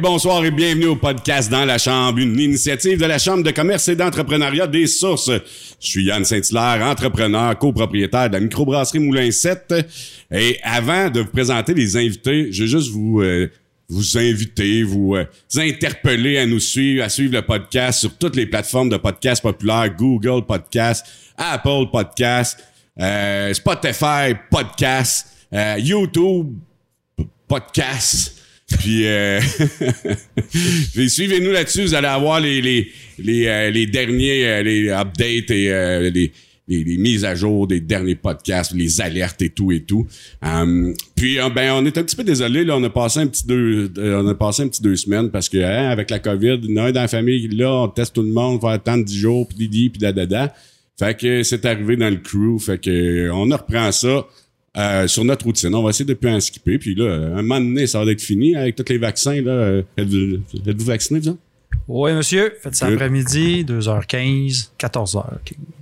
Bonsoir 0.00 0.44
et 0.44 0.50
bienvenue 0.50 0.86
au 0.86 0.96
podcast 0.96 1.50
Dans 1.50 1.64
la 1.64 1.78
Chambre, 1.78 2.18
une 2.18 2.38
initiative 2.40 2.98
de 2.98 3.04
la 3.04 3.18
Chambre 3.18 3.44
de 3.44 3.50
commerce 3.52 3.86
et 3.88 3.94
d'entrepreneuriat 3.94 4.66
des 4.66 4.88
sources. 4.88 5.30
Je 5.30 5.86
suis 5.86 6.04
Yann 6.04 6.24
Saint-Hilaire, 6.24 6.84
entrepreneur, 6.84 7.56
copropriétaire 7.56 8.28
de 8.28 8.34
la 8.34 8.40
microbrasserie 8.40 8.98
Moulin 8.98 9.30
7. 9.30 9.72
Et 10.32 10.58
avant 10.62 11.10
de 11.10 11.20
vous 11.20 11.28
présenter 11.28 11.74
les 11.74 11.96
invités, 11.96 12.50
je 12.50 12.64
vais 12.64 12.68
juste 12.68 12.90
vous... 12.90 13.20
euh, 13.20 13.50
vous 13.88 14.16
inviter, 14.18 14.82
vous, 14.82 15.14
euh, 15.14 15.26
interpeller 15.56 16.38
à 16.38 16.46
nous 16.46 16.60
suivre, 16.60 17.04
à 17.04 17.08
suivre 17.08 17.34
le 17.34 17.42
podcast 17.42 18.00
sur 18.00 18.16
toutes 18.16 18.34
les 18.34 18.46
plateformes 18.46 18.88
de 18.88 18.96
podcasts 18.96 19.42
populaires, 19.42 19.94
Google 19.94 20.44
Podcast, 20.46 21.06
Apple 21.36 21.90
Podcast, 21.92 22.58
euh, 22.98 23.52
Spotify 23.52 24.34
Podcast, 24.50 25.28
YouTube 25.78 26.54
Podcast. 27.46 28.43
Puis, 28.78 29.06
euh, 29.06 29.40
suivez-nous 31.08 31.52
là-dessus, 31.52 31.82
vous 31.82 31.94
allez 31.94 32.08
avoir 32.08 32.40
les 32.40 32.60
les 32.60 32.88
les, 33.18 33.46
euh, 33.46 33.70
les 33.70 33.86
derniers 33.86 34.46
euh, 34.46 34.62
les 34.62 34.90
updates 34.90 35.50
et 35.50 35.72
euh, 35.72 36.10
les, 36.10 36.32
les, 36.66 36.84
les 36.84 36.96
mises 36.96 37.24
à 37.24 37.34
jour 37.34 37.66
des 37.66 37.80
derniers 37.80 38.14
podcasts, 38.14 38.72
les 38.74 39.00
alertes 39.00 39.42
et 39.42 39.50
tout 39.50 39.72
et 39.72 39.82
tout. 39.82 40.06
Um, 40.42 40.94
puis 41.14 41.38
euh, 41.38 41.48
ben 41.50 41.72
on 41.72 41.84
est 41.84 41.96
un 41.98 42.02
petit 42.02 42.16
peu 42.16 42.24
désolé 42.24 42.64
là, 42.64 42.76
on 42.76 42.84
a 42.84 42.90
passé 42.90 43.20
un 43.20 43.26
petit 43.26 43.46
deux 43.46 43.92
euh, 43.98 44.22
on 44.22 44.26
a 44.26 44.34
passé 44.34 44.62
un 44.62 44.68
petit 44.68 44.82
deux 44.82 44.96
semaines 44.96 45.30
parce 45.30 45.48
que 45.48 45.58
hein, 45.58 45.90
avec 45.90 46.10
la 46.10 46.18
Covid, 46.18 46.60
il 46.62 46.70
y 46.70 46.80
en 46.80 46.84
a 46.84 46.88
un 46.88 46.92
dans 46.92 47.02
la 47.02 47.08
famille 47.08 47.48
là, 47.48 47.70
on 47.70 47.88
teste 47.88 48.14
tout 48.14 48.22
le 48.22 48.32
monde, 48.32 48.60
faut 48.60 48.68
attendre 48.68 49.04
10 49.04 49.18
jours 49.18 49.48
puis 49.48 49.56
didi 49.56 49.90
puis 49.90 49.98
dadada. 50.00 50.54
Fait 50.96 51.18
que 51.18 51.42
c'est 51.42 51.64
arrivé 51.66 51.96
dans 51.96 52.08
le 52.10 52.18
crew, 52.18 52.58
fait 52.60 52.78
que 52.78 52.90
euh, 52.90 53.34
on 53.34 53.48
reprend 53.48 53.90
ça. 53.90 54.26
Euh, 54.76 55.06
sur 55.06 55.24
notre 55.24 55.44
routine. 55.44 55.72
On 55.72 55.84
va 55.84 55.90
essayer 55.90 56.04
de 56.04 56.14
plus 56.14 56.28
en 56.30 56.40
skipper. 56.40 56.78
Puis 56.78 56.96
là, 56.96 57.04
un 57.36 57.42
moment 57.42 57.60
donné, 57.60 57.86
ça 57.86 58.04
va 58.04 58.10
être 58.10 58.20
fini 58.20 58.56
avec 58.56 58.74
tous 58.74 58.88
les 58.88 58.98
vaccins. 58.98 59.40
Là. 59.40 59.52
Euh, 59.52 59.82
Êtes-vous 59.96 60.40
êtes-vous 60.66 60.84
vacciné, 60.86 61.20
vous? 61.20 61.38
Oui, 61.86 62.12
monsieur. 62.12 62.54
Faites 62.60 62.74
ça 62.74 62.86
après-midi, 62.86 63.64
2h15, 63.64 64.70
14h15. 64.78 65.36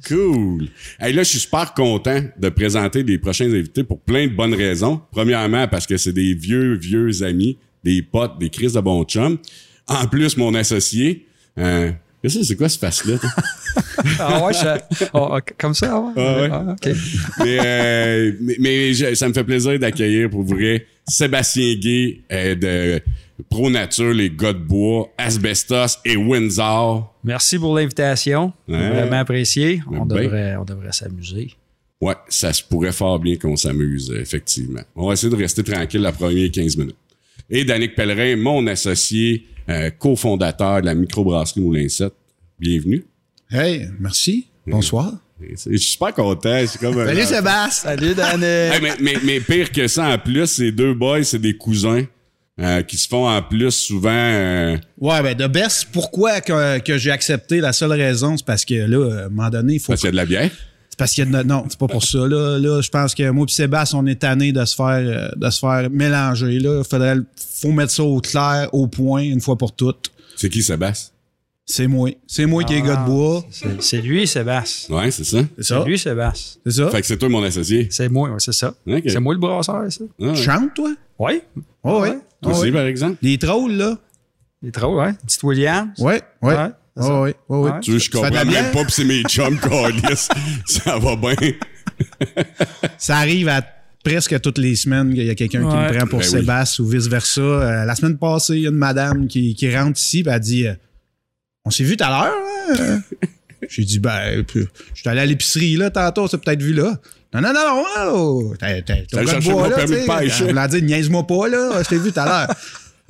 Cool. 0.09 0.69
Hey, 1.01 1.15
là, 1.15 1.23
je 1.23 1.29
suis 1.31 1.39
super 1.39 1.73
content 1.73 2.23
de 2.39 2.49
présenter 2.51 3.03
les 3.03 3.17
prochains 3.19 3.51
invités 3.51 3.83
pour 3.85 3.99
plein 4.01 4.27
de 4.27 4.33
bonnes 4.33 4.55
raisons. 4.55 5.01
Premièrement, 5.11 5.67
parce 5.69 5.87
que 5.87 5.97
c'est 5.97 6.13
des 6.13 6.35
vieux, 6.35 6.75
vieux 6.75 7.23
amis, 7.23 7.57
des 7.85 8.03
potes, 8.03 8.39
des 8.39 8.51
crises 8.51 8.75
de 8.75 8.81
bons 8.81 9.05
chums. 9.05 9.39
En 9.87 10.07
plus, 10.07 10.37
mon 10.37 10.55
associé. 10.55 11.27
Euh, 11.59 11.93
Qu'est-ce 12.23 12.39
que 12.39 12.45
c'est 12.45 12.57
quoi 12.57 12.69
ce 12.69 12.79
face-là? 12.79 13.17
Ah 14.19 14.45
ouais, 14.45 14.53
je- 14.53 15.05
oh, 15.15 15.37
ok, 15.37 15.55
comme 15.59 15.75
ça, 15.75 15.99
ouais. 15.99 16.13
Ah 16.17 16.41
ouais. 16.41 16.49
Ah, 16.53 16.77
mais 17.45 17.59
euh, 17.65 18.33
mais, 18.41 18.57
mais 18.59 18.95
je- 18.95 19.15
ça 19.15 19.29
me 19.29 19.33
fait 19.35 19.45
plaisir 19.45 19.79
d'accueillir 19.79 20.29
pour 20.31 20.43
vrai 20.43 20.87
Sébastien 21.09 21.75
Gay 21.77 22.21
euh, 22.33 22.55
de 22.55 23.01
Pro 23.49 23.71
Nature, 23.71 24.13
les 24.13 24.31
gars 24.31 24.53
de 24.53 24.59
bois, 24.59 25.09
Asbestos 25.19 25.99
et 26.05 26.17
Windsor. 26.17 27.15
Merci 27.25 27.59
pour 27.59 27.75
l'invitation. 27.77 28.53
Ouais. 28.69 28.89
Vraiment 28.91 29.19
apprécié. 29.21 29.83
On 29.91 30.05
Ben. 30.07 30.23
devrait, 30.23 30.57
on 30.57 30.65
devrait 30.65 30.93
s'amuser. 30.93 31.53
Ouais, 32.01 32.15
ça 32.29 32.53
se 32.53 32.63
pourrait 32.63 32.93
fort 32.93 33.19
bien 33.21 33.37
qu'on 33.37 33.57
s'amuse, 33.57 34.11
euh, 34.11 34.21
effectivement. 34.21 34.81
On 34.97 35.07
va 35.07 35.13
essayer 35.15 35.31
de 35.31 35.37
rester 35.41 35.63
tranquille 35.63 36.01
la 36.01 36.13
première 36.13 36.51
15 36.51 36.77
minutes. 36.77 36.97
Et 37.55 37.65
Danick 37.67 37.95
Pellerin, 37.95 38.37
mon 38.37 38.67
associé, 38.67 39.47
euh, 39.69 39.91
cofondateur 39.91 40.81
de 40.81 40.87
la 40.87 40.95
microbrasserie 40.95 41.61
Moulin 41.61 41.87
7. 41.87 42.11
Bienvenue. 42.59 43.05
Hey, 43.51 43.89
merci. 44.01 44.47
Bonsoir. 44.67 45.13
Je 45.39 45.57
suis 45.57 45.79
super 45.79 46.15
content. 46.15 46.63
C'est 46.67 46.79
comme 46.81 46.95
Salut 46.95 47.25
Sébastien. 47.25 47.91
Salut, 47.91 48.15
Danny. 48.15 48.45
Hey, 48.45 48.81
mais, 48.81 48.93
mais, 49.01 49.15
mais 49.23 49.41
pire 49.41 49.71
que 49.71 49.87
ça, 49.87 50.07
en 50.09 50.19
plus, 50.19 50.47
ces 50.47 50.73
deux 50.73 50.95
boys, 50.95 51.25
c'est 51.25 51.41
des 51.41 51.55
cousins 51.57 52.05
euh, 52.59 52.83
qui 52.83 52.97
se 52.97 53.07
font 53.07 53.29
en 53.29 53.43
plus 53.43 53.71
souvent... 53.73 54.11
euh, 54.13 54.77
Ouais, 54.99 55.23
ben 55.23 55.35
de 55.37 55.47
best, 55.47 55.89
pourquoi 55.93 56.41
que, 56.41 56.79
que 56.79 56.97
j'ai 56.97 57.11
accepté? 57.11 57.61
La 57.61 57.73
seule 57.75 57.93
raison, 57.93 58.35
c'est 58.37 58.47
parce 58.47 58.65
que 58.65 58.75
là, 58.75 59.23
à 59.23 59.27
un 59.27 59.29
moment 59.29 59.51
donné, 59.51 59.75
il 59.75 59.79
faut. 59.81 59.89
parce 59.89 60.01
qu'il 60.01 60.09
y 60.09 60.11
a 60.11 60.13
de 60.13 60.17
la 60.17 60.27
bière? 60.27 60.51
C'est 60.93 60.99
parce 60.99 61.13
qu'il 61.13 61.25
y 61.25 61.35
a 61.35 61.43
de- 61.43 61.49
Non, 61.49 61.65
c'est 61.71 61.79
pas 61.79 61.89
pour 61.89 62.05
ça. 62.05 62.19
Là, 62.19 62.59
là 62.59 62.83
je 62.83 62.91
pense 62.91 63.15
que 63.15 63.31
moi 63.31 63.47
et 63.49 63.51
Sébastien, 63.53 63.99
on 64.01 64.07
est 64.07 64.21
tannés 64.21 64.53
de 64.53 64.63
se 64.67 64.75
faire 64.75 64.87
euh, 64.99 65.29
de 65.35 65.49
se 65.49 65.59
faire 65.59 65.89
mélanger. 65.91 66.59
Là. 66.59 66.85
Faudrait, 66.85 67.17
faut 67.63 67.73
mettre 67.73 67.93
ça 67.93 68.03
au 68.03 68.21
clair, 68.21 68.69
au 68.73 68.89
point, 68.89 69.23
une 69.23 69.41
fois 69.41 69.57
pour 69.57 69.73
toutes. 69.75 70.13
C'est 70.37 70.51
qui, 70.51 70.63
Sébastien? 70.63 71.09
C'est 71.65 71.87
moi. 71.87 72.11
C'est 72.27 72.45
moi 72.45 72.63
qui 72.65 72.75
est 72.75 72.83
gars 72.83 72.97
de 72.97 73.07
bois. 73.07 73.43
C'est 73.81 74.03
lui, 74.03 74.27
Sébastien. 74.27 74.95
Ouais, 74.95 75.11
c'est 75.11 75.25
ça. 75.25 75.39
C'est 75.57 75.65
ça? 75.65 75.83
Lui, 75.87 75.99
Sébastien. 75.99 76.61
C'est 76.67 76.73
ça? 76.73 76.91
Fait 76.91 77.01
que 77.01 77.07
c'est 77.07 77.17
toi 77.17 77.31
mon 77.31 77.43
associé. 77.43 77.89
C'est 77.91 78.11
moi, 78.11 78.29
ouais, 78.29 78.37
c'est 78.39 78.53
ça. 78.53 78.75
C'est 78.87 79.21
moi 79.21 79.33
le 79.33 79.41
brasseur, 79.41 79.91
ça. 79.91 80.05
Ah, 80.21 80.25
ouais. 80.25 80.33
Tu 80.35 80.43
chantes, 80.43 80.75
toi? 80.75 80.91
Oui. 81.19 81.41
Oh, 81.85 82.03
ouais. 82.03 82.19
Toi 82.43 82.53
aussi, 82.53 82.63
ouais. 82.65 82.73
par 82.73 82.85
exemple? 82.85 83.17
Les 83.23 83.39
trolls, 83.39 83.73
là? 83.77 83.97
Il 84.63 84.69
est 84.69 84.73
trop, 84.73 85.01
ouais. 85.01 85.15
Petite 85.25 85.43
Williams. 85.43 85.99
Ouais, 85.99 86.21
ouais. 86.43 86.55
Ouais, 86.55 86.71
Oh. 86.97 87.27
Ouais. 87.49 87.71
Tu 87.81 87.93
veux, 87.93 87.99
je 87.99 88.11
comprends 88.11 88.45
même 88.45 88.71
pas, 88.73 88.85
pis 88.85 88.93
c'est 88.93 89.05
mes 89.05 89.23
chums, 89.23 89.59
câlisse. 90.03 90.29
Ça 90.67 90.99
va 90.99 91.17
bien. 91.17 91.35
Ça 92.99 93.17
arrive 93.19 93.49
à 93.49 93.63
presque 94.05 94.41
toutes 94.41 94.59
les 94.59 94.77
semaines 94.77 95.15
qu'il 95.15 95.25
y 95.25 95.31
a 95.31 95.35
quelqu'un 95.35 95.61
qui 95.61 95.67
me 95.77 95.97
prend 95.97 96.07
pour 96.07 96.19
Ben 96.19 96.25
oui. 96.27 96.31
Sébastien 96.31 96.85
ou 96.85 96.89
vice-versa. 96.89 97.41
Euh, 97.41 97.85
la 97.85 97.95
semaine 97.95 98.19
passée, 98.19 98.55
il 98.55 98.63
y 98.63 98.67
a 98.67 98.71
une 98.71 98.77
madame 98.77 99.27
qui, 99.27 99.55
qui 99.55 99.75
rentre 99.75 99.99
ici 99.99 100.21
et 100.27 100.29
elle 100.29 100.41
dit 100.41 100.67
euh, 100.67 100.75
On 101.65 101.71
s'est 101.71 101.85
vu 101.85 101.97
tout 101.97 102.05
à 102.05 102.09
l'heure, 102.09 102.35
hein? 102.79 103.01
J'ai 103.69 103.85
dit 103.85 103.99
Ben, 103.99 104.43
puis, 104.45 104.67
je 104.95 105.01
suis 105.01 105.09
allé 105.09 105.21
à 105.21 105.27
l'épicerie 105.27 105.77
là 105.77 105.91
tantôt, 105.91 106.25
on 106.25 106.27
s'est 106.29 106.39
peut-être 106.39 106.63
vu 106.63 106.75
là. 106.75 106.99
Non, 107.35 107.41
non, 107.41 107.53
non, 107.55 107.85
non, 107.97 108.43
non. 108.43 108.55
T'as, 108.59 108.83
t'as, 108.83 108.97
t'as 109.11 109.21
le 109.23 109.27
permis 109.27 109.87
tu 109.87 109.93
de 109.93 109.97
sais. 109.97 110.07
pêche. 110.07 110.43
Elle 110.47 110.69
dit 110.69 110.83
Niaise-moi 110.83 111.27
pas, 111.27 111.49
là, 111.49 111.83
je 111.83 111.89
t'ai 111.89 111.97
vu 111.97 112.13
tout 112.13 112.21
à 112.21 112.27
l'heure. 112.27 112.57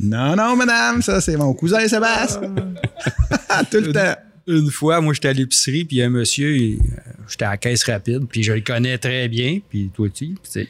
Non, 0.03 0.35
non, 0.37 0.57
madame, 0.57 1.01
ça, 1.03 1.21
c'est 1.21 1.37
mon 1.37 1.55
cousin 1.55 1.87
Sébastien. 1.89 2.41
tout 3.71 3.79
le 3.79 3.93
temps. 3.93 4.15
Une 4.49 4.71
fois, 4.73 5.01
moi, 5.01 5.15
j'étais 5.15 5.29
à 5.29 5.33
l'épicerie, 5.33 5.85
puis 5.85 5.97
il 5.97 6.01
y 6.01 6.03
a 6.03 6.07
un 6.07 6.11
monsieur, 6.11 6.57
il- 6.57 6.79
euh, 6.81 7.13
j'étais 7.29 7.45
à 7.45 7.51
la 7.51 7.57
caisse 7.59 7.85
rapide, 7.85 8.27
puis 8.29 8.43
je 8.43 8.53
le 8.53 8.61
connais 8.61 8.99
très 8.99 9.29
bien, 9.29 9.61
puis 9.71 9.89
toi 9.95 10.09
aussi. 10.13 10.35
Puis 10.43 10.67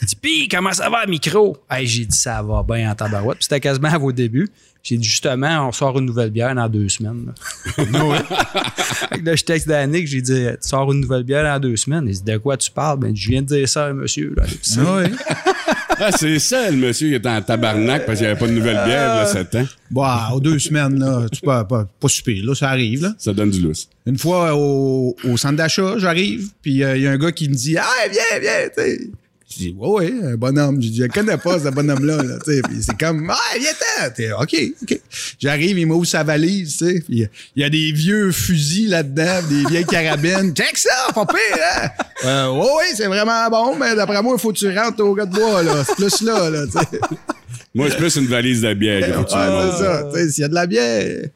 il 0.00 0.06
dit, 0.06 0.16
Pis, 0.16 0.48
comment 0.48 0.72
ça 0.72 0.88
va, 0.88 1.04
micro? 1.06 1.56
Hey, 1.68 1.86
j'ai 1.88 2.04
dit, 2.04 2.16
ça 2.16 2.40
va 2.42 2.62
bien 2.62 2.88
en 2.88 2.94
tabarouette. 2.94 3.38
Puis 3.38 3.44
c'était 3.46 3.58
quasiment 3.60 3.88
à 3.88 3.98
vos 3.98 4.12
débuts. 4.12 4.48
J'ai 4.84 4.96
dit, 4.96 5.08
justement, 5.08 5.66
on 5.66 5.72
sort 5.72 5.98
une 5.98 6.06
nouvelle 6.06 6.30
bière 6.30 6.54
dans 6.54 6.68
deux 6.68 6.88
semaines. 6.88 7.32
là. 7.76 7.82
Là, 9.24 9.34
je 9.34 9.42
texte 9.42 9.66
Danick, 9.66 10.06
j'ai 10.06 10.22
dit, 10.22 10.32
tu 10.62 10.68
sors 10.68 10.92
une 10.92 11.00
nouvelle 11.00 11.24
bière 11.24 11.42
dans 11.42 11.58
deux 11.58 11.74
semaines. 11.76 12.04
Il 12.06 12.14
dit, 12.14 12.22
de 12.22 12.36
quoi 12.36 12.56
tu 12.56 12.70
parles? 12.70 13.00
Ben, 13.00 13.16
je 13.16 13.28
viens 13.28 13.42
de 13.42 13.46
dire 13.48 13.68
ça 13.68 13.86
à 13.86 13.88
un 13.88 13.94
monsieur, 13.94 14.32
là. 14.36 14.44
Ah, 15.98 16.10
c'est 16.12 16.38
ça, 16.38 16.70
le 16.70 16.76
monsieur 16.76 17.08
qui 17.08 17.14
était 17.14 17.28
en 17.28 17.40
tabarnak 17.40 18.04
parce 18.04 18.18
qu'il 18.18 18.26
n'y 18.26 18.30
avait 18.30 18.38
pas 18.38 18.46
de 18.46 18.52
nouvelle 18.52 18.84
bière, 18.84 19.14
là, 19.14 19.26
7 19.26 19.54
ans. 19.54 19.64
Bon, 19.90 20.06
aux 20.34 20.40
deux 20.40 20.58
semaines, 20.58 20.98
là, 20.98 21.26
tu 21.32 21.40
peux 21.40 21.46
pas, 21.46 21.64
pas, 21.64 22.08
super, 22.08 22.34
là, 22.44 22.54
ça 22.54 22.68
arrive, 22.68 23.02
là. 23.02 23.14
Ça 23.18 23.32
donne 23.32 23.50
du 23.50 23.60
lousse. 23.60 23.88
Une 24.04 24.18
fois 24.18 24.54
au, 24.54 25.16
au 25.24 25.36
centre 25.36 25.56
d'achat, 25.56 25.94
j'arrive, 25.98 26.50
puis 26.60 26.82
euh, 26.84 26.96
il 26.96 27.02
y 27.02 27.06
a 27.06 27.12
un 27.12 27.18
gars 27.18 27.32
qui 27.32 27.48
me 27.48 27.54
dit 27.54 27.76
Ah, 27.78 27.84
viens, 28.10 28.40
viens, 28.40 28.68
tu 28.76 28.82
sais. 28.82 29.10
Je 29.48 29.56
dis 29.58 29.74
Ouais, 29.78 29.88
ouais, 29.88 30.12
un 30.32 30.36
bonhomme. 30.36 30.82
Je 30.82 30.88
dis 30.88 30.96
Je 31.02 31.06
connais 31.06 31.36
pas 31.36 31.58
ce 31.60 31.68
bonhomme-là, 31.68 32.22
là. 32.22 32.34
Puis 32.44 32.82
c'est 32.82 32.98
comme 32.98 33.30
Ah, 33.30 33.58
viens-t'en. 33.58 34.10
T'es, 34.14 34.32
OK, 34.32 34.56
OK. 34.82 35.00
J'arrive, 35.38 35.78
il 35.78 35.86
m'ouvre 35.86 36.06
sa 36.06 36.24
valise, 36.24 36.76
tu 36.76 36.86
sais. 36.86 37.00
Puis 37.06 37.28
il 37.54 37.62
y 37.62 37.64
a 37.64 37.70
des 37.70 37.92
vieux 37.92 38.32
fusils 38.32 38.90
là-dedans, 38.90 39.40
des 39.48 39.64
vieilles 39.70 39.86
carabines. 39.86 40.52
Check 40.56 40.76
ça, 40.76 41.12
pas 41.14 41.26
pire, 41.26 41.38
hein? 41.62 41.88
Euh, 42.24 42.50
ouais, 42.52 42.60
ouais, 42.60 42.94
c'est 42.94 43.06
vraiment 43.06 43.48
bon, 43.50 43.76
mais 43.76 43.94
d'après 43.94 44.20
moi, 44.22 44.34
il 44.36 44.40
faut 44.40 44.52
que 44.52 44.58
tu 44.58 44.76
rentres 44.76 45.02
au 45.02 45.14
gars 45.14 45.26
de 45.26 45.34
bois, 45.34 45.62
là. 45.62 45.84
C'est 45.86 45.94
plus 45.94 46.22
là, 46.22 46.50
là, 46.50 46.66
tu 46.66 46.72
sais. 46.72 47.00
Moi, 47.74 47.88
c'est 47.90 47.96
plus 47.98 48.16
une 48.16 48.26
valise 48.26 48.62
de 48.62 48.72
bière. 48.74 49.02
Ouais, 49.02 49.16
montres. 49.16 49.76
c'est 49.78 49.84
ça. 49.84 50.30
S'il 50.30 50.42
y 50.42 50.44
a 50.44 50.48
de 50.48 50.54
la 50.54 50.66
bière, 50.66 51.28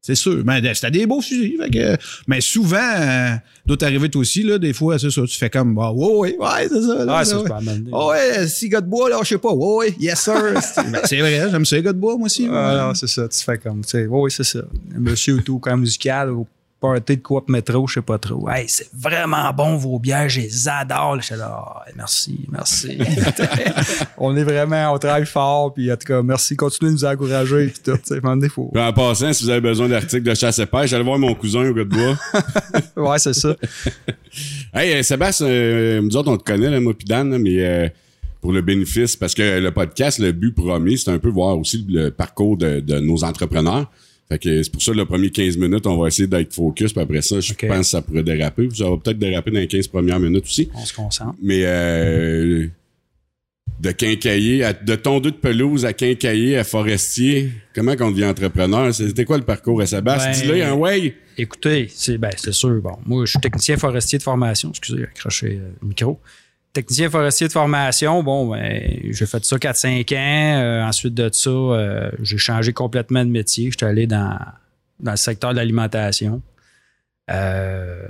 c'est 0.00 0.14
sûr. 0.14 0.42
Mais 0.44 0.64
euh, 0.64 0.74
c'était 0.74 0.90
des 0.90 1.06
beaux 1.06 1.20
fusils. 1.20 1.58
fait 1.60 1.70
que- 1.70 1.96
mais 2.26 2.40
souvent, 2.40 2.78
euh, 2.96 3.34
toi 3.66 3.76
aussi, 4.16 4.42
là, 4.42 4.58
des 4.58 4.72
fois, 4.72 4.98
c'est 4.98 5.10
ça. 5.10 5.22
Tu 5.26 5.36
fais 5.36 5.50
comme, 5.50 5.74
bah, 5.74 5.92
ouais, 5.92 6.14
ouais, 6.14 6.36
ouais, 6.38 6.68
c'est 6.68 6.80
ça. 6.82 6.94
là, 6.94 7.04
là, 7.04 7.24
ça, 7.24 7.38
ouais. 7.42 7.48
Ah 7.92 8.06
ouais, 8.06 8.48
si 8.48 8.68
gars 8.68 8.80
de 8.80 8.86
bois, 8.88 9.10
là, 9.10 9.18
je 9.22 9.28
sais 9.28 9.38
pas. 9.38 9.52
Ouais, 9.52 9.76
ouais, 9.88 9.94
yes, 9.98 10.20
sir. 10.22 10.34
Ben, 10.90 11.00
c'est 11.04 11.18
vrai, 11.20 11.48
j'aime 11.50 11.64
ça, 11.66 11.76
les 11.76 11.82
gars 11.82 11.92
de 11.92 11.98
bois, 11.98 12.16
moi 12.16 12.26
aussi. 12.26 12.48
Ah, 12.50 12.86
non, 12.88 12.94
c'est 12.94 13.08
ça. 13.08 13.28
Tu 13.28 13.42
fais 13.44 13.58
comme, 13.58 13.82
tu 13.84 13.90
sais, 13.90 14.06
oui, 14.08 14.30
c'est 14.30 14.44
ça. 14.44 14.60
Monsieur 14.96 15.34
ou 15.34 15.40
tout, 15.42 15.58
quand 15.58 15.76
musical, 15.76 16.30
au 16.30 16.46
party 16.80 17.16
de 17.16 17.22
Coop 17.22 17.48
Métro, 17.48 17.86
je 17.88 17.94
sais 17.94 18.02
pas 18.02 18.18
trop. 18.18 18.48
Hey, 18.48 18.68
c'est 18.68 18.88
vraiment 18.94 19.52
bon 19.52 19.76
vos 19.76 19.98
bières, 19.98 20.28
je 20.28 20.40
les 20.40 20.68
adore. 20.68 21.16
Je 21.20 21.26
suis 21.26 21.34
là, 21.36 21.64
Ah, 21.66 21.84
merci, 21.96 22.46
merci. 22.50 22.98
on 24.18 24.36
est 24.36 24.44
vraiment, 24.44 24.92
on 24.94 24.98
travaille 24.98 25.26
fort, 25.26 25.74
puis 25.74 25.90
en 25.92 25.96
tout 25.96 26.06
cas, 26.06 26.22
merci, 26.22 26.56
continuez 26.56 26.90
de 26.92 26.96
nous 26.96 27.04
encourager, 27.04 27.66
puis 27.66 27.80
tout. 27.84 27.96
Tu 27.98 28.14
sais, 28.14 28.48
faut- 28.48 28.70
Puis 28.72 28.82
en 28.82 28.92
passant, 28.92 29.32
si 29.32 29.44
vous 29.44 29.50
avez 29.50 29.60
besoin 29.60 29.88
d'articles 29.88 30.22
de 30.22 30.34
chasse 30.34 30.58
et 30.58 30.66
pêche, 30.66 30.92
allez 30.92 31.04
voir 31.04 31.18
mon 31.18 31.34
cousin 31.34 31.68
au 31.68 31.74
gars 31.74 31.84
de 31.84 31.88
bois. 31.88 32.16
Ouais, 32.96 33.18
c'est 33.18 33.32
ça. 33.34 33.54
hey, 34.74 34.92
euh, 34.94 35.02
Sébastien, 35.02 35.46
euh, 35.46 36.00
nous 36.02 36.16
autres, 36.16 36.30
on 36.30 36.36
te 36.36 36.44
connaît, 36.44 36.70
là, 36.70 36.80
moi 36.80 36.94
pis 36.94 37.04
Dan, 37.04 37.30
là, 37.30 37.38
mais 37.38 37.58
euh, 37.64 37.88
pour 38.40 38.52
le 38.52 38.60
bénéfice, 38.60 39.16
parce 39.16 39.34
que 39.34 39.58
le 39.60 39.70
podcast, 39.72 40.18
le 40.18 40.32
but 40.32 40.52
premier, 40.54 40.96
c'est 40.96 41.10
un 41.10 41.18
peu 41.18 41.28
voir 41.28 41.58
aussi 41.58 41.84
le 41.88 42.10
parcours 42.10 42.56
de, 42.56 42.80
de 42.80 42.98
nos 42.98 43.24
entrepreneurs. 43.24 43.90
Fait 44.30 44.38
que 44.38 44.62
c'est 44.62 44.70
pour 44.70 44.82
ça, 44.82 44.92
le 44.92 45.04
premier 45.06 45.30
15 45.30 45.56
minutes, 45.56 45.86
on 45.86 45.96
va 45.96 46.08
essayer 46.08 46.26
d'être 46.28 46.52
focus, 46.52 46.92
puis 46.92 47.00
après 47.02 47.22
ça, 47.22 47.40
je 47.40 47.54
pense 47.54 47.78
que 47.78 47.82
ça 47.84 48.02
pourrait 48.02 48.22
déraper. 48.22 48.68
Ça 48.74 48.90
va 48.90 48.96
peut-être 48.98 49.18
déraper 49.18 49.50
dans 49.50 49.60
les 49.60 49.66
15 49.66 49.86
premières 49.88 50.20
minutes 50.20 50.44
aussi. 50.44 50.68
On 50.74 50.84
se 50.84 50.92
concentre. 50.92 51.34
Mais 51.42 51.62
euh, 51.64 52.66
de 53.80 53.90
quincailler, 53.92 54.64
à- 54.64 54.72
de 54.74 54.94
tondeux 54.96 55.30
de 55.30 55.36
pelouse 55.36 55.84
à 55.86 55.92
quincailler 55.92 56.58
à 56.58 56.64
forestier. 56.64 57.50
Comment 57.74 57.96
qu'on 57.96 58.10
devient 58.10 58.24
entrepreneur? 58.26 58.92
C'était 58.92 59.24
quoi 59.24 59.38
le 59.38 59.44
parcours 59.44 59.80
à 59.80 59.86
Sébastien? 59.86 60.30
Ben- 60.32 60.52
Dis-le, 60.56 60.64
un 60.64 60.74
way. 60.74 61.14
Écoutez, 61.38 61.86
c'est 61.94 62.18
ben, 62.18 62.30
c'est 62.36 62.52
sûr. 62.52 62.82
Bon, 62.82 62.96
moi, 63.06 63.24
je 63.24 63.30
suis 63.30 63.40
technicien 63.40 63.76
forestier 63.76 64.18
de 64.18 64.24
formation. 64.24 64.70
Excusez, 64.70 64.98
j'ai 64.98 65.04
accroché 65.04 65.46
euh, 65.62 65.68
le 65.80 65.88
micro. 65.88 66.18
Technicien 66.78 67.10
forestier 67.10 67.48
de 67.48 67.52
formation, 67.52 68.22
bon, 68.22 68.50
ben, 68.52 69.00
j'ai 69.10 69.26
fait 69.26 69.44
ça 69.44 69.56
4-5 69.56 70.14
ans. 70.14 70.60
Euh, 70.62 70.84
ensuite 70.84 71.12
de 71.12 71.28
ça, 71.32 71.50
euh, 71.50 72.08
j'ai 72.22 72.38
changé 72.38 72.72
complètement 72.72 73.24
de 73.24 73.30
métier. 73.30 73.72
J'étais 73.72 73.86
allé 73.86 74.06
dans, 74.06 74.38
dans 75.00 75.10
le 75.10 75.16
secteur 75.16 75.50
de 75.50 75.56
l'alimentation. 75.56 76.40
Euh, 77.32 78.06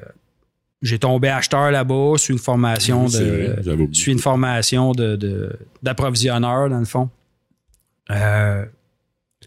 j'ai 0.82 0.98
tombé 0.98 1.28
acheteur 1.30 1.70
là-bas, 1.70 2.18
sur 2.18 2.34
une 2.34 2.38
formation 2.38 3.06
Oui, 3.06 3.12
de. 3.12 3.62
vrai, 3.62 3.88
suis 3.92 4.12
une 4.12 4.18
formation 4.18 4.92
de, 4.92 5.16
de- 5.16 5.58
d'approvisionneur, 5.82 6.68
dans 6.68 6.78
le 6.78 6.84
fond. 6.84 7.08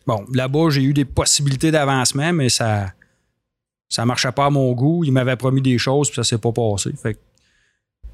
Bon, 0.07 0.25
là-bas, 0.33 0.69
j'ai 0.71 0.81
eu 0.81 0.93
des 0.93 1.05
possibilités 1.05 1.69
d'avancement, 1.69 2.33
mais 2.33 2.49
ça 2.49 2.91
ça 3.87 4.03
marchait 4.03 4.31
pas 4.31 4.45
à 4.47 4.49
mon 4.49 4.71
goût. 4.73 5.03
Ils 5.03 5.11
m'avaient 5.11 5.35
promis 5.35 5.61
des 5.61 5.77
choses, 5.77 6.09
puis 6.09 6.15
ça 6.15 6.23
s'est 6.23 6.39
pas 6.39 6.51
passé. 6.51 6.91
Fait 7.01 7.13
que 7.13 7.19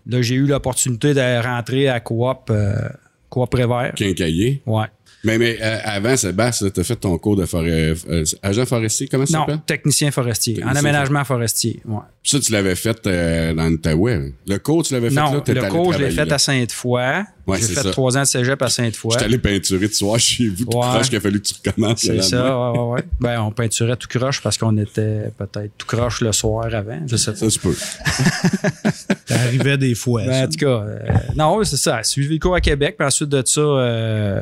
là, 0.10 0.22
j'ai 0.22 0.36
eu 0.36 0.46
l'opportunité 0.46 1.14
de 1.14 1.44
rentrer 1.44 1.88
à 1.90 2.00
Coop, 2.00 2.50
euh, 2.50 2.90
Coop 3.30 3.50
Prévert. 3.50 3.94
Quincailler. 3.96 4.62
Ouais. 4.66 4.88
Mais, 5.24 5.38
mais 5.40 5.58
euh, 5.62 5.80
avant, 5.84 6.16
Sébastien, 6.16 6.70
tu 6.70 6.80
as 6.80 6.84
fait 6.84 6.96
ton 6.96 7.18
cours 7.18 7.36
de 7.36 7.46
forêt, 7.46 7.94
euh, 8.08 8.24
agent 8.44 8.66
forestier, 8.68 9.08
comment 9.08 9.26
ça 9.26 9.40
Non, 9.40 9.46
s'appelle? 9.46 9.60
technicien 9.66 10.12
forestier. 10.12 10.54
Technicien 10.56 10.74
en 10.76 10.80
aménagement 10.80 11.24
forestier. 11.26 11.82
Ouais. 11.86 12.00
Ça, 12.24 12.40
tu 12.40 12.52
l'avais 12.52 12.76
fait 12.76 13.00
euh, 13.08 13.54
dans 13.54 13.68
l'Outaouais. 13.68 14.34
Le 14.48 14.58
cours, 14.60 14.84
tu 14.84 14.94
l'avais 14.94 15.10
fait 15.10 15.16
Non, 15.16 15.34
là? 15.34 15.42
le 15.48 15.70
cours, 15.70 15.94
je 15.94 16.00
l'ai 16.00 16.12
fait 16.12 16.26
là. 16.26 16.36
à 16.36 16.38
Sainte-Foy. 16.38 17.02
Ouais, 17.48 17.58
j'ai 17.60 17.68
fait 17.68 17.82
ça. 17.82 17.92
trois 17.92 18.16
ans 18.18 18.22
de 18.22 18.26
cégep 18.28 18.62
à 18.62 18.70
Sainte-Foy. 18.70 19.12
J'étais 19.14 19.26
allé 19.26 19.38
peinturer 19.40 19.88
de 19.88 19.94
soir 19.94 20.20
chez 20.20 20.50
vous, 20.50 20.66
tout 20.66 20.78
Ouais. 20.78 20.86
croche 20.86 21.08
qu'il 21.10 21.18
a 21.18 21.22
fallu 21.22 21.42
que 21.42 21.48
tu 21.48 21.54
recommences. 21.66 22.02
C'est 22.02 22.22
ça, 22.22 22.60
ouais, 22.72 22.78
ouais, 22.80 22.86
ouais. 22.96 23.04
Ben, 23.20 23.42
on 23.42 23.52
peinturait 23.52 23.96
tout 23.96 24.08
croche 24.10 24.42
parce 24.42 24.58
qu'on 24.58 24.78
était 24.78 25.32
peut-être 25.38 25.72
tout 25.78 25.88
croche 25.88 26.22
le 26.22 26.32
soir 26.32 26.74
avant. 26.74 27.00
Je 27.08 27.16
sais 27.16 27.32
pas. 27.32 27.38
Ça 27.38 27.50
se 27.50 27.60
peut. 27.60 27.76
Ça 29.26 29.36
arrivait 29.36 29.78
des 29.78 29.96
fois. 29.96 30.24
Ben, 30.26 30.34
ça. 30.34 30.44
en 30.46 30.48
tout 30.50 30.58
cas, 30.58 30.86
euh, 30.86 31.00
non, 31.36 31.64
c'est 31.64 31.78
ça. 31.78 32.04
Suivi 32.04 32.36
le 32.36 32.40
cours 32.40 32.56
à 32.56 32.62
Québec, 32.62 32.96
puis 32.98 33.06
ensuite 33.08 33.30
de 33.30 33.42
ça, 33.46 33.62
euh, 33.62 34.42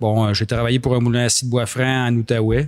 bon, 0.00 0.26
euh, 0.26 0.34
j'ai 0.34 0.46
travaillé 0.46 0.78
pour 0.78 0.94
un 0.94 1.00
moulin 1.00 1.26
à 1.26 1.28
de 1.28 1.48
bois 1.48 1.66
franc 1.66 2.06
en 2.08 2.14
Outaouais. 2.16 2.66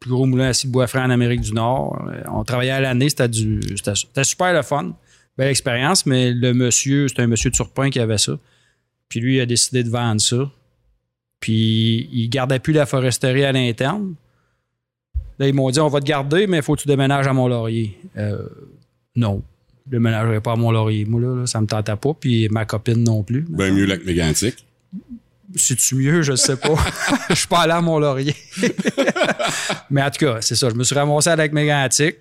Plus 0.00 0.10
gros 0.10 0.26
moulin 0.26 0.48
à 0.48 0.52
de 0.52 0.68
bois 0.68 0.86
franc 0.86 1.04
en 1.04 1.10
Amérique 1.10 1.40
du 1.42 1.52
Nord. 1.52 2.04
Euh, 2.08 2.22
On 2.30 2.44
travaillait 2.44 2.72
à 2.72 2.80
l'année, 2.80 3.08
c'était 3.08 3.28
du. 3.28 3.60
C'était 3.76 4.24
super 4.24 4.52
le 4.52 4.62
fun. 4.62 4.92
Belle 5.38 5.48
expérience, 5.48 6.04
mais 6.04 6.32
le 6.32 6.52
monsieur, 6.52 7.08
c'était 7.08 7.22
un 7.22 7.26
monsieur 7.26 7.50
de 7.50 7.54
Turpin 7.56 7.88
qui 7.90 7.98
avait 8.00 8.18
ça. 8.18 8.38
Puis 9.08 9.20
lui, 9.20 9.36
il 9.36 9.40
a 9.40 9.46
décidé 9.46 9.82
de 9.82 9.88
vendre 9.88 10.20
ça. 10.20 10.50
Puis 11.40 12.08
il 12.12 12.28
gardait 12.28 12.58
plus 12.58 12.72
la 12.72 12.86
foresterie 12.86 13.44
à 13.44 13.52
l'interne. 13.52 14.14
Là, 15.38 15.48
ils 15.48 15.54
m'ont 15.54 15.70
dit 15.70 15.80
on 15.80 15.88
va 15.88 16.00
te 16.00 16.06
garder, 16.06 16.46
mais 16.46 16.58
il 16.58 16.62
faut 16.62 16.76
que 16.76 16.82
tu 16.82 16.88
déménages 16.88 17.26
à 17.26 17.32
Mont-Laurier. 17.32 17.98
Euh, 18.16 18.46
non. 19.16 19.42
Je 19.86 19.90
déménagerai 19.90 20.40
pas 20.40 20.52
à 20.52 20.56
Mont-Laurier. 20.56 21.04
Moi, 21.04 21.46
ça 21.46 21.60
me 21.60 21.66
tentait 21.66 21.96
pas, 21.96 22.14
puis 22.14 22.48
ma 22.50 22.64
copine 22.64 23.02
non 23.02 23.22
plus. 23.22 23.44
Ben 23.48 23.74
mieux 23.74 23.86
lac 23.86 24.04
mégantic. 24.04 24.64
C'est-tu 25.56 25.96
mieux? 25.96 26.22
Je 26.22 26.34
sais 26.34 26.56
pas. 26.56 26.74
Je 27.30 27.34
suis 27.34 27.46
pas 27.46 27.60
allé 27.60 27.72
à 27.72 27.80
Mont-Laurier. 27.80 28.34
Mais 29.90 30.02
en 30.02 30.10
tout 30.10 30.24
cas, 30.24 30.40
c'est 30.40 30.54
ça. 30.54 30.70
Je 30.70 30.74
me 30.74 30.84
suis 30.84 30.94
ramassé 30.94 31.30
avec 31.30 31.52
Mégantic. 31.52 32.16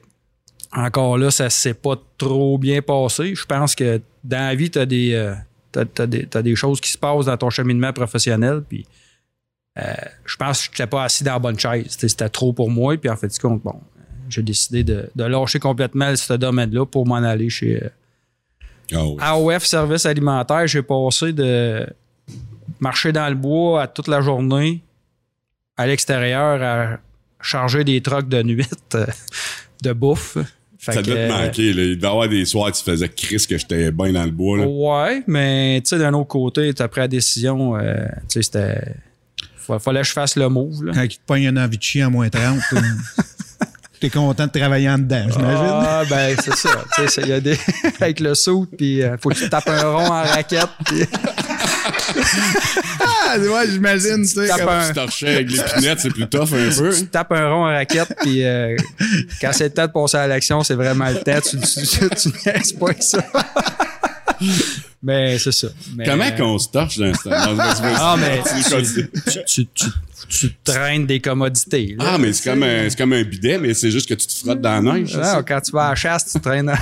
Encore 0.73 1.17
là, 1.17 1.31
ça 1.31 1.49
s'est 1.49 1.73
pas 1.73 1.95
trop 2.17 2.57
bien 2.57 2.81
passé. 2.81 3.35
Je 3.35 3.45
pense 3.45 3.75
que 3.75 4.01
dans 4.23 4.47
la 4.47 4.55
vie, 4.55 4.69
tu 4.71 4.79
as 4.79 4.85
des, 4.85 5.13
euh, 5.13 5.33
t'as- 5.71 5.85
t'as 5.85 6.05
des, 6.07 6.25
t'as 6.25 6.41
des 6.41 6.55
choses 6.55 6.79
qui 6.79 6.89
se 6.91 6.97
passent 6.97 7.25
dans 7.25 7.37
ton 7.37 7.49
cheminement 7.49 7.91
professionnel. 7.93 8.63
Puis 8.67 8.85
euh, 9.79 9.93
je 10.25 10.35
pense 10.37 10.59
que 10.59 10.65
je 10.65 10.81
n'étais 10.81 10.87
pas 10.89 11.03
assis 11.05 11.23
dans 11.23 11.33
la 11.33 11.39
bonne 11.39 11.59
chaise. 11.59 11.85
C'était 11.97 12.29
trop 12.29 12.53
pour 12.53 12.69
moi. 12.69 12.95
Puis 12.97 13.09
en 13.09 13.15
fait, 13.17 13.37
compte, 13.39 13.61
bon, 13.63 13.79
j'ai 14.29 14.41
décidé 14.43 14.83
de, 14.83 15.09
de 15.15 15.23
lâcher 15.25 15.59
complètement 15.59 16.15
ce 16.15 16.33
domaine-là 16.33 16.85
pour 16.85 17.05
m'en 17.05 17.15
aller 17.15 17.49
chez, 17.49 17.81
euh, 17.83 17.89
Ah. 19.19 19.31
AOF 19.31 19.65
Service 19.65 20.05
alimentaire, 20.05 20.67
j'ai 20.67 20.81
passé 20.81 21.31
de 21.33 21.85
marcher 22.81 23.13
dans 23.13 23.29
le 23.29 23.35
bois 23.35 23.83
à 23.83 23.87
toute 23.87 24.07
la 24.09 24.19
journée 24.21 24.83
à 25.77 25.87
l'extérieur 25.87 26.61
à 26.61 26.99
charger 27.41 27.83
des 27.85 28.01
trocs 28.01 28.27
de 28.27 28.43
nuit 28.43 28.67
euh, 28.95 29.05
de 29.81 29.93
bouffe. 29.93 30.37
Fait 30.77 30.93
Ça 30.93 31.01
que, 31.01 31.05
doit 31.07 31.15
te 31.15 31.19
euh, 31.19 31.27
manquer. 31.45 31.73
Là. 31.73 31.83
Il 31.83 31.97
doit 31.99 32.09
y 32.09 32.11
avoir 32.11 32.27
des 32.29 32.43
soirs 32.45 32.67
où 32.67 32.71
tu 32.71 32.83
faisais 32.83 33.07
Chris 33.09 33.45
que 33.47 33.57
j'étais 33.57 33.91
bien 33.91 34.11
dans 34.11 34.23
le 34.25 34.31
bois. 34.31 34.57
Là. 34.57 34.65
Ouais, 34.67 35.23
mais 35.27 35.79
tu 35.83 35.89
sais, 35.89 35.99
d'un 35.99 36.13
autre 36.13 36.27
côté, 36.27 36.73
tu 36.73 36.81
as 36.81 36.87
pris 36.87 37.01
la 37.01 37.07
décision, 37.07 37.75
euh, 37.77 38.05
tu 38.27 38.41
sais, 38.41 38.41
c'était. 38.43 38.95
fa- 39.55 39.77
Fallait 39.79 40.01
que 40.01 40.07
je 40.07 40.11
fasse 40.13 40.35
le 40.35 40.49
move. 40.49 40.83
Là. 40.85 40.91
Quand 40.95 41.03
il 41.03 41.09
te 41.09 41.19
pogne 41.25 41.47
un 41.47 41.57
envie 41.57 41.77
de 41.77 42.01
à 42.03 42.09
moins 42.09 42.29
30, 42.29 42.59
toi, 42.69 42.81
t'es 43.99 44.09
content 44.09 44.47
de 44.47 44.51
travailler 44.59 44.89
en 44.89 44.97
dedans, 44.97 45.25
j'imagine. 45.31 45.67
Ah, 45.69 46.03
ben, 46.09 46.35
c'est 46.43 46.55
ça. 46.55 46.83
Tu 46.95 47.07
sais, 47.07 47.21
il 47.21 47.27
y 47.29 47.33
a 47.33 47.39
des. 47.39 47.57
avec 47.99 48.19
le 48.19 48.33
saut, 48.33 48.65
puis 48.75 49.03
euh, 49.03 49.17
faut 49.19 49.29
que 49.29 49.35
tu 49.35 49.49
tapes 49.49 49.69
un 49.69 49.83
rond 49.83 50.07
en 50.07 50.23
raquette. 50.23 50.67
puis- 50.85 51.05
Ah, 52.99 53.37
ouais, 53.37 53.69
j'imagine, 53.71 54.21
tu 54.21 54.27
sais. 54.27 54.47
Tape 54.47 54.59
comme- 54.59 54.69
un- 54.69 54.87
Tu 54.87 54.93
torchais 54.93 55.35
avec 55.35 55.51
l'épinette, 55.51 55.99
c'est 55.99 56.09
plus 56.09 56.27
tough 56.27 56.49
un 56.53 56.69
peu. 56.75 56.95
tu 56.95 57.07
tapes 57.07 57.31
un 57.31 57.49
rond 57.49 57.61
en 57.65 57.71
raquette, 57.73 58.13
puis 58.21 58.43
euh, 58.43 58.75
quand 59.39 59.51
c'est 59.53 59.65
le 59.65 59.69
temps 59.71 59.87
de 59.87 59.91
passer 59.91 60.17
à 60.17 60.27
l'action, 60.27 60.63
c'est 60.63 60.75
vraiment 60.75 61.09
le 61.09 61.19
temps. 61.21 61.39
Tu, 61.41 61.57
tu, 61.59 62.09
tu, 62.09 62.31
tu 62.31 62.73
pas 62.75 62.85
avec 62.89 63.03
ça. 63.03 63.23
mais 65.03 65.37
c'est 65.39 65.51
ça. 65.51 65.67
Mais, 65.95 66.05
Comment 66.05 66.25
euh, 66.25 66.31
qu'on 66.31 66.57
se 66.59 66.67
torche 66.69 66.97
dans 66.97 67.13
ce 67.13 67.23
temps? 67.23 67.29
Ah, 67.33 68.15
mais 68.19 68.41
tu, 68.43 68.85
tu, 69.45 69.65
tu, 69.75 69.91
tu 70.29 70.53
traînes 70.63 71.05
des 71.05 71.19
commodités. 71.19 71.95
là. 71.97 72.11
Ah, 72.13 72.17
mais 72.17 72.33
c'est 72.33 72.49
comme, 72.49 72.63
un, 72.63 72.89
c'est 72.89 72.97
comme 72.97 73.13
un 73.13 73.23
bidet, 73.23 73.57
mais 73.57 73.73
c'est 73.73 73.91
juste 73.91 74.07
que 74.09 74.13
tu 74.13 74.27
te 74.27 74.33
frottes 74.33 74.61
dans 74.61 74.81
la 74.83 74.93
neige. 74.99 75.15
Non, 75.15 75.23
ça? 75.23 75.43
quand 75.47 75.61
tu 75.61 75.71
vas 75.71 75.85
à 75.87 75.89
la 75.89 75.95
chasse, 75.95 76.31
tu 76.31 76.39
traînes 76.39 76.69
un, 76.69 76.77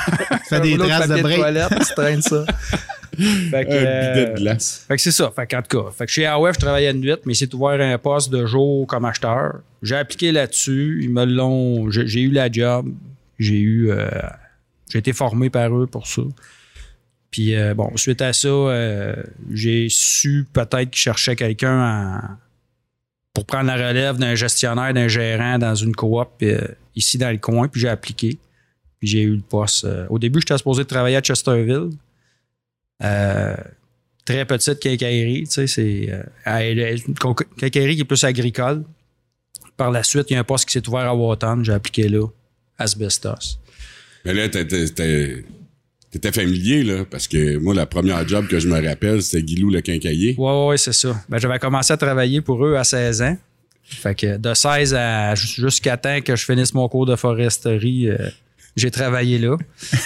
Fais 0.50 0.60
des 0.62 0.77
traces 0.77 1.04
de 1.04 1.07
papier 1.07 1.22
break. 1.24 1.38
toilette, 1.39 1.69
tu 1.88 1.94
traînes 1.95 2.22
ça. 2.22 2.45
Fait 3.50 3.66
que, 3.66 3.71
Un 3.71 3.74
euh, 3.86 4.13
bidet 4.13 4.33
de 4.33 4.38
glace. 4.39 4.86
Fait 4.88 4.95
que 4.95 5.01
c'est 5.01 5.12
ça. 5.12 5.31
Fait 5.36 5.45
qu'en 5.48 5.62
tout 5.62 5.83
cas, 5.83 5.92
fait 5.92 6.06
que 6.06 6.12
chez 6.12 6.25
AOF, 6.25 6.54
je 6.56 6.60
travaillais 6.60 6.94
de 6.94 6.98
nuit, 7.00 7.13
mais 7.25 7.33
c'est 7.33 7.54
ouvert 7.54 7.80
un 7.81 7.98
poste 7.98 8.30
de 8.31 8.45
jour 8.45 8.86
comme 8.88 9.06
acheteur. 9.06 9.60
J'ai 9.82 9.96
appliqué 9.96 10.32
là-dessus. 10.32 11.00
Ils 11.03 11.10
me 11.10 11.25
l'ont. 11.25 11.89
J'ai 11.89 12.22
eu 12.22 12.32
la 12.32 12.51
job. 12.51 12.94
J'ai 13.38 13.60
eu. 13.60 13.91
euh, 13.91 14.08
j'ai 14.91 15.00
été 15.00 15.13
formé 15.13 15.50
par 15.50 15.75
eux 15.77 15.88
pour 15.88 16.08
ça. 16.08 16.22
Puis 17.32 17.55
euh, 17.55 17.74
bon, 17.75 17.96
suite 17.96 18.22
à 18.22 18.34
ça, 18.34 18.48
euh, 18.48 19.15
j'ai 19.51 19.88
su 19.89 20.46
peut-être 20.51 20.89
qu'ils 20.89 21.00
cherchaient 21.01 21.36
quelqu'un 21.36 22.17
en- 22.17 22.22
pour 23.34 23.46
prendre 23.46 23.67
la 23.67 23.75
relève 23.89 24.17
d'un 24.17 24.34
gestionnaire, 24.36 24.94
d'un 24.94 25.08
gérant 25.08 25.60
dans 25.60 25.75
une 25.75 25.96
coop 25.96 26.27
euh, 26.41 26.60
ici 26.96 27.17
dans 27.20 27.29
le 27.32 27.38
coin. 27.38 27.67
Puis 27.67 27.82
j'ai 27.82 27.88
appliqué. 27.89 28.38
Puis 29.00 29.08
j'ai 29.08 29.22
eu 29.22 29.36
le 29.36 29.41
poste. 29.41 29.86
Euh, 29.86 30.08
au 30.10 30.17
début, 30.20 30.39
j'étais 30.41 30.58
supposé 30.58 30.84
travailler 30.86 31.15
à 31.17 31.22
Chesterville. 31.22 31.91
Euh, 33.03 33.56
très 34.25 34.46
petite 34.46 34.79
quincaillerie, 34.79 35.44
tu 35.46 35.51
sais, 35.51 35.68
c'est 35.68 36.10
euh, 36.12 36.24
quincaillerie 37.58 37.96
qui 37.96 38.01
est 38.01 38.06
plus 38.06 38.24
agricole. 38.24 38.84
Par 39.77 39.91
la 39.91 40.03
suite, 40.03 40.25
il 40.29 40.34
y 40.34 40.36
a 40.36 40.39
un 40.39 40.44
poste 40.44 40.65
qui 40.68 40.74
s'est 40.74 40.88
ouvert 40.88 41.01
à 41.08 41.15
Waughton, 41.15 41.63
j'ai 41.63 41.72
appliqué 41.74 42.10
là, 42.10 42.27
asbestos. 42.77 43.60
Mais 44.25 44.34
là, 44.34 44.50
t'étais, 44.50 44.86
t'étais- 46.12 46.32
familier, 46.34 46.84
là, 46.84 47.06
parce 47.10 47.27
que 47.27 47.58
moi, 47.58 47.74
la 47.74 47.86
première 47.86 48.27
job 48.27 48.48
que 48.48 48.60
je 48.60 48.68
me 48.68 48.86
rappelle, 48.86 49.22
c'était 49.22 49.44
Guilou 49.44 49.70
le 49.70 49.82
quincailler. 49.82 50.36
Ouais, 50.38 50.51
ouais, 50.51 50.68
ouais, 50.68 50.77
c'est 50.77 50.94
ça. 50.94 51.15
Ben, 51.29 51.38
j'avais 51.38 51.60
commencé 51.60 51.94
à 51.94 51.98
travailler 51.98 52.41
pour 52.41 52.65
eux 52.65 52.75
à 52.75 52.84
16 52.84 53.22
ans. 53.22 53.38
Fait 53.84 54.13
que 54.15 54.38
de 54.38 54.53
16 54.53 54.94
à 54.94 55.34
jusqu'à 55.36 55.98
temps 55.98 56.20
que 56.22 56.36
je 56.36 56.46
finisse 56.46 56.74
mon 56.74 56.88
cours 56.89 57.06
de 57.06 57.15
foresterie, 57.15 58.10
euh, 58.10 58.29
j'ai 58.76 58.92
travaillé 58.92 59.38
là. 59.40 59.58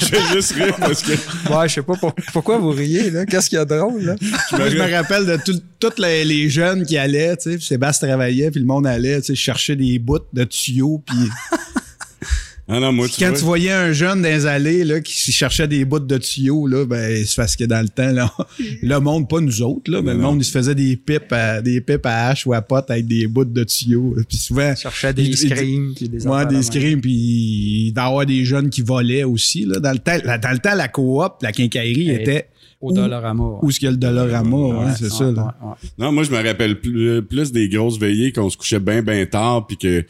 Je 0.00 0.06
vais 0.10 0.34
juste 0.34 0.52
rire 0.52 0.76
parce 0.78 1.02
que 1.02 1.12
Ouais, 1.52 1.68
je 1.68 1.74
sais 1.74 1.82
pas 1.82 1.94
pour- 1.96 2.14
pourquoi 2.32 2.58
vous 2.58 2.70
riez, 2.70 3.10
là. 3.10 3.24
Qu'est-ce 3.24 3.48
qu'il 3.48 3.56
y 3.56 3.60
a 3.60 3.64
de 3.64 3.74
drôle, 3.76 4.02
là? 4.02 4.16
Moi, 4.52 4.68
je 4.68 4.76
me 4.76 4.90
rappelle 4.90 5.24
de 5.26 5.38
tous 5.78 5.98
les, 5.98 6.24
les 6.24 6.50
jeunes 6.50 6.84
qui 6.84 6.98
allaient, 6.98 7.36
tu 7.36 7.50
sais, 7.52 7.56
puis 7.56 7.64
Sébastien 7.66 8.08
travaillait, 8.08 8.50
puis 8.50 8.60
le 8.60 8.66
monde 8.66 8.86
allait, 8.86 9.20
tu 9.20 9.28
sais, 9.28 9.34
chercher 9.34 9.76
des 9.76 9.98
bouts 9.98 10.18
de 10.32 10.44
tuyaux, 10.44 11.02
puis 11.06 11.16
Ah 12.72 12.78
non, 12.78 12.92
moi, 12.92 13.08
tu 13.08 13.18
quand 13.20 13.30
vois, 13.30 13.38
tu 13.38 13.44
voyais 13.44 13.72
un 13.72 13.92
jeune 13.92 14.22
dans 14.22 14.28
les 14.28 14.46
allées, 14.46 14.84
là, 14.84 15.00
qui 15.00 15.12
cherchait 15.32 15.66
des 15.66 15.84
bouts 15.84 15.98
de 15.98 16.18
tuyaux, 16.18 16.66
là, 16.68 16.84
ben, 16.86 17.24
c'est 17.26 17.34
parce 17.34 17.56
que 17.56 17.64
dans 17.64 17.82
le 17.82 17.88
temps, 17.88 18.12
là, 18.12 18.32
le 18.82 18.98
monde, 19.00 19.28
pas 19.28 19.40
nous 19.40 19.60
autres, 19.62 19.90
là, 19.90 20.02
mais 20.02 20.12
le 20.12 20.18
non. 20.20 20.30
monde, 20.32 20.42
il 20.42 20.44
se 20.44 20.52
faisait 20.52 20.74
des 20.76 20.96
pipes 20.96 21.32
à, 21.32 21.60
des 21.60 21.80
pipes 21.80 22.06
à 22.06 22.28
hache 22.28 22.46
ou 22.46 22.52
à 22.52 22.62
pote 22.62 22.88
avec 22.90 23.06
des 23.08 23.26
bouts 23.26 23.44
de 23.44 23.64
tuyaux. 23.64 24.14
Puis 24.28 24.36
souvent, 24.38 24.72
Je 24.76 24.82
cherchais 24.82 25.12
des 25.12 25.22
il- 25.24 25.30
il- 25.30 25.36
screams 25.36 25.92
puis 25.96 26.08
des 26.08 26.26
Ouais, 26.26 26.46
des 26.46 26.62
scrims, 26.62 27.00
puis 27.00 27.10
il 27.88 27.92
doit 27.92 28.04
y 28.04 28.06
avoir 28.06 28.26
des 28.26 28.44
jeunes 28.44 28.70
qui 28.70 28.82
volaient 28.82 29.24
aussi. 29.24 29.64
Là. 29.64 29.80
Dans, 29.80 29.92
le 29.92 29.98
temps, 29.98 30.16
la, 30.24 30.38
dans 30.38 30.52
le 30.52 30.58
temps, 30.58 30.74
la 30.76 30.86
coop, 30.88 31.32
la 31.42 31.50
quincaillerie 31.52 32.10
Et- 32.10 32.22
était 32.22 32.46
Au 32.80 32.90
où- 32.92 32.94
Dollarama. 32.94 33.42
ouais. 33.44 33.58
où 33.62 33.68
est-ce 33.70 33.78
qu'il 33.80 33.86
y 33.86 33.88
a 33.88 33.92
le 33.92 33.96
Dollarama, 33.96 34.56
ouais, 34.56 34.72
Ouais, 34.86 34.92
c'est 34.96 35.04
ouais, 35.04 35.10
ça. 35.10 35.24
là. 35.24 35.30
ouais, 35.60 35.68
ouais. 35.70 35.74
Non, 35.98 36.12
moi, 36.12 36.22
je 36.22 36.30
me 36.30 36.36
rappelle 36.36 36.80
plus, 36.80 37.20
plus 37.22 37.50
des 37.50 37.68
grosses 37.68 37.98
veillées 37.98 38.32
qu'on 38.32 38.48
se 38.48 38.56
couchait 38.56 38.78
bien, 38.80 39.02
bien 39.02 39.26
tard, 39.26 39.66
puis 39.66 39.76
que 39.76 40.04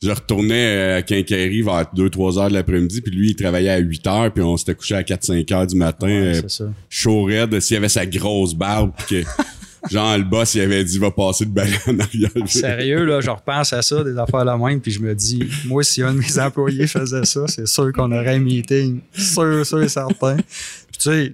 je 0.00 0.10
retournais 0.10 0.92
à 0.94 1.02
Quincaillerie 1.02 1.62
vers 1.62 1.86
2-3 1.94 2.38
heures 2.38 2.48
de 2.48 2.54
l'après-midi, 2.54 3.00
puis 3.00 3.12
lui, 3.12 3.30
il 3.30 3.36
travaillait 3.36 3.70
à 3.70 3.78
8 3.78 4.06
heures, 4.06 4.32
puis 4.32 4.42
on 4.44 4.56
s'était 4.56 4.74
couché 4.74 4.94
à 4.94 5.02
4-5 5.02 5.52
heures 5.52 5.66
du 5.66 5.76
matin, 5.76 6.06
Ouais, 6.06 6.36
euh, 6.36 6.40
c'est 6.42 6.50
ça. 6.50 6.64
chaud 6.88 7.24
raide, 7.24 7.58
s'il 7.60 7.76
avait 7.78 7.88
sa 7.88 8.06
grosse 8.06 8.54
barbe, 8.54 8.92
puis 8.96 9.24
que, 9.24 9.28
genre, 9.90 10.16
le 10.16 10.22
boss, 10.22 10.54
il 10.54 10.60
avait 10.60 10.84
dit, 10.84 10.98
va 10.98 11.10
passer 11.10 11.46
de 11.46 11.50
balai 11.50 11.76
en 11.88 11.98
arrière. 11.98 12.30
Sérieux, 12.46 13.04
là, 13.06 13.20
je 13.20 13.30
repense 13.30 13.72
à 13.72 13.82
ça, 13.82 14.04
des 14.04 14.16
affaires 14.16 14.44
la 14.44 14.56
même, 14.56 14.80
puis 14.80 14.92
je 14.92 15.00
me 15.00 15.12
dis, 15.16 15.42
moi, 15.66 15.82
si 15.82 16.00
un 16.00 16.14
de 16.14 16.18
mes 16.20 16.38
employés 16.38 16.86
faisait 16.86 17.24
ça, 17.24 17.48
c'est 17.48 17.66
sûr 17.66 17.92
qu'on 17.92 18.12
aurait 18.12 18.36
un 18.36 18.38
meeting. 18.38 19.00
Sûr, 19.12 19.66
sûr 19.66 19.82
et 19.82 19.88
certain. 19.88 20.36
Puis 20.36 20.98
tu 21.00 21.10
sais, 21.10 21.32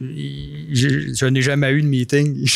je 0.00 1.26
n'ai 1.26 1.42
jamais 1.42 1.72
eu 1.72 1.82
de 1.82 1.86
meeting. 1.88 2.48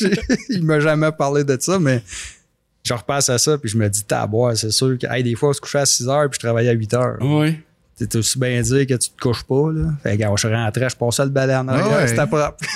il 0.50 0.64
m'a 0.64 0.80
jamais 0.80 1.12
parlé 1.12 1.44
de 1.44 1.56
ça, 1.60 1.78
mais 1.78 2.02
je 2.82 2.94
repasse 2.94 3.28
à 3.28 3.38
ça, 3.38 3.58
puis 3.58 3.70
je 3.70 3.76
me 3.78 3.88
dis, 3.88 4.04
taboire, 4.04 4.56
c'est 4.56 4.70
sûr 4.70 4.98
que, 4.98 5.06
hey, 5.08 5.22
des 5.22 5.34
fois, 5.34 5.50
on 5.50 5.52
se 5.52 5.60
couchait 5.60 5.78
à 5.78 5.86
6 5.86 6.08
heures, 6.08 6.28
puis 6.28 6.38
je 6.40 6.46
travaillais 6.46 6.70
à 6.70 6.72
8 6.72 6.94
heures. 6.94 7.16
Ouais. 7.20 7.60
T'es 7.96 8.16
aussi 8.16 8.38
bien 8.38 8.60
dire 8.60 8.86
que 8.86 8.94
tu 8.94 9.10
te 9.10 9.20
couches 9.20 9.44
pas, 9.44 9.70
là? 9.72 9.90
Fait 10.02 10.16
que, 10.16 10.22
quand 10.22 10.36
je 10.36 10.48
rentrais, 10.48 10.88
je 10.90 10.96
passais 10.96 11.24
le 11.24 11.30
balai 11.30 11.54
en 11.54 11.68
arrière, 11.68 11.98
ouais. 11.98 12.08
c'était 12.08 12.26
propre. 12.26 12.56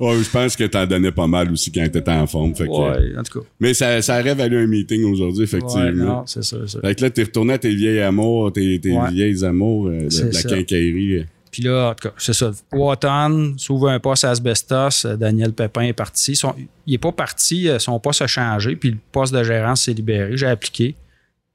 Ouais, 0.00 0.22
je 0.22 0.30
pense 0.30 0.56
que 0.56 0.64
t'en 0.64 0.86
donnais 0.86 1.12
pas 1.12 1.26
mal 1.26 1.50
aussi 1.50 1.72
quand 1.72 1.88
t'étais 1.90 2.10
en 2.10 2.26
forme. 2.26 2.54
Fait 2.54 2.66
que, 2.66 2.70
Ouais, 2.70 3.18
en 3.18 3.22
tout 3.22 3.40
cas. 3.40 3.46
Mais 3.60 3.72
ça, 3.72 4.02
ça 4.02 4.20
aurait 4.20 4.34
valu 4.34 4.58
un 4.58 4.66
meeting 4.66 5.04
aujourd'hui, 5.04 5.44
effectivement. 5.44 5.84
Ouais, 5.84 5.92
non, 5.92 6.22
c'est 6.26 6.44
ça. 6.44 6.58
Fait 6.82 6.94
que 6.94 7.02
là, 7.02 7.10
t'es 7.10 7.22
retourné 7.22 7.54
à 7.54 7.58
tes 7.58 7.74
vieilles 7.74 8.00
amours, 8.00 8.52
tes, 8.52 8.78
vieilles 8.78 9.44
amours 9.44 9.86
euh, 9.86 10.04
de, 10.04 10.10
C'est 10.10 10.28
de 10.28 10.34
la 10.34 10.40
ça. 10.40 10.48
quincaillerie. 10.50 11.26
Puis 11.56 11.62
là, 11.64 11.88
en 11.88 11.94
tout 11.94 12.10
cas, 12.10 12.14
c'est 12.18 12.34
ça. 12.34 12.50
Watan 12.70 13.54
s'ouvre 13.56 13.88
un 13.88 13.98
poste 13.98 14.24
à 14.24 14.30
Asbestos. 14.30 15.06
Euh, 15.06 15.16
Daniel 15.16 15.54
Pépin 15.54 15.80
est 15.84 15.94
parti. 15.94 16.36
Son- 16.36 16.54
il 16.86 16.90
n'est 16.92 16.98
pas 16.98 17.12
parti, 17.12 17.66
euh, 17.66 17.78
son 17.78 17.98
poste 17.98 18.20
a 18.20 18.26
changé, 18.26 18.76
puis 18.76 18.90
le 18.90 18.98
poste 19.10 19.32
de 19.32 19.42
gérance 19.42 19.84
s'est 19.84 19.94
libéré. 19.94 20.36
J'ai 20.36 20.48
appliqué. 20.48 20.96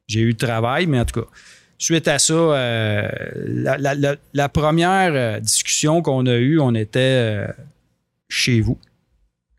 J'ai 0.07 0.21
eu 0.21 0.29
le 0.29 0.33
travail, 0.37 0.87
mais 0.87 0.99
en 0.99 1.05
tout 1.05 1.21
cas, 1.21 1.27
suite 1.77 2.07
à 2.07 2.17
ça, 2.17 2.33
euh, 2.33 3.07
la, 3.45 3.77
la- 3.77 3.93
la- 3.93 4.15
la 4.33 4.49
première 4.49 5.39
discussion 5.39 6.01
qu'on 6.01 6.25
a 6.25 6.33
eue, 6.35 6.59
on 6.59 6.73
était 6.73 6.99
euh, 6.99 7.47
chez 8.27 8.59
vous, 8.59 8.79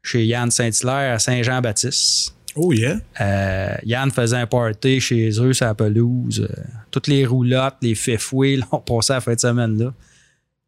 chez 0.03 0.27
Yann 0.27 0.51
Saint-Hilaire 0.51 1.15
à 1.15 1.19
Saint-Jean-Baptiste. 1.21 2.35
Oh 2.57 2.73
yeah. 2.73 2.97
Euh, 3.21 3.75
Yann 3.85 4.11
faisait 4.11 4.39
un 4.39 4.47
party 4.49 4.99
chez 4.99 5.31
eux 5.41 5.53
sur 5.53 5.67
la 5.67 5.75
pelouse. 5.75 6.41
Euh, 6.51 6.63
toutes 6.91 7.07
les 7.07 7.25
roulottes, 7.27 7.77
les 7.81 7.95
fefoués, 7.95 8.57
là, 8.57 8.67
on 8.73 8.79
passait 8.81 9.13
la 9.13 9.21
fin 9.21 9.35
de 9.35 9.41
semaine 9.41 9.79
là. 9.79 9.93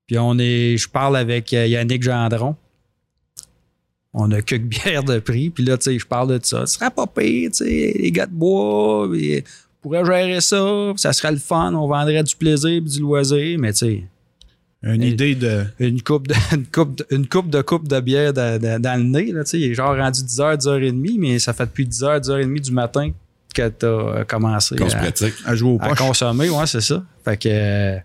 Puis 0.07 0.19
on 0.19 0.39
est. 0.39 0.77
Je 0.77 0.89
parle 0.89 1.17
avec 1.17 1.53
euh, 1.53 1.67
Yannick 1.67 2.03
Gendron. 2.03 2.57
On 4.13 4.31
a 4.31 4.43
quelques 4.43 4.63
bières 4.85 5.03
de 5.05 5.19
prix. 5.19 5.51
Puis 5.51 5.65
là, 5.65 5.77
tu 5.77 5.85
sais, 5.93 5.99
je 5.99 6.07
parle 6.07 6.39
de 6.39 6.45
ça. 6.45 6.67
Ce 6.67 6.75
serait 6.75 6.91
pas 6.91 7.07
pire, 7.07 7.51
tu 7.51 7.65
sais, 7.65 7.95
les 7.99 8.13
gars 8.13 8.27
de 8.27 8.33
bois. 8.35 9.09
puis 9.11 9.43
on 9.43 9.83
pourrait 9.83 10.05
gérer 10.05 10.41
ça. 10.41 10.91
puis 10.95 11.01
ça 11.01 11.13
serait 11.13 11.33
le 11.33 11.39
fun. 11.39 11.75
On 11.75 11.87
vendrait 11.89 12.23
du 12.23 12.37
plaisir 12.37 12.81
puis 12.83 12.91
du 12.93 13.01
loisir. 13.01 13.59
Mais 13.59 13.73
tu 13.73 13.79
sais, 13.79 14.05
Une 14.83 15.03
Et- 15.03 15.09
idée 15.09 15.35
de. 15.35 15.65
une 15.81 16.01
coupe 16.03 16.29
de, 16.29 16.35
une 16.55 16.67
coupe 16.67 16.97
de, 16.97 17.07
une 17.11 17.27
coupe 17.27 17.51
de 17.51 17.63
coupe 17.63 17.89
de 17.89 18.01
bière 18.01 18.33
dans, 18.33 18.61
le 18.63 19.03
nez. 19.03 19.33
Là, 19.33 19.45
tu 19.45 19.51
sais, 19.51 19.59
il 19.61 19.71
est 19.71 19.75
genre 19.75 19.97
rendu 19.97 20.21
10h, 20.21 20.59
10h30, 20.59 21.19
mais 21.19 21.39
ça 21.39 21.53
fait 21.53 21.67
depuis 21.67 21.87
10h, 21.87 22.21
10h30 22.21 22.61
du 22.61 22.71
matin 22.73 23.11
que 23.55 23.69
tu 23.69 23.87
as 23.87 24.25
commencé 24.25 24.77
Qu'on 24.77 24.89
se 24.91 24.97
à, 24.97 24.99
pratique. 24.99 25.35
À 25.45 25.55
jouer 25.55 25.71
au 25.73 25.79
à 25.81 25.95
consommer. 25.95 26.51
Ouais, 26.51 26.67
c'est 26.67 26.81
ça. 26.81 27.03
Fait 27.25 27.37
que 27.37 27.49
euh, 27.51 27.97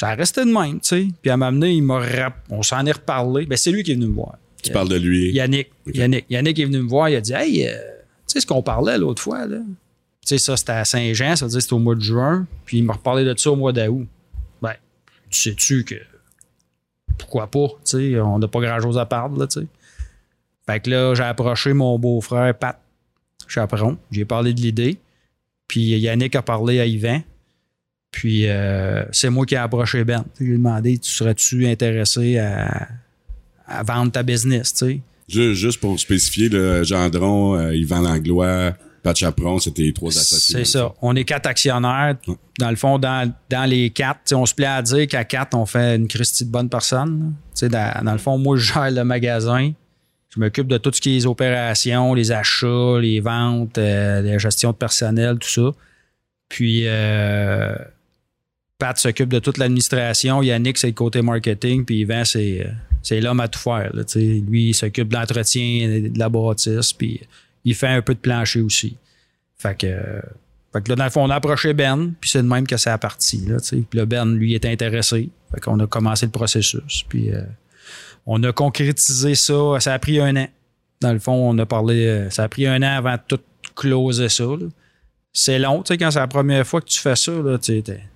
ça 0.00 0.08
a 0.08 0.14
resté 0.14 0.40
de 0.46 0.50
même, 0.50 0.80
tu 0.80 0.88
sais. 0.88 1.08
Puis 1.20 1.30
à 1.30 1.36
m'amener, 1.36 1.72
il 1.74 1.82
m'a 1.82 1.98
rap- 1.98 2.42
on 2.48 2.62
s'en 2.62 2.86
est 2.86 2.92
reparlé. 2.92 3.44
Ben, 3.46 3.56
c'est 3.56 3.70
lui 3.70 3.82
qui 3.82 3.92
est 3.92 3.94
venu 3.96 4.06
me 4.06 4.14
voir. 4.14 4.36
Tu 4.62 4.70
parles 4.72 4.88
de 4.88 4.96
lui. 4.96 5.30
Yannick. 5.32 5.70
Yannick. 5.92 6.24
Yannick 6.30 6.58
est 6.58 6.64
venu 6.64 6.78
me 6.82 6.88
voir, 6.88 7.08
il 7.10 7.16
a 7.16 7.20
dit 7.20 7.32
Hey, 7.34 7.66
euh, 7.66 7.72
tu 8.26 8.32
sais 8.34 8.40
ce 8.40 8.46
qu'on 8.46 8.62
parlait 8.62 8.96
l'autre 8.98 9.20
fois, 9.22 9.46
là? 9.46 9.58
Tu 9.58 10.28
sais, 10.28 10.38
ça, 10.38 10.56
c'était 10.56 10.72
à 10.72 10.84
Saint-Jean, 10.84 11.36
ça 11.36 11.44
veut 11.44 11.50
dire 11.50 11.58
que 11.58 11.62
c'était 11.62 11.74
au 11.74 11.78
mois 11.78 11.94
de 11.94 12.00
juin. 12.00 12.46
Puis 12.64 12.78
il 12.78 12.84
m'a 12.84 12.92
reparlé 12.94 13.24
de 13.24 13.34
ça 13.38 13.50
au 13.50 13.56
mois 13.56 13.72
d'août. 13.72 14.06
Ben, 14.62 14.72
tu 15.30 15.40
sais-tu 15.40 15.84
que. 15.84 15.94
Pourquoi 17.18 17.46
pas? 17.50 17.68
Tu 17.84 18.12
sais, 18.14 18.20
on 18.20 18.38
n'a 18.38 18.48
pas 18.48 18.60
grand-chose 18.60 18.98
à 18.98 19.06
perdre, 19.06 19.38
là, 19.38 19.46
tu 19.46 19.60
sais. 19.60 19.66
Fait 20.66 20.80
que 20.80 20.90
là, 20.90 21.14
j'ai 21.14 21.22
approché 21.24 21.72
mon 21.72 21.98
beau-frère 21.98 22.56
Pat 22.56 22.78
Chaperon. 23.48 23.98
J'ai 24.10 24.24
parlé 24.24 24.54
de 24.54 24.60
l'idée. 24.60 24.98
Puis 25.68 25.80
Yannick 25.98 26.34
a 26.36 26.42
parlé 26.42 26.80
à 26.80 26.86
Yvan. 26.86 27.22
Puis 28.10 28.48
euh, 28.48 29.04
c'est 29.12 29.30
moi 29.30 29.46
qui 29.46 29.54
ai 29.54 29.58
approché 29.58 30.02
Ben. 30.04 30.24
J'ai 30.40 30.52
demandé 30.52 30.98
Tu 30.98 31.10
serais-tu 31.10 31.66
intéressé 31.66 32.38
à, 32.38 32.88
à 33.66 33.82
vendre 33.82 34.10
ta 34.12 34.22
business, 34.22 34.74
tu 34.74 34.78
sais? 34.86 35.00
Ju- 35.28 35.54
Juste 35.54 35.80
pour 35.80 35.98
spécifier, 36.00 36.48
le 36.48 36.82
Gendron, 36.82 37.56
euh, 37.56 37.74
Yvan 37.76 38.00
Langlois, 38.00 38.74
Pat 39.02 39.16
Chaperon, 39.16 39.58
c'était 39.60 39.82
les 39.82 39.92
trois 39.92 40.10
associés. 40.10 40.56
C'est 40.64 40.72
ça. 40.72 40.92
On 41.00 41.14
est 41.14 41.24
quatre 41.24 41.46
actionnaires. 41.46 42.16
Ouais. 42.26 42.34
Dans 42.58 42.70
le 42.70 42.76
fond, 42.76 42.98
dans, 42.98 43.32
dans 43.48 43.64
les 43.64 43.90
quatre, 43.90 44.32
on 44.34 44.44
se 44.44 44.54
plaît 44.54 44.66
à 44.66 44.82
dire 44.82 45.06
qu'à 45.06 45.24
quatre, 45.24 45.54
on 45.56 45.64
fait 45.64 45.94
une 45.96 46.08
Christie 46.08 46.44
de 46.44 46.50
bonne 46.50 46.68
personne. 46.68 47.32
Dans, 47.62 48.04
dans 48.04 48.12
le 48.12 48.18
fond, 48.18 48.36
moi, 48.38 48.56
je 48.56 48.72
gère 48.72 48.90
le 48.90 49.04
magasin. 49.04 49.72
Je 50.34 50.40
m'occupe 50.40 50.66
de 50.66 50.78
tout 50.78 50.90
ce 50.92 51.00
qui 51.00 51.10
est 51.10 51.14
les 51.14 51.26
opérations, 51.26 52.12
les 52.14 52.30
achats, 52.32 52.98
les 53.00 53.20
ventes, 53.20 53.78
euh, 53.78 54.20
la 54.22 54.36
gestion 54.38 54.72
de 54.72 54.76
personnel, 54.76 55.38
tout 55.38 55.48
ça. 55.48 55.70
Puis, 56.48 56.82
euh, 56.86 57.74
Pat 58.80 58.98
s'occupe 58.98 59.28
de 59.28 59.38
toute 59.38 59.58
l'administration. 59.58 60.42
Yannick, 60.42 60.78
c'est 60.78 60.88
le 60.88 60.92
côté 60.94 61.22
marketing. 61.22 61.84
Puis, 61.84 62.00
Yvan, 62.00 62.24
c'est, 62.24 62.66
euh, 62.66 62.70
c'est 63.02 63.20
l'homme 63.20 63.38
à 63.38 63.46
tout 63.46 63.60
faire. 63.60 63.92
Lui, 64.16 64.70
il 64.70 64.74
s'occupe 64.74 65.08
de 65.08 65.14
l'entretien 65.14 65.88
de 65.88 66.18
la 66.18 66.28
bâtisse. 66.28 66.92
Puis, 66.92 67.20
il 67.64 67.74
fait 67.74 67.86
un 67.88 68.02
peu 68.02 68.14
de 68.14 68.18
plancher 68.18 68.60
aussi. 68.62 68.96
Fait 69.58 69.76
que, 69.76 69.86
là, 69.86 70.96
dans 70.96 71.04
le 71.04 71.10
fond, 71.10 71.24
on 71.24 71.30
a 71.30 71.36
approché 71.36 71.74
Ben, 71.74 72.14
puis 72.20 72.30
c'est 72.30 72.42
de 72.42 72.48
même 72.48 72.66
que 72.66 72.76
ça 72.76 72.94
a 72.94 72.98
parti. 72.98 73.44
Là, 73.46 73.58
puis 73.70 73.86
là, 73.92 74.06
Ben, 74.06 74.24
lui, 74.34 74.54
est 74.54 74.64
intéressé. 74.64 75.28
Fait 75.52 75.60
qu'on 75.60 75.78
a 75.80 75.86
commencé 75.86 76.26
le 76.26 76.32
processus. 76.32 77.04
Puis 77.08 77.30
euh, 77.30 77.42
on 78.26 78.42
a 78.42 78.52
concrétisé 78.52 79.34
ça. 79.34 79.78
Ça 79.80 79.94
a 79.94 79.98
pris 79.98 80.20
un 80.20 80.36
an. 80.36 80.48
Dans 81.00 81.12
le 81.12 81.18
fond, 81.18 81.32
on 81.32 81.58
a 81.58 81.66
parlé. 81.66 82.06
euh, 82.06 82.30
ça 82.30 82.44
a 82.44 82.48
pris 82.48 82.66
un 82.66 82.82
an 82.82 82.96
avant 82.96 83.14
de 83.14 83.20
tout 83.28 83.40
closer 83.74 84.28
ça. 84.28 84.44
C'est 85.32 85.58
long, 85.60 85.82
tu 85.82 85.88
sais, 85.88 85.98
quand 85.98 86.10
c'est 86.10 86.18
la 86.18 86.26
première 86.26 86.66
fois 86.66 86.80
que 86.80 86.86
tu 86.86 86.98
fais 86.98 87.14
ça. 87.14 87.32
Là, 87.32 87.58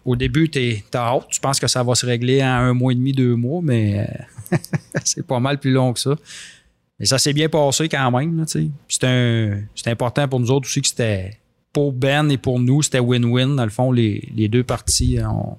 au 0.05 0.17
début, 0.17 0.49
tu 0.51 0.83
t'as 0.91 1.15
hâte. 1.15 1.29
Tu 1.29 1.41
penses 1.41 1.61
que 1.61 1.69
ça 1.69 1.83
va 1.83 1.95
se 1.95 2.05
régler 2.05 2.43
en 2.43 2.47
un 2.47 2.75
mois 2.75 2.93
et 2.93 2.97
demi, 2.97 3.13
deux 3.13 3.37
mois, 3.37 3.61
mais 3.63 4.09
euh, 4.53 4.57
c'est 5.05 5.27
pas 5.27 5.39
mal 5.39 5.59
plus 5.59 5.71
long 5.71 5.93
que 5.93 6.01
ça. 6.01 6.17
Mais 6.99 7.07
ça 7.07 7.19
s'est 7.19 7.33
bien 7.33 7.49
passé 7.49 7.89
quand 7.89 8.11
même. 8.11 8.45
Tu 8.47 8.71
sais. 8.89 9.65
C'est 9.77 9.91
important 9.91 10.27
pour 10.27 10.41
nous 10.41 10.51
autres 10.51 10.67
aussi 10.67 10.83
que 10.83 10.89
c'était 10.89 11.39
pour 11.73 11.93
Ben 11.93 12.31
et 12.31 12.39
pour 12.39 12.59
nous, 12.59 12.83
c'était 12.83 13.01
win-win. 13.01 13.57
Dans 13.57 13.65
le 13.65 13.71
fond, 13.71 13.93
les, 13.93 14.29
les 14.35 14.49
deux 14.49 14.65
parties 14.65 15.19
euh, 15.19 15.29
ont, 15.29 15.59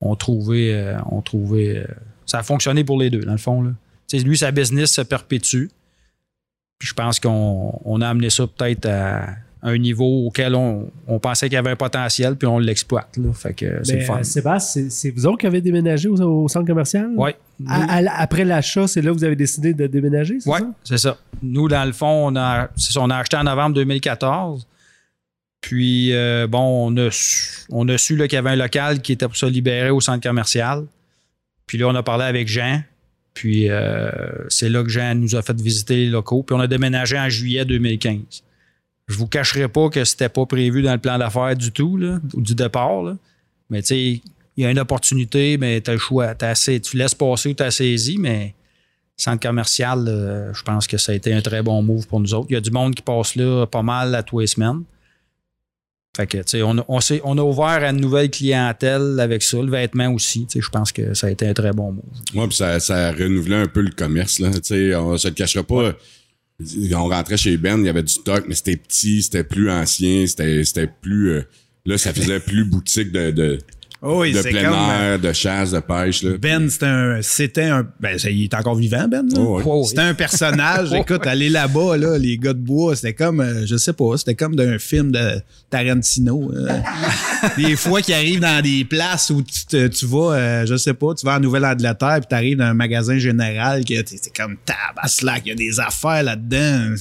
ont 0.00 0.16
trouvé. 0.16 0.74
euh, 0.74 0.98
ont 1.10 1.22
trouvé 1.22 1.84
ça 2.26 2.40
a 2.40 2.42
fonctionné 2.42 2.84
pour 2.84 2.98
les 2.98 3.08
deux, 3.08 3.20
dans 3.20 3.32
le 3.32 3.38
fond. 3.38 3.72
Lui, 4.12 4.36
sa 4.36 4.50
business 4.50 4.92
se 4.92 5.00
perpétue. 5.00 5.66
Puis 6.78 6.88
je 6.88 6.94
pense 6.94 7.18
qu'on 7.20 7.80
on 7.84 8.00
a 8.00 8.08
amené 8.08 8.28
ça 8.28 8.46
peut-être 8.46 8.86
à 8.86 9.28
un 9.66 9.78
niveau 9.78 10.26
auquel 10.26 10.54
on, 10.54 10.88
on 11.08 11.18
pensait 11.18 11.46
qu'il 11.48 11.54
y 11.54 11.58
avait 11.58 11.70
un 11.70 11.76
potentiel, 11.76 12.36
puis 12.36 12.46
on 12.46 12.58
l'exploite. 12.58 13.16
Fait 13.34 13.52
que 13.52 13.80
c'est 13.82 13.92
Ben, 13.94 13.98
le 14.00 14.04
fun. 14.06 14.18
euh, 14.18 14.22
Sébastien, 14.22 14.86
c'est- 14.88 15.10
vous 15.10 15.26
autres 15.26 15.38
qui 15.38 15.46
avez 15.46 15.60
déménagé 15.60 16.08
au, 16.08 16.14
au 16.44 16.48
centre 16.48 16.66
commercial? 16.66 17.10
À- 17.66 17.96
à- 17.98 18.20
après 18.22 18.44
l'achat, 18.44 18.86
c'est 18.86 19.02
là 19.02 19.10
que 19.12 19.16
vous 19.18 19.24
avez 19.24 19.34
décidé 19.36 19.74
de 19.74 19.86
déménager, 19.86 20.38
c'est 20.40 20.48
Oui, 20.50 20.60
ça? 20.60 20.70
c'est 20.84 20.98
ça. 20.98 21.18
Nous, 21.42 21.68
dans 21.68 21.84
le 21.84 21.92
fond, 21.92 22.28
on 22.32 22.36
a, 22.36 22.68
ça, 22.76 23.00
on 23.00 23.10
a 23.10 23.16
acheté 23.16 23.36
en 23.36 23.44
novembre 23.44 23.74
2014. 23.74 24.66
Puis, 25.60 26.12
euh, 26.14 26.46
bon, 26.46 26.88
on 26.92 26.96
a 26.96 27.10
su, 27.10 27.66
on 27.70 27.88
a 27.88 27.98
su 27.98 28.14
là, 28.16 28.28
qu'il 28.28 28.36
y 28.36 28.38
avait 28.38 28.50
un 28.50 28.56
local 28.56 29.00
qui 29.02 29.12
était 29.12 29.26
pour 29.26 29.36
se 29.36 29.46
libérer 29.46 29.90
au 29.90 30.00
centre 30.00 30.22
commercial. 30.22 30.84
Puis 31.66 31.76
là, 31.78 31.88
on 31.88 31.94
a 31.96 32.02
parlé 32.04 32.24
avec 32.24 32.46
Jean. 32.46 32.82
Puis, 33.34 33.68
euh, 33.68 34.10
c'est 34.48 34.68
là 34.68 34.82
que 34.84 34.88
Jean 34.88 35.14
nous 35.16 35.34
a 35.34 35.42
fait 35.42 35.60
visiter 35.60 35.96
les 35.96 36.06
locaux. 36.08 36.42
Puis, 36.44 36.54
on 36.54 36.60
a 36.60 36.66
déménagé 36.68 37.18
en 37.18 37.28
juillet 37.28 37.64
2015. 37.64 38.44
Je 39.08 39.16
vous 39.16 39.26
cacherai 39.26 39.68
pas 39.68 39.88
que 39.88 40.04
c'était 40.04 40.28
pas 40.28 40.46
prévu 40.46 40.82
dans 40.82 40.92
le 40.92 40.98
plan 40.98 41.16
d'affaires 41.18 41.54
du 41.56 41.70
tout, 41.72 41.96
là, 41.96 42.18
ou 42.34 42.40
du 42.40 42.54
départ. 42.54 43.02
là. 43.02 43.16
Mais 43.70 43.80
tu 43.82 43.88
sais, 43.88 44.02
il 44.56 44.62
y 44.62 44.66
a 44.66 44.70
une 44.70 44.78
opportunité, 44.78 45.58
mais 45.58 45.80
tu 45.80 45.90
as 45.90 45.94
le 45.94 45.98
choix. 45.98 46.34
Assez, 46.40 46.80
tu 46.80 46.96
laisses 46.96 47.14
passer 47.14 47.50
ou 47.50 47.54
tu 47.54 47.62
as 47.62 47.70
saisi, 47.70 48.16
mais 48.18 48.54
centre 49.16 49.40
commercial, 49.46 50.04
euh, 50.08 50.52
je 50.52 50.62
pense 50.62 50.86
que 50.86 50.98
ça 50.98 51.12
a 51.12 51.14
été 51.14 51.32
un 51.32 51.40
très 51.40 51.62
bon 51.62 51.82
move 51.82 52.06
pour 52.06 52.20
nous 52.20 52.34
autres. 52.34 52.46
Il 52.50 52.54
y 52.54 52.56
a 52.56 52.60
du 52.60 52.70
monde 52.70 52.94
qui 52.94 53.02
passe 53.02 53.36
là 53.36 53.66
pas 53.66 53.82
mal 53.82 54.14
à 54.14 54.22
tous 54.22 54.40
les 54.40 54.46
semaines. 54.46 54.82
Fait 56.16 56.26
que, 56.26 56.38
tu 56.38 56.44
sais, 56.46 56.62
on, 56.62 56.78
a- 56.78 56.84
on, 56.88 56.98
on 57.24 57.38
a 57.38 57.42
ouvert 57.42 57.66
à 57.84 57.90
une 57.90 58.00
nouvelle 58.00 58.30
clientèle 58.30 59.20
avec 59.20 59.42
ça, 59.42 59.58
le 59.58 59.70
vêtement 59.70 60.08
aussi. 60.12 60.46
Je 60.54 60.68
pense 60.70 60.90
que 60.90 61.12
ça 61.14 61.26
a 61.26 61.30
été 61.30 61.46
un 61.46 61.52
très 61.54 61.72
bon 61.72 61.92
move. 61.92 62.04
Moi, 62.34 62.48
puis 62.48 62.56
ça, 62.56 62.80
ça 62.80 63.08
a 63.08 63.12
renouvelé 63.12 63.56
un 63.56 63.66
peu 63.66 63.82
le 63.82 63.90
commerce. 63.90 64.38
Là. 64.38 64.50
Tu 64.54 64.60
sais, 64.62 64.94
on 64.96 65.16
se 65.18 65.28
le 65.28 65.34
cachera 65.34 65.62
pas. 65.62 65.92
On 66.94 67.08
rentrait 67.08 67.36
chez 67.36 67.56
Ben, 67.56 67.78
il 67.80 67.86
y 67.86 67.88
avait 67.88 68.02
du 68.02 68.12
stock, 68.12 68.44
mais 68.48 68.54
c'était 68.54 68.76
petit, 68.76 69.22
c'était 69.22 69.44
plus 69.44 69.70
ancien, 69.70 70.26
c'était 70.26 70.64
c'était 70.64 70.86
plus. 70.86 71.30
euh, 71.30 71.42
là, 71.84 71.98
ça 71.98 72.14
faisait 72.14 72.40
plus 72.46 72.64
boutique 72.64 73.12
de, 73.12 73.30
de, 73.30 73.58
Oh 74.02 74.20
oui, 74.20 74.32
de 74.32 74.42
c'est 74.42 74.50
plein 74.50 74.64
comme, 74.64 74.74
air, 74.74 75.18
de 75.18 75.32
chasse, 75.32 75.70
de 75.70 75.80
pêche. 75.80 76.22
Là. 76.22 76.36
Ben, 76.38 76.68
c'était 76.68 76.86
un, 76.86 77.22
c'était 77.22 77.64
un, 77.64 77.86
ben, 77.98 78.16
il 78.24 78.44
est 78.44 78.54
encore 78.54 78.74
vivant, 78.74 79.08
Ben. 79.08 79.26
là. 79.26 79.40
Oh, 79.40 79.56
oui. 79.56 79.62
Oh, 79.66 79.80
oui. 79.82 79.88
C'était 79.88 80.02
un 80.02 80.14
personnage. 80.14 80.92
Écoute, 80.94 81.26
aller 81.26 81.48
là-bas, 81.48 81.96
là, 81.96 82.18
les 82.18 82.36
gars 82.36 82.52
de 82.52 82.58
bois, 82.58 82.94
c'était 82.94 83.14
comme, 83.14 83.40
euh, 83.40 83.64
je 83.66 83.76
sais 83.76 83.94
pas, 83.94 84.16
c'était 84.18 84.34
comme 84.34 84.54
d'un 84.54 84.78
film 84.78 85.12
de 85.12 85.40
Tarantino. 85.70 86.52
euh. 86.54 86.68
des 87.56 87.74
fois 87.74 88.02
qui 88.02 88.12
arrivent 88.12 88.40
dans 88.40 88.62
des 88.62 88.84
places 88.84 89.30
où 89.30 89.42
tu, 89.42 89.64
te- 89.66 89.86
tu 89.88 90.06
vas, 90.06 90.34
euh, 90.34 90.66
je 90.66 90.76
sais 90.76 90.94
pas, 90.94 91.14
tu 91.14 91.24
vas 91.24 91.36
en 91.36 91.40
Nouvelle-Angleterre 91.40 92.18
puis 92.20 92.26
t'arrives 92.28 92.58
dans 92.58 92.64
un 92.66 92.74
magasin 92.74 93.18
général 93.18 93.84
qui 93.84 93.96
c'est 94.06 94.36
comme 94.36 94.56
tabaslac, 94.64 95.42
il 95.46 95.48
y 95.48 95.52
a 95.52 95.54
des 95.54 95.80
affaires 95.80 96.22
là-dedans. 96.22 96.94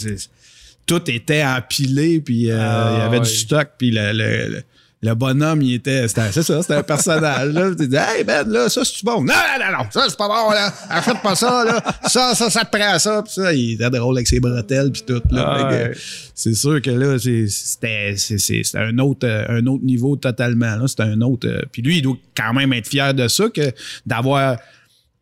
Tout 0.86 1.02
était 1.10 1.44
empilé 1.44 2.22
puis 2.22 2.52
euh, 2.52 2.58
Ah, 2.60 2.94
il 2.96 3.00
y 3.00 3.02
avait 3.02 3.20
du 3.20 3.30
stock 3.30 3.70
puis 3.78 3.92
le, 3.92 4.12
le, 4.14 4.50
le- 4.50 4.64
le 5.06 5.16
bonhomme, 5.16 5.62
il 5.62 5.76
était. 5.76 6.08
c'était- 6.08 6.32
C'est 6.32 6.44
ça, 6.44 6.62
c'était 6.62 6.74
un 6.76 6.84
personnage. 6.84 7.54
Là. 7.54 7.72
Tu 7.78 7.88
dis, 7.88 7.96
hey 7.96 8.24
Ben, 8.24 8.48
là, 8.50 8.68
ça, 8.70 8.82
c'est 8.84 9.04
bon? 9.06 9.24
Non, 9.24 9.34
non, 9.60 9.78
non, 9.78 9.86
ça, 9.92 10.06
c'est 10.10 10.18
pas 10.18 10.28
bon, 10.28 10.50
là. 10.52 10.74
Achète 10.90 11.22
pas 11.22 11.36
ça, 11.36 11.64
là. 11.64 11.84
Ça, 12.08 12.34
ça, 12.36 12.50
ça 12.50 12.66
te 12.66 12.78
prend 12.78 12.98
ça. 13.00 13.22
Puis 13.24 13.34
ça, 13.34 13.54
il 13.54 13.74
était 13.74 13.90
drôle 13.90 14.18
avec 14.18 14.28
ses 14.28 14.40
bretelles, 14.40 14.92
puis 14.92 15.04
tout. 15.08 15.22
Là. 15.32 15.46
Ah, 15.48 15.70
Fait 15.70 15.78
que, 15.78 15.90
ouais. 15.90 15.98
C'est 16.34 16.54
sûr 16.56 16.82
que 16.82 16.90
là, 16.92 17.18
c'est- 17.20 17.48
c'était 17.48 18.16
c'est- 18.18 18.38
c'était 18.40 18.78
un 18.78 18.98
autre, 19.00 19.28
un 19.28 19.66
autre 19.68 19.84
niveau 19.86 20.16
totalement. 20.18 20.76
Là. 20.76 20.88
C'était 20.88 21.04
un 21.04 21.22
autre. 21.22 21.48
euh, 21.48 21.62
puis 21.72 21.82
lui, 21.82 21.98
il 21.98 22.02
doit 22.02 22.18
quand 22.36 22.54
même 22.54 22.74
être 22.74 22.88
fier 22.88 23.14
de 23.14 23.28
ça, 23.28 23.46
que 23.50 23.72
d'avoir 24.06 24.58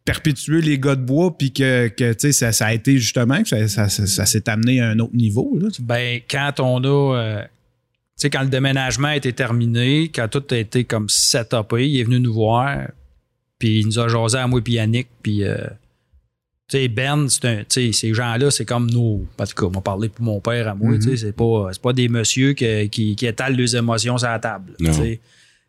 perpétué 0.05 0.59
les 0.61 0.77
gars 0.79 0.95
de 0.95 1.01
bois, 1.01 1.35
puis 1.37 1.53
que, 1.53 1.87
que 1.87 2.11
tu 2.13 2.19
sais, 2.19 2.31
ça, 2.33 2.51
ça 2.51 2.65
a 2.67 2.73
été 2.73 2.97
justement, 2.97 3.41
que 3.41 3.47
ça, 3.47 3.67
ça, 3.67 3.87
ça- 3.89 4.25
s'est 4.25 4.49
amené 4.49 4.81
à 4.81 4.89
un 4.89 4.99
autre 4.99 5.15
niveau. 5.15 5.57
Là. 5.61 5.69
Ben, 5.79 6.19
quand 6.29 6.59
on 6.59 6.83
a. 6.83 7.17
euh, 7.17 7.41
sais, 8.17 8.29
quand 8.29 8.41
le 8.43 8.50
déménagement 8.50 9.10
a 9.10 9.15
été 9.15 9.34
terminé, 9.34 10.10
quand 10.13 10.27
tout 10.27 10.43
a 10.51 10.58
été 10.58 10.84
comme 10.84 11.10
setupé, 11.10 11.89
il 11.89 12.00
est 12.00 12.03
venu 12.03 12.20
nous 12.20 12.34
voir, 12.34 12.89
puis 13.60 13.79
il 13.79 13.86
nous 13.88 14.00
a 14.00 14.08
jasé 14.08 14.38
à 14.38 14.48
moi 14.48 14.62
et 14.65 14.72
Yannick, 14.72 15.08
puis. 15.22 15.43
euh, 15.43 15.58
tu 16.70 16.77
sais, 16.77 16.88
Ben, 16.88 17.27
c'est 17.29 17.46
un, 17.46 17.63
ces 17.67 18.13
gens-là, 18.13 18.50
c'est 18.50 18.65
comme 18.65 18.89
nos. 18.89 19.25
En 19.38 19.46
tout 19.46 19.53
cas, 19.53 19.65
on 19.65 19.70
m'a 19.72 19.82
parlé 19.82 20.08
pour 20.10 20.24
mon 20.24 20.39
père 20.39 20.67
à 20.70 20.74
moi, 20.75 20.96
tu 20.96 21.01
sais, 21.10 21.17
c'est 21.17 21.34
pas, 21.36 21.70
c'est 21.74 21.82
pas 21.82 21.91
des 21.93 22.08
messieurs 22.08 22.53
que- 22.53 22.86
qui, 22.86 23.15
qui 23.17 23.25
étalent 23.25 23.55
leurs 23.58 23.75
émotions 23.75 24.17
sur 24.17 24.29
la 24.29 24.39
table. 24.39 24.74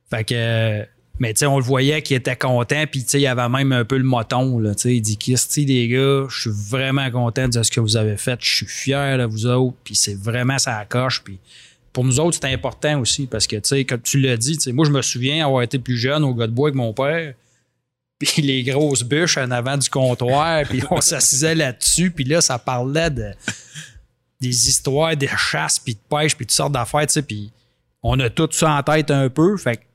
Fait 0.08 0.24
que. 0.24 0.86
Mais 1.20 1.32
tu 1.32 1.40
sais, 1.40 1.46
on 1.46 1.58
le 1.58 1.64
voyait 1.64 2.02
qu'il 2.02 2.16
était 2.16 2.34
content, 2.36 2.84
puis 2.90 3.02
tu 3.04 3.08
sais, 3.10 3.20
il 3.20 3.26
avait 3.26 3.48
même 3.48 3.70
un 3.72 3.84
peu 3.84 3.96
le 3.98 4.04
moton, 4.04 4.58
là, 4.58 4.74
tu 4.74 4.82
sais. 4.82 4.96
Il 4.96 5.00
dit, 5.00 5.16
Christy, 5.16 5.64
les 5.64 5.86
gars, 5.88 6.26
je 6.28 6.40
suis 6.42 6.50
vraiment 6.52 7.08
content 7.10 7.48
de 7.48 7.62
ce 7.62 7.70
que 7.70 7.78
vous 7.80 7.96
avez 7.96 8.16
fait, 8.16 8.38
je 8.40 8.56
suis 8.56 8.66
fier 8.66 9.18
de 9.18 9.24
vous 9.24 9.46
autres, 9.46 9.76
puis 9.84 9.94
c'est 9.94 10.16
vraiment 10.18 10.58
ça 10.58 10.84
coche, 10.88 11.22
puis 11.22 11.38
pour 11.94 12.04
nous 12.04 12.18
autres, 12.18 12.36
c'est 12.42 12.52
important 12.52 13.00
aussi, 13.00 13.26
parce 13.26 13.46
que, 13.46 13.54
tu 13.54 13.68
sais, 13.68 13.84
comme 13.84 14.02
tu 14.02 14.18
l'as 14.18 14.36
dit, 14.36 14.58
moi, 14.72 14.84
je 14.84 14.90
me 14.90 15.00
souviens 15.00 15.46
avoir 15.46 15.62
été 15.62 15.78
plus 15.78 15.96
jeune 15.96 16.24
au 16.24 16.34
gars 16.34 16.48
de 16.48 16.52
bois 16.52 16.68
avec 16.68 16.74
mon 16.74 16.92
père, 16.92 17.34
puis 18.18 18.42
les 18.42 18.64
grosses 18.64 19.04
bûches 19.04 19.38
en 19.38 19.50
avant 19.52 19.78
du 19.78 19.88
comptoir, 19.88 20.64
puis 20.68 20.82
on 20.90 21.00
s'assisait 21.00 21.54
là-dessus, 21.54 22.10
puis 22.10 22.24
là, 22.24 22.40
ça 22.42 22.58
parlait 22.58 23.10
de 23.10 23.30
des 24.40 24.68
histoires 24.68 25.16
de 25.16 25.28
chasse, 25.38 25.78
puis 25.78 25.94
de 25.94 26.00
pêche, 26.10 26.36
puis 26.36 26.44
toutes 26.44 26.54
sortes 26.54 26.72
d'affaires, 26.72 27.06
tu 27.06 27.14
sais, 27.14 27.22
puis 27.22 27.52
on 28.02 28.18
a 28.18 28.28
tout 28.28 28.48
ça 28.50 28.72
en 28.72 28.82
tête 28.82 29.12
un 29.12 29.30
peu, 29.30 29.56
fait 29.56 29.76
que, 29.76 29.82
tu 29.82 29.86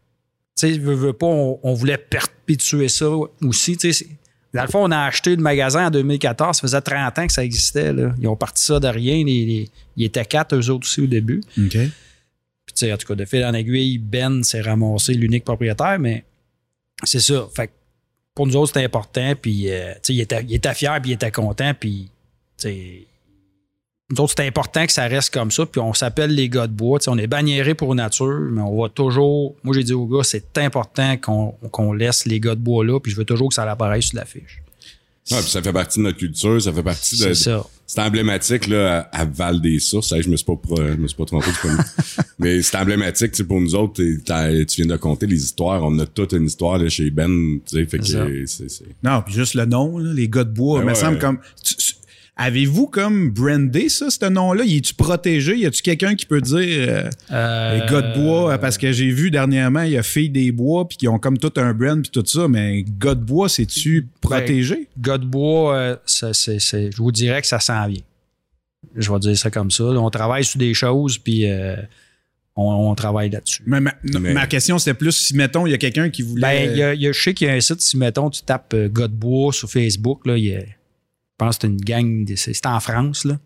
sais, 0.56 0.78
veux, 0.78 0.96
veux 0.96 1.14
pas, 1.14 1.28
on, 1.28 1.60
on 1.62 1.74
voulait 1.74 1.98
perpétuer 1.98 2.88
ça 2.88 3.10
aussi, 3.42 3.76
tu 3.76 3.92
sais. 3.92 4.08
Dans 4.54 4.64
le 4.64 4.68
fond, 4.68 4.84
on 4.84 4.92
a 4.92 5.02
acheté 5.02 5.36
le 5.36 5.42
magasin 5.42 5.88
en 5.88 5.92
2014, 5.92 6.58
ça 6.58 6.62
faisait 6.62 6.82
30 6.82 7.20
ans 7.20 7.28
que 7.28 7.34
ça 7.34 7.44
existait, 7.44 7.94
là. 7.94 8.14
Ils 8.20 8.28
ont 8.28 8.36
parti 8.36 8.64
ça 8.64 8.80
de 8.80 8.88
rien, 8.88 9.16
ils 9.16 9.70
étaient 10.00 10.26
quatre, 10.26 10.56
eux 10.56 10.70
autres 10.70 10.88
aussi 10.88 11.02
au 11.02 11.08
début. 11.08 11.42
OK. 11.58 11.72
Puis, 11.72 12.74
tu 12.74 12.86
sais, 12.86 12.94
en 12.94 12.98
tout 12.98 13.08
cas, 13.08 13.16
de 13.16 13.26
fil 13.26 13.46
en 13.46 13.54
aiguille, 13.54 14.00
Ben 14.00 14.44
s'est 14.44 14.62
ramassé 14.62 15.14
l'unique 15.14 15.44
propriétaire, 15.44 16.00
mais 16.00 16.24
c'est 17.04 17.20
ça. 17.20 17.48
Fait 17.56 17.68
que 17.68 17.74
pour 18.34 18.48
nous 18.48 18.56
autres, 18.56 18.70
c'était 18.74 18.86
important. 18.86 19.34
Puis, 19.40 19.70
euh, 19.72 19.94
tu 19.96 20.00
sais, 20.04 20.14
il 20.14 20.22
était, 20.22 20.44
il 20.44 20.56
était 20.56 20.74
fier, 20.74 21.00
puis 21.02 21.12
il 21.12 21.14
était 21.14 21.32
content. 21.32 21.74
Puis, 21.80 22.10
tu 22.58 22.70
sais, 22.70 23.08
nous 24.12 24.22
autres, 24.22 24.32
c'était 24.32 24.48
important 24.48 24.86
que 24.86 24.92
ça 24.92 25.04
reste 25.08 25.32
comme 25.34 25.52
ça. 25.52 25.66
Puis, 25.66 25.80
on 25.80 25.94
s'appelle 25.94 26.34
les 26.34 26.50
gars 26.50 26.68
de 26.68 26.74
bois. 26.74 27.00
On 27.08 27.18
est 27.18 27.28
banniérés 27.28 27.76
pour 27.76 27.94
nature, 27.96 28.40
mais 28.52 28.62
on 28.62 28.82
va 28.82 28.90
toujours. 28.90 29.56
Moi, 29.64 29.76
j'ai 29.76 29.84
dit 29.84 29.94
aux 29.94 30.06
gars, 30.08 30.24
c'est 30.24 30.58
important 30.58 31.16
qu'on 31.18 31.52
qu'on 31.72 31.94
laisse 31.94 32.26
les 32.26 32.40
gars 32.40 32.56
de 32.56 32.62
bois 32.62 32.84
là. 32.84 33.00
Puis, 33.00 33.12
je 33.12 33.18
veux 33.18 33.26
toujours 33.26 33.50
que 33.50 33.56
ça 33.56 33.70
apparaisse 33.70 34.06
sur 34.06 34.18
l'affiche. 34.18 34.62
Ouais, 35.32 35.38
puis 35.42 35.52
ça 35.52 35.62
fait 35.62 35.72
partie 35.74 36.00
de 36.00 36.06
notre 36.06 36.18
culture, 36.18 36.60
ça 36.60 36.74
fait 36.74 36.82
partie 36.82 37.16
de. 37.20 37.22
C'est 37.22 37.36
ça. 37.36 37.64
C'est 37.86 38.02
emblématique 38.02 38.66
là, 38.68 39.08
à 39.12 39.22
à 39.22 39.26
Val 39.26 39.62
des 39.62 39.78
Sources. 39.80 40.12
Hey, 40.12 40.24
je 40.24 40.30
me 40.30 40.36
suis 40.38 40.46
pas, 40.46 40.54
je 40.78 40.96
me 40.96 41.08
suis 41.08 41.16
pas 41.18 41.26
trompé, 41.26 41.48
c'est. 41.62 42.24
Mais 42.40 42.62
c'est 42.64 42.78
emblématique, 42.78 43.32
tu 43.34 43.38
sais, 43.38 43.44
pour 43.44 43.62
nous 43.62 43.76
autres. 43.76 44.02
Tu 44.02 44.24
viens 44.26 44.86
de 44.88 44.98
compter 44.98 45.28
les 45.28 45.44
histoires. 45.44 45.84
On 45.84 46.00
a 46.00 46.08
toute 46.08 46.34
une 46.34 46.46
histoire 46.46 46.80
là, 46.80 46.90
chez 46.90 47.12
Ben, 47.12 47.60
tu 47.64 47.78
sais, 47.78 47.86
fait 47.86 48.00
que 48.00 48.06
C'est 48.06 48.46
c'est, 48.48 48.70
c'est- 48.72 48.86
Non, 49.04 49.22
puis 49.24 49.36
juste 49.36 49.54
le 49.54 49.66
nom, 49.66 50.00
là, 50.00 50.12
les 50.14 50.28
gars 50.30 50.44
de 50.46 50.52
bois, 50.52 50.80
Ben 50.80 50.86
me 50.86 50.90
ouais. 50.92 50.96
semble 50.96 51.20
comme. 51.20 51.38
tu- 51.64 51.76
Avez-vous 52.42 52.88
comme 52.88 53.32
brandé 53.32 53.90
ça, 53.90 54.10
ce 54.10 54.26
nom-là? 54.30 54.64
Y 54.64 54.78
est-tu 54.78 54.94
protégé? 54.94 55.58
Y 55.58 55.66
a-tu 55.66 55.82
quelqu'un 55.82 56.16
qui 56.16 56.26
peut 56.26 56.40
dire 56.40 56.56
euh, 56.90 57.10
Euh, 57.32 57.74
les 57.74 57.92
gars 57.92 58.02
de 58.02 58.18
bois? 58.22 58.58
Parce 58.58 58.78
que 58.78 58.94
j'ai 58.94 59.10
vu 59.10 59.30
dernièrement, 59.30 59.82
il 59.82 59.92
y 59.92 59.98
a 59.98 60.04
Filles 60.04 60.30
des 60.30 60.54
bois, 60.54 60.88
puis 60.88 60.98
qui 60.98 61.08
ont 61.10 61.20
comme 61.20 61.38
tout 61.38 61.52
un 61.58 61.74
brand, 61.74 62.02
puis 62.02 62.10
tout 62.12 62.24
ça, 62.26 62.48
mais 62.48 62.86
gars 62.98 63.16
de 63.16 63.24
bois, 63.24 63.50
c'est-tu 63.50 64.08
protégé? 64.22 64.88
gars 64.98 65.18
de 65.18 65.26
bois, 65.26 65.76
euh, 65.76 65.96
ça, 66.06 66.34
c'est, 66.34 66.60
c'est- 66.60 66.92
je 66.92 66.98
vous 66.98 67.12
dirais 67.12 67.42
que 67.42 67.48
ça 67.48 67.60
s'en 67.60 67.86
vient. 67.88 68.02
Je 68.96 69.12
vais 69.12 69.20
dire 69.20 69.38
ça 69.38 69.52
comme 69.52 69.70
ça. 69.70 69.84
là. 69.84 70.00
On 70.00 70.10
travaille 70.10 70.46
sur 70.46 70.60
des 70.60 70.74
choses, 70.74 71.18
puis 71.18 71.46
euh, 71.46 71.76
on, 72.56 72.64
on 72.90 72.96
travaille 72.96 73.30
là-dessus. 73.32 73.64
Mais 73.66 73.82
ma, 73.82 73.94
Mais- 74.02 74.34
ma 74.34 74.48
question, 74.48 74.78
c'était 74.80 74.94
plus 74.98 75.12
si, 75.12 75.36
mettons, 75.36 75.68
il 75.68 75.72
y 75.72 75.74
a 75.74 75.78
quelqu'un 75.78 76.10
qui 76.10 76.22
voulait. 76.22 76.42
Ben, 76.42 76.72
il 76.72 76.78
y 76.78 76.84
a- 76.84 76.94
il 76.94 77.02
y 77.02 77.08
a- 77.08 77.12
je 77.12 77.22
sais 77.22 77.34
qu'il 77.34 77.48
y 77.48 77.50
a 77.50 77.54
un 77.54 77.60
site, 77.60 77.82
si 77.82 77.98
mettons, 77.98 78.30
tu 78.30 78.42
tapes 78.44 78.74
gars 78.94 79.10
de 79.10 79.14
bois 79.14 79.52
sur 79.52 79.70
Facebook, 79.70 80.26
là, 80.26 80.38
il 80.38 80.46
y 80.46 80.56
a- 80.56 80.62
pense 81.40 81.58
que 81.58 81.62
c'est 81.64 81.68
une 81.68 81.82
gang, 81.82 82.26
de- 82.26 82.36
c'est 82.36 82.66
en 82.66 82.80
France, 82.80 83.26
là. 83.26 83.38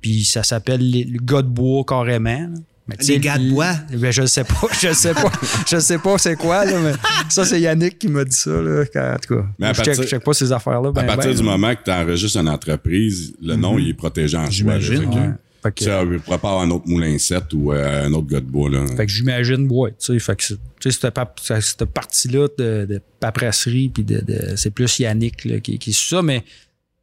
Puis 0.00 0.24
ça 0.24 0.42
s'appelle 0.42 0.80
les- 0.90 1.04
le 1.04 1.18
gars 1.22 1.42
de 1.42 1.48
bois 1.48 1.84
carrément. 1.86 2.30
là. 2.40 2.48
Mais 2.86 2.96
tu 2.98 3.06
sais, 3.06 3.12
Les 3.14 3.20
gars 3.20 3.38
de 3.38 3.48
bois? 3.48 3.72
Ben, 3.96 4.10
je 4.10 4.26
sais 4.26 4.44
pas, 4.44 4.68
je 4.82 4.92
sais 4.92 5.14
pas, 5.14 5.32
je 5.66 5.78
sais 5.78 5.96
pas 5.98 6.18
c'est 6.18 6.36
quoi, 6.36 6.66
là, 6.66 6.78
mais 6.82 6.92
ça, 7.30 7.46
c'est 7.46 7.58
Yannick 7.58 7.98
qui 7.98 8.08
m'a 8.08 8.24
dit 8.26 8.36
ça, 8.36 8.50
là, 8.60 8.84
quand- 8.92 9.14
en 9.14 9.16
tout 9.16 9.36
cas. 9.36 9.46
Mais 9.58 9.66
à 9.68 9.72
je, 9.72 9.76
check, 9.78 9.86
partir- 9.86 10.02
je 10.02 10.08
check 10.08 10.22
pas 10.22 10.34
ces 10.34 10.52
affaires-là. 10.52 10.90
à 10.90 10.92
ben, 10.92 11.06
partir 11.06 11.30
ben, 11.30 11.36
du 11.38 11.42
là. 11.42 11.50
moment 11.50 11.74
que 11.74 11.82
tu 11.82 11.90
enregistres 11.90 12.38
une 12.38 12.48
entreprise, 12.50 13.34
le 13.40 13.56
nom, 13.56 13.78
il 13.78 13.88
est 13.88 13.94
protégé 13.94 14.36
en. 14.36 14.50
J'imagine, 14.50 15.38
Fait 15.62 15.72
que, 15.72 16.18
pas 16.18 16.34
avoir 16.34 16.60
un 16.60 16.70
autre 16.72 16.86
moulin 16.86 17.16
7 17.16 17.54
ou 17.54 17.72
euh, 17.72 18.04
un 18.06 18.12
autre 18.12 18.26
gars 18.26 18.40
de 18.40 18.44
bois. 18.44 18.68
Là. 18.68 18.86
Fait 18.86 19.06
que 19.06 19.10
j'imagine, 19.12 19.66
ouais, 19.70 19.92
tu 19.92 20.12
sais, 20.12 20.18
fait 20.18 20.36
que 20.36 20.44
c'est- 20.44 20.58
tu 20.78 20.92
sais, 20.92 20.98
cette, 21.00 21.62
cette 21.62 21.84
partie-là 21.86 22.48
de, 22.58 22.84
de 22.84 23.00
paperasserie, 23.18 23.88
puis 23.88 24.04
de, 24.04 24.20
de- 24.20 24.56
c'est 24.56 24.70
plus 24.72 24.98
Yannick 24.98 25.46
là, 25.46 25.58
qui, 25.60 25.78
qui 25.78 25.88
est 25.88 25.92
sur 25.94 26.18
ça, 26.18 26.22
mais 26.22 26.44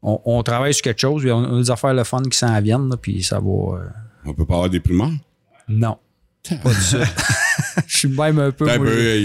on, 0.04 0.20
on 0.26 0.44
travaille 0.44 0.74
sur 0.74 0.84
quelque 0.84 1.00
chose, 1.02 1.22
puis 1.22 1.32
on 1.32 1.56
a 1.58 1.60
des 1.62 1.70
affaires 1.72 1.94
le 1.94 2.04
fun 2.04 2.22
qui 2.24 2.38
s'en 2.38 2.60
viennent, 2.62 2.90
là, 2.90 2.98
puis 2.98 3.22
ça 3.24 3.40
va. 3.40 3.78
euh, 3.78 3.88
On 4.26 4.34
peut 4.34 4.46
pas 4.46 4.56
avoir 4.56 4.70
des 4.70 4.80
primeurs. 4.80 5.12
non. 5.68 5.98
Pas 6.50 6.56
du 6.56 6.80
tout. 6.92 6.98
Je 7.86 7.98
suis 8.00 8.08
même 8.08 8.40
un 8.40 8.52
peu. 8.52 8.66
Moi, 8.66 8.78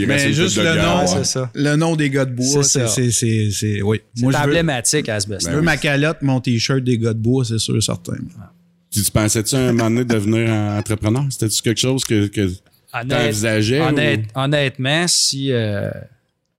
Mais 0.06 0.32
juste 0.34 0.58
le 0.58 0.74
nom, 0.82 1.00
ouais. 1.00 1.06
c'est 1.06 1.24
ça. 1.24 1.50
Le 1.54 1.74
nom 1.74 1.96
des 1.96 2.10
gars 2.10 2.26
de 2.26 2.32
bois, 2.34 2.62
C'est 2.62 3.82
Oui. 3.82 4.02
C'est 4.14 4.36
emblématique 4.36 5.08
à 5.08 5.18
ce 5.18 5.26
je 5.40 5.48
veux 5.50 5.62
ma 5.62 5.78
calotte, 5.78 6.18
mon 6.20 6.40
t-shirt 6.42 6.80
des 6.84 6.98
gars 6.98 7.14
de 7.14 7.18
bois, 7.18 7.42
c'est 7.46 7.58
sûr, 7.58 7.82
certain. 7.82 8.16
Tu 8.90 9.02
tu 9.02 9.10
pensais-tu 9.10 9.54
un 9.56 9.72
moment 9.72 9.88
donné 9.88 10.04
devenir 10.04 10.50
entrepreneur? 10.52 11.24
C'était-tu 11.30 11.62
quelque 11.62 11.80
chose 11.80 12.04
que, 12.04 12.26
que 12.26 12.50
Honnête- 12.92 13.34
honnête- 13.80 14.24
ou- 14.34 14.38
Honnêtement, 14.38 15.04
si. 15.08 15.50
euh, 15.52 15.90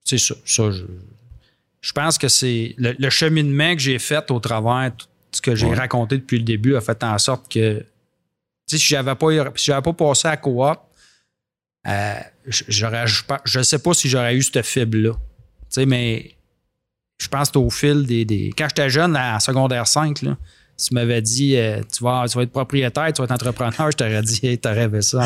c'est 0.04 0.18
ça. 0.18 0.34
ça 0.44 0.72
je, 0.72 0.84
je 1.82 1.92
pense 1.94 2.18
que 2.18 2.28
c'est. 2.28 2.74
Le, 2.78 2.96
le 2.98 3.10
cheminement 3.10 3.74
que 3.74 3.80
j'ai 3.82 4.00
fait 4.00 4.30
au 4.32 4.40
travers 4.40 4.92
tout 4.98 5.08
ce 5.32 5.42
que 5.42 5.56
j'ai 5.56 5.68
Ouais. 5.68 5.76
raconté 5.76 6.18
depuis 6.18 6.38
le 6.40 6.44
début 6.44 6.76
a 6.76 6.82
fait 6.82 7.02
en 7.04 7.18
sorte 7.18 7.52
que. 7.52 7.86
Si 8.70 8.78
j'avais 8.80 9.16
pas, 9.16 9.28
si 9.56 9.66
j'avais 9.66 9.82
pas 9.82 9.94
passé 9.94 10.28
à 10.28 10.36
coop, 10.38 10.78
euh, 11.88 12.14
j'aurais, 12.68 13.06
je, 13.08 13.62
sais 13.62 13.80
pas 13.80 13.94
si 13.94 14.10
j'aurais 14.10 14.36
eu 14.36 14.42
cette 14.44 14.66
fibre-là. 14.66 15.14
Tu 15.14 15.20
sais, 15.70 15.86
mais 15.86 16.36
je 17.22 17.28
pense 17.30 17.50
que 17.50 17.54
c'est 17.60 17.66
au 17.66 17.70
fil 17.70 18.06
des. 18.06 18.26
des- 18.26 18.52
quand 18.58 18.68
j'étais 18.68 18.90
jeune, 18.90 19.16
en 19.16 19.40
secondaire 19.40 19.88
5, 19.88 20.22
là, 20.24 20.38
si 20.76 20.90
tu 20.90 20.96
m'avais 20.96 21.22
dit 21.22 21.56
euh, 21.56 21.82
tu, 21.94 22.04
vas, 22.04 22.26
tu 22.28 22.36
vas 22.38 22.44
être 22.44 22.52
propriétaire, 22.52 23.12
tu 23.14 23.22
vas 23.22 23.26
être 23.26 23.32
entrepreneur, 23.32 23.90
je 23.92 23.96
t'aurais 23.98 24.22
dit 24.22 24.40
hey, 24.44 24.58
t'as 24.58 24.74
rêvé 24.74 25.02
ça 25.02 25.24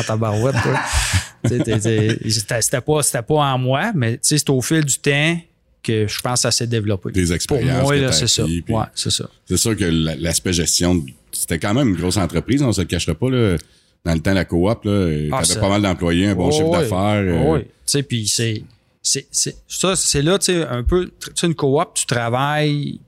sais, 1.48 1.58
t'es- 1.64 1.80
t'es- 1.80 2.30
C'était 2.62 2.80
pas, 2.80 3.00
pas 3.22 3.34
en 3.34 3.58
moi, 3.58 3.90
mais 3.94 4.12
tu 4.14 4.20
sais, 4.22 4.38
c'est 4.38 4.50
au 4.50 4.60
fil 4.62 4.84
du 4.84 4.98
temps 4.98 5.36
que 5.82 6.06
je 6.06 6.20
pense 6.20 6.34
que 6.40 6.42
ça 6.42 6.50
s'est 6.50 6.66
développé. 6.66 7.10
Des 7.12 7.24
Pour 7.24 7.34
expériences 7.34 7.82
moi, 7.82 7.94
que 7.96 8.00
là, 8.00 8.12
c'est 8.12 8.26
ça. 8.28 8.42
acquis, 8.44 8.62
puis- 8.62 8.74
Ouais, 8.74 8.84
c'est 8.94 9.10
ça. 9.10 9.28
C'est 9.46 9.56
sûr 9.56 9.76
que 9.76 9.84
la- 9.84 10.16
l'aspect 10.16 10.52
gestion, 10.52 11.04
c'était 11.32 11.58
quand 11.58 11.74
même 11.74 11.88
une 11.88 11.96
grosse 11.96 12.16
entreprise, 12.16 12.62
on 12.62 12.72
se 12.72 12.80
le 12.82 12.86
cachera 12.86 13.14
pas. 13.14 13.30
Là. 13.30 13.56
Dans 14.04 14.14
le 14.14 14.20
temps, 14.20 14.34
la 14.34 14.44
coop, 14.44 14.84
là, 14.84 15.28
Ah, 15.32 15.42
t'avais 15.44 15.60
pas 15.60 15.68
mal 15.68 15.82
d'employés, 15.82 16.26
un 16.28 16.34
bon 16.34 16.48
Oh, 16.48 16.52
chiffre 16.52 16.64
oui. 16.66 16.78
d'affaires. 16.78 17.22
euh, 17.24 17.54
oui. 17.54 17.60
Tu 17.62 17.68
sais, 17.86 18.02
puis 18.02 18.26
c'est. 18.26 18.62
c'est- 19.00 19.26
c'est- 19.30 19.56
Ça, 19.68 19.94
c'est 19.96 20.22
là, 20.22 20.38
tu 20.38 20.46
sais, 20.46 20.64
un 20.66 20.82
peu. 20.82 21.06
Tu 21.20 21.30
sais, 21.34 21.46
une 21.46 21.54
coop, 21.54 21.94
tu 21.94 22.06
travailles. 22.06 22.98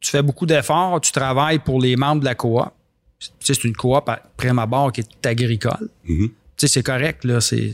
Tu 0.00 0.10
fais 0.10 0.22
beaucoup 0.22 0.46
d'efforts, 0.46 1.00
tu 1.00 1.12
travailles 1.12 1.58
pour 1.58 1.80
les 1.80 1.94
membres 1.96 2.20
de 2.20 2.24
la 2.26 2.34
coop. 2.34 2.62
Tu 3.18 3.28
sais, 3.40 3.54
c'est 3.54 3.64
une 3.64 3.76
coop 3.76 4.08
à 4.08 4.22
prime 4.36 4.58
abord 4.58 4.92
qui 4.92 5.02
est 5.02 5.26
agricole. 5.26 5.88
mhm. 6.04 6.28
Tu 6.56 6.66
sais, 6.66 6.68
c'est 6.68 6.82
correct, 6.82 7.24
là. 7.24 7.40
C'est... 7.40 7.72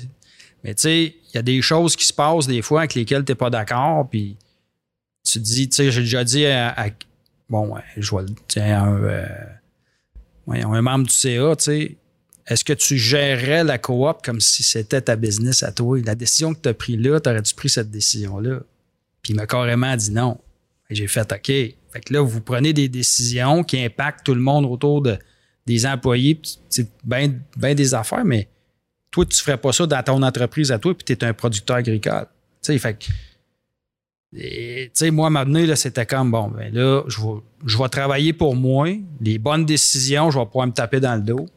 Mais 0.64 0.74
tu 0.74 0.82
sais, 0.82 1.14
y 1.36 1.38
a 1.38 1.42
des 1.42 1.62
choses 1.62 1.96
qui 1.96 2.04
se 2.04 2.12
passent 2.12 2.46
des 2.46 2.62
fois 2.62 2.80
avec 2.80 2.94
lesquelles 2.94 3.24
tu 3.24 3.32
n'es 3.32 3.36
pas 3.36 3.50
d'accord, 3.50 4.08
puis 4.08 4.36
tu 5.24 5.38
te 5.38 5.44
dis, 5.44 5.68
tu 5.68 5.76
sais, 5.76 5.90
j'ai 5.90 6.02
déjà 6.02 6.24
dit 6.24 6.46
à, 6.46 6.88
bon, 7.48 7.74
je 7.96 8.10
vois, 8.10 8.24
euh, 8.56 9.26
un 10.48 10.82
membre 10.82 11.06
du 11.06 11.14
CA, 11.14 11.56
tu 11.56 11.64
sais, 11.64 11.96
est-ce 12.46 12.64
que 12.64 12.72
tu 12.72 12.96
gérerais 12.96 13.64
la 13.64 13.78
coop 13.78 14.18
comme 14.24 14.40
si 14.40 14.62
c'était 14.62 15.00
ta 15.00 15.16
business 15.16 15.62
à 15.62 15.72
toi? 15.72 15.98
La 16.04 16.14
décision 16.14 16.54
que 16.54 16.60
tu 16.60 16.68
as 16.68 16.74
prise 16.74 17.00
là, 17.00 17.18
t'aurais-tu 17.18 17.54
pris 17.54 17.68
cette 17.68 17.90
décision-là? 17.90 18.60
Puis 19.22 19.32
il 19.32 19.36
m'a 19.36 19.46
carrément 19.46 19.96
dit 19.96 20.12
non. 20.12 20.38
J'ai 20.88 21.08
fait 21.08 21.32
OK. 21.32 21.46
Fait 21.46 22.00
que 22.04 22.12
là, 22.12 22.20
vous 22.20 22.40
prenez 22.40 22.72
des 22.72 22.88
décisions 22.88 23.64
qui 23.64 23.82
impactent 23.82 24.24
tout 24.24 24.34
le 24.34 24.40
monde 24.40 24.64
autour 24.64 25.02
de, 25.02 25.18
des 25.66 25.84
employés. 25.86 26.40
C'est 26.68 26.88
bien 27.02 27.34
ben 27.56 27.74
des 27.74 27.94
affaires, 27.94 28.24
mais 28.24 28.48
toi, 29.16 29.24
tu 29.24 29.42
ferais 29.42 29.56
pas 29.56 29.72
ça 29.72 29.86
dans 29.86 30.02
ton 30.02 30.22
entreprise 30.22 30.70
à 30.70 30.78
toi, 30.78 30.92
puis 30.94 31.04
tu 31.04 31.12
es 31.14 31.24
un 31.24 31.32
producteur 31.32 31.76
agricole. 31.76 32.26
Tu 32.62 32.72
sais, 32.72 32.78
fait 32.78 32.98
Tu 32.98 34.90
sais, 34.92 35.10
moi, 35.10 35.30
à 35.34 35.44
là, 35.44 35.74
c'était 35.74 36.04
comme, 36.04 36.30
bon, 36.30 36.48
ben 36.48 36.70
là, 36.74 37.02
je 37.08 37.18
vais, 37.22 37.40
je 37.64 37.78
vais 37.78 37.88
travailler 37.88 38.34
pour 38.34 38.54
moi. 38.54 38.88
Les 39.22 39.38
bonnes 39.38 39.64
décisions, 39.64 40.30
je 40.30 40.38
vais 40.38 40.44
pouvoir 40.44 40.66
me 40.66 40.72
taper 40.72 41.00
dans 41.00 41.14
le 41.14 41.22
dos. 41.22 41.48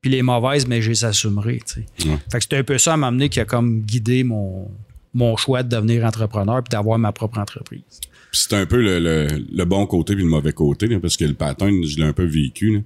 Puis 0.00 0.10
les 0.10 0.22
mauvaises, 0.22 0.66
mais 0.66 0.80
je 0.80 0.88
les 0.88 1.04
assumerai, 1.04 1.60
tu 1.66 1.84
sais. 1.98 2.08
Ouais. 2.08 2.16
Fait 2.32 2.38
que 2.38 2.44
c'était 2.44 2.56
un 2.56 2.64
peu 2.64 2.78
ça 2.78 2.94
à 2.94 2.96
m'amener 2.96 3.28
qui 3.28 3.40
a 3.40 3.44
comme 3.44 3.80
guidé 3.80 4.24
mon, 4.24 4.70
mon 5.12 5.36
choix 5.36 5.62
de 5.62 5.68
devenir 5.68 6.06
entrepreneur 6.06 6.62
puis 6.62 6.70
d'avoir 6.70 6.98
ma 6.98 7.12
propre 7.12 7.38
entreprise. 7.38 7.82
C'est 8.32 8.54
un 8.54 8.64
peu 8.64 8.80
le, 8.80 8.98
le, 8.98 9.26
le 9.52 9.64
bon 9.66 9.86
côté 9.86 10.14
puis 10.14 10.22
le 10.24 10.30
mauvais 10.30 10.52
côté, 10.54 10.86
là, 10.86 11.00
parce 11.00 11.18
que 11.18 11.26
le 11.26 11.34
pattern, 11.34 11.84
je 11.84 11.96
l'ai 11.98 12.04
un 12.06 12.12
peu 12.14 12.24
vécu. 12.24 12.76
là. 12.76 12.80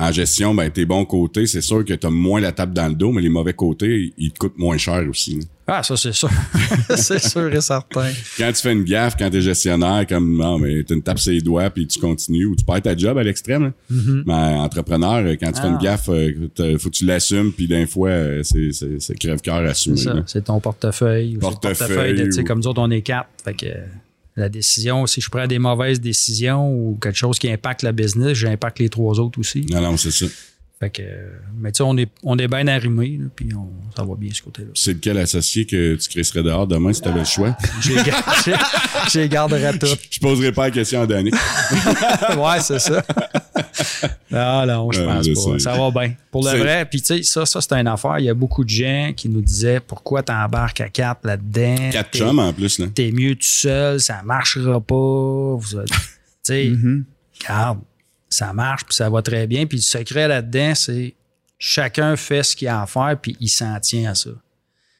En 0.00 0.12
gestion, 0.12 0.54
ben 0.54 0.70
tes 0.70 0.84
bons 0.86 1.04
côtés, 1.04 1.46
c'est 1.46 1.60
sûr 1.60 1.84
que 1.84 1.92
t'as 1.94 2.08
moins 2.10 2.40
la 2.40 2.52
tape 2.52 2.72
dans 2.72 2.86
le 2.88 2.94
dos, 2.94 3.10
mais 3.10 3.20
les 3.20 3.28
mauvais 3.28 3.52
côtés, 3.52 4.12
ils 4.16 4.30
te 4.30 4.38
coûtent 4.38 4.56
moins 4.58 4.76
cher 4.78 5.04
aussi. 5.10 5.40
Ah, 5.66 5.82
ça, 5.82 5.96
c'est 5.96 6.12
sûr. 6.14 6.30
c'est 6.96 7.18
sûr 7.18 7.52
et 7.52 7.60
certain. 7.60 8.08
Quand 8.38 8.50
tu 8.52 8.62
fais 8.62 8.72
une 8.72 8.84
gaffe, 8.84 9.16
quand 9.18 9.28
t'es 9.28 9.42
gestionnaire, 9.42 10.06
comme 10.08 10.36
non, 10.36 10.58
mais 10.58 10.82
tu 10.84 10.94
une 10.94 11.02
tape 11.02 11.18
sur 11.18 11.32
les 11.32 11.40
doigts 11.42 11.68
puis 11.68 11.86
tu 11.86 11.98
continues, 11.98 12.46
ou 12.46 12.56
tu 12.56 12.64
perds 12.64 12.80
ta 12.82 12.96
job 12.96 13.18
à 13.18 13.22
l'extrême. 13.22 13.64
là. 13.64 13.72
Mais 14.24 14.32
entrepreneur, 14.58 15.26
quand 15.40 15.52
tu 15.52 15.60
fais 15.60 15.68
une 15.68 15.76
Ah. 15.80 15.82
gaffe, 15.82 16.08
euh, 16.10 16.78
faut 16.78 16.88
que 16.90 16.94
tu 16.94 17.04
l'assumes, 17.04 17.52
puis 17.52 17.66
d'un 17.68 17.84
fois, 17.86 18.10
euh, 18.10 18.42
c'est, 18.44 19.18
crève-cœur 19.18 19.56
assumé. 19.68 20.00
C'est 20.26 20.44
ton 20.44 20.60
portefeuille. 20.60 21.36
Portefeuille 21.38 22.24
tu 22.24 22.32
sais, 22.32 22.40
ou- 22.40 22.44
Comme 22.44 22.60
nous 22.60 22.66
autres, 22.68 22.80
on 22.80 22.90
est 22.90 23.02
quatre. 23.02 23.28
Fait 23.44 23.54
que 23.54 23.66
la 24.38 24.48
décision, 24.48 25.06
si 25.06 25.20
je 25.20 25.28
prends 25.30 25.46
des 25.46 25.58
mauvaises 25.58 26.00
décisions 26.00 26.70
ou 26.72 26.98
quelque 27.00 27.18
chose 27.18 27.38
qui 27.38 27.50
impacte 27.50 27.82
la 27.82 27.92
business, 27.92 28.34
j'impacte 28.36 28.78
les 28.78 28.88
trois 28.88 29.18
autres 29.20 29.38
aussi. 29.38 29.66
Non, 29.70 29.80
non, 29.80 29.96
c'est 29.96 30.10
ça. 30.10 30.26
Fait 30.80 30.90
que, 30.90 31.02
euh, 31.02 31.28
mais 31.58 31.72
tu 31.72 31.78
sais, 31.78 31.82
on 31.82 31.96
est, 31.96 32.08
on 32.22 32.38
est 32.38 32.46
bien 32.46 32.68
arrimés, 32.68 33.18
là, 33.20 33.26
puis 33.34 33.48
on, 33.52 33.68
ça 33.96 34.04
va 34.04 34.14
bien 34.14 34.30
ce 34.32 34.40
côté-là. 34.42 34.68
C'est 34.74 34.92
lequel 34.92 35.18
associé 35.18 35.66
que 35.66 35.96
tu 35.96 36.08
crisserais 36.08 36.44
dehors 36.44 36.68
demain 36.68 36.92
si 36.92 37.00
t'avais 37.00 37.18
le 37.18 37.24
choix? 37.24 37.56
J'ai 37.82 37.96
j'ai- 38.44 38.54
j'ai 39.10 39.28
garderai 39.28 39.76
tout. 39.80 39.88
Je 40.08 40.20
poserai 40.20 40.52
pas 40.52 40.66
la 40.66 40.70
question 40.70 41.02
à 41.02 41.06
Danny. 41.08 41.32
ouais, 42.36 42.60
c'est 42.60 42.78
ça. 42.78 43.02
Non, 44.30 44.66
non, 44.66 44.92
je 44.92 45.02
pense 45.02 45.26
je 45.26 45.32
pas. 45.32 45.40
sais. 45.40 45.58
Ça 45.58 45.76
va 45.76 45.90
bien. 45.90 46.14
Pour 46.30 46.44
le 46.44 46.56
vrai, 46.58 46.84
puis 46.84 47.00
tu 47.00 47.06
sais, 47.06 47.22
ça, 47.22 47.46
ça 47.46 47.60
c'est 47.60 47.72
une 47.74 47.86
affaire. 47.86 48.18
Il 48.18 48.26
y 48.26 48.28
a 48.28 48.34
beaucoup 48.34 48.64
de 48.64 48.68
gens 48.68 49.12
qui 49.16 49.28
nous 49.28 49.40
disaient 49.40 49.80
pourquoi 49.80 50.22
t'embarques 50.22 50.80
à 50.80 50.88
quatre 50.88 51.26
là-dedans? 51.26 51.90
Quatre 51.90 52.16
chums 52.16 52.38
en 52.38 52.52
plus, 52.52 52.78
là. 52.78 52.86
T'es 52.94 53.10
mieux 53.10 53.34
tout 53.34 53.42
seul, 53.42 54.00
ça 54.00 54.22
marchera 54.24 54.80
pas. 54.80 54.94
Vous 54.94 55.60
Tu 55.62 55.94
sais, 56.42 56.72
regarde, 57.40 57.78
ça 58.28 58.52
marche, 58.52 58.84
puis 58.84 58.94
ça 58.94 59.08
va 59.08 59.22
très 59.22 59.46
bien. 59.46 59.66
Puis 59.66 59.78
le 59.78 59.82
secret 59.82 60.28
là-dedans, 60.28 60.74
c'est 60.74 61.14
chacun 61.58 62.16
fait 62.16 62.42
ce 62.42 62.54
qu'il 62.54 62.68
a 62.68 62.82
à 62.82 62.86
faire, 62.86 63.16
puis 63.20 63.36
il 63.40 63.48
s'en 63.48 63.78
tient 63.80 64.10
à 64.10 64.14
ça. 64.14 64.30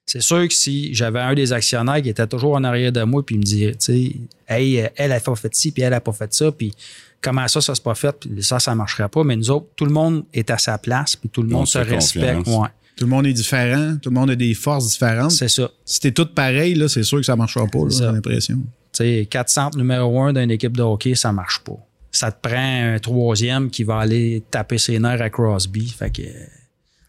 C'est 0.08 0.22
sûr 0.22 0.48
que 0.48 0.54
si 0.54 0.94
j'avais 0.94 1.20
un 1.20 1.34
des 1.34 1.52
actionnaires 1.52 2.00
qui 2.00 2.08
était 2.08 2.26
toujours 2.26 2.54
en 2.54 2.64
arrière 2.64 2.92
de 2.92 3.02
moi, 3.02 3.24
puis 3.24 3.34
il 3.34 3.38
me 3.38 3.44
disait, 3.44 3.72
tu 3.72 3.76
sais, 3.80 4.12
hey, 4.48 4.80
euh, 4.80 4.88
elle 4.96 5.12
a 5.12 5.20
pas 5.20 5.36
fait 5.36 5.54
ci, 5.54 5.70
puis 5.70 5.82
elle 5.82 5.92
a 5.92 6.00
pas 6.00 6.12
fait 6.12 6.32
ça, 6.32 6.50
puis 6.50 6.72
comment 7.20 7.46
ça, 7.46 7.60
ça 7.60 7.74
s'est 7.74 7.82
pas 7.82 7.94
fait, 7.94 8.16
puis 8.18 8.42
ça, 8.42 8.58
ça 8.58 8.74
marcherait 8.74 9.10
pas. 9.10 9.22
Mais 9.22 9.36
nous 9.36 9.50
autres, 9.50 9.66
tout 9.76 9.84
le 9.84 9.92
monde 9.92 10.24
est 10.32 10.50
à 10.50 10.56
sa 10.56 10.78
place, 10.78 11.14
puis 11.14 11.28
tout 11.28 11.42
le 11.42 11.54
On 11.54 11.58
monde 11.58 11.66
se 11.66 11.76
respecte. 11.78 12.46
Ouais, 12.46 12.68
Tout 12.96 13.04
le 13.04 13.10
monde 13.10 13.26
est 13.26 13.34
différent, 13.34 13.96
tout 14.00 14.08
le 14.08 14.14
monde 14.14 14.30
a 14.30 14.34
des 14.36 14.54
forces 14.54 14.88
différentes. 14.88 15.32
c'est 15.32 15.48
ça. 15.48 15.70
Si 15.84 16.00
t'es 16.00 16.12
tout 16.12 16.26
pareil, 16.26 16.74
là, 16.74 16.88
c'est 16.88 17.02
sûr 17.02 17.18
que 17.18 17.24
ça 17.26 17.36
marchera 17.36 17.66
pas, 17.66 17.80
j'ai 17.90 17.96
ça. 17.98 18.10
l'impression. 18.10 18.56
Tu 18.92 19.04
sais, 19.04 19.26
400 19.30 19.72
numéro 19.76 20.22
un 20.22 20.32
d'une 20.32 20.50
équipe 20.50 20.74
de 20.76 20.82
hockey, 20.82 21.14
ça 21.14 21.30
marche 21.32 21.60
pas. 21.60 21.76
Ça 22.10 22.32
te 22.32 22.48
prend 22.48 22.94
un 22.94 22.98
troisième 22.98 23.68
qui 23.68 23.84
va 23.84 23.98
aller 23.98 24.42
taper 24.50 24.78
ses 24.78 24.98
nerfs 24.98 25.20
à 25.20 25.28
Crosby. 25.28 25.86
Fait 25.90 26.10
que 26.10 26.22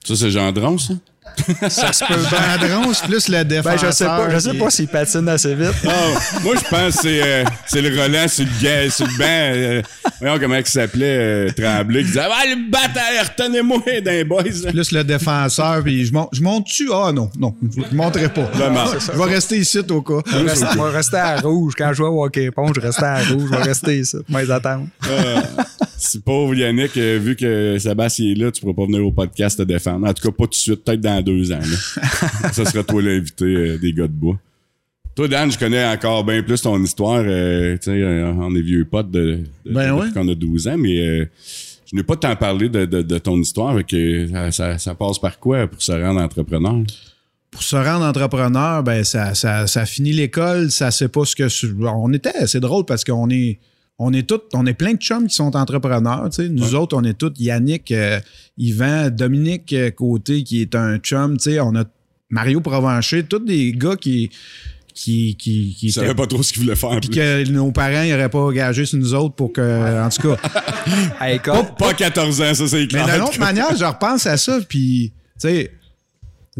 Ça, 0.03 0.17
c'est 0.17 0.29
Gendron, 0.29 0.77
ça? 0.77 0.95
Ça 1.69 1.93
se 1.93 2.05
peut 2.05 2.93
c'est 2.93 3.05
plus 3.07 3.27
le 3.29 3.43
défenseur. 3.43 3.73
Ben, 3.81 3.87
je 3.87 3.91
sais 3.91 4.05
pas, 4.05 4.29
je 4.29 4.39
sais 4.39 4.53
pas 4.53 4.69
s'il 4.69 4.87
patine 4.87 5.27
assez 5.29 5.55
vite. 5.55 5.73
Moi, 6.43 6.53
je 6.55 6.69
pense 6.69 6.95
que 6.95 7.01
c'est, 7.03 7.21
euh, 7.23 7.43
c'est 7.65 7.81
le 7.81 7.89
Roland 7.99 8.27
sur 8.27 8.45
le, 8.45 8.89
sur 8.89 9.05
le 9.07 9.17
banc. 9.17 9.25
euh, 9.27 9.81
voyons 10.19 10.39
comment 10.39 10.55
il 10.55 10.65
s'appelait, 10.65 11.17
euh, 11.17 11.49
Tremblay, 11.55 12.01
qui 12.01 12.07
disait 12.07 12.21
Ah, 12.21 12.43
le 12.47 12.69
bataille, 12.69 13.19
retenez-moi 13.23 13.79
d'un 14.03 14.23
boys. 14.25 14.43
Plus 14.71 14.91
le 14.91 15.03
défenseur, 15.03 15.83
puis 15.83 16.05
je 16.05 16.13
monte, 16.13 16.29
je 16.33 16.41
monte-tu? 16.41 16.89
Ah 16.93 17.11
non, 17.13 17.29
non, 17.39 17.55
je 17.89 17.95
monterai 17.95 18.29
pas. 18.29 18.49
Je 18.55 19.17
vais 19.17 19.23
rester 19.25 19.57
ici 19.57 19.79
au 19.89 20.01
cas. 20.01 20.21
Je 20.31 20.37
vais 20.37 20.49
rester- 20.49 20.65
je 20.73 20.77
vais 20.77 20.89
rester 20.89 21.17
à 21.17 21.37
rouge. 21.37 21.73
Quand 21.77 21.89
je 21.89 21.93
jouais 21.95 22.07
au 22.09 22.23
hockey 22.23 22.51
pong, 22.51 22.71
je 22.75 22.81
restais 22.81 23.05
à 23.05 23.19
rouge. 23.19 23.49
Je 23.51 23.55
vais 23.57 23.63
rester 23.63 23.99
ici. 23.99 24.17
Mais 24.29 24.49
attendre. 24.49 24.87
Ah, 25.03 25.41
si 25.97 26.19
pauvre 26.19 26.55
Yannick, 26.55 26.95
euh, 26.97 27.19
vu 27.21 27.35
que 27.35 27.77
Sébastien 27.77 28.31
est 28.31 28.35
là, 28.35 28.51
tu 28.51 28.61
pourras 28.61 28.73
pas 28.73 28.85
venir 28.85 29.05
au 29.05 29.11
podcast 29.11 29.57
te 29.57 29.63
défendre. 29.63 30.07
En 30.07 30.13
tout 30.13 30.23
cas, 30.27 30.31
pas 30.35 30.43
tout 30.45 30.49
de 30.51 30.55
suite, 30.55 30.83
peut-être 30.85 31.01
dans 31.01 31.18
deux 31.21 31.51
ans. 31.51 31.60
là. 31.60 32.51
ça 32.51 32.65
sera 32.65 32.84
toi 32.84 33.01
l'invité 33.01 33.45
euh, 33.45 33.77
des 33.77 33.93
gars 33.93 34.08
de 34.08 34.13
bois. 34.13 34.38
Toi, 35.15 35.27
Dan, 35.27 35.51
je 35.51 35.60
connais 35.60 35.86
encore 35.86 36.23
bien 36.23 36.41
plus 36.43 36.62
ton 36.62 36.82
histoire. 36.82 37.21
euh, 37.25 37.73
tu 37.77 37.91
sais, 37.91 38.01
euh, 38.01 38.32
on 38.32 38.55
est 38.55 38.62
vieux 38.62 38.86
potes 38.86 39.12
de, 39.12 39.39
de, 39.65 39.73
Ben 39.73 39.93
depuis 39.93 40.08
ouais. 40.08 40.13
qu'on 40.13 40.27
a 40.29 40.36
12 40.36 40.67
ans, 40.69 40.77
mais 40.77 40.97
euh, 40.99 41.25
je 41.91 41.95
n'ai 41.95 42.03
pas 42.03 42.15
tant 42.15 42.36
parlé 42.36 42.69
de, 42.69 42.86
de, 42.86 43.01
de 43.01 43.17
ton 43.17 43.38
histoire. 43.38 43.75
que 43.86 44.27
ça, 44.51 44.95
passe 44.95 45.19
par 45.19 45.38
quoi 45.39 45.67
pour 45.67 45.82
se 45.82 45.91
rendre 45.91 46.21
entrepreneur? 46.21 46.84
Pour 47.51 47.63
se 47.63 47.75
rendre 47.75 48.05
entrepreneur, 48.05 48.84
ben 48.84 49.03
ça, 49.03 49.34
ça, 49.34 49.67
ça 49.67 49.86
finit 49.86 50.13
l'école, 50.13 50.71
ça 50.71 50.91
sait 50.91 51.10
pas 51.10 51.25
ce 51.25 51.36
que 51.36 51.47
on 51.86 52.13
était. 52.13 52.45
C'est 52.47 52.60
drôle 52.60 52.86
parce 52.86 53.03
qu'on 53.03 53.29
est 53.29 53.60
on 53.99 54.13
est 54.13 54.27
tous, 54.27 54.39
on 54.53 54.65
est 54.65 54.73
plein 54.73 54.93
de 54.93 54.99
chums 55.01 55.27
qui 55.27 55.35
sont 55.35 55.55
entrepreneurs. 55.55 56.29
Tu 56.31 56.43
sais. 56.43 56.49
Nous 56.49 56.73
autres, 56.75 56.95
on 56.97 57.03
est 57.03 57.13
tous 57.17 57.33
Yannick, 57.38 57.91
euh, 57.91 58.19
Yvan, 58.57 59.09
Dominique 59.09 59.73
euh, 59.73 59.91
Côté 59.91 60.43
qui 60.43 60.62
est 60.62 60.73
un 60.75 60.97
chum. 60.97 61.38
Tu 61.38 61.51
sais, 61.51 61.59
on 61.59 61.75
a 61.75 61.83
Mario 62.29 62.62
Provencher, 62.62 63.23
tous 63.23 63.39
des 63.39 63.73
gars 63.73 63.95
qui 63.95 64.29
qui 64.95 65.35
qui, 65.38 65.75
qui 65.77 65.89
étaient- 65.89 66.13
pas 66.13 66.27
trop 66.27 66.43
ce 66.43 66.51
qu'il 66.53 66.63
voulait 66.63 66.75
faire. 66.75 66.99
puis 66.99 67.09
que 67.09 67.49
nos 67.49 67.71
parents 67.71 68.03
n'auraient 68.05 68.29
pas 68.29 68.39
engagé 68.39 68.85
sur 68.85 68.99
nous 68.99 69.13
autres 69.13 69.35
pour 69.35 69.53
que, 69.53 70.05
en 70.05 70.09
tout 70.09 70.35
cas. 70.35 70.49
Hey, 71.21 71.39
comme- 71.39 71.75
Pas 71.77 71.93
14 71.93 72.41
ans, 72.41 72.53
ça 72.53 72.67
c'est 72.67 72.79
Mais 72.81 72.88
clair. 72.88 73.13
d'une 73.13 73.21
autre 73.23 73.39
manière, 73.39 73.75
je 73.77 73.85
repense 73.85 74.25
à 74.25 74.35
ça, 74.38 74.59
puis, 74.67 75.12
tu 75.39 75.47
sais, 75.47 75.71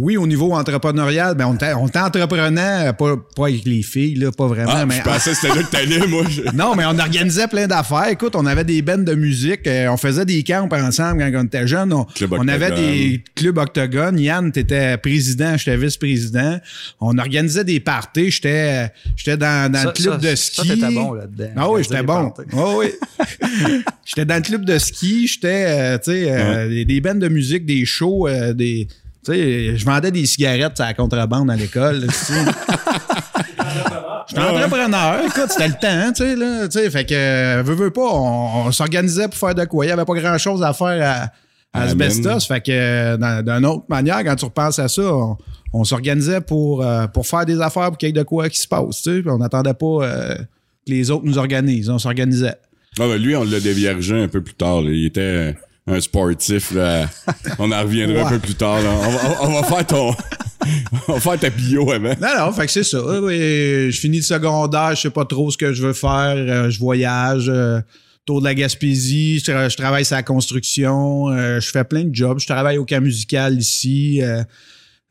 oui, 0.02 0.18
au 0.18 0.26
niveau 0.26 0.54
entrepreneurial, 0.54 1.36
ben, 1.36 1.46
on 1.48 1.56
était, 1.56 1.74
on 1.74 1.88
était 1.88 2.00
entreprenant, 2.00 2.94
pas, 2.94 3.16
pas 3.36 3.48
avec 3.48 3.66
les 3.66 3.82
filles, 3.82 4.16
là, 4.16 4.32
pas 4.32 4.48
vraiment, 4.48 4.72
Ah, 4.74 4.86
mais. 4.86 4.98
je 4.98 5.02
pensais 5.04 5.32
que 5.32 5.36
c'était 5.38 5.56
là 5.56 5.64
que 5.64 5.70
t'allais, 5.72 6.08
moi. 6.08 6.24
je- 6.30 6.42
Non, 6.56 6.76
mais 6.76 6.86
on 6.86 6.98
organisait 6.98 7.48
plein 7.48 7.68
d'affaires. 7.68 8.08
Écoute, 8.10 8.36
on 8.36 8.46
avait 8.46 8.64
des 8.64 8.82
bandes 8.82 9.04
de 9.06 9.14
musique, 9.14 9.68
euh, 9.68 9.88
on 9.90 9.98
faisait 9.98 10.26
des 10.26 10.44
camps 10.44 10.68
ensemble 10.72 11.20
quand 11.32 11.42
on 11.42 11.44
était 11.44 11.68
jeunes. 11.68 11.94
On, 11.94 12.48
avait 12.48 12.72
des 12.72 13.24
clubs 13.36 13.58
octogones. 13.58 14.20
Yann, 14.20 14.52
t'étais 14.52 14.98
président, 14.98 15.58
j'étais 15.58 15.78
vice-président. 15.78 16.60
On 17.02 17.18
organisait 17.18 17.64
des 17.64 17.80
parties. 17.80 18.32
J'étais, 18.32 18.90
j'étais 19.16 19.38
dans, 19.38 19.72
dans 19.72 19.80
Ça- 19.80 19.86
le 19.88 19.92
club 19.92 20.22
ça- 20.22 20.30
de 20.32 20.36
ça, 20.36 20.64
ski. 20.64 20.68
t'étais 20.70 20.94
bon 20.94 21.14
là-dedans. 21.14 21.50
Ah 21.58 21.70
oui, 21.70 21.84
j'étais 21.84 22.04
bon. 22.04 22.34
Ah 22.54 22.66
oui. 22.78 22.88
j'étais 24.06 24.26
dans 24.26 24.36
le 24.36 24.42
club 24.42 24.66
de 24.66 24.78
ski. 24.78 25.28
J'étais, 25.28 25.66
euh, 25.68 25.98
tu 25.98 26.12
sais, 26.12 26.28
euh, 26.32 26.70
des, 26.70 26.86
des 26.86 27.02
bandes 27.02 27.20
de 27.20 27.28
musique, 27.28 27.66
des 27.66 27.86
shows, 27.86 28.28
euh, 28.28 28.54
des. 28.54 28.88
Tu 29.26 29.34
sais, 29.34 29.78
je 29.78 29.86
vendais 29.86 30.12
des 30.12 30.26
cigarettes 30.26 30.80
à 30.80 30.88
la 30.88 30.94
contrebande 30.94 31.52
à 31.52 31.56
l'école. 31.56 32.08
tu 32.08 32.14
sais. 32.14 32.34
J'étais 34.30 34.42
entrepreneur. 34.42 35.26
Écoute, 35.26 35.50
c'était 35.50 35.68
le 35.68 35.74
temps, 35.74 36.14
tu 36.14 36.24
sais, 36.24 36.36
là. 36.36 36.68
Tu 36.68 36.80
sais, 36.80 36.90
fait 36.92 37.06
que, 37.06 37.62
veux, 37.64 37.74
veux 37.74 37.92
pas, 37.92 38.08
on, 38.14 38.68
on 38.68 38.72
s'organisait 38.72 39.28
pour 39.28 39.38
faire 39.38 39.56
de 39.56 39.66
quoi. 39.66 39.86
Il 39.86 39.90
y 39.90 39.92
avait 39.92 40.06
pas 40.06 40.14
grand 40.14 40.38
chose 40.38 40.62
à 40.62 40.72
faire 40.74 41.32
à, 41.74 41.82
Asbestos. 41.82 42.46
Fait 42.48 42.62
que, 42.62 43.42
d'une 43.42 43.66
autre 43.66 43.86
manière, 43.90 44.24
quand 44.24 44.36
tu 44.36 44.46
repenses 44.46 44.80
à 44.80 44.88
ça, 44.88 45.02
on, 45.02 45.38
on 45.74 45.84
s'organisait 45.84 46.42
pour, 46.42 46.84
euh, 46.84 47.08
pour 47.08 47.28
faire 47.28 47.46
des 47.46 47.60
affaires 47.62 47.88
pour 47.90 47.98
qu'il 47.98 48.08
y 48.08 48.10
ait 48.12 48.14
de 48.14 48.24
quoi 48.24 48.50
qui 48.50 48.60
se 48.60 48.68
passe, 48.68 49.02
tu 49.02 49.22
sais. 49.22 49.30
On 49.30 49.38
n'attendait 49.38 49.74
pas 49.74 49.86
euh, 50.04 50.36
que 50.36 50.44
les 50.88 51.12
autres 51.12 51.26
nous 51.26 51.38
organisent. 51.38 51.90
On 51.90 52.00
s'organisait. 52.00 52.56
Ah, 53.00 53.08
ben, 53.08 53.18
lui, 53.18 53.36
on 53.36 53.44
l'a 53.44 53.60
déviergé 53.60 54.22
un 54.22 54.28
peu 54.28 54.42
plus 54.42 54.56
tard. 54.56 54.82
là. 54.82 54.90
Il 54.92 55.06
était 55.06 55.56
un 55.92 56.02
sportif. 56.02 56.72
Là. 56.72 57.08
On 57.60 57.72
en 57.72 57.82
reviendra 57.82 58.28
un 58.28 58.30
peu 58.30 58.40
plus 58.40 58.56
tard. 58.56 58.82
là. 58.82 58.90
On, 58.92 59.10
va, 59.12 59.38
on 59.44 59.62
va 59.62 59.64
faire 59.68 59.86
ton. 59.88 60.16
on 61.08 61.14
va 61.14 61.20
faire 61.20 61.40
ta 61.40 61.50
bio 61.50 61.92
avant. 61.92 62.14
Non, 62.22 62.28
non, 62.38 62.52
fait 62.52 62.66
que 62.66 62.72
c'est 62.72 62.84
ça. 62.84 63.00
Oui, 63.22 63.38
Je 63.92 63.98
finis 64.00 64.18
le 64.18 64.24
secondaire, 64.24 64.96
je 64.96 65.02
sais 65.02 65.10
pas 65.10 65.26
trop 65.26 65.50
ce 65.52 65.58
que 65.58 65.74
je 65.74 65.82
veux 65.86 65.94
faire. 65.94 66.36
euh, 66.38 66.70
je 66.70 66.80
voyage. 66.80 67.46
euh, 67.50 67.80
Tour 68.26 68.42
de 68.42 68.46
la 68.46 68.54
Gaspésie, 68.54 69.40
je, 69.40 69.52
tra- 69.52 69.72
je 69.72 69.76
travaille 69.78 70.06
sur 70.06 70.16
la 70.16 70.22
construction, 70.22 71.30
euh, 71.30 71.60
je 71.60 71.68
fais 71.72 71.84
plein 71.84 72.04
de 72.04 72.14
jobs. 72.14 72.38
Je 72.40 72.46
travaille 72.46 72.78
au 72.78 72.86
camp 72.86 73.02
musical 73.02 73.58
ici. 73.58 74.22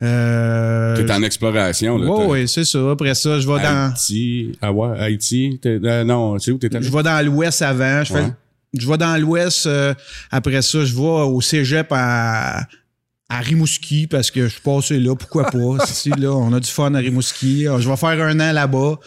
euh, 0.01 0.95
T'es 0.95 1.11
en 1.11 1.21
exploration, 1.23 1.97
là. 1.97 2.07
ouais, 2.27 2.47
c'est 2.47 2.63
ça. 2.63 2.91
Après 2.91 3.13
ça, 3.15 3.39
je 3.39 3.47
vais 3.47 3.61
dans, 3.61 3.87
Haïti. 3.89 4.51
Ah 4.61 4.71
ouais, 4.71 4.97
Haïti? 4.99 5.59
Euh, 5.65 6.03
non, 6.05 6.39
c'est 6.39 6.51
où 6.51 6.59
je 6.61 6.89
vais 6.89 7.03
dans 7.03 7.25
l'Ouest 7.25 7.61
avant. 7.61 8.03
Je 8.05 8.13
fais, 8.13 8.19
Ouais. 8.21 8.31
Je 8.77 8.87
vais 8.87 8.97
dans 8.97 9.17
l'Ouest. 9.19 9.65
euh, 9.65 9.93
après 10.31 10.61
ça, 10.61 10.83
je 10.85 10.93
vais 10.93 11.01
au 11.01 11.41
Cégep 11.41 11.87
à, 11.91 12.59
à 13.29 13.39
Rimouski 13.39 14.07
parce 14.07 14.31
que 14.31 14.43
je 14.43 14.47
suis 14.53 14.61
passé 14.61 14.99
là. 14.99 15.15
Pourquoi 15.15 15.45
pas? 15.49 15.85
si, 15.87 16.09
là, 16.11 16.31
on 16.33 16.53
a 16.53 16.59
du 16.59 16.69
fun 16.69 16.93
à 16.93 16.99
Rimouski. 16.99 17.67
Euh, 17.67 17.79
Je 17.79 17.89
vais 17.89 17.97
faire 17.97 18.21
un 18.23 18.39
an 18.39 18.51
là-bas. 18.51 18.99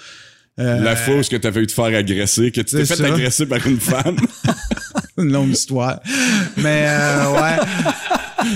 Euh, 0.58 0.80
La 0.80 0.96
fois 0.96 1.14
où 1.16 1.22
ce 1.22 1.30
que 1.30 1.36
t'as 1.36 1.50
failli 1.50 1.66
te 1.66 1.72
faire 1.72 1.86
agresser, 1.86 2.50
que 2.50 2.60
tu 2.60 2.76
t'es 2.76 2.84
fait 2.84 2.96
ça. 2.96 3.06
agresser 3.06 3.46
par 3.46 3.66
une 3.66 3.80
femme. 3.80 4.16
une 5.18 5.32
longue 5.32 5.50
histoire. 5.50 6.00
Mais 6.58 6.84
euh, 6.88 7.32
ouais. 7.32 7.56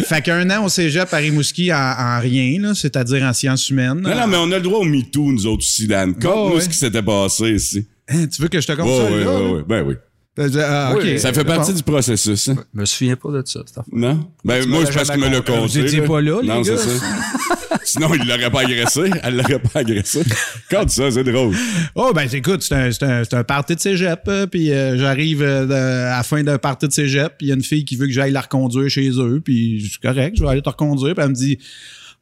Fait 0.07 0.21
qu'un 0.21 0.51
an 0.51 0.64
au 0.64 0.69
cégep 0.69 1.12
à 1.14 1.16
Rimouski 1.19 1.73
en, 1.73 1.77
en 1.79 2.21
rien, 2.21 2.75
c'est-à-dire 2.75 3.23
en 3.23 3.33
sciences 3.33 3.71
humaines. 3.71 4.01
non, 4.01 4.14
non, 4.14 4.27
mais 4.27 4.37
on 4.37 4.51
a 4.53 4.57
le 4.57 4.61
droit 4.62 4.81
au 4.81 4.85
MeToo, 4.85 5.33
nous 5.33 5.47
autres 5.47 5.62
aussi, 5.62 5.87
Dan. 5.87 6.12
Conte-nous 6.14 6.57
ouais. 6.57 6.61
ce 6.61 6.69
qui 6.69 6.77
s'était 6.77 7.03
passé 7.03 7.53
ici. 7.53 7.87
Hein, 8.09 8.27
tu 8.27 8.42
veux 8.42 8.49
que 8.49 8.61
je 8.61 8.66
te 8.66 8.73
compte 8.73 8.88
ça 8.88 9.09
là? 9.11 9.16
ouais, 9.16 9.25
là? 9.25 9.40
ouais. 9.53 9.62
Ben 9.66 9.83
oui. 9.87 9.95
Dit, 10.38 10.59
ah, 10.61 10.94
Oui. 10.96 11.18
Ça 11.18 11.33
fait 11.33 11.44
partie 11.44 11.70
Bon. 11.72 11.77
du 11.79 11.83
processus, 11.83 12.49
hein? 12.49 12.57
Je 12.75 12.81
me 12.81 12.85
souviens 12.85 13.16
pas 13.16 13.31
de 13.31 13.42
ça. 13.46 13.61
Non? 13.90 14.29
Ben, 14.44 14.62
Tu 14.62 14.68
moi, 14.68 14.85
c'est 14.85 14.92
parce 14.94 15.11
qu'il 15.11 15.20
me 15.20 15.29
l'a 15.31 15.40
conté. 15.40 15.61
Vous 15.61 15.79
étiez 15.79 16.03
pas 16.03 16.20
là, 16.20 16.40
les 16.42 16.49
Non, 16.49 16.62
c'est 16.62 16.77
ça. 16.77 16.90
Sinon, 17.85 18.12
il 18.14 18.27
l'aurait 18.29 18.51
pas 18.51 18.61
agressé. 18.62 19.11
Elle 19.22 19.37
l'aurait 19.37 19.61
pas 19.61 19.81
agressé. 19.81 20.22
Quand 20.70 20.88
ça, 20.90 21.11
c'est 21.11 21.25
drôle. 21.25 21.55
Oh, 21.94 22.12
ben 22.14 22.29
écoute, 22.33 22.62
c'est 22.62 22.75
un, 22.75 22.90
c'est 22.92 23.05
un, 23.05 23.25
c'est 23.25 23.35
un 23.35 23.44
party 23.44 23.77
de 23.77 23.81
cégep, 23.81 24.20
euh, 24.29 24.46
puis 24.46 24.72
euh, 24.72 24.99
j'arrive 24.99 25.40
euh, 25.42 26.12
à 26.12 26.16
la 26.18 26.22
fin 26.22 26.42
d'un 26.42 26.59
party 26.59 26.88
de 26.88 26.92
cégep, 26.92 27.35
puis 27.38 27.46
il 27.46 27.49
y 27.49 27.53
a 27.53 27.55
une 27.55 27.62
fille 27.62 27.85
qui 27.85 27.96
veut 27.96 28.07
que 28.07 28.12
j'aille 28.12 28.33
la 28.33 28.40
reconduire 28.42 28.90
chez 28.90 29.09
eux, 29.18 29.40
puis 29.42 29.81
je 29.81 29.88
suis 29.90 30.01
correct, 30.01 30.37
je 30.37 30.42
vais 30.42 30.49
aller 30.51 30.62
te 30.62 30.68
reconduire, 30.68 31.14
puis 31.14 31.22
elle 31.25 31.31
me 31.31 31.35
dit 31.35 31.59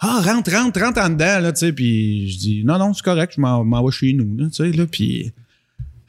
Ah, 0.01 0.21
rentre, 0.23 0.53
rentre, 0.53 0.81
rentre 0.81 1.01
en 1.01 1.09
dedans, 1.09 1.41
là, 1.41 1.53
tu 1.53 1.61
sais, 1.61 1.73
puis 1.73 2.31
je 2.31 2.39
dis 2.39 2.63
Non, 2.65 2.79
non, 2.79 2.93
c'est 2.93 3.05
correct, 3.05 3.33
je 3.35 3.41
m'en 3.41 3.65
m'en 3.65 3.85
vais 3.85 3.91
chez 3.93 4.13
nous, 4.13 4.37
là, 4.37 4.47
tu 4.55 4.71
sais, 4.71 4.77
là, 4.77 4.85
puis. 4.87 5.33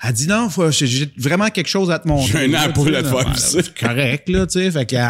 Elle 0.04 0.14
dit 0.14 0.28
non, 0.28 0.50
faut- 0.50 0.72
j'ai 0.72 1.10
vraiment 1.18 1.50
quelque 1.50 1.70
chose 1.70 1.90
à 1.90 2.00
te 2.00 2.08
montrer. 2.08 2.32
J'ai 2.32 2.46
un 2.46 2.48
là, 2.48 2.68
an 2.68 2.74
pour 2.74 2.86
tu 2.86 2.94
sais, 2.94 3.02
le 3.02 3.10
là. 3.10 3.24
faire 3.24 3.38
C'est 3.38 3.78
correct, 3.78 4.30
là, 4.30 4.46
tu 4.46 4.60
sais. 4.60 4.72
Fait 4.72 4.86
qu'elle 4.86 5.08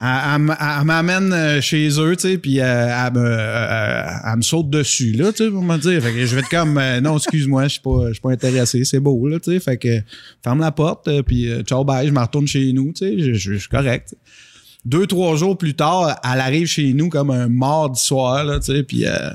elle, 0.00 0.56
elle 0.60 0.84
m'amène 0.84 1.32
euh, 1.32 1.60
chez 1.60 1.88
eux, 1.98 2.14
tu 2.14 2.28
sais, 2.28 2.38
puis 2.38 2.60
euh, 2.60 2.64
elle, 2.64 3.12
me, 3.14 3.24
euh, 3.24 4.06
elle 4.30 4.36
me 4.36 4.42
saute 4.42 4.70
dessus, 4.70 5.12
là, 5.12 5.32
tu 5.32 5.44
sais, 5.44 5.50
pour 5.50 5.62
me 5.62 5.76
dire. 5.76 6.00
Fait 6.00 6.12
que 6.12 6.24
je 6.24 6.34
vais 6.36 6.40
être 6.40 6.50
comme, 6.50 6.80
non, 7.02 7.16
excuse-moi, 7.16 7.64
je 7.64 7.68
suis 7.68 7.80
pas, 7.80 8.08
je 8.08 8.12
suis 8.12 8.20
pas 8.20 8.30
intéressé, 8.30 8.84
c'est 8.84 9.00
beau, 9.00 9.26
là, 9.26 9.40
tu 9.40 9.52
sais. 9.52 9.60
Fait 9.60 9.76
que 9.76 10.00
ferme 10.44 10.60
la 10.60 10.70
porte, 10.70 11.08
puis 11.22 11.50
ciao, 11.64 11.82
bye, 11.82 12.06
je 12.06 12.12
me 12.12 12.20
retourne 12.20 12.46
chez 12.46 12.72
nous, 12.72 12.92
tu 12.92 13.06
sais, 13.06 13.34
je, 13.34 13.54
suis 13.54 13.68
correct. 13.68 14.14
Deux, 14.84 15.06
trois 15.06 15.36
jours 15.36 15.58
plus 15.58 15.74
tard, 15.74 16.20
elle 16.22 16.40
arrive 16.40 16.66
chez 16.66 16.92
nous 16.92 17.08
comme 17.08 17.30
un 17.30 17.48
mardi 17.48 18.00
soir, 18.00 18.44
là, 18.44 18.60
tu 18.60 18.72
sais, 18.72 18.82
puis 18.84 19.04
euh, 19.04 19.30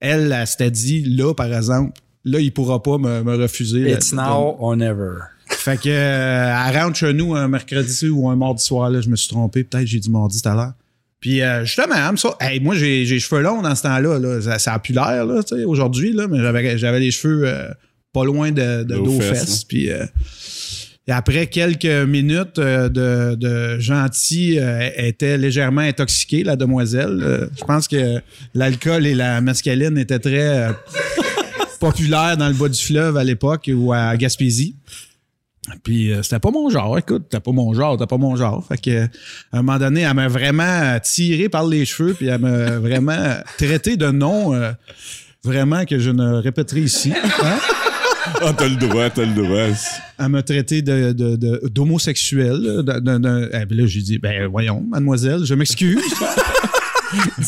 elle, 0.00 0.32
elle 0.32 0.46
s'était 0.46 0.70
dit, 0.70 1.02
là, 1.04 1.34
par 1.34 1.52
exemple, 1.52 2.00
là, 2.30 2.40
il 2.40 2.52
pourra 2.52 2.82
pas 2.82 2.98
me, 2.98 3.22
me 3.22 3.36
refuser. 3.36 3.90
It's 3.90 4.12
là, 4.12 4.28
now 4.28 4.56
or 4.58 4.76
never. 4.76 5.18
fait 5.48 5.80
que 5.80 5.88
euh, 5.88 6.66
elle 6.68 6.78
rentre 6.78 6.96
chez 6.96 7.12
nous 7.12 7.34
un 7.34 7.48
mercredi 7.48 8.08
ou 8.08 8.28
un 8.28 8.36
mardi 8.36 8.64
soir, 8.64 8.90
là, 8.90 9.00
je 9.00 9.08
me 9.08 9.16
suis 9.16 9.28
trompé, 9.28 9.64
peut-être 9.64 9.86
j'ai 9.86 9.98
dit 9.98 10.10
mardi 10.10 10.40
tout 10.42 10.48
à 10.48 10.54
l'heure. 10.54 10.72
Puis 11.20 11.42
euh, 11.42 11.64
justement, 11.64 11.96
elle 11.96 12.12
me 12.12 12.16
ça, 12.16 12.36
hey, 12.40 12.60
moi 12.60 12.76
j'ai 12.76 13.04
j'ai 13.04 13.14
les 13.14 13.20
cheveux 13.20 13.42
longs 13.42 13.60
dans 13.62 13.74
ce 13.74 13.82
temps-là, 13.82 14.18
là. 14.18 14.40
Ça, 14.40 14.58
ça 14.58 14.74
a 14.74 14.78
plus 14.78 14.94
l'air 14.94 15.24
là, 15.26 15.42
tu 15.42 15.56
sais, 15.56 15.64
aujourd'hui, 15.64 16.12
là, 16.12 16.28
mais 16.28 16.38
j'avais 16.38 16.78
j'avais 16.78 17.00
les 17.00 17.10
cheveux 17.10 17.42
euh, 17.44 17.68
pas 18.12 18.24
loin 18.24 18.52
de, 18.52 18.84
de 18.84 18.94
Aux 18.94 19.04
dos 19.04 19.20
fesses, 19.20 19.40
fesses. 19.40 19.64
Puis 19.64 19.90
euh, 19.90 20.04
et 21.08 21.12
après 21.12 21.46
quelques 21.48 21.86
minutes 21.86 22.58
euh, 22.58 22.88
de, 22.88 23.34
de 23.34 23.80
gentil, 23.80 24.56
elle 24.56 25.06
était 25.06 25.38
légèrement 25.38 25.80
intoxiquée, 25.80 26.44
la 26.44 26.54
demoiselle. 26.54 27.48
Je 27.58 27.64
pense 27.64 27.88
que 27.88 28.20
l'alcool 28.54 29.06
et 29.06 29.14
la 29.14 29.40
mescaline 29.40 29.98
étaient 29.98 30.18
très 30.20 30.68
euh, 31.82 31.90
populaires 31.90 32.36
dans 32.36 32.48
le 32.48 32.54
bas 32.54 32.68
du 32.68 32.80
fleuve 32.80 33.16
à 33.16 33.24
l'époque 33.24 33.70
ou 33.74 33.92
à 33.92 34.16
Gaspésie. 34.16 34.76
Puis 35.82 36.12
euh, 36.12 36.22
c'était 36.22 36.38
pas 36.38 36.50
mon 36.50 36.70
genre, 36.70 36.96
écoute, 36.98 37.24
c'était 37.30 37.42
pas 37.42 37.52
mon 37.52 37.74
genre, 37.74 37.92
c'était 37.94 38.06
pas 38.06 38.16
mon 38.16 38.36
genre. 38.36 38.64
Fait 38.66 38.78
que 38.80 39.04
à 39.04 39.08
un 39.52 39.62
moment 39.62 39.78
donné, 39.78 40.00
elle 40.02 40.14
m'a 40.14 40.28
vraiment 40.28 40.98
tiré 41.00 41.48
par 41.50 41.66
les 41.66 41.84
cheveux, 41.84 42.14
puis 42.14 42.26
elle 42.28 42.40
m'a 42.40 42.70
vraiment 42.78 43.34
traité 43.58 43.96
de 43.98 44.10
nom 44.10 44.54
euh, 44.54 44.72
vraiment 45.44 45.84
que 45.84 45.98
je 45.98 46.10
ne 46.10 46.34
répéterai 46.34 46.80
ici. 46.80 47.12
Hein? 47.42 47.58
Ah, 48.42 48.52
t'as 48.52 48.68
le 48.68 48.76
droit, 48.76 49.08
t'as 49.08 49.24
le 49.24 49.32
droit. 49.32 49.74
Elle 50.18 50.28
m'a 50.28 50.42
traité 50.42 50.82
de, 50.82 51.12
de, 51.12 51.36
de- 51.36 51.62
d'homosexuel. 51.70 52.82
d'un- 52.84 53.48
eh, 53.54 53.64
puis 53.64 53.74
là, 53.78 53.86
j'ai 53.86 54.02
dit, 54.02 54.18
ben 54.18 54.46
voyons, 54.48 54.82
mademoiselle, 54.86 55.44
je 55.46 55.54
m'excuse. 55.54 55.98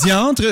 Diantre, 0.02 0.42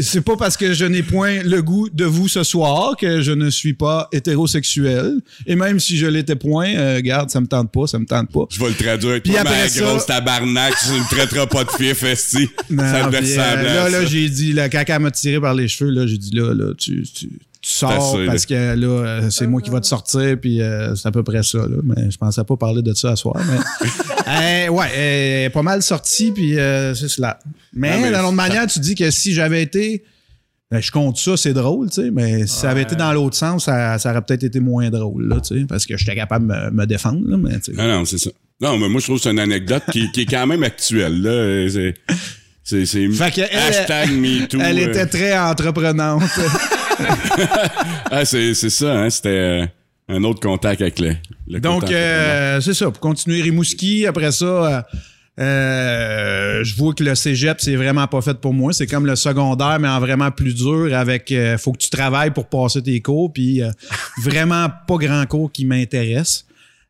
c'est 0.00 0.20
pas 0.22 0.36
parce 0.36 0.56
que 0.56 0.72
je 0.72 0.84
n'ai 0.84 1.02
point 1.02 1.42
le 1.42 1.62
goût 1.62 1.88
de 1.90 2.04
vous 2.04 2.28
ce 2.28 2.42
soir 2.42 2.96
que 2.96 3.20
je 3.20 3.32
ne 3.32 3.50
suis 3.50 3.74
pas 3.74 4.08
hétérosexuel. 4.12 5.20
Et 5.46 5.56
même 5.56 5.80
si 5.80 5.96
je 5.96 6.06
l'étais 6.06 6.36
point, 6.36 6.74
euh, 6.74 7.00
garde, 7.00 7.30
ça 7.30 7.40
me 7.40 7.46
tente 7.46 7.70
pas, 7.72 7.86
ça 7.86 7.98
me 7.98 8.06
tente 8.06 8.30
pas. 8.30 8.46
Je 8.50 8.58
vais 8.60 8.68
le 8.68 8.74
traduire. 8.74 9.20
Puis 9.22 9.36
après 9.36 9.62
ma 9.64 9.68
ça- 9.68 9.80
grosse 9.80 10.06
tabarnak, 10.06 10.74
tu 10.82 10.92
ne 10.92 10.98
me 10.98 11.08
traiteras 11.10 11.46
pas 11.46 11.64
de 11.64 11.70
fif, 11.70 12.02
esti. 12.04 12.48
ça 12.70 12.74
euh, 12.74 13.04
ressembler 13.06 13.36
à 13.38 13.62
là, 13.62 13.88
là, 13.90 14.04
j'ai 14.04 14.28
dit, 14.28 14.52
là, 14.52 14.68
quand 14.68 14.82
elle 14.86 14.98
m'a 15.00 15.10
tiré 15.10 15.40
par 15.40 15.54
les 15.54 15.68
cheveux, 15.68 15.90
là, 15.90 16.06
j'ai 16.06 16.18
dit, 16.18 16.30
là, 16.32 16.54
là, 16.54 16.72
tu, 16.78 17.02
tu, 17.02 17.28
tu 17.64 17.70
sors 17.72 18.18
parce 18.26 18.44
que 18.44 18.74
là, 18.74 18.86
euh, 18.86 19.30
c'est 19.30 19.46
moi 19.46 19.62
qui 19.62 19.70
va 19.70 19.80
te 19.80 19.86
sortir, 19.86 20.36
puis 20.38 20.60
euh, 20.60 20.94
c'est 20.94 21.08
à 21.08 21.10
peu 21.10 21.22
près 21.22 21.42
ça, 21.42 21.58
là. 21.58 21.76
Mais 21.82 22.10
je 22.10 22.18
pensais 22.18 22.44
pas 22.44 22.56
parler 22.56 22.82
de 22.82 22.92
ça 22.92 23.12
à 23.12 23.16
soir, 23.16 23.36
mais. 23.48 23.88
Euh, 24.26 24.68
ouais, 24.68 24.86
euh, 24.96 25.50
pas 25.50 25.60
mal 25.62 25.82
sorti, 25.82 26.32
puis 26.32 26.58
euh, 26.58 26.94
c'est 26.94 27.08
cela. 27.08 27.38
Mais, 27.74 27.98
mais 28.00 28.08
d'une 28.08 28.20
autre 28.20 28.32
manière, 28.32 28.66
tu 28.66 28.78
dis 28.80 28.94
que 28.94 29.10
si 29.10 29.34
j'avais 29.34 29.62
été. 29.62 30.02
ben, 30.70 30.80
je 30.80 30.90
compte 30.90 31.18
ça, 31.18 31.36
c'est 31.36 31.52
drôle, 31.52 31.90
tu 31.90 32.02
sais, 32.02 32.10
mais 32.10 32.46
si 32.46 32.56
ça 32.60 32.70
avait 32.70 32.82
été 32.82 32.96
dans 32.96 33.12
l'autre 33.12 33.36
sens, 33.36 33.66
ça, 33.66 33.98
ça 33.98 34.10
aurait 34.10 34.22
peut-être 34.22 34.44
été 34.44 34.60
moins 34.60 34.88
drôle, 34.88 35.28
là, 35.28 35.40
tu 35.40 35.60
sais, 35.60 35.66
parce 35.66 35.84
que 35.84 35.98
j'étais 35.98 36.14
capable 36.16 36.48
de 36.48 36.54
me, 36.54 36.70
me 36.70 36.86
défendre, 36.86 37.20
là, 37.28 37.36
mais 37.36 37.60
tu 37.60 37.64
sais. 37.64 37.72
Non, 37.74 37.86
non, 37.86 38.04
c'est 38.06 38.16
ça. 38.18 38.30
Non, 38.62 38.78
mais 38.78 38.88
moi, 38.88 38.98
je 39.00 39.04
trouve 39.06 39.18
que 39.18 39.24
c'est 39.24 39.30
une 39.30 39.38
anecdote 39.38 39.82
qui, 39.92 40.10
qui 40.10 40.22
est 40.22 40.26
quand 40.26 40.46
même 40.46 40.62
actuelle, 40.62 41.20
là. 41.20 41.68
C'est, 42.64 42.86
c'est, 42.86 43.02
elle- 43.02 43.58
hashtag 43.58 44.10
MeToo. 44.10 44.58
Elle 44.58 44.78
était 44.78 45.06
très 45.06 45.38
entreprenante. 45.38 46.22
Ah, 48.10 48.24
c'est, 48.24 48.54
ça, 48.54 48.92
hein. 48.94 49.10
C'était 49.10 49.28
euh, 49.28 49.66
un 50.08 50.22
autre 50.24 50.40
contact 50.40 50.80
avec 50.80 50.98
le, 50.98 51.16
le 51.48 51.60
Donc, 51.60 51.90
euh, 51.90 52.60
c'est 52.60 52.74
ça. 52.74 52.90
Pour 52.90 53.00
continuer 53.00 53.42
Rimouski, 53.42 54.06
après 54.06 54.32
ça, 54.32 54.86
euh, 55.40 56.62
je 56.62 56.76
vois 56.76 56.94
que 56.94 57.02
le 57.02 57.14
cégep, 57.14 57.60
c'est 57.60 57.76
vraiment 57.76 58.06
pas 58.06 58.20
fait 58.20 58.34
pour 58.34 58.52
moi. 58.52 58.72
C'est 58.72 58.86
comme 58.86 59.06
le 59.06 59.16
secondaire, 59.16 59.78
mais 59.80 59.88
en 59.88 60.00
vraiment 60.00 60.30
plus 60.30 60.54
dur 60.54 60.94
avec 60.94 61.32
euh, 61.32 61.56
faut 61.58 61.72
que 61.72 61.78
tu 61.78 61.90
travailles 61.90 62.30
pour 62.30 62.46
passer 62.46 62.82
tes 62.82 63.00
cours, 63.00 63.32
puis 63.32 63.62
vraiment 64.22 64.68
pas 64.86 64.96
grand 64.96 65.24
cours 65.26 65.50
qui 65.50 65.64
m'intéresse. 65.64 66.44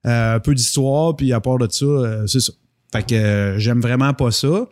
Un 0.07 0.39
peu 0.39 0.55
d'histoire, 0.55 1.17
puis 1.17 1.33
à 1.33 1.41
part 1.41 1.57
de 1.57 1.67
ça, 1.71 2.27
c'est 2.27 2.41
ça. 2.41 2.53
Fait 2.93 3.07
que 3.07 3.55
j'aime 3.57 3.81
vraiment 3.81 4.13
pas 4.13 4.31
ça. 4.31 4.67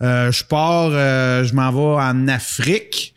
Je 0.00 0.44
pars, 0.44 0.90
je 0.92 1.52
m'en 1.52 1.72
vais 1.72 2.00
en 2.00 2.28
Afrique. 2.28 3.12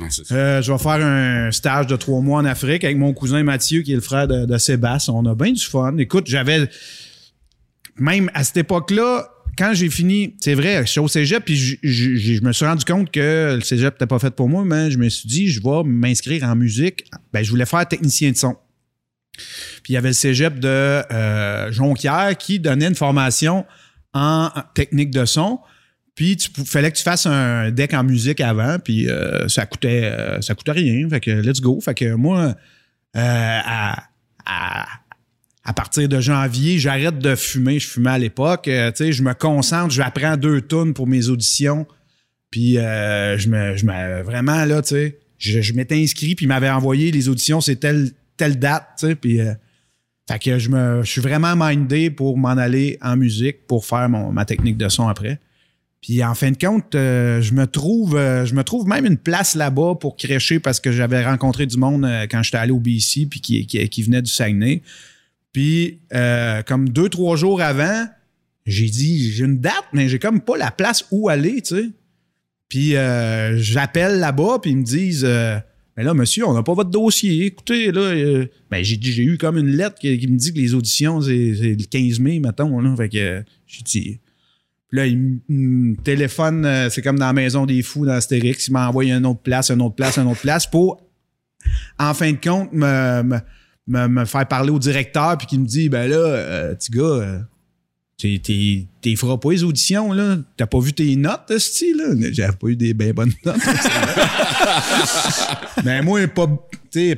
Euh, 0.00 0.60
je 0.60 0.72
vais 0.72 0.78
faire 0.78 1.06
un 1.06 1.50
stage 1.50 1.86
de 1.86 1.96
trois 1.96 2.20
mois 2.20 2.40
en 2.40 2.44
Afrique 2.44 2.84
avec 2.84 2.98
mon 2.98 3.14
cousin 3.14 3.42
Mathieu, 3.42 3.80
qui 3.80 3.92
est 3.92 3.96
le 3.96 4.02
frère 4.02 4.28
de, 4.28 4.58
Sébastien. 4.58 5.14
On 5.14 5.24
a 5.24 5.34
bien 5.34 5.52
du 5.52 5.64
fun. 5.64 5.96
Écoute, 5.98 6.26
j'avais. 6.26 6.68
Même 7.98 8.30
à 8.34 8.44
cette 8.44 8.58
époque-là, 8.58 9.30
quand 9.56 9.72
j'ai 9.72 9.88
fini, 9.88 10.36
c'est 10.38 10.52
vrai, 10.52 10.84
je 10.84 10.90
suis 10.90 11.00
au 11.00 11.08
cégep, 11.08 11.42
puis 11.46 11.56
je 11.56 12.44
me 12.44 12.52
suis 12.52 12.66
rendu 12.66 12.84
compte 12.84 13.10
que 13.10 13.54
le 13.54 13.62
cégep 13.62 13.94
n'était 13.94 14.06
pas 14.06 14.18
fait 14.18 14.32
pour 14.32 14.50
moi, 14.50 14.64
mais 14.66 14.90
je 14.90 14.98
me 14.98 15.08
suis 15.08 15.26
dit, 15.26 15.48
je 15.48 15.62
vais 15.62 15.82
m'inscrire 15.82 16.44
en 16.44 16.54
musique. 16.54 17.04
Ben, 17.32 17.42
je 17.42 17.48
voulais 17.48 17.64
faire 17.64 17.88
technicien 17.88 18.32
de 18.32 18.36
son. 18.36 18.56
Puis 19.82 19.92
il 19.92 19.94
y 19.94 19.96
avait 19.96 20.08
le 20.08 20.14
cégep 20.14 20.58
de 20.58 20.68
euh, 20.68 21.72
Jonquière 21.72 22.36
qui 22.36 22.60
donnait 22.60 22.88
une 22.88 22.94
formation 22.94 23.64
en 24.12 24.50
technique 24.74 25.10
de 25.10 25.24
son. 25.24 25.58
Puis 26.16 26.36
tu 26.36 26.50
fallait 26.64 26.90
que 26.90 26.96
tu 26.96 27.04
fasses 27.04 27.26
un 27.26 27.70
deck 27.70 27.94
en 27.94 28.02
musique 28.02 28.40
avant, 28.40 28.78
puis 28.78 29.08
euh, 29.08 29.46
ça 29.48 29.66
coûtait 29.66 30.04
euh, 30.04 30.40
ça 30.40 30.56
coûtait 30.56 30.72
rien. 30.72 31.08
Fait 31.08 31.20
que 31.20 31.30
let's 31.30 31.60
go. 31.60 31.78
Fait 31.80 31.94
que 31.94 32.14
moi, 32.14 32.56
euh, 33.16 33.60
à, 33.64 34.02
à, 34.44 34.86
à 35.62 35.72
partir 35.74 36.08
de 36.08 36.18
janvier, 36.20 36.78
j'arrête 36.78 37.18
de 37.18 37.34
fumer. 37.36 37.78
Je 37.78 37.86
fumais 37.86 38.10
à 38.10 38.18
l'époque. 38.18 38.66
Euh, 38.66 38.90
tu 38.92 39.04
sais, 39.04 39.12
je 39.12 39.22
me 39.22 39.34
concentre, 39.34 39.92
je 39.92 40.00
apprends 40.00 40.36
deux 40.36 40.62
tonnes 40.62 40.94
pour 40.94 41.06
mes 41.06 41.28
auditions. 41.28 41.86
Puis 42.50 42.78
euh, 42.78 43.36
je 43.36 43.48
me, 43.48 43.76
je 43.76 43.84
me 43.84 44.22
vraiment 44.22 44.64
là, 44.64 44.80
tu 44.80 44.88
sais, 44.90 45.18
je, 45.36 45.60
je 45.60 45.74
m'étais 45.74 46.02
inscrit 46.02 46.34
puis 46.34 46.46
il 46.46 46.48
m'avait 46.48 46.70
envoyé 46.70 47.10
les 47.10 47.28
auditions, 47.28 47.60
c'est 47.60 47.76
telle 47.76 48.10
telle 48.36 48.58
date, 48.58 48.86
tu 48.98 49.08
sais, 49.08 49.14
puis 49.14 49.40
euh, 49.40 49.52
fait 50.28 50.38
que 50.38 50.58
je 50.58 50.70
me, 50.70 51.02
je 51.02 51.10
suis 51.10 51.20
vraiment 51.20 51.54
mindé 51.56 52.10
pour 52.10 52.38
m'en 52.38 52.48
aller 52.50 52.98
en 53.02 53.16
musique 53.16 53.66
pour 53.66 53.84
faire 53.84 54.08
mon, 54.08 54.32
ma 54.32 54.44
technique 54.44 54.76
de 54.76 54.88
son 54.88 55.08
après. 55.08 55.40
Puis 56.06 56.22
en 56.22 56.36
fin 56.36 56.52
de 56.52 56.56
compte, 56.56 56.94
euh, 56.94 57.42
je 57.42 57.52
me 57.52 57.66
trouve, 57.66 58.16
euh, 58.16 58.46
je 58.46 58.54
me 58.54 58.62
trouve 58.62 58.86
même 58.86 59.06
une 59.06 59.16
place 59.16 59.56
là-bas 59.56 59.96
pour 60.00 60.16
crécher 60.16 60.60
parce 60.60 60.78
que 60.78 60.92
j'avais 60.92 61.24
rencontré 61.24 61.66
du 61.66 61.78
monde 61.78 62.04
euh, 62.04 62.28
quand 62.30 62.44
j'étais 62.44 62.58
allé 62.58 62.70
au 62.70 62.78
BC 62.78 63.26
puis 63.28 63.40
qui, 63.40 64.02
venait 64.04 64.22
du 64.22 64.30
Saguenay. 64.30 64.82
Puis 65.52 65.98
comme 66.68 66.90
deux 66.90 67.08
trois 67.08 67.34
jours 67.34 67.60
avant, 67.60 68.06
j'ai 68.66 68.88
dit 68.88 69.32
j'ai 69.32 69.46
une 69.46 69.58
date 69.58 69.84
mais 69.92 70.08
j'ai 70.08 70.20
comme 70.20 70.40
pas 70.40 70.56
la 70.56 70.70
place 70.70 71.04
où 71.10 71.28
aller, 71.28 71.60
tu 71.60 71.74
sais. 71.74 71.88
Puis 72.68 72.92
j'appelle 73.56 74.20
là-bas, 74.20 74.60
puis 74.62 74.70
ils 74.70 74.76
me 74.76 74.84
disent 74.84 75.24
Mais 75.24 76.04
là, 76.04 76.14
monsieur, 76.14 76.46
on 76.46 76.54
n'a 76.54 76.62
pas 76.62 76.74
votre 76.74 76.90
dossier. 76.90 77.46
Écoutez, 77.46 77.90
là, 77.90 78.44
ben, 78.70 78.84
j'ai, 78.84 78.96
j'ai 79.02 79.24
eu 79.24 79.38
comme 79.38 79.58
une 79.58 79.76
lettre 79.76 79.98
qui, 79.98 80.28
me 80.28 80.36
dit 80.36 80.52
que 80.52 80.58
les 80.58 80.72
auditions, 80.72 81.20
c'est, 81.20 81.32
le 81.32 81.84
15 81.84 82.20
mai, 82.20 82.38
mettons. 82.38 82.78
Là, 82.78 82.94
fait 82.94 83.08
que 83.08 83.42
j'ai 83.66 83.82
dit. 83.82 84.20
Là, 84.96 85.06
il 85.06 85.40
me- 85.48 85.94
téléphone, 86.02 86.64
euh, 86.64 86.88
c'est 86.88 87.02
comme 87.02 87.18
dans 87.18 87.26
la 87.26 87.32
maison 87.34 87.66
des 87.66 87.82
fous 87.82 88.06
dans 88.06 88.12
Astérix. 88.14 88.68
Il 88.68 88.72
m'a 88.72 88.88
envoyé 88.88 89.12
une 89.12 89.26
autre 89.26 89.40
place, 89.42 89.70
une 89.70 89.82
autre 89.82 89.94
place, 89.94 90.16
une 90.16 90.26
autre 90.26 90.40
place 90.40 90.66
pour, 90.66 91.02
en 91.98 92.14
fin 92.14 92.32
de 92.32 92.38
compte, 92.42 92.72
me, 92.72 93.22
me, 93.22 93.38
me, 93.86 94.08
me 94.08 94.24
faire 94.24 94.48
parler 94.48 94.70
au 94.70 94.78
directeur, 94.78 95.36
puis 95.36 95.46
qui 95.46 95.58
me 95.58 95.66
dit 95.66 95.90
Ben 95.90 96.08
là, 96.08 96.16
euh, 96.16 96.74
petit 96.74 96.90
gars, 96.92 97.02
euh, 97.02 97.38
t'es, 98.16 99.16
feras 99.16 99.36
pas 99.36 99.50
les 99.50 99.64
auditions, 99.64 100.12
là. 100.12 100.38
T'as 100.56 100.66
pas 100.66 100.80
vu 100.80 100.94
tes 100.94 101.14
notes, 101.16 101.50
esti, 101.50 101.92
là? 101.92 102.14
J'avais 102.32 102.56
pas 102.56 102.68
eu 102.68 102.76
des 102.76 102.94
bien 102.94 103.12
bonnes 103.12 103.34
notes. 103.44 103.56
Mais 105.84 106.00
moi, 106.02 106.26
pas, 106.28 106.46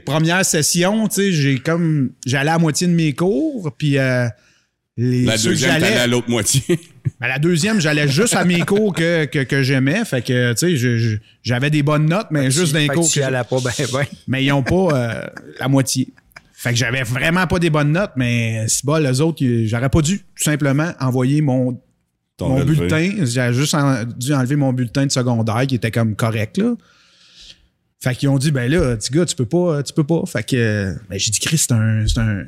première 0.04 0.44
session, 0.44 1.08
j'ai 1.16 1.58
comme, 1.60 2.10
j'allais 2.26 2.50
à 2.50 2.58
moitié 2.58 2.88
de 2.88 2.92
mes 2.92 3.12
cours, 3.12 3.72
puis 3.78 3.98
euh, 3.98 4.26
les, 4.96 5.24
La 5.24 5.38
deuxième, 5.38 5.80
t'allais 5.80 5.96
à 5.96 6.06
l'autre 6.08 6.28
moitié. 6.28 6.62
Ben, 7.20 7.28
la 7.28 7.38
deuxième, 7.38 7.80
j'allais 7.80 8.08
juste 8.08 8.34
à 8.34 8.44
mes 8.44 8.60
cours 8.60 8.94
que, 8.94 9.24
que, 9.26 9.42
que 9.44 9.62
j'aimais. 9.62 10.04
Fait 10.04 10.22
que, 10.22 10.52
tu 10.54 10.76
sais, 10.78 11.20
j'avais 11.42 11.70
des 11.70 11.82
bonnes 11.82 12.06
notes, 12.06 12.28
mais 12.30 12.50
juste 12.50 12.74
que 12.74 12.94
cours. 12.94 13.08
tu 13.08 13.20
que- 13.20 13.24
allais 13.24 13.42
pas 13.48 13.56
ben, 13.62 13.72
ben. 13.92 14.04
mais 14.28 14.44
ils 14.44 14.52
ont 14.52 14.62
pas 14.62 14.88
euh, 14.92 15.26
la 15.60 15.68
moitié. 15.68 16.08
Fait 16.52 16.70
que 16.70 16.76
j'avais 16.76 17.02
vraiment 17.04 17.46
pas 17.46 17.58
des 17.60 17.70
bonnes 17.70 17.92
notes, 17.92 18.12
mais 18.16 18.64
c'est 18.68 18.84
bas, 18.84 18.98
les 18.98 19.20
autres, 19.20 19.44
j'aurais 19.64 19.88
pas 19.90 20.02
dû 20.02 20.18
tout 20.18 20.24
simplement 20.42 20.92
envoyer 20.98 21.40
mon, 21.40 21.80
mon 22.40 22.54
relevé. 22.56 22.74
bulletin. 22.88 23.24
J'avais 23.24 23.54
juste 23.54 23.74
en- 23.74 24.04
dû 24.04 24.34
enlever 24.34 24.56
mon 24.56 24.72
bulletin 24.72 25.06
de 25.06 25.12
secondaire 25.12 25.66
qui 25.68 25.76
était 25.76 25.90
comme 25.92 26.16
correct, 26.16 26.58
là. 26.58 26.74
Fait 28.00 28.14
qu'ils 28.14 28.28
ont 28.28 28.38
dit, 28.38 28.52
ben 28.52 28.70
là, 28.70 28.96
petit 28.96 29.12
gars, 29.12 29.24
tu 29.26 29.34
peux 29.34 29.44
pas, 29.46 29.82
tu 29.82 29.92
peux 29.92 30.04
pas. 30.04 30.22
Fait 30.26 30.44
que, 30.44 30.94
ben, 31.10 31.18
j'ai 31.18 31.30
dit, 31.32 31.40
Chris, 31.40 31.58
c'est 31.58 31.72
un, 31.72 32.04
c'est 32.06 32.18
un, 32.20 32.44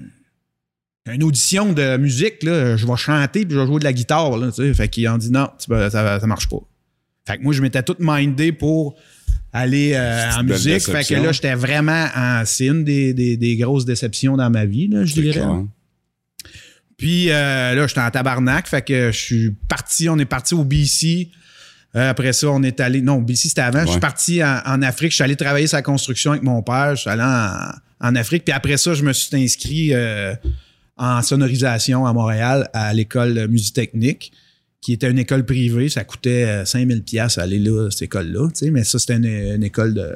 une 1.06 1.22
audition 1.22 1.72
de 1.72 1.96
musique, 1.96 2.42
là. 2.42 2.76
Je 2.76 2.86
vais 2.86 2.96
chanter 2.96 3.44
puis 3.46 3.54
je 3.54 3.60
vais 3.60 3.66
jouer 3.66 3.78
de 3.78 3.84
la 3.84 3.92
guitare, 3.92 4.36
là, 4.36 4.48
tu 4.52 4.62
sais. 4.62 4.74
Fait 4.74 4.88
qu'ils 4.88 5.08
ont 5.08 5.18
dit, 5.18 5.30
non, 5.30 5.48
tu 5.58 5.66
peux- 5.68 5.88
ça, 5.90 6.20
ça 6.20 6.26
marche 6.26 6.48
pas. 6.48 6.58
Fait 7.26 7.38
que 7.38 7.42
moi, 7.42 7.52
je 7.52 7.62
m'étais 7.62 7.82
tout 7.82 7.96
mindé 7.98 8.52
pour 8.52 8.96
aller 9.52 9.92
euh, 9.94 10.30
en 10.38 10.44
musique. 10.44 10.72
Fait 10.92 11.04
que 11.04 11.14
là, 11.24 11.32
j'étais 11.32 11.54
vraiment 11.54 12.06
en, 12.14 12.42
c'est 12.44 12.66
une 12.66 12.84
des, 12.84 13.12
des- 13.14 13.36
des 13.36 13.56
grosses 13.56 13.84
déceptions 13.84 14.36
dans 14.36 14.50
ma 14.50 14.64
vie, 14.66 14.88
là, 14.88 15.04
je 15.04 15.14
dirais. 15.14 15.32
clair. 15.32 15.64
Puis 16.96 17.30
euh, 17.30 17.74
là, 17.74 17.86
j'étais 17.86 18.00
en 18.00 18.10
tabarnak. 18.10 18.66
Fait 18.68 18.82
que 18.82 19.10
je 19.10 19.18
suis 19.18 19.50
parti, 19.68 20.08
on 20.08 20.18
est 20.18 20.24
parti 20.26 20.54
au 20.54 20.64
BC. 20.64 21.30
Euh, 21.96 22.10
après 22.10 22.32
ça, 22.32 22.48
on 22.48 22.62
est 22.62 22.78
allé. 22.78 23.00
Non, 23.00 23.20
BC, 23.22 23.48
c'était 23.48 23.62
avant. 23.62 23.80
Je 23.80 23.90
suis 23.92 24.00
parti 24.00 24.44
en, 24.44 24.60
en 24.66 24.82
Afrique. 24.82 25.10
Je 25.10 25.16
suis 25.16 25.24
allé 25.24 25.34
travailler 25.36 25.66
sa 25.66 25.82
construction 25.82 26.32
avec 26.32 26.42
mon 26.42 26.62
père. 26.62 26.94
Je 26.96 27.00
suis 27.02 27.10
allé 27.10 27.22
en, 27.22 28.06
en 28.08 28.14
Afrique. 28.16 28.44
Puis 28.44 28.52
après 28.52 28.76
ça, 28.76 28.94
je 28.94 29.02
me 29.02 29.12
suis 29.12 29.34
inscrit 29.36 29.94
euh, 29.94 30.34
en 31.00 31.22
sonorisation 31.22 32.06
à 32.06 32.12
Montréal 32.12 32.68
à 32.74 32.92
l'école 32.92 33.48
Musitechnique, 33.48 34.32
qui 34.82 34.92
était 34.92 35.10
une 35.10 35.18
école 35.18 35.44
privée. 35.44 35.88
Ça 35.88 36.04
coûtait 36.04 36.44
euh, 36.44 36.64
5000 36.64 37.02
pièces 37.02 37.38
aller 37.38 37.58
là, 37.58 37.88
cette 37.90 38.02
école-là. 38.02 38.48
tu 38.48 38.66
sais. 38.66 38.70
Mais 38.70 38.84
ça, 38.84 38.98
c'était 38.98 39.16
une, 39.16 39.24
une 39.26 39.64
école 39.64 39.94
de, 39.94 40.08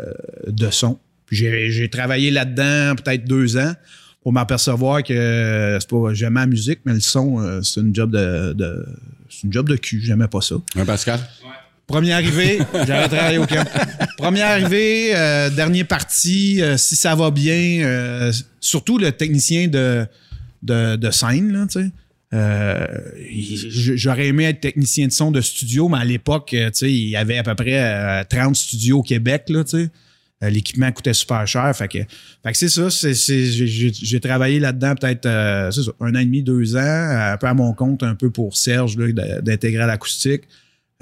de 0.46 0.70
son. 0.70 0.98
Puis 1.26 1.36
j'ai, 1.36 1.88
travaillé 1.88 2.30
là-dedans 2.30 2.94
peut-être 3.02 3.24
deux 3.24 3.56
ans 3.56 3.72
pour 4.22 4.32
m'apercevoir 4.32 5.02
que 5.02 5.12
euh, 5.14 5.80
c'est 5.80 5.88
pas 5.88 6.12
j'aimais 6.14 6.40
la 6.40 6.46
musique, 6.46 6.80
mais 6.84 6.92
le 6.94 7.00
son, 7.00 7.40
euh, 7.40 7.60
c'est 7.62 7.80
une 7.80 7.94
job 7.94 8.10
de, 8.10 8.52
de- 8.52 8.86
c'est 9.30 9.44
une 9.44 9.52
job 9.52 9.68
de 9.68 9.76
cul. 9.76 10.00
J'aimais 10.04 10.28
pas 10.28 10.40
ça. 10.42 10.56
Hein, 10.76 10.84
Pascal? 10.84 11.18
Première 11.86 12.16
arrivée, 12.16 12.58
j'avais 12.86 13.08
travaillé 13.08 13.38
au 13.38 13.46
camp. 13.46 13.66
Première 14.16 14.46
arrivée, 14.48 15.14
euh, 15.14 15.50
dernier 15.50 15.84
parti, 15.84 16.62
euh, 16.62 16.78
si 16.78 16.96
ça 16.96 17.14
va 17.14 17.30
bien, 17.30 17.84
euh, 17.84 18.32
surtout 18.60 18.96
le 18.96 19.12
technicien 19.12 19.68
de, 19.68 20.06
de, 20.64 21.10
scène, 21.10 21.52
là, 21.52 21.66
tu 21.66 21.80
sais. 21.80 21.90
Euh, 22.32 22.86
J'aurais 23.94 24.26
aimé 24.28 24.44
être 24.44 24.60
technicien 24.60 25.06
de 25.06 25.12
son 25.12 25.30
de 25.30 25.40
studio, 25.40 25.88
mais 25.88 25.98
à 25.98 26.04
l'époque, 26.04 26.52
euh, 26.54 26.70
il 26.82 27.08
y 27.08 27.16
avait 27.16 27.38
à 27.38 27.44
peu 27.44 27.54
près 27.54 27.78
euh, 27.78 28.24
30 28.28 28.56
studios 28.56 28.98
au 28.98 29.02
Québec. 29.02 29.44
Euh, 29.50 29.86
L'équipement 30.50 30.90
coûtait 30.90 31.14
super 31.14 31.46
cher. 31.46 31.72
C'est 32.52 32.68
ça. 32.68 32.88
j'ai- 32.88 34.20
travaillé 34.20 34.58
là-dedans 34.58 34.94
peut-être 34.96 35.26
euh, 35.26 35.70
un 36.00 36.14
an 36.14 36.18
et 36.18 36.24
demi, 36.24 36.42
deux 36.42 36.74
ans, 36.76 36.80
un 36.80 37.36
peu 37.36 37.46
à 37.46 37.54
mon 37.54 37.72
compte, 37.72 38.02
un 38.02 38.16
peu 38.16 38.30
pour 38.30 38.56
Serge 38.56 38.96
d'intégrer 38.96 39.86
l'acoustique. 39.86 40.42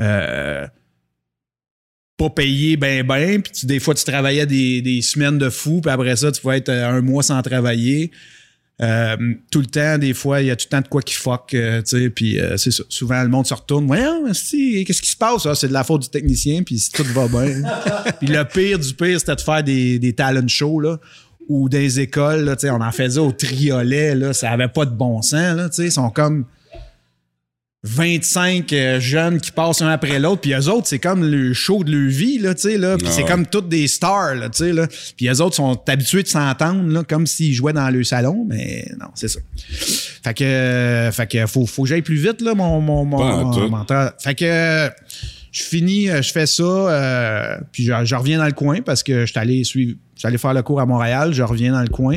Euh, 0.01 0.66
pas 2.18 2.31
payé 2.31 2.77
ben 2.77 3.07
ben, 3.07 3.42
puis 3.42 3.66
des 3.66 3.81
fois 3.81 3.94
tu 3.94 4.05
travaillais 4.05 4.46
des, 4.46 4.83
des 4.83 5.01
semaines 5.03 5.38
de 5.38 5.48
fou, 5.51 5.81
puis 5.81 5.90
après 5.90 6.14
ça, 6.16 6.31
tu 6.31 6.40
pouvais 6.40 6.59
être 6.59 6.68
euh, 6.68 6.88
un 6.88 7.01
mois 7.01 7.22
sans 7.22 7.40
travailler. 7.42 8.11
Euh, 8.83 9.16
tout 9.51 9.61
le 9.61 9.66
temps, 9.66 9.97
des 9.97 10.12
fois, 10.12 10.40
il 10.40 10.49
y 10.49 10.51
a 10.51 10.57
tout 10.57 10.66
le 10.66 10.71
temps 10.71 10.81
de 10.81 10.88
quoi 10.88 11.03
qui 11.03 11.14
fuck, 11.14 11.55
euh, 11.55 11.83
tu 11.83 11.99
sais, 11.99 12.11
puis 12.11 12.40
euh, 12.40 12.57
c'est 12.57 12.73
ça. 12.73 12.83
Souvent, 12.88 13.23
le 13.23 13.29
monde 13.29 13.47
se 13.47 13.55
retourne. 13.55 13.87
Voyons, 13.87 14.27
esti, 14.27 14.85
qu'est-ce 14.85 15.03
qui 15.03 15.11
se 15.11 15.16
passe? 15.16 15.47
Ah, 15.47 15.55
c'est 15.55 15.68
de 15.68 15.73
la 15.73 15.85
faute 15.85 16.03
du 16.03 16.09
technicien, 16.09 16.62
puis 16.64 16.79
si 16.79 16.90
tout 16.90 17.05
va 17.05 17.29
bien. 17.29 17.62
puis 18.18 18.27
le 18.27 18.45
pire 18.45 18.81
du 18.81 18.92
pire, 18.95 19.21
c'était 19.21 19.37
de 19.37 19.40
faire 19.40 19.62
des, 19.62 20.01
des 20.01 20.12
talent 20.14 20.49
shows, 20.49 20.81
là, 20.81 20.99
ou 21.49 21.68
des 21.68 22.01
écoles, 22.01 22.45
là, 22.45 22.57
tu 22.57 22.62
sais, 22.62 22.71
on 22.71 22.81
en 22.81 22.90
faisait 22.90 23.21
au 23.21 23.31
triolet, 23.31 24.16
là, 24.16 24.33
ça 24.33 24.51
avait 24.51 24.68
pas 24.68 24.85
de 24.85 24.95
bon 24.95 25.23
sens, 25.23 25.57
là, 25.57 25.68
tu 25.68 25.77
sais, 25.77 25.85
ils 25.85 25.92
sont 25.92 26.11
comme 26.11 26.47
25 27.85 28.73
euh, 28.73 29.01
jeunes 29.01 29.40
qui 29.40 29.51
passent 29.51 29.83
un 29.83 29.88
après 29.88 30.21
l'autre, 30.21 30.40
puis 30.40 30.53
eux 30.53 30.68
autres, 30.68 30.87
c'est 30.87 31.01
comme 31.01 31.29
le 31.29 31.53
show 31.53 31.83
de 31.83 31.90
leur 31.90 32.09
vie, 32.11 32.38
là, 32.38 32.55
tu 32.55 32.62
sais, 32.62 32.79
là, 32.79 32.97
puis 32.97 33.07
Ah 33.09 33.12
c'est 33.12 33.23
ouais. 33.25 33.29
comme 33.29 33.45
toutes 33.47 33.68
des 33.68 33.88
stars, 33.88 34.37
là, 34.37 34.49
tu 34.49 34.59
sais, 34.64 34.73
là. 34.73 34.87
Puis 35.16 35.27
eux 35.29 35.40
autres 35.40 35.57
sont 35.57 35.81
habitués 35.88 36.23
de 36.23 36.29
s'entendre, 36.29 36.88
là, 36.92 37.03
comme 37.03 37.27
s'ils 37.27 37.55
jouaient 37.55 37.73
dans 37.73 37.90
le 37.90 38.05
salon, 38.05 38.47
mais 38.49 38.87
non, 39.01 39.09
c'est 39.14 39.27
ça. 39.29 39.40
Fait 40.23 40.35
que, 40.35 40.45
euh, 40.45 41.11
fait 41.11 41.27
que 41.27 41.47
faut, 41.47 41.66
faut 41.66 41.83
que 41.83 41.88
j'aille 41.88 42.03
plus 42.03 42.16
vite, 42.16 42.40
là, 42.40 42.55
mon, 42.55 42.81
mon, 42.81 43.05
mon, 43.05 43.45
mon 43.45 43.68
menteur. 43.68 44.12
Fait 44.21 44.37
que, 44.37 44.88
je 45.51 45.62
finis, 45.62 46.09
euh, 46.09 46.23
je 46.23 46.33
fais 46.33 46.47
ça, 46.47 46.62
euh, 46.62 47.59
puis 47.73 47.85
je, 47.85 47.92
je 48.05 48.14
reviens 48.14 48.38
dans 48.38 48.47
le 48.47 48.53
coin 48.53 48.81
parce 48.81 49.03
que 49.03 49.27
je 49.27 49.31
suis 49.33 49.38
allé 49.40 49.64
suivre, 49.64 49.97
je 50.14 50.21
suis 50.21 50.29
allé 50.29 50.38
faire 50.38 50.55
le 50.55 50.62
cours 50.62 50.81
à 50.81 50.87
Montréal, 50.87 51.35
je 51.35 51.42
reviens 51.42 51.73
dans 51.73 51.83
le 51.83 51.88
coin. 51.88 52.16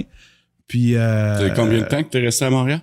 Puis, 0.67 0.95
euh, 0.95 1.37
Ça 1.37 1.49
fait 1.49 1.53
combien 1.55 1.79
de 1.79 1.85
temps 1.85 2.01
que 2.01 2.09
t'es 2.09 2.21
resté 2.21 2.45
à 2.45 2.49
Montréal? 2.49 2.81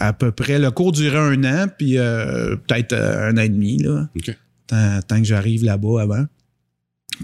À 0.00 0.12
peu 0.12 0.32
près. 0.32 0.58
Le 0.58 0.70
cours 0.70 0.92
durait 0.92 1.18
un 1.18 1.44
an, 1.44 1.66
puis 1.76 1.98
euh, 1.98 2.56
peut-être 2.56 2.92
euh, 2.92 3.30
un 3.30 3.36
an 3.36 3.42
et 3.42 3.48
demi, 3.48 3.78
là. 3.78 4.08
OK. 4.16 4.36
Tant, 4.66 5.00
tant 5.02 5.18
que 5.18 5.24
j'arrive 5.24 5.64
là-bas 5.64 6.02
avant. 6.02 6.24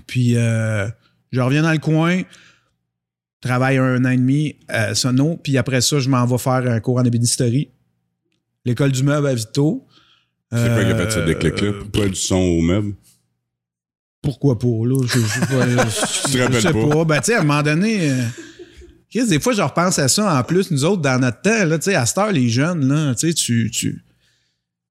Puis 0.07 0.37
euh, 0.37 0.87
je 1.31 1.41
reviens 1.41 1.63
dans 1.63 1.73
le 1.73 1.79
coin, 1.79 2.23
travaille 3.41 3.79
un 3.79 4.05
an 4.05 4.11
et 4.11 4.17
demi 4.17 4.57
à 4.69 4.95
Sono, 4.95 5.37
puis 5.43 5.57
après 5.57 5.81
ça, 5.81 5.99
je 5.99 6.09
m'en 6.09 6.27
vais 6.27 6.39
faire 6.39 6.67
un 6.71 6.81
cours 6.81 6.99
en 6.99 7.05
ébénisterie. 7.05 7.71
L'école 8.65 8.93
du 8.93 9.03
meuble 9.03 9.27
à 9.29 9.35
Vito. 9.35 9.87
C'est 10.53 10.69
quoi 10.69 10.85
qui 10.85 10.91
a 10.91 10.97
fait 10.97 11.11
ce 11.11 11.21
déclic-là? 11.21 11.73
Pourquoi 11.81 12.09
du 12.09 12.15
son 12.15 12.37
au 12.37 12.61
meuble? 12.61 12.95
Pourquoi 14.21 14.59
pas, 14.59 14.67
là? 14.67 15.07
Je, 15.07 15.19
je 15.21 16.61
sais 16.61 16.73
pas? 16.73 16.89
pas. 16.89 17.05
Ben, 17.05 17.21
tu 17.21 17.25
sais, 17.27 17.35
à 17.35 17.41
un 17.41 17.45
moment 17.45 17.63
donné... 17.63 18.11
Chris, 19.11 19.27
des 19.27 19.41
fois, 19.41 19.55
je 19.55 19.63
repense 19.63 19.99
à 19.99 20.09
ça. 20.09 20.39
En 20.39 20.43
plus, 20.43 20.71
nous 20.71 20.85
autres, 20.85 21.01
dans 21.01 21.19
notre 21.19 21.41
temps, 21.41 21.65
là, 21.65 21.77
à 21.77 22.07
cette 22.07 22.19
heure, 22.19 22.33
les 22.33 22.49
jeunes, 22.49 22.87
là, 22.89 23.15
tu 23.15 23.35
tu, 23.35 23.71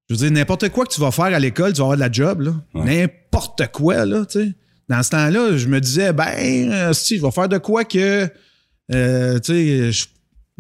Je 0.09 0.13
veux 0.13 0.17
dire, 0.17 0.31
n'importe 0.31 0.69
quoi 0.69 0.85
que 0.85 0.93
tu 0.93 0.99
vas 0.99 1.11
faire 1.11 1.25
à 1.25 1.39
l'école, 1.39 1.73
tu 1.73 1.77
vas 1.77 1.85
avoir 1.85 1.97
de 1.97 2.01
la 2.01 2.11
job, 2.11 2.41
là. 2.41 2.55
Ouais. 2.73 3.01
N'importe 3.01 3.67
quoi, 3.71 4.05
là, 4.05 4.25
tu 4.25 4.39
sais. 4.39 4.53
Dans 4.89 5.03
ce 5.03 5.09
temps-là, 5.11 5.57
je 5.57 5.67
me 5.67 5.79
disais, 5.79 6.13
ben, 6.13 6.93
si, 6.93 7.17
je 7.17 7.21
vais 7.21 7.31
faire 7.31 7.49
de 7.49 7.57
quoi 7.57 7.83
que... 7.83 8.27
euh, 8.93 9.39
tu 9.39 9.91
sais, 9.91 10.07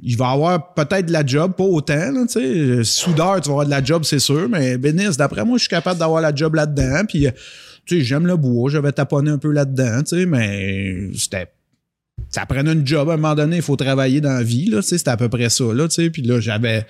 il 0.03 0.17
va 0.17 0.29
avoir 0.29 0.75
peut-être 0.75 1.07
de 1.07 1.13
la 1.13 1.25
job, 1.25 1.53
pas 1.55 1.63
autant, 1.63 2.11
là, 2.11 2.25
tu 2.29 2.39
sais. 2.39 2.83
Soudeur, 2.83 3.41
tu 3.41 3.47
vas 3.47 3.53
avoir 3.53 3.65
de 3.65 3.71
la 3.71 3.83
job, 3.83 4.03
c'est 4.03 4.19
sûr, 4.19 4.47
mais 4.49 4.77
bénisse, 4.77 5.17
d'après 5.17 5.43
moi, 5.43 5.57
je 5.57 5.63
suis 5.63 5.69
capable 5.69 5.99
d'avoir 5.99 6.21
la 6.21 6.35
job 6.35 6.53
là-dedans, 6.53 7.05
puis... 7.07 7.27
tu 7.85 7.97
sais, 7.97 8.03
j'aime 8.03 8.27
le 8.27 8.35
bois, 8.35 8.69
j'avais 8.69 8.91
taponné 8.91 9.31
un 9.31 9.37
peu 9.39 9.51
là-dedans, 9.51 10.03
tu 10.03 10.17
sais, 10.17 10.25
mais 10.27 11.09
c'était 11.15 11.47
ça 12.29 12.45
prenait 12.45 12.73
une 12.73 12.85
job 12.85 13.09
à 13.09 13.13
un 13.13 13.17
moment 13.17 13.35
donné, 13.35 13.57
il 13.57 13.61
faut 13.61 13.75
travailler 13.75 14.21
dans 14.21 14.33
la 14.33 14.43
vie, 14.43 14.69
là, 14.69 14.81
c'était 14.81 15.09
à 15.09 15.17
peu 15.17 15.29
près 15.29 15.49
ça, 15.49 15.65
là, 15.73 15.87
tu 15.87 15.95
sais, 15.95 16.09
puis 16.09 16.21
là, 16.21 16.39
j'avais, 16.39 16.85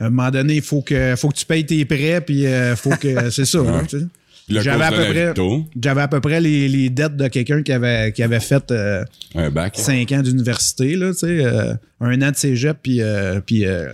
à 0.00 0.06
un 0.06 0.10
moment 0.10 0.30
donné, 0.30 0.56
il 0.56 0.62
faut 0.62 0.82
que, 0.82 1.14
faut 1.16 1.28
que 1.28 1.36
tu 1.36 1.46
payes 1.46 1.64
tes 1.64 1.84
prêts, 1.84 2.20
puis 2.20 2.46
euh, 2.46 2.76
faut 2.76 2.96
que, 2.96 3.30
c'est 3.30 3.44
ça, 3.44 3.60
tu 3.88 4.00
sais. 4.00 4.06
J'avais 4.48 4.84
à 4.84 4.90
peu 4.90 4.96
près, 4.96 5.34
j'avais 5.80 6.00
à 6.00 6.08
peu 6.08 6.20
près 6.20 6.40
les, 6.40 6.68
les 6.68 6.90
dettes 6.90 7.16
de 7.16 7.28
quelqu'un 7.28 7.62
qui 7.62 7.72
avait, 7.72 8.12
qui 8.12 8.22
avait 8.22 8.40
fait 8.40 8.70
euh, 8.70 9.04
un 9.34 9.50
bac. 9.50 9.74
cinq 9.76 10.10
ans 10.12 10.20
d'université, 10.20 10.96
là, 10.96 11.12
tu 11.12 11.20
sais, 11.20 11.44
euh, 11.44 11.74
un 12.00 12.20
an 12.22 12.30
de 12.30 12.36
cégep, 12.36 12.76
puis, 12.82 13.00
euh, 13.00 13.40
puis 13.40 13.64
euh, 13.64 13.92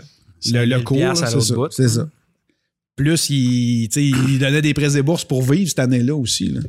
le, 0.51 0.65
le 0.65 0.79
5000 0.79 0.85
cours, 0.85 0.99
là, 0.99 1.15
c'est 1.15 1.41
ça, 1.41 1.55
bout. 1.55 1.71
c'est 1.71 1.89
ça. 1.89 2.09
Plus, 2.97 3.31
il, 3.31 3.89
tu 3.89 4.01
sais, 4.01 4.07
il 4.07 4.39
donnait 4.39 4.63
des 4.63 4.75
prêts 4.75 4.97
et 4.97 5.03
bourses 5.03 5.25
pour 5.25 5.43
vivre 5.43 5.69
cette 5.69 5.79
année-là 5.79 6.17
aussi, 6.17 6.49
là. 6.49 6.61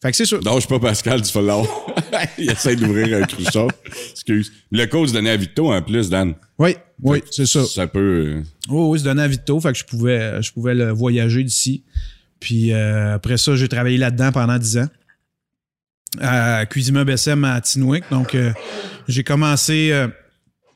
Fait 0.00 0.10
que 0.12 0.16
c'est 0.16 0.24
sûr. 0.26 0.40
Non, 0.44 0.54
je 0.54 0.60
suis 0.60 0.68
pas 0.68 0.78
Pascal, 0.78 1.20
vas 1.22 1.40
l'avoir. 1.42 1.66
Il 2.38 2.50
essaie 2.50 2.76
d'ouvrir 2.76 3.18
un 3.18 3.22
cruchon. 3.22 3.66
Excuse. 4.12 4.52
Le 4.70 4.86
coach 4.86 5.10
donnait 5.10 5.30
à 5.30 5.36
Vito 5.36 5.72
en 5.72 5.82
plus, 5.82 6.08
Dan. 6.08 6.34
Oui, 6.58 6.76
oui, 7.02 7.22
c'est 7.30 7.46
ça. 7.46 7.64
Ça 7.64 7.86
peut. 7.88 7.98
euh, 8.38 8.42
Oui, 8.68 8.90
oui, 8.90 8.98
se 9.00 9.04
donnait 9.04 9.22
à 9.22 9.28
Vito, 9.28 9.58
fait 9.60 9.72
que 9.72 9.78
je 9.78 9.84
pouvais, 9.84 10.40
je 10.40 10.52
pouvais 10.52 10.74
le 10.74 10.90
voyager 10.90 11.42
d'ici. 11.42 11.82
Puis 12.38 12.72
euh, 12.72 13.14
après 13.14 13.38
ça, 13.38 13.56
j'ai 13.56 13.66
travaillé 13.68 13.98
là-dedans 13.98 14.30
pendant 14.30 14.56
10 14.58 14.78
ans. 14.78 14.88
À 16.20 16.64
Cuisima 16.66 17.04
BSM 17.04 17.44
à 17.44 17.60
Tinwick. 17.60 18.04
Donc, 18.10 18.34
euh, 18.34 18.52
j'ai 19.08 19.24
commencé. 19.24 19.90
euh, 19.92 20.08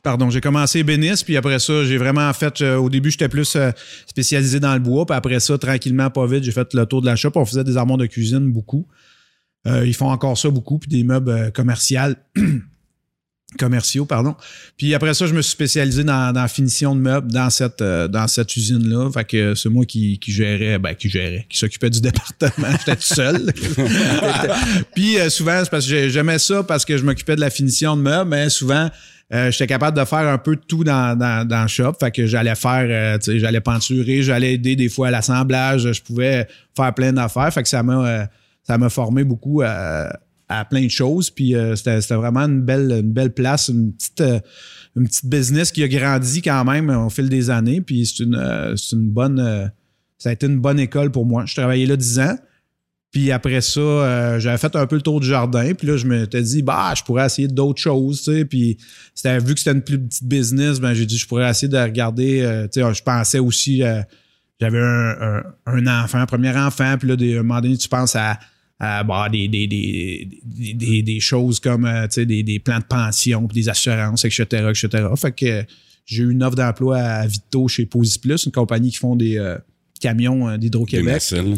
Pardon, 0.02 0.30
j'ai 0.30 0.40
commencé 0.40 0.80
ébéniste, 0.80 1.24
puis 1.24 1.36
après 1.36 1.60
ça, 1.60 1.84
j'ai 1.84 1.96
vraiment 1.96 2.32
fait. 2.32 2.60
euh, 2.60 2.74
au 2.76 2.90
début, 2.90 3.12
j'étais 3.12 3.28
plus 3.28 3.54
euh, 3.54 3.70
spécialisé 4.08 4.58
dans 4.58 4.74
le 4.74 4.80
bois, 4.80 5.06
puis 5.06 5.14
après 5.16 5.38
ça, 5.38 5.56
tranquillement, 5.58 6.10
pas 6.10 6.26
vite, 6.26 6.42
j'ai 6.42 6.50
fait 6.50 6.74
le 6.74 6.84
tour 6.86 7.02
de 7.02 7.06
la 7.06 7.14
shop. 7.14 7.30
On 7.36 7.44
faisait 7.44 7.62
des 7.62 7.76
armoires 7.76 7.98
de 7.98 8.06
cuisine 8.06 8.50
beaucoup. 8.52 8.88
Euh, 9.66 9.86
ils 9.86 9.94
font 9.94 10.10
encore 10.10 10.36
ça 10.36 10.50
beaucoup, 10.50 10.78
puis 10.78 10.88
des 10.88 11.04
meubles 11.04 11.30
euh, 11.30 11.50
commerciaux. 11.50 12.00
commerciaux, 13.58 14.06
pardon. 14.06 14.34
Puis 14.78 14.94
après 14.94 15.12
ça, 15.12 15.26
je 15.26 15.34
me 15.34 15.42
suis 15.42 15.52
spécialisé 15.52 16.04
dans, 16.04 16.32
dans 16.32 16.40
la 16.40 16.48
finition 16.48 16.94
de 16.96 17.00
meubles 17.02 17.30
dans 17.30 17.50
cette, 17.50 17.82
euh, 17.82 18.08
dans 18.08 18.26
cette 18.26 18.56
usine-là. 18.56 19.10
Fait 19.12 19.24
que 19.24 19.54
c'est 19.54 19.68
moi 19.68 19.84
qui, 19.84 20.18
qui 20.18 20.32
gérais, 20.32 20.78
ben, 20.78 20.94
qui 20.94 21.10
gérais, 21.10 21.44
qui 21.50 21.58
s'occupait 21.58 21.90
du 21.90 22.00
département. 22.02 22.68
J'étais 22.78 22.96
tout 22.96 23.02
seul. 23.02 23.52
Puis 24.94 25.18
euh, 25.18 25.28
souvent, 25.28 25.60
c'est 25.62 25.70
parce 25.70 25.84
que 25.84 25.90
j'ai- 25.90 26.10
j'aimais 26.10 26.38
ça 26.38 26.62
parce 26.62 26.84
que 26.86 26.96
je 26.96 27.04
m'occupais 27.04 27.36
de 27.36 27.40
la 27.40 27.50
finition 27.50 27.94
de 27.96 28.02
meubles, 28.02 28.30
mais 28.30 28.48
souvent, 28.48 28.88
euh, 29.34 29.50
j'étais 29.50 29.66
capable 29.66 29.98
de 29.98 30.04
faire 30.06 30.26
un 30.28 30.38
peu 30.38 30.56
de 30.56 30.62
tout 30.66 30.82
dans, 30.82 31.14
dans, 31.18 31.46
dans 31.46 31.62
le 31.62 31.68
shop. 31.68 31.92
Fait 32.00 32.10
que 32.10 32.26
j'allais 32.26 32.54
faire, 32.54 32.86
euh, 32.88 33.18
tu 33.18 33.32
sais, 33.32 33.38
j'allais 33.38 33.60
peinturer, 33.60 34.22
j'allais 34.22 34.54
aider 34.54 34.76
des 34.76 34.88
fois 34.88 35.08
à 35.08 35.10
l'assemblage, 35.10 35.92
je 35.92 36.02
pouvais 36.02 36.46
faire 36.74 36.94
plein 36.94 37.12
d'affaires. 37.12 37.52
Fait 37.52 37.62
que 37.62 37.68
ça 37.68 37.82
m'a 37.82 38.06
euh, 38.06 38.24
ça 38.62 38.78
m'a 38.78 38.88
formé 38.88 39.24
beaucoup 39.24 39.62
à, 39.62 40.18
plein 40.68 40.84
de 40.84 40.90
choses. 40.90 41.30
Puis 41.30 41.54
euh, 41.54 41.76
c'était 41.76 42.00
vraiment 42.14 42.40
une 42.40 42.60
belle, 42.60 43.32
place, 43.34 43.68
une 43.68 43.92
petite, 43.94 44.20
euh, 44.20 44.38
une 44.96 45.08
petite 45.08 45.26
business 45.26 45.72
qui 45.72 45.82
a 45.82 45.88
grandi 45.88 46.42
quand 46.42 46.64
même 46.64 46.90
au 46.90 47.08
fil 47.08 47.28
des 47.28 47.48
années. 47.48 47.80
Puis 47.80 48.06
c'est 48.06 48.24
une, 48.24 48.36
euh, 48.36 48.74
bonne. 48.92 49.70
ça 50.18 50.28
a 50.28 50.32
été 50.32 50.46
une 50.46 50.58
bonne 50.58 50.78
école 50.78 51.10
pour 51.10 51.24
moi. 51.24 51.44
Je 51.46 51.54
travaillais 51.54 51.86
là 51.86 51.96
10 51.96 52.18
ans. 52.20 52.36
Puis 53.10 53.30
après 53.30 53.60
ça, 53.60 54.38
j'avais 54.38 54.56
fait 54.56 54.74
un 54.74 54.86
peu 54.86 54.96
le 54.96 55.02
tour 55.02 55.20
du 55.20 55.26
jardin. 55.26 55.74
Puis 55.74 55.86
là, 55.86 55.98
je 55.98 56.06
m'étais 56.06 56.40
dit, 56.40 56.62
bah, 56.62 56.94
je 56.96 57.02
pourrais 57.02 57.26
essayer 57.26 57.46
d'autres 57.46 57.80
choses, 57.80 58.22
tu 58.22 58.32
sais. 58.32 58.44
Puis 58.46 58.78
vu 59.24 59.52
que 59.54 59.60
c'était 59.60 59.72
une 59.72 59.82
plus 59.82 60.00
petite 60.00 60.24
business, 60.24 60.80
ben, 60.80 60.94
j'ai 60.94 61.04
dit, 61.04 61.18
je 61.18 61.26
pourrais 61.26 61.50
essayer 61.50 61.68
de 61.68 61.76
regarder, 61.76 62.66
je 62.74 63.02
pensais 63.02 63.38
aussi, 63.38 63.82
j'avais 64.60 64.80
un, 64.80 65.86
enfant, 65.88 66.20
un 66.20 66.26
premier 66.26 66.56
enfant. 66.56 66.96
Puis 66.98 67.08
là, 67.08 67.16
à 67.18 67.40
un 67.40 67.42
moment 67.42 67.60
donné, 67.60 67.76
tu 67.76 67.88
penses 67.88 68.16
à, 68.16 68.38
à 68.84 69.04
bah, 69.04 69.28
des, 69.30 69.46
des, 69.46 69.68
des, 69.68 71.02
des, 71.02 71.20
choses 71.20 71.60
comme, 71.60 71.84
euh, 71.84 72.08
des, 72.16 72.42
des 72.42 72.58
plans 72.58 72.80
de 72.80 72.84
pension, 72.84 73.46
puis 73.46 73.62
des 73.62 73.68
assurances, 73.68 74.24
etc., 74.24 74.44
etc. 74.70 74.88
Fait 75.16 75.30
que 75.30 75.64
j'ai 76.04 76.24
eu 76.24 76.32
une 76.32 76.42
offre 76.42 76.56
d'emploi 76.56 76.98
à 76.98 77.26
Vito 77.28 77.68
chez 77.68 77.86
Posi 77.86 78.18
Plus, 78.18 78.44
une 78.44 78.50
compagnie 78.50 78.90
qui 78.90 78.96
font 78.96 79.14
des 79.14 79.38
euh, 79.38 79.56
camions 80.00 80.48
euh, 80.48 80.56
d'Hydro-Québec. 80.56 81.14
nacelles. 81.14 81.54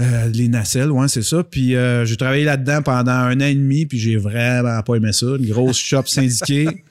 Euh, 0.00 0.28
les 0.28 0.46
nacelles, 0.48 0.92
ouais, 0.92 1.08
c'est 1.08 1.22
ça. 1.22 1.42
Puis 1.42 1.74
euh, 1.74 2.04
j'ai 2.04 2.16
travaillé 2.16 2.44
là-dedans 2.44 2.82
pendant 2.82 3.10
un 3.10 3.40
an 3.40 3.46
et 3.46 3.54
demi, 3.54 3.86
puis 3.86 3.98
j'ai 3.98 4.16
vraiment 4.16 4.80
pas 4.82 4.94
aimé 4.94 5.12
ça. 5.12 5.26
Une 5.26 5.48
grosse 5.48 5.78
shop 5.78 6.04
syndiquée. 6.06 6.68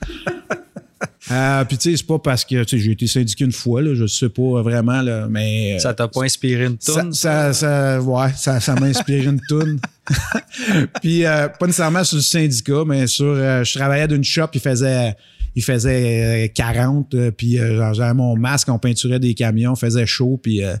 Euh, 1.30 1.64
puis 1.64 1.76
tu 1.76 1.90
sais, 1.90 1.96
c'est 1.96 2.06
pas 2.06 2.18
parce 2.18 2.44
que 2.44 2.64
j'ai 2.66 2.92
été 2.92 3.06
syndiqué 3.06 3.44
une 3.44 3.52
fois, 3.52 3.82
là, 3.82 3.94
je 3.94 4.06
sais 4.06 4.28
pas 4.28 4.62
vraiment, 4.62 5.02
là, 5.02 5.26
mais. 5.28 5.74
euh, 5.74 5.78
Ça 5.80 5.92
t'a 5.94 6.06
pas 6.08 6.22
inspiré 6.22 6.66
une 6.66 6.76
ça, 6.78 6.94
tonne? 6.94 7.12
ça, 7.12 7.52
ça- 7.52 8.00
ouais, 8.00 8.32
ça, 8.36 8.60
ça 8.60 8.74
m'a 8.74 8.86
inspiré 8.86 9.24
une 9.24 9.40
toune. 9.48 9.80
puis 11.02 11.24
euh, 11.24 11.48
pas 11.48 11.66
nécessairement 11.66 12.04
sur 12.04 12.16
le 12.16 12.22
syndicat, 12.22 12.82
mais 12.86 13.06
sur 13.06 13.26
euh, 13.26 13.64
je 13.64 13.74
travaillais 13.78 14.06
d'une 14.08 14.24
shop, 14.24 14.46
il 14.54 14.60
faisait 14.60 15.14
il 15.56 15.62
faisait 15.64 16.44
euh, 16.44 16.48
40 16.54 17.14
euh, 17.14 17.30
puis 17.30 17.58
euh, 17.58 17.76
genre, 17.78 17.94
j'avais 17.94 18.14
mon 18.14 18.36
masque, 18.36 18.68
on 18.68 18.78
peinturait 18.78 19.18
des 19.18 19.34
camions, 19.34 19.74
faisait 19.74 20.06
chaud 20.06 20.38
puis 20.40 20.62
euh, 20.62 20.76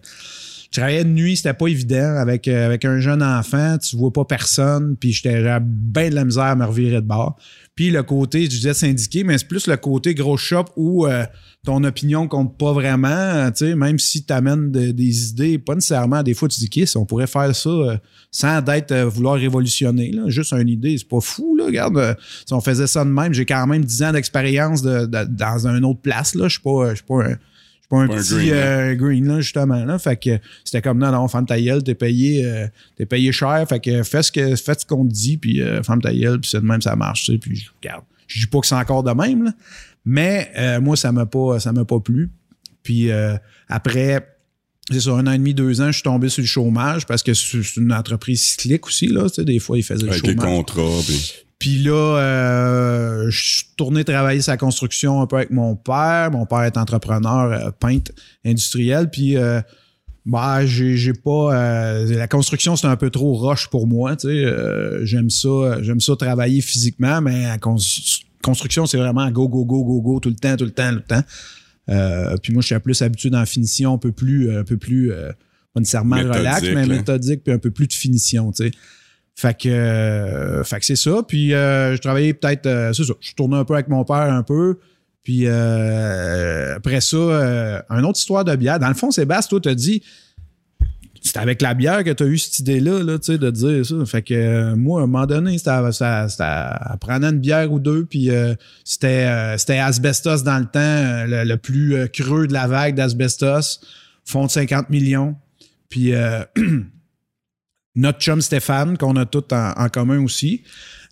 je 0.70 0.78
travaillais 0.80 1.04
de 1.04 1.10
nuit, 1.10 1.36
c'était 1.36 1.54
pas 1.54 1.68
évident. 1.68 2.16
Avec 2.16 2.48
euh, 2.48 2.66
avec 2.66 2.84
un 2.84 3.00
jeune 3.00 3.22
enfant, 3.22 3.78
tu 3.78 3.96
vois 3.96 4.12
pas 4.12 4.24
personne, 4.24 4.96
puis 4.98 5.12
j'étais 5.12 5.42
bien 5.60 6.10
de 6.10 6.14
la 6.14 6.24
misère 6.24 6.44
à 6.44 6.56
me 6.56 6.64
revirer 6.64 6.96
de 6.96 7.06
bord. 7.06 7.36
Puis 7.74 7.90
le 7.90 8.02
côté, 8.02 8.44
je 8.44 8.48
disais 8.48 8.74
syndiqué, 8.74 9.22
mais 9.22 9.36
c'est 9.38 9.48
plus 9.48 9.66
le 9.66 9.76
côté 9.76 10.14
gros 10.14 10.36
shop 10.36 10.64
où 10.76 11.06
euh, 11.06 11.24
ton 11.64 11.84
opinion 11.84 12.26
compte 12.26 12.56
pas 12.56 12.72
vraiment, 12.72 13.08
euh, 13.08 13.50
tu 13.50 13.66
sais, 13.66 13.74
même 13.74 13.98
si 13.98 14.24
tu 14.24 14.32
amènes 14.32 14.70
des 14.70 15.28
idées, 15.30 15.58
pas 15.58 15.74
nécessairement, 15.74 16.22
des 16.22 16.32
fois 16.32 16.48
tu 16.48 16.58
dis, 16.58 16.70
Kiss, 16.70 16.96
on 16.96 17.04
pourrait 17.04 17.26
faire 17.26 17.54
ça 17.54 18.00
sans 18.30 18.62
d'être 18.62 18.94
vouloir 18.94 19.34
révolutionner, 19.34 20.12
juste 20.28 20.52
une 20.52 20.68
idée, 20.68 20.96
c'est 20.96 21.08
pas 21.08 21.20
fou, 21.20 21.54
là, 21.56 21.66
regarde, 21.66 22.16
si 22.46 22.54
on 22.54 22.60
faisait 22.60 22.86
ça 22.86 23.04
de 23.04 23.10
même, 23.10 23.34
j'ai 23.34 23.44
quand 23.44 23.66
même 23.66 23.84
10 23.84 24.02
ans 24.04 24.12
d'expérience 24.12 24.80
de, 24.82 25.04
de- 25.06 25.24
dans 25.24 25.66
une 25.66 25.84
autre 25.84 26.00
place, 26.00 26.34
là, 26.34 26.48
je 26.48 26.54
suis 26.54 26.62
pas, 26.62 26.94
pas 27.06 27.24
un, 27.24 27.36
suis 27.86 27.90
pas 27.90 27.96
un 27.98 28.06
Pas 28.08 28.14
un 28.14 28.18
petit 28.18 28.34
green, 28.34 28.50
euh, 28.52 28.94
green, 28.94 29.28
là, 29.28 29.40
justement, 29.40 29.84
là, 29.84 29.98
fait 29.98 30.16
que 30.16 30.38
c'était 30.64 30.82
comme, 30.82 30.98
non, 30.98 31.12
non, 31.12 31.28
femme 31.28 31.46
ta 31.46 31.60
gueule, 31.60 31.82
t'es 31.82 31.94
payé, 31.94 32.44
euh, 32.44 32.66
t'es 32.96 33.06
payé 33.06 33.30
cher, 33.32 33.64
fait 33.68 33.80
que 33.80 34.02
fais 34.02 34.22
ce 34.22 34.32
que, 34.32 34.56
fais 34.56 34.74
ce 34.78 34.84
qu'on 34.86 35.06
te 35.06 35.12
dit, 35.12 35.36
puis 35.36 35.62
euh, 35.62 35.82
femme 35.82 36.00
ta 36.02 36.12
gueule, 36.12 36.40
puis 36.40 36.50
c'est 36.50 36.60
de 36.60 36.66
même, 36.66 36.82
ça 36.82 36.96
marche, 36.96 37.24
tu 37.26 37.32
sais, 37.32 37.38
puis 37.38 37.54
je 37.56 37.70
regarde. 37.82 38.04
Je 38.26 38.40
dis 38.40 38.46
pas 38.46 38.60
que 38.60 38.66
c'est 38.66 38.74
encore 38.74 39.02
de 39.04 39.12
même, 39.12 39.44
là, 39.44 39.52
mais 40.04 40.50
moi, 40.80 40.96
ça 40.96 41.12
m'a 41.12 41.26
pas, 41.26 41.60
ça 41.60 41.72
m'a 41.72 41.84
pas 41.84 42.00
plu. 42.00 42.30
Puis 42.82 43.10
après, 43.68 44.26
c'est 44.90 45.00
ça, 45.00 45.10
un 45.12 45.26
an 45.26 45.32
et 45.32 45.38
demi, 45.38 45.54
deux 45.54 45.80
ans, 45.80 45.86
je 45.88 45.92
suis 45.94 46.02
tombé 46.02 46.28
sur 46.28 46.42
le 46.42 46.46
chômage 46.46 47.06
parce 47.06 47.22
que 47.22 47.34
c'est 47.34 47.76
une 47.76 47.92
entreprise 47.92 48.40
cyclique 48.42 48.86
aussi, 48.86 49.08
là. 49.08 49.28
Tu 49.28 49.34
sais, 49.36 49.44
des 49.44 49.58
fois, 49.58 49.78
ils 49.78 49.82
faisaient 49.82 50.04
le 50.04 50.10
Avec 50.12 50.24
les 50.26 50.32
chômage. 50.34 50.44
contrats. 50.46 51.02
puis- 51.06 51.32
Puis 51.58 51.78
là, 51.78 52.18
euh, 52.18 53.30
je 53.30 53.54
suis 53.54 53.64
tourné 53.76 54.04
travailler 54.04 54.42
sa 54.42 54.56
construction 54.56 55.22
un 55.22 55.26
peu 55.26 55.36
avec 55.36 55.50
mon 55.50 55.74
père. 55.74 56.30
Mon 56.30 56.44
père 56.44 56.62
est 56.62 56.76
entrepreneur, 56.76 57.50
euh, 57.50 57.70
peintre 57.70 58.12
industriel. 58.44 59.08
Puis, 59.10 59.36
euh, 59.38 59.60
bah, 60.26 60.66
j'ai 60.66 61.12
pas. 61.14 62.02
la 62.04 62.28
construction, 62.28 62.76
c'est 62.76 62.86
un 62.88 62.96
peu 62.96 63.10
trop 63.10 63.34
roche 63.34 63.68
pour 63.68 63.86
moi. 63.86 64.16
Tu 64.16 64.28
sais, 64.28 65.06
j'aime 65.06 65.30
ça, 65.30 65.82
j'aime 65.82 66.00
ça 66.00 66.14
travailler 66.16 66.60
physiquement, 66.60 67.20
mais 67.22 67.44
la 67.44 67.58
cons- 67.58 67.76
construction, 68.42 68.86
c'est 68.86 68.98
vraiment 68.98 69.30
go, 69.30 69.48
go, 69.48 69.64
go, 69.64 69.84
go, 69.84 70.02
go, 70.02 70.20
tout 70.20 70.28
le 70.28 70.34
temps, 70.36 70.56
tout 70.56 70.64
le 70.64 70.72
temps, 70.72 70.90
tout 70.90 70.96
le 70.96 71.02
temps. 71.02 72.38
Puis 72.42 72.52
moi, 72.52 72.60
je 72.60 72.66
suis 72.66 72.78
plus 72.80 73.00
habitué 73.02 73.30
dans 73.30 73.38
la 73.38 73.46
finition, 73.46 73.94
un 73.94 73.98
peu 73.98 74.12
plus, 74.12 74.54
un 74.54 74.64
peu 74.64 74.76
plus, 74.76 75.10
pas 75.72 75.80
nécessairement 75.80 76.16
Méthodique, 76.16 76.38
relax, 76.38 76.62
mais 76.62 76.86
là. 76.86 76.86
méthodique, 76.86 77.44
puis 77.44 77.52
un 77.52 77.58
peu 77.58 77.70
plus 77.70 77.86
de 77.86 77.92
finition, 77.92 78.50
tu 78.52 78.64
sais. 78.64 78.70
Fait 79.38 79.54
que, 79.54 79.68
euh, 79.68 80.64
fait 80.64 80.80
que 80.80 80.86
c'est 80.86 80.96
ça. 80.96 81.22
Puis 81.28 81.52
euh, 81.52 81.94
je 81.94 82.00
travaillais 82.00 82.32
peut-être, 82.32 82.64
euh, 82.64 82.94
c'est 82.94 83.04
ça, 83.04 83.12
je 83.20 83.34
tournais 83.34 83.58
un 83.58 83.66
peu 83.66 83.74
avec 83.74 83.88
mon 83.88 84.02
père 84.02 84.32
un 84.32 84.42
peu. 84.42 84.78
Puis 85.22 85.46
après 85.46 87.00
ça, 87.00 87.16
une 87.90 88.04
autre 88.04 88.18
histoire 88.18 88.44
de 88.44 88.54
bière. 88.56 88.78
Dans 88.78 88.88
le 88.88 88.94
fond, 88.94 89.10
Sébastien, 89.10 89.58
toi, 89.58 89.60
t'as 89.60 89.74
dit, 89.74 90.00
c'est 91.20 91.36
avec 91.36 91.60
la 91.60 91.74
bière 91.74 92.04
que 92.04 92.10
tu 92.10 92.22
as 92.22 92.26
eu 92.26 92.38
cette 92.38 92.60
idée-là, 92.60 93.02
là, 93.02 93.18
tu 93.18 93.32
sais, 93.32 93.38
de 93.38 93.50
dire 93.50 93.84
ça. 93.84 93.96
Fait 94.06 94.22
que 94.22 94.74
moi, 94.74 95.00
à 95.00 95.02
un 95.02 95.08
moment 95.08 95.26
donné, 95.26 95.58
c'était 95.58 95.70
à- 95.70 96.96
prendre 97.00 97.26
une 97.26 97.40
bière 97.40 97.72
ou 97.72 97.80
deux, 97.80 98.04
puis 98.04 98.30
c'était 98.84 99.24
asbestos 99.80 100.44
dans 100.44 100.60
le 100.60 100.66
temps, 100.66 101.24
le, 101.26 101.56
plus 101.56 102.08
creux 102.10 102.46
de 102.46 102.52
la 102.52 102.68
vague 102.68 102.94
d'asbestos, 102.94 103.80
fond 104.24 104.46
de 104.46 104.50
50 104.52 104.90
millions. 104.90 105.34
Puis 105.88 106.12
notre 107.96 108.20
chum 108.20 108.40
Stéphane, 108.40 108.96
qu'on 108.96 109.16
a 109.16 109.26
tous 109.26 109.52
en, 109.52 109.72
en 109.76 109.88
commun 109.88 110.22
aussi, 110.22 110.62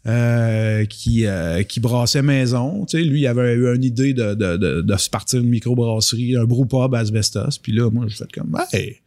euh, 0.06 0.84
qui, 0.84 1.26
euh, 1.26 1.62
qui 1.62 1.80
brassait 1.80 2.22
maison. 2.22 2.84
Tu 2.84 2.98
sais, 2.98 3.04
lui, 3.04 3.22
il 3.22 3.26
avait 3.26 3.54
eu 3.54 3.74
une 3.74 3.84
idée 3.84 4.12
de, 4.12 4.34
de, 4.34 4.56
de, 4.56 4.80
de 4.82 4.96
se 4.96 5.08
partir 5.08 5.40
une 5.40 5.48
microbrasserie, 5.48 6.36
un 6.36 6.44
brewpub 6.44 6.94
asbestos. 6.94 7.58
Puis 7.62 7.72
là, 7.72 7.90
moi, 7.90 8.04
je 8.06 8.16
fais 8.16 8.24
comme, 8.32 8.56
hey, 8.72 8.98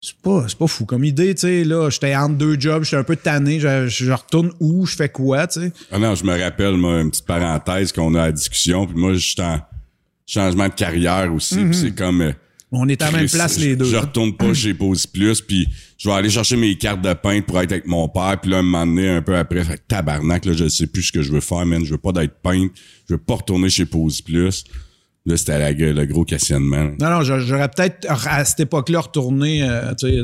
c'est 0.00 0.16
pas, 0.16 0.44
c'est 0.48 0.58
pas 0.58 0.66
fou. 0.66 0.84
Comme 0.84 1.04
idée, 1.04 1.34
tu 1.34 1.42
sais, 1.42 1.64
là, 1.64 1.88
j'étais 1.88 2.14
entre 2.14 2.34
deux 2.36 2.58
jobs, 2.58 2.84
j'étais 2.84 2.96
un 2.96 3.04
peu 3.04 3.16
tanné, 3.16 3.60
je, 3.60 3.86
je 3.86 4.12
retourne 4.12 4.50
où, 4.60 4.86
je 4.86 4.96
fais 4.96 5.08
quoi, 5.08 5.46
tu 5.46 5.60
sais. 5.60 5.72
Ah 5.90 5.98
non, 5.98 6.14
je 6.14 6.24
me 6.24 6.38
rappelle, 6.38 6.74
moi, 6.76 7.00
une 7.00 7.10
petite 7.10 7.26
parenthèse 7.26 7.92
qu'on 7.92 8.14
a 8.16 8.22
à 8.22 8.26
la 8.26 8.32
discussion. 8.32 8.86
Puis 8.86 8.96
moi, 8.96 9.14
je 9.14 9.18
suis 9.18 9.40
en 9.40 9.60
changement 10.26 10.68
de 10.68 10.74
carrière 10.74 11.32
aussi. 11.32 11.56
Puis 11.64 11.74
c'est 11.76 11.94
comme... 11.94 12.22
euh, 12.22 12.32
On 12.72 12.88
est 12.88 13.00
à 13.02 13.10
la 13.10 13.18
même 13.18 13.28
place 13.28 13.58
les 13.58 13.76
deux. 13.76 13.84
Je 13.84 13.96
retourne 13.96 14.36
pas 14.36 14.52
chez 14.52 14.74
Pose 14.74 15.06
Plus, 15.06 15.40
puis 15.40 15.68
je 16.06 16.10
vais 16.12 16.16
aller 16.18 16.30
chercher 16.30 16.56
mes 16.56 16.76
cartes 16.78 17.02
de 17.02 17.12
peintre 17.14 17.46
pour 17.46 17.60
être 17.60 17.72
avec 17.72 17.86
mon 17.88 18.08
père, 18.08 18.38
puis 18.40 18.52
là, 18.52 18.62
donné, 18.62 19.08
un 19.08 19.22
peu 19.22 19.36
après, 19.36 19.64
fait 19.64 19.82
tabarnak, 19.88 20.44
là, 20.44 20.52
je 20.52 20.68
sais 20.68 20.86
plus 20.86 21.02
ce 21.02 21.10
que 21.10 21.20
je 21.20 21.32
veux 21.32 21.40
faire, 21.40 21.66
man. 21.66 21.84
Je 21.84 21.90
veux 21.90 21.98
pas 21.98 22.12
d'être 22.12 22.40
peintre, 22.40 22.72
je 23.08 23.14
veux 23.14 23.20
pas 23.20 23.34
retourner 23.34 23.68
chez 23.68 23.86
Pose 23.86 24.20
Plus. 24.20 24.62
Là, 25.24 25.36
c'était 25.36 25.58
la 25.58 25.74
gueule, 25.74 25.96
le 25.96 26.06
gros 26.06 26.24
questionnement. 26.24 26.92
Non, 27.00 27.10
non, 27.10 27.22
j'a- 27.22 27.40
j'aurais 27.40 27.68
peut-être 27.68 28.06
à 28.28 28.44
cette 28.44 28.60
époque-là 28.60 29.00
retourné 29.00 29.68
euh, 29.68 29.92
tu 29.98 30.06
sais, 30.08 30.22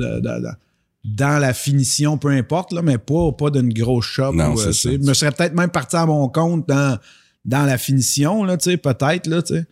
dans 1.04 1.40
la 1.40 1.52
finition, 1.52 2.16
peu 2.16 2.28
importe, 2.28 2.72
là, 2.72 2.80
mais 2.82 2.98
pas, 2.98 3.32
pas 3.32 3.50
d'une 3.50 3.72
grosse 3.72 4.04
shop. 4.06 4.32
Non, 4.34 4.54
ou, 4.54 4.60
euh, 4.60 4.70
ça. 4.72 4.90
Je 4.92 4.98
me 4.98 5.14
serais 5.14 5.32
peut-être 5.32 5.54
même 5.54 5.70
parti 5.70 5.96
à 5.96 6.06
mon 6.06 6.28
compte 6.28 6.68
dans, 6.68 6.96
dans 7.44 7.64
la 7.64 7.76
finition, 7.76 8.44
là, 8.44 8.56
tu 8.56 8.70
sais, 8.70 8.76
peut-être, 8.76 9.26
là, 9.26 9.42
tu 9.42 9.54
sais. 9.54 9.66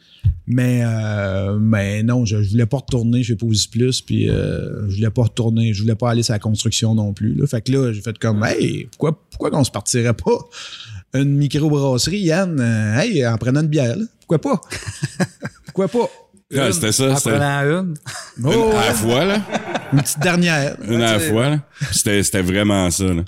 Mais, 0.47 0.81
euh, 0.83 1.57
mais 1.61 2.03
non, 2.03 2.25
je, 2.25 2.43
je 2.43 2.51
voulais 2.51 2.67
pas 2.67 2.79
retourner 2.79 3.23
chez 3.23 3.37
Posi 3.37 3.69
Plus, 3.69 4.01
puis 4.01 4.29
euh, 4.29 4.89
je 4.89 4.97
voulais 4.97 5.11
pas 5.11 5.23
retourner, 5.23 5.73
je 5.73 5.83
voulais 5.83 5.95
pas 5.95 6.11
aller 6.11 6.25
sur 6.25 6.33
la 6.33 6.41
construction 6.41 6.95
non 6.95 7.13
plus. 7.13 7.35
Là. 7.35 7.47
Fait 7.47 7.61
que 7.63 7.71
là, 7.71 7.93
j'ai 7.93 8.01
fait 8.01 8.19
comme, 8.19 8.45
hey, 8.45 8.87
pourquoi, 8.87 9.21
pourquoi 9.31 9.51
qu'on 9.51 9.63
se 9.63 9.71
partirait 9.71 10.15
pas? 10.15 10.39
Une 11.15 11.37
microbrasserie, 11.37 12.21
Yann? 12.21 12.59
Euh, 12.61 12.99
hey, 12.99 13.25
en 13.25 13.37
prenant 13.37 13.61
une 13.61 13.69
bière, 13.69 13.97
là. 13.97 14.05
Pourquoi 14.27 14.41
pas? 14.41 14.61
pourquoi 15.67 15.89
pas? 15.89 16.11
Ah, 16.57 16.73
c'était 16.73 16.91
ça, 16.91 17.13
En 17.13 17.17
c'était 17.17 17.31
prenant 17.31 17.61
une. 17.61 17.95
Oh, 18.45 18.51
une 18.51 18.77
à 18.77 18.87
la 18.87 18.95
fois, 18.95 19.25
là. 19.25 19.43
Une 19.93 20.01
petite 20.01 20.19
dernière. 20.19 20.77
Une 20.83 21.03
à 21.03 21.13
la 21.13 21.21
fois, 21.21 21.49
là. 21.51 21.61
C'était, 21.93 22.23
c'était 22.25 22.43
vraiment 22.43 22.91
ça, 22.91 23.05
là. 23.05 23.23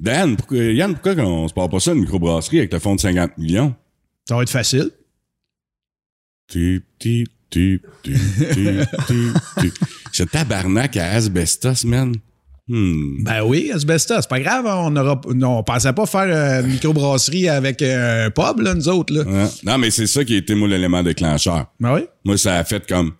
Dan, 0.00 0.36
pourquoi, 0.36 0.58
Yann, 0.58 0.94
pourquoi 0.94 1.12
on 1.22 1.46
se 1.46 1.52
parle 1.52 1.68
pas 1.68 1.78
ça, 1.78 1.92
une 1.92 2.00
microbrasserie 2.00 2.60
avec 2.60 2.72
le 2.72 2.78
fonds 2.78 2.94
de 2.94 3.00
50 3.00 3.36
millions? 3.36 3.74
Ça 4.26 4.34
va 4.34 4.42
être 4.42 4.50
facile. 4.50 4.90
Tip, 6.48 6.84
tip, 6.98 7.28
tip, 7.50 7.86
tip, 8.02 8.18
tip, 8.54 9.28
tip. 9.58 9.74
Ce 10.12 10.22
tabarnak 10.22 10.96
à 10.96 11.10
asbestos, 11.12 11.84
man. 11.84 12.14
Hmm. 12.66 13.24
Ben 13.24 13.42
oui, 13.44 13.70
asbestos, 13.72 14.22
c'est 14.22 14.30
pas 14.30 14.40
grave. 14.40 14.64
On 14.64 14.96
aura, 14.96 15.20
on 15.26 15.62
pensait 15.62 15.92
pas 15.92 16.06
faire 16.06 16.28
euh, 16.28 16.62
une 16.62 16.72
microbrasserie 16.72 17.48
avec 17.48 17.82
euh, 17.82 18.26
un 18.26 18.30
pub, 18.30 18.60
là, 18.60 18.74
nous 18.74 18.88
autres. 18.88 19.12
Là. 19.12 19.48
Non, 19.64 19.76
mais 19.76 19.90
c'est 19.90 20.06
ça 20.06 20.24
qui 20.24 20.34
a 20.34 20.38
été, 20.38 20.54
moi, 20.54 20.68
l'élément 20.68 21.02
déclencheur. 21.02 21.66
Ben 21.78 21.94
oui. 21.94 22.06
Moi, 22.24 22.38
ça 22.38 22.56
a 22.56 22.64
fait 22.64 22.86
comme. 22.88 23.12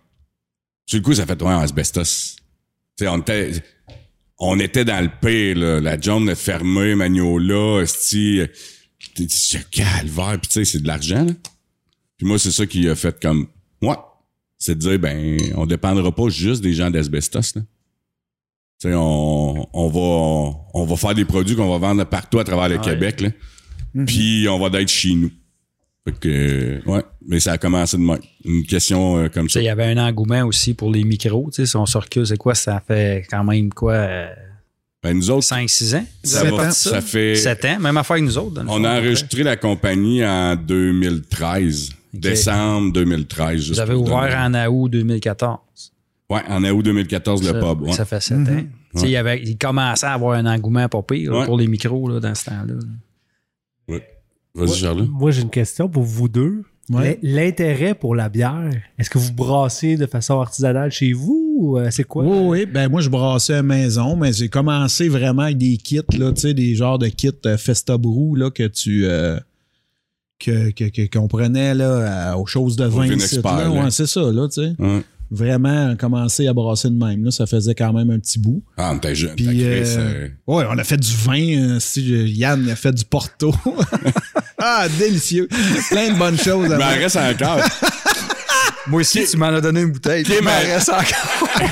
Sur 0.87 1.01
le 1.01 1.05
coup, 1.05 1.13
ça 1.13 1.25
a 1.25 1.27
fait, 1.27 1.43
ouais, 1.43 1.53
asbestos. 1.53 2.37
Tu 2.97 3.05
sais, 3.05 3.09
on 3.09 3.19
était. 3.19 3.53
On 4.43 4.59
était 4.59 4.87
dans 4.87 5.03
le 5.03 5.11
pire, 5.21 5.57
là. 5.57 5.81
La 5.81 6.01
John 6.01 6.29
est 6.29 6.35
fermée, 6.35 6.95
Magnola, 6.95 7.83
esti. 7.83 8.41
T'es 9.15 9.27
dit, 9.27 9.57
calvaire. 9.71 10.39
Puis 10.41 10.49
tu 10.49 10.53
sais, 10.53 10.65
c'est 10.65 10.83
de 10.83 10.87
l'argent, 10.87 11.25
là. 11.25 11.33
Puis 12.17 12.27
moi, 12.27 12.39
c'est 12.39 12.51
ça 12.51 12.67
qui 12.67 12.89
a 12.89 12.95
fait 12.95 13.21
comme. 13.21 13.47
Ouais. 13.83 13.97
C'est 14.59 14.75
de 14.75 14.81
dire, 14.81 14.99
ben, 14.99 15.39
on 15.57 15.67
dépendra 15.67 16.11
pas 16.15 16.29
juste 16.29 16.63
des 16.63 16.73
gens 16.73 16.91
d'asbestos, 16.91 17.55
là. 17.55 17.63
Tu 18.81 18.89
sais, 18.89 18.95
on, 18.95 19.69
on 19.75 19.89
va, 19.89 20.59
on 20.73 20.85
va 20.87 20.97
faire 20.97 21.15
des 21.15 21.27
produits 21.27 21.55
qu'on 21.55 21.71
va 21.71 21.79
vendre 21.79 22.03
partout 22.05 22.39
à 22.39 22.45
travers 22.45 22.69
le 22.71 22.79
Québec, 22.79 23.21
là. 23.21 23.29
Puis 24.07 24.47
on 24.49 24.59
va 24.59 24.71
d'être 24.71 24.89
chez 24.89 25.15
nous. 25.15 25.31
Fait 26.09 26.19
que, 26.19 26.29
euh, 26.29 26.81
ouais. 26.87 27.03
Mais 27.27 27.41
ça 27.41 27.53
a 27.53 27.59
commencé 27.59 27.97
de 27.97 28.03
même. 28.03 28.19
Une 28.45 28.65
question 28.65 29.19
euh, 29.19 29.29
comme 29.29 29.49
ça. 29.51 29.61
Il 29.61 29.65
y 29.65 29.69
avait 29.69 29.85
un 29.85 29.99
engouement 29.99 30.43
aussi 30.45 30.73
pour 30.75 30.91
les 30.91 31.05
micros. 31.05 31.51
tu 31.53 31.57
sais, 31.63 31.67
Si 31.67 31.77
on 31.77 31.85
se 31.87 31.99
recule, 31.99 32.27
c'est 32.27 32.39
quoi? 32.39 32.55
Ça 32.55 32.83
fait 32.87 33.27
quand 33.31 33.45
même 33.45 33.71
quoi? 33.73 33.93
euh, 33.93 34.29
Ben, 35.03 35.15
nous 35.17 35.31
autres, 35.31 35.47
5-6 35.47 35.95
ans? 35.97 36.05
Ça, 36.25 36.45
va- 36.45 36.71
fait. 37.03 37.35
7 37.37 37.65
ans, 37.67 37.81
même 37.81 37.97
affaire 37.99 38.17
que 38.17 38.23
nous 38.23 38.39
autres. 38.39 38.63
On 38.67 38.77
fond, 38.79 38.85
a 38.85 38.99
enregistré 38.99 39.43
la 39.43 39.57
compagnie 39.57 40.25
en 40.25 40.57
2013. 40.57 41.91
Décembre 42.13 42.93
2013. 42.93 43.57
juste 43.61 43.75
Vous 43.75 43.81
avez 43.81 43.95
ouvert 43.95 44.43
donner- 44.43 44.59
en 44.59 44.73
août 44.73 44.89
2014. 44.89 45.59
Ouais, 46.29 46.41
en 46.49 46.65
août 46.65 46.83
2014, 46.83 47.43
le 47.47 47.61
pub. 47.61 47.83
Ouais. 47.83 47.93
Ça 47.93 48.05
fait 48.05 48.21
7 48.21 48.39
ans. 48.39 48.45
Tu 48.95 49.01
sais, 49.01 49.07
Il, 49.07 49.11
y 49.11 49.17
avait, 49.17 49.41
il 49.43 49.57
commençait 49.57 50.07
à 50.07 50.15
avoir 50.15 50.37
un 50.37 50.47
engouement 50.47 50.89
pas 50.89 51.03
pire 51.03 51.33
là, 51.33 51.39
Ouais. 51.41 51.47
pour 51.47 51.57
les 51.59 51.69
micros 51.69 52.09
là, 52.09 52.19
dans 52.21 52.35
ce 52.35 52.47
temps-là. 52.47 52.75
Vas-y, 54.55 54.75
Charles. 54.77 55.07
Moi, 55.11 55.31
j'ai 55.31 55.43
une 55.43 55.51
question 55.51 55.89
pour 55.89 56.03
vous 56.03 56.29
deux. 56.29 56.63
Ouais. 56.91 57.21
L'intérêt 57.23 57.95
pour 57.95 58.17
la 58.17 58.29
bière, 58.29 58.69
est-ce 58.99 59.09
que 59.09 59.19
vous 59.19 59.33
brassez 59.33 59.97
de 59.97 60.07
façon 60.07 60.41
artisanale 60.41 60.91
chez 60.91 61.13
vous 61.13 61.55
ou 61.61 61.79
euh, 61.79 61.89
c'est 61.93 62.03
quoi? 62.03 62.25
Oui, 62.25 62.39
oui. 62.63 62.67
Ben 62.67 62.89
moi, 62.91 63.01
je 63.01 63.09
brassais 63.09 63.55
à 63.55 63.63
maison, 63.63 64.17
mais 64.17 64.33
j'ai 64.33 64.49
commencé 64.49 65.09
vraiment 65.09 65.43
avec 65.43 65.59
des 65.59 65.77
kits, 65.77 66.01
là, 66.19 66.33
tu 66.33 66.41
sais, 66.41 66.55
des 66.55 66.75
genres 66.75 66.99
de 66.99 67.07
kits 67.07 67.31
euh, 67.47 67.57
Festa 67.57 67.97
Brew, 67.97 68.35
là, 68.37 68.51
que 68.51 68.67
tu. 68.67 69.05
euh, 69.07 69.39
que, 70.41 70.71
que, 70.71 70.85
que- 70.89 71.07
qu'on 71.17 71.29
prenait 71.29 71.75
là, 71.75 72.37
aux 72.37 72.47
choses 72.47 72.75
de 72.75 72.87
vin. 72.87 73.07
Ouais, 73.85 73.91
c'est 73.91 74.07
ça, 74.07 74.23
là, 74.33 74.49
tu 74.49 74.63
sais. 74.63 74.73
Ouais. 74.79 75.03
Vraiment 75.33 75.95
commencer 75.97 76.49
à 76.49 76.53
brasser 76.53 76.89
de 76.91 76.99
même. 77.05 77.25
Là, 77.25 77.31
ça 77.31 77.47
faisait 77.47 77.75
quand 77.75 77.93
même 77.93 78.11
un 78.11 78.19
petit 78.19 78.39
bout. 78.41 78.63
Ah, 78.77 78.91
on 78.93 78.97
était 78.97 79.15
jeune. 79.15 79.37
Puis, 79.37 79.47
euh, 79.63 80.29
ouais, 80.49 80.65
on 80.69 80.77
a 80.77 80.83
fait 80.85 80.97
du 80.97 81.13
vin. 81.25 81.75
euh, 81.75 81.79
si, 81.81 82.13
euh, 82.13 82.27
Yann 82.27 82.69
a 82.69 82.75
fait 82.75 82.93
du 82.93 83.05
Porto. 83.05 83.55
ah, 84.59 84.87
délicieux. 84.99 85.47
Plein 85.91 86.11
de 86.13 86.19
bonnes 86.19 86.39
choses. 86.39 86.67
Il 86.71 86.77
m'en 86.77 86.89
reste 86.89 87.17
encore. 87.17 87.61
Moi 88.89 89.03
aussi, 89.03 89.25
tu 89.31 89.37
m'en 89.37 89.47
as 89.47 89.61
donné 89.61 89.83
une 89.83 89.93
bouteille. 89.93 90.25
Kim, 90.25 90.35
Il 90.41 90.45
m'en 90.45 90.51
euh, 90.51 90.75
reste 90.75 90.89
encore. 90.89 91.49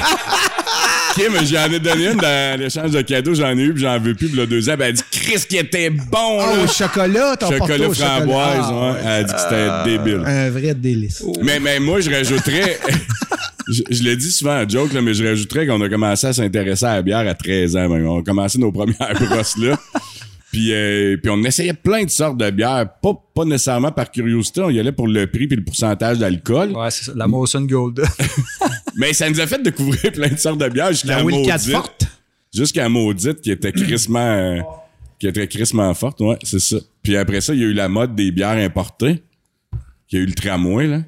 Kim, 1.16 1.32
j'en 1.46 1.72
ai 1.72 1.80
donné 1.80 2.12
une 2.12 2.18
dans 2.18 2.61
l'échange 2.61 2.92
de 2.92 3.00
cadeaux. 3.02 3.34
J'en 3.34 3.56
ai 3.59 3.62
eu, 3.62 3.72
puis 3.72 3.82
j'en 3.82 3.98
veux 3.98 4.14
plus. 4.14 4.28
Puis 4.28 4.36
le 4.36 4.46
deux 4.46 4.68
ans, 4.70 4.74
ben, 4.78 4.84
elle 4.84 4.90
a 4.90 4.92
dit, 4.92 5.02
Chris, 5.11 5.42
qui 5.48 5.56
était 5.56 5.90
bon, 5.90 6.06
Oh, 6.38 6.56
là. 6.59 6.66
chocolat, 6.68 7.36
ton 7.36 7.50
Chocolat 7.50 7.90
framboise, 7.90 8.66
Ah, 8.70 8.92
ouais. 8.92 8.98
Elle 9.02 9.09
a 9.09 9.24
dit 9.24 9.32
que 9.32 9.40
c'était 9.40 9.84
débile. 9.84 10.22
Un 10.24 10.50
vrai 10.50 10.74
délice. 10.74 11.24
Mais, 11.42 11.59
mais 11.59 11.80
moi, 11.80 12.00
je 12.00 12.11
rajouterais. 12.11 12.78
Je, 13.69 13.83
je 13.91 14.03
le 14.03 14.16
dis 14.16 14.31
souvent 14.31 14.62
en 14.62 14.69
joke, 14.69 14.93
là, 14.93 15.03
mais 15.03 15.14
je 15.14 15.25
rajouterais 15.27 15.66
qu'on 15.66 15.81
a 15.81 15.89
commencé 15.89 16.27
à 16.27 16.33
s'intéresser 16.33 16.87
à 16.87 16.95
la 16.97 17.03
bière 17.03 17.27
à 17.29 17.35
13 17.35 17.77
ans. 17.77 17.89
même. 17.89 18.07
On 18.07 18.21
a 18.21 18.23
commencé 18.23 18.59
nos 18.59 18.73
premières 18.73 19.14
brosses 19.29 19.57
là. 19.59 19.79
Puis, 20.51 20.73
euh, 20.73 21.19
puis 21.23 21.31
on 21.31 21.43
essayait 21.45 21.75
plein 21.75 22.05
de 22.05 22.11
sortes 22.11 22.39
de 22.39 22.49
bières. 22.51 22.89
Pas, 23.03 23.12
pas 23.35 23.45
nécessairement 23.45 23.93
par 23.93 24.11
curiosité. 24.11 24.62
On 24.62 24.71
y 24.71 24.81
allait 24.81 24.93
pour 24.93 25.07
le 25.07 25.27
prix 25.27 25.47
puis 25.47 25.57
le 25.59 25.64
pourcentage 25.64 26.19
d'alcool. 26.19 26.73
Ouais, 26.73 26.91
c'est 26.91 27.05
ça. 27.05 27.12
La 27.14 27.27
Molson 27.27 27.61
Gold. 27.62 28.03
Mais 28.97 29.12
ça 29.12 29.29
nous 29.29 29.39
a 29.41 29.47
fait 29.47 29.62
découvrir 29.62 30.11
plein 30.12 30.29
de 30.29 30.39
sortes 30.39 30.59
de 30.59 30.69
bières 30.71 30.91
jusqu'à 30.93 31.16
La 31.19 31.23
Maudite. 31.23 31.71
forte. 31.71 32.07
Jusqu'à 32.55 32.89
Maudite 32.89 33.43
qui 33.43 33.51
était 33.51 33.73
crissement, 33.73 34.19
euh, 34.21 34.61
qui 35.19 35.27
était 35.29 35.47
crissement 35.47 35.93
forte. 35.93 36.19
Ouais, 36.23 36.39
c'est 36.43 36.61
ça. 36.61 36.79
Puis 37.03 37.14
après 37.19 37.43
ça, 37.43 37.53
il 37.53 37.61
y 37.61 37.64
a 37.64 37.66
eu 37.66 37.75
la 37.75 37.91
mode 37.91 38.14
des 38.14 38.31
bières 38.31 38.57
importées. 38.57 39.23
Il 40.11 40.19
y 40.19 40.21
a 40.21 40.25
eu 40.25 40.27
le 40.27 40.33
tramway, 40.33 40.87
là. 40.87 41.03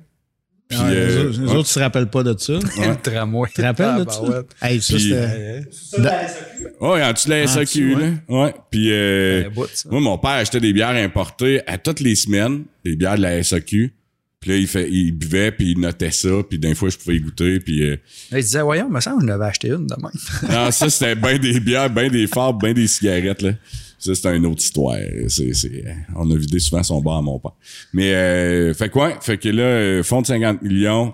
Puis, 0.70 0.78
Ouais, 0.78 0.84
euh, 0.86 1.06
les 1.08 1.16
autres, 1.26 1.40
les 1.42 1.48
ouais. 1.48 1.56
autres 1.56 1.68
se 1.68 1.78
rappellent 1.80 2.10
pas 2.10 2.22
de 2.22 2.34
ça. 2.38 2.52
Le 2.54 3.02
tramway. 3.02 3.48
Tu 3.48 3.54
te 3.56 3.62
rappelles 3.62 4.04
de 4.04 4.06
Ah, 4.08 4.12
ça? 4.12 4.22
ouais. 4.22 4.40
Hey, 4.62 4.80
ça, 4.80 4.98
c'était. 4.98 5.66
Ouais, 6.80 7.02
en 7.02 7.12
dessous 7.12 7.28
de 7.28 7.34
la 7.34 7.46
SAQ, 7.46 7.94
là. 7.96 8.06
Ouais. 8.28 8.54
Puis, 8.70 8.88
euh, 8.92 9.50
bout, 9.50 9.66
ça. 9.72 9.88
moi, 9.90 10.00
mon 10.00 10.18
père 10.18 10.30
achetait 10.30 10.60
des 10.60 10.72
bières 10.72 10.90
importées 10.90 11.60
à 11.66 11.76
toutes 11.76 12.00
les 12.00 12.14
semaines, 12.14 12.64
des 12.84 12.96
bières 12.96 13.16
de 13.16 13.22
la 13.22 13.42
SAQ. 13.42 13.92
Puis 14.40 14.50
là, 14.50 14.56
il, 14.56 14.66
fait, 14.66 14.88
il 14.90 15.12
buvait, 15.12 15.52
puis 15.52 15.72
il 15.72 15.78
notait 15.80 16.10
ça, 16.12 16.30
puis 16.48 16.58
d'un 16.58 16.74
fois, 16.74 16.88
je 16.88 16.96
pouvais 16.96 17.16
y 17.16 17.20
goûter, 17.20 17.60
puis... 17.60 17.82
euh, 17.84 17.96
Là, 18.30 18.38
il 18.38 18.42
disait, 18.42 18.62
voyons, 18.62 18.88
me 18.88 18.98
semble 19.00 19.18
que 19.18 19.26
je 19.26 19.30
n'avais 19.32 19.44
acheté 19.44 19.68
une 19.68 19.86
de 19.86 19.94
même. 20.00 20.50
non, 20.50 20.70
ça, 20.70 20.88
c'était 20.88 21.14
ben 21.14 21.36
des 21.36 21.60
bières, 21.60 21.90
ben 21.90 22.10
des 22.10 22.26
fards, 22.26 22.54
ben 22.54 22.72
des 22.72 22.86
cigarettes, 22.86 23.42
là. 23.42 23.50
Ça, 24.00 24.14
c'est 24.14 24.34
une 24.34 24.46
autre 24.46 24.62
histoire. 24.62 24.96
On 26.16 26.30
a 26.30 26.36
vidé 26.36 26.58
souvent 26.58 26.82
son 26.82 27.02
bar 27.02 27.18
à 27.18 27.22
mon 27.22 27.38
père. 27.38 27.52
Mais, 27.92 28.14
euh, 28.14 28.72
fait 28.72 28.88
quoi? 28.88 29.20
Fait 29.20 29.36
que 29.36 29.50
là, 29.50 29.62
euh, 29.62 30.02
fonds 30.02 30.22
de 30.22 30.26
50 30.26 30.62
millions, 30.62 31.12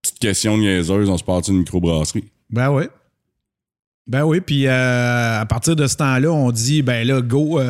petite 0.00 0.20
question 0.20 0.56
niaiseuse, 0.56 1.10
on 1.10 1.18
se 1.18 1.24
part 1.24 1.42
une 1.48 1.58
microbrasserie? 1.58 2.30
Ben 2.48 2.70
oui. 2.70 2.84
Ben 4.06 4.24
oui, 4.24 4.40
puis 4.40 4.68
euh, 4.68 5.40
à 5.40 5.46
partir 5.46 5.74
de 5.74 5.86
ce 5.88 5.96
temps-là, 5.96 6.30
on 6.30 6.52
dit, 6.52 6.82
ben 6.82 7.04
là, 7.04 7.20
go, 7.22 7.60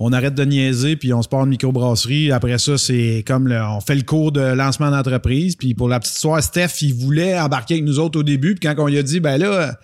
on 0.00 0.12
arrête 0.12 0.34
de 0.34 0.44
niaiser, 0.44 0.96
puis 0.96 1.12
on 1.12 1.22
se 1.22 1.28
part 1.28 1.44
une 1.44 1.50
microbrasserie. 1.50 2.32
Après 2.32 2.58
ça, 2.58 2.76
c'est 2.76 3.22
comme, 3.24 3.52
on 3.52 3.80
fait 3.80 3.94
le 3.94 4.02
cours 4.02 4.32
de 4.32 4.40
lancement 4.40 4.90
d'entreprise. 4.90 5.54
Puis 5.54 5.74
pour 5.74 5.88
la 5.88 6.00
petite 6.00 6.16
histoire, 6.16 6.42
Steph, 6.42 6.82
il 6.82 6.94
voulait 6.94 7.38
embarquer 7.38 7.74
avec 7.74 7.84
nous 7.84 8.00
autres 8.00 8.18
au 8.18 8.24
début. 8.24 8.56
Puis 8.56 8.68
quand 8.68 8.82
on 8.82 8.88
lui 8.88 8.98
a 8.98 9.04
dit, 9.04 9.20
ben 9.20 9.38
là, 9.38 9.78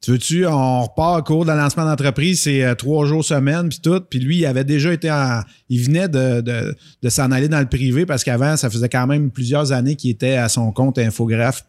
tu 0.00 0.12
veux-tu, 0.12 0.46
on 0.46 0.82
repart 0.82 1.20
au 1.20 1.22
cours 1.22 1.44
de 1.44 1.50
lancement 1.52 1.84
d'entreprise, 1.84 2.42
c'est 2.42 2.62
euh, 2.62 2.74
trois 2.74 3.06
jours 3.06 3.24
semaine, 3.24 3.68
puis 3.68 3.80
tout. 3.82 4.00
Puis 4.08 4.18
lui, 4.20 4.38
il 4.38 4.46
avait 4.46 4.64
déjà 4.64 4.92
été 4.92 5.10
en... 5.10 5.40
Il 5.68 5.82
venait 5.84 6.08
de, 6.08 6.40
de, 6.42 6.76
de 7.02 7.08
s'en 7.08 7.30
aller 7.32 7.48
dans 7.48 7.60
le 7.60 7.66
privé 7.66 8.06
parce 8.06 8.22
qu'avant, 8.22 8.56
ça 8.56 8.70
faisait 8.70 8.88
quand 8.88 9.06
même 9.06 9.30
plusieurs 9.30 9.72
années 9.72 9.96
qu'il 9.96 10.10
était 10.10 10.36
à 10.36 10.48
son 10.48 10.70
compte 10.72 10.98
infographe 10.98 11.64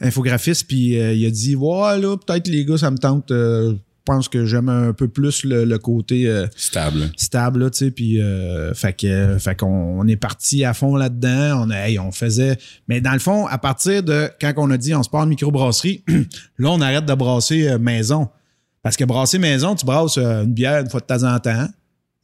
infographiste, 0.00 0.66
puis 0.68 0.98
euh, 0.98 1.12
il 1.14 1.26
a 1.26 1.30
dit 1.30 1.56
Ouais, 1.56 1.98
là, 1.98 2.16
peut-être 2.16 2.48
les 2.48 2.64
gars, 2.64 2.78
ça 2.78 2.90
me 2.90 2.98
tente. 2.98 3.30
euh, 3.30 3.74
pense 4.06 4.28
que 4.28 4.46
j'aime 4.46 4.68
un 4.68 4.92
peu 4.92 5.08
plus 5.08 5.44
le, 5.44 5.64
le 5.64 5.78
côté 5.78 6.26
euh, 6.28 6.46
Stable. 6.56 7.10
stable, 7.16 7.64
là, 7.64 7.70
tu 7.70 7.78
sais, 7.78 7.90
puis 7.90 8.22
euh, 8.22 8.72
fait 8.72 8.94
que 8.94 9.36
fait 9.38 9.54
qu'on 9.58 10.00
on 10.00 10.06
est 10.06 10.16
parti 10.16 10.64
à 10.64 10.72
fond 10.72 10.96
là-dedans. 10.96 11.66
On, 11.66 11.70
hey, 11.70 11.98
on 11.98 12.12
faisait. 12.12 12.56
Mais 12.88 13.00
dans 13.00 13.12
le 13.12 13.18
fond, 13.18 13.46
à 13.46 13.58
partir 13.58 14.02
de 14.02 14.30
quand 14.40 14.54
on 14.56 14.70
a 14.70 14.76
dit 14.78 14.94
on 14.94 15.02
se 15.02 15.10
part 15.10 15.22
en 15.22 15.26
microbrasserie, 15.26 16.04
là, 16.58 16.70
on 16.70 16.80
arrête 16.80 17.04
de 17.04 17.14
brasser 17.14 17.68
euh, 17.68 17.78
maison. 17.78 18.28
Parce 18.82 18.96
que 18.96 19.04
brasser 19.04 19.38
maison, 19.38 19.74
tu 19.74 19.84
brasses 19.84 20.16
euh, 20.16 20.44
une 20.44 20.54
bière 20.54 20.80
une 20.80 20.88
fois 20.88 21.00
de 21.00 21.06
temps 21.06 21.24
en 21.24 21.38
temps. 21.40 21.68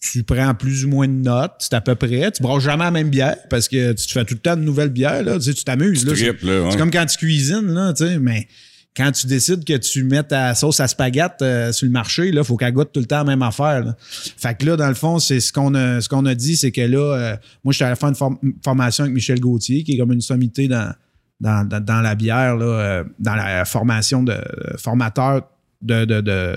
Tu 0.01 0.23
prends 0.25 0.55
plus 0.55 0.85
ou 0.85 0.89
moins 0.89 1.07
de 1.07 1.13
notes, 1.13 1.53
c'est 1.59 1.75
à 1.75 1.81
peu 1.81 1.95
près. 1.95 2.31
Tu 2.33 2.43
brasses 2.43 2.63
jamais 2.63 2.85
la 2.85 2.91
même 2.91 3.11
bière 3.11 3.37
parce 3.51 3.69
que 3.69 3.93
tu 3.93 4.07
te 4.07 4.13
fais 4.13 4.25
tout 4.25 4.35
le 4.35 4.41
temps 4.41 4.57
de 4.57 4.63
nouvelles 4.63 4.89
bières. 4.89 5.23
Là. 5.23 5.37
Tu 5.37 5.43
sais, 5.43 5.55
tu 5.55 5.65
t'amuses. 5.65 6.05
là. 6.07 6.13
Trip, 6.13 6.43
là, 6.43 6.63
ouais. 6.63 6.71
c'est 6.71 6.79
comme 6.79 6.91
quand 6.91 7.07
tu 7.07 7.19
cuisines, 7.19 7.73
là, 7.73 7.93
tu 7.93 8.07
sais, 8.07 8.19
mais 8.19 8.49
quand 8.97 9.11
tu 9.13 9.27
décides 9.27 9.65
que 9.65 9.77
tu 9.79 10.05
mets 10.05 10.23
ta 10.23 10.55
sauce 10.55 10.79
à 10.81 10.87
spaghette 10.87 11.41
euh, 11.41 11.73
sur 11.73 11.87
le 11.87 11.93
marché, 11.93 12.31
là, 12.31 12.45
faut 12.45 12.57
qu'elle 12.59 12.73
goûte 12.75 12.91
tout 12.93 13.01
le 13.01 13.07
temps 13.07 13.19
la 13.19 13.25
même 13.25 13.43
affaire. 13.43 13.85
là. 13.85 13.97
Fait 13.99 14.55
que 14.57 14.67
là, 14.67 14.77
dans 14.77 14.89
le 14.89 14.95
fond, 14.95 15.19
c'est 15.19 15.41
ce 15.41 15.51
qu'on 15.53 15.75
a, 15.75 16.01
ce 16.03 16.09
qu'on 16.11 16.27
a 16.27 16.35
dit, 16.35 16.57
c'est 16.57 16.73
que 16.73 16.83
là, 16.83 16.99
euh, 16.99 17.37
moi, 17.65 17.73
j'étais 17.73 17.95
faire 17.97 18.09
une 18.11 18.15
form- 18.15 18.39
une 18.43 18.53
formation 18.63 19.05
avec 19.05 19.15
Michel 19.15 19.41
Gauthier, 19.41 19.83
qui 19.83 19.93
est 19.95 19.99
comme 19.99 20.13
une 20.13 20.21
sommité 20.21 20.69
dans, 20.69 20.93
dans, 21.41 21.67
dans, 21.67 22.01
la 22.03 22.15
bière, 22.15 22.57
là, 22.57 22.65
euh, 22.67 23.05
dans 23.19 23.35
la 23.35 23.65
formation 23.65 24.23
de 24.23 24.37
formateur 24.77 25.49
de, 25.81 26.05
de, 26.05 26.21
de, 26.21 26.57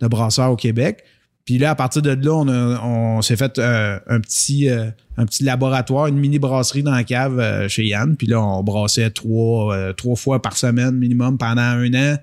de 0.00 0.06
brasseurs 0.06 0.52
au 0.52 0.56
Québec. 0.56 1.02
Puis 1.44 1.58
là, 1.58 1.70
à 1.70 1.74
partir 1.74 2.02
de 2.02 2.10
là, 2.10 2.32
on, 2.34 2.46
a- 2.48 2.80
on 2.84 3.20
s'est 3.22 3.36
fait 3.36 3.58
euh, 3.58 3.98
un, 4.08 4.20
petit, 4.20 4.68
euh, 4.68 4.86
un 5.16 5.26
petit 5.26 5.42
laboratoire, 5.42 6.06
une 6.06 6.18
mini 6.18 6.38
brasserie 6.38 6.82
dans 6.84 6.92
la 6.92 7.02
cave 7.04 7.38
euh, 7.40 7.68
chez 7.68 7.84
Yann. 7.84 8.16
Puis 8.16 8.28
là, 8.28 8.40
on 8.40 8.62
brassait 8.62 9.10
trois, 9.10 9.92
trois 9.94 10.14
fois 10.16 10.40
par 10.40 10.56
semaine 10.56 10.92
minimum 10.96 11.38
pendant 11.38 11.62
un 11.62 11.92
an. 11.94 12.16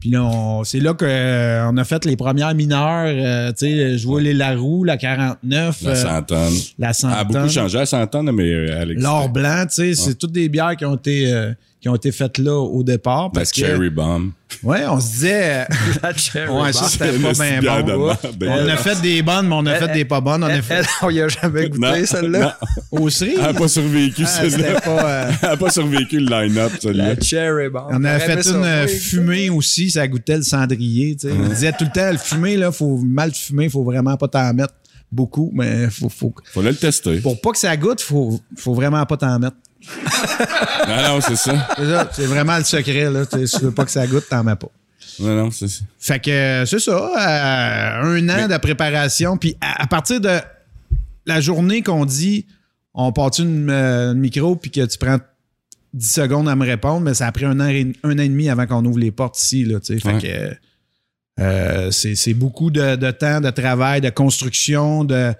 Puis 0.00 0.10
là, 0.10 0.60
c'est 0.64 0.80
là 0.80 0.92
qu'on 0.94 1.76
a 1.76 1.84
fait 1.84 2.04
les 2.04 2.16
premières 2.16 2.54
mineures. 2.54 3.52
tu 3.54 3.66
sais, 3.66 3.96
je 3.98 4.06
vois 4.06 4.20
les 4.20 4.34
Larue, 4.34 4.84
la 4.84 4.96
49, 4.96 5.82
La 5.82 5.94
Santonne. 5.94 6.52
la 6.78 6.90
Elle 6.90 7.08
a 7.08 7.24
beaucoup 7.24 7.38
Centaine. 7.38 7.48
changé, 7.50 7.78
la 7.78 7.86
Santonne, 7.86 8.30
mais 8.32 8.48
elle. 8.48 8.92
L'or 8.94 9.28
blanc, 9.30 9.64
tu 9.68 9.74
sais, 9.74 9.94
c'est 9.94 10.14
toutes 10.16 10.32
des 10.32 10.48
bières 10.48 10.76
qui 10.76 10.84
ont 10.84 10.96
été, 10.96 11.32
qui 11.86 11.90
ont 11.90 11.94
été 11.94 12.10
faites 12.10 12.38
là 12.38 12.52
au 12.58 12.82
départ. 12.82 13.24
La 13.26 13.30
Parce 13.30 13.52
que, 13.52 13.60
cherry 13.60 13.90
bomb. 13.90 14.32
ouais, 14.64 14.84
on 14.88 14.98
se 14.98 15.06
disait, 15.06 15.66
La 16.02 16.12
cherry 16.16 16.48
ouais, 16.50 16.56
bomb. 16.58 16.72
ça 16.72 16.88
c'était 16.88 17.12
C'est 17.12 17.22
pas 17.22 17.32
bien 17.32 17.60
bon. 17.60 18.06
merde, 18.06 18.18
On 18.24 18.32
ben, 18.36 18.68
a 18.70 18.76
fait 18.76 19.00
des 19.00 19.22
bonnes, 19.22 19.46
mais 19.46 19.54
on 19.54 19.66
a 19.66 19.74
fait 19.76 19.92
des 19.92 20.04
pas 20.04 20.20
bonnes. 20.20 20.42
On 20.42 20.48
a 20.48 20.60
fait 20.62 20.74
elle, 20.74 20.86
on 21.02 21.10
y 21.10 21.20
a 21.20 21.28
jamais 21.28 21.68
goûté, 21.68 22.04
celle-là. 22.06 22.58
aux 22.90 23.08
cerises. 23.08 23.34
Elle 23.38 23.42
n'a 23.42 23.54
pas 23.54 23.68
survécu, 23.68 24.24
Ah, 24.24 24.26
celle-là. 24.26 24.80
pas, 24.80 25.08
euh, 25.08 25.30
Elle 25.42 25.48
n'a 25.50 25.56
pas 25.56 25.70
survécu 25.70 26.18
le 26.18 26.26
line-up, 26.28 26.72
celle-là. 26.80 27.14
La 27.14 27.20
cherry 27.20 27.68
bomb. 27.68 27.86
On 27.90 28.02
a 28.02 28.18
fait 28.18 28.48
une 28.48 28.64
euh, 28.64 28.88
fumée 28.88 29.48
aussi, 29.48 29.88
ça 29.90 30.08
goûtait 30.08 30.38
le 30.38 30.42
cendrier. 30.42 31.14
tu 31.14 31.28
sais. 31.28 31.34
On 31.38 31.48
disait 31.50 31.70
tout 31.70 31.84
le 31.84 31.92
temps, 31.92 32.10
le 32.10 32.18
fumé, 32.18 32.56
là, 32.56 32.72
faut 32.72 32.98
mal 32.98 33.32
fumer, 33.32 33.68
faut 33.68 33.84
vraiment 33.84 34.16
pas 34.16 34.26
t'en 34.26 34.52
mettre 34.54 34.74
beaucoup, 35.12 35.52
mais 35.54 35.88
faut, 35.88 36.08
faut, 36.08 36.34
Fallait 36.52 36.70
le 36.70 36.76
tester. 36.76 37.20
pour 37.20 37.40
pas 37.40 37.52
que 37.52 37.58
ça 37.58 37.76
goûte, 37.76 38.00
faut, 38.00 38.40
faut 38.56 38.74
vraiment 38.74 39.06
pas 39.06 39.16
t'en 39.16 39.38
mettre. 39.38 39.56
Non, 40.88 41.02
non, 41.02 41.20
c'est 41.20 41.36
ça. 41.36 41.68
C'est 41.76 41.86
ça, 41.86 42.10
c'est 42.12 42.26
vraiment 42.26 42.58
le 42.58 42.64
secret, 42.64 43.10
là. 43.10 43.26
Tu 43.26 43.38
sais, 43.38 43.46
Si 43.46 43.58
tu 43.58 43.64
veux 43.64 43.72
pas 43.72 43.84
que 43.84 43.90
ça 43.90 44.06
goûte, 44.06 44.24
t'en 44.28 44.44
mets 44.44 44.56
pas. 44.56 44.70
Non, 45.18 45.34
non, 45.34 45.50
c'est 45.50 45.68
ça. 45.68 45.84
Fait 45.98 46.20
que 46.20 46.64
c'est 46.66 46.78
ça, 46.78 46.92
euh, 46.92 48.02
un 48.02 48.28
an 48.28 48.48
de 48.48 48.56
préparation. 48.58 49.36
Puis 49.36 49.56
à, 49.60 49.82
à 49.82 49.86
partir 49.86 50.20
de 50.20 50.38
la 51.26 51.40
journée 51.40 51.82
qu'on 51.82 52.04
dit 52.04 52.46
on 52.96 53.12
part 53.12 53.30
une, 53.38 53.70
euh, 53.70 54.12
une 54.12 54.18
micro 54.18 54.56
puis 54.56 54.70
que 54.70 54.84
tu 54.84 54.98
prends 54.98 55.18
10 55.92 56.10
secondes 56.10 56.48
à 56.48 56.56
me 56.56 56.64
répondre, 56.64 57.00
mais 57.02 57.14
ça 57.14 57.26
a 57.26 57.32
pris 57.32 57.44
un 57.44 57.60
an 57.60 57.68
et, 57.68 57.92
un 58.02 58.18
an 58.18 58.22
et 58.22 58.28
demi 58.28 58.48
avant 58.48 58.66
qu'on 58.66 58.84
ouvre 58.84 58.98
les 58.98 59.10
portes 59.10 59.38
ici. 59.40 59.64
Là, 59.64 59.78
fait 59.82 59.98
que 60.00 60.56
euh, 61.38 61.90
c'est 61.90 62.16
c'est 62.16 62.34
beaucoup 62.34 62.70
de, 62.70 62.96
de 62.96 63.10
temps, 63.10 63.40
de 63.42 63.50
travail, 63.50 64.00
de 64.00 64.08
construction, 64.08 65.04
de, 65.04 65.34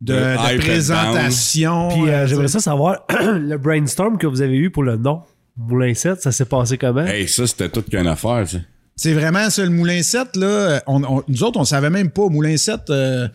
de, 0.00 0.14
De 0.14 0.58
présentation. 0.58 1.88
Puis 1.88 2.08
euh, 2.08 2.12
euh, 2.12 2.26
j'aimerais 2.26 2.48
ça 2.48 2.60
savoir, 2.60 3.04
le 3.10 3.56
brainstorm 3.56 4.18
que 4.18 4.26
vous 4.26 4.40
avez 4.42 4.56
eu 4.56 4.70
pour 4.70 4.82
le 4.82 4.96
nom 4.96 5.22
Moulin 5.56 5.92
7, 5.94 6.22
ça 6.22 6.32
s'est 6.32 6.46
passé 6.46 6.78
comment? 6.78 7.04
Hey, 7.04 7.28
ça, 7.28 7.46
c'était 7.46 7.68
toute 7.68 7.90
qu'une 7.90 8.06
affaire, 8.06 8.44
tu 8.44 8.56
sais. 8.56 8.62
C'est 8.96 9.12
vraiment 9.14 9.48
ça, 9.50 9.62
le 9.62 9.70
Moulin 9.70 10.02
7, 10.02 10.36
là. 10.36 10.82
On, 10.86 11.02
on- 11.04 11.22
nous 11.28 11.42
autres, 11.42 11.58
on 11.58 11.64
savait 11.64 11.90
même 11.90 12.10
pas. 12.10 12.28
Moulin 12.28 12.56
7, 12.56 12.80
euh, 12.90 13.28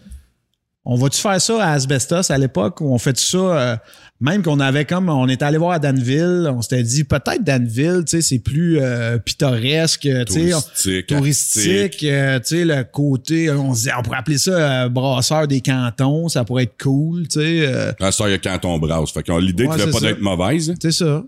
on 0.86 0.96
va-tu 0.96 1.20
faire 1.20 1.42
ça 1.42 1.64
à 1.66 1.72
Asbestos 1.74 2.30
à 2.32 2.38
l'époque 2.38 2.80
ou 2.82 2.94
on 2.94 2.98
fait 3.00 3.18
ça, 3.18 3.38
euh, 3.38 3.76
même 4.22 4.44
qu'on 4.44 4.60
avait 4.60 4.86
comme, 4.86 5.10
on 5.10 5.28
est 5.28 5.42
allé 5.42 5.58
voir 5.58 5.72
à 5.72 5.80
Danville, 5.80 6.48
on 6.54 6.62
s'était 6.62 6.84
dit 6.84 7.04
peut-être 7.04 7.44
Danville, 7.44 8.04
tu 8.06 8.12
sais, 8.18 8.22
c'est 8.22 8.40
plus 8.40 8.78
euh, 8.80 9.18
pittoresque, 9.18 10.02
tu 10.02 10.10
sais, 10.10 10.54
on- 10.54 10.62
Touristique. 10.62 11.08
touristique, 11.08 12.04
euh, 12.04 12.40
tu 12.40 12.46
sais, 12.58 12.66
le 12.66 12.84
côté, 12.84 13.50
on 13.52 13.74
se 13.74 13.80
disait, 13.80 13.92
on 13.98 14.04
pourrait 14.04 14.20
appeler 14.20 14.38
ça 14.38 14.52
euh, 14.86 14.90
brasseur 14.90 15.48
des 15.48 15.62
cantons, 15.62 16.30
ça 16.30 16.44
pourrait 16.46 16.64
être 16.64 16.82
cool, 16.82 17.24
tu 17.28 17.40
sais. 17.40 17.66
euh, 17.68 17.92
Ah, 18.00 18.12
ça, 18.12 18.28
il 18.28 18.32
y 18.32 18.36
a 18.36 18.38
Canton 18.38 18.78
Brasse. 18.78 19.12
Fait 19.12 19.24
que 19.24 19.32
l'idée 19.40 19.66
Ouais, 19.66 19.78
devait 19.78 19.92
pas 19.92 20.00
ça. 20.00 20.06
d'être 20.08 20.22
mauvaise. 20.22 20.74
c'est 20.82 20.92
ça. 20.92 21.24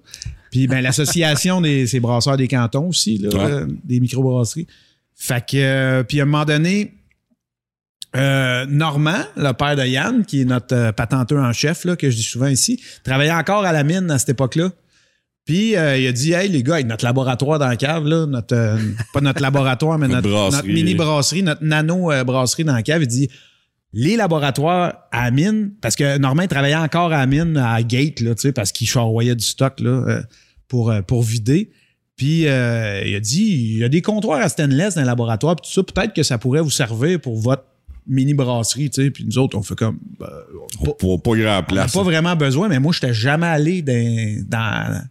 Puis 0.51 0.67
ben 0.67 0.79
l'association 0.81 1.59
des 1.61 1.87
ces 1.87 1.99
brasseurs 1.99 2.37
des 2.37 2.47
cantons 2.47 2.87
aussi 2.89 3.17
là, 3.17 3.29
Ouais. 3.29 3.65
des 3.83 3.99
microbrasseries. 3.99 4.67
Fait 5.15 5.43
que 5.45 6.03
puis 6.03 6.19
à 6.19 6.23
un 6.23 6.25
moment 6.25 6.45
donné 6.45 6.93
euh, 8.15 8.65
Normand, 8.67 9.23
le 9.35 9.51
père 9.53 9.75
de 9.75 9.85
Yann, 9.85 10.25
qui 10.25 10.41
est 10.41 10.45
notre 10.45 10.75
euh, 10.75 10.91
patenteur 10.91 11.43
en 11.43 11.53
chef 11.53 11.85
là, 11.85 11.95
que 11.95 12.09
je 12.09 12.15
dis 12.15 12.23
souvent 12.23 12.47
ici, 12.47 12.81
travaillait 13.03 13.33
encore 13.33 13.65
à 13.65 13.71
la 13.71 13.83
mine 13.83 14.09
à 14.11 14.17
cette 14.17 14.29
époque-là. 14.29 14.71
Puis 15.45 15.77
euh, 15.77 15.97
il 15.97 16.05
a 16.07 16.11
dit 16.11 16.33
Hey 16.33 16.49
les 16.49 16.61
gars, 16.61 16.75
avec 16.75 16.87
notre 16.87 17.05
laboratoire 17.05 17.57
dans 17.57 17.67
la 17.67 17.77
cave, 17.77 18.05
là, 18.05 18.25
notre 18.25 18.55
euh, 18.55 18.77
pas 19.13 19.21
notre 19.21 19.41
laboratoire, 19.41 19.97
mais 19.97 20.07
Notre 20.07 20.27
notre, 20.27 20.29
brasserie. 20.29 20.67
notre 20.67 20.67
mini 20.67 20.95
brasserie, 20.95 21.43
notre 21.43 21.63
nano 21.63 22.11
euh, 22.11 22.23
brasserie 22.23 22.65
dans 22.65 22.73
la 22.73 22.83
cave, 22.83 23.01
il 23.03 23.07
dit 23.07 23.29
les 23.93 24.17
laboratoires 24.17 24.93
à 25.11 25.23
la 25.23 25.31
mine, 25.31 25.71
parce 25.81 25.95
que 25.95 26.17
Normand 26.17 26.43
il 26.43 26.47
travaillait 26.49 26.75
encore 26.75 27.13
à 27.13 27.19
la 27.19 27.25
mine 27.25 27.57
à 27.57 27.81
Gate, 27.81 28.19
là, 28.19 28.35
tu 28.35 28.41
sais, 28.41 28.51
parce 28.51 28.73
qu'il 28.73 28.87
charroyait 28.87 29.35
du 29.35 29.45
stock 29.45 29.79
là, 29.79 30.21
pour, 30.67 30.93
pour 31.07 31.23
vider. 31.23 31.71
Puis 32.17 32.47
euh, 32.47 33.01
il 33.05 33.15
a 33.15 33.19
dit 33.19 33.45
il 33.45 33.77
y 33.77 33.83
a 33.83 33.89
des 33.89 34.01
comptoirs 34.01 34.41
à 34.41 34.49
stainless 34.49 34.95
dans 34.95 35.01
le 35.01 35.07
laboratoire, 35.07 35.55
puis 35.55 35.69
tout 35.69 35.73
ça, 35.73 35.83
peut-être 35.83 36.13
que 36.13 36.23
ça 36.23 36.37
pourrait 36.37 36.61
vous 36.61 36.69
servir 36.69 37.21
pour 37.21 37.39
votre 37.39 37.63
mini 38.07 38.33
brasserie, 38.33 38.89
tu 38.89 39.03
sais. 39.03 39.11
Puis 39.11 39.25
nous 39.25 39.37
autres, 39.37 39.57
on 39.57 39.63
fait 39.63 39.75
comme 39.75 39.97
ben, 40.19 40.27
pas, 40.83 40.91
Pour 40.93 41.21
pas 41.21 41.35
grand 41.35 41.63
on 41.69 41.75
n'a 41.75 41.87
pas 41.87 42.03
vraiment 42.03 42.35
besoin, 42.35 42.67
mais 42.69 42.79
moi, 42.79 42.91
je 42.93 43.05
n'étais 43.05 43.13
jamais 43.13 43.47
allé 43.47 43.81
dans, 43.81 44.45
dans, 44.47 45.01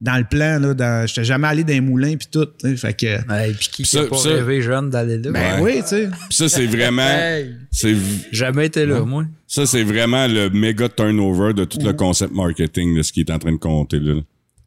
dans 0.00 0.18
le 0.18 0.24
plan, 0.24 0.58
là, 0.58 0.74
dans, 0.74 1.06
j'étais 1.06 1.24
jamais 1.24 1.46
allé 1.48 1.62
dans 1.64 1.72
les 1.72 1.80
moulins 1.80 2.16
puis 2.16 2.28
tout. 2.30 2.44
tu 2.46 2.68
sais. 2.70 2.76
Fait 2.76 2.94
que. 2.94 3.06
Ouais, 3.30 3.52
puis 3.52 3.68
qui 3.72 3.84
Ça- 3.84 4.02
n'a 4.02 4.08
pas 4.08 4.16
ça- 4.16 4.28
rêvé 4.30 4.60
jeune 4.62 4.90
d'aller 4.90 5.18
là? 5.18 5.30
Ben 5.30 5.62
Ouais. 5.62 5.76
oui, 5.76 5.82
tu 5.82 5.88
sais. 5.88 6.08
Puis 6.08 6.36
ça, 6.36 6.48
c'est 6.48 6.66
vraiment. 6.66 7.02
Hey, 7.08 7.54
jamais 8.32 8.66
été 8.66 8.84
là, 8.86 9.00
moi. 9.04 9.24
Ça, 9.46 9.66
c'est 9.66 9.84
vraiment 9.84 10.26
le 10.26 10.50
méga 10.50 10.88
turnover 10.88 11.54
de 11.54 11.64
tout 11.64 11.78
le 11.80 11.92
concept 11.92 12.34
marketing 12.34 12.96
de 12.96 13.02
ce 13.02 13.12
qui 13.12 13.20
est 13.20 13.30
en 13.30 13.38
train 13.38 13.52
de 13.52 13.56
compter, 13.58 14.00
là. 14.00 14.14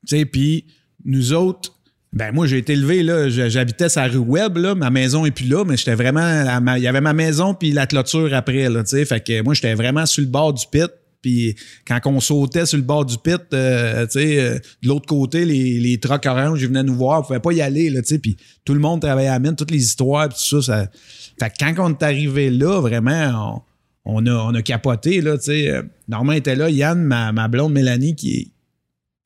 Tu 0.08 0.18
sais, 0.18 0.26
puis 0.26 0.66
nous 1.04 1.34
autres, 1.34 1.74
ben 2.14 2.32
moi, 2.34 2.48
j'ai 2.48 2.58
été 2.58 2.74
élevé, 2.74 3.04
là, 3.04 3.30
j'habitais 3.30 3.88
la 3.96 4.08
rue 4.08 4.18
Web, 4.18 4.58
là, 4.58 4.76
ma 4.76 4.90
maison 4.90 5.26
est 5.26 5.32
plus 5.32 5.48
là, 5.48 5.66
mais 5.66 5.76
j'étais 5.76 5.96
vraiment, 5.96 6.76
il 6.76 6.82
y 6.82 6.88
avait 6.88 7.02
ma 7.02 7.14
maison 7.14 7.54
puis 7.54 7.72
la 7.72 7.86
clôture 7.86 8.34
après, 8.34 8.70
là, 8.70 8.84
tu 8.84 8.92
sais, 8.92 9.06
fait 9.06 9.20
que 9.20 9.42
moi, 9.42 9.54
j'étais 9.54 9.74
vraiment 9.74 10.06
sur 10.06 10.22
le 10.22 10.28
bord 10.28 10.54
du 10.54 10.66
pit, 10.72 10.90
puis 11.22 11.56
quand 11.86 12.00
on 12.06 12.20
sautait 12.22 12.66
sur 12.66 12.78
le 12.78 12.84
bord 12.84 13.06
du 13.06 13.18
pit, 13.18 13.42
euh, 13.54 14.08
euh, 14.16 14.60
de 14.84 14.88
l'autre 14.88 15.06
côté, 15.06 15.44
les, 15.44 15.80
les 15.80 16.00
orange, 16.26 16.62
ils 16.62 16.68
venaient 16.68 16.84
nous 16.84 16.96
voir, 16.96 17.20
on 17.20 17.24
pouvait 17.24 17.40
pas 17.40 17.52
y 17.52 17.62
aller, 17.62 17.90
là, 17.90 18.02
tu 18.02 18.08
sais, 18.08 18.20
puis 18.20 18.38
tout 18.64 18.74
le 18.74 18.80
monde 18.80 19.02
travaillait 19.02 19.30
à 19.30 19.40
mine, 19.40 19.56
toutes 19.56 19.72
les 19.72 19.84
histoires, 19.84 20.30
puis 20.30 20.38
tout 20.38 20.62
ça, 20.62 20.84
ça... 20.86 20.92
Fait 21.40 21.50
que 21.50 21.56
quand 21.60 21.74
on 21.86 21.90
est 21.92 22.04
arrivé 22.04 22.50
là, 22.50 22.80
vraiment, 22.80 23.64
on, 24.06 24.22
on 24.24 24.26
a, 24.26 24.32
on 24.32 24.56
a 24.56 24.62
capoté, 24.62 25.20
là, 25.20 25.38
tu 25.38 25.46
sais. 25.46 25.70
Euh, 25.70 25.84
Normand 26.08 26.32
était 26.32 26.56
là, 26.56 26.70
Yann, 26.70 27.04
ma, 27.04 27.34
ma 27.34 27.50
blonde 27.50 27.74
Mélanie, 27.74 28.16
qui 28.16 28.54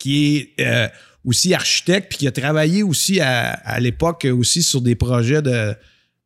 qui 0.02 0.50
est 0.58 0.92
aussi 1.26 1.54
architecte, 1.54 2.10
puis 2.10 2.18
qui 2.20 2.28
a 2.28 2.32
travaillé 2.32 2.84
aussi 2.84 3.20
à, 3.20 3.52
à 3.52 3.80
l'époque 3.80 4.28
aussi 4.32 4.64
sur 4.64 4.82
des 4.82 4.96
projets 4.96 5.42
de 5.42 5.74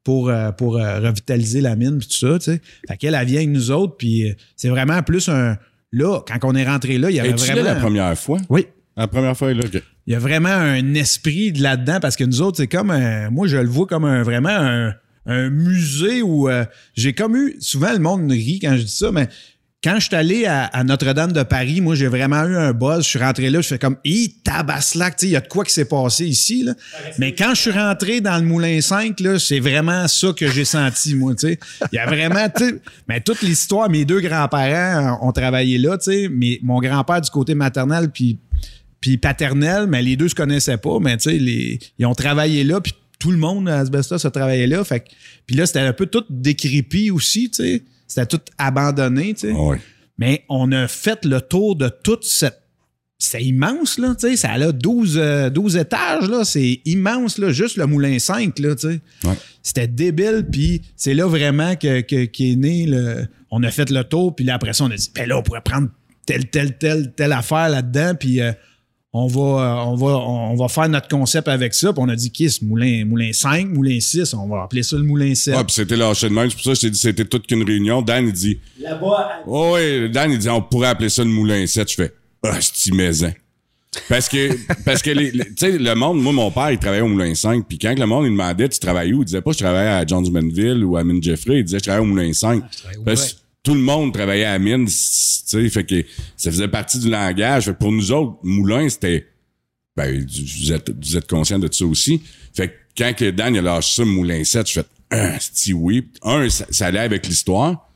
pour, 0.03 0.29
euh, 0.29 0.51
pour 0.51 0.77
euh, 0.77 0.99
revitaliser 0.99 1.61
la 1.61 1.75
mine, 1.75 1.97
puis 1.97 2.07
tout 2.07 2.27
ça, 2.27 2.37
tu 2.37 2.45
sais. 2.51 2.61
Fait 2.87 2.95
qu'elle, 2.95 3.15
elle 3.15 3.25
vient 3.25 3.37
avec 3.37 3.49
nous 3.49 3.71
autres, 3.71 3.97
puis 3.97 4.29
euh, 4.29 4.33
c'est 4.55 4.69
vraiment 4.69 5.01
plus 5.01 5.29
un... 5.29 5.57
Là, 5.91 6.19
quand 6.27 6.37
on 6.43 6.53
est 6.55 6.65
rentré 6.65 6.97
là, 6.99 7.09
il 7.09 7.15
y 7.15 7.19
avait 7.19 7.31
vraiment... 7.31 7.63
la 7.63 7.75
première 7.75 8.17
fois? 8.17 8.39
Oui. 8.49 8.67
La 8.97 9.07
première 9.07 9.35
fois, 9.35 9.53
là. 9.53 9.63
Il 10.07 10.13
y 10.13 10.15
a 10.15 10.19
vraiment 10.19 10.49
un 10.49 10.93
esprit 10.93 11.51
de 11.51 11.61
là-dedans 11.63 11.99
parce 11.99 12.15
que 12.15 12.23
nous 12.23 12.41
autres, 12.41 12.57
c'est 12.57 12.67
comme 12.67 12.91
un- 12.91 13.29
moi 13.31 13.47
je 13.47 13.57
le 13.57 13.67
vois 13.67 13.87
comme 13.87 14.05
un 14.05 14.21
vraiment 14.21 14.49
un, 14.51 14.93
un 15.25 15.49
musée 15.49 16.21
où 16.21 16.47
euh, 16.47 16.63
j'ai 16.93 17.13
comme 17.13 17.35
eu 17.35 17.55
souvent 17.59 17.91
le 17.91 17.99
monde 17.99 18.31
rit 18.31 18.59
quand 18.61 18.77
je 18.77 18.83
dis 18.83 18.95
ça, 18.95 19.11
mais 19.11 19.27
quand 19.85 19.99
je 19.99 20.07
suis 20.07 20.15
allé 20.15 20.45
à, 20.47 20.83
Notre-Dame 20.83 21.31
de 21.31 21.43
Paris, 21.43 21.79
moi 21.79 21.93
j'ai 21.93 22.07
vraiment 22.07 22.43
eu 22.45 22.55
un 22.55 22.73
buzz. 22.73 23.03
Je 23.03 23.09
suis 23.09 23.19
rentré 23.19 23.51
là, 23.51 23.61
je 23.61 23.67
fais 23.67 23.77
comme 23.77 23.97
Hi, 24.03 24.33
tabaslac, 24.43 25.21
il 25.21 25.29
y 25.29 25.35
a 25.35 25.41
de 25.41 25.47
quoi 25.47 25.63
qui 25.63 25.73
s'est 25.73 25.85
passé 25.85 26.25
ici. 26.25 26.67
Mais 27.19 27.35
quand 27.35 27.53
je 27.53 27.61
suis 27.61 27.71
rentré 27.71 28.19
dans 28.19 28.35
le 28.37 28.45
Moulin 28.45 28.81
5, 28.81 29.19
là, 29.19 29.37
c'est 29.37 29.59
vraiment 29.59 30.07
ça 30.07 30.33
que 30.35 30.49
j'ai 30.49 30.65
senti, 30.65 31.13
moi. 31.13 31.33
Il 31.43 31.57
y 31.91 31.99
a 31.99 32.07
vraiment, 32.07 32.47
mais 33.07 33.21
toute 33.21 33.43
l'histoire, 33.43 33.87
mes 33.87 34.05
deux 34.05 34.21
grands-parents 34.21 35.19
ont 35.21 35.31
travaillé 35.31 35.77
là, 35.77 35.99
tu 35.99 36.05
sais, 36.05 36.29
mais 36.31 36.57
mon 36.63 36.79
grand-père 36.79 37.21
du 37.21 37.29
côté 37.29 37.53
maternel, 37.53 38.09
puis 38.09 38.39
paternel, 39.21 39.85
mais 39.85 40.01
les 40.01 40.15
deux 40.15 40.29
se 40.29 40.35
connaissaient 40.35 40.77
pas, 40.77 40.97
mais 40.99 41.17
tu 41.17 41.29
sais, 41.29 41.37
ils 41.99 42.05
ont 42.07 42.15
travaillé 42.15 42.63
là, 42.63 42.81
puis 42.81 42.93
tout 43.19 43.29
le 43.29 43.37
monde 43.37 43.69
à 43.69 43.77
Asbestos 43.81 44.25
a 44.25 44.31
travaillé 44.31 44.65
là. 44.65 44.81
Puis 45.45 45.55
là, 45.55 45.67
c'était 45.67 45.81
un 45.81 45.93
peu 45.93 46.07
tout 46.07 46.23
décrépit 46.27 47.11
aussi, 47.11 47.51
tu 47.51 47.63
sais. 47.63 47.83
C'était 48.07 48.25
tout 48.27 48.41
abandonné, 48.57 49.33
tu 49.33 49.47
sais. 49.47 49.53
Mais 50.17 50.43
on 50.49 50.71
a 50.71 50.87
fait 50.87 51.25
le 51.25 51.41
tour 51.41 51.75
de 51.75 51.89
toute 51.89 52.23
cette. 52.23 52.61
C'est 53.17 53.43
immense, 53.43 53.97
là, 53.97 54.13
tu 54.19 54.29
sais. 54.29 54.35
Ça 54.35 54.51
a 54.51 54.71
12, 54.71 55.17
euh, 55.17 55.49
12 55.49 55.77
étages, 55.77 56.29
là. 56.29 56.43
C'est 56.43 56.81
immense, 56.85 57.37
là. 57.37 57.51
Juste 57.51 57.77
le 57.77 57.85
Moulin 57.87 58.19
5, 58.19 58.59
là, 58.59 58.75
tu 58.75 58.87
sais. 58.89 58.99
Ouais. 59.23 59.35
C'était 59.63 59.87
débile, 59.87 60.45
puis 60.51 60.81
c'est 60.97 61.13
là 61.13 61.25
vraiment 61.25 61.75
que, 61.75 62.01
que- 62.01 62.25
qu'est 62.25 62.55
né 62.55 62.85
le. 62.85 63.25
On 63.51 63.63
a 63.63 63.71
fait 63.71 63.89
le 63.89 64.03
tour, 64.03 64.35
puis 64.35 64.43
là, 64.45 64.55
après 64.55 64.73
ça, 64.73 64.83
on 64.83 64.91
a 64.91 64.95
dit, 64.95 65.09
ben 65.15 65.27
là, 65.29 65.37
on 65.37 65.43
pourrait 65.43 65.61
prendre 65.61 65.87
telle, 66.25 66.49
telle, 66.49 66.77
telle, 66.77 67.13
telle 67.13 67.31
affaire 67.31 67.69
là-dedans, 67.69 68.15
puis 68.19 68.41
euh, 68.41 68.51
on 69.17 69.27
va, 69.27 69.41
euh, 69.41 69.83
on, 69.91 69.95
va, 69.95 70.07
on 70.17 70.55
va 70.55 70.67
faire 70.67 70.89
notre 70.89 71.07
concept 71.07 71.47
avec 71.47 71.73
ça. 71.73 71.93
Puis 71.93 72.03
on 72.05 72.09
a 72.09 72.15
dit, 72.15 72.31
Kiss, 72.31 72.61
Moulin, 72.61 73.05
Moulin 73.05 73.31
5, 73.31 73.69
Moulin 73.69 73.99
6, 73.99 74.33
on 74.33 74.47
va 74.47 74.63
appeler 74.63 74.83
ça 74.83 74.97
le 74.97 75.03
Moulin 75.03 75.33
7. 75.33 75.53
Ah, 75.57 75.63
puis 75.63 75.73
c'était 75.73 75.95
lâché 75.95 76.27
de 76.27 76.33
même. 76.33 76.49
C'est 76.49 76.55
pour 76.55 76.63
ça 76.65 76.71
que 76.71 76.75
je 76.75 76.81
t'ai 76.81 76.89
dit 76.89 76.99
c'était 76.99 77.25
toute 77.25 77.47
qu'une 77.47 77.63
réunion. 77.63 78.01
Dan, 78.01 78.25
il 78.27 78.33
dit. 78.33 78.59
Là-bas, 78.81 79.43
Oh, 79.47 79.75
oui, 79.75 80.09
Dan, 80.09 80.31
il 80.31 80.37
dit 80.39 80.49
on 80.49 80.61
pourrait 80.61 80.89
appeler 80.89 81.09
ça 81.09 81.23
le 81.23 81.29
moulin 81.29 81.65
7. 81.65 81.89
Je 81.89 81.95
fais 81.95 82.13
Ah, 82.43 82.57
c'est 82.61 82.93
maison? 82.93 83.31
Parce 84.09 84.27
que, 84.27 84.49
parce 84.83 85.01
que 85.01 85.11
les, 85.11 85.31
les- 85.31 85.45
tu 85.45 85.53
sais, 85.57 85.77
le 85.77 85.95
monde, 85.95 86.21
moi, 86.21 86.33
mon 86.33 86.51
père, 86.51 86.69
il 86.71 86.77
travaillait 86.77 87.01
au 87.03 87.07
Moulin 87.07 87.33
5. 87.33 87.65
Puis 87.65 87.77
quand 87.79 87.97
le 87.97 88.05
monde, 88.05 88.25
il 88.25 88.31
demandait, 88.31 88.67
tu 88.67 88.77
travailles 88.77 89.13
où? 89.13 89.21
Il 89.21 89.25
disait 89.25 89.39
pas, 89.41 89.53
je 89.53 89.57
travaillais 89.59 89.87
à 89.89 90.05
Johns 90.05 90.29
Manville 90.29 90.83
ou 90.83 90.97
à 90.97 91.03
Mine 91.05 91.23
Jeffrey. 91.23 91.59
Il 91.59 91.63
disait, 91.63 91.79
je 91.79 91.83
travaille 91.85 92.01
au 92.03 92.05
Moulin 92.05 92.33
5. 92.33 92.61
travaille 92.77 92.97
au 92.97 93.03
Parce 93.03 93.31
que 93.33 93.39
tout 93.65 93.73
le 93.73 93.81
monde 93.81 94.13
travaillait 94.13 94.45
à 94.45 94.53
la 94.53 94.59
mine, 94.59 94.85
tu 94.85 94.93
sais, 94.93 95.69
fait 95.69 95.83
que 95.83 96.05
ça 96.37 96.51
faisait 96.51 96.67
partie 96.67 96.99
du 96.99 97.09
langage. 97.09 97.65
Fait 97.65 97.73
que 97.73 97.79
pour 97.79 97.91
nous 97.91 98.11
autres, 98.11 98.37
Moulin, 98.43 98.87
c'était, 98.87 99.25
ben, 99.97 100.23
vous 100.23 100.71
êtes, 100.71 100.91
vous 101.03 101.17
êtes 101.17 101.27
conscient 101.27 101.57
de 101.57 101.67
ça 101.71 101.85
aussi. 101.85 102.21
Fait 102.53 102.69
que 102.69 102.73
quand 102.95 103.13
que 103.13 103.31
Dan, 103.31 103.57
a 103.57 103.61
lâché 103.61 103.95
ça, 103.95 104.05
Moulin 104.05 104.43
7, 104.43 104.67
je 104.69 104.73
fais, 104.73 104.85
un, 105.11 105.33
c'est 105.39 105.73
oui. 105.73 106.07
Un, 106.21 106.47
ça, 106.49 106.85
allait 106.85 106.99
avec 106.99 107.25
l'histoire. 107.27 107.89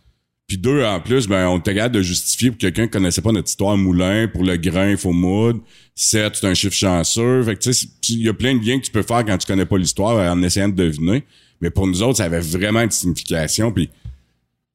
Puis 0.47 0.57
deux, 0.57 0.84
en 0.84 0.99
plus, 0.99 1.28
ben, 1.28 1.47
on 1.47 1.59
était 1.59 1.76
capable 1.76 1.95
de 1.95 2.01
justifier 2.01 2.49
pour 2.49 2.57
quelqu'un 2.57 2.86
qui 2.86 2.91
connaissait 2.91 3.22
pas 3.22 3.32
notre 3.32 3.49
histoire 3.49 3.78
moulin, 3.78 4.28
pour 4.28 4.43
le 4.43 4.57
grain, 4.57 4.97
faut 4.97 5.13
moudre. 5.13 5.59
Sept, 5.93 6.36
c'est 6.36 6.47
un 6.47 6.55
chiffre 6.55 6.74
chanceux. 6.74 7.43
Fait 7.43 7.55
que, 7.55 7.59
tu 7.59 7.74
sais, 7.74 7.88
il 8.09 8.24
y 8.24 8.30
a 8.30 8.34
plein 8.34 8.55
de 8.55 8.65
liens 8.65 8.80
que 8.80 8.86
tu 8.86 8.91
peux 8.91 9.03
faire 9.03 9.24
quand 9.24 9.38
tu 9.38 9.45
connais 9.45 9.67
pas 9.67 9.78
l'histoire 9.78 10.32
en 10.32 10.41
essayant 10.41 10.70
de 10.70 10.74
deviner. 10.76 11.24
Mais 11.61 11.70
pour 11.70 11.86
nous 11.86 12.01
autres, 12.01 12.17
ça 12.17 12.24
avait 12.24 12.39
vraiment 12.39 12.82
une 12.82 12.89
signification. 12.89 13.72
Puis, 13.72 13.89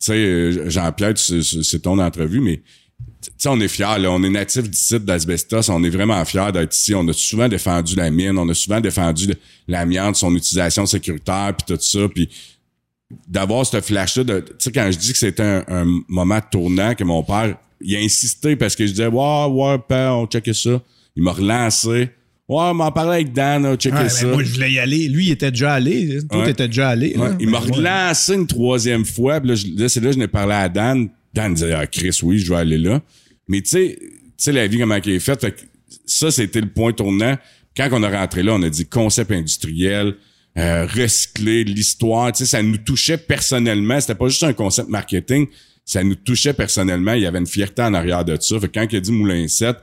sais, 0.04 0.12
euh, 0.12 0.70
Jean-Pierre, 0.70 1.14
c'est 1.16 1.82
ton 1.82 1.98
entrevue, 1.98 2.40
mais 2.40 2.62
tu 3.22 3.30
sais, 3.38 3.48
on 3.48 3.58
est 3.60 3.68
fiers, 3.68 3.98
là. 3.98 4.10
On 4.10 4.22
est 4.22 4.30
natif 4.30 4.68
du 4.68 4.76
site 4.76 5.04
d'Asbestos. 5.04 5.70
On 5.70 5.82
est 5.82 5.90
vraiment 5.90 6.22
fiers 6.24 6.52
d'être 6.52 6.74
ici. 6.74 6.94
On 6.94 7.06
a 7.08 7.12
souvent 7.12 7.48
défendu 7.48 7.96
la 7.96 8.10
mine. 8.10 8.38
On 8.38 8.48
a 8.48 8.54
souvent 8.54 8.80
défendu 8.80 9.32
l'amiante, 9.66 10.16
son 10.16 10.34
utilisation 10.34 10.84
sécuritaire, 10.84 11.54
puis 11.56 11.74
tout 11.74 11.82
ça. 11.82 12.08
Puis 12.08 12.28
d'avoir 13.28 13.64
ce 13.64 13.80
flash-là, 13.80 14.24
tu 14.24 14.52
sais, 14.58 14.72
quand 14.72 14.90
je 14.90 14.98
dis 14.98 15.12
que 15.12 15.18
c'était 15.18 15.42
un, 15.42 15.64
un 15.68 15.84
moment 16.08 16.40
tournant, 16.50 16.94
que 16.94 17.04
mon 17.04 17.22
père, 17.22 17.56
il 17.80 17.96
a 17.96 18.00
insisté 18.00 18.56
parce 18.56 18.76
que 18.76 18.86
je 18.86 18.92
disais, 18.92 19.06
ouais, 19.06 19.46
ouais, 19.46 19.78
père, 19.78 20.16
on 20.16 20.26
checkait 20.26 20.54
ça. 20.54 20.82
Il 21.16 21.22
m'a 21.22 21.32
relancé. 21.32 22.10
Ouais, 22.46 22.74
m'en 22.74 22.92
parlait 22.92 23.14
avec 23.22 23.32
Dan, 23.32 23.64
on 23.64 23.74
checkait 23.76 23.96
Ouais, 23.96 24.08
ça. 24.10 24.26
moi, 24.26 24.42
je 24.42 24.52
voulais 24.52 24.72
y 24.72 24.78
aller. 24.78 25.08
Lui, 25.08 25.26
il 25.26 25.30
était 25.30 25.50
déjà 25.50 25.72
allé. 25.74 26.18
Toi, 26.30 26.40
Ouais. 26.40 26.46
t'étais 26.46 26.68
déjà 26.68 26.90
allé. 26.90 27.16
Ouais, 27.16 27.30
là. 27.30 27.36
il 27.40 27.48
m'a 27.48 27.58
relancé 27.58 28.34
une 28.34 28.46
troisième 28.46 29.04
fois. 29.06 29.40
Puis 29.40 29.50
là, 29.76 29.88
c'est 29.88 30.00
là 30.00 30.08
que 30.08 30.12
je 30.14 30.18
n'ai 30.18 30.28
parlé 30.28 30.52
à 30.52 30.68
Dan. 30.68 31.08
Dan 31.32 31.54
disait, 31.54 31.72
ah, 31.72 31.86
Chris, 31.86 32.18
oui, 32.22 32.38
je 32.38 32.50
vais 32.50 32.58
aller 32.58 32.76
là. 32.78 33.00
Mais 33.48 33.62
tu 33.62 33.70
sais, 33.70 33.98
tu 33.98 34.06
sais, 34.36 34.52
la 34.52 34.66
vie, 34.66 34.78
comment 34.78 34.94
elle 34.94 35.08
est 35.08 35.18
faite. 35.20 35.40
Fait 35.40 35.52
que 35.52 35.60
ça, 36.04 36.30
c'était 36.30 36.60
le 36.60 36.68
point 36.68 36.92
tournant. 36.92 37.36
Quand 37.76 37.88
on 37.92 38.02
a 38.02 38.10
rentré 38.10 38.42
là, 38.42 38.52
on 38.54 38.62
a 38.62 38.68
dit 38.68 38.84
concept 38.86 39.32
industriel, 39.32 40.14
euh, 40.58 40.86
recycler, 40.86 41.64
l'histoire. 41.64 42.30
Tu 42.32 42.40
sais, 42.40 42.46
ça 42.46 42.62
nous 42.62 42.76
touchait 42.76 43.16
personnellement. 43.16 43.98
C'était 44.00 44.14
pas 44.14 44.28
juste 44.28 44.44
un 44.44 44.52
concept 44.52 44.90
marketing. 44.90 45.46
Ça 45.86 46.04
nous 46.04 46.14
touchait 46.14 46.52
personnellement. 46.52 47.14
Il 47.14 47.22
y 47.22 47.26
avait 47.26 47.38
une 47.38 47.46
fierté 47.46 47.80
en 47.82 47.94
arrière 47.94 48.24
de 48.24 48.36
ça. 48.40 48.60
Fait 48.60 48.68
que 48.68 48.78
quand 48.78 48.86
il 48.92 48.96
a 48.96 49.00
dit 49.00 49.12
Moulin 49.12 49.48
7, 49.48 49.76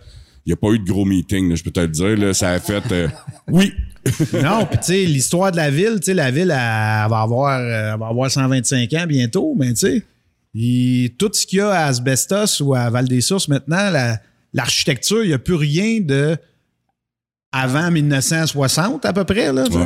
il 0.46 0.50
n'y 0.50 0.54
a 0.54 0.56
pas 0.56 0.70
eu 0.70 0.80
de 0.80 0.86
gros 0.86 1.06
meeting, 1.06 1.50
là, 1.50 1.56
je 1.56 1.64
peux 1.64 1.72
te 1.72 1.80
le 1.80 1.88
dire. 1.88 2.18
Là, 2.18 2.34
ça 2.34 2.50
a 2.52 2.60
fait 2.60 2.84
euh, 2.92 3.08
oui. 3.48 3.72
Non, 4.42 4.66
puis 4.66 4.80
tu 4.80 4.86
sais, 4.86 5.06
l'histoire 5.06 5.52
de 5.52 5.58
la 5.58 5.70
ville, 5.70 5.98
tu 6.00 6.06
sais, 6.06 6.14
la 6.16 6.32
ville, 6.32 6.50
elle, 6.50 6.58
elle 7.04 7.10
va 7.10 7.22
avoir, 7.22 7.60
euh, 7.60 7.94
elle 7.94 8.00
va 8.00 8.08
avoir 8.08 8.32
125 8.32 8.92
ans 8.94 9.06
bientôt, 9.08 9.54
mais 9.56 9.74
tu 9.74 10.02
sais, 10.54 11.14
tout 11.20 11.30
ce 11.34 11.46
qu'il 11.46 11.60
y 11.60 11.62
a 11.62 11.70
à 11.70 11.86
Asbestos 11.86 12.62
ou 12.64 12.74
à 12.74 12.90
Val-des-Sources 12.90 13.48
maintenant, 13.48 13.92
la- 13.92 14.20
l'architecture, 14.54 15.24
il 15.24 15.28
n'y 15.28 15.34
a 15.34 15.40
plus 15.40 15.54
rien 15.54 16.00
de 16.02 16.36
avant 17.52 17.92
1960 17.92 19.06
à 19.06 19.14
peu 19.14 19.24
près, 19.24 19.54
là. 19.54 19.66
Ouais. 19.70 19.86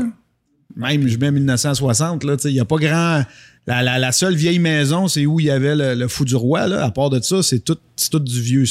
Même, 0.75 1.07
je 1.07 1.17
mets 1.17 1.31
1960, 1.31 2.23
là, 2.23 2.37
tu 2.37 2.43
sais, 2.43 2.49
il 2.51 2.53
n'y 2.53 2.59
a 2.59 2.65
pas 2.65 2.77
grand... 2.77 3.23
La, 3.67 3.81
la- 3.81 3.97
la 3.99 4.11
seule 4.11 4.35
vieille 4.35 4.59
maison, 4.59 5.07
c'est 5.07 5.25
où 5.25 5.39
il 5.39 5.47
y 5.47 5.49
avait 5.51 5.75
le, 5.75 5.95
le 5.95 6.07
fou 6.07 6.23
du 6.23 6.35
roi, 6.35 6.67
là. 6.67 6.85
À 6.85 6.91
part 6.91 7.09
de 7.09 7.19
ça, 7.21 7.41
c'est 7.43 7.59
tout, 7.59 7.77
c'est 7.95 8.09
tout 8.11 8.19
du 8.19 8.39
vieux, 8.41 8.63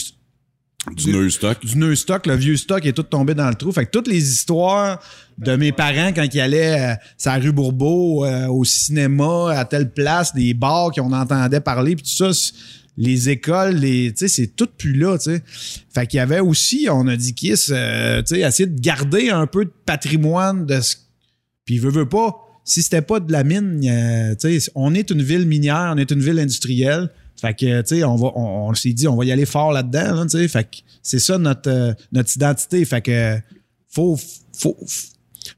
Du 0.93 1.13
nœud 1.13 1.31
stock. 1.31 1.65
du 1.65 1.79
nœud 1.79 1.97
stock, 1.97 2.27
le 2.27 2.37
vieux 2.37 2.57
stock 2.57 2.85
est 2.85 2.93
tout 2.93 3.03
tombé 3.03 3.35
dans 3.35 3.49
le 3.49 3.55
trou. 3.55 3.73
Fait 3.73 3.87
que 3.87 3.91
toutes 3.91 4.09
les 4.09 4.33
histoires 4.33 5.01
de 5.39 5.57
mes 5.57 5.73
parents 5.73 6.13
quand 6.13 6.27
ils 6.33 6.41
allaient 6.41 6.93
euh, 6.93 6.95
la 7.25 7.39
rue 7.39 7.53
Bourbeau, 7.53 8.25
euh, 8.25 8.47
au 8.49 8.65
cinéma, 8.65 9.53
à 9.53 9.65
telle 9.65 9.93
place, 9.93 10.35
des 10.35 10.53
bars 10.55 10.91
qu'on 10.93 11.13
entendait 11.13 11.61
parler, 11.61 11.97
puis 11.97 12.05
tout 12.05 12.33
ça, 12.33 12.53
les 12.97 13.31
écoles, 13.31 13.77
les, 13.77 14.13
tu 14.13 14.21
sais, 14.21 14.29
c'est 14.29 14.49
tout 14.49 14.69
plus 14.77 14.95
là, 14.95 15.19
tu 15.19 15.31
sais. 15.33 15.43
Fait 15.93 16.07
qu'il 16.07 16.19
y 16.19 16.21
avait 16.21 16.41
aussi, 16.41 16.87
on 16.91 17.09
a 17.09 17.17
dit 17.17 17.35
Kiss, 17.35 17.71
euh, 17.73 18.23
tu 18.23 18.37
sais, 18.37 18.41
essayer 18.41 18.69
de 18.69 18.81
garder 18.81 19.31
un 19.31 19.47
peu 19.47 19.65
de 19.65 19.73
patrimoine 19.87 20.67
de 20.67 20.81
ce 20.81 20.97
puis 21.65 21.79
veut, 21.79 21.91
veut 21.91 22.09
pas, 22.09 22.37
si 22.65 22.83
c'était 22.83 23.03
pas 23.03 23.21
de 23.21 23.33
la 23.33 23.45
mine, 23.45 23.81
euh, 23.87 24.35
tu 24.35 24.61
sais, 24.61 24.71
on 24.75 24.95
est 24.95 25.11
une 25.11 25.23
ville 25.23 25.47
minière, 25.47 25.93
on 25.95 25.99
est 25.99 26.11
une 26.11 26.21
ville 26.21 26.39
industrielle. 26.39 27.11
Fait 27.45 27.55
que, 27.55 27.83
tu 27.83 27.97
sais, 27.97 28.05
on 28.05 28.17
va, 28.17 28.29
on, 28.37 28.69
on 28.71 28.75
s'est 28.75 28.93
dit, 28.93 29.07
on 29.07 29.17
va 29.17 29.25
y 29.25 29.33
aller 29.33 29.45
fort 29.47 29.73
là-dedans, 29.73 30.15
là, 30.15 30.23
tu 30.23 30.31
sais. 30.39 30.49
Fait 30.49 30.65
que 30.65 30.77
c'est 31.03 31.19
ça 31.19 31.37
notre, 31.37 31.71
euh, 31.71 31.93
notre 32.13 32.35
identité. 32.35 32.85
Fait 32.85 33.03
que, 33.03 33.37
faut, 33.91 34.17
faut, 34.59 34.77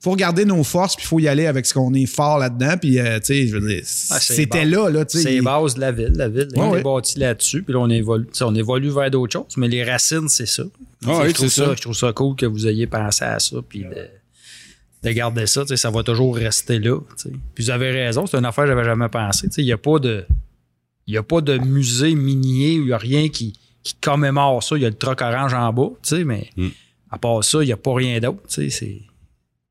faut 0.00 0.10
regarder 0.10 0.44
nos 0.44 0.64
forces, 0.64 0.96
puis 0.96 1.06
faut 1.06 1.20
y 1.20 1.28
aller 1.28 1.46
avec 1.46 1.64
ce 1.64 1.72
qu'on 1.74 1.94
est 1.94 2.06
fort 2.06 2.38
là-dedans. 2.38 2.74
Puis, 2.80 2.98
euh, 2.98 3.18
tu 3.20 3.26
sais, 3.26 3.46
je 3.46 3.56
veux 3.56 3.68
dire, 3.68 3.82
Ah, 4.10 4.18
c'était 4.20 4.64
là, 4.64 4.88
là, 4.90 5.04
tu 5.04 5.18
sais. 5.18 5.22
C'est 5.22 5.30
les 5.30 5.40
bases 5.42 5.74
de 5.76 5.80
la 5.80 5.92
ville. 5.92 6.12
La 6.16 6.28
ville 6.28 6.48
Ouais, 6.56 6.60
on 6.60 6.70
ouais. 6.72 6.80
est 6.80 6.82
bâti 6.82 7.18
là-dessus. 7.20 7.62
Puis 7.62 7.72
là, 7.72 7.78
on 7.80 7.88
évolue, 7.90 8.26
on 8.40 8.54
évolue 8.56 8.90
vers 8.90 9.10
d'autres 9.10 9.32
choses. 9.34 9.56
Mais 9.56 9.68
les 9.68 9.84
racines, 9.84 10.28
c'est 10.28 10.46
ça. 10.46 10.64
Ah 11.06 11.20
oui, 11.22 11.28
je, 11.28 11.34
trouve 11.34 11.48
c'est 11.48 11.64
ça. 11.64 11.74
je 11.76 11.82
trouve 11.82 11.94
ça 11.96 12.12
cool 12.12 12.34
que 12.34 12.46
vous 12.46 12.66
ayez 12.66 12.88
pensé 12.88 13.24
à 13.24 13.38
ça. 13.38 13.56
Puis 13.68 13.84
de, 13.84 14.08
de 15.08 15.12
garder 15.12 15.46
ça. 15.46 15.62
tu 15.62 15.68
sais, 15.68 15.76
Ça 15.76 15.90
va 15.90 16.02
toujours 16.02 16.34
rester 16.34 16.80
là. 16.80 16.98
tu 17.16 17.22
sais. 17.30 17.36
Puis 17.54 17.64
vous 17.64 17.70
avez 17.70 17.92
raison. 17.92 18.26
C'est 18.26 18.38
une 18.38 18.44
affaire 18.44 18.64
que 18.64 18.70
j'avais 18.70 18.84
jamais 18.84 19.08
pensé. 19.08 19.46
Tu 19.46 19.52
sais, 19.54 19.62
Il 19.62 19.66
n'y 19.66 19.72
a 19.72 19.78
pas 19.78 20.00
de. 20.00 20.24
Il 21.06 21.12
n'y 21.12 21.18
a 21.18 21.22
pas 21.22 21.40
de 21.40 21.56
musée 21.58 22.14
minier, 22.14 22.72
il 22.74 22.84
n'y 22.86 22.92
a 22.92 22.98
rien 22.98 23.28
qui, 23.28 23.52
qui 23.82 23.94
commémore 24.00 24.62
ça. 24.62 24.76
Il 24.76 24.82
y 24.82 24.86
a 24.86 24.88
le 24.88 24.94
troc 24.96 25.20
orange 25.22 25.54
en 25.54 25.72
bas, 25.72 25.90
tu 26.02 26.16
sais, 26.16 26.24
mais 26.24 26.50
Mm. 26.56 26.68
à 27.10 27.18
part 27.18 27.44
ça, 27.44 27.62
il 27.62 27.66
n'y 27.66 27.72
a 27.72 27.76
pas 27.76 27.94
rien 27.94 28.18
d'autre. 28.20 28.42
tu 28.48 28.54
sais, 28.54 28.70
c'est- 28.70 29.02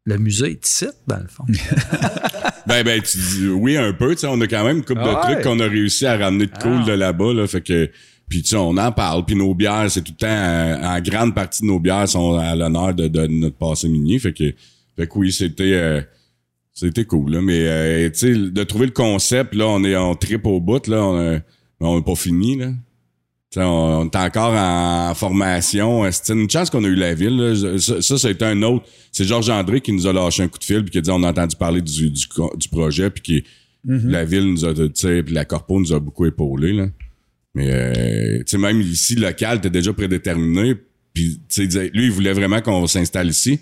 Le 0.07 0.17
musée 0.17 0.51
est 0.51 0.65
ici, 0.67 0.85
dans 1.07 1.17
le 1.17 1.27
fond. 1.27 1.43
Ben, 2.67 2.83
ben, 2.83 2.99
tu 3.01 3.17
dis 3.19 3.47
oui 3.47 3.77
un 3.77 3.93
peu, 3.93 4.15
tu 4.15 4.21
sais, 4.21 4.27
on 4.27 4.39
a 4.41 4.47
quand 4.47 4.63
même 4.63 4.77
une 4.77 4.85
couple 4.85 5.03
de 5.03 5.21
trucs 5.21 5.41
qu'on 5.43 5.59
a 5.59 5.67
réussi 5.67 6.05
à 6.07 6.17
ramener 6.17 6.47
de 6.47 6.57
cool 6.57 6.79
Ah. 6.81 6.85
de 6.85 6.91
là-bas, 6.93 7.31
là, 7.33 7.45
fait 7.47 7.61
que, 7.61 7.91
puis 8.27 8.41
tu 8.41 8.49
sais, 8.49 8.55
on 8.55 8.75
en 8.77 8.91
parle, 8.91 9.23
puis 9.23 9.35
nos 9.35 9.53
bières, 9.53 9.85
c'est 9.91 10.01
tout 10.01 10.13
le 10.13 10.17
temps, 10.17 10.27
euh, 10.27 10.77
en 10.83 10.99
grande 10.99 11.35
partie 11.35 11.61
de 11.61 11.67
nos 11.67 11.79
bières 11.79 12.07
sont 12.09 12.35
à 12.37 12.55
l'honneur 12.55 12.95
de, 12.95 13.07
de 13.07 13.27
notre 13.27 13.55
passé 13.57 13.87
minier, 13.87 14.17
fait 14.17 14.33
que, 14.33 14.51
fait 14.97 15.05
que 15.07 15.13
oui, 15.15 15.31
c'était, 15.31 15.73
euh, 15.73 16.01
c'était 16.75 17.05
cool, 17.05 17.31
là, 17.31 17.41
mais, 17.41 17.67
euh, 17.67 18.09
tu 18.11 18.19
sais, 18.19 18.33
de 18.51 18.63
trouver 18.63 18.85
le 18.87 18.91
concept, 18.91 19.55
là, 19.55 19.67
on 19.67 19.83
est, 19.83 19.95
on 19.95 20.13
tripe 20.15 20.45
au 20.45 20.59
bout, 20.59 20.85
là, 20.87 21.03
on, 21.03 21.17
a- 21.35 21.39
on 21.79 21.99
est 21.99 22.03
pas 22.05 22.15
fini, 22.15 22.57
là. 22.57 22.67
Tu 23.51 23.59
sais, 23.59 23.63
on, 23.65 24.01
on 24.01 24.05
est 24.09 24.15
encore 24.17 24.53
en 24.53 25.13
formation. 25.15 26.03
C'est 26.11 26.33
une 26.33 26.49
chance 26.49 26.69
qu'on 26.69 26.83
a 26.83 26.87
eu 26.87 26.95
la 26.95 27.13
ville. 27.13 27.37
là. 27.37 27.77
Ça, 27.79 28.01
ça, 28.01 28.17
ça 28.17 28.27
a 28.27 28.31
été 28.31 28.43
un 28.43 28.61
autre. 28.63 28.85
C'est 29.13 29.23
Georges 29.23 29.49
André 29.49 29.79
qui 29.79 29.93
nous 29.93 30.07
a 30.07 30.11
lâché 30.13 30.43
un 30.43 30.47
coup 30.49 30.59
de 30.59 30.63
fil 30.65 30.81
puis 30.83 30.91
qui 30.91 30.97
a 30.97 31.01
dit 31.01 31.09
on 31.11 31.23
a 31.23 31.29
entendu 31.29 31.55
parler 31.55 31.79
du, 31.81 32.09
du, 32.09 32.25
du 32.57 32.69
projet 32.69 33.09
puis 33.09 33.21
qui 33.21 33.43
la 34.09 34.25
ville 34.25 34.45
nous 34.51 34.65
a, 34.65 34.73
puis 34.73 35.23
la 35.33 35.45
corpo 35.45 35.79
nous 35.79 35.93
a 35.93 35.99
beaucoup 35.99 36.25
épaulé 36.25 36.73
là. 36.73 36.87
Mais 37.53 37.69
euh, 37.71 38.37
tu 38.39 38.43
sais 38.47 38.57
même 38.57 38.81
ici 38.81 39.15
local 39.15 39.59
était 39.59 39.69
déjà 39.69 39.93
prédéterminé 39.93 40.73
puis 41.13 41.39
lui 41.93 42.05
il 42.05 42.11
voulait 42.11 42.33
vraiment 42.33 42.59
qu'on 42.61 42.87
s'installe 42.87 43.29
ici. 43.29 43.59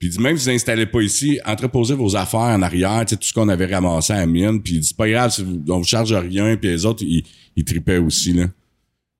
Puis 0.00 0.08
il 0.14 0.20
même 0.20 0.34
vous 0.34 0.48
installez 0.50 0.86
pas 0.86 1.02
ici, 1.02 1.38
entreposez 1.46 1.94
vos 1.94 2.16
affaires 2.16 2.40
en 2.40 2.62
arrière, 2.62 3.04
tu 3.06 3.10
sais 3.10 3.16
tout 3.16 3.28
ce 3.28 3.32
qu'on 3.34 3.48
avait 3.50 3.66
ramassé 3.72 4.14
à 4.14 4.26
mine 4.26 4.60
puis 4.62 4.76
il 4.76 4.82
c'est 4.84 4.96
pas 4.96 5.08
grave, 5.08 5.30
si 5.30 5.44
vous- 5.44 5.62
on 5.68 5.78
vous 5.78 5.84
charge 5.84 6.12
rien 6.14 6.56
puis 6.56 6.70
les 6.70 6.84
autres 6.86 7.04
ils, 7.06 7.22
ils 7.54 7.64
tripaient 7.64 7.98
aussi 7.98 8.32
là. 8.32 8.46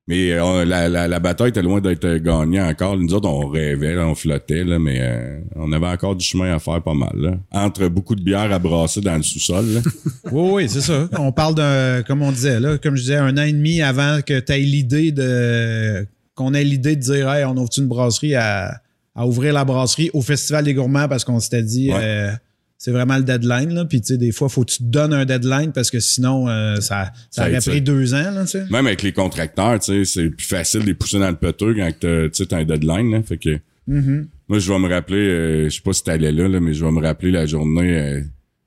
Mais 0.07 0.31
euh, 0.31 0.43
on- 0.43 0.65
la, 0.65 0.89
la, 0.89 1.07
la 1.07 1.19
bataille 1.19 1.49
était 1.49 1.61
loin 1.61 1.79
d'être 1.79 2.15
gagnée 2.17 2.59
encore. 2.59 2.97
Nous 2.97 3.13
autres, 3.13 3.29
on 3.29 3.47
rêvait, 3.47 3.93
là, 3.93 4.07
on 4.07 4.15
flottait, 4.15 4.63
là, 4.63 4.79
mais 4.79 4.97
euh, 4.99 5.39
on 5.55 5.71
avait 5.71 5.85
encore 5.87 6.15
du 6.15 6.25
chemin 6.25 6.51
à 6.55 6.57
faire 6.59 6.81
pas 6.81 6.95
mal. 6.95 7.13
Là. 7.15 7.37
Entre 7.51 7.87
beaucoup 7.87 8.15
de 8.15 8.23
bières 8.23 8.51
à 8.51 8.57
brasser 8.57 8.99
dans 9.01 9.15
le 9.15 9.21
sous-sol. 9.23 9.63
Oui, 10.31 10.49
oui, 10.53 10.69
c'est 10.69 10.81
ça. 10.81 11.07
On 11.19 11.31
parle 11.31 11.53
d'un, 11.55 12.01
comme 12.03 12.23
on 12.23 12.31
disait, 12.31 12.59
là, 12.59 12.79
comme 12.79 12.95
je 12.95 13.01
disais, 13.03 13.15
un 13.17 13.37
an 13.37 13.43
et 13.43 13.53
demi 13.53 13.81
avant 13.83 14.21
que 14.25 14.39
tu 14.39 14.51
aies 14.51 14.59
l'idée 14.59 15.11
de. 15.11 16.05
qu'on 16.33 16.55
ait 16.55 16.63
l'idée 16.63 16.95
de 16.95 17.01
dire, 17.01 17.29
hey, 17.31 17.45
on 17.45 17.55
ouvre 17.55 17.69
une 17.77 17.87
brasserie 17.87 18.33
à, 18.35 18.81
à 19.15 19.27
ouvrir 19.27 19.53
la 19.53 19.65
brasserie 19.65 20.09
au 20.13 20.21
Festival 20.21 20.63
des 20.65 20.73
Gourmands 20.73 21.07
parce 21.07 21.23
qu'on 21.25 21.39
s'était 21.39 21.63
dit, 21.63 21.91
Ouais. 21.91 21.99
euh, 22.01 22.31
c'est 22.77 22.91
vraiment 22.91 23.17
le 23.17 23.23
deadline. 23.23 23.73
Là. 23.73 23.85
Puis, 23.85 24.01
tu 24.01 24.07
sais, 24.07 24.17
des 24.17 24.31
fois, 24.31 24.49
faut 24.49 24.63
que 24.65 24.71
tu 24.71 24.77
te 24.79 24.83
donnes 24.83 25.13
un 25.13 25.25
deadline 25.25 25.71
parce 25.71 25.91
que 25.91 25.99
sinon, 25.99 26.47
euh, 26.49 26.75
ça, 26.77 27.11
ça, 27.29 27.43
Ça 27.43 27.49
aurait 27.49 27.59
pris 27.59 27.81
deux 27.81 28.13
ans, 28.13 28.31
là. 28.31 28.45
Même 28.71 28.87
avec 28.87 29.03
les 29.03 29.11
contracteurs, 29.13 29.79
tu 29.79 30.05
sais, 30.05 30.05
c'est 30.05 30.29
plus 30.29 30.47
facile 30.47 30.81
de 30.81 30.85
les 30.87 30.93
pousser 30.95 31.19
dans 31.19 31.29
le 31.29 31.35
peteux 31.35 31.75
quand 31.75 31.91
tu 32.31 32.47
t'as 32.47 32.57
un 32.57 32.63
deadline. 32.65 33.11
Là. 33.11 33.21
Fait 33.23 33.37
que 33.37 33.59
Mhm. 33.87 34.27
moi, 34.47 34.59
je 34.59 34.71
vais 34.71 34.79
me 34.79 34.87
rappeler, 34.89 35.17
euh, 35.27 35.63
je 35.69 35.75
sais 35.75 35.81
pas 35.81 35.93
si 35.93 36.03
t'allais 36.03 36.31
là, 36.31 36.47
là, 36.47 36.59
mais 36.59 36.73
je 36.73 36.83
vais 36.85 36.91
me 36.91 37.01
rappeler 37.01 37.31
la 37.31 37.45
journée. 37.45 37.97
euh, 37.97 38.21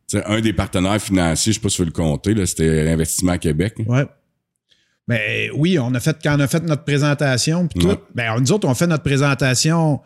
tu 0.08 0.18
sais, 0.18 0.24
un 0.26 0.40
des 0.40 0.52
partenaires 0.52 1.00
financiers, 1.00 1.52
je 1.52 1.58
sais 1.58 1.62
pas 1.62 1.68
si 1.70 1.76
tu 1.76 1.82
veux 1.82 1.86
le 1.86 1.92
compter, 1.92 2.34
c'était 2.46 2.90
Investissement 2.90 3.38
Québec. 3.38 3.74
Ouais. 3.86 4.04
Ben 5.06 5.50
oui, 5.54 5.78
on 5.78 5.92
a 5.94 6.00
fait 6.00 6.16
quand 6.22 6.36
on 6.36 6.40
a 6.40 6.46
fait 6.46 6.62
notre 6.62 6.84
présentation 6.84 7.66
puis 7.68 7.80
tout. 7.80 7.88
Ouais. 7.88 7.98
Ben 8.14 8.38
nous 8.40 8.52
autres 8.52 8.66
on 8.68 8.74
fait 8.74 8.86
notre 8.86 9.02
présentation 9.02 10.00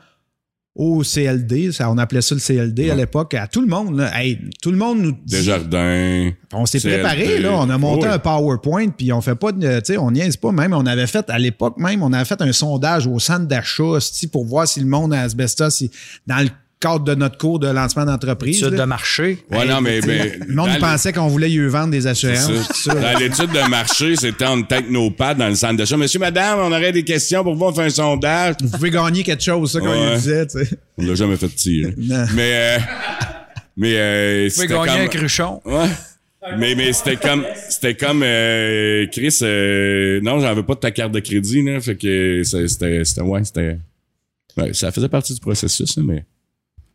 au 0.78 1.02
CLD, 1.02 1.72
ça 1.72 1.90
on 1.90 1.98
appelait 1.98 2.22
ça 2.22 2.34
le 2.36 2.40
CLD 2.40 2.88
à 2.90 2.94
l'époque 2.94 3.34
à 3.34 3.46
tout 3.48 3.60
le 3.60 3.66
monde 3.66 3.98
là. 3.98 4.10
Hey, 4.18 4.38
tout 4.62 4.70
le 4.70 4.76
monde 4.78 5.00
nous 5.00 5.10
dit- 5.12 5.18
Desjardins. 5.36 6.30
on 6.54 6.64
s'est 6.66 6.78
préparé 6.80 7.40
là, 7.40 7.50
on 7.56 7.68
a 7.68 7.76
monté 7.76 8.06
un 8.06 8.18
PowerPoint 8.20 8.88
puis 8.88 9.12
on 9.12 9.20
fait 9.20 9.34
pas 9.34 9.50
de 9.52 9.80
tu 9.80 9.84
sais 9.92 9.98
on 9.98 10.10
niaise 10.12 10.36
pas 10.36 10.52
même 10.52 10.72
on 10.72 10.86
avait 10.86 11.08
fait 11.08 11.28
à 11.28 11.38
l'époque 11.38 11.76
même 11.78 12.02
on 12.02 12.12
avait 12.12 12.24
fait 12.24 12.40
un 12.40 12.52
sondage 12.52 13.06
au 13.08 13.18
centre 13.18 13.46
d'achat 13.46 13.98
pour 14.32 14.44
voir 14.46 14.68
si 14.68 14.78
le 14.80 14.86
monde 14.86 15.12
à 15.12 15.22
Asbestos 15.22 15.80
il- 15.80 15.90
dans 16.26 16.38
le 16.44 16.48
cadre 16.80 17.04
de 17.04 17.14
notre 17.14 17.38
cours 17.38 17.58
de 17.58 17.66
lancement 17.68 18.04
d'entreprise. 18.04 18.58
Étude 18.62 18.74
là. 18.74 18.80
de 18.80 18.88
marché. 18.88 19.38
Ouais, 19.50 19.66
non, 19.66 19.80
mais, 19.80 20.00
mais 20.06 20.38
Le 20.46 20.54
monde 20.54 20.68
dans 20.68 20.74
il 20.74 20.78
pensait 20.80 21.12
qu'on 21.12 21.26
voulait 21.26 21.50
y 21.50 21.58
vendre 21.66 21.90
des 21.90 22.06
assurances. 22.06 22.50
ça. 22.74 22.94
Dans 22.94 23.18
l'étude 23.18 23.50
de 23.50 23.68
marché, 23.68 24.14
c'était 24.16 24.44
en 24.46 24.62
tête 24.62 24.88
nos 24.90 25.10
pattes 25.10 25.38
dans 25.38 25.48
le 25.48 25.54
centre 25.56 25.76
d'achat. 25.76 25.96
Monsieur, 25.96 26.20
madame, 26.20 26.58
on 26.60 26.68
aurait 26.72 26.92
des 26.92 27.02
questions 27.04 27.42
pour 27.42 27.54
vous, 27.56 27.64
on 27.64 27.72
fait 27.72 27.82
un 27.82 27.90
sondage. 27.90 28.54
Vous 28.62 28.70
pouvez 28.70 28.90
gagner 28.90 29.22
quelque 29.24 29.42
chose, 29.42 29.72
ça, 29.72 29.80
quand 29.80 29.86
Ouais. 29.90 30.12
il 30.12 30.16
disait, 30.18 30.46
tu 30.46 30.58
sais. 30.64 30.70
On 30.96 31.04
l'a 31.06 31.14
jamais 31.14 31.36
fait 31.36 31.48
tirer. 31.48 31.94
Non. 31.98 32.24
Mais, 32.34 32.52
euh, 32.54 32.78
mais, 33.76 33.94
euh, 33.96 34.48
Vous 34.48 34.54
pouvez 34.54 34.66
gagner 34.68 34.86
comme- 34.86 35.00
un 35.00 35.06
cruchon. 35.08 35.60
Ouais. 35.64 35.86
Mais, 36.58 36.74
mais 36.76 36.92
c'était 36.92 37.16
comme, 37.16 37.44
c'était 37.68 37.94
comme, 37.94 38.22
euh, 38.24 39.06
Chris, 39.12 39.36
euh, 39.42 40.20
non, 40.22 40.40
j'en 40.40 40.54
veux 40.54 40.62
pas 40.64 40.74
de 40.74 40.80
ta 40.80 40.90
carte 40.92 41.12
de 41.12 41.20
crédit, 41.20 41.62
là. 41.62 41.80
Fait 41.80 41.96
que 41.96 42.42
c'était, 42.44 43.02
c'était, 43.04 43.20
ouais, 43.22 43.44
c'était, 43.44 43.76
ouais, 44.56 44.72
ça 44.72 44.90
faisait 44.92 45.08
partie 45.08 45.34
du 45.34 45.40
processus, 45.40 45.98
hein, 45.98 46.02
mais. 46.06 46.24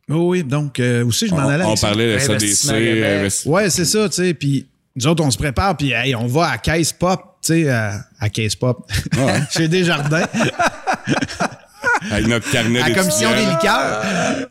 Oui, 0.09 0.43
donc 0.43 0.79
euh, 0.79 1.05
aussi, 1.05 1.27
je 1.27 1.33
m'en 1.33 1.45
On, 1.45 1.49
allais. 1.49 1.63
on 1.65 1.75
parlait 1.75 2.15
de 2.15 2.19
SADC, 2.19 3.45
Ouais, 3.47 3.69
c'est 3.69 3.85
ça, 3.85 4.09
tu 4.09 4.15
sais. 4.15 4.33
Puis 4.33 4.67
nous 4.95 5.07
autres, 5.07 5.23
on 5.23 5.31
se 5.31 5.37
prépare, 5.37 5.75
puis 5.77 5.91
hey, 5.91 6.13
on 6.15 6.27
va 6.27 6.49
à 6.51 6.57
Caisse 6.57 6.91
Pop, 6.93 7.37
tu 7.41 7.53
sais, 7.63 7.69
à, 7.69 8.01
à 8.19 8.29
Caisse 8.29 8.55
Pop, 8.55 8.89
Ouais. 9.17 9.39
chez 9.51 9.67
Desjardins, 9.67 10.25
avec 12.11 12.27
notre 12.27 12.49
carnet 12.51 12.81
à 12.81 12.89
la 12.89 12.95
commission 12.95 13.29
des 13.31 13.45
liqueurs. 13.45 14.03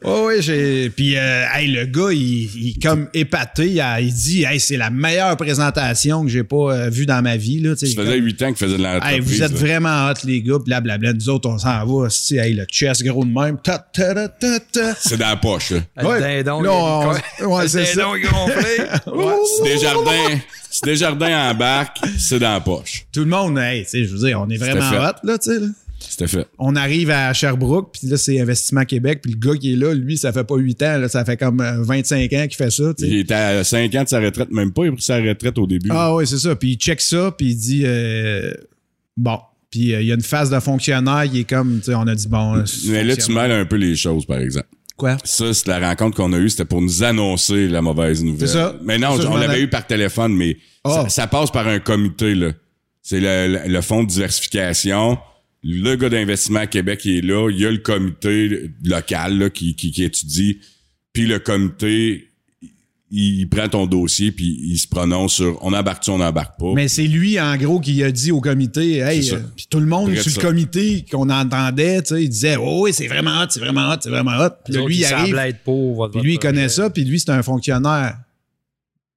Oh, 0.05 0.27
oui, 0.29 0.37
j'ai. 0.41 0.91
Puis, 0.91 1.17
euh, 1.17 1.45
hey, 1.55 1.69
le 1.69 1.87
gars, 1.87 2.13
il, 2.13 2.19
il 2.57 2.71
est 2.77 2.83
comme 2.83 3.09
épaté. 3.15 3.67
Il, 4.01 4.13
dit, 4.13 4.45
hey, 4.45 4.59
c'est 4.61 4.77
la 4.77 4.91
meilleure 4.91 5.37
présentation 5.37 6.23
que 6.25 6.29
j'ai 6.31 6.45
pas 6.45 6.57
euh, 6.73 6.89
vue 6.91 7.07
dans 7.07 7.23
ma 7.23 7.37
vie, 7.37 7.61
là. 7.61 7.75
Ça 7.77 7.87
faisait 7.87 8.17
huit 8.19 8.41
ans 8.43 8.49
qu'il 8.49 8.57
faisait 8.57 8.77
de 8.79 8.83
Hey, 8.83 8.95
l'entreprise. 8.95 9.25
vous 9.25 9.43
êtes 9.43 9.53
là. 9.53 9.59
vraiment 9.59 10.09
hot, 10.11 10.15
les 10.25 10.43
gars, 10.43 10.59
blablabla. 10.65 11.13
Nous 11.13 11.29
autres, 11.29 11.49
on 11.49 11.59
s'en 11.59 11.85
va. 11.87 12.09
si, 12.11 12.37
Hey, 12.37 12.55
le 12.55 12.65
chest 12.65 13.03
gros 13.05 13.25
de 13.25 13.31
même. 13.33 13.59
Ta, 13.59 13.79
ta, 13.79 14.15
ta, 14.15 14.29
ta, 14.29 14.61
ta. 14.61 14.95
C'est 14.99 15.17
dans 15.17 15.29
la 15.29 15.37
poche, 15.37 15.71
là. 15.71 15.79
Le 16.01 16.07
Ouais. 16.07 16.21
dindon, 16.43 16.63
Là, 16.63 16.71
on- 16.73 17.13
il- 17.41 17.47
ouais, 17.47 17.69
c'est 17.69 17.85
ça. 17.85 18.01
dindon 18.03 18.13
gonflé. 18.29 18.87
Si 19.57 19.63
Desjardins, 19.65 20.39
si 20.71 20.81
Desjardins 20.83 21.51
embarque, 21.51 21.99
c'est 22.19 22.39
dans 22.39 22.53
la 22.55 22.61
poche. 22.61 23.05
Tout 23.13 23.21
le 23.21 23.27
monde, 23.27 23.59
hey, 23.59 23.85
tu 23.85 23.91
sais, 23.91 24.05
je 24.05 24.13
veux 24.15 24.27
dire, 24.27 24.41
on 24.41 24.49
est 24.51 24.57
vraiment 24.57 24.89
hot, 24.91 25.15
là, 25.25 25.39
tu 25.39 25.51
sais. 25.51 25.59
C'était 26.09 26.27
fait. 26.27 26.47
on 26.59 26.77
arrive 26.77 27.11
à 27.11 27.33
Sherbrooke, 27.33 27.93
puis 27.99 28.09
là, 28.09 28.17
c'est 28.17 28.41
Investissement 28.41 28.85
Québec, 28.85 29.21
puis 29.23 29.33
le 29.33 29.39
gars 29.39 29.57
qui 29.59 29.73
est 29.73 29.77
là, 29.77 29.95
lui, 29.95 30.17
ça 30.19 30.33
fait 30.33 30.45
pas 30.45 30.57
8 30.57 30.83
ans, 30.83 30.99
là, 30.99 31.09
ça 31.09 31.25
fait 31.25 31.37
comme 31.37 31.61
euh, 31.61 31.83
25 31.83 32.33
ans 32.33 32.47
qu'il 32.47 32.57
fait 32.57 32.71
ça. 32.71 32.93
Il 32.99 33.15
était 33.19 33.35
à 33.35 33.65
5 33.65 33.95
ans 33.95 34.05
de 34.05 34.09
sa 34.09 34.21
retraite, 34.21 34.51
même 34.51 34.73
pas, 34.73 34.85
il 34.85 34.89
a 34.89 34.93
pris 34.93 35.03
sa 35.03 35.17
retraite 35.19 35.59
au 35.59 35.67
début. 35.67 35.89
Ah 35.93 36.15
oui, 36.15 36.27
c'est 36.27 36.39
ça. 36.39 36.55
Puis 36.57 36.73
il 36.73 36.77
check 36.77 37.01
ça, 37.01 37.33
puis 37.37 37.49
il 37.49 37.57
dit, 37.57 37.83
euh, 37.85 38.53
bon. 39.17 39.39
Puis 39.71 39.95
euh, 39.95 40.03
il 40.03 40.09
y 40.09 40.13
a 40.13 40.15
une 40.15 40.21
phase 40.23 40.51
de 40.51 40.61
fonctionnaire, 40.61 41.25
il 41.25 41.41
est 41.41 41.45
comme, 41.45 41.79
tu 41.79 41.87
sais, 41.87 41.95
on 41.95 42.07
a 42.07 42.15
dit, 42.15 42.29
bon... 42.29 42.57
euh, 42.57 42.65
Mais 42.89 43.05
là, 43.05 43.17
tu 43.17 43.33
mêles 43.33 43.53
un 43.53 43.65
peu 43.65 43.77
les 43.77 43.97
choses, 43.97 44.27
par 44.27 44.39
exemple. 44.39 44.67
Quoi? 44.99 45.17
Ça, 45.25 45.55
c'est 45.55 45.67
la 45.69 45.81
rencontre 45.89 46.17
qu'on 46.19 46.33
a 46.35 46.39
eue, 46.39 46.51
c'était 46.51 46.67
pour 46.67 46.83
nous 46.83 47.03
annoncer 47.03 47.67
la 47.69 47.81
mauvaise 47.81 48.23
nouvelle. 48.23 48.47
C'est 48.47 48.55
ça. 48.55 48.77
Mais 48.85 48.99
non, 48.99 49.19
Ça, 49.19 49.31
on 49.31 49.37
l'avait 49.39 49.61
ai- 49.61 49.63
eu 49.63 49.69
par 49.69 49.87
téléphone, 49.87 50.35
mais 50.37 50.59
Ah. 50.85 51.05
ça, 51.05 51.09
ça 51.09 51.27
passe 51.27 51.51
par 51.51 51.67
un 51.67 51.79
comité, 51.79 52.35
là. 52.35 52.53
C'est 53.01 53.19
le, 53.19 53.57
le, 53.65 53.73
le 53.73 53.81
fonds 53.81 54.05
de 54.05 54.09
diversification. 54.09 55.19
Le 55.63 55.95
gars 55.95 56.09
d'investissement 56.09 56.61
à 56.61 56.67
Québec 56.67 57.05
il 57.05 57.19
est 57.19 57.21
là. 57.23 57.49
Il 57.51 57.59
y 57.59 57.67
a 57.67 57.71
le 57.71 57.79
comité 57.79 58.71
local 58.85 59.39
là, 59.39 59.51
qui, 59.51 59.75
qui, 59.75 59.93
qui 59.93 60.03
étudie. 60.03 60.59
Puis 61.13 61.27
le 61.27 61.39
comité, 61.39 62.29
il, 63.11 63.41
il 63.41 63.49
prend 63.49 63.69
ton 63.69 63.87
dossier 63.87 64.33
puis 64.33 64.59
il 64.65 64.79
se 64.79 64.89
prononce 64.89 65.35
sur 65.35 65.59
on 65.63 65.73
embarque-tu, 65.73 66.11
on 66.11 66.21
embarque 66.21 66.59
pas. 66.59 66.73
Mais 66.75 66.89
c'est 66.89 67.07
lui, 67.07 67.39
en 67.39 67.57
gros, 67.57 67.79
qui 67.79 68.03
a 68.03 68.11
dit 68.11 68.33
au 68.33 68.41
comité, 68.41 68.99
hey, 68.99 69.33
euh, 69.33 69.39
puis 69.55 69.67
tout 69.71 69.79
le 69.79 69.87
monde 69.87 70.13
sur 70.17 70.25
le 70.25 70.31
ça. 70.31 70.41
comité 70.41 71.05
qu'on 71.11 71.31
entendait, 71.31 72.03
tu 72.03 72.15
sais, 72.15 72.25
il 72.25 72.29
disait, 72.29 72.57
oh 72.57 72.85
oui, 72.85 72.93
c'est 72.93 73.07
vraiment 73.07 73.43
hot, 73.43 73.47
c'est 73.51 73.61
vraiment 73.61 73.93
hot, 73.93 73.99
c'est 74.01 74.11
vraiment 74.11 74.39
hot. 74.39 74.51
Puis 74.65 74.75
lui, 74.75 74.97
il 74.97 75.05
arrive, 75.05 75.37
être 75.37 75.63
pauvre. 75.63 76.09
puis 76.09 76.23
lui, 76.23 76.35
il 76.35 76.39
connaît 76.39 76.69
ça, 76.71 76.91
puis 76.91 77.05
lui, 77.05 77.21
c'est 77.21 77.31
un 77.31 77.43
fonctionnaire. 77.43 78.17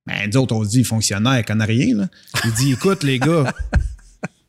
Ben, 0.06 0.30
nous 0.32 0.38
autres, 0.38 0.56
on 0.56 0.64
se 0.64 0.70
dit, 0.70 0.84
fonctionnaire, 0.84 1.40
il 1.40 1.46
connaît 1.46 1.66
rien, 1.66 1.96
là. 1.96 2.08
Il 2.44 2.52
dit, 2.52 2.74
écoute, 2.74 3.02
les 3.02 3.18
gars, 3.18 3.52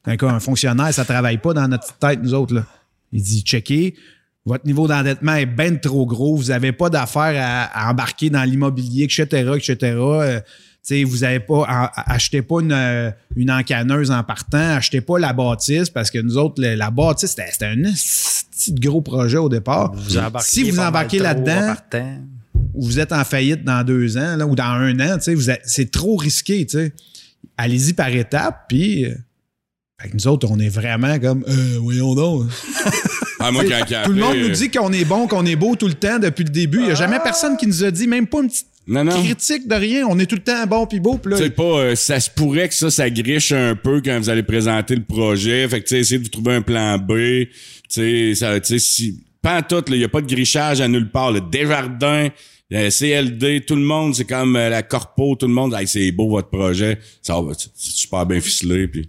un, 0.07 0.17
un 0.21 0.41
fonctionnaire, 0.41 0.93
ça 0.93 1.05
travaille 1.05 1.39
pas 1.39 1.53
dans 1.55 1.69
notre 1.69 1.93
tête, 1.99 2.21
nous 2.23 2.35
autres, 2.35 2.55
là. 2.55 2.65
Il 3.13 3.23
dit, 3.23 3.43
checkez, 3.43 3.95
votre 4.45 4.67
niveau 4.67 4.87
d'endettement 4.87 5.35
est 5.35 5.47
ben 5.47 5.79
trop 5.79 6.07
gros, 6.07 6.37
vous 6.37 6.51
avez 6.51 6.73
pas 6.73 6.91
d'affaires 6.91 7.35
à, 7.37 7.65
à 7.65 7.91
embarquer 7.91 8.31
dans 8.31 8.43
l'immobilier, 8.45 9.05
etc., 9.05 9.25
etc., 9.57 9.97
Euh, 9.99 10.41
vous 11.05 11.25
avez 11.25 11.41
pas, 11.41 11.91
achetez 11.97 12.43
pas 12.43 12.61
une, 12.61 12.71
euh, 12.71 13.11
une 13.35 13.51
encaneuse 13.51 14.13
en 14.13 14.23
partant, 14.23 14.77
achetez 14.77 15.01
pas 15.01 15.19
la 15.19 15.33
bâtisse, 15.33 15.91
parce 15.91 16.13
que 16.13 16.19
nous 16.19 16.37
autres, 16.37 16.63
la 16.63 16.91
bâtisse, 16.93 17.31
c'était 17.31 17.67
un 17.67 17.75
petit 17.83 18.73
gros 18.73 19.01
projet 19.01 19.39
au 19.39 19.49
départ. 19.49 19.93
Vous 19.93 20.17
si 20.43 20.71
vous 20.71 20.79
embarquez 20.79 21.19
là-dedans, 21.19 21.75
vous 22.73 23.01
êtes 23.01 23.13
en 23.13 23.25
faillite 23.25 23.65
dans 23.65 23.83
deux 23.85 24.17
ans 24.17 24.37
là, 24.37 24.47
ou 24.47 24.55
dans 24.55 24.65
un 24.65 25.01
an, 25.01 25.19
vous 25.27 25.51
c'est 25.65 25.91
trop 25.91 26.17
risqué. 26.17 26.65
Allez-y 27.57 27.93
par 27.93 28.09
étapes, 28.11 28.67
puis 28.69 29.07
euh, 29.07 29.15
fait 30.01 30.11
que 30.11 30.15
nous 30.15 30.27
autres, 30.29 30.49
on 30.51 30.59
est 30.59 30.69
vraiment 30.69 31.19
comme, 31.19 31.45
euh, 31.49 31.79
voyons 31.81 32.15
donc. 32.15 32.45
Ah, 33.39 33.53
moi, 33.53 33.65
quand 33.65 33.95
a 33.95 34.05
Tout 34.05 34.13
le 34.13 34.21
monde 34.21 34.37
nous 34.39 34.47
euh, 34.49 34.53
dit 34.53 34.71
qu'on 34.71 34.93
est 34.93 35.05
bon, 35.05 35.29
qu'on 35.29 35.45
est 35.45 35.57
beau 35.57 35.77
tout 35.77 35.87
le 35.87 35.95
temps 35.95 36.19
depuis 36.19 36.43
le 36.43 36.49
début. 36.49 36.79
Il 36.79 36.87
n'y 36.87 36.91
a 36.91 36.95
jamais 36.95 37.19
personne 37.23 37.57
qui 37.59 37.67
nous 37.67 37.85
a 37.85 37.91
dit, 37.91 38.07
même 38.09 38.27
pas 38.27 38.41
une 38.41 38.49
petite 38.49 38.67
Non, 38.89 39.05
non. 39.05 39.23
critique 39.23 39.69
de 39.69 39.75
rien. 39.75 40.07
On 40.09 40.19
est 40.19 40.25
tout 40.27 40.37
le 40.37 40.43
temps 40.43 40.67
bon 40.67 40.87
puis 40.87 41.01
beau. 41.01 41.19
Puis 41.19 41.33
là, 41.33 41.37
Tu 41.37 41.45
sais 41.45 41.51
pas, 41.51 41.63
euh, 41.63 41.95
ça 41.95 42.19
se 42.19 42.31
pourrait 42.31 42.69
que 42.69 42.75
ça, 42.75 42.91
ça 42.91 43.11
griche 43.11 43.53
un 43.53 43.77
peu 43.77 44.01
quand 44.03 44.19
vous 44.19 44.31
allez 44.31 44.43
présenter 44.43 44.97
le 44.97 45.05
projet. 45.05 45.69
Fait 45.69 45.81
que, 45.81 45.87
tu 45.87 45.95
sais, 45.95 46.01
essayez 46.01 46.19
de 46.19 46.25
vous 46.25 46.31
trouver 46.31 46.55
un 46.55 46.63
plan 46.63 46.97
B. 46.99 47.13
Tu 47.13 47.51
sais, 47.91 48.35
ça, 48.35 48.59
tu 48.59 48.67
sais, 48.67 48.79
si, 48.79 49.23
pas 49.43 49.59
en 49.59 49.63
tout, 49.63 49.85
il 49.89 49.99
y 49.99 50.05
a 50.05 50.09
pas 50.09 50.23
de 50.23 50.27
grichage 50.27 50.81
à 50.81 50.89
nulle 50.89 51.11
part. 51.11 51.31
Le 51.31 51.43
Desjardins, 51.43 52.29
le 52.71 52.89
CLD, 52.91 53.65
tout 53.67 53.77
le 53.77 53.83
monde, 53.83 54.15
c'est 54.15 54.25
comme 54.25 54.57
euh, 54.57 54.71
la 54.71 54.83
corpo, 54.83 55.37
tout 55.37 55.47
le 55.47 55.53
monde, 55.53 55.75
hey, 55.75 55.87
c'est 55.87 56.11
beau 56.11 56.31
votre 56.31 56.49
projet. 56.49 56.99
Ça 57.23 57.41
va, 57.41 57.53
c'est 57.57 57.69
c'est 57.77 57.93
super 57.93 58.25
bien 58.25 58.41
ficelé, 58.41 58.89
puis. 58.89 59.09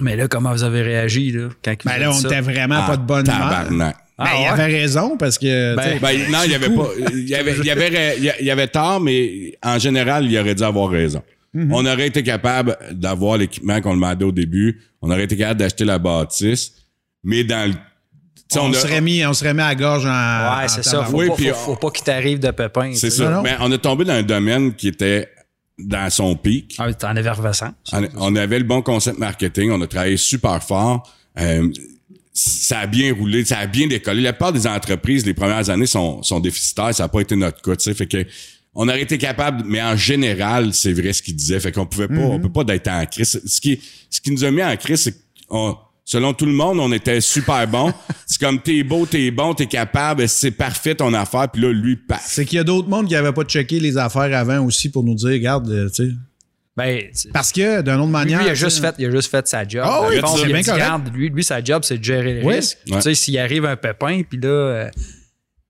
Mais 0.00 0.16
là, 0.16 0.28
comment 0.28 0.52
vous 0.52 0.62
avez 0.64 0.82
réagi, 0.82 1.32
là, 1.32 1.48
quand 1.64 1.72
il 1.72 1.86
ben 1.88 1.94
vous 1.94 2.00
là, 2.00 2.10
on 2.10 2.12
ça? 2.14 2.28
était 2.28 2.40
vraiment 2.40 2.86
pas 2.86 2.96
de 2.96 3.02
bonne 3.02 3.26
humeur. 3.26 3.38
Tabarnak. 3.38 3.96
Ben, 4.18 4.24
Ah 4.26 4.30
il 4.36 4.42
ouais? 4.42 4.48
avait 4.48 4.66
raison 4.80 5.16
parce 5.16 5.38
que. 5.38 5.76
Ben, 5.76 5.98
Ben, 6.00 6.30
non, 6.30 6.38
il 6.44 6.50
y 6.50 6.54
avait 6.54 6.70
pas, 6.70 6.88
il 7.12 7.28
y 7.28 7.34
avait, 7.34 7.56
il 7.56 7.64
y 7.64 7.70
avait, 7.70 8.16
il 8.18 8.34
il 8.40 8.50
avait 8.50 8.66
tort, 8.68 9.00
mais 9.00 9.56
en 9.62 9.78
général, 9.78 10.26
il 10.26 10.36
aurait 10.38 10.54
dû 10.56 10.62
avoir 10.64 10.88
raison. 10.90 11.22
Mhm. 11.54 11.72
On 11.72 11.86
aurait 11.86 12.08
été 12.08 12.22
capable 12.22 12.76
d'avoir 12.92 13.36
l'équipement 13.38 13.80
qu'on 13.80 13.94
demandait 13.94 14.24
au 14.24 14.32
début. 14.32 14.80
On 15.02 15.10
aurait 15.10 15.24
été 15.24 15.36
capable 15.36 15.60
d'acheter 15.60 15.84
la 15.84 15.98
bâtisse. 15.98 16.72
Mais 17.24 17.42
dans 17.44 17.68
le, 17.68 17.74
tu 17.74 17.78
sais, 18.50 18.58
on, 18.60 18.70
a- 18.70 18.74
serait 18.74 19.00
mis, 19.00 19.24
on 19.24 19.32
serait 19.32 19.54
mis 19.54 19.62
à 19.62 19.68
la 19.68 19.74
gorge 19.74 20.04
en. 20.06 20.58
Ouais, 20.60 20.68
c'est 20.68 20.84
ça. 20.84 21.04
Faut, 21.04 21.16
Oui, 21.16 21.28
pas, 21.28 21.34
puis 21.36 21.48
faut, 21.48 21.54
faut 21.54 21.76
pas 21.76 21.90
qu'il 21.90 22.04
t'arrive 22.04 22.38
de 22.40 22.50
pépins. 22.50 22.92
C'est 22.94 23.10
ça. 23.10 23.24
Non, 23.24 23.30
non. 23.36 23.42
Mais 23.42 23.56
on 23.60 23.70
est 23.72 23.78
tombé 23.78 24.04
dans 24.04 24.14
un 24.14 24.22
domaine 24.22 24.74
qui 24.74 24.88
était 24.88 25.28
dans 25.78 26.10
son 26.10 26.36
pic. 26.36 26.74
Ah, 26.78 26.92
t'en 26.92 27.14
effervescence. 27.16 27.72
On, 27.92 28.08
on 28.16 28.36
avait 28.36 28.58
le 28.58 28.64
bon 28.64 28.82
concept 28.82 29.18
marketing. 29.18 29.70
On 29.70 29.80
a 29.80 29.86
travaillé 29.86 30.16
super 30.16 30.62
fort. 30.62 31.08
Euh, 31.38 31.68
ça 32.32 32.80
a 32.80 32.86
bien 32.86 33.12
roulé, 33.14 33.44
ça 33.44 33.58
a 33.58 33.66
bien 33.66 33.86
décollé. 33.88 34.22
La 34.22 34.32
plupart 34.32 34.52
des 34.52 34.66
entreprises, 34.66 35.26
les 35.26 35.34
premières 35.34 35.70
années 35.70 35.86
sont, 35.86 36.22
sont 36.22 36.40
déficitaires. 36.40 36.94
Ça 36.94 37.04
n'a 37.04 37.08
pas 37.08 37.20
été 37.20 37.34
notre 37.36 37.60
cas, 37.60 37.76
tu 37.76 37.84
sais. 37.84 37.94
Fait 37.94 38.06
que 38.06 38.24
on 38.74 38.88
aurait 38.88 39.02
été 39.02 39.18
capable, 39.18 39.64
mais 39.66 39.82
en 39.82 39.96
général, 39.96 40.72
c'est 40.72 40.92
vrai 40.92 41.12
ce 41.12 41.22
qu'il 41.22 41.34
disait. 41.34 41.58
Fait 41.58 41.72
qu'on 41.72 41.86
pouvait 41.86 42.06
pas, 42.06 42.20
on 42.20 42.38
peut 42.38 42.52
pas 42.52 42.62
d'être 42.62 42.88
en 42.88 43.04
crise. 43.06 43.40
Ce 43.44 43.60
qui, 43.60 43.80
ce 44.08 44.20
qui 44.20 44.30
nous 44.30 44.44
a 44.44 44.50
mis 44.52 44.62
en 44.62 44.76
crise, 44.76 45.00
c'est 45.00 45.16
qu'on 45.48 45.76
Selon 46.10 46.32
tout 46.32 46.46
le 46.46 46.52
monde, 46.52 46.80
on 46.80 46.90
était 46.90 47.20
super 47.20 47.68
bon. 47.68 47.92
c'est 48.26 48.40
comme 48.40 48.58
t'es 48.62 48.82
beau, 48.82 49.04
t'es 49.04 49.30
bon, 49.30 49.52
t'es 49.52 49.66
capable, 49.66 50.26
c'est 50.26 50.52
parfait 50.52 50.94
ton 50.94 51.12
affaire, 51.12 51.50
puis 51.50 51.60
là, 51.60 51.70
lui, 51.70 51.96
paf. 51.96 52.24
C'est 52.26 52.46
qu'il 52.46 52.56
y 52.56 52.60
a 52.60 52.64
d'autres 52.64 52.88
mondes 52.88 53.08
qui 53.08 53.12
n'avaient 53.12 53.34
pas 53.34 53.44
checké 53.44 53.78
les 53.78 53.98
affaires 53.98 54.34
avant 54.34 54.64
aussi 54.64 54.88
pour 54.90 55.04
nous 55.04 55.14
dire, 55.14 55.28
regarde, 55.28 55.68
euh, 55.68 55.90
tu 55.90 56.06
sais. 56.08 56.14
Ben, 56.78 57.02
Parce 57.34 57.52
que, 57.52 57.82
d'une 57.82 57.92
autre 57.96 58.04
lui, 58.06 58.10
manière. 58.12 58.40
il 58.42 58.48
a 58.48 58.54
juste 58.54 58.80
fait, 58.80 58.94
il 58.98 59.04
a 59.04 59.10
juste 59.10 59.30
fait 59.30 59.46
sa 59.46 59.68
job. 59.68 59.82
Ah 59.84 60.06
oui, 60.08 60.18
fond, 60.20 60.34
il 60.38 60.44
a 60.44 60.46
bien 60.46 60.60
dit, 60.60 60.64
correct. 60.64 60.82
Regarde, 60.82 61.10
lui, 61.14 61.28
lui, 61.28 61.44
sa 61.44 61.62
job, 61.62 61.82
c'est 61.84 61.98
de 61.98 62.04
gérer 62.04 62.40
le 62.40 62.46
Oui. 62.46 62.54
risque. 62.54 62.78
Ouais. 62.88 62.96
Tu 62.96 63.02
sais, 63.02 63.14
s'il 63.14 63.36
arrive 63.38 63.66
un 63.66 63.76
pépin, 63.76 64.22
puis 64.26 64.40
là, 64.40 64.48
euh, 64.48 64.90
tu 64.94 65.00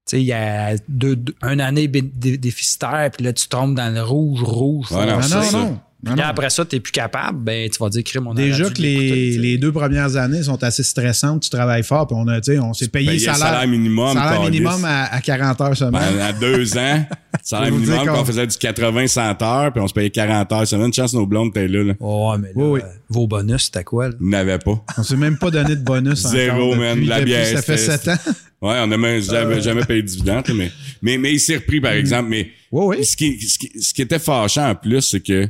sais, 0.06 0.20
il 0.20 0.26
y 0.26 0.32
a 0.32 0.76
deux, 0.86 1.16
deux- 1.16 1.34
une 1.42 1.60
année 1.60 1.88
déficitaire, 1.88 3.10
puis 3.16 3.24
là, 3.24 3.32
tu 3.32 3.48
tombes 3.48 3.74
dans 3.74 3.92
le 3.92 4.02
rouge, 4.02 4.40
rouge. 4.42 4.92
Ouais, 4.92 5.04
non, 5.06 5.18
Non, 5.18 5.52
non. 5.52 5.80
Puis 6.04 6.10
Non, 6.12 6.16
là, 6.16 6.24
non. 6.26 6.30
après 6.30 6.48
ça, 6.50 6.64
t'es 6.64 6.78
plus 6.78 6.92
capable, 6.92 7.40
ben, 7.42 7.68
tu 7.68 7.76
vas 7.78 7.88
dire, 7.88 8.04
crime, 8.04 8.28
on 8.28 8.34
Déjà 8.34 8.70
que 8.70 8.80
les, 8.80 9.32
tu 9.34 9.40
les 9.40 9.58
deux 9.58 9.72
premières 9.72 10.16
années 10.16 10.44
sont 10.44 10.62
assez 10.62 10.84
stressantes, 10.84 11.42
tu 11.42 11.50
travailles 11.50 11.82
fort, 11.82 12.06
puis 12.06 12.16
on 12.16 12.28
a, 12.28 12.40
tu 12.40 12.52
sais, 12.52 12.58
on 12.60 12.72
s'est 12.72 12.86
payé 12.86 13.14
le 13.14 13.18
salaire, 13.18 13.36
salaire 13.38 13.66
minimum, 13.66 14.12
salaire 14.16 14.42
minimum 14.42 14.84
à, 14.84 15.06
à 15.12 15.20
40 15.20 15.60
heures 15.60 15.76
semaine. 15.76 15.92
Ben, 16.14 16.20
à 16.20 16.32
deux 16.32 16.78
ans, 16.78 17.04
salaire 17.42 17.72
minimum, 17.72 18.06
qu'on- 18.06 18.14
qu'on 18.14 18.24
faisait 18.24 18.46
du 18.46 18.56
80-100 18.56 19.42
heures, 19.42 19.72
puis 19.72 19.80
on 19.82 19.88
se 19.88 19.92
payait 19.92 20.10
40 20.10 20.52
heures 20.52 20.66
semaine. 20.68 20.92
Chance, 20.92 21.14
nos 21.14 21.26
blondes 21.26 21.48
étaient 21.48 21.66
là, 21.66 21.82
là. 21.82 21.94
Ouais, 21.98 22.38
mais 22.38 22.48
là, 22.48 22.52
Oui, 22.54 22.64
oui. 22.74 22.80
euh, 22.84 22.88
vos 23.08 23.26
bonus, 23.26 23.64
c'était 23.64 23.82
quoi, 23.84 24.08
là? 24.08 24.14
Ils 24.20 24.28
n'avaient 24.28 24.58
pas. 24.58 24.84
On 24.98 25.02
s'est 25.02 25.16
même 25.16 25.36
pas 25.36 25.50
donné 25.50 25.74
de 25.74 25.82
bonus 25.82 26.26
Zéro, 26.28 26.76
man, 26.76 26.94
depuis, 26.94 27.08
la 27.08 27.20
bière, 27.22 27.44
ça 27.44 27.60
fait 27.62 27.76
c'était- 27.76 27.98
7 27.98 28.08
ans. 28.08 28.32
Ouais, 28.60 28.74
on 28.82 28.88
n'a 28.88 28.96
même 28.98 29.20
jamais, 29.22 29.60
jamais 29.60 29.84
payé 29.84 30.02
de 30.02 30.08
dividende, 30.08 30.48
là, 30.48 30.54
mais, 30.54 30.72
mais, 31.00 31.16
mais 31.16 31.32
il 31.32 31.38
s'est 31.38 31.56
repris, 31.58 31.80
par 31.80 31.92
exemple. 31.92 32.28
Mais 32.28 32.50
Oui, 32.72 32.96
oui. 32.98 33.04
ce, 33.04 33.16
qui, 33.16 33.40
ce, 33.40 33.56
qui, 33.56 33.70
ce 33.80 33.94
qui 33.94 34.02
était 34.02 34.18
fâchant 34.18 34.70
en 34.70 34.74
plus, 34.74 35.00
c'est 35.02 35.20
que 35.20 35.48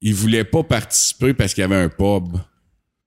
il 0.00 0.14
voulait 0.14 0.44
pas 0.44 0.62
participer 0.62 1.34
parce 1.34 1.54
qu'il 1.54 1.62
y 1.62 1.64
avait 1.64 1.76
un 1.76 1.88
pub. 1.88 2.38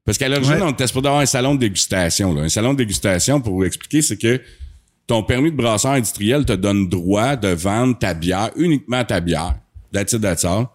Parce 0.06 0.18
qu'à 0.18 0.28
l'origine, 0.28 0.56
Ouais. 0.56 0.62
on 0.64 0.72
était 0.72 0.88
supposé 0.88 1.08
avoir 1.08 1.22
un 1.22 1.26
salon 1.28 1.54
de 1.56 1.60
dégustation. 1.60 2.34
Là. 2.34 2.44
Un 2.44 2.50
salon 2.50 2.74
de 2.74 2.80
dégustation, 2.80 3.42
pour 3.42 3.54
vous 3.56 3.64
expliquer, 3.64 4.02
c'est 4.02 4.18
que 4.18 4.42
ton 5.06 5.24
permis 5.24 5.52
de 5.52 5.56
brasseur 5.56 5.92
industriel 5.92 6.46
te 6.46 6.54
donne 6.54 6.90
droit 6.90 7.36
de 7.36 7.50
vendre 7.50 7.98
ta 7.98 8.14
bière, 8.14 8.50
uniquement 8.56 9.04
ta 9.04 9.20
bière. 9.20 9.56
That's 9.94 10.14
all. 10.46 10.66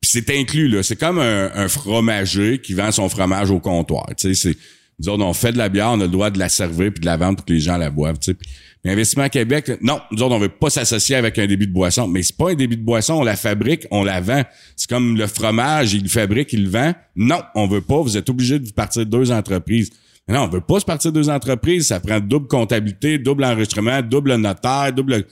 Puis 0.00 0.10
c'est 0.12 0.30
inclus, 0.30 0.68
là. 0.68 0.82
C'est 0.82 0.96
comme 0.96 1.18
un, 1.18 1.50
un 1.54 1.68
fromager 1.68 2.60
qui 2.60 2.74
vend 2.74 2.90
son 2.92 3.08
fromage 3.08 3.50
au 3.50 3.60
comptoir. 3.60 4.06
Tu 4.16 4.34
sais, 4.34 4.50
c'est, 4.52 4.58
Nous 5.00 5.08
autres, 5.08 5.24
on 5.24 5.32
fait 5.32 5.52
de 5.52 5.58
la 5.58 5.68
bière, 5.68 5.90
on 5.90 6.00
a 6.00 6.04
le 6.04 6.08
droit 6.08 6.30
de 6.30 6.38
la 6.38 6.48
servir 6.48 6.92
puis 6.92 7.00
de 7.00 7.06
la 7.06 7.16
vendre 7.16 7.36
pour 7.36 7.46
que 7.46 7.52
les 7.52 7.60
gens 7.60 7.76
la 7.76 7.90
boivent, 7.90 8.18
tu 8.18 8.32
sais. 8.32 8.38
Mais 8.84 8.92
Investissement 8.92 9.28
Québec, 9.30 9.72
non, 9.80 10.00
nous 10.10 10.22
autres, 10.22 10.34
on 10.34 10.38
veut 10.38 10.50
pas 10.50 10.68
s'associer 10.68 11.16
avec 11.16 11.38
un 11.38 11.46
débit 11.46 11.66
de 11.66 11.72
boisson. 11.72 12.06
Mais 12.06 12.22
c'est 12.22 12.36
pas 12.36 12.50
un 12.50 12.54
débit 12.54 12.76
de 12.76 12.82
boisson, 12.82 13.14
on 13.14 13.24
la 13.24 13.34
fabrique, 13.34 13.86
on 13.90 14.04
la 14.04 14.20
vend. 14.20 14.42
C'est 14.76 14.90
comme 14.90 15.16
le 15.16 15.26
fromage, 15.26 15.94
il 15.94 16.02
le 16.02 16.08
fabrique, 16.10 16.52
il 16.52 16.64
le 16.64 16.70
vend. 16.70 16.94
Non, 17.16 17.40
on 17.54 17.66
veut 17.66 17.80
pas. 17.80 18.02
Vous 18.02 18.18
êtes 18.18 18.28
obligé 18.28 18.58
de 18.58 18.70
partir 18.72 19.06
de 19.06 19.10
deux 19.10 19.32
entreprises. 19.32 19.90
Non, 20.28 20.40
on 20.40 20.48
veut 20.48 20.60
pas 20.60 20.80
se 20.80 20.84
partir 20.84 21.12
de 21.12 21.18
deux 21.18 21.30
entreprises. 21.30 21.86
Ça 21.86 21.98
prend 21.98 22.20
double 22.20 22.46
comptabilité, 22.46 23.18
double 23.18 23.44
enregistrement, 23.44 24.02
double 24.02 24.34
notaire, 24.36 24.92
double... 24.92 25.24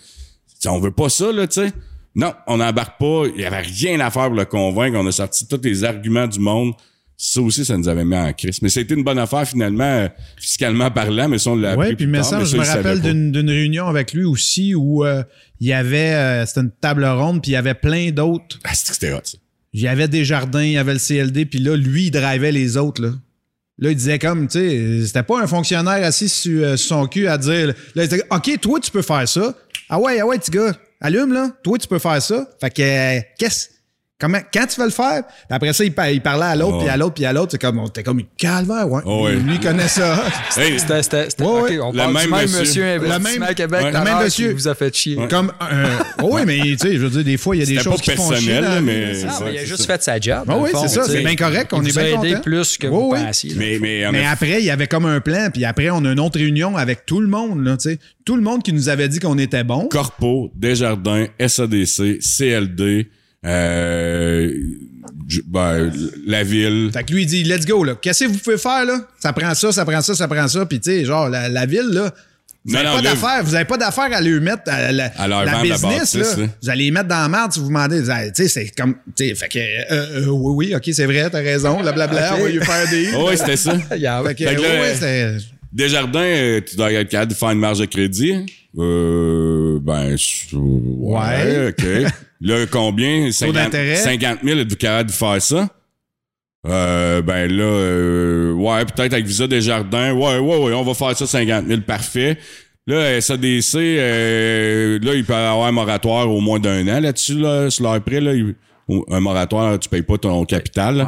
On 0.67 0.79
veut 0.79 0.93
pas 0.93 1.09
ça, 1.11 1.31
là, 1.31 1.47
tu 1.47 1.61
sais. 1.61 1.73
Non, 2.15 2.33
on 2.47 2.59
n'embarque 2.59 2.99
pas. 2.99 3.25
Il 3.35 3.41
y 3.41 3.45
avait 3.45 3.61
rien 3.61 4.01
à 4.01 4.11
faire 4.11 4.27
pour 4.27 4.37
le 4.37 4.45
convaincre. 4.45 4.97
On 4.99 5.07
a 5.07 5.13
sorti 5.13 5.47
tous 5.47 5.61
les 5.63 5.85
arguments 5.85 6.27
du 6.27 6.39
monde. 6.39 6.73
Ça 7.25 7.41
aussi, 7.41 7.65
ça 7.65 7.77
nous 7.77 7.89
avait 7.89 8.05
mis 8.05 8.17
en 8.17 8.33
crise. 8.33 8.61
Mais 8.63 8.69
c'était 8.69 8.95
une 8.95 9.05
bonne 9.05 9.21
affaire, 9.21 9.47
finalement, 9.47 10.09
fiscalement 10.37 10.91
parlant, 10.91 11.29
mais 11.29 11.39
ça, 11.39 11.51
on 11.51 11.55
l'a 11.55 11.71
appris 11.71 11.91
Oui, 11.91 11.95
puis 11.95 12.07
plus 12.07 12.11
mais 12.11 12.25
ça, 12.25 12.43
je 12.43 12.57
me 12.57 12.65
rappelle 12.65 13.01
d'une 13.01 13.49
réunion 13.49 13.87
avec 13.87 14.13
lui 14.13 14.25
aussi 14.25 14.75
où 14.75 15.05
euh, 15.05 15.23
il 15.61 15.69
y 15.69 15.73
avait, 15.73 16.15
euh, 16.15 16.47
c'était 16.47 16.63
une 16.63 16.73
table 16.73 17.05
ronde, 17.05 17.41
puis 17.41 17.53
il 17.53 17.55
y 17.55 17.57
avait 17.57 17.75
plein 17.75 18.11
d'autres. 18.11 18.59
Ah, 18.65 18.75
c'était 18.75 19.13
hot, 19.13 19.21
ça. 19.23 19.39
Il 19.73 19.81
y 19.81 19.87
avait 19.87 20.09
des 20.09 20.25
jardins, 20.25 20.65
il 20.65 20.73
y 20.73 20.79
avait 20.79 20.95
le 20.95 20.99
CLD, 20.99 21.47
puis 21.47 21.61
là, 21.61 21.77
lui, 21.77 22.07
il 22.07 22.11
drivait 22.11 22.51
les 22.51 22.77
autres, 22.77 23.01
là. 23.01 23.13
Là, 23.79 23.91
il 23.91 23.97
disait 23.97 24.19
comme, 24.19 24.49
tu 24.49 24.59
sais, 24.59 25.07
c'était 25.07 25.23
pas 25.23 25.41
un 25.41 25.47
fonctionnaire 25.47 26.05
assis 26.05 26.29
sur, 26.29 26.65
euh, 26.65 26.77
son 26.77 27.07
cul 27.07 27.29
à 27.29 27.39
dire, 27.39 27.69
là, 27.95 28.03
il 28.03 28.09
disait, 28.09 28.25
OK, 28.33 28.61
toi, 28.61 28.81
tu 28.81 28.91
peux 28.91 29.01
faire 29.01 29.29
ça. 29.29 29.55
Ah 29.89 30.01
ouais, 30.01 30.19
ah 30.19 30.27
ouais, 30.27 30.41
petit 30.41 30.51
gars, 30.51 30.77
allume, 31.01 31.33
là. 31.33 31.51
Toi, 31.63 31.79
tu 31.79 31.87
peux 31.87 32.01
faire 32.01 32.21
ça. 32.21 32.51
Fait 32.61 32.71
que, 32.71 33.21
qu'est-ce, 33.39 33.69
comment, 34.23 34.39
quand 34.55 34.67
tu 34.67 34.79
vas 34.81 34.87
le 34.87 34.91
faire? 34.93 35.23
Puis 35.27 35.35
après 35.51 35.73
ça, 35.75 35.85
il, 35.85 35.93
par- 35.93 36.09
il 36.09 36.21
parlait 36.23 36.47
à 36.47 36.57
l'autre, 36.57 36.77
Oh. 36.77 36.81
puis 36.81 36.89
à 36.89 36.97
l'autre, 36.97 37.15
puis 37.15 37.25
à 37.27 37.33
l'autre. 37.33 37.49
C'est 37.53 37.61
comme, 37.61 37.79
était 37.87 38.03
comme, 38.03 38.23
calvaire, 38.39 38.91
ouais. 38.91 39.03
Oh, 39.05 39.25
ouais. 39.25 39.35
Lui, 39.35 39.55
il 39.57 39.61
connaît 39.61 39.89
ça. 39.89 40.23
C'était, 40.51 40.79
c'était, 40.79 41.03
c'était- 41.31 41.43
Ouais, 41.45 41.61
ok, 41.61 41.69
ouais. 41.69 41.79
on 41.81 41.91
Le 41.93 41.99
parle 41.99 42.13
même 42.15 42.25
du 42.25 42.31
même 42.31 42.51
monsieur. 42.61 42.85
Le 42.99 43.19
même- 43.19 43.43
à 43.43 43.55
Québec, 43.55 43.81
Ouais. 43.83 43.93
Le 43.93 44.01
même 44.05 44.19
monsieur. 44.25 44.49
qui 44.49 44.55
vous 44.55 44.69
a 44.69 44.75
fait 44.75 44.95
chier. 44.97 45.19
comme, 45.29 45.53
euh, 45.71 45.87
oh 46.23 46.31
oui, 46.33 46.43
mais, 46.47 46.59
tu 46.61 46.79
sais, 46.79 46.93
je 46.95 46.99
veux 46.99 47.11
dire, 47.11 47.25
des 47.25 47.37
fois, 47.37 47.57
il 47.57 47.59
y 47.61 47.63
a 47.63 47.67
des 47.67 47.79
choses 47.83 48.01
pas 48.01 48.13
qui 48.13 48.17
font 48.17 48.33
chier. 48.35 48.55
mais- 48.55 48.61
là. 48.61 48.75
Ouais, 48.77 48.81
mais 48.81 49.53
il 49.53 49.59
a 49.59 49.65
juste 49.65 49.83
ça. 49.83 49.87
fait 49.99 50.03
sa 50.03 50.21
job. 50.21 50.45
Oui, 50.57 50.71
c'est 50.81 50.89
ça, 50.89 51.05
c'est 51.05 51.21
bien 51.23 51.37
correct, 51.37 51.73
on 51.73 51.83
Il 51.83 51.89
est 51.89 51.93
bien 51.93 52.19
aidé 52.21 52.31
content. 52.31 52.43
plus 52.43 52.79
que 52.79 52.87
Oui, 52.87 52.93
vous 52.93 53.11
oui. 53.13 53.19
pensiez. 53.25 53.55
mais, 53.57 53.79
mais, 53.81 54.05
Mais 54.13 54.25
après, 54.27 54.61
il 54.61 54.65
y 54.65 54.71
avait 54.71 54.87
comme 54.87 55.07
un 55.07 55.21
plan, 55.21 55.49
puis 55.53 55.65
après, 55.65 55.91
on 55.91 56.05
a 56.05 56.13
une 56.13 56.21
autre 56.21 56.39
réunion 56.39 56.77
avec 56.77 57.07
tout 57.07 57.21
le 57.21 57.29
monde, 57.29 57.65
là, 57.65 57.77
tu 57.77 57.91
sais. 57.91 57.99
Tout 58.25 58.37
le 58.37 58.43
monde 58.43 58.63
qui 58.63 58.73
nous 58.73 58.89
avait 58.89 59.09
dit 59.09 59.19
qu'on 59.19 59.37
était 59.39 59.65
bon. 59.65 59.89
Corpo, 59.89 60.51
Desjardins, 60.55 61.27
SADC, 61.45 62.19
CLD, 62.21 63.09
euh, 63.45 64.51
ben, 65.47 65.91
la 66.27 66.43
ville. 66.45 66.91
Fait 66.93 67.05
que 67.05 67.13
lui, 67.13 67.23
il 67.23 67.27
dit, 67.27 67.45
let's 67.45 67.65
go, 67.67 67.85
là. 67.85 67.95
Qu'est-ce 68.01 68.25
que 68.25 68.29
vous 68.31 68.39
pouvez 68.39 68.59
faire, 68.59 68.85
là? 68.85 69.01
Ça 69.19 69.33
prend 69.33 69.55
ça, 69.55 69.73
ça 69.73 69.85
prend 69.85 70.01
ça, 70.01 70.15
ça 70.15 70.29
prend 70.29 70.49
ça. 70.49 70.67
Puis, 70.67 70.81
tu 70.81 70.91
sais, 70.91 71.05
genre, 71.05 71.29
la, 71.29 71.49
la 71.49 71.67
ville, 71.67 71.89
là. 71.91 72.13
Vous 72.65 72.75
n'avez 72.75 72.87
pas 72.91 73.03
d'affaires, 73.03 73.43
vous 73.43 73.55
avez 73.57 73.65
pas 73.65 73.77
d'affaires 73.77 74.13
à 74.17 74.21
lui 74.21 74.39
mettre 74.39 74.63
à 74.67 74.93
la, 74.93 75.07
À 75.17 75.63
business, 75.63 75.83
bâtisse, 75.83 76.15
là. 76.15 76.37
là. 76.45 76.49
Vous 76.63 76.71
allez 76.71 76.85
les 76.85 76.91
mettre 76.93 77.09
dans 77.09 77.23
la 77.23 77.29
merde 77.29 77.53
si 77.53 77.59
vous 77.59 77.67
demandez. 77.67 78.01
Vous 78.01 78.11
allez- 78.11 78.31
Tu 78.31 78.45
sais, 78.45 78.49
c'est 78.49 78.71
comme, 78.77 78.95
tu 79.17 79.29
sais, 79.29 79.35
fait 79.35 79.49
que, 79.49 79.59
euh, 79.59 79.85
euh, 79.91 80.27
oui, 80.29 80.69
oui, 80.69 80.77
ok, 80.77 80.89
c'est 80.95 81.07
vrai, 81.07 81.29
t'as 81.29 81.41
raison, 81.41 81.81
blablabla, 81.81 82.37
on 82.39 82.43
va 82.45 82.49
lui 82.49 82.61
faire 82.65 82.89
des. 82.89 83.09
Oh, 83.17 83.27
ouais, 83.29 83.37
c'était 83.37 83.57
ça. 83.57 83.77
Il 83.97 84.01
y 84.03 84.07
a- 84.07 84.23
Fait 84.23 84.35
que, 84.37 84.45
Fait 84.49 84.55
que 84.55 84.61
là, 84.63 84.95
c'était. 84.95 85.37
Desjardins, 85.73 86.21
euh, 86.21 86.61
tu 86.61 86.77
dois 86.77 86.93
être 86.93 87.09
capable 87.09 87.33
de 87.33 87.37
faire 87.37 87.51
une 87.51 87.59
marge 87.59 87.81
de 87.81 87.87
crédit. 87.87 88.47
Euh, 88.79 89.79
ben, 89.83 90.17
je- 90.17 90.57
ouais, 90.57 91.19
Ouais. 91.19 91.69
OK. 91.69 92.13
Là, 92.41 92.67
combien? 92.71 93.31
50, 93.33 93.55
d'intérêt? 93.55 93.97
50 93.97 94.39
000, 94.43 94.59
êtes-vous 94.61 94.77
capable 94.77 95.11
de 95.11 95.15
faire 95.15 95.43
ça? 95.43 95.69
Euh, 96.67 97.23
ben 97.23 97.51
là, 97.51 97.65
euh, 97.65 98.53
ouais, 98.53 98.85
peut-être 98.85 99.13
avec 99.13 99.27
Visa 99.27 99.47
Desjardins. 99.49 100.13
Ouais, 100.13 100.39
ouais, 100.39 100.57
ouais, 100.65 100.73
on 100.75 100.85
va 100.85 100.95
faire 100.95 101.17
ça 101.17 101.27
50 101.27 101.67
000, 101.67 101.81
parfait. 101.83 102.39
Là, 102.87 103.21
SADC, 103.21 103.75
euh, 103.77 104.99
là, 105.03 105.15
il 105.15 105.25
peut 105.25 105.35
avoir 105.35 105.67
un 105.69 105.73
moratoire 105.73 106.31
au 106.31 106.41
moins 106.41 106.59
d'un 106.61 106.87
an 106.89 107.01
là-dessus, 107.01 107.35
là, 107.39 107.69
sur 107.71 107.85
leur 107.85 108.01
prêt. 108.03 108.21
Là, 108.21 108.33
Il- 108.35 108.55
un 109.09 109.21
moratoire, 109.21 109.79
tu 109.79 109.89
payes 109.89 110.03
pas 110.03 110.19
ton 110.19 110.45
capital. 110.45 110.97
là. 110.97 111.05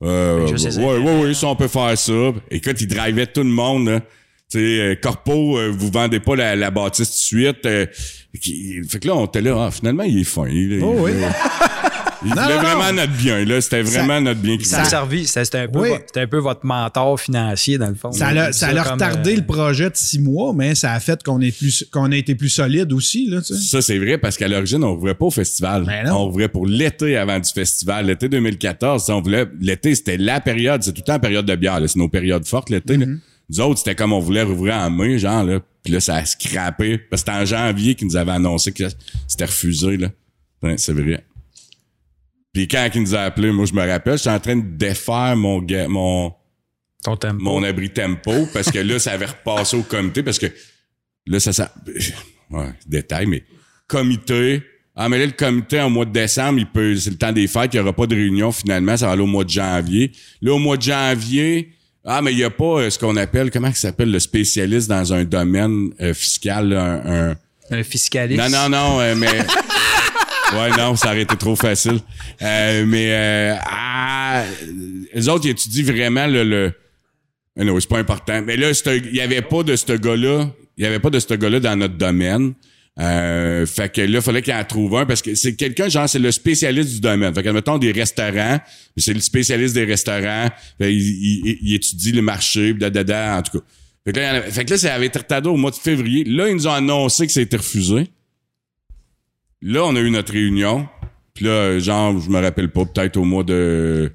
Ouais. 0.00 0.08
Euh, 0.08 0.46
ouais, 0.46 0.98
ouais, 0.98 1.20
ouais, 1.22 1.34
ça, 1.34 1.48
on 1.48 1.56
peut 1.56 1.66
faire 1.68 1.96
ça. 1.98 2.12
Écoute, 2.50 2.80
il 2.80 2.86
drivait 2.86 3.26
tout 3.26 3.42
le 3.42 3.48
monde, 3.48 3.88
là. 3.88 4.00
Tu 4.50 4.58
sais, 4.58 4.80
euh, 4.80 4.94
Corpo, 5.00 5.58
euh, 5.58 5.70
vous 5.76 5.90
vendez 5.90 6.20
pas 6.20 6.34
la, 6.34 6.56
la 6.56 6.70
bâtisse 6.70 7.08
tout 7.10 7.36
de 7.36 7.42
suite. 7.44 7.66
euh, 7.66 7.84
qui- 8.40 8.80
fait 8.88 8.98
que 8.98 9.06
là, 9.08 9.14
on 9.16 9.26
était 9.26 9.42
là, 9.42 9.66
ah, 9.66 9.70
finalement, 9.70 10.04
il 10.04 10.20
est 10.20 10.24
fin. 10.24 10.46
Il, 10.48 10.72
il- 10.72 10.82
Oh, 10.82 10.94
oui. 11.00 11.10
il 12.24 12.28
Non, 12.30 12.42
voulait 12.42 12.54
non, 12.56 12.60
vraiment 12.62 12.84
non. 12.86 12.92
notre 12.94 13.12
bien, 13.12 13.44
là. 13.44 13.60
C'était 13.60 13.82
vraiment 13.82 14.22
notre 14.22 14.40
bien 14.40 14.56
qui 14.56 14.64
Ça 14.64 14.80
a 14.80 14.84
servi, 14.86 15.26
ça, 15.26 15.44
c'était 15.44 15.58
un, 15.58 15.68
peu 15.68 15.80
Oui. 15.80 15.90
un 16.16 16.26
peu 16.26 16.38
votre 16.38 16.64
mentor 16.64 17.20
financier, 17.20 17.76
dans 17.76 17.88
le 17.90 17.94
fond. 17.94 18.10
Ça 18.10 18.32
l'a, 18.32 18.54
ça 18.54 18.72
l'a 18.72 18.84
comme, 18.84 18.92
retardé 18.94 19.32
euh, 19.34 19.36
le 19.36 19.44
projet 19.44 19.90
de 19.90 19.96
six 19.96 20.18
mois, 20.18 20.54
mais 20.54 20.74
ça 20.74 20.92
a 20.94 21.00
fait 21.00 21.22
qu'on 21.22 21.42
est 21.42 21.54
plus, 21.54 21.84
qu'on 21.92 22.10
a 22.10 22.16
été 22.16 22.34
plus 22.34 22.48
solide 22.48 22.90
aussi, 22.94 23.26
là, 23.28 23.42
tu 23.42 23.54
sais. 23.54 23.60
Ça, 23.68 23.82
c'est 23.82 23.98
vrai 23.98 24.16
parce 24.16 24.38
qu'à 24.38 24.48
l'origine, 24.48 24.82
on 24.82 24.92
ouvrait 24.92 25.14
pas 25.14 25.26
au 25.26 25.30
festival. 25.30 25.84
Ben 25.84 26.06
non. 26.06 26.22
on 26.22 26.28
ouvrait 26.28 26.48
pour 26.48 26.66
l'été 26.66 27.18
avant 27.18 27.38
du 27.38 27.50
festival. 27.52 28.06
L'été 28.06 28.30
2014, 28.30 29.04
ça, 29.04 29.14
on 29.14 29.20
voulait, 29.20 29.44
l'été, 29.60 29.94
c'était 29.94 30.16
la 30.16 30.40
période, 30.40 30.82
c'est 30.82 30.92
tout 30.92 31.02
le 31.02 31.04
temps 31.04 31.12
la 31.12 31.18
période 31.18 31.44
de 31.44 31.54
bière, 31.54 31.80
là. 31.80 31.86
C'est 31.86 31.98
nos 31.98 32.08
périodes 32.08 32.46
fortes, 32.46 32.70
l'été. 32.70 32.96
Nous 33.50 33.60
autres, 33.60 33.78
c'était 33.78 33.94
comme 33.94 34.12
on 34.12 34.20
voulait 34.20 34.42
rouvrir 34.42 34.74
en 34.74 34.90
mai, 34.90 35.18
genre, 35.18 35.42
là. 35.42 35.60
Puis 35.82 35.92
là, 35.92 36.00
ça 36.00 36.16
a 36.16 36.24
scrappé. 36.24 36.98
Parce 36.98 37.22
que 37.22 37.30
c'était 37.30 37.40
en 37.40 37.44
janvier 37.44 37.94
qu'ils 37.94 38.08
nous 38.08 38.16
avaient 38.16 38.32
annoncé 38.32 38.72
que 38.72 38.84
c'était 39.26 39.46
refusé, 39.46 39.96
là. 39.96 40.08
Ouais, 40.62 40.76
c'est 40.76 40.92
vrai. 40.92 41.24
Puis 42.52 42.66
quand 42.66 42.88
ils 42.94 43.02
nous 43.02 43.14
a 43.14 43.20
appelé, 43.20 43.52
moi, 43.52 43.64
je 43.64 43.72
me 43.72 43.86
rappelle, 43.86 44.18
j'étais 44.18 44.30
en 44.30 44.40
train 44.40 44.56
de 44.56 44.76
défaire 44.76 45.36
mon, 45.36 45.64
mon, 45.88 46.34
Ton 47.04 47.16
tempo. 47.16 47.42
mon 47.42 47.62
abri 47.62 47.90
tempo 47.90 48.48
parce 48.52 48.70
que 48.70 48.78
là, 48.80 48.98
ça 48.98 49.12
avait 49.12 49.26
repassé 49.26 49.76
au 49.76 49.82
comité 49.82 50.22
parce 50.22 50.38
que 50.38 50.46
là, 51.26 51.38
ça, 51.40 51.52
ça, 51.52 51.72
ouais, 52.50 52.70
détail, 52.86 53.26
mais 53.26 53.44
comité. 53.86 54.62
Ah, 54.96 55.08
mais 55.08 55.18
là, 55.18 55.26
le 55.26 55.32
comité, 55.32 55.80
en 55.80 55.90
mois 55.90 56.04
de 56.06 56.10
décembre, 56.10 56.58
il 56.58 56.66
peut, 56.66 56.96
c'est 56.96 57.10
le 57.10 57.16
temps 57.16 57.30
des 57.32 57.46
fêtes, 57.46 57.72
il 57.74 57.76
n'y 57.76 57.82
aura 57.82 57.92
pas 57.92 58.06
de 58.08 58.16
réunion 58.16 58.50
finalement, 58.50 58.96
ça 58.96 59.06
va 59.06 59.12
aller 59.12 59.22
au 59.22 59.26
mois 59.26 59.44
de 59.44 59.50
janvier. 59.50 60.10
Là, 60.42 60.52
au 60.54 60.58
mois 60.58 60.76
de 60.76 60.82
janvier, 60.82 61.72
ah, 62.08 62.22
mais 62.22 62.32
il 62.32 62.36
n'y 62.36 62.44
a 62.44 62.50
pas 62.50 62.80
euh, 62.80 62.90
ce 62.90 62.98
qu'on 62.98 63.16
appelle, 63.16 63.50
comment 63.50 63.68
ça 63.68 63.88
s'appelle, 63.88 64.10
le 64.10 64.18
spécialiste 64.18 64.88
dans 64.88 65.12
un 65.12 65.24
domaine 65.24 65.90
euh, 66.00 66.14
fiscal, 66.14 66.68
là, 66.70 66.82
un, 67.04 67.30
un- 67.30 67.36
Un 67.70 67.82
fiscaliste? 67.82 68.40
non, 68.40 68.48
non, 68.48 68.68
non, 68.68 69.00
euh, 69.00 69.14
mais. 69.16 69.26
ouais, 70.54 70.70
non, 70.76 70.96
ça 70.96 71.08
aurait 71.08 71.22
été 71.22 71.36
trop 71.36 71.56
facile. 71.56 72.00
Euh, 72.42 72.84
mais 72.86 73.08
euh, 73.10 73.56
ah, 73.66 74.44
les 75.14 75.28
autres, 75.28 75.44
ils 75.46 75.50
étudient 75.50 75.84
vraiment 75.84 76.26
le. 76.26 76.44
le... 76.44 76.72
Non, 77.56 77.78
c'est 77.80 77.88
pas 77.88 77.98
important. 77.98 78.40
Mais 78.44 78.56
là, 78.56 78.70
il 78.86 79.14
y 79.16 79.20
avait 79.20 79.42
pas 79.42 79.62
de 79.62 79.74
ce 79.76 79.92
gars-là. 79.92 80.48
Il 80.76 80.84
y 80.84 80.86
avait 80.86 81.00
pas 81.00 81.10
de 81.10 81.18
ce 81.18 81.34
gars-là 81.34 81.58
dans 81.60 81.76
notre 81.76 81.96
domaine. 81.98 82.54
Euh, 83.00 83.64
fait 83.64 83.92
que 83.92 84.00
là, 84.00 84.20
fallait 84.20 84.42
qu'il 84.42 84.52
en 84.54 84.64
trouve 84.64 84.96
un 84.96 85.06
parce 85.06 85.22
que 85.22 85.34
c'est 85.36 85.54
quelqu'un, 85.54 85.88
genre, 85.88 86.08
c'est 86.08 86.18
le 86.18 86.32
spécialiste 86.32 86.94
du 86.94 87.00
domaine. 87.00 87.32
Fait 87.32 87.44
que, 87.44 87.48
mettons, 87.50 87.78
des 87.78 87.92
restaurants, 87.92 88.58
c'est 88.96 89.14
le 89.14 89.20
spécialiste 89.20 89.74
des 89.74 89.84
restaurants. 89.84 90.48
Il, 90.80 90.88
il- 90.88 91.58
il 91.62 91.74
étudie 91.74 92.10
le 92.12 92.22
marché, 92.22 92.74
da, 92.74 92.90
da, 92.90 93.04
da, 93.04 93.38
en 93.38 93.42
tout 93.42 93.58
cas. 93.58 93.64
Fait 94.04 94.12
que 94.12 94.18
là, 94.20 94.42
fait 94.42 94.64
que 94.64 94.70
là, 94.70 94.78
ça 94.78 94.94
avait 94.94 95.06
été 95.06 95.18
retardé 95.18 95.48
au 95.48 95.56
mois 95.56 95.70
de 95.70 95.76
février. 95.76 96.24
Là, 96.24 96.48
ils 96.48 96.54
nous 96.54 96.66
ont 96.66 96.72
annoncé 96.72 97.26
que 97.26 97.32
ça 97.32 97.40
a 97.40 97.42
été 97.44 97.56
refusé. 97.56 98.08
Là, 99.62 99.84
on 99.84 99.94
a 99.96 100.00
eu 100.00 100.10
notre 100.10 100.32
réunion. 100.32 100.88
Puis 101.34 101.44
là, 101.44 101.78
genre, 101.78 102.18
je 102.20 102.28
me 102.30 102.40
rappelle 102.40 102.70
pas, 102.70 102.84
peut-être 102.84 103.16
au 103.16 103.24
mois 103.24 103.44
de 103.44 104.10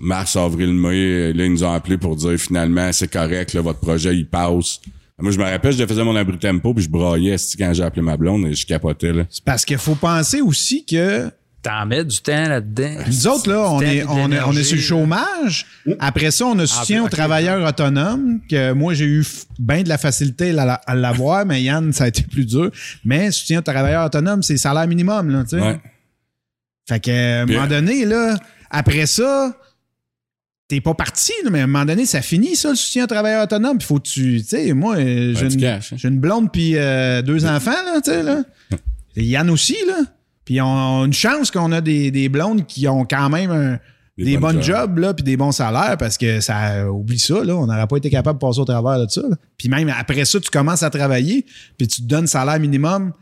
mars, 0.00 0.34
avril, 0.36 0.72
mai, 0.72 1.32
là, 1.32 1.44
ils 1.44 1.52
nous 1.52 1.62
ont 1.64 1.72
appelé 1.72 1.98
pour 1.98 2.16
dire 2.16 2.36
finalement, 2.38 2.92
c'est 2.92 3.10
correct, 3.10 3.52
là, 3.54 3.60
votre 3.60 3.80
projet, 3.80 4.14
il 4.14 4.26
passe. 4.26 4.80
Moi, 5.18 5.32
je 5.32 5.38
me 5.38 5.44
rappelle, 5.44 5.72
je 5.72 5.86
faisais 5.86 6.04
mon 6.04 6.14
abri 6.14 6.38
tempo, 6.38 6.74
puis 6.74 6.84
je 6.84 6.90
braillais 6.90 7.32
esti, 7.32 7.56
quand 7.56 7.72
j'ai 7.72 7.82
appelé 7.82 8.02
ma 8.02 8.16
blonde 8.18 8.46
et 8.46 8.54
je 8.54 8.66
capotais, 8.66 9.12
là. 9.14 9.24
C'est 9.30 9.42
parce 9.44 9.64
qu'il 9.64 9.78
faut 9.78 9.94
penser 9.94 10.40
aussi 10.42 10.84
que 10.84 11.30
T'en 11.62 11.84
mets 11.86 12.04
du 12.04 12.18
temps 12.20 12.48
là-dedans. 12.48 12.96
nous 13.08 13.26
autres, 13.26 13.50
là, 13.50 13.68
on 13.72 13.80
est, 13.80 14.04
on 14.04 14.30
est, 14.30 14.40
on 14.40 14.52
est 14.52 14.62
sur 14.62 14.76
le 14.76 14.82
chômage. 14.82 15.66
Après 15.98 16.30
ça, 16.30 16.44
on 16.46 16.56
a 16.60 16.66
soutien 16.66 17.00
ok, 17.00 17.06
aux 17.06 17.08
travailleurs 17.10 17.66
autonomes, 17.66 18.40
que 18.48 18.72
moi, 18.72 18.94
j'ai 18.94 19.06
eu 19.06 19.24
bien 19.58 19.82
de 19.82 19.88
la 19.88 19.98
facilité 19.98 20.50
à 20.50 20.64
la- 20.64 20.74
à 20.74 20.94
l'avoir, 20.94 21.44
mais 21.44 21.62
Yann, 21.62 21.92
ça 21.92 22.04
a 22.04 22.08
été 22.08 22.22
plus 22.22 22.44
dur. 22.46 22.70
Mais 23.04 23.32
soutien 23.32 23.58
aux 23.58 23.62
travailleurs 23.62 24.04
autonomes, 24.06 24.42
c'est 24.44 24.58
salaire 24.58 24.86
minimum, 24.86 25.30
là, 25.30 25.42
tu 25.42 25.50
sais. 25.56 25.60
Ouais. 25.60 25.80
Fait 26.88 27.00
que, 27.00 27.10
à 27.10 27.42
un 27.42 27.46
moment 27.46 27.66
donné, 27.66 28.04
là, 28.04 28.36
après 28.70 29.06
ça, 29.06 29.56
t'es 30.68 30.80
pas 30.80 30.94
parti, 30.94 31.32
mais 31.50 31.60
à 31.60 31.64
un 31.64 31.66
moment 31.66 31.84
donné, 31.84 32.06
ça 32.06 32.22
finit, 32.22 32.56
ça, 32.56 32.70
le 32.70 32.74
soutien 32.76 33.04
aux 33.04 33.06
travailleurs 33.08 33.44
autonomes. 33.44 33.78
Puis 33.78 33.86
faut 33.86 33.96
que 33.98 34.08
tu, 34.08 34.38
tu 34.42 34.48
sais, 34.48 34.72
moi, 34.72 34.96
euh, 34.96 35.32
Ouais, 35.32 35.34
j'ai 35.38 35.48
du 35.48 35.54
une, 35.54 35.60
cash, 35.60 35.92
hein. 35.92 35.96
j'ai 35.98 36.08
une 36.08 36.18
blonde 36.18 36.50
puis 36.50 36.72
euh, 36.76 37.22
deux 37.22 37.44
enfants, 37.46 37.70
là, 37.70 38.00
tu 38.02 38.10
sais, 38.10 38.22
là. 38.22 38.42
Et 39.16 39.24
Yann 39.24 39.48
aussi, 39.50 39.76
là. 39.86 40.02
Puis 40.44 40.60
on 40.60 41.02
a 41.02 41.04
une 41.06 41.12
chance 41.12 41.50
qu'on 41.50 41.72
a 41.72 41.80
des, 41.80 42.10
des 42.10 42.28
blondes 42.28 42.66
qui 42.66 42.86
ont 42.88 43.04
quand 43.04 43.28
même 43.30 43.50
un- 43.50 43.78
Des 44.18 44.24
des, 44.24 44.32
bonnes 44.38 44.54
bonnes 44.56 44.62
jobs. 44.62 44.76
jobs, 44.90 44.98
là, 44.98 45.14
puis 45.14 45.24
des 45.24 45.36
bons 45.36 45.52
salaires, 45.52 45.96
parce 45.98 46.16
que 46.18 46.40
ça, 46.40 46.90
oublie 46.90 47.18
ça, 47.18 47.42
là, 47.44 47.54
on 47.56 47.66
n'aurait 47.66 47.86
pas 47.86 47.96
été 47.98 48.10
capable 48.10 48.38
de 48.38 48.44
passer 48.46 48.60
au 48.60 48.64
travers 48.64 48.98
de 49.04 49.10
ça. 49.10 49.22
là. 49.22 49.36
Puis 49.58 49.68
même 49.68 49.88
après 49.96 50.24
ça, 50.24 50.38
tu 50.40 50.50
commences 50.50 50.82
à 50.82 50.90
travailler, 50.90 51.44
puis 51.78 51.86
tu 51.88 52.02
te 52.02 52.06
donnes 52.06 52.26
salaire 52.26 52.58
minimum 52.60 53.12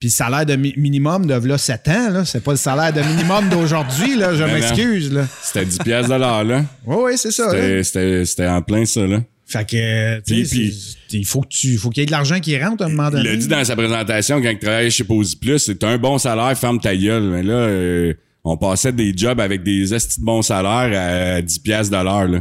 Puis 0.00 0.08
le 0.08 0.12
salaire 0.12 0.46
de 0.46 0.54
mi- 0.54 0.74
minimum 0.76 1.26
de 1.26 1.34
là 1.34 1.58
7 1.58 1.88
ans, 1.88 2.10
là, 2.10 2.24
c'est 2.24 2.42
pas 2.42 2.52
le 2.52 2.56
salaire 2.56 2.92
de 2.92 3.00
minimum 3.00 3.48
d'aujourd'hui, 3.50 4.16
là, 4.16 4.34
je 4.34 4.44
m'excuse. 4.44 5.12
là. 5.12 5.26
C'était 5.42 5.64
10 5.66 5.78
piastres 5.78 6.12
de 6.14 6.18
l'heure, 6.20 6.44
là. 6.44 6.64
Oui, 6.86 6.96
oui, 7.04 7.12
c'est 7.16 7.32
ça. 7.32 7.52
là. 7.52 7.82
C'était- 7.82 8.46
en 8.46 8.62
plein 8.62 8.84
ça, 8.84 9.06
là. 9.06 9.20
Fait 9.44 9.66
que, 9.68 10.20
Puis- 10.20 10.44
puis- 10.44 10.96
il 11.12 11.24
faut 11.26 11.40
que 11.40 11.48
tu, 11.48 11.78
faut 11.78 11.88
qu'il 11.88 12.02
y 12.02 12.04
ait 12.04 12.06
de 12.06 12.10
l'argent 12.12 12.38
qui 12.38 12.56
rentre 12.62 12.84
à 12.84 12.86
un 12.86 12.90
moment 12.90 13.08
Il 13.08 13.16
donné. 13.16 13.30
l'a 13.30 13.36
dit 13.36 13.48
dans 13.48 13.64
sa 13.64 13.74
présentation 13.76 14.42
quand 14.42 14.50
il 14.50 14.58
travaillait 14.58 14.90
chez 14.90 15.04
Posy 15.04 15.36
Plus, 15.36 15.58
c'est 15.58 15.82
un 15.84 15.96
bon 15.96 16.18
salaire, 16.18 16.56
ferme 16.56 16.78
ta 16.78 16.94
gueule. 16.94 17.22
Mais 17.24 17.42
là, 17.42 17.54
euh, 17.54 18.12
on 18.44 18.56
passait 18.58 18.92
des 18.92 19.12
jobs 19.16 19.40
avec 19.40 19.62
des 19.62 19.94
estis 19.94 20.20
de 20.20 20.24
bons 20.26 20.42
salaires 20.42 21.36
à 21.36 21.40
10 21.42 21.58
piastres 21.60 21.96
de 21.98 22.04
l'heure, 22.04 22.28
là. 22.28 22.40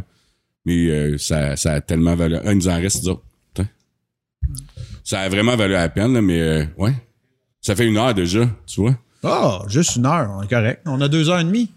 Mais 0.66 0.88
euh, 0.90 1.18
ça, 1.18 1.56
ça 1.56 1.72
a 1.76 1.82
tellement 1.82 2.14
valu... 2.16 2.36
Ah, 2.44 2.52
il 2.52 2.58
nous 2.58 2.68
en 2.68 2.76
reste, 2.76 3.04
ça. 3.06 3.12
Putain. 3.54 3.70
Ça 5.04 5.22
a 5.22 5.30
vraiment 5.30 5.56
valu 5.56 5.74
la 5.74 5.88
peine, 5.90 6.14
là, 6.14 6.22
mais 6.22 6.40
euh, 6.42 6.66
ouais. 6.78 6.92
Ça 7.68 7.76
fait 7.76 7.86
une 7.86 7.98
heure 7.98 8.14
déjà, 8.14 8.50
tu 8.66 8.80
vois. 8.80 8.96
Ah, 9.24 9.62
juste 9.68 9.98
une 9.98 10.06
heure, 10.06 10.34
on 10.40 10.42
est 10.42 10.48
correct. 10.48 10.84
On 10.86 11.02
a 11.02 11.10
deux 11.10 11.30
heures 11.30 11.40
et 11.42 11.44
demie. 11.44 11.70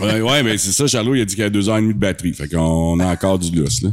Ouais, 0.00 0.22
ouais 0.22 0.42
mais 0.42 0.56
c'est 0.56 0.72
ça, 0.72 0.86
Charlot, 0.86 1.14
il 1.14 1.20
a 1.20 1.24
dit 1.26 1.34
qu'il 1.34 1.44
y 1.44 1.46
a 1.46 1.50
deux 1.50 1.68
heures 1.68 1.76
et 1.76 1.82
demie 1.82 1.92
de 1.92 1.98
batterie. 1.98 2.32
Fait 2.32 2.48
qu'on 2.48 2.98
a 3.00 3.06
encore 3.12 3.38
du 3.38 3.54
lousse, 3.54 3.82
là. 3.82 3.90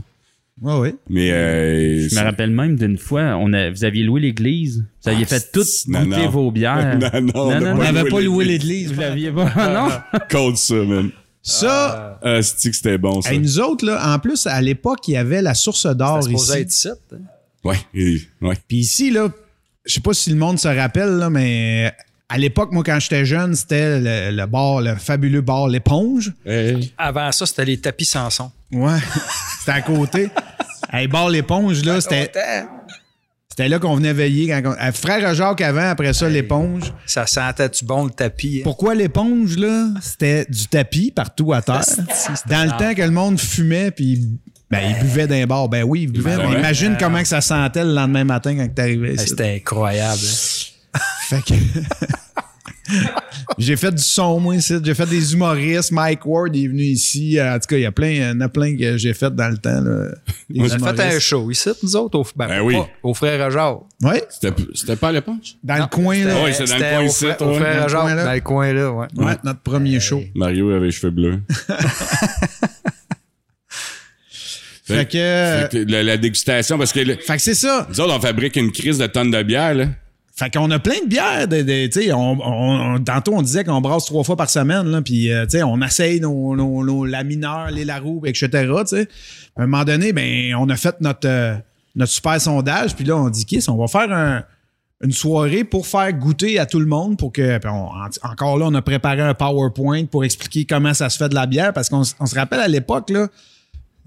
Oui, 0.62 0.74
oui. 0.80 0.96
Mais 1.10 1.32
euh, 1.34 2.08
Je 2.08 2.16
me 2.16 2.22
rappelle 2.22 2.52
même 2.52 2.78
d'une 2.78 2.98
fois, 2.98 3.36
on 3.42 3.52
a, 3.52 3.70
vous 3.72 3.84
aviez 3.84 4.04
loué 4.04 4.22
l'église. 4.22 4.86
Vous 5.04 5.10
aviez 5.10 5.26
fait 5.26 5.52
tout 5.52 5.66
non, 5.90 6.04
goûter 6.06 6.24
non. 6.24 6.30
vos 6.30 6.50
bières. 6.50 6.98
Non, 7.14 7.22
non, 7.22 7.60
non, 7.60 7.72
On 7.74 7.78
n'avait 7.92 8.10
pas 8.10 8.22
loué 8.22 8.46
l'église. 8.46 8.94
Vous 8.94 9.02
l'aviez 9.02 9.32
pas, 9.34 9.52
non? 10.14 10.20
Code 10.30 10.56
ça, 10.56 10.76
man. 10.76 11.10
Ça, 11.42 12.20
Ah, 12.24 12.42
c'est 12.42 12.70
que 12.70 12.76
c'était 12.78 12.98
bon, 12.98 13.22
ça? 13.22 13.34
hey, 13.34 13.40
nous 13.40 13.60
autres, 13.60 13.86
là, 13.86 14.14
en 14.16 14.18
plus, 14.20 14.48
à 14.48 14.62
l'époque, 14.62 15.06
il 15.10 15.16
y 15.16 15.18
avait 15.18 15.42
la 15.42 15.56
source 15.56 15.88
d'or 15.88 16.22
ici. 16.30 16.54
être 16.54 16.72
site. 16.72 16.92
hein? 17.14 17.18
Ouais, 17.66 17.80
et- 17.94 18.22
ouais. 18.42 18.56
Puis 18.66 18.78
ici, 18.78 19.12
là, 19.12 19.28
je 19.86 19.94
sais 19.94 20.00
pas 20.02 20.14
si 20.14 20.30
le 20.30 20.36
monde 20.38 20.60
se 20.60 20.68
rappelle, 20.68 21.10
là, 21.18 21.30
mais 21.30 21.92
à 22.30 22.38
l'époque, 22.38 22.72
moi, 22.72 22.84
quand 22.86 23.00
j'étais 23.00 23.26
jeune, 23.26 23.56
c'était 23.56 24.00
le, 24.00 24.36
le 24.36 24.46
bar, 24.46 24.82
le 24.82 24.96
fabuleux 24.96 25.42
bar 25.42 25.68
L'Éponge. 25.68 26.34
Avant 26.98 27.32
ça, 27.32 27.46
c'était 27.46 27.66
les 27.66 27.78
tapis 27.80 28.06
Samson. 28.06 28.52
Ouais. 28.72 28.98
c'était 29.60 29.72
à 29.72 29.82
côté. 29.82 30.30
Hey, 30.94 31.08
bar 31.08 31.30
L'Éponge, 31.30 31.84
là, 31.84 32.00
c'était, 32.00 32.32
c'était 33.50 33.68
là 33.68 33.80
qu'on 33.80 33.96
venait 33.96 34.14
veiller. 34.14 34.48
Quand 34.48 34.76
on- 34.80 34.92
Frère 34.94 35.34
Jacques 35.36 35.60
avant, 35.62 35.90
après 35.90 36.14
ça, 36.14 36.30
L'Éponge. 36.30 36.94
Ça 37.06 37.26
sentait-tu 37.28 37.84
bon 37.84 38.06
le 38.06 38.12
tapis? 38.12 38.60
hein? 38.60 38.64
Pourquoi 38.64 38.96
l'éponge, 38.96 39.58
là? 39.58 39.88
C'était 40.02 40.46
du 40.48 40.68
tapis 40.68 41.12
partout 41.12 41.52
à 41.52 41.62
terre. 41.62 41.84
Dans 42.48 42.64
le 42.64 42.78
temps 42.78 42.94
que 42.96 43.02
le 43.02 43.12
monde 43.12 43.40
fumait, 43.40 43.92
puis 43.92 44.26
ben, 44.72 44.80
il 44.90 45.04
buvait 45.04 45.28
d'un 45.28 45.46
bar. 45.46 45.68
Ben 45.70 45.84
oui, 45.84 46.04
il 46.04 46.12
buvait. 46.12 46.38
Ben 46.38 46.52
imagine 46.58 46.96
comment 47.00 47.22
que 47.22 47.28
ça 47.28 47.42
sentait 47.42 47.84
le 47.84 47.94
lendemain 47.94 48.24
matin 48.24 48.56
quand 48.56 48.74
t'arrivais 48.74 49.10
Hey, 49.10 49.16
ici. 49.16 49.28
C'était 49.30 49.56
incroyable. 49.56 50.20
Fait 51.30 51.42
que... 51.44 51.54
J'ai 53.58 53.76
fait 53.78 53.92
du 53.92 54.02
son, 54.02 54.40
moi, 54.40 54.56
ici. 54.56 54.74
J'ai 54.84 54.94
fait 54.94 55.06
des 55.06 55.34
humoristes. 55.34 55.92
Mike 55.92 56.26
Ward 56.26 56.56
est 56.56 56.68
venu 56.68 56.84
ici. 56.84 57.38
En 57.42 57.54
tout 57.60 57.68
cas, 57.68 57.78
il 57.78 57.82
y 57.84 57.86
a 57.86 57.92
plein, 57.92 58.10
il 58.10 58.18
y 58.22 58.26
en 58.26 58.40
a 58.42 58.50
plein 58.50 58.76
que 58.76 58.98
j'ai 58.98 59.14
fait 59.14 59.34
dans 59.34 59.50
le 59.50 59.58
temps, 59.58 59.82
là. 59.82 60.10
On 60.58 60.66
a 60.66 60.94
fait 60.94 61.16
un 61.16 61.20
show 61.20 61.50
ici, 61.52 61.70
nous 61.84 61.96
autres, 61.96 62.20
au, 62.20 62.26
ben, 62.36 62.48
Ben 62.48 62.62
oui. 62.62 62.76
pas, 62.76 62.90
au 63.04 63.14
frère 63.14 63.50
Jacques. 63.52 63.78
Ouais, 64.04 64.24
C'était 64.74 64.96
pas 64.96 65.10
à 65.10 65.12
l'éponge? 65.12 65.56
dans 65.64 65.76
le 65.78 65.88
coin, 65.88 66.18
là. 66.24 66.44
Ouais, 66.44 66.54
c'est 66.54 66.66
dans 66.66 66.76
le 66.78 66.96
coin 66.96 67.04
ici, 67.04 67.26
Au 67.26 67.54
frère 67.54 67.88
le 67.88 67.94
là. 67.94 68.26
dans 68.26 68.34
le 68.34 68.42
coin 68.42 68.74
là, 68.74 68.92
ouais. 68.92 69.08
Ouais, 69.16 69.38
notre 69.44 69.62
premier 69.62 70.00
show. 70.00 70.22
Mario 70.36 70.72
avait 70.72 70.88
les 70.88 70.92
cheveux 70.92 71.12
bleus. 71.12 71.40
Fait 74.96 75.06
que... 75.06 75.70
Fait 75.72 75.86
que 75.86 75.92
la, 75.92 76.04
la 76.04 76.18
dégustation, 76.18 76.78
parce 76.78 76.92
que 76.94 77.04
Fait 77.04 77.36
que 77.36 77.42
c'est 77.42 77.54
ça. 77.56 77.88
nous 77.90 78.00
autres, 78.00 78.16
on 78.16 78.20
fabrique 78.22 78.56
une 78.56 78.72
crise 78.72 78.98
de 78.98 79.08
tonnes 79.08 79.32
de 79.32 79.44
bière, 79.44 79.74
là. 79.74 79.86
Fait 80.34 80.50
qu'on 80.52 80.72
a 80.72 80.80
plein 80.80 80.96
de 81.04 81.08
bières. 81.10 81.48
De, 81.48 81.62
de- 81.62 81.88
tu 81.88 82.02
sais, 82.04 82.14
on, 82.14 82.32
on- 82.42 82.96
on- 82.96 83.00
tantôt, 83.04 83.34
on 83.36 83.42
disait 83.42 83.64
qu'on 83.64 83.82
brasse 83.82 84.06
trois 84.06 84.24
fois 84.24 84.36
par 84.38 84.50
semaine. 84.50 84.88
Là, 84.88 85.02
puis, 85.02 85.32
euh, 85.32 85.44
tu 85.46 85.58
sais, 85.58 85.64
on 85.64 85.80
essaye 85.82 86.20
nos, 86.20 86.56
nos, 86.56 86.84
nos- 86.84 87.06
la 87.06 87.24
mineure, 87.24 87.70
les 87.70 87.86
laroux, 87.86 88.22
etc. 88.26 88.48
tu 88.50 88.88
sais. 88.88 89.08
À 89.58 89.64
un 89.64 89.68
moment 89.68 89.84
donné, 89.84 90.14
ben, 90.14 90.56
on 90.56 90.68
a 90.70 90.76
fait 90.78 90.96
notre, 91.02 91.28
euh, 91.28 91.54
notre 91.96 92.12
super 92.12 92.40
sondage. 92.42 92.96
Puis 92.96 93.06
là, 93.06 93.18
on 93.18 93.30
dit, 93.30 93.46
Kiss, 93.46 93.68
on 93.70 93.78
va 93.78 93.88
faire 93.88 94.12
un- 94.12 94.44
une 95.04 95.12
soirée 95.12 95.64
pour 95.64 95.86
faire 95.86 96.12
goûter 96.14 96.58
à 96.60 96.66
tout 96.66 96.80
le 96.80 96.86
monde. 96.86 97.18
pour 97.18 97.32
que 97.34 97.58
puis 97.58 97.70
on- 97.70 97.90
en- 97.90 98.32
Encore 98.32 98.58
là, 98.58 98.66
on 98.68 98.74
a 98.74 98.82
préparé 98.82 99.22
un 99.22 99.34
PowerPoint 99.34 100.06
pour 100.06 100.24
expliquer 100.24 100.66
comment 100.66 100.94
ça 100.94 101.10
se 101.10 101.18
fait 101.18 101.30
de 101.30 101.36
la 101.36 101.46
bière. 101.46 101.74
Parce 101.74 101.90
qu'on 101.90 102.04
se 102.04 102.16
rappelle 102.36 102.62
à 102.62 102.68
l'époque, 102.70 103.10
là, 103.10 103.28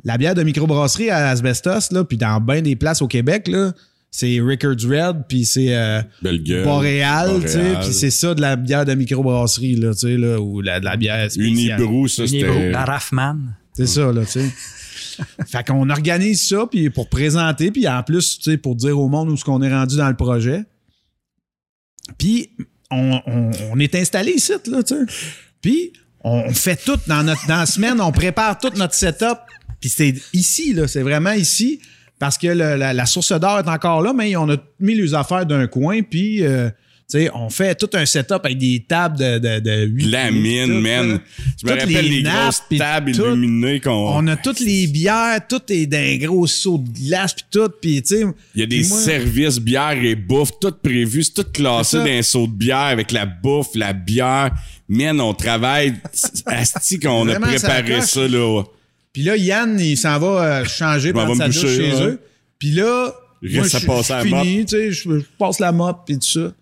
la 0.04 0.18
bière 0.18 0.34
de 0.34 0.42
microbrasserie 0.42 1.10
à 1.10 1.28
Asbestos, 1.30 1.90
là, 1.92 2.04
puis 2.04 2.16
dans 2.16 2.40
bien 2.40 2.62
des 2.62 2.76
places 2.76 3.00
au 3.02 3.08
Québec, 3.08 3.48
là, 3.48 3.72
c'est 4.10 4.38
Rickards 4.40 4.76
Red, 4.86 5.24
puis 5.28 5.44
c'est 5.44 5.74
euh, 5.74 6.00
Belle 6.22 6.42
gueule. 6.42 6.64
Boréal, 6.64 7.40
tu 7.42 7.48
sais, 7.48 7.74
puis 7.82 7.92
c'est 7.92 8.10
ça 8.10 8.34
de 8.34 8.40
la 8.40 8.54
bière 8.56 8.84
de 8.84 8.94
microbrasserie, 8.94 9.76
là, 9.76 9.92
tu 9.92 10.00
sais, 10.00 10.16
là, 10.16 10.38
ou 10.40 10.60
la, 10.60 10.78
de 10.80 10.84
la 10.84 10.96
bière 10.96 11.30
spéciale. 11.30 11.80
Unibrew, 11.80 12.06
ça, 12.08 12.26
c'était... 12.26 12.70
La 12.70 12.84
Raffman. 12.84 13.36
C'est 13.72 13.86
ça, 13.88 14.12
là, 14.12 14.24
tu 14.24 14.30
sais. 14.40 14.50
fait 15.46 15.64
qu'on 15.66 15.88
organise 15.90 16.46
ça, 16.48 16.66
puis 16.70 16.90
pour 16.90 17.08
présenter, 17.08 17.70
puis 17.70 17.88
en 17.88 18.02
plus, 18.02 18.38
tu 18.38 18.50
sais, 18.52 18.56
pour 18.58 18.76
dire 18.76 18.98
au 18.98 19.08
monde 19.08 19.30
où 19.30 19.36
ce 19.36 19.44
qu'on 19.44 19.62
est 19.62 19.72
rendu 19.72 19.96
dans 19.96 20.08
le 20.08 20.16
projet. 20.16 20.64
Puis 22.18 22.50
on, 22.90 23.20
on- 23.26 23.50
on 23.72 23.78
est 23.80 23.94
installé 23.94 24.32
ici, 24.32 24.52
là, 24.66 24.82
tu 24.82 24.94
sais. 24.94 25.12
Puis 25.60 25.92
on 26.22 26.52
fait 26.52 26.76
tout 26.84 26.98
dans 27.06 27.22
notre 27.22 27.46
dans 27.46 27.56
la 27.58 27.66
semaine, 27.66 28.00
on 28.00 28.12
prépare 28.12 28.58
tout 28.58 28.70
notre 28.76 28.94
setup. 28.94 29.38
Puis 29.84 29.90
c'est 29.94 30.14
ici, 30.32 30.72
là, 30.72 30.88
c'est 30.88 31.02
vraiment 31.02 31.32
ici. 31.32 31.78
Parce 32.18 32.38
que 32.38 32.46
le- 32.46 32.76
la, 32.76 32.94
la 32.94 33.04
source 33.04 33.32
d'or 33.38 33.58
est 33.58 33.68
encore 33.68 34.00
là, 34.00 34.14
mais 34.14 34.34
on 34.34 34.48
a 34.48 34.56
mis 34.80 34.94
les 34.94 35.12
affaires 35.12 35.44
d'un 35.44 35.66
coin, 35.66 36.00
puis 36.00 36.42
euh, 36.42 36.70
on 37.34 37.50
fait 37.50 37.74
tout 37.74 37.90
un 37.92 38.06
setup 38.06 38.40
avec 38.44 38.56
des 38.56 38.82
tables 38.88 39.18
de, 39.18 39.38
de, 39.60 40.10
La 40.10 40.30
mine, 40.30 40.68
tout, 40.68 40.80
man. 40.80 41.08
là. 41.10 41.18
Je 41.60 41.66
me 41.66 41.70
Toutes 41.72 41.80
rappelle 41.80 42.08
les 42.08 42.22
grosses 42.22 42.62
tables 42.78 43.12
tout. 43.12 43.26
illuminées 43.26 43.80
qu'on... 43.80 43.90
On 44.16 44.26
a 44.28 44.36
toutes 44.36 44.60
les 44.60 44.86
bières, 44.86 45.38
tout 45.46 45.60
est 45.68 45.84
d'un 45.84 46.16
gros 46.16 46.46
seau 46.46 46.78
de 46.78 46.88
glace 46.88 47.34
puis 47.34 47.44
tout, 47.50 47.68
puis 47.82 48.00
tu 48.00 48.16
sais. 48.16 48.24
Il 48.54 48.60
y 48.60 48.64
a 48.64 48.66
des 48.66 48.84
moi- 48.88 48.98
services 49.00 49.58
bière 49.58 50.02
et 50.02 50.14
bouffe, 50.14 50.52
tout 50.58 50.72
prévu, 50.82 51.24
c'est 51.24 51.34
tout 51.34 51.44
classé 51.52 51.90
C'est 51.90 51.96
ça. 51.98 52.04
dans 52.04 52.10
un 52.10 52.22
seau 52.22 52.46
de 52.46 52.52
bière 52.54 52.78
avec 52.78 53.12
la 53.12 53.26
bouffe, 53.26 53.74
la 53.74 53.92
bière. 53.92 54.50
Man, 54.88 55.20
on 55.20 55.34
travaille. 55.34 55.92
Asti 56.46 56.98
qu'on 57.00 57.28
a 57.28 57.38
préparé 57.38 58.00
ça, 58.00 58.26
là. 58.26 58.62
Puis 59.14 59.22
là, 59.22 59.36
Yann, 59.38 59.80
il 59.80 59.96
s'en 59.96 60.18
va 60.18 60.26
euh, 60.60 60.64
changer 60.66 61.12
me 61.28 61.34
sa 61.38 61.46
douche 61.46 61.60
chez 61.76 62.02
eux. 62.04 62.20
Puis 62.58 62.72
là, 62.72 63.14
Il 63.40 63.50
moi, 63.56 63.64
je 63.68 63.86
fini, 64.44 64.64
tu 64.66 64.76
sais, 64.76 64.92
je, 64.92 65.18
je 65.20 65.24
passe 65.38 65.58
la 65.60 65.72
mop 65.72 66.02
puis 66.04 66.18
tout 66.18 66.26
ça. 66.26 66.52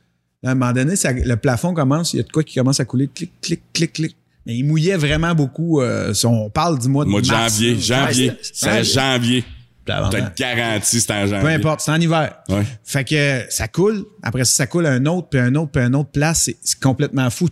À 0.45 0.51
un 0.51 0.55
moment 0.55 0.73
donné, 0.73 0.95
ça- 0.97 1.13
le 1.13 1.37
plafond 1.37 1.73
commence, 1.75 2.13
il 2.15 2.19
y 2.19 2.21
a 2.21 2.23
de 2.25 2.31
quoi 2.31 2.43
qui 2.45 2.55
commence 2.57 2.79
à 2.81 2.85
couler, 2.85 3.09
clic, 3.13 3.31
clic, 3.41 3.63
clic, 3.73 3.93
clic. 3.93 4.17
Mais 4.45 4.57
il 4.57 4.65
mouillait 4.65 4.97
vraiment 4.97 5.35
beaucoup. 5.35 5.81
euh, 5.81 6.13
si 6.15 6.27
on 6.27 6.51
parle 6.51 6.79
du 6.79 6.89
mois 6.89 7.05
de 7.05 7.11
Mois 7.11 7.21
de 7.23 7.29
mars, 7.29 7.53
janvier, 7.55 7.79
janvier. 7.81 8.33
C'est 8.43 8.85
janvier. 8.85 9.45
T'as 9.85 10.31
garanti, 10.37 11.01
c'est 11.01 11.11
en 11.13 11.27
janvier. 11.27 11.41
Peu 11.41 11.47
importe, 11.49 11.81
c'est 11.81 11.91
en 11.93 12.01
hiver. 12.01 12.35
Ouais. 12.49 12.65
Fait 12.85 13.05
que 13.05 13.43
ça 13.51 13.69
coule. 13.69 14.05
Après 14.23 14.45
ça, 14.45 14.53
ça 14.55 14.67
coule 14.67 14.87
à 14.87 14.91
un 14.93 15.07
autre, 15.07 15.29
puis 15.29 15.39
un 15.41 15.55
autre, 15.55 15.71
puis 15.73 15.83
un 15.83 15.95
autre 15.95 16.11
place. 16.11 16.43
C'est- 16.45 16.57
C'est 16.63 16.81
complètement 16.81 17.31
fou. 17.31 17.49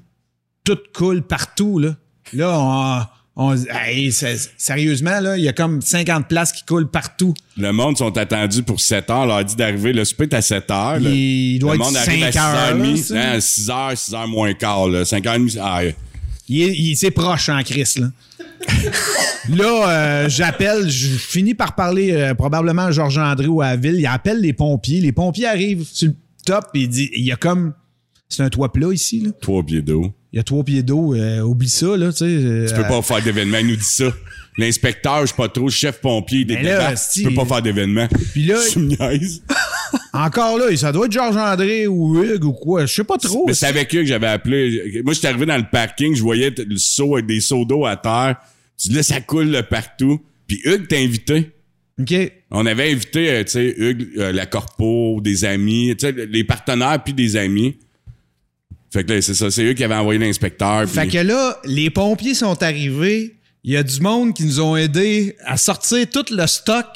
Tout 0.65 0.79
coule 0.93 1.23
partout, 1.23 1.79
là. 1.79 1.97
Là, 2.33 2.59
on... 2.59 3.03
on 3.43 3.57
hey, 3.57 4.13
sérieusement, 4.57 5.19
là, 5.21 5.39
il 5.39 5.45
y 5.45 5.49
a 5.49 5.53
comme 5.55 5.81
50 5.81 6.29
places 6.29 6.53
qui 6.53 6.63
coulent 6.65 6.91
partout. 6.91 7.33
Le 7.57 7.73
monde 7.73 7.97
sont 7.97 8.15
attendus 8.19 8.63
pour 8.63 8.81
7 8.81 9.09
heures. 9.09 9.21
On 9.21 9.25
leur 9.27 9.37
a 9.37 9.45
dit 9.45 9.57
d'arriver. 9.57 9.93
Le 9.95 10.05
souper 10.05 10.25
est 10.25 10.35
à 10.35 10.43
7 10.43 10.71
heures. 10.71 11.01
là. 11.01 11.11
Il 11.11 11.59
doit 11.59 11.75
le 11.75 11.81
être 11.81 11.87
monde 11.87 11.97
arrive 11.97 12.25
à 12.25 12.33
5 12.33 12.41
heures, 12.43 12.77
là, 12.77 12.85
6h30. 12.85 12.97
ça. 13.03 13.15
Hein, 13.33 13.41
6 13.41 13.67
h 13.69 13.97
6 13.97 14.13
h 14.13 14.27
moins 14.29 14.53
quart. 14.53 14.89
Là. 14.89 15.05
5h30. 15.05 15.59
Ah, 15.61 15.81
Il 15.85 15.95
il- 16.59 16.97
c'est 16.97 17.11
proche 17.11 17.49
en 17.49 17.63
Chris, 17.63 17.95
là. 17.97 18.09
là, 19.49 19.89
euh, 19.89 20.29
j'appelle, 20.29 20.91
je 20.91 21.09
finis 21.17 21.55
par 21.55 21.75
parler 21.75 22.13
euh, 22.13 22.35
probablement 22.35 22.83
à 22.87 22.91
Georges 22.91 23.17
André 23.19 23.47
ou 23.47 23.63
à 23.63 23.69
la 23.71 23.77
ville. 23.77 23.97
Il 23.99 24.07
appelle 24.07 24.41
les 24.41 24.53
pompiers. 24.53 25.01
Les 25.01 25.13
pompiers 25.13 25.47
arrivent 25.47 25.87
sur 25.91 26.09
le 26.09 26.15
top 26.45 26.67
et 26.75 26.81
il 26.81 26.89
dit 26.89 27.09
il 27.17 27.25
y 27.25 27.33
a 27.33 27.37
comme. 27.37 27.73
C'est 28.29 28.43
un 28.43 28.51
toit 28.51 28.71
plat 28.73 28.93
ici, 28.93 29.21
là. 29.23 29.31
3 29.41 29.63
pieds 29.65 29.83
d'eau. 29.83 30.13
Il 30.33 30.37
y 30.37 30.41
a 30.41 30.43
trois 30.43 30.63
pieds 30.63 30.83
d'eau. 30.83 31.15
euh, 31.15 31.41
oublie 31.41 31.69
ça, 31.69 31.97
là, 31.97 32.13
tu 32.13 32.19
sais. 32.19 32.25
euh, 32.27 32.67
Tu 32.69 32.75
peux 32.75 32.83
pas 32.89 33.03
faire 33.03 33.23
d'événement. 33.23 33.59
Il 33.59 33.67
nous 33.69 33.77
dit 33.77 33.83
ça. 33.85 34.13
L'inspecteur, 34.59 35.23
je 35.23 35.27
sais 35.27 35.37
pas 35.37 35.49
trop, 35.49 35.67
le 35.67 35.71
chef 35.71 36.01
pompier, 36.01 36.41
il 36.41 36.53
esti- 36.53 37.23
Tu 37.23 37.29
peux 37.29 37.35
pas 37.35 37.45
faire 37.47 37.63
d'événement. 37.63 38.07
Puis 38.33 38.45
là- 38.47 38.61
niaises. 38.77 39.43
Encore 40.13 40.59
là, 40.59 40.75
ça 40.77 40.93
doit 40.93 41.07
être 41.07 41.13
Georges 41.13 41.37
André 41.37 41.87
ou 41.87 42.23
Hugues 42.23 42.45
ou 42.45 42.53
quoi. 42.53 42.85
Je 42.87 42.93
sais 42.95 43.05
pas 43.05 43.17
trop. 43.17 43.45
Mais 43.47 43.55
c'est 43.55 43.67
avec 43.67 43.95
eux 43.95 44.01
que 44.01 44.07
j'avais 44.07 44.27
appelé. 44.27 45.01
Moi, 45.05 45.15
j'étais 45.15 45.29
arrivé 45.29 45.47
dans 45.47 45.57
le 45.57 45.67
parking, 45.71 46.15
je 46.15 46.23
voyais 46.23 46.53
le 46.57 46.77
seau 46.77 47.15
avec 47.15 47.27
des 47.27 47.41
seaux 47.41 47.65
d'eau 47.65 47.87
à 47.87 47.97
terre. 47.97 48.37
Tu 48.81 48.89
dis 48.89 48.95
là, 48.95 49.03
ça 49.03 49.21
coule 49.21 49.63
partout. 49.71 50.21
Puis 50.47 50.61
Hugues 50.65 50.89
t'a 50.89 50.97
invité. 50.97 51.51
OK. 52.01 52.15
On 52.51 52.67
avait 52.67 52.91
invité, 52.91 53.31
euh, 53.31 53.45
tu 53.45 53.51
sais, 53.53 53.75
Hugues, 53.79 54.09
la 54.17 54.47
Corpo, 54.47 55.21
des 55.23 55.45
amis, 55.45 55.95
tu 55.99 56.07
sais, 56.07 56.13
les 56.29 56.45
partenaires 56.45 57.03
puis 57.05 57.15
des 57.15 57.37
amis. 57.37 57.77
Fait 58.93 59.05
que 59.05 59.13
là, 59.13 59.23
c'est 59.23 59.35
ça, 59.35 59.51
c'est 59.51 59.65
eux 59.65 59.73
qui 59.73 59.85
avaient 59.85 59.95
envoyé 59.95 60.19
l'inspecteur. 60.19 60.89
Fait 60.89 61.07
que 61.07 61.19
là, 61.19 61.57
les 61.65 61.91
pompiers 61.91 62.35
sont 62.35 62.61
arrivés. 62.63 63.37
Il 63.63 63.73
y 63.73 63.77
a 63.77 63.83
du 63.83 64.01
monde 64.01 64.35
qui 64.35 64.45
nous 64.45 64.61
ont 64.61 64.77
aidés 64.77 65.37
à 65.45 65.57
sortir 65.57 66.09
tout 66.11 66.25
le 66.31 66.47
stock. 66.47 66.87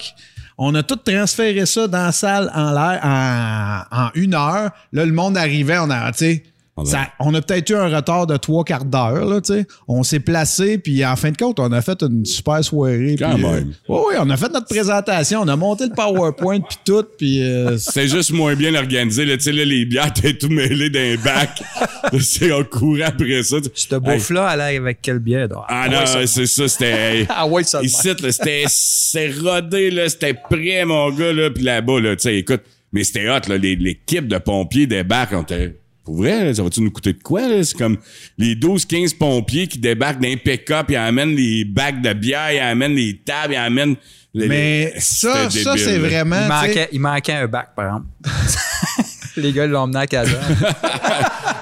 On 0.57 0.75
a 0.75 0.83
tout 0.83 0.97
transféré 0.97 1.67
ça 1.67 1.87
dans 1.87 2.07
la 2.07 2.13
salle 2.13 2.51
en 2.55 2.73
l'air 2.73 3.01
en, 3.03 4.05
en 4.05 4.11
une 4.15 4.35
heure. 4.35 4.71
Là, 4.93 5.05
le 5.05 5.13
monde 5.13 5.37
arrivait, 5.37 5.79
on 5.79 5.91
a, 5.91 6.11
tu 6.13 6.19
sais, 6.19 6.43
On 6.77 6.83
a- 6.83 6.87
ça- 6.87 7.09
on 7.21 7.33
a 7.35 7.41
peut-être 7.41 7.71
eu 7.71 7.75
un 7.77 7.89
retard 7.95 8.27
de 8.27 8.37
trois 8.37 8.65
quarts 8.65 8.85
d'heure, 8.85 9.25
là, 9.27 9.41
tu 9.41 9.53
sais. 9.55 9.67
On 9.87 10.03
s'est 10.03 10.19
placé, 10.19 10.77
puis 10.79 11.05
en 11.07 11.15
fin 11.15 11.31
de 11.31 11.37
compte, 11.37 11.61
on 11.61 11.71
a 11.71 11.81
fait 11.83 12.03
une 12.03 12.25
super 12.25 12.65
soirée. 12.65 13.15
Quand 13.17 13.35
puis, 13.37 13.45
euh, 13.45 13.49
même. 13.49 13.75
oui, 13.89 13.99
oui, 14.09 14.15
on 14.19 14.29
a 14.29 14.37
fait 14.37 14.53
notre 14.53 14.67
présentation, 14.67 15.43
on 15.43 15.47
a 15.49 15.55
monté 15.55 15.85
le 15.87 15.95
PowerPoint, 15.95 16.59
puis 16.61 16.77
tout, 16.85 17.05
puis... 17.17 17.43
euh, 17.45 17.79
C'était 17.79 18.09
juste 18.09 18.33
moins 18.33 18.57
bien 18.57 18.75
organisé. 18.75 19.25
Là, 19.25 19.37
tu 19.37 19.45
sais, 19.45 19.53
là, 19.53 19.65
les 19.65 19.85
bières 19.85 20.09
étaient 20.09 20.35
tout 20.37 20.49
mêlées 20.49 20.91
d'un 20.91 21.15
bac. 21.23 21.63
c'est 22.21 22.51
on 22.51 22.65
courait 22.65 23.05
après 23.05 23.43
ça. 23.45 23.59
Cette 23.73 23.93
Hey. 23.93 24.01
bouffe-là, 24.01 24.51
elle 24.55 24.61
est 24.75 24.77
avec 24.79 24.99
quel 25.01 25.21
biais? 25.21 25.47
donc? 25.47 25.63
Ah 25.69 25.87
non, 25.89 26.01
c'est 26.27 26.47
ça, 26.47 26.67
c'était... 26.69 27.27
Ah 27.29 27.47
ouais, 27.47 27.63
ça. 27.63 27.83
Ici, 27.83 28.09
là, 28.21 28.33
c'était 28.33 28.65
c'était 28.67 29.33
rodé, 29.41 29.91
là, 29.93 30.09
c'était 30.09 30.35
prêt, 30.35 30.85
mon 30.85 31.11
gars, 31.13 31.33
là, 31.33 31.51
puis 31.51 31.63
là-bas, 31.63 32.01
là, 32.01 32.17
tu 32.17 32.23
sais, 32.23 32.37
écoute, 32.39 32.63
mais 32.93 33.05
c'était 33.05 33.29
hot, 33.31 33.41
là, 33.49 33.57
les- 33.59 33.77
l'équipe 33.77 34.27
de 34.27 34.39
pompiers 34.39 34.89
débarque, 34.89 35.33
on 35.35 35.43
était... 35.43 35.77
Pour 36.05 36.17
vrai, 36.17 36.45
là, 36.45 36.55
ça 36.55 36.63
va-tu 36.63 36.81
nous 36.83 36.91
coûter 36.91 37.15
de 37.15 37.23
quoi, 37.23 37.49
là? 37.49 37.65
C'est 37.65 37.77
comme 37.79 37.97
les 38.37 38.55
12-15 38.55 39.17
pompiers 39.17 39.67
qui 39.67 39.79
débarquent 39.79 40.21
d'un 40.21 40.37
pick-up, 40.37 40.87
ils 40.91 40.97
amènent 40.97 41.35
les 41.35 41.65
bacs 41.65 42.03
de 42.03 42.13
bière, 42.13 42.53
ils 42.53 42.59
amènent 42.61 42.95
les 42.95 43.17
tables, 43.25 43.55
ils 43.55 43.57
amènent... 43.57 43.97
les- 44.35 44.49
Mais 44.49 44.93
les- 44.95 45.01
ça, 45.01 45.49
c'était 45.51 45.65
ça 45.65 45.77
c'est 45.79 45.99
vraiment... 45.99 46.37
Il 46.37 46.43
tu 46.43 46.49
sais, 46.49 46.67
manquait, 46.69 46.89
il 46.93 47.01
manquait 47.01 47.33
un 47.33 47.47
bac, 47.47 47.75
par 47.75 47.87
exemple. 47.87 48.07
Les 49.37 49.53
gars 49.53 49.67
l'ont 49.67 49.81
emmené 49.81 49.99
à 50.01 50.07
Kazan. 50.07 50.39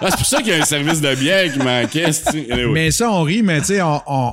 Ah, 0.05 0.09
c'est 0.11 0.17
pour 0.17 0.27
ça 0.27 0.39
qu'il 0.39 0.49
y 0.49 0.53
a 0.53 0.61
un 0.61 0.65
service 0.65 1.01
de 1.01 1.15
bière 1.15 1.53
qui 1.53 1.61
manquait. 1.61 2.07
Anyway. 2.51 2.67
Mais 2.73 2.91
ça, 2.91 3.09
on 3.11 3.23
rit, 3.23 3.43
mais 3.45 3.61
tu 3.61 3.67
sais, 3.67 3.83
on, 3.83 4.03
on, 4.09 4.33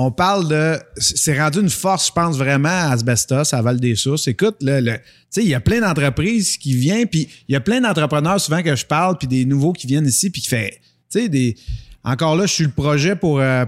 on 0.00 0.12
parle 0.12 0.48
de. 0.48 0.78
C'est 0.96 1.38
rendu 1.40 1.58
une 1.60 1.70
force, 1.70 2.06
je 2.08 2.12
pense, 2.12 2.36
vraiment 2.36 2.68
à 2.68 2.92
Asbestos, 2.92 3.52
à 3.52 3.60
Val-des-Sources. 3.62 4.28
Écoute, 4.28 4.56
là, 4.60 4.80
le- 4.80 4.92
tu 4.96 5.00
sais, 5.30 5.42
il 5.42 5.48
y 5.48 5.54
a 5.54 5.60
plein 5.60 5.80
d'entreprises 5.80 6.56
qui 6.56 6.72
viennent, 6.74 7.08
puis 7.08 7.28
il 7.48 7.52
y 7.52 7.56
a 7.56 7.60
plein 7.60 7.80
d'entrepreneurs 7.80 8.40
souvent 8.40 8.62
que 8.62 8.76
je 8.76 8.86
parle, 8.86 9.18
puis 9.18 9.26
des 9.26 9.44
nouveaux 9.44 9.72
qui 9.72 9.86
viennent 9.88 10.06
ici, 10.06 10.30
puis 10.30 10.40
qui 10.40 10.48
fait. 10.48 10.80
Tu 11.10 11.20
sais, 11.20 11.28
des. 11.28 11.56
Encore 12.04 12.36
là, 12.36 12.46
je 12.46 12.52
suis 12.52 12.64
le 12.64 12.70
projet 12.70 13.16
pour, 13.16 13.40
euh, 13.40 13.64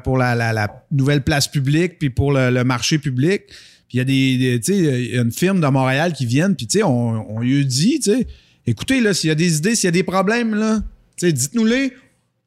la, 0.53 0.83
nouvelle 0.93 1.23
place 1.23 1.49
publique, 1.49 1.99
puis 1.99 2.11
pour 2.11 2.33
le, 2.33 2.51
le 2.51 2.63
marché 2.65 2.99
public. 2.99 3.43
Puis 3.89 3.95
il 3.95 3.99
y 3.99 4.01
a 4.01 4.05
des, 4.05 4.59
des- 4.61 5.09
y 5.15 5.19
a 5.19 5.23
une 5.23 5.33
firme 5.33 5.61
de 5.61 5.67
Montréal 5.67 6.13
qui 6.13 6.27
viennent, 6.27 6.55
puis 6.55 6.69
on, 6.85 7.37
on 7.37 7.41
lui 7.41 7.67
dit, 7.67 8.01
écoutez, 8.67 9.01
là, 9.01 9.13
s'il 9.15 9.29
y 9.29 9.31
a 9.33 9.35
des 9.35 9.57
idées, 9.57 9.75
s'il 9.75 9.89
y 9.89 9.89
a 9.89 9.93
des 9.93 10.05
problèmes, 10.05 10.55
là, 10.55 10.81
dites-nous-les. 11.21 11.93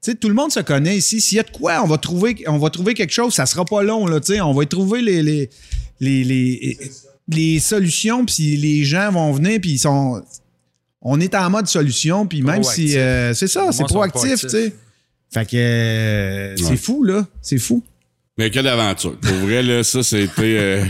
Sais, 0.05 0.15
tout 0.15 0.27
le 0.27 0.33
monde 0.33 0.51
se 0.51 0.59
connaît 0.59 0.97
ici. 0.97 1.21
S'il 1.21 1.37
y 1.37 1.39
a 1.39 1.43
de 1.43 1.49
quoi, 1.51 1.81
on 1.83 1.87
va 1.87 1.97
trouver, 1.97 2.43
on 2.47 2.57
va 2.57 2.69
trouver 2.69 2.93
quelque 2.93 3.13
chose. 3.13 3.33
Ça 3.33 3.45
sera 3.45 3.63
pas 3.65 3.83
long, 3.83 4.05
là, 4.05 4.19
tu 4.19 4.33
sais. 4.33 4.41
On 4.41 4.53
va 4.53 4.63
y 4.63 4.67
trouver 4.67 5.01
les, 5.01 5.23
les, 5.23 5.49
les, 6.01 6.23
les, 6.25 6.77
les 7.29 7.59
solutions, 7.59 8.25
puis 8.25 8.57
les 8.57 8.83
gens 8.83 9.11
vont 9.11 9.31
venir, 9.31 9.59
puis 9.61 9.71
ils 9.71 9.79
sont... 9.79 10.21
On 11.01 11.19
est 11.19 11.33
en 11.35 11.49
mode 11.49 11.67
solution, 11.67 12.25
puis 12.27 12.41
même 12.41 12.63
si... 12.63 12.97
euh, 12.97 13.33
c'est 13.33 13.47
ça, 13.47 13.71
c'est 13.71 13.83
proactif, 13.85 14.21
proactifs. 14.21 14.41
tu 14.41 14.49
sais. 14.49 14.73
Fait 15.33 15.45
que 15.49 15.55
euh, 15.57 16.55
c'est 16.57 16.63
Ouais. 16.65 16.77
fou, 16.77 17.03
là. 17.03 17.25
C'est 17.41 17.57
fou. 17.57 17.81
Mais 18.37 18.49
quelle 18.51 18.67
aventure. 18.67 19.17
Pour 19.19 19.35
vrai, 19.37 19.63
là, 19.63 19.83
ça, 19.83 20.01
c'était... 20.03 20.31
euh, 20.41 20.85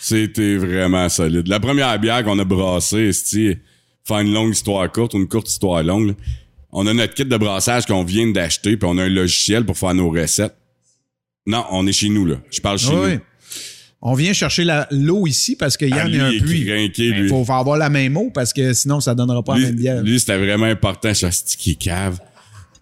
c'était 0.00 0.56
vraiment 0.56 1.08
solide. 1.08 1.46
La 1.48 1.60
première 1.60 1.98
bière 1.98 2.24
qu'on 2.24 2.38
a 2.38 2.44
brassée, 2.44 3.12
c'est 3.12 3.58
faire 4.04 4.18
une 4.20 4.32
longue 4.32 4.52
histoire 4.52 4.90
courte 4.90 5.14
ou 5.14 5.18
une 5.18 5.28
courte 5.28 5.48
histoire 5.48 5.82
longue. 5.82 6.08
là. 6.08 6.14
On 6.72 6.86
a 6.86 6.94
notre 6.94 7.14
kit 7.14 7.24
de 7.24 7.36
brassage 7.36 7.86
qu'on 7.86 8.04
vient 8.04 8.28
d'acheter, 8.30 8.76
puis 8.76 8.88
on 8.90 8.96
a 8.98 9.04
un 9.04 9.08
logiciel 9.08 9.64
pour 9.64 9.76
faire 9.76 9.94
nos 9.94 10.10
recettes. 10.10 10.54
Non, 11.46 11.64
on 11.70 11.86
est 11.86 11.92
chez 11.92 12.08
nous, 12.08 12.26
là. 12.26 12.36
Je 12.50 12.60
parle 12.60 12.78
chez 12.78 12.94
Oui. 12.94 13.14
nous. 13.14 13.20
On 14.02 14.14
vient 14.14 14.32
chercher 14.32 14.64
l'eau 14.90 15.26
ici 15.26 15.56
parce 15.56 15.76
qu'il 15.76 15.90
y 15.90 15.92
Ah, 15.98 16.04
en 16.04 16.08
lui, 16.08 16.20
a 16.20 16.26
un 16.26 16.30
crinqué, 16.38 16.92
Il 17.08 17.12
lui. 17.22 17.28
faut, 17.28 17.44
faut 17.44 17.52
avoir 17.52 17.76
la 17.76 17.90
même 17.90 18.16
eau 18.16 18.30
parce 18.32 18.52
que 18.52 18.72
sinon, 18.72 19.00
ça 19.00 19.14
donnera 19.14 19.42
pas 19.42 19.54
la 19.54 19.60
même 19.60 19.70
Lui, 19.74 19.82
bière. 19.82 20.02
lui, 20.02 20.18
c'était 20.18 20.38
vraiment 20.38 20.64
important. 20.66 21.12
Je 21.12 21.26
suis 21.30 21.56
qui 21.58 21.76
cave. 21.76 22.18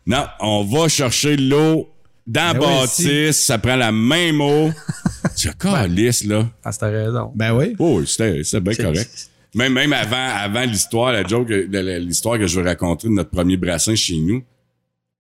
Non, 0.07 0.27
on 0.41 0.65
va 0.65 0.87
chercher 0.89 1.37
l'eau 1.37 1.89
dans 2.27 2.53
Ben 2.53 2.61
oui, 2.61 2.67
bâtisse. 2.81 3.45
Ça 3.47 3.59
prend 3.59 3.75
la 3.77 3.91
même 3.91 4.41
eau. 4.41 4.71
C'est 5.35 5.57
calice, 5.59 6.25
là. 6.25 6.49
Ah, 6.65 6.71
c'était 6.73 6.87
raison. 7.05 7.33
Ben 7.35 7.53
oui. 7.53 7.75
Oh, 7.81 7.99
oui, 8.01 8.07
c'était 8.07 8.61
bien 8.61 8.75
correct. 8.75 9.31
Même, 9.59 9.73
même 9.73 9.93
avant, 9.93 10.37
avant 10.37 10.63
l'histoire, 10.63 11.13
la 11.13 11.25
joke, 11.25 11.49
l'histoire 11.49 12.39
que 12.39 12.47
je 12.47 12.61
veux 12.61 12.65
raconter 12.65 13.09
de 13.09 13.13
notre 13.13 13.31
premier 13.31 13.57
brassin 13.57 13.97
chez 13.97 14.19
nous, 14.19 14.45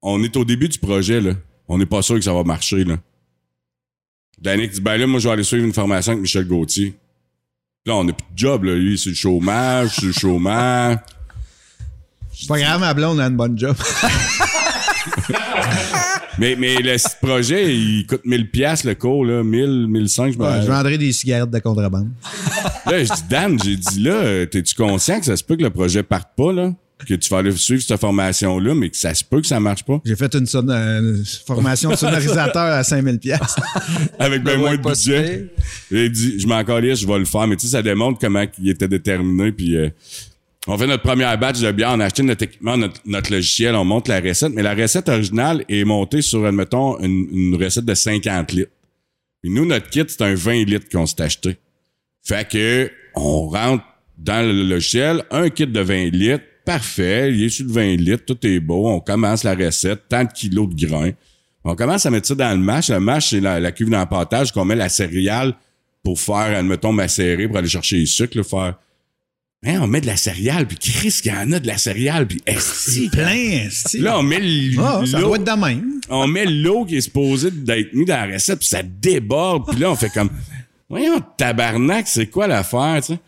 on 0.01 0.23
est 0.23 0.36
au 0.36 0.44
début 0.44 0.69
du 0.69 0.78
projet, 0.78 1.20
là. 1.20 1.32
On 1.66 1.77
n'est 1.77 1.86
pas 1.86 2.02
sûr 2.02 2.15
que 2.15 2.20
ça 2.20 2.32
va 2.32 2.44
marcher, 2.44 2.85
là. 2.85 2.98
Danick 4.40 4.70
dit, 4.70 4.81
ben 4.81 4.97
là, 4.97 5.09
moi, 5.09 5.19
je 5.19 5.27
vais 5.27 5.32
aller 5.32 5.43
suivre 5.43 5.65
une 5.65 5.73
formation 5.73 6.12
avec 6.12 6.23
Michel 6.23 6.47
Gauthier. 6.47 6.94
Là, 7.85 7.97
on 7.97 8.05
n'a 8.05 8.12
plus 8.12 8.27
de 8.32 8.39
job, 8.39 8.62
là. 8.62 8.77
Lui, 8.77 8.97
c'est 8.97 9.09
le 9.09 9.16
chômage, 9.16 9.97
c'est 9.97 10.06
le 10.06 10.12
chômage. 10.12 10.98
C'est 12.32 12.47
pas 12.47 12.60
grave, 12.60 12.78
ma 12.78 12.94
blonde 12.94 13.19
a 13.19 13.27
une 13.27 13.36
bonne 13.36 13.59
job. 13.59 13.77
Mais, 16.39 16.56
mais 16.56 16.77
le 16.77 16.97
projet, 17.20 17.74
il 17.77 18.06
coûte 18.06 18.23
1000 18.24 18.51
pièces 18.51 18.85
le 18.85 18.94
cours, 18.94 19.24
là. 19.24 19.43
1000, 19.43 19.86
1500, 19.89 20.32
je 20.32 20.39
me 20.39 20.44
Ouais, 20.44 20.62
je 20.62 20.66
vendrais 20.66 20.98
des 20.98 21.12
cigarettes 21.12 21.51
de 21.51 21.59
contrebande. 21.59 22.09
Là, 22.86 23.05
je 23.05 23.12
dis, 23.12 23.23
Dan, 23.28 23.59
j'ai 23.62 23.77
dit, 23.77 24.01
là, 24.01 24.12
euh, 24.15 24.47
t'es-tu 24.47 24.74
conscient 24.74 25.19
que 25.20 25.27
ça 25.27 25.36
se 25.36 25.44
peut 25.44 25.56
que 25.56 25.62
le 25.62 25.70
projet 25.70 26.02
parte 26.02 26.28
pas, 26.36 26.52
là? 26.52 26.73
Que 27.06 27.15
tu 27.15 27.28
vas 27.31 27.39
aller 27.39 27.52
suivre 27.52 27.81
cette 27.81 28.01
formation-là, 28.01 28.74
mais 28.74 28.89
que 28.90 28.97
ça 28.97 29.15
se 29.15 29.23
peut 29.23 29.40
que 29.40 29.47
ça 29.47 29.60
marche 29.60 29.85
pas? 29.85 30.01
J'ai 30.05 30.16
fait 30.16 30.35
une, 30.35 30.47
son- 30.47 30.69
une 30.69 31.23
formation 31.47 31.90
de 31.90 31.97
sonorisateur 31.97 32.56
à 32.74 32.82
5000 32.82 33.20
pièces. 33.20 33.55
Avec 34.19 34.43
ben 34.43 34.55
Ouais, 34.55 34.59
moins 34.59 34.77
de 34.77 34.82
budget. 34.82 35.47
J'ai 35.93 36.09
dit, 36.10 36.40
je 36.40 36.47
m'en 36.48 36.59
je 36.66 37.06
vais 37.06 37.19
le 37.20 37.24
faire. 37.24 37.47
Mais 37.47 37.55
tu 37.55 37.66
sais, 37.66 37.73
ça 37.73 37.82
démontre 37.82 38.19
comment 38.20 38.44
il 38.60 38.70
était 38.70 38.89
déterminé. 38.89 39.52
Puis 39.52 39.77
euh, 39.77 39.90
on 40.69 40.78
fait 40.78 40.86
notre 40.86 41.03
première 41.03 41.36
batch 41.39 41.61
de 41.61 41.73
bière, 41.73 41.93
on 41.95 42.01
a 42.01 42.09
notre 42.23 42.45
équipement, 42.45 42.77
notre, 42.77 43.32
logiciel, 43.32 43.74
on 43.74 43.85
monte 43.85 44.07
la 44.07 44.20
recette. 44.20 44.53
Mais 44.53 44.62
la 44.62 44.74
recette 44.74 45.09
originale 45.09 45.65
est 45.69 45.85
montée 45.85 46.23
sur, 46.23 46.45
admettons, 46.45 46.99
une, 47.01 47.27
une 47.32 47.62
recette 47.62 47.86
de 47.86 47.95
50 47.95 48.53
litres. 48.53 48.70
Puis 49.43 49.51
nous, 49.51 49.65
notre 49.65 49.89
kit, 49.89 50.05
c'est 50.07 50.23
un 50.23 50.35
20 50.35 50.65
litres 50.65 50.86
qu'on 50.93 51.07
s'est 51.07 51.23
acheté. 51.23 51.57
Fait 52.23 52.47
que 52.47 52.90
on 53.15 53.49
rentre 53.49 53.85
dans 54.19 54.47
le 54.47 54.62
logiciel, 54.62 55.24
un 55.31 55.49
kit 55.49 55.66
de 55.66 55.81
20 55.81 56.11
litres, 56.11 56.45
parfait, 56.65 57.32
il 57.32 57.45
est 57.45 57.49
sur 57.49 57.65
le 57.65 57.73
20 57.73 57.97
litres, 57.97 58.24
tout 58.27 58.47
est 58.47 58.61
beau, 58.61 58.89
on 58.89 59.01
commence 59.01 59.45
la 59.45 59.55
recette, 59.55 60.03
tant 60.09 60.24
de 60.24 60.32
kilos 60.32 60.69
de 60.69 60.86
grains. 60.86 61.12
On 61.65 61.74
commence 61.74 62.05
à 62.07 62.11
mettre 62.11 62.28
ça 62.28 62.35
dans 62.35 62.51
le 62.51 62.62
mash. 62.62 62.90
Le 62.90 63.01
mash, 63.01 63.31
c'est 63.31 63.40
la, 63.40 63.73
cuve 63.73 63.90
d'empâtage 63.90 64.53
qu'on 64.53 64.65
met 64.65 64.77
la 64.77 64.89
céréale 64.89 65.55
pour 66.03 66.19
faire, 66.19 66.57
admettons, 66.57 66.93
macérer, 66.93 67.49
pour 67.49 67.57
aller 67.57 67.69
chercher 67.69 67.97
les 67.97 68.07
sucres, 68.07 68.45
faire... 68.45 68.77
Hein, 69.66 69.80
on 69.82 69.89
met 69.89 70.01
de 70.01 70.06
la 70.06 70.16
céréale, 70.16 70.68
puis 70.68 70.78
Chris, 70.78 71.18
qu'il 71.20 71.32
y 71.32 71.35
en 71.35 71.51
a 71.51 71.59
de 71.59 71.66
la 71.66 71.78
céréale, 71.78 72.28
puis 72.28 72.40
esti, 72.47 73.09
Plein, 73.10 73.66
c'est. 73.72 73.98
Là, 73.98 74.18
on 74.20 74.22
met 74.22 74.39
Ah, 74.78 75.02
ça 75.05 75.18
l'eau- 75.18 75.26
doit 75.28 75.36
être 75.39 75.44
de 75.56 75.60
même. 75.60 76.01
on 76.09 76.28
met 76.28 76.47
l'eau 76.47 76.85
qui 76.85 76.97
est 76.97 77.01
supposée 77.01 77.51
d'être 77.51 77.93
mise 77.93 78.06
dans 78.06 78.14
la 78.28 78.35
recette, 78.35 78.60
puis 78.60 78.68
ça 78.68 78.82
déborde. 78.85 79.68
Puis 79.68 79.80
là, 79.80 79.90
on 79.90 79.97
fait 79.97 80.10
comme, 80.10 80.30
voyons, 80.89 81.20
tabarnak, 81.36 82.06
c'est 82.06 82.26
quoi 82.28 82.47
l'affaire, 82.47 83.01
tu 83.05 83.14
sais? 83.14 83.18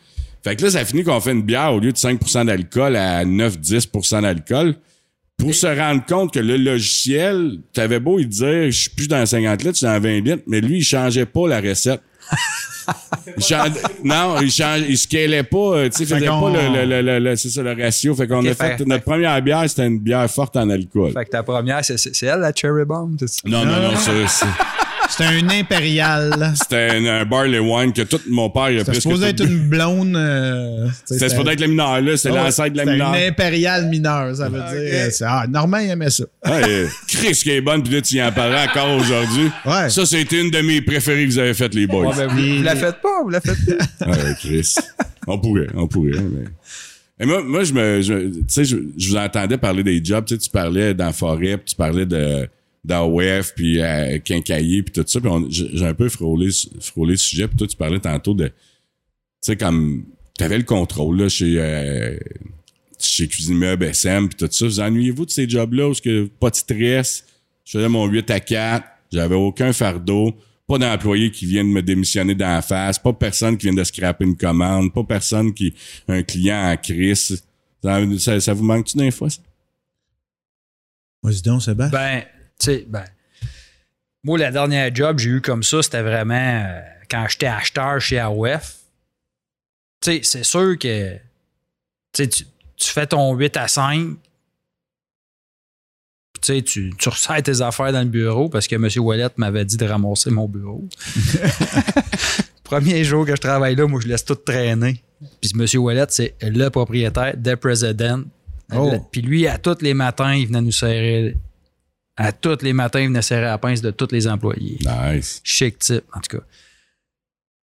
Fait 0.44 0.54
que 0.54 0.62
là, 0.62 0.70
ça 0.70 0.84
finit 0.84 1.02
qu'on 1.02 1.20
fait 1.20 1.32
une 1.32 1.42
bière 1.42 1.74
au 1.74 1.80
lieu 1.80 1.90
de 1.92 1.98
5% 1.98 2.46
d'alcool 2.46 2.94
à 2.96 3.24
9-10% 3.24 4.22
d'alcool. 4.22 4.76
Pour 5.36 5.54
se 5.54 5.66
rendre 5.66 6.04
compte 6.06 6.32
que 6.32 6.38
le 6.38 6.56
logiciel, 6.58 7.58
t'avais 7.72 7.98
beau 7.98 8.20
il 8.20 8.28
dire, 8.28 8.66
je 8.66 8.70
suis 8.82 8.90
plus 8.90 9.08
dans 9.08 9.24
50 9.26 9.62
litres, 9.62 9.74
je 9.74 9.78
suis 9.78 9.86
dans 9.86 9.98
20 10.00 10.20
litres, 10.20 10.42
mais 10.46 10.60
lui, 10.60 10.78
il 10.78 10.84
changeait 10.84 11.26
pas 11.26 11.48
la 11.48 11.60
recette. 11.60 12.00
Non, 14.04 14.40
il 14.40 14.50
change, 14.50 14.80
il 14.88 14.98
scalait 14.98 15.42
pas, 15.42 15.56
euh, 15.76 15.88
tu 15.88 15.98
sais, 16.04 16.14
faisait 16.14 16.26
pas 16.26 16.50
le, 16.52 16.84
le, 16.86 17.02
le, 17.02 17.18
le- 17.20 17.36
c'est 17.36 17.48
ça, 17.50 17.62
le 17.62 17.72
ratio. 17.80 18.14
Fait 18.14 18.26
qu'on 18.26 18.44
a 18.44 18.54
fait- 18.54 18.78
fait, 18.78 18.86
notre 18.86 19.04
première 19.04 19.40
bière, 19.42 19.64
c'était 19.68 19.86
une 19.86 19.98
bière 19.98 20.28
forte 20.30 20.56
en 20.56 20.68
alcool. 20.70 21.12
Fait 21.12 21.24
que 21.26 21.30
ta 21.30 21.42
première, 21.42 21.84
c'est 21.84 22.22
elle, 22.22 22.40
la 22.40 22.52
Cherry 22.54 22.84
Bomb? 22.84 23.16
Non, 23.44 23.64
non, 23.64 23.80
non, 23.82 23.96
c'est- 23.96 24.26
c'est- 24.26 24.46
C'était 25.10 25.24
un 25.24 25.48
impérial. 25.50 26.52
C'était 26.54 26.88
un, 26.96 27.04
un 27.06 27.24
barley 27.24 27.58
wine 27.58 27.92
que 27.92 28.02
tout 28.02 28.20
mon 28.28 28.48
père 28.50 28.62
a 28.64 28.70
C'était 28.70 28.84
presque 28.84 29.02
supposé 29.02 29.26
être 29.28 29.44
bu. 29.44 29.52
une 29.52 29.68
blonde. 29.68 30.16
euh, 30.16 30.86
C'était 31.04 31.28
supposé 31.28 31.50
être 31.52 31.60
la 31.60 31.66
mineure, 31.66 32.00
là. 32.00 32.16
C'était 32.16 32.28
Ah 32.30 32.32
ouais, 32.38 32.44
l'ancêtre 32.44 32.72
de 32.72 32.76
la 32.78 32.82
c'était 32.84 32.92
mineure. 32.94 33.14
une 33.14 33.22
impériale 33.28 33.88
mineure, 33.88 34.36
ça 34.36 34.48
veut 34.48 34.60
dire. 34.60 35.10
c'est- 35.12 35.24
Ah, 35.26 35.46
Normand, 35.48 35.78
il 35.78 35.90
aimait 35.90 36.10
ça. 36.10 36.24
Ouais, 36.46 36.62
euh, 36.68 36.86
Chris 37.08 37.32
qui 37.42 37.50
est 37.50 37.60
bonne, 37.60 37.82
puis 37.82 37.92
là, 37.92 38.00
tu 38.00 38.14
y 38.16 38.22
en 38.22 38.32
parles 38.32 38.56
encore 38.56 38.96
aujourd'hui. 38.96 39.50
Ouais. 39.66 39.90
Ça, 39.90 40.06
c'était 40.06 40.40
une 40.40 40.50
de 40.50 40.60
mes 40.60 40.80
préférées 40.80 41.26
que 41.26 41.32
vous 41.32 41.38
avez 41.38 41.54
faites, 41.54 41.74
les 41.74 41.86
boys. 41.86 42.06
Ouais, 42.08 42.14
ben, 42.16 42.28
vous, 42.28 42.56
vous 42.58 42.62
la 42.62 42.76
faites 42.76 43.00
pas, 43.02 43.22
vous 43.22 43.30
la 43.30 43.40
faites 43.40 43.78
pas. 43.98 44.06
Ouais, 44.06 44.34
Chris. 44.40 44.74
On 45.26 45.38
pourrait, 45.38 45.66
on 45.74 45.86
pourrait, 45.86 46.12
mais... 46.12 46.44
Et 47.22 47.26
moi, 47.26 47.42
moi, 47.42 47.64
je 47.64 47.72
me, 47.74 48.00
je- 48.00 48.28
tu 48.28 48.44
sais, 48.48 48.64
je, 48.64 48.76
je 48.96 49.08
vous 49.10 49.16
entendais 49.16 49.58
parler 49.58 49.82
des 49.82 50.02
jobs, 50.02 50.24
tu 50.24 50.34
sais, 50.34 50.38
tu 50.40 50.48
parlais 50.50 50.94
dans 50.94 51.04
la 51.06 51.12
forêt, 51.12 51.58
puis 51.58 51.66
tu 51.66 51.76
parlais 51.76 52.06
de, 52.06 52.48
d'AOF, 52.84 53.54
puis 53.54 53.80
euh, 53.80 54.18
Quincaillier, 54.18 54.82
puis 54.82 54.92
tout 54.92 55.04
ça, 55.06 55.20
puis 55.20 55.30
j'ai 55.50 55.84
un 55.86 55.94
peu 55.94 56.08
frôlé, 56.08 56.48
frôlé 56.80 57.12
le 57.12 57.16
sujet, 57.18 57.46
puis 57.48 57.56
toi, 57.56 57.66
tu 57.66 57.76
parlais 57.76 57.98
tantôt 58.00 58.34
de, 58.34 58.46
tu 58.48 58.52
sais, 59.42 59.56
comme, 59.56 60.04
t'avais 60.38 60.58
le 60.58 60.64
contrôle, 60.64 61.18
là, 61.20 61.28
chez, 61.28 61.56
euh, 61.58 62.18
chez 62.98 63.28
Cuisine 63.28 63.58
Meuble, 63.58 63.84
SM, 63.84 64.28
puis 64.28 64.36
tout 64.36 64.48
ça. 64.50 64.64
Vous 64.66 64.80
ennuyez-vous 64.80 65.26
de 65.26 65.30
ces 65.30 65.48
jobs-là, 65.48 65.88
où 65.88 65.94
ce 65.94 66.00
que 66.02 66.24
pas 66.40 66.50
de 66.50 66.56
stress, 66.56 67.24
je 67.64 67.72
faisais 67.72 67.88
mon 67.88 68.06
8 68.06 68.30
à 68.30 68.40
4, 68.40 68.86
j'avais 69.12 69.34
aucun 69.34 69.72
fardeau, 69.72 70.34
pas 70.66 70.78
d'employés 70.78 71.30
qui 71.30 71.46
viennent 71.46 71.70
me 71.70 71.82
démissionner 71.82 72.34
d'en 72.34 72.62
face, 72.62 72.98
pas 72.98 73.12
personne 73.12 73.56
qui 73.58 73.66
vient 73.66 73.74
de 73.74 73.84
scraper 73.84 74.24
une 74.24 74.36
commande, 74.36 74.92
pas 74.94 75.02
personne 75.04 75.52
qui 75.52 75.74
un 76.08 76.22
client 76.22 76.70
en 76.72 76.76
crise. 76.76 77.42
Ça, 77.82 78.18
ça- 78.18 78.40
ça 78.40 78.52
vous 78.54 78.62
manque-tu 78.64 78.96
d'un 78.96 79.10
fois, 79.10 79.28
ça? 79.30 79.40
Vas-y 81.22 81.42
donc, 81.42 81.62
Sébastien. 81.62 81.98
Ben, 81.98 82.24
sais, 82.66 82.84
ben. 82.88 83.04
Moi, 84.22 84.38
la 84.38 84.50
dernière 84.50 84.94
job 84.94 85.16
que 85.16 85.22
j'ai 85.22 85.30
eu 85.30 85.40
comme 85.40 85.62
ça, 85.62 85.82
c'était 85.82 86.02
vraiment 86.02 86.34
euh, 86.34 86.80
quand 87.10 87.26
j'étais 87.28 87.46
acheteur 87.46 88.00
chez 88.00 88.18
AOF. 88.18 88.76
Tu 90.02 90.12
sais, 90.12 90.20
c'est 90.22 90.44
sûr 90.44 90.78
que 90.78 91.16
tu, 92.12 92.28
tu 92.28 92.44
fais 92.92 93.06
ton 93.06 93.34
8 93.34 93.56
à 93.56 93.68
5. 93.68 94.16
puis 96.32 96.40
Tu 96.40 96.62
tu, 96.62 96.92
tu 96.98 97.08
resserres 97.08 97.42
tes 97.42 97.60
affaires 97.60 97.92
dans 97.92 98.00
le 98.00 98.06
bureau 98.06 98.48
parce 98.48 98.66
que 98.66 98.74
M. 98.76 98.88
Wallet 99.04 99.30
m'avait 99.36 99.64
dit 99.64 99.76
de 99.76 99.86
ramasser 99.86 100.30
mon 100.30 100.48
bureau. 100.48 100.86
Premier 102.64 103.04
jour 103.04 103.26
que 103.26 103.32
je 103.34 103.40
travaille 103.40 103.74
là, 103.74 103.86
moi, 103.86 104.00
je 104.00 104.08
laisse 104.08 104.24
tout 104.24 104.36
traîner. 104.36 105.02
Puis 105.40 105.52
M. 105.58 105.66
Wallet, 105.82 106.06
c'est 106.08 106.34
le 106.40 106.68
propriétaire, 106.68 107.34
the 107.42 107.56
president. 107.56 108.24
Oh. 108.72 108.92
Puis 109.10 109.22
lui, 109.22 109.46
à 109.46 109.58
tous 109.58 109.82
les 109.82 109.94
matins, 109.94 110.34
il 110.34 110.46
venait 110.46 110.60
nous 110.60 110.72
serrer. 110.72 111.36
À 112.16 112.32
tous 112.32 112.58
les 112.62 112.72
matins, 112.72 113.00
il 113.00 113.08
venait 113.08 113.22
serrer 113.22 113.42
la 113.46 113.58
pince 113.58 113.80
de 113.80 113.90
tous 113.90 114.08
les 114.12 114.26
employés. 114.28 114.78
Nice. 114.80 115.40
Chic 115.42 115.78
type, 115.78 116.04
en 116.14 116.20
tout 116.20 116.36
cas. 116.38 116.44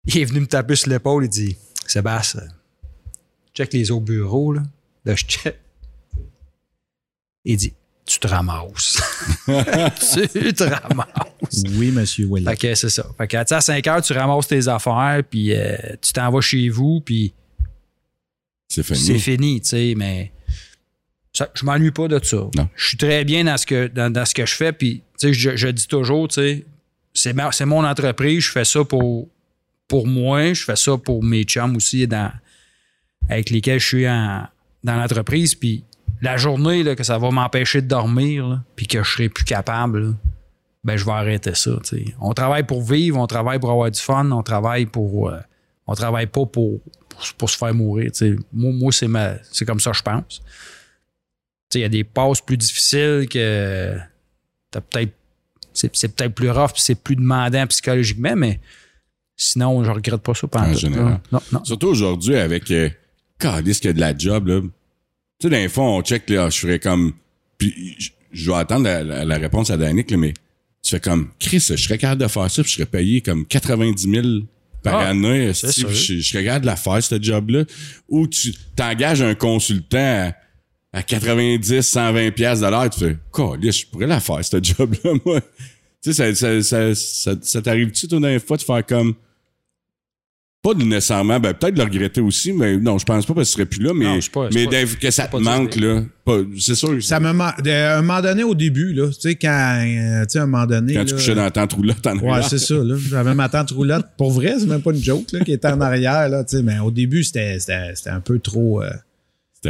Il 0.05 0.17
est 0.17 0.25
venu 0.25 0.39
me 0.41 0.47
taper 0.47 0.75
sur 0.75 0.89
l'épaule, 0.89 1.25
il 1.25 1.29
dit 1.29 1.57
Sébastien, 1.85 2.47
check 3.53 3.73
les 3.73 3.91
autres 3.91 4.05
bureaux, 4.05 4.53
là. 4.53 4.63
Là, 5.05 5.15
je 5.15 5.25
check. 5.25 5.57
Il 7.45 7.57
dit 7.57 7.73
Tu 8.05 8.19
te 8.19 8.27
ramasses. 8.27 9.01
tu 9.47 10.53
te 10.53 10.63
ramasses. 10.63 11.63
Oui, 11.75 11.91
monsieur 11.91 12.25
Willis. 12.27 12.45
Fait 12.45 12.57
que 12.57 12.75
c'est 12.75 12.89
ça. 12.89 13.05
Fait 13.17 13.27
que, 13.27 13.37
à 13.37 13.61
5 13.61 13.85
heures, 13.87 14.01
tu 14.01 14.13
ramasses 14.13 14.47
tes 14.47 14.67
affaires, 14.67 15.21
puis 15.29 15.53
euh, 15.53 15.75
tu 16.01 16.13
t'en 16.13 16.31
vas 16.31 16.41
chez 16.41 16.67
vous, 16.69 17.01
puis 17.01 17.33
C'est 18.69 18.83
c'est 18.83 18.95
fini. 18.95 19.19
fini, 19.19 19.61
tu 19.61 19.67
sais, 19.69 19.93
mais 19.95 20.31
ça- 21.37 21.49
je 21.53 21.65
m'ennuie 21.65 21.91
pas 21.91 22.07
de 22.07 22.19
ça. 22.23 22.37
Non. 22.55 22.67
Je 22.75 22.87
suis 22.87 22.97
très 22.97 23.23
bien 23.25 23.43
dans 23.45 23.57
ce 23.57 23.65
que, 23.65 23.87
dans, 23.87 24.11
dans 24.11 24.25
ce 24.25 24.33
que 24.33 24.45
je 24.45 24.55
fais, 24.55 24.71
puis 24.73 25.01
tu 25.19 25.27
sais, 25.27 25.33
je, 25.33 25.55
je 25.55 25.67
dis 25.67 25.87
toujours, 25.87 26.27
tu 26.27 26.35
sais, 26.35 26.65
c'est, 27.13 27.33
ma- 27.33 27.51
c'est 27.51 27.65
mon 27.65 27.83
entreprise, 27.85 28.43
je 28.43 28.51
fais 28.51 28.65
ça 28.65 28.83
pour, 28.83 29.27
pour 29.87 30.07
moi, 30.07 30.53
je 30.53 30.63
fais 30.63 30.75
ça 30.75 30.97
pour 30.97 31.23
mes 31.23 31.43
chums 31.43 31.75
aussi 31.75 32.07
dans, 32.07 32.31
avec 33.29 33.49
lesquels 33.49 33.79
je 33.79 33.85
suis 33.87 34.07
en- 34.09 34.47
dans 34.83 34.95
l'entreprise, 34.95 35.55
puis 35.55 35.83
la 36.21 36.37
journée 36.37 36.83
là, 36.83 36.95
que 36.95 37.03
ça 37.03 37.17
va 37.17 37.29
m'empêcher 37.31 37.81
de 37.81 37.87
dormir, 37.87 38.47
là, 38.47 38.63
puis 38.75 38.87
que 38.87 39.03
je 39.03 39.09
serai 39.11 39.29
plus 39.29 39.43
capable, 39.45 39.99
là, 40.07 40.13
ben 40.83 40.95
je 40.95 41.03
vais 41.05 41.11
arrêter 41.11 41.53
ça. 41.55 41.71
On 42.21 42.33
travaille 42.33 42.63
pour 42.63 42.81
vivre, 42.81 43.17
on 43.17 43.27
travaille 43.27 43.59
pour 43.59 43.71
avoir 43.71 43.91
du 43.91 43.99
fun, 43.99 44.31
on 44.31 44.41
travaille 44.43 44.85
pour. 44.85 45.29
euh, 45.29 45.39
on 45.85 45.93
travaille 45.95 46.27
pas 46.27 46.45
pour, 46.45 46.79
pour, 47.09 47.19
pour 47.37 47.49
se 47.49 47.57
faire 47.57 47.73
mourir. 47.73 48.11
Moi, 48.53 48.71
moi 48.73 48.91
c'est, 48.91 49.07
ma, 49.07 49.33
c'est 49.51 49.65
comme 49.65 49.79
ça 49.79 49.91
que 49.91 49.97
je 49.97 50.03
pense. 50.03 50.41
Il 51.75 51.81
y 51.81 51.83
a 51.83 51.89
des 51.89 52.03
passes 52.03 52.41
plus 52.41 52.57
difficiles 52.57 53.27
que 53.29 53.97
t'as 54.71 54.81
peut-être. 54.81 55.13
C'est, 55.73 55.95
c'est 55.95 56.15
peut-être 56.15 56.33
plus 56.33 56.49
rough 56.49 56.71
puis 56.73 56.81
c'est 56.81 56.95
plus 56.95 57.15
demandant 57.15 57.67
psychologiquement, 57.67 58.35
mais 58.35 58.59
sinon, 59.35 59.83
je 59.83 59.91
regrette 59.91 60.21
pas 60.21 60.33
ça 60.33 60.47
pendant 60.47 60.69
En 60.69 60.73
tout. 60.73 60.79
général. 60.79 61.19
Non, 61.31 61.39
non. 61.51 61.63
Surtout 61.65 61.87
aujourd'hui 61.87 62.35
avec 62.35 62.71
euh, 62.71 62.89
Calice 63.37 63.79
qu'il 63.79 63.89
y 63.89 63.91
a 63.91 63.93
de 63.93 63.99
la 63.99 64.17
job, 64.17 64.47
là. 64.47 64.61
Tu 64.61 64.69
sais, 65.43 65.49
dans 65.51 65.57
les 65.57 65.69
fois, 65.69 65.83
on 65.83 66.01
check, 66.01 66.27
là, 66.29 66.49
je 66.49 66.57
ferais 66.57 66.79
comme. 66.79 67.13
Puis 67.59 67.95
je- 68.31 68.49
vais 68.51 68.57
attendre 68.57 68.85
la, 68.85 69.03
la- 69.03 69.25
la 69.25 69.37
réponse 69.37 69.69
à 69.69 69.77
Danick, 69.77 70.09
là, 70.09 70.17
mais 70.17 70.33
tu 70.81 70.91
fais 70.91 70.99
comme 70.99 71.29
Chris, 71.39 71.59
je 71.69 71.75
serais 71.75 71.97
capable 71.99 72.21
de 72.23 72.27
faire 72.27 72.49
ça, 72.49 72.63
puis 72.63 72.71
je 72.71 72.75
serais 72.77 72.85
payé 72.87 73.21
comme 73.21 73.45
90 73.45 74.09
000 74.09 74.27
par 74.81 74.95
Ah, 75.01 75.09
année. 75.09 75.51
Je, 75.53 75.87
je 75.91 76.21
serais 76.21 76.43
capable 76.45 76.61
de 76.61 76.67
la 76.67 76.75
faire, 76.75 77.03
ce 77.03 77.21
job-là. 77.21 77.65
Ou 78.09 78.25
tu 78.27 78.53
t'engages 78.75 79.21
un 79.21 79.35
consultant 79.35 79.97
à, 80.29 80.33
à 80.93 81.03
90, 81.03 81.81
120 81.81 82.31
pièces 82.31 82.59
de 82.61 82.67
l'heure, 82.67 82.89
tu 82.89 82.99
fais 82.99 83.17
je 83.71 83.85
pourrais 83.87 84.07
la 84.07 84.19
faire, 84.19 84.43
ce 84.43 84.57
job-là, 84.61 85.11
moi. 85.25 85.41
Tu 86.03 86.13
sais, 86.13 86.33
ça, 86.33 86.35
ça, 86.35 86.61
ça, 86.63 86.95
ça, 86.95 87.31
ça 87.41 87.61
t'arrive-tu, 87.61 88.07
toi, 88.07 88.19
les 88.21 88.39
fois, 88.39 88.57
de 88.57 88.61
faire 88.63 88.85
comme. 88.85 89.13
Pas 90.63 90.73
nécessairement, 90.73 91.39
ben 91.39 91.53
peut-être 91.53 91.75
de 91.75 91.79
le 91.79 91.85
regretter 91.85 92.19
aussi, 92.19 92.51
mais 92.51 92.77
non, 92.77 92.97
je 92.97 93.05
pense 93.05 93.25
pas 93.27 93.33
parce 93.35 93.45
que 93.45 93.49
ce 93.49 93.53
serait 93.53 93.65
plus 93.67 93.81
là, 93.81 93.93
mais, 93.93 94.05
Non, 94.05 94.19
pas- 94.33 94.49
mais 94.53 94.65
pas- 94.65 94.85
que 94.99 95.11
ça 95.11 95.27
te 95.27 95.37
manque, 95.37 95.75
là. 95.75 96.03
C'est 96.59 96.73
sûr. 96.75 97.01
Ça 97.03 97.19
me 97.19 97.31
man- 97.31 97.53
de- 97.63 97.69
à 97.69 97.99
un 97.99 98.01
moment 98.01 98.21
donné, 98.21 98.43
au 98.43 98.55
début, 98.55 98.91
là, 98.91 99.07
tu 99.07 99.13
sais, 99.21 99.35
quand, 99.35 99.79
euh, 99.85 100.23
tu 100.25 100.31
sais, 100.33 100.39
à 100.39 100.43
un 100.43 100.47
moment 100.47 100.65
donné. 100.65 100.95
quand 100.95 101.05
tu 101.05 101.13
couchais 101.13 101.35
dans 101.35 101.43
la 101.43 101.51
tente 101.51 101.73
roulotte 101.73 102.05
en 102.07 102.17
Ouais, 102.17 102.31
arrière. 102.31 102.49
c'est 102.49 102.57
ça, 102.57 102.73
là. 102.73 102.95
J'avais 102.97 103.35
ma 103.35 103.49
tante 103.49 103.69
roulotte. 103.71 104.07
Pour 104.17 104.31
vrai, 104.31 104.55
c'est 104.59 104.65
même 104.65 104.81
pas 104.81 104.91
une 104.91 105.01
joke, 105.01 105.31
là, 105.31 105.41
qui 105.45 105.51
était 105.53 105.67
en 105.67 105.79
arrière, 105.79 106.27
là, 106.27 106.43
tu 106.43 106.57
sais. 106.57 106.63
Mais 106.63 106.79
au 106.79 106.91
début, 106.91 107.23
c'était, 107.23 107.59
c'était, 107.59 107.93
c'était 107.95 108.09
un 108.09 108.19
peu 108.21 108.39
trop. 108.39 108.81
euh, 108.83 108.89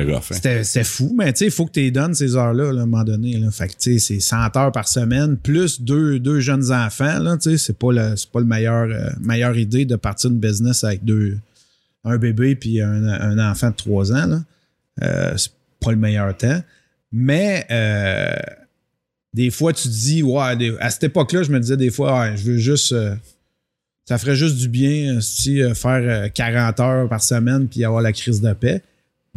Hein. 0.01 0.35
c'était, 0.35 0.63
c'était 0.63 0.83
fou, 0.83 1.15
mais 1.17 1.31
tu 1.33 1.39
sais, 1.39 1.45
il 1.45 1.51
faut 1.51 1.65
que 1.65 1.71
tu 1.71 1.79
les 1.79 1.91
donnes 1.91 2.13
ces 2.13 2.35
heures-là, 2.35 2.71
là, 2.71 2.81
à 2.81 2.83
un 2.83 2.85
moment 2.85 3.03
donné, 3.03 3.37
là. 3.37 3.49
Tu 3.51 3.67
sais, 3.77 3.99
c'est 3.99 4.19
100 4.19 4.55
heures 4.57 4.71
par 4.71 4.87
semaine, 4.87 5.37
plus 5.37 5.81
deux, 5.81 6.19
deux 6.19 6.39
jeunes 6.39 6.71
enfants, 6.71 7.19
là, 7.19 7.37
tu 7.37 7.51
sais. 7.51 7.57
C'est 7.57 7.77
pas 7.77 7.91
le, 7.91 8.15
le 8.35 8.45
meilleur, 8.45 8.89
euh, 8.89 9.09
meilleure 9.19 9.57
idée 9.57 9.85
de 9.85 9.95
partir 9.95 10.29
une 10.29 10.39
business 10.39 10.83
avec 10.83 11.03
deux, 11.03 11.37
un 12.03 12.17
bébé 12.17 12.55
puis 12.55 12.81
un, 12.81 13.39
enfant 13.51 13.69
de 13.69 13.75
3 13.75 14.13
ans, 14.13 14.25
là. 14.27 14.43
Euh, 15.03 15.33
c'est 15.37 15.51
pas 15.79 15.91
le 15.91 15.97
meilleur 15.97 16.35
temps. 16.35 16.61
Mais, 17.11 17.65
euh, 17.71 18.35
des 19.33 19.51
fois, 19.51 19.73
tu 19.73 19.83
te 19.83 19.93
dis, 19.93 20.23
ouais, 20.23 20.77
à 20.79 20.89
cette 20.89 21.03
époque-là, 21.03 21.43
je 21.43 21.51
me 21.51 21.59
disais 21.59 21.77
des 21.77 21.91
fois, 21.91 22.35
je 22.35 22.43
veux 22.43 22.57
juste. 22.57 22.91
euh, 22.91 23.15
ça 24.05 24.17
ferait 24.17 24.35
juste 24.35 24.55
du 24.55 24.69
bien 24.69 25.19
si 25.19 25.61
faire 25.75 26.25
euh, 26.25 26.29
40 26.29 26.79
heures 26.79 27.09
par 27.09 27.21
semaine 27.21 27.67
puis 27.67 27.83
avoir 27.83 28.01
la 28.01 28.13
crise 28.13 28.39
de 28.39 28.53
paix. 28.53 28.81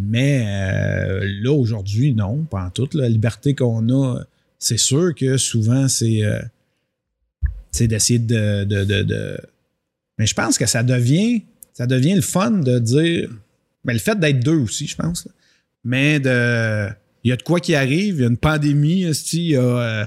Mais 0.00 0.44
euh, 0.46 1.20
là, 1.42 1.52
aujourd'hui, 1.52 2.14
non, 2.14 2.44
pas 2.44 2.64
en 2.64 2.70
toute. 2.70 2.94
La 2.94 3.08
liberté 3.08 3.54
qu'on 3.54 3.88
a, 3.90 4.22
c'est 4.58 4.78
sûr 4.78 5.14
que 5.14 5.36
souvent, 5.36 5.88
c'est 5.88 6.24
euh, 6.24 6.40
d'essayer 7.86 8.18
de, 8.18 9.38
Mais 10.18 10.26
je 10.26 10.34
pense 10.34 10.58
que 10.58 10.66
ça 10.66 10.82
devient, 10.82 11.42
ça 11.72 11.86
devient 11.86 12.14
le 12.14 12.20
fun 12.20 12.50
de 12.50 12.78
dire. 12.78 13.30
Mais 13.84 13.92
le 13.92 13.98
fait 13.98 14.18
d'être 14.18 14.40
deux 14.40 14.58
aussi, 14.58 14.86
je 14.86 14.96
pense. 14.96 15.28
Mais 15.84 16.20
de. 16.20 16.88
Il 17.22 17.28
y 17.28 17.32
a 17.32 17.36
de 17.36 17.42
quoi 17.42 17.60
qui 17.60 17.74
arrive, 17.74 18.16
il 18.16 18.20
y 18.22 18.24
a 18.24 18.28
une 18.28 18.38
pandémie, 18.38 19.02
il 19.32 19.40
y 19.42 19.56
a 19.56 19.60
euh, 19.60 20.06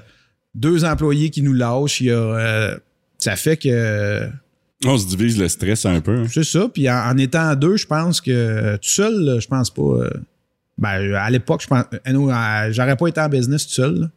deux 0.55 0.83
employés 0.83 1.29
qui 1.29 1.43
nous 1.43 1.53
lâchent, 1.53 2.01
il 2.01 2.07
y 2.07 2.11
a. 2.11 2.15
euh, 2.15 2.77
ça 3.19 3.35
fait 3.35 3.57
que. 3.57 4.27
On 4.85 4.97
se 4.97 5.07
divise 5.07 5.37
le 5.39 5.47
stress 5.47 5.85
un 5.85 6.01
peu. 6.01 6.17
hein. 6.19 6.27
C'est 6.29 6.43
ça. 6.43 6.67
Puis 6.73 6.89
en, 6.89 7.17
étant 7.17 7.55
deux, 7.55 7.77
je 7.77 7.87
pense 7.87 8.19
que 8.21 8.75
tout 8.75 8.89
seul, 8.89 9.37
je 9.39 9.47
pense 9.47 9.69
pas. 9.69 9.81
euh, 9.81 10.09
ben, 10.77 11.13
à 11.15 11.29
l'époque, 11.29 11.61
je 11.61 11.67
pense. 11.67 11.85
euh, 11.93 12.71
J'aurais 12.71 12.97
pas 12.97 13.07
été 13.07 13.21
en 13.21 13.29
business 13.29 13.65
tout 13.67 13.73
seul. 13.73 13.99
là. 14.01 14.09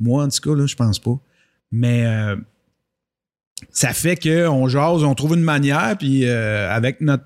Moi, 0.00 0.24
en 0.24 0.28
tout 0.28 0.40
cas, 0.40 0.56
là, 0.58 0.66
je 0.66 0.74
pense 0.74 0.98
pas. 0.98 1.18
Mais 1.70 2.06
euh, 2.06 2.36
ça 3.70 3.92
fait 3.92 4.16
qu'on 4.16 4.68
jase, 4.68 5.04
on 5.04 5.14
trouve 5.14 5.34
une 5.36 5.42
manière, 5.44 5.96
puis 5.98 6.26
avec 6.28 7.00
notre, 7.00 7.24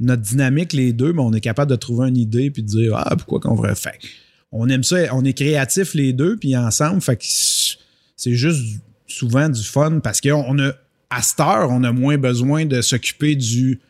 notre 0.00 0.22
dynamique, 0.22 0.72
les 0.72 0.92
deux, 0.92 1.12
ben, 1.12 1.22
on 1.22 1.32
est 1.32 1.40
capable 1.40 1.70
de 1.70 1.76
trouver 1.76 2.08
une 2.08 2.16
idée, 2.16 2.50
puis 2.50 2.62
de 2.62 2.68
dire 2.68 2.94
Ah, 2.96 3.14
pourquoi 3.16 3.40
qu'on 3.40 3.56
ferait 3.56 3.74
faire. 3.74 3.98
On 4.50 4.68
aime 4.68 4.82
ça, 4.82 4.96
on 5.12 5.24
est 5.24 5.34
créatifs 5.34 5.94
les 5.94 6.12
deux, 6.12 6.36
puis 6.36 6.56
ensemble, 6.56 7.00
fait 7.00 7.16
que 7.16 7.24
c'est 7.24 8.32
juste 8.34 8.80
souvent 9.06 9.48
du 9.48 9.62
fun 9.62 10.00
parce 10.00 10.20
qu'on 10.20 10.58
a, 10.58 10.72
à 11.10 11.22
cette 11.22 11.40
heure, 11.40 11.68
on 11.70 11.82
a 11.84 11.92
moins 11.92 12.18
besoin 12.18 12.66
de 12.66 12.80
s'occuper 12.80 13.34
du 13.34 13.80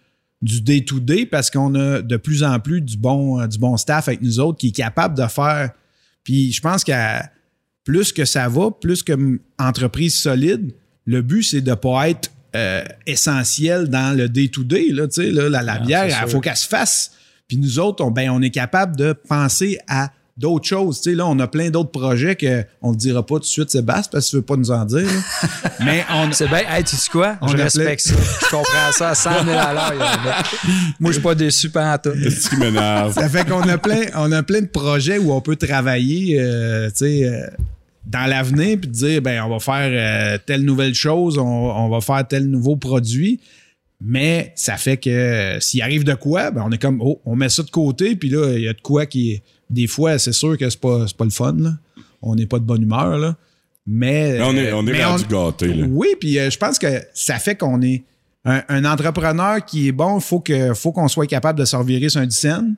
du 0.41 0.61
day-to-day 0.61 1.27
parce 1.27 1.51
qu'on 1.51 1.75
a 1.75 2.01
de 2.01 2.17
plus 2.17 2.45
en 2.45 2.61
plus 2.61 2.81
du 2.81 2.97
bon, 2.97 3.41
euh, 3.41 3.49
du 3.49 3.59
bon 3.59 3.77
staff 3.77 4.07
avec 4.07 4.23
nous 4.23 4.39
autres 4.39 4.59
qui 4.59 4.69
est 4.69 4.77
capable 4.77 5.17
de 5.17 5.27
faire. 5.27 5.71
Puis 6.23 6.53
je 6.53 6.61
pense 6.61 6.85
qu'à 6.85 7.31
plus 7.85 8.13
que 8.13 8.25
ça 8.25 8.49
va, 8.49 8.71
plus 8.71 9.03
que 9.03 9.41
entreprise 9.59 10.17
solide, 10.17 10.73
le 11.07 11.23
but, 11.23 11.43
c'est 11.43 11.61
de 11.61 11.71
ne 11.71 11.75
pas 11.75 12.11
être 12.11 12.31
euh, 12.55 12.85
essentiel 13.07 13.89
dans 13.89 14.17
le 14.17 14.29
day-to-day. 14.29 14.91
là, 14.91 15.09
tu 15.09 15.23
sais, 15.23 15.31
là, 15.33 15.49
la, 15.49 15.63
la 15.63 15.73
Ah, 15.73 15.79
bière, 15.81 16.23
il 16.25 16.31
faut 16.31 16.41
qu'elle 16.41 16.57
se 16.57 16.69
fasse. 16.69 17.13
Puis 17.49 17.57
nous 17.57 17.79
autres, 17.79 18.05
on, 18.05 18.11
ben, 18.11 18.31
on 18.31 18.41
est 18.43 18.51
capable 18.51 18.95
de 18.95 19.13
penser 19.13 19.79
à 19.89 20.13
d'autres 20.39 20.67
choses. 20.67 21.01
Tu 21.01 21.11
sais, 21.11 21.17
là, 21.17 21.27
on 21.27 21.39
a 21.41 21.49
plein 21.49 21.69
d'autres 21.69 21.91
projets 21.91 22.37
que 22.37 22.65
on 22.81 22.93
ne 22.93 22.97
dira 22.97 23.27
pas 23.27 23.35
tout 23.35 23.41
de 23.41 23.45
suite, 23.45 23.71
Sébastien, 23.71 24.09
parce 24.13 24.27
que 24.27 24.31
tu 24.31 24.37
veux 24.37 24.43
pas 24.43 24.57
nous 24.57 24.71
en 24.71 24.85
dire. 24.85 25.05
là. 25.05 25.71
Mais 25.85 26.05
on, 26.15 26.31
C'est 26.33 26.47
bien. 26.49 26.63
Hey, 26.69 26.85
tu 26.85 26.97
sais 26.97 27.11
quoi? 27.11 27.37
On 27.43 27.49
je 27.49 27.57
respecte 27.57 28.03
ça. 28.03 28.15
Je 28.15 28.51
comprends 28.51 28.93
ça 28.93 29.11
à 29.11 29.15
100 29.15 29.45
000 29.45 29.59
à 29.59 29.73
l'heure. 29.75 29.99
là. 29.99 30.43
Moi, 31.01 31.11
je 31.11 31.15
suis 31.15 31.23
pas 31.23 31.35
déçu 31.35 31.71
par 31.71 32.01
tout. 32.01 32.11
C'est 32.23 32.31
ce 32.31 32.51
qui 32.51 32.57
m'énerve? 32.57 33.13
Ça 33.13 33.29
fait 33.29 33.47
qu'on 33.49 33.61
a 33.69 33.79
plein, 33.79 34.03
on 34.15 34.31
a 34.33 34.43
plein 34.43 34.61
de 34.63 34.67
projets 34.69 35.19
où 35.19 35.33
on 35.33 35.41
peut 35.41 35.57
travailler, 35.57 36.39
euh, 36.41 36.89
tu 36.89 36.97
sais, 36.97 37.25
euh, 37.25 37.47
dans 38.07 38.27
l'avenir, 38.29 38.79
puis 38.81 38.89
dire, 38.89 39.21
ben, 39.21 39.43
on 39.43 39.51
va 39.51 39.59
faire 39.59 39.91
euh, 39.93 40.39
telle 40.47 40.63
nouvelle 40.65 40.95
chose, 40.95 41.37
on, 41.37 41.45
on 41.45 41.89
va 41.91 42.01
faire 42.01 42.27
tel 42.27 42.47
nouveau 42.49 42.77
produit. 42.77 43.41
Mais 44.01 44.53
ça 44.55 44.77
fait 44.77 44.97
que 44.97 45.11
euh, 45.11 45.61
s'il 45.61 45.83
arrive 45.83 46.05
de 46.05 46.15
quoi, 46.15 46.51
ben, 46.53 46.63
on 46.65 46.71
est 46.71 46.81
comme, 46.81 47.01
oh, 47.03 47.21
on 47.25 47.35
met 47.35 47.49
ça 47.49 47.63
de 47.65 47.71
côté, 47.71 48.15
puis 48.15 48.29
là, 48.31 48.53
il 48.55 48.63
y 48.63 48.69
a 48.69 48.73
de 48.73 48.81
quoi 48.81 49.07
qui, 49.07 49.43
des 49.71 49.87
fois, 49.87 50.19
c'est 50.19 50.33
sûr 50.33 50.57
que 50.57 50.69
c'est 50.69 50.81
pas, 50.81 51.07
c'est 51.07 51.17
pas 51.17 51.25
le 51.25 51.31
fun, 51.31 51.55
là. 51.59 51.73
On 52.23 52.35
n'est 52.35 52.47
pas 52.47 52.59
de 52.59 52.65
bonne 52.65 52.83
humeur, 52.83 53.19
là. 53.19 53.37
Mais. 53.87 54.41
On 54.43 54.57
est, 54.57 54.73
on 54.73 54.87
est 54.87 54.93
mais 54.93 55.05
rendu 55.05 55.25
gâtés, 55.27 55.75
là. 55.75 55.87
Oui, 55.89 56.09
puis 56.19 56.39
euh, 56.39 56.51
je 56.51 56.59
pense 56.59 56.79
que 56.79 57.03
ça 57.15 57.39
fait 57.39 57.57
qu'on 57.57 57.81
est 57.83 58.05
un, 58.45 58.63
un 58.69 58.85
entrepreneur 58.85 59.65
qui 59.65 59.89
est 59.89 59.93
bon, 59.93 60.19
il 60.19 60.23
faut 60.23 60.41
que 60.41 60.75
faut 60.75 60.93
qu'on 60.93 61.09
soit 61.09 61.27
capable 61.27 61.59
de 61.59 61.65
se 61.65 61.77
revirer 61.77 62.09
sur 62.09 62.21
un 62.21 62.27
dizaine. 62.27 62.77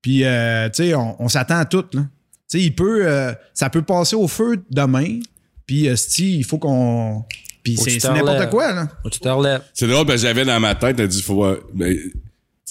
Puis 0.00 0.24
euh, 0.24 0.68
tu 0.68 0.84
sais, 0.84 0.94
on, 0.94 1.20
on 1.22 1.28
s'attend 1.28 1.58
à 1.58 1.64
tout 1.64 1.84
là. 1.92 2.02
Tu 2.02 2.58
sais, 2.58 2.60
il 2.60 2.74
peut 2.74 3.06
euh, 3.06 3.32
ça 3.54 3.70
peut 3.70 3.82
passer 3.82 4.16
au 4.16 4.28
feu 4.28 4.62
demain. 4.70 5.20
Puis 5.66 5.88
euh, 5.88 5.94
il 6.18 6.44
faut 6.44 6.58
qu'on 6.58 7.24
puis 7.62 7.76
c'est 7.76 8.02
n'importe 8.10 8.50
quoi 8.50 8.72
là. 8.72 8.88
Faut 9.02 9.08
que 9.08 9.14
tu 9.14 9.20
te 9.20 9.28
relèves. 9.28 9.62
C'est 9.72 9.86
drôle 9.86 10.06
parce 10.06 10.20
que 10.20 10.26
j'avais 10.26 10.44
dans 10.44 10.58
ma 10.58 10.74
tête, 10.74 10.98
elle 10.98 11.08
dit, 11.08 11.22
faut 11.22 11.56
ben, 11.72 11.96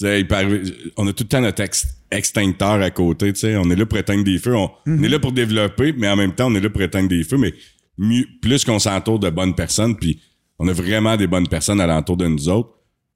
on 0.00 1.06
a 1.06 1.12
tout 1.12 1.24
le 1.24 1.28
temps 1.28 1.40
notre 1.40 1.62
ex- 1.62 1.86
extincteur 2.10 2.80
à 2.80 2.90
côté, 2.90 3.32
tu 3.32 3.40
sais. 3.40 3.56
On 3.56 3.70
est 3.70 3.76
là 3.76 3.86
pour 3.86 3.98
éteindre 3.98 4.24
des 4.24 4.38
feux. 4.38 4.56
On, 4.56 4.70
on 4.86 5.02
est 5.02 5.08
là 5.08 5.18
pour 5.18 5.32
développer, 5.32 5.92
mais 5.92 6.08
en 6.08 6.16
même 6.16 6.34
temps, 6.34 6.50
on 6.50 6.54
est 6.54 6.60
là 6.60 6.70
pour 6.70 6.82
éteindre 6.82 7.08
des 7.08 7.24
feux. 7.24 7.36
Mais 7.38 7.52
mieux, 7.98 8.24
plus 8.40 8.64
qu'on 8.64 8.78
s'entoure 8.78 9.18
de 9.18 9.30
bonnes 9.30 9.54
personnes, 9.54 9.96
puis 9.96 10.20
on 10.58 10.68
a 10.68 10.72
vraiment 10.72 11.16
des 11.16 11.26
bonnes 11.26 11.48
personnes 11.48 11.80
alentour 11.80 12.16
de 12.16 12.26
nous 12.26 12.48
autres, 12.48 12.70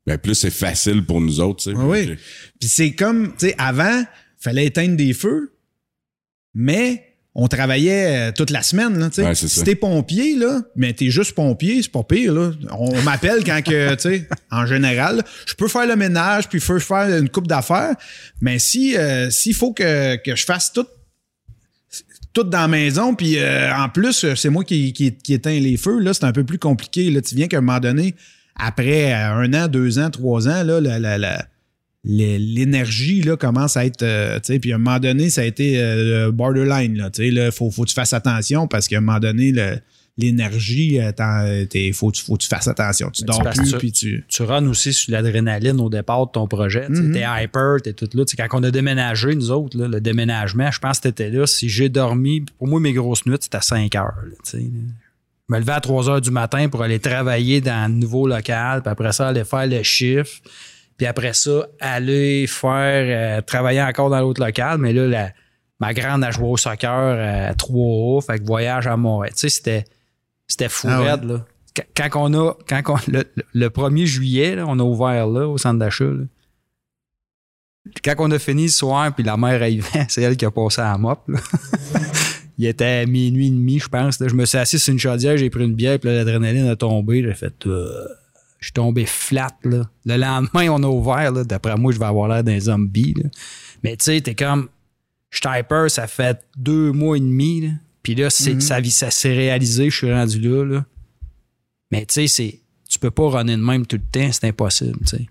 ben 0.07 0.19
plus 0.19 0.35
c'est 0.35 0.51
facile 0.51 1.05
pour 1.05 1.21
nous 1.21 1.41
autres, 1.41 1.65
tu 1.65 1.71
sais. 1.71 1.77
Oui, 1.77 2.15
Puis 2.61 2.69
c'est 2.69 2.95
comme, 2.95 3.33
tu 3.37 3.49
sais, 3.49 3.55
avant, 3.59 4.05
fallait 4.39 4.67
éteindre 4.67 4.97
des 4.97 5.13
feux, 5.13 5.53
mais 6.55 7.06
on 7.39 7.49
travaillait 7.49 8.31
euh, 8.31 8.33
toute 8.35 8.49
la 8.49 8.63
semaine, 8.63 8.99
là. 8.99 9.11
Ouais, 9.19 9.35
si 9.35 9.63
t'es 9.63 9.75
pompier, 9.75 10.37
là, 10.37 10.63
mais 10.75 10.95
t'es 10.95 11.11
juste 11.11 11.35
pompier, 11.35 11.83
c'est 11.83 11.93
pas 11.93 12.03
pire, 12.03 12.33
là. 12.33 12.51
On 12.73 13.03
m'appelle 13.03 13.45
quand 13.45 13.63
que, 13.63 13.95
tu 13.95 14.01
sais, 14.01 14.29
en 14.51 14.65
général, 14.65 15.23
je 15.47 15.53
peux 15.53 15.69
faire 15.69 15.87
le 15.87 15.97
ménage, 15.97 16.49
puis 16.49 16.61
faire 16.61 17.15
une 17.19 17.29
coupe 17.29 17.47
d'affaires, 17.47 17.95
mais 18.41 18.59
si, 18.59 18.97
euh, 18.97 19.29
s'il 19.29 19.55
faut 19.55 19.75
que, 19.75 20.17
que 20.17 20.35
je 20.35 20.45
fasse 20.47 20.73
tout 20.73 20.87
tout 22.33 22.43
dans 22.45 22.61
la 22.61 22.69
maison, 22.69 23.15
puis 23.15 23.39
euh, 23.39 23.71
en 23.75 23.89
plus, 23.89 24.35
c'est 24.35 24.51
moi 24.51 24.63
qui, 24.65 24.93
qui, 24.93 25.15
qui 25.15 25.33
éteins 25.35 25.59
les 25.59 25.77
feux, 25.77 26.01
là, 26.01 26.13
c'est 26.15 26.25
un 26.25 26.33
peu 26.33 26.45
plus 26.45 26.59
compliqué. 26.59 27.11
Là, 27.11 27.23
tu 27.23 27.35
viens 27.35 27.49
qu'à 27.49 27.59
un 27.59 27.61
moment 27.63 27.81
donné, 27.81 28.15
après 28.55 29.13
un 29.13 29.53
an, 29.55 29.69
deux 29.69 29.99
ans, 29.99 30.11
trois 30.11 30.47
ans, 30.49 30.63
là, 30.63 30.81
la, 30.81 30.99
la, 30.99 31.17
la- 31.19 31.47
l'énergie 32.07 33.21
là, 33.23 33.37
commence 33.37 33.77
à 33.77 33.85
être. 33.85 34.03
euh, 34.03 34.37
tu 34.37 34.53
sais, 34.55 34.59
puis 34.59 34.73
à 34.73 34.77
un 34.77 34.79
moment 34.79 34.99
donné, 34.99 35.29
ça 35.31 35.41
a 35.43 35.45
été 35.45 35.81
euh, 35.81 36.31
borderline. 36.33 36.97
Là, 36.97 37.11
tu 37.11 37.25
sais, 37.25 37.31
là, 37.31 37.51
faut, 37.51 37.71
faut 37.71 37.83
que 37.85 37.89
tu 37.89 37.95
fasses 37.95 38.13
attention 38.13 38.67
parce 38.69 38.89
qu'à 38.89 38.99
un 38.99 39.01
moment 39.01 39.19
donné, 39.19 39.53
le- 39.53 39.79
l'énergie, 40.19 40.99
euh, 40.99 41.13
t'en- 41.13 41.45
t'es- 41.69 41.93
faut, 41.93 42.11
que 42.11 42.17
tu- 42.17 42.25
faut 42.25 42.37
que 42.37 42.43
tu 42.43 42.49
fasses 42.49 42.69
attention. 42.69 43.11
Tu 43.11 43.23
Mais 43.23 43.27
dors 43.27 43.43
plus, 43.53 43.73
que- 43.73 43.77
puis 43.77 43.93
tu. 43.93 44.25
Tu 44.29 44.43
runs 44.45 44.67
aussi 44.69 44.93
sur 44.93 45.13
l'adrénaline 45.13 45.79
au 45.81 45.91
départ 45.91 46.27
de 46.27 46.33
ton 46.33 46.47
projet. 46.47 46.87
tu 46.87 46.95
sais. 46.97 47.03
Mhm. 47.03 47.13
T'es 47.13 47.25
hyper, 47.45 47.77
t'es 47.83 47.93
tout 47.93 48.09
là. 48.15 48.25
Tu 48.25 48.35
quand 48.37 48.47
on 48.53 48.63
a 48.63 48.71
déménagé, 48.71 49.35
nous 49.35 49.51
autres, 49.51 49.77
là, 49.79 49.89
le 49.89 50.01
déménagement, 50.01 50.71
je 50.71 50.79
pense 50.79 50.99
que 51.01 51.09
t'étais 51.09 51.31
là. 51.31 51.47
Si 51.47 51.69
j'ai 51.69 51.89
dormi, 51.89 52.43
pour 52.59 52.67
moi, 52.69 52.81
mes 52.81 52.93
grosses 52.95 53.27
nuits, 53.27 53.37
c'était 53.41 53.59
à 53.59 53.61
5 53.63 53.95
heures. 53.95 54.15
là, 54.25 54.37
tu. 54.49 54.59
Je 55.49 55.55
me 55.55 55.61
levais 55.61 55.73
à 55.73 55.81
3 55.81 56.09
heures 56.11 56.21
du 56.21 56.31
matin 56.33 56.69
pour 56.69 56.83
aller 56.83 56.99
travailler 56.99 57.61
dans 57.61 57.89
le 57.93 57.99
nouveau 57.99 58.27
local, 58.27 58.83
puis 58.83 58.91
après 58.91 59.13
ça, 59.13 59.29
aller 59.29 59.45
faire 59.45 59.67
le 59.67 59.83
chiffre. 59.85 60.41
Puis 60.97 61.07
après 61.07 61.33
ça, 61.35 61.67
aller 61.81 62.47
faire 62.47 63.39
euh, 63.39 63.43
travailler 63.43 63.83
encore 63.83 64.09
dans 64.11 64.21
l'autre 64.21 64.43
local. 64.45 64.79
Mais 64.79 64.93
là, 64.93 65.07
la- 65.07 65.33
ma 65.79 65.93
grande 65.93 66.25
a 66.25 66.31
joué 66.31 66.47
au 66.49 66.57
soccer 66.57 66.89
à 67.51 67.55
3 67.55 68.23
fait 68.23 68.39
que 68.39 68.45
voyage 68.47 68.87
à 68.87 68.97
Montréal. 68.97 69.35
Tu 69.35 69.41
sais, 69.41 69.49
c'était, 69.51 69.85
c'était 70.47 70.69
fou 70.71 70.89
Ah 70.91 71.03
ouais. 71.03 71.11
raide, 71.13 71.25
là. 71.25 71.45
Quand- 71.95 72.09
Quand 72.11 72.31
on 72.31 72.35
a, 72.49 72.55
quand 72.67 72.83
on- 72.89 73.11
le, 73.13 73.25
le 73.53 73.69
1er 73.69 74.07
juillet, 74.07 74.57
là, 74.57 74.65
on 74.67 74.79
a 74.79 74.83
ouvert 74.83 75.27
là, 75.27 75.47
au 75.47 75.59
centre 75.59 75.79
d'achat. 75.79 76.05
là. 76.05 76.25
Quand 78.03 78.15
on 78.19 78.31
a 78.33 78.39
fini 78.39 78.63
le 78.65 78.69
soir, 78.69 79.15
puis 79.15 79.23
la 79.23 79.37
mère 79.37 79.61
arrivait, 79.63 80.07
c'est 80.09 80.23
elle 80.23 80.37
qui 80.37 80.45
a 80.45 80.51
passé 80.51 80.81
à 80.81 80.93
la 80.93 80.99
mop. 80.99 81.21
là. 81.29 81.39
Il 82.59 82.65
était 82.67 83.05
minuit 83.05 83.49
et 83.49 83.51
demi, 83.51 83.79
je 83.79 83.89
pense. 83.89 84.19
là. 84.19 84.29
Je 84.29 84.35
me 84.35 84.47
suis 84.47 84.57
assis 84.57 84.79
sur 84.79 84.91
une 84.93 84.99
chaudière, 84.99 85.37
j'ai 85.37 85.51
pris 85.51 85.63
une 85.65 85.75
bière, 85.75 85.99
puis 85.99 86.09
l'adrénaline 86.09 86.67
a 86.69 86.75
tombé. 86.77 87.23
J'ai 87.23 87.35
fait. 87.35 87.67
euh, 87.67 88.07
je 88.59 88.67
suis 88.67 88.73
tombé 88.73 89.07
flat. 89.07 89.57
Là. 89.65 89.89
Le 90.05 90.17
lendemain, 90.17 90.69
on 90.71 90.83
a 90.83 90.89
ouvert. 90.89 91.33
D'après 91.45 91.77
moi, 91.77 91.93
je 91.93 91.99
vais 91.99 92.05
avoir 92.07 92.29
l'air 92.29 92.43
d'un 92.45 92.59
zombie. 92.59 93.15
là. 93.17 93.29
Mais 93.83 93.97
tu 93.97 94.05
sais, 94.05 94.21
t'es 94.21 94.35
comme. 94.35 94.69
Je 95.31 95.39
suis 95.39 95.59
hyper, 95.59 95.91
ça 95.91 96.07
fait 96.07 96.39
deux 96.57 96.93
mois 96.93 97.17
et 97.17 97.21
demi. 97.21 97.61
là. 97.63 97.73
Puis 98.03 98.15
là, 98.15 98.31
c'est, 98.31 98.61
ça, 98.61 99.11
s'est 99.11 99.35
réalisé, 99.35 99.91
je 99.91 99.97
suis 99.97 100.13
rendu 100.13 100.41
là. 100.41 100.65
là. 100.65 100.85
Mais 101.91 102.07
tu 102.07 102.27
sais. 102.29 102.61
Tu 102.89 103.01
peux 103.01 103.11
pas 103.11 103.29
runner 103.29 103.57
de 103.57 103.63
même 103.63 103.85
tout 103.85 103.97
le 103.97 104.03
temps, 104.21 104.31
c'est 104.33 104.47
impossible. 104.47 105.07
sais. 105.07 105.27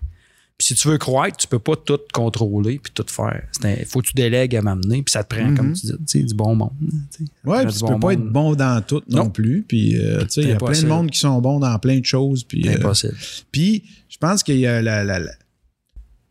Puis 0.58 0.68
si 0.68 0.74
tu 0.74 0.88
veux 0.88 0.96
croître, 0.96 1.36
tu 1.36 1.46
peux 1.48 1.58
pas 1.58 1.76
tout 1.76 1.98
contrôler 2.14 2.78
puis 2.82 2.90
tout 2.94 3.04
faire. 3.08 3.42
Il 3.62 3.84
faut 3.84 4.00
que 4.00 4.06
tu 4.06 4.14
délègues 4.14 4.56
à 4.56 4.62
m'amener, 4.62 5.02
puis 5.02 5.12
ça 5.12 5.22
te 5.22 5.34
prend, 5.34 5.54
comme 5.54 5.74
tu 5.74 5.86
dis, 5.86 5.92
tu 5.92 5.98
sais, 6.06 6.22
du 6.22 6.34
bon 6.34 6.54
monde. 6.54 6.70
prend 7.44 7.62
puis 7.64 7.74
tu 7.74 7.84
peux 7.84 7.98
pas 8.00 8.12
être 8.14 8.24
bon 8.24 8.54
dans 8.54 8.80
tout 8.82 9.02
non, 9.08 9.24
Non. 9.24 9.30
plus. 9.30 9.64
Puis, 9.68 9.98
euh, 10.00 10.24
il 10.38 10.48
y 10.48 10.52
a 10.52 10.56
plein 10.56 10.80
de 10.80 10.86
monde 10.86 11.10
qui 11.10 11.18
sont 11.20 11.38
bons 11.42 11.60
dans 11.60 11.78
plein 11.78 11.98
de 11.98 12.04
choses. 12.06 12.42
Puis, 12.42 12.62
C'est 12.64 12.70
euh, 12.70 12.78
impossible. 12.78 13.14
Puis, 13.52 13.84
je 14.08 14.16
pense 14.16 14.42
qu'il 14.42 14.56
y 14.58 14.66
a 14.66 14.80
la- 14.80 15.04
la- 15.04 15.18
la- 15.18 15.32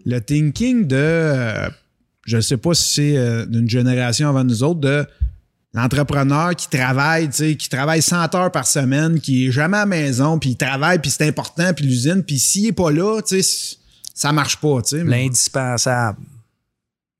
le 0.06 0.20
thinking 0.22 0.88
de, 0.88 0.96
euh, 0.96 1.70
je 2.26 2.38
ne 2.38 2.42
sais 2.42 2.58
pas 2.58 2.74
si 2.74 2.94
c'est 2.96 3.46
d'une 3.46 3.70
génération 3.70 4.28
avant 4.30 4.44
nous 4.44 4.64
autres, 4.64 4.80
de 4.80 5.06
l'entrepreneur 5.76 6.56
qui 6.56 6.68
travaille, 6.70 7.30
tu 7.30 7.36
sais, 7.36 7.56
qui 7.56 7.70
travaille 7.70 8.02
100 8.02 8.34
heures 8.34 8.52
par 8.52 8.66
semaine, 8.66 9.20
qui 9.20 9.48
est 9.48 9.52
jamais 9.52 9.78
à 9.78 9.82
la 9.82 9.86
maison, 9.86 10.40
puis 10.40 10.52
il 10.52 10.58
travaille, 10.58 11.00
puis 11.00 11.12
c'est 11.12 11.28
important, 11.28 11.74
puis 11.76 11.86
l'usine, 11.86 12.24
puis 12.24 12.40
s'il 12.40 12.68
est 12.68 12.72
pas 12.72 12.92
là, 12.92 13.22
tu 13.22 13.42
sais, 13.44 13.76
ça 14.16 14.32
marche 14.32 14.58
pas, 14.58 14.82
tu 14.82 14.98
sais. 14.98 15.04
L'indispensable. 15.04 16.18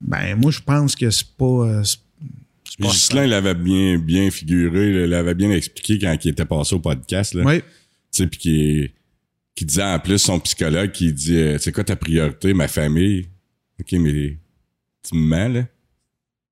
Ben, 0.00 0.34
moi, 0.34 0.50
je 0.50 0.60
pense 0.60 0.96
que 0.96 1.10
c'est 1.10 1.28
pas... 1.36 1.44
euh, 1.44 1.82
il 2.78 3.30
l'avait 3.30 3.54
bien, 3.54 3.98
bien 3.98 4.30
figuré, 4.30 5.06
l'avait 5.06 5.34
bien 5.34 5.50
expliqué 5.50 5.98
quand 5.98 6.16
il 6.24 6.30
était 6.30 6.44
passé 6.44 6.74
au 6.74 6.80
podcast, 6.80 7.34
là. 7.34 7.44
Oui. 7.44 7.60
Tu 7.60 7.64
sais, 8.10 8.26
puis 8.26 8.38
qui, 8.38 8.90
qui 9.54 9.64
disait 9.64 9.82
en 9.82 9.98
plus 9.98 10.18
son 10.18 10.40
psychologue 10.40 10.90
qui 10.90 11.12
dit 11.12 11.36
euh, 11.36 11.58
c'est 11.58 11.72
quoi 11.72 11.84
ta 11.84 11.96
priorité, 11.96 12.52
ma 12.54 12.68
famille? 12.68 13.28
OK, 13.80 13.92
mais 13.92 14.38
tu 15.08 15.16
me 15.16 15.20
mens, 15.20 15.48
là? 15.48 15.66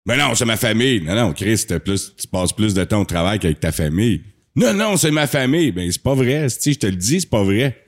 Mais 0.06 0.18
non, 0.18 0.34
c'est 0.34 0.44
ma 0.44 0.58
famille. 0.58 1.00
Non, 1.00 1.14
non, 1.14 1.32
Chris, 1.32 1.64
plus, 1.82 2.14
tu 2.16 2.28
passes 2.28 2.52
plus 2.52 2.74
de 2.74 2.84
temps 2.84 3.00
au 3.00 3.06
travail 3.06 3.38
qu'avec 3.38 3.60
ta 3.60 3.72
famille. 3.72 4.22
Non, 4.54 4.74
non, 4.74 4.96
c'est 4.98 5.10
ma 5.10 5.26
famille. 5.26 5.72
Ben, 5.72 5.90
c'est 5.90 6.02
pas 6.02 6.14
vrai. 6.14 6.48
Si 6.50 6.74
je 6.74 6.78
te 6.78 6.86
le 6.86 6.96
dis, 6.96 7.22
c'est 7.22 7.30
pas 7.30 7.42
vrai. 7.42 7.86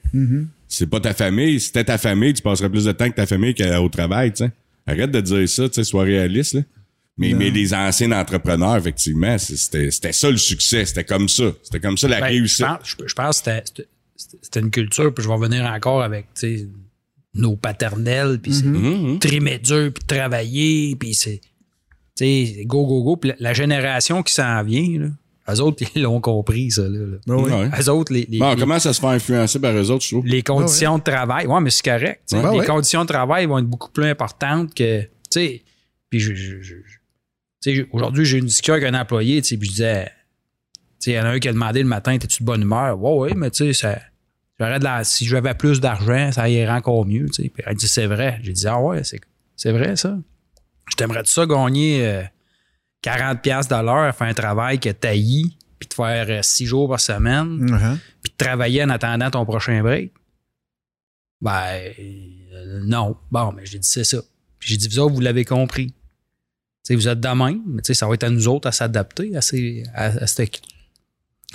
C'est 0.68 0.86
pas 0.88 1.00
ta 1.00 1.14
famille. 1.14 1.60
Si 1.60 1.66
c'était 1.66 1.84
ta 1.84 1.98
famille, 1.98 2.34
tu 2.34 2.42
passerais 2.42 2.68
plus 2.70 2.84
de 2.84 2.92
temps 2.92 3.08
que 3.10 3.14
ta 3.16 3.26
famille 3.26 3.54
qu'au 3.54 3.88
travail, 3.88 4.32
tu 4.32 4.44
sais. 4.44 4.50
Arrête 4.86 5.10
de 5.10 5.20
dire 5.20 5.48
ça, 5.48 5.68
tu 5.68 5.74
sais, 5.74 5.84
sois 5.84 6.04
réaliste, 6.04 6.54
là. 6.54 6.60
Mais, 7.18 7.32
mais 7.32 7.48
les 7.50 7.72
anciens 7.72 8.12
entrepreneurs, 8.12 8.76
effectivement, 8.76 9.38
c'était 9.38 9.90
c'était 9.90 10.12
ça 10.12 10.30
le 10.30 10.36
succès. 10.36 10.84
C'était 10.84 11.04
comme 11.04 11.28
ça. 11.30 11.44
C'était 11.62 11.80
comme 11.80 11.96
ça 11.96 12.08
la 12.08 12.20
Ben, 12.20 12.26
je 12.26 12.32
réussite. 12.32 12.66
pense, 12.66 12.78
je, 13.00 13.08
je 13.08 13.14
pense 13.14 13.40
que 13.40 13.50
c'était- 13.64 14.60
une 14.60 14.70
culture, 14.70 15.14
puis 15.14 15.22
je 15.22 15.28
vais 15.28 15.34
revenir 15.34 15.64
encore 15.64 16.02
avec 16.02 16.26
tu 16.34 16.58
sais, 16.58 16.68
nos 17.34 17.56
paternels, 17.56 18.38
puis 18.42 18.52
c'est 18.54 18.64
Mhm. 18.66 19.18
trimer 19.18 19.58
dur, 19.58 19.92
puis 19.94 20.04
travailler, 20.06 20.94
puis 20.96 21.14
c'est 21.14 21.40
tu 22.18 22.24
sais, 22.24 22.64
go, 22.66 22.86
go, 22.86 23.02
go. 23.02 23.16
Puis 23.16 23.30
la, 23.30 23.36
la 23.40 23.52
génération 23.54 24.22
qui 24.22 24.32
s'en 24.34 24.62
vient, 24.62 25.00
là, 25.00 25.08
eux 25.48 25.60
autres, 25.60 25.84
ils 25.94 26.02
l'ont 26.02 26.20
compris, 26.20 26.70
ça. 26.70 26.82
Là, 26.82 26.88
là. 26.88 27.16
Ben 27.26 27.34
oui. 27.36 27.50
Ouais. 27.52 27.70
Eux 27.80 27.88
autres, 27.90 28.12
les, 28.12 28.26
les, 28.28 28.38
Bon, 28.38 28.46
on 28.50 28.54
les- 28.54 28.60
commence 28.60 28.86
à 28.86 28.92
se 28.92 29.00
faire 29.00 29.10
influencer 29.10 29.60
par 29.60 29.72
eux 29.76 29.90
autres, 29.90 30.04
je 30.04 30.10
trouve? 30.10 30.26
les 30.26 30.42
conditions 30.42 30.98
de 30.98 31.02
travail. 31.04 31.46
Ouais, 31.46 31.60
mais 31.60 31.70
c'est 31.70 31.84
correct. 31.84 32.20
les 32.32 32.38
ouais. 32.38 32.66
conditions 32.66 33.02
de 33.02 33.08
travail 33.08 33.46
vont 33.46 33.58
être 33.58 33.66
beaucoup 33.66 33.90
plus 33.90 34.06
importantes 34.06 34.74
que. 34.74 35.02
Tu 35.02 35.08
sais, 35.30 35.62
puis 36.10 36.20
je. 36.20 36.34
je- 36.34 36.60
je- 36.62 36.74
je- 36.76 36.98
tu 37.62 37.76
sais, 37.76 37.86
aujourd'hui, 37.92 38.24
j'ai 38.24 38.38
une 38.38 38.44
discussion 38.46 38.74
avec 38.74 38.86
un 38.92 39.00
employé, 39.00 39.40
tu 39.42 39.48
sais, 39.48 39.56
puis 39.56 39.68
je 39.68 39.72
disais. 39.74 40.04
Tu 40.04 40.80
sais, 40.98 41.10
il 41.12 41.14
y 41.14 41.20
en 41.20 41.24
a 41.24 41.28
un 41.30 41.38
qui 41.38 41.48
a 41.48 41.52
demandé 41.52 41.82
le 41.82 41.88
matin, 41.88 42.16
t'es-tu 42.16 42.42
de 42.42 42.46
bonne 42.46 42.62
humeur? 42.62 43.00
Ouais, 43.00 43.12
ouais, 43.30 43.34
mais 43.36 43.50
tu 43.50 43.66
sais, 43.66 43.72
ça. 43.72 43.98
j'aurais 44.58 44.78
de 44.78 44.84
la- 44.84 45.04
si 45.04 45.26
j'avais 45.26 45.52
plus 45.54 45.80
d'argent, 45.80 46.32
ça 46.32 46.48
irait 46.48 46.70
encore 46.72 47.04
mieux, 47.06 47.26
tu 47.26 47.42
sais. 47.42 47.48
Puis 47.50 47.62
elle 47.66 47.76
dit, 47.76 47.88
c'est 47.88 48.06
vrai. 48.06 48.38
J'ai 48.42 48.52
dit, 48.52 48.66
ah 48.66 48.80
ouais, 48.80 49.04
c'est, 49.04 49.20
c'est 49.56 49.72
vrai, 49.72 49.96
ça. 49.96 50.16
Je 50.90 50.96
t'aimerais 50.96 51.22
de 51.22 51.26
ça 51.26 51.44
gagner 51.46 52.06
euh, 52.06 52.22
40$ 53.06 53.40
piastres 53.40 53.76
de 53.78 53.82
l'heure 53.84 54.04
à 54.08 54.12
faire 54.12 54.26
un 54.26 54.34
travail 54.34 54.78
que 54.80 54.88
taillis, 54.90 55.56
puis 55.78 55.88
de 55.88 55.94
faire 55.94 56.26
euh, 56.28 56.42
six 56.42 56.66
jours 56.66 56.88
par 56.88 57.00
semaine 57.00 57.66
Uh-huh. 57.70 57.96
puis 58.22 58.32
de 58.32 58.36
travailler 58.44 58.82
en 58.82 58.90
attendant 58.90 59.30
ton 59.30 59.44
prochain 59.44 59.82
break? 59.82 60.12
Ben, 61.40 61.92
euh, 61.98 62.80
non. 62.84 63.16
Bon, 63.30 63.52
mais 63.52 63.66
j'ai 63.66 63.78
dit, 63.78 63.86
c'est 63.88 64.04
ça. 64.04 64.18
Puis 64.58 64.70
j'ai 64.70 64.76
dit, 64.78 64.88
vous 64.88 64.98
autres, 64.98 65.14
vous 65.14 65.20
l'avez 65.20 65.44
compris. 65.44 65.92
Tu 66.84 66.94
vous 66.94 67.08
êtes 67.08 67.20
de 67.20 67.28
même, 67.28 67.62
mais 67.66 67.82
tu 67.82 67.94
ça 67.94 68.06
va 68.06 68.14
être 68.14 68.24
à 68.24 68.30
nous 68.30 68.46
autres 68.48 68.68
à 68.68 68.72
s'adapter 68.72 69.36
à 69.36 69.40
ces, 69.42 69.82
à, 69.94 70.04
à 70.04 70.26
cette- 70.26 70.62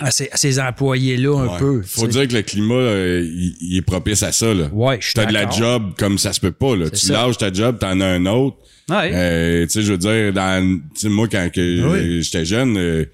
à 0.00 0.10
ces, 0.10 0.58
employés-là 0.58 1.38
un 1.38 1.46
Ouais. 1.52 1.58
peu. 1.58 1.82
Faut 1.82 2.06
dire 2.06 2.26
que 2.26 2.34
le 2.34 2.42
climat, 2.42 2.74
euh, 2.74 3.22
il, 3.24 3.54
il 3.60 3.76
est 3.76 3.82
propice 3.82 4.22
à 4.22 4.32
ça, 4.32 4.52
là. 4.52 4.68
Ouais, 4.72 4.96
je 5.00 5.06
suis 5.06 5.14
T'as 5.14 5.26
de 5.26 5.32
la 5.32 5.48
job 5.50 5.92
comme 5.98 6.18
ça 6.18 6.32
se 6.32 6.40
peut 6.40 6.50
pas, 6.52 6.74
là. 6.76 6.90
Tu 6.90 6.96
ça. 6.96 7.12
lâches 7.12 7.38
ta 7.38 7.52
job, 7.52 7.78
t'en 7.78 8.00
as 8.00 8.06
un 8.06 8.26
autre. 8.26 8.56
Ouais. 8.88 9.10
Euh, 9.14 9.62
tu 9.66 9.70
sais, 9.70 9.82
je 9.82 9.92
veux 9.92 9.98
dire, 9.98 10.32
dans, 10.32 10.80
moi, 11.04 11.28
quand 11.28 11.48
que 11.52 11.92
oui. 11.92 12.22
j'étais 12.22 12.44
jeune, 12.44 12.76
euh, 12.78 13.04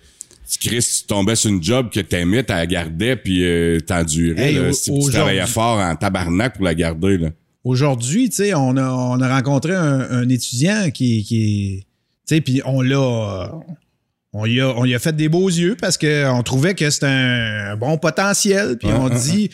Chris, 0.61 0.79
tu 1.01 1.07
tombais 1.07 1.37
sur 1.37 1.51
une 1.51 1.63
job 1.63 1.91
que 1.93 2.01
t'aimais, 2.01 2.43
t'as 2.43 2.57
la 2.57 2.67
gardais, 2.67 3.17
puis 3.17 3.45
t'endurais, 3.87 4.55
Hey, 4.55 4.75
Si 4.75 4.91
tu 4.99 5.11
travaillais 5.11 5.47
fort 5.47 5.79
en 5.79 5.95
tabarnak 5.95 6.55
pour 6.57 6.65
la 6.65 6.75
garder, 6.75 7.19
là. 7.19 7.29
Aujourd'hui, 7.65 8.31
tu 8.31 8.37
sais, 8.37 8.55
on 8.55 8.77
a, 8.79 8.89
on 8.91 9.21
a 9.21 9.29
rencontré 9.35 9.75
un, 9.75 10.01
un 10.11 10.29
étudiant 10.31 10.91
qui, 10.91 11.23
qui 11.25 11.85
tu 12.27 12.35
sais, 12.37 12.41
puis 12.41 12.63
on 12.65 12.81
l'a, 12.81 13.53
on 14.33 14.45
y, 14.45 14.61
a, 14.61 14.69
on 14.77 14.85
y 14.85 14.95
a 14.95 14.99
fait 14.99 15.17
des 15.17 15.29
beaux 15.29 15.49
yeux 15.49 15.77
parce 15.81 15.97
qu'on 15.97 16.43
trouvait 16.43 16.75
que 16.75 16.89
c'était 16.91 17.07
un, 17.07 17.77
bon 17.77 17.97
potentiel. 17.97 18.77
Puis 18.77 18.89
on 18.89 19.09
dit, 19.09 19.51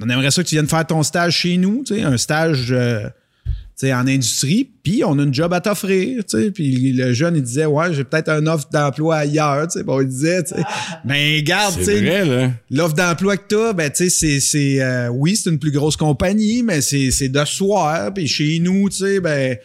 on 0.00 0.08
aimerait 0.08 0.30
ça 0.30 0.42
que 0.42 0.48
tu 0.48 0.54
viennes 0.54 0.68
faire 0.68 0.86
ton 0.86 1.02
stage 1.02 1.36
chez 1.36 1.56
nous, 1.58 1.84
tu 1.86 1.94
sais, 1.94 2.02
un 2.02 2.16
stage 2.16 2.72
euh, 2.72 3.08
en 3.84 4.06
industrie, 4.06 4.70
puis 4.82 5.04
on 5.04 5.18
a 5.18 5.22
une 5.22 5.34
job 5.34 5.52
à 5.52 5.60
t'offrir. 5.60 6.24
tu 6.24 6.38
sais. 6.38 6.50
Puis 6.50 6.92
le 6.92 7.12
jeune, 7.12 7.36
il 7.36 7.42
disait, 7.42 7.66
ouais, 7.66 7.92
j'ai 7.92 8.04
peut-être 8.04 8.30
un 8.30 8.46
offre 8.46 8.70
d'emploi 8.70 9.16
ailleurs. 9.16 9.68
tu 9.68 9.78
sais. 9.78 9.84
Bon, 9.84 10.00
il 10.00 10.08
disait, 10.08 10.42
sais, 10.46 10.56
ben 11.04 11.42
garde. 11.42 11.78
L'offre 12.70 12.94
d'emploi 12.94 13.36
que 13.36 13.72
ben, 13.74 13.90
tu 13.90 14.08
sais, 14.08 14.10
c'est, 14.10 14.40
c'est, 14.40 14.82
euh, 14.82 15.08
oui, 15.08 15.36
c'est 15.36 15.50
une 15.50 15.58
plus 15.58 15.70
grosse 15.70 15.96
compagnie, 15.96 16.62
mais 16.62 16.80
c'est, 16.80 17.10
c'est 17.10 17.28
de 17.28 17.44
soir. 17.44 18.12
Puis 18.14 18.26
chez 18.26 18.58
nous, 18.58 18.88
tu 18.88 18.96
sais, 18.96 19.20
ben. 19.20 19.58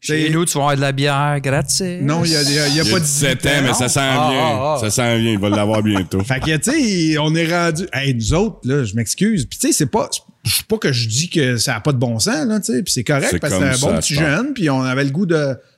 Chez 0.00 0.30
nous, 0.30 0.44
tu 0.44 0.52
vas 0.54 0.60
avoir 0.60 0.76
de 0.76 0.80
la 0.80 0.92
bière 0.92 1.40
gratis. 1.40 1.82
Non, 2.02 2.24
il 2.24 2.30
y 2.30 2.36
a, 2.36 2.42
y 2.42 2.58
a- 2.58 2.68
y 2.84 2.88
pas 2.90 2.96
a 2.96 3.00
de 3.00 3.04
17 3.04 3.46
ans, 3.46 3.50
mais 3.64 3.74
ça 3.74 3.88
s'en 3.88 4.00
Ah, 4.00 4.28
vient. 4.30 4.40
ah, 4.40 4.74
ah. 4.76 4.78
Ça 4.80 4.90
s'en 4.90 5.16
vient. 5.18 5.32
Il 5.32 5.38
va 5.38 5.48
l'avoir 5.48 5.82
bientôt. 5.82 6.20
Fait 6.24 6.38
que, 6.40 6.56
tu 6.56 6.70
sais, 7.12 7.18
on 7.18 7.34
est 7.34 7.52
rendu. 7.52 7.86
Hey, 7.92 8.14
nous 8.14 8.32
autres, 8.34 8.60
là, 8.64 8.84
je 8.84 8.94
m'excuse. 8.94 9.44
Puis, 9.46 9.58
tu 9.58 9.66
sais, 9.68 9.72
c'est 9.72 9.86
pas. 9.90 10.08
C'est 10.44 10.66
pas 10.66 10.78
que 10.78 10.92
je 10.92 11.08
dis 11.08 11.28
que 11.28 11.56
ça 11.56 11.72
n'a 11.74 11.80
pas 11.80 11.92
de 11.92 11.98
bon 11.98 12.18
sens, 12.20 12.46
là, 12.46 12.60
tu 12.60 12.72
sais. 12.72 12.82
Puis 12.82 12.92
c'est 12.92 13.04
correct 13.04 13.38
parce 13.40 13.52
que 13.52 13.58
c'est 13.74 13.84
un 13.84 13.90
bon 13.90 13.98
petit 13.98 14.14
jeune. 14.14 14.54
Puis 14.54 14.70
on 14.70 14.82
avait 14.82 15.04
le 15.04 15.10
goût 15.10 15.26
de, 15.26 15.34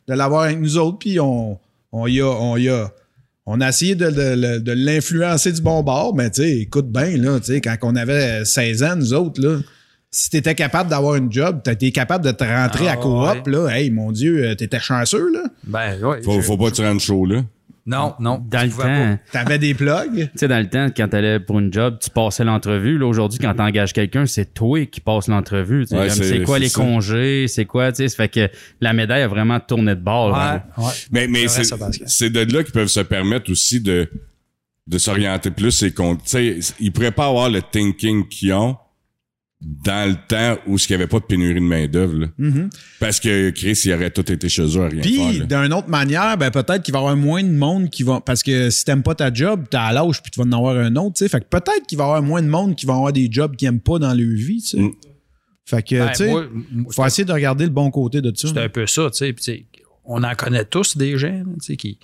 de 0.09 0.15
l'avoir 0.15 0.43
avec 0.43 0.61
nous 0.61 0.77
autres. 0.77 0.99
Puis 0.99 1.19
on, 1.19 1.59
on 1.93 2.07
y 2.07 2.21
a. 2.21 2.27
On 2.27 2.57
y 2.57 2.69
a 2.69 2.91
on 3.47 3.61
a 3.63 3.71
essayé 3.71 3.97
de, 3.97 4.11
de- 4.11 4.59
de 4.59 4.73
l'influencer 4.73 5.51
du 5.51 5.61
bon 5.63 5.83
bord, 5.83 6.15
mais 6.15 6.31
tu 6.31 6.43
sais, 6.43 6.59
écoute 6.59 6.89
bien, 6.93 7.17
là, 7.17 7.41
tu 7.41 7.47
sais, 7.47 7.61
quand 7.61 7.75
on 7.83 7.97
avait 7.97 8.45
16 8.45 8.83
ans, 8.85 8.95
nous 8.97 9.13
autres, 9.13 9.41
là, 9.41 9.59
si 10.11 10.31
t'étais 10.31 10.55
capable 10.55 10.91
d'avoir 10.91 11.15
une 11.17 11.31
job, 11.33 11.63
t'étais 11.63 11.93
capable 11.93 12.25
de 12.25 12.33
te 12.33 12.45
rentrer 12.45 12.89
Ah, 12.89 12.93
à 12.93 12.97
coop, 12.97 13.47
là, 13.47 13.69
hey, 13.69 13.91
mon 13.91 14.11
Dieu, 14.13 14.45
euh, 14.45 14.55
t'étais 14.55 14.81
chanceux, 14.81 15.31
là. 15.33 15.45
Ben, 15.65 16.03
ouais. 16.03 16.23
Faut, 16.23 16.33
je- 16.41 16.41
faut 16.41 16.57
pas 16.57 16.71
que 16.71 16.77
tu 16.77 16.83
rendes 16.83 17.01
chaud, 17.01 17.27
là. 17.27 17.43
Non, 17.87 18.15
non. 18.21 18.45
Dans 18.49 18.61
tu 18.61 18.67
le 18.67 18.73
temps, 19.17 19.19
T'avais 19.33 19.59
des 19.59 19.75
plugs? 19.75 20.15
tu 20.15 20.29
sais, 20.37 20.47
dans 20.49 20.59
le 20.59 20.69
temps, 20.69 20.89
quand 20.95 21.09
t'allais 21.09 21.41
pour 21.41 21.59
une 21.59 21.73
job, 21.73 21.97
tu 22.01 22.11
passais 22.11 22.45
l'entrevue. 22.45 22.99
Là, 22.99 23.07
aujourd'hui, 23.07 23.39
quand 23.39 23.55
t'engages 23.55 23.93
quelqu'un, 23.93 24.27
c'est 24.27 24.53
toi 24.53 24.85
qui 24.87 25.01
passes 25.01 25.29
l'entrevue. 25.29 25.87
tu 25.87 25.95
Ouais, 25.95 26.11
c'est- 26.11 26.25
c'est 26.25 26.43
quoi 26.43 26.57
c'est 26.57 26.63
les 26.65 26.69
ça. 26.69 26.81
congés, 26.81 27.47
c'est 27.49 27.65
quoi, 27.65 27.91
tu 27.91 27.97
sais, 28.03 28.09
ça 28.09 28.17
fait 28.17 28.29
que 28.29 28.49
la 28.81 28.93
médaille 28.93 29.23
a 29.23 29.29
vraiment 29.29 29.59
tourné 29.61 29.95
de 29.95 30.01
bord. 30.01 30.33
pas. 30.33 30.63
genre. 30.77 30.79
Ouais, 30.79 30.85
ouais. 30.85 30.93
Mais, 31.11 31.27
mais 31.27 31.49
C'est 31.49 32.31
de 32.31 32.41
là 32.53 32.63
qu'ils 32.63 32.73
peuvent 32.73 32.87
se 32.89 33.01
permettre 33.01 33.51
aussi 33.51 33.81
de, 33.81 34.09
de 34.87 34.99
s'orienter 34.99 35.51
plus 35.51 35.83
et 35.83 35.93
qu'on, 35.93 36.17
tu 36.17 36.23
sais, 36.27 36.59
ils 36.81 36.93
pourraient 36.93 37.11
pas 37.13 37.27
avoir 37.29 37.49
le 37.49 37.63
thinking 37.63 38.29
qu'ils 38.29 38.53
ont 38.53 38.77
dans 39.61 40.09
le 40.09 40.17
temps 40.27 40.59
où 40.67 40.79
il 40.79 40.87
n'y 40.89 40.95
avait 40.95 41.07
pas 41.07 41.19
de 41.19 41.25
pénurie 41.25 41.55
de 41.55 41.61
main-d'œuvre, 41.61 42.17
là. 42.17 42.27
Parce 42.99 43.21
que 43.21 43.51
Chris, 43.51 43.79
il 43.85 43.93
aurait 43.93 44.11
tout 44.11 44.31
été 44.33 44.49
chez 44.49 44.63
eux 44.63 44.83
à 44.83 44.89
rien 44.89 45.03
faire, 45.03 45.29
Puis, 45.29 45.47
d'une 45.47 45.73
autre 45.75 45.89
manière, 45.89 46.39
ben, 46.39 46.51
peut-être 46.51 46.83
qu'il 46.83 46.93
va 46.93 47.01
y 47.01 47.03
avoir 47.03 47.17
moins 47.17 47.43
de 47.43 47.51
monde 47.51 47.91
qui 47.91 48.03
va. 48.03 48.21
Parce 48.21 48.43
que 48.43 48.71
si 48.71 48.85
t'aimes 48.85 49.03
pas 49.03 49.15
ta 49.15 49.33
job, 49.33 49.67
t'es 49.71 49.77
à 49.77 49.93
l'âge, 49.93 50.23
puis 50.23 50.31
tu 50.31 50.41
vas 50.41 50.47
en 50.47 50.53
avoir 50.53 50.77
un 50.77 50.97
autre, 50.97 51.17
tu 51.17 51.25
sais. 51.25 51.29
Fait 51.29 51.41
que 51.41 51.47
peut-être 51.47 51.87
qu'il 51.87 51.99
va 51.99 52.05
y 52.05 52.07
avoir 52.07 52.23
moins 52.23 52.43
de 52.43 52.49
monde 52.49 52.75
qui 52.75 52.87
va 52.87 52.95
avoir 52.95 53.13
des 53.13 53.29
jobs 53.31 53.55
qu'ils 53.55 53.69
aiment 53.69 53.81
pas 53.81 53.99
dans 53.99 54.15
leur 54.15 54.35
vie, 54.35 54.63
tu 54.63 54.69
sais. 54.69 54.81
Mm. 54.81 54.93
Fait 55.67 55.83
que, 55.83 55.99
Ben, 55.99 56.11
tu 56.11 56.17
sais, 56.17 56.33
faut 56.91 57.07
essayer 57.07 57.25
de 57.27 57.33
regarder 57.33 57.65
le 57.65 57.71
bon 57.71 57.91
côté 57.91 58.23
de 58.23 58.33
ça. 58.35 58.49
C'est 58.49 58.59
un 58.59 58.69
peu 58.69 58.87
ça, 58.87 59.11
tu 59.11 59.35
sais. 59.39 59.67
On 60.05 60.25
en 60.25 60.35
connaît 60.35 60.65
tous 60.65 60.97
des 60.97 61.19
gens, 61.19 61.29
là, 61.29 61.45
tu 61.61 61.67
sais, 61.67 61.77
qui, 61.77 61.99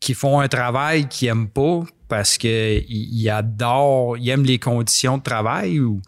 qui 0.00 0.14
font 0.14 0.40
un 0.40 0.48
travail 0.48 1.08
qu'ils 1.08 1.28
n'aiment 1.28 1.48
pas 1.48 1.84
parce 2.08 2.38
qu'ils 2.38 2.84
ils 2.88 3.28
adorent, 3.28 4.16
ils 4.16 4.30
aiment 4.30 4.44
les 4.44 4.58
conditions 4.58 5.18
de 5.18 5.22
travail 5.22 5.78
ou, 5.78 6.00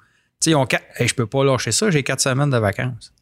sais, 0.51 0.55
on, 0.55 0.67
Hey, 0.97 1.09
je 1.09 1.15
peux 1.15 1.27
pas 1.27 1.45
lâcher 1.45 1.73
ça, 1.73 1.91
j'ai 1.91 2.03
quatre 2.03 2.21
semaines 2.21 2.51
de 2.51 2.59
vacances. 2.59 3.13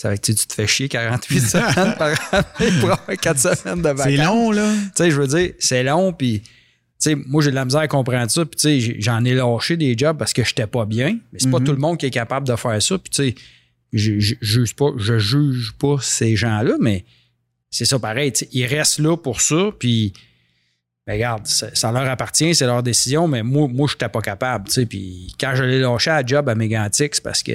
Ça 0.00 0.10
fait 0.10 0.18
que 0.18 0.26
tu 0.32 0.34
te 0.46 0.52
fais 0.54 0.66
chier 0.66 0.88
48 0.88 1.40
semaines 1.40 1.94
par 1.98 2.08
année 2.32 2.70
pour 2.80 2.92
avoir 2.92 3.16
quatre 3.20 3.40
semaines 3.40 3.82
de 3.82 3.88
vacances. 3.88 4.04
C'est 4.04 4.16
long, 4.16 4.50
là. 4.52 4.72
Tu 4.74 4.90
sais, 4.94 5.10
je 5.10 5.20
veux 5.20 5.26
dire, 5.26 5.52
c'est 5.58 5.82
long, 5.82 6.12
puis, 6.12 6.40
tu 6.42 6.50
sais, 6.98 7.14
moi, 7.16 7.42
j'ai 7.42 7.50
de 7.50 7.56
la 7.56 7.64
misère 7.64 7.80
à 7.80 7.88
comprendre 7.88 8.30
ça, 8.30 8.44
puis, 8.44 8.56
tu 8.56 8.80
sais, 8.80 8.96
j'en 9.00 9.24
ai 9.24 9.34
lâché 9.34 9.76
des 9.76 9.96
jobs 9.98 10.16
parce 10.16 10.32
que 10.32 10.44
j'étais 10.44 10.66
pas 10.68 10.84
bien, 10.84 11.18
mais 11.32 11.38
c'est 11.40 11.50
pas 11.50 11.58
tout 11.58 11.72
le 11.72 11.78
monde 11.78 11.98
qui 11.98 12.06
est 12.06 12.10
capable 12.10 12.46
de 12.46 12.54
faire 12.54 12.80
ça, 12.80 12.96
puis, 12.98 13.10
tu 13.10 13.16
sais, 13.28 13.34
je 13.92 14.20
je- 14.20 14.34
je 14.40 14.60
juge 14.60 14.74
pas, 14.76 14.90
je 14.98 15.18
juge 15.18 15.72
pas 15.78 15.96
ces 16.00 16.36
gens-là, 16.36 16.74
mais 16.80 17.04
c'est 17.70 17.84
ça 17.84 17.98
pareil, 17.98 18.32
tu 18.32 18.40
sais, 18.40 18.48
ils 18.52 18.66
restent 18.66 18.98
là 19.00 19.16
pour 19.16 19.40
ça, 19.40 19.70
puis, 19.78 20.12
ben, 21.08 21.14
regarde, 21.14 21.46
ça, 21.46 21.68
ça 21.74 21.90
leur 21.90 22.06
appartient, 22.06 22.54
c'est 22.54 22.66
leur 22.66 22.82
décision, 22.82 23.26
mais 23.26 23.42
moi, 23.42 23.66
moi, 23.66 23.88
j'étais 23.90 24.10
pas 24.10 24.20
capable, 24.20 24.68
tu 24.68 24.74
sais, 24.74 24.84
puis 24.86 25.34
quand 25.40 25.54
je 25.54 25.64
l'ai 25.64 25.80
lâché 25.80 26.10
à 26.10 26.20
la 26.20 26.26
job 26.26 26.48
à 26.50 26.54
Mégantic, 26.54 27.14
c'est 27.14 27.24
parce 27.24 27.42
que 27.42 27.54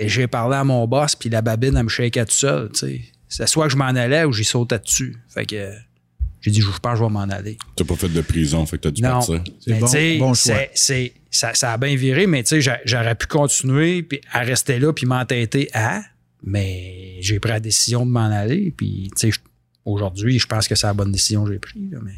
j'ai 0.00 0.26
parlé 0.26 0.56
à 0.56 0.64
mon 0.64 0.84
boss, 0.88 1.14
puis 1.14 1.30
la 1.30 1.42
babine, 1.42 1.76
elle 1.76 1.84
me 1.84 1.88
shakeait 1.88 2.24
tout 2.24 2.32
seul, 2.32 2.70
tu 2.72 2.78
sais. 2.80 3.00
C'est 3.28 3.46
soit 3.48 3.66
que 3.66 3.72
je 3.72 3.76
m'en 3.76 3.84
allais 3.86 4.24
ou 4.24 4.32
j'y 4.32 4.44
sautais 4.44 4.78
dessus. 4.80 5.16
Fait 5.28 5.46
que 5.46 5.70
j'ai 6.40 6.50
dit, 6.50 6.60
je 6.60 6.66
pense 6.80 6.92
que 6.94 6.98
je 6.98 7.04
vais 7.04 7.10
m'en 7.10 7.20
aller. 7.22 7.56
T'as 7.76 7.84
pas 7.84 7.94
fait 7.96 8.08
de 8.08 8.20
prison, 8.20 8.66
fait 8.66 8.78
que 8.78 8.82
t'as 8.82 8.90
dû 8.90 9.02
Non. 9.02 9.10
partir. 9.10 9.42
C'est 9.60 9.70
Mais 9.72 9.78
bon, 9.80 9.86
tu 9.88 10.18
bon 10.18 10.34
choix. 10.34 10.56
ça, 10.74 11.54
ça 11.54 11.72
a 11.72 11.76
bien 11.78 11.94
viré, 11.96 12.26
mais 12.26 12.42
tu 12.42 12.60
j'aurais 12.84 13.14
pu 13.14 13.26
continuer 13.26 14.02
puis 14.02 14.20
à 14.32 14.40
rester 14.40 14.78
là 14.80 14.92
puis 14.92 15.06
m'entêter 15.06 15.68
à, 15.72 16.02
mais 16.44 17.16
j'ai 17.20 17.40
pris 17.40 17.50
la 17.50 17.60
décision 17.60 18.04
de 18.06 18.10
m'en 18.10 18.26
aller. 18.30 18.72
Puis, 18.76 19.10
tu 19.16 19.20
sais, 19.20 19.30
je- 19.32 19.40
aujourd'hui, 19.86 20.38
je 20.38 20.46
pense 20.46 20.68
que 20.68 20.74
c'est 20.74 20.86
la 20.86 20.92
bonne 20.94 21.12
décision 21.12 21.44
que 21.46 21.52
j'ai 21.52 21.58
prise. 21.58 21.90
là, 21.90 21.98
mais 22.04 22.12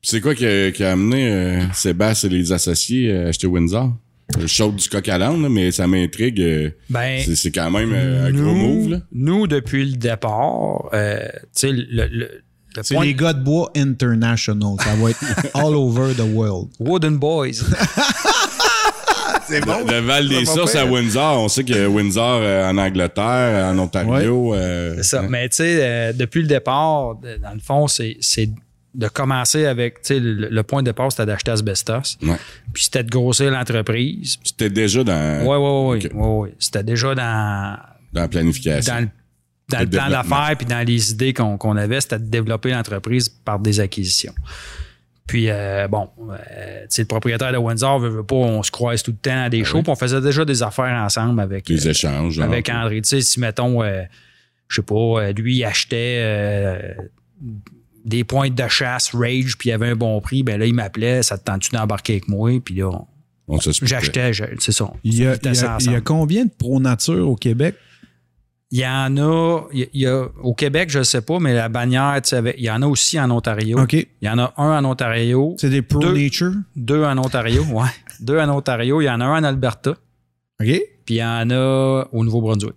C'est 0.00 0.20
quoi 0.22 0.34
qui 0.34 0.46
a, 0.46 0.70
qui 0.72 0.82
a 0.84 0.92
amené 0.92 1.28
euh, 1.30 1.72
Sébastien 1.74 2.30
et 2.30 2.32
les 2.32 2.52
associés 2.52 3.12
à 3.14 3.28
acheter 3.28 3.46
Windsor? 3.46 3.92
Je 4.40 4.46
saute 4.46 4.76
du 4.76 4.88
coq 4.88 5.06
à 5.10 5.18
l'âne, 5.18 5.46
mais 5.48 5.70
ça 5.70 5.86
m'intrigue. 5.86 6.40
euh, 6.40 6.70
Ben, 6.88 7.20
c'est- 7.22 7.50
quand 7.52 7.70
même 7.70 7.92
euh, 7.92 8.26
un 8.28 8.32
gros 8.32 8.42
nous, 8.42 8.54
move, 8.54 8.90
là. 8.92 9.00
nous, 9.12 9.46
depuis 9.46 9.84
le 9.90 9.96
départ, 9.96 10.88
euh, 10.94 11.18
tu 11.34 11.38
sais, 11.52 11.72
le, 11.72 11.84
le, 11.90 12.08
le 12.08 12.82
C'est 12.82 12.94
point 12.94 13.04
les 13.04 13.14
gars 13.14 13.34
de 13.34 13.44
bois 13.44 13.70
international. 13.76 14.76
Ça 14.82 14.94
va 14.96 15.10
être 15.10 15.22
all 15.54 15.74
over 15.74 16.14
the 16.14 16.22
world. 16.34 16.70
Wooden 16.80 17.18
Boys. 17.18 17.62
C'est 19.48 19.60
Le, 19.60 19.90
le 19.92 20.00
Val 20.00 20.28
des 20.28 20.44
Sources 20.44 20.74
à 20.74 20.86
Windsor, 20.86 21.40
on 21.40 21.48
sait 21.48 21.64
que 21.64 21.86
Windsor 21.86 22.40
euh, 22.42 22.68
en 22.70 22.78
Angleterre, 22.78 23.66
en 23.72 23.78
Ontario. 23.78 24.54
euh, 24.54 24.94
C'est 24.96 25.02
ça. 25.02 25.20
hein. 25.20 25.26
Mais 25.28 25.48
tu 25.48 25.56
sais, 25.56 25.78
euh, 25.80 26.12
depuis 26.12 26.42
le 26.42 26.48
départ, 26.48 27.16
dans 27.16 27.54
le 27.54 27.60
fond, 27.60 27.86
c'est 27.88 28.16
c'est 28.20 28.48
de 28.94 29.08
commencer 29.08 29.66
avec, 29.66 30.02
tu 30.02 30.14
sais, 30.14 30.20
le, 30.20 30.48
le 30.48 30.62
point 30.62 30.80
de 30.80 30.86
départ, 30.86 31.10
c'était 31.10 31.26
d'acheter 31.26 31.50
Asbestos. 31.50 32.16
Ouais. 32.22 32.36
Puis 32.72 32.84
c'était 32.84 33.02
de 33.02 33.10
grossir 33.10 33.50
l'entreprise. 33.50 34.38
C'était 34.44 34.70
déjà 34.70 35.02
dans, 35.02 35.40
Oui, 35.44 35.56
oui, 35.56 35.98
oui. 35.98 36.06
ok. 36.06 36.14
Ouais, 36.14 36.38
ouais. 36.48 36.54
C'était 36.60 36.84
déjà 36.84 37.12
dans, 37.14 37.76
dans 38.12 38.20
la 38.20 38.28
planification. 38.28 38.94
dans 38.94 39.00
le, 39.00 39.08
dans 39.68 39.78
Le 39.80 39.84
le 39.86 39.90
plan 39.90 40.08
d'affaires 40.10 40.54
puis 40.56 40.66
dans 40.66 40.86
les 40.86 41.10
idées 41.10 41.32
qu'on 41.32 41.56
qu'on 41.58 41.76
avait, 41.76 42.00
c'était 42.00 42.18
de 42.20 42.26
développer 42.26 42.70
l'entreprise 42.70 43.28
par 43.28 43.58
des 43.58 43.80
acquisitions. 43.80 44.32
Puis, 45.26 45.46
euh, 45.48 45.88
bon, 45.88 46.10
euh, 46.30 46.34
tu 46.82 46.86
sais, 46.90 47.02
le 47.02 47.08
propriétaire 47.08 47.50
de 47.50 47.56
Windsor 47.56 47.98
veut, 47.98 48.10
veut 48.10 48.22
pas, 48.24 48.34
on 48.36 48.62
se 48.62 48.70
croise 48.70 49.02
tout 49.02 49.10
le 49.12 49.16
temps 49.16 49.44
à 49.44 49.48
des 49.48 49.64
shows, 49.64 49.82
puis 49.82 49.90
on 49.90 49.96
faisait 49.96 50.20
déjà 50.20 50.44
des 50.44 50.62
affaires 50.62 50.94
ensemble 51.02 51.40
avec, 51.40 51.68
Les 51.68 51.86
euh, 51.86 51.90
échanges. 51.90 52.34
genre. 52.34 52.44
avec 52.44 52.68
André. 52.68 53.00
Tu 53.00 53.08
sais, 53.08 53.20
si, 53.22 53.40
mettons, 53.40 53.82
euh, 53.82 54.02
je 54.68 54.76
sais 54.76 54.82
pas, 54.82 54.94
euh, 54.94 55.32
lui, 55.32 55.56
il 55.56 55.64
achetait 55.64 56.18
euh, 56.22 56.92
des 58.04 58.22
pointes 58.24 58.54
de 58.54 58.68
chasse 58.68 59.12
Rage, 59.14 59.56
puis 59.58 59.70
il 59.70 59.72
avait 59.72 59.88
un 59.88 59.96
bon 59.96 60.20
prix, 60.20 60.42
ben 60.42 60.58
là, 60.58 60.66
il 60.66 60.74
m'appelait, 60.74 61.22
ça 61.22 61.38
te 61.38 61.44
tente-tu 61.44 61.70
d'embarquer 61.70 62.14
avec 62.14 62.28
moi? 62.28 62.50
Puis 62.62 62.74
là, 62.76 62.88
on- 62.90 63.06
On 63.46 63.58
j'achetais, 63.60 64.32
c'est 64.58 64.72
ça. 64.72 64.90
Il 65.04 65.14
y, 65.14 65.26
a, 65.26 65.34
il 65.34 65.46
y 65.46 65.48
a- 65.48 65.54
ça 65.54 65.76
il 65.80 65.84
y 65.86 65.88
a 65.88 65.90
ensemble. 65.92 66.02
combien 66.02 66.44
de 66.44 66.50
Pro 66.50 66.80
Nature 66.80 67.28
au 67.28 67.36
Québec? 67.36 67.74
Il 68.70 68.80
y 68.80 68.86
en 68.86 69.16
a, 69.18 69.60
il 69.72 69.88
y 69.92 70.06
a, 70.06 70.26
au 70.42 70.52
Québec, 70.54 70.90
je 70.90 70.98
ne 71.00 71.04
sais 71.04 71.20
pas, 71.20 71.38
mais 71.38 71.54
la 71.54 71.68
bannière, 71.68 72.18
tu 72.22 72.30
sais, 72.30 72.54
il 72.58 72.64
y 72.64 72.70
en 72.70 72.82
a 72.82 72.86
aussi 72.86 73.20
en 73.20 73.30
Ontario. 73.30 73.78
OK. 73.80 73.92
Il 73.92 74.08
y 74.22 74.28
en 74.28 74.38
a 74.38 74.52
un 74.56 74.78
en 74.78 74.84
Ontario, 74.84 75.54
C'est 75.60 75.70
des 75.70 75.82
Pro 75.82 76.00
Deux. 76.00 76.12
Nature? 76.14 76.52
deux 76.74 77.04
en 77.04 77.16
Ontario, 77.18 77.62
ouais. 77.72 77.86
Deux 78.20 78.38
en 78.38 78.48
Ontario, 78.48 79.00
il 79.00 79.04
y 79.04 79.10
en 79.10 79.20
a 79.20 79.24
un 79.26 79.40
en 79.40 79.44
Alberta, 79.44 79.90
OK. 79.90 79.96
Puis 80.58 80.80
puis 81.04 81.14
il 81.16 81.18
y 81.18 81.24
en 81.24 81.50
a 81.50 82.08
au 82.12 82.24
Nouveau-Brunswick. 82.24 82.74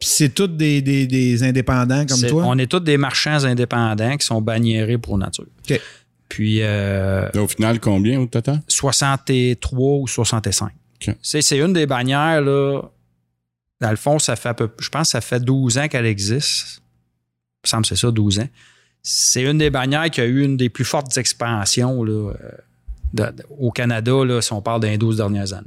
c'est 0.00 0.32
tous 0.34 0.46
des, 0.46 0.80
des, 0.80 1.06
des 1.06 1.42
indépendants 1.42 2.06
comme 2.06 2.20
toi? 2.22 2.44
On 2.46 2.56
est 2.58 2.70
tous 2.70 2.80
des 2.80 2.96
marchands 2.96 3.44
indépendants 3.44 4.16
qui 4.16 4.24
sont 4.24 4.40
banniérés 4.40 4.98
pour 4.98 5.18
nature. 5.18 5.46
OK. 5.68 5.80
Puis 6.28 6.58
euh, 6.62 7.28
Au 7.34 7.46
final, 7.48 7.78
combien 7.80 8.20
au 8.20 8.26
total? 8.26 8.62
63 8.68 9.96
ou 9.98 10.06
65. 10.06 10.70
OK. 11.06 11.14
C'est, 11.22 11.42
c'est 11.42 11.58
une 11.58 11.72
des 11.72 11.86
bannières, 11.86 12.40
là. 12.40 12.82
Dans 13.80 13.90
le 13.90 13.96
fond, 13.96 14.18
ça 14.18 14.36
fait 14.36 14.48
à 14.48 14.54
peu, 14.54 14.70
je 14.80 14.88
pense 14.88 15.08
que 15.08 15.12
ça 15.12 15.20
fait 15.20 15.40
12 15.40 15.78
ans 15.78 15.88
qu'elle 15.88 16.06
existe. 16.06 16.78
Il 16.78 17.66
me 17.66 17.68
semble 17.68 17.82
que 17.82 17.88
c'est 17.88 17.96
ça, 17.96 18.10
12 18.10 18.38
ans. 18.40 18.48
C'est 19.02 19.42
une 19.42 19.58
des 19.58 19.70
bannières 19.70 20.10
qui 20.10 20.20
a 20.20 20.24
eu 20.24 20.42
une 20.44 20.56
des 20.56 20.68
plus 20.68 20.84
fortes 20.84 21.16
expansions 21.18 22.02
là, 22.02 22.32
euh, 22.32 22.34
de- 23.12 23.22
de- 23.36 23.44
au 23.58 23.70
Canada, 23.70 24.24
là, 24.24 24.40
si 24.40 24.52
on 24.52 24.62
parle 24.62 24.80
des 24.80 24.96
12 24.98 25.18
dernières 25.18 25.52
années. 25.52 25.66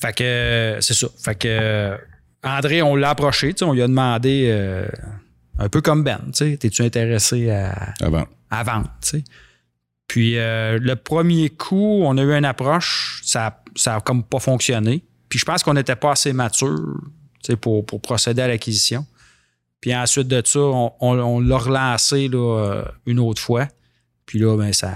Fait 0.00 0.14
que 0.16 0.78
c'est 0.80 0.94
ça. 0.94 1.06
Fait 1.22 1.34
que 1.36 1.96
André, 2.42 2.82
on 2.82 2.96
l'a 2.96 3.10
approché, 3.10 3.54
tu 3.54 3.60
sais, 3.60 3.64
on 3.64 3.72
lui 3.72 3.82
a 3.82 3.86
demandé 3.86 4.46
euh, 4.48 4.86
un 5.58 5.68
peu 5.68 5.80
comme 5.80 6.02
Ben, 6.02 6.20
tu 6.26 6.32
sais, 6.50 6.56
t'es-tu 6.56 6.82
intéressé 6.82 7.50
à, 7.50 7.94
à 8.50 8.62
vendre, 8.64 8.88
tu 9.00 9.08
sais. 9.08 9.24
Puis 10.08 10.36
euh, 10.38 10.78
le 10.80 10.96
premier 10.96 11.48
coup, 11.50 12.00
on 12.04 12.18
a 12.18 12.22
eu 12.22 12.32
une 12.32 12.44
approche, 12.44 13.22
ça, 13.24 13.62
ça 13.76 13.96
a 13.96 14.00
comme 14.00 14.22
pas 14.24 14.40
fonctionné. 14.40 15.04
Puis 15.28 15.38
je 15.38 15.44
pense 15.44 15.62
qu'on 15.62 15.74
n'était 15.74 15.96
pas 15.96 16.12
assez 16.12 16.32
mature 16.32 17.00
pour, 17.60 17.84
pour 17.84 18.00
procéder 18.00 18.42
à 18.42 18.48
l'acquisition. 18.48 19.04
Puis 19.80 19.94
ensuite 19.94 20.28
de 20.28 20.40
ça, 20.44 20.60
on, 20.60 20.92
on- 21.00 21.18
on 21.18 21.40
l'a 21.40 21.58
relancé 21.58 22.28
là, 22.28 22.38
euh, 22.58 22.84
une 23.06 23.18
autre 23.18 23.40
fois. 23.42 23.68
Puis 24.26 24.38
là, 24.38 24.56
ben, 24.56 24.72
ça, 24.72 24.92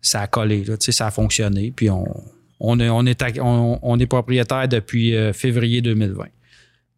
ça 0.00 0.22
a 0.22 0.26
collé, 0.26 0.64
là, 0.64 0.76
ça 0.78 1.06
a 1.08 1.10
fonctionné. 1.10 1.72
Puis 1.76 1.90
on, 1.90 2.06
on, 2.60 2.80
est, 2.80 2.88
on, 2.88 3.04
est, 3.04 3.22
on, 3.40 3.98
est 3.98 4.06
propriétaire 4.06 4.66
depuis 4.68 5.14
euh, 5.14 5.32
février 5.34 5.82
2020. 5.82 6.24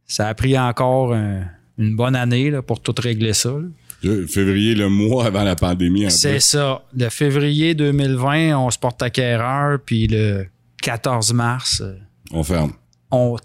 Ça 0.06 0.28
a 0.28 0.34
pris 0.34 0.56
encore 0.58 1.12
un- 1.14 1.44
une 1.78 1.96
bonne 1.96 2.14
année 2.14 2.50
là, 2.50 2.62
pour 2.62 2.80
tout 2.80 2.94
régler 2.98 3.32
ça. 3.32 3.50
là. 3.50 3.66
Je- 4.02 4.26
Février, 4.26 4.74
le 4.74 4.88
mois 4.88 5.26
avant 5.26 5.42
la 5.42 5.56
pandémie. 5.56 6.10
C'est 6.10 6.40
ça. 6.40 6.82
Le 6.96 7.08
février 7.08 7.74
2020, 7.74 8.56
on 8.56 8.70
se 8.70 8.78
porte 8.78 9.02
acquéreur, 9.02 9.78
puis 9.84 10.06
le 10.06 10.46
14 10.82 11.32
mars, 11.34 11.80
euh, 11.82 11.96
On 12.32 12.42
ferme. 12.44 12.72
on, 13.10 13.36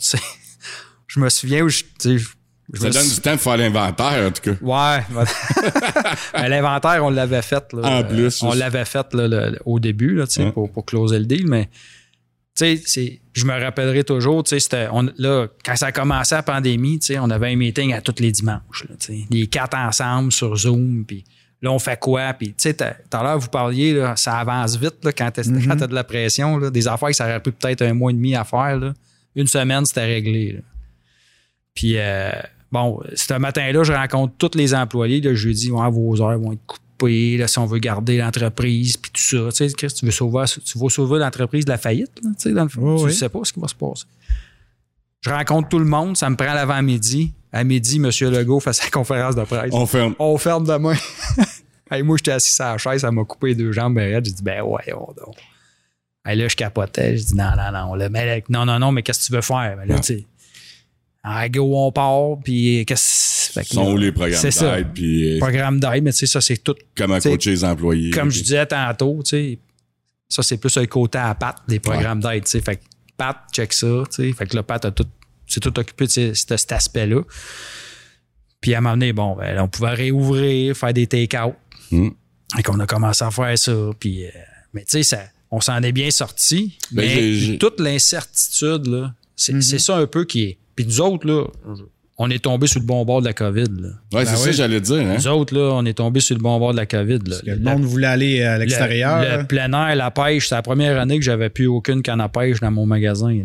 je 1.07 1.19
me 1.19 1.29
souviens 1.29 1.61
où 1.63 1.69
je, 1.69 1.83
Ça 2.73 2.89
donne 2.89 3.07
du 3.07 3.21
temps 3.21 3.33
de 3.33 3.37
faire 3.39 3.57
l'inventaire, 3.57 4.27
en 4.27 4.31
tout 4.31 4.41
cas. 4.41 4.57
Ouais. 4.61 5.03
L'inventaire, 6.49 7.03
on 7.05 7.09
l'avait 7.09 7.41
fait. 7.41 7.71
Là, 7.73 7.99
En 7.99 8.03
plus, 8.03 8.41
On 8.43 8.49
aussi. 8.49 8.57
l'avait 8.59 8.85
fait 8.85 9.13
là, 9.13 9.27
le- 9.27 9.59
au 9.65 9.79
début 9.79 10.15
là, 10.15 10.25
pour, 10.53 10.71
pour 10.71 10.85
closer 10.85 11.19
le 11.19 11.25
deal, 11.25 11.47
mais 11.47 11.69
je 12.59 13.45
me 13.45 13.59
rappellerai 13.59 14.03
toujours, 14.03 14.43
on- 14.91 15.09
là, 15.17 15.47
quand 15.63 15.75
ça 15.75 15.87
a 15.87 15.91
commencé 15.91 16.35
la 16.35 16.43
pandémie, 16.43 16.99
on 17.19 17.29
avait 17.29 17.51
un 17.51 17.55
meeting 17.55 17.93
à 17.93 18.01
tous 18.01 18.15
les 18.21 18.31
dimanches, 18.31 18.85
là, 18.89 18.95
les 19.29 19.47
quatre 19.47 19.77
ensemble 19.77 20.31
sur 20.31 20.55
Zoom, 20.55 21.05
puis 21.05 21.23
là, 21.65 21.71
on 21.71 21.79
fait 21.79 21.99
quoi? 21.99 22.33
Puis, 22.33 22.49
tu 22.49 22.55
sais, 22.59 22.73
tout 22.75 22.83
à 23.17 23.23
l'heure, 23.23 23.39
vous 23.39 23.49
parliez, 23.49 23.93
là, 23.93 24.15
ça 24.15 24.37
avance 24.37 24.77
vite 24.77 25.03
là, 25.03 25.11
quand 25.11 25.31
t'as 25.31 25.43
quand 25.43 25.75
t'as 25.77 25.87
de 25.87 25.95
la 25.95 26.03
pression, 26.03 26.57
là, 26.57 26.69
des 26.69 26.87
affaires 26.87 27.09
que 27.09 27.15
ça 27.15 27.25
aurait 27.25 27.39
pu 27.41 27.51
peut-être 27.51 27.81
un 27.81 27.93
mois 27.93 28.11
et 28.11 28.13
demi 28.13 28.35
à 28.35 28.43
faire, 28.43 28.77
là. 28.77 28.93
une 29.35 29.47
semaine, 29.47 29.85
c'était 29.85 30.05
réglé. 30.05 30.53
là. 30.53 30.59
Puis, 31.73 31.97
euh, 31.97 32.31
bon, 32.71 33.01
ce 33.15 33.33
matin-là, 33.33 33.83
je 33.83 33.91
rencontre 33.91 34.33
tous 34.37 34.57
les 34.57 34.73
employés. 34.73 35.19
Là, 35.21 35.33
je 35.33 35.47
lui 35.47 35.55
dis, 35.55 35.71
ouais, 35.71 35.89
vos 35.89 36.21
heures 36.21 36.37
vont 36.39 36.53
être 36.53 36.65
coupées, 36.65 37.35
là, 37.37 37.47
si 37.47 37.57
on 37.59 37.65
veut 37.65 37.79
garder 37.79 38.17
l'entreprise, 38.19 38.95
puis 38.97 39.11
tout 39.11 39.21
ça. 39.21 39.49
Tu 39.51 39.69
sais, 39.69 39.73
Chris, 39.75 39.87
tu 39.93 40.05
veux 40.05 40.11
sauver, 40.11 40.45
tu 40.63 40.77
veux 40.79 40.89
sauver 40.89 41.19
l'entreprise 41.19 41.65
de 41.65 41.71
la 41.71 41.77
faillite, 41.77 42.11
là, 42.23 42.29
tu 42.37 42.43
sais, 42.49 42.51
dans 42.53 42.63
le 42.63 42.69
fond. 42.69 42.81
Oui, 42.81 42.97
tu 42.97 43.03
ne 43.05 43.09
oui. 43.09 43.13
sais 43.13 43.29
pas 43.29 43.39
ce 43.43 43.51
qui 43.51 43.59
va 43.59 43.67
se 43.67 43.75
passer. 43.75 44.05
Je 45.21 45.31
rencontre 45.31 45.69
tout 45.69 45.79
le 45.79 45.85
monde, 45.85 46.15
ça 46.15 46.29
me 46.29 46.35
prend 46.35 46.53
l'avant-midi. 46.53 47.33
À 47.51 47.63
midi, 47.63 47.95
M. 48.03 48.11
Legault 48.31 48.59
fait 48.59 48.73
sa 48.73 48.89
conférence 48.91 49.35
de 49.35 49.43
presse. 49.43 49.71
On 49.71 49.85
ferme. 49.85 50.13
On 50.19 50.37
ferme 50.37 50.67
demain. 50.67 50.93
hey, 51.91 52.03
moi, 52.03 52.17
j'étais 52.17 52.31
assis 52.31 52.53
sur 52.53 52.65
la 52.65 52.77
chaise, 52.77 53.01
ça 53.01 53.11
m'a 53.11 53.23
coupé 53.23 53.47
les 53.49 53.55
deux 53.55 53.71
jambes. 53.71 53.99
J'ai 53.99 54.21
dit, 54.21 54.43
ben 54.43 54.61
ouais, 54.61 54.93
on 54.93 55.13
donc. 55.13 55.35
Hey, 56.25 56.37
là, 56.37 56.47
je 56.47 56.55
capotais. 56.55 57.17
Je 57.17 57.23
dis, 57.25 57.35
non, 57.35 57.51
non, 57.55 57.71
non. 57.71 57.93
Là, 57.95 58.09
mais 58.09 58.43
non, 58.49 58.65
non, 58.65 58.79
non, 58.79 58.91
mais 58.91 59.03
qu'est-ce 59.03 59.19
que 59.19 59.25
tu 59.27 59.31
veux 59.33 59.41
faire? 59.41 59.75
Ben, 59.77 59.85
là, 59.87 59.95
Ouais. 59.95 60.01
tu 60.01 60.17
sais. 60.19 60.25
Ah, 61.27 61.49
go, 61.49 61.71
on 61.75 61.91
part, 61.91 62.37
puis 62.43 62.85
qu'est-ce 62.85 63.51
fait 63.53 63.61
que 63.63 63.69
sont 63.73 63.93
où 63.93 63.97
les 63.97 64.11
programmes 64.11 64.41
d'aide, 64.43 64.87
puis 64.93 65.35
euh, 65.35 65.39
Programme 65.39 65.79
d'aide, 65.79 66.03
mais 66.03 66.11
tu 66.11 66.19
sais, 66.19 66.25
ça, 66.27 66.39
c'est 66.41 66.57
tout. 66.57 66.75
comment 66.95 67.19
coacher 67.19 67.49
les 67.49 67.63
employés. 67.63 68.11
Comme 68.11 68.29
je 68.29 68.41
disais 68.43 68.65
tantôt, 68.67 69.21
tu 69.23 69.29
sais, 69.29 69.59
ça, 70.29 70.43
c'est 70.43 70.57
plus 70.57 70.75
un 70.77 70.85
côté 70.85 71.17
à 71.17 71.33
Pat 71.33 71.55
des 71.67 71.79
programmes 71.79 72.19
d'aide, 72.21 72.43
tu 72.43 72.51
sais. 72.51 72.61
Fait 72.61 72.75
que 72.75 72.83
Pat, 73.17 73.37
check 73.51 73.73
ça, 73.73 73.87
tu 74.13 74.27
sais. 74.29 74.33
Fait 74.33 74.45
que 74.45 74.55
là, 74.55 74.61
Pat 74.61 74.85
a 74.85 74.91
tout, 74.91 75.07
c'est 75.47 75.59
tout 75.61 75.79
occupé 75.79 76.05
de 76.05 76.11
ce- 76.11 76.33
cet 76.35 76.59
cet 76.59 76.71
aspect-là. 76.73 77.21
Puis 78.61 78.75
à 78.75 78.77
un 78.77 78.81
moment 78.81 78.93
donné, 78.95 79.11
bon, 79.13 79.35
ben, 79.35 79.59
on 79.59 79.67
pouvait 79.67 79.93
réouvrir, 79.93 80.75
faire 80.77 80.93
des 80.93 81.07
take-out. 81.07 81.53
Hmm. 81.91 82.09
Et 82.57 82.63
qu'on 82.63 82.79
a 82.79 82.85
commencé 82.85 83.23
à 83.23 83.31
faire 83.31 83.57
ça. 83.57 83.73
Puis, 83.99 84.25
euh, 84.25 84.29
mais 84.73 84.81
tu 84.81 84.91
sais, 84.91 85.03
ça, 85.03 85.19
on 85.51 85.61
s'en 85.61 85.81
est 85.81 85.91
bien 85.91 86.11
sorti. 86.11 86.77
Ben, 86.91 87.05
mais 87.05 87.57
toute 87.57 87.79
l'incertitude, 87.79 88.87
là, 88.87 89.13
c'est 89.35 89.61
c'est 89.61 89.79
ça 89.79 89.97
un 89.97 90.07
peu 90.07 90.25
qui 90.25 90.43
est. 90.43 90.57
Puis 90.75 90.85
nous 90.85 91.01
autres, 91.01 91.27
là, 91.27 91.45
on 92.17 92.29
est 92.29 92.39
tombé 92.43 92.67
sur 92.67 92.79
le 92.79 92.85
bon 92.85 93.03
bord 93.03 93.19
de 93.21 93.25
la 93.27 93.33
COVID. 93.33 93.65
Là. 93.77 93.89
Ouais, 94.13 94.25
c'est 94.25 94.31
Ben 94.31 94.35
ça 94.35 94.37
oui. 94.43 94.45
que 94.45 94.51
j'allais 94.55 94.79
dire. 94.81 94.97
Hein? 95.05 95.15
Nous 95.17 95.27
autres, 95.27 95.53
là, 95.53 95.71
on 95.73 95.85
est 95.85 95.93
tombé 95.95 96.21
sur 96.21 96.35
le 96.35 96.41
bon 96.41 96.57
bord 96.59 96.71
de 96.71 96.77
la 96.77 96.85
COVID. 96.85 97.13
Là. 97.13 97.19
Parce 97.29 97.41
que 97.41 97.51
le 97.51 97.59
monde 97.59 97.83
voulait 97.83 98.07
aller 98.07 98.41
à 98.41 98.57
l'extérieur. 98.57 99.21
Le, 99.21 99.41
le 99.41 99.47
plein 99.47 99.71
air, 99.73 99.95
la 99.95 100.11
pêche, 100.11 100.47
c'est 100.47 100.55
la 100.55 100.61
première 100.61 100.97
année 100.99 101.17
que 101.17 101.25
j'avais 101.25 101.49
plus 101.49 101.67
aucune 101.67 102.01
canne 102.01 102.21
à 102.21 102.29
pêche 102.29 102.61
dans 102.61 102.71
mon 102.71 102.85
magasin. 102.85 103.37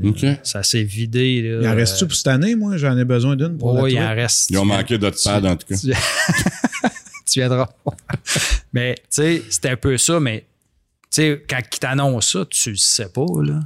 Ça 0.44 0.62
s'est 0.62 0.84
vidé. 0.84 1.42
Là. 1.42 1.58
Il 1.62 1.68
en 1.68 1.74
reste-tu 1.74 2.06
pour 2.06 2.14
cette 2.14 2.28
année, 2.28 2.54
moi? 2.54 2.76
J'en 2.76 2.96
ai 2.96 3.04
besoin 3.04 3.34
d'une 3.34 3.58
pour 3.58 3.74
Oui, 3.80 3.94
il 3.94 3.98
en 4.00 4.14
reste. 4.14 4.50
Ils 4.50 4.58
ont 4.58 4.64
manqué 4.64 4.98
d'autres 4.98 5.18
pads, 5.22 5.48
en 5.48 5.56
tout 5.56 5.66
cas. 5.68 5.74
tu, 7.32 7.40
viendras. 7.40 7.69
mais, 8.73 8.94
tu 8.97 9.02
sais, 9.11 9.43
c'était 9.51 9.70
un 9.70 9.77
peu 9.77 9.97
ça, 9.97 10.20
mais, 10.20 10.47
tu 11.11 11.23
sais, 11.23 11.44
quand 11.48 11.61
ils 11.73 11.78
t'annoncent 11.78 12.40
ça, 12.40 12.47
tu 12.47 12.70
le 12.70 12.77
sais 12.77 13.09
pas, 13.09 13.27
là. 13.43 13.61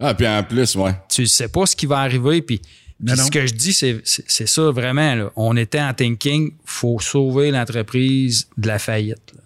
Ah, 0.00 0.14
puis 0.14 0.26
en 0.26 0.42
plus, 0.42 0.74
ouais. 0.76 0.92
Tu 1.08 1.26
sais 1.26 1.48
pas 1.48 1.66
ce 1.66 1.76
qui 1.76 1.86
va 1.86 1.98
arriver, 2.00 2.42
puis. 2.42 2.60
ce 3.06 3.30
que 3.30 3.46
je 3.46 3.54
dis, 3.54 3.72
c'est 3.72 4.46
ça 4.46 4.70
vraiment. 4.70 5.14
Là. 5.14 5.30
On 5.36 5.56
était 5.56 5.80
en 5.80 5.94
thinking, 5.94 6.52
faut 6.64 6.98
sauver 7.00 7.50
l'entreprise 7.50 8.48
de 8.56 8.66
la 8.66 8.78
faillite. 8.78 9.32
là. 9.34 9.40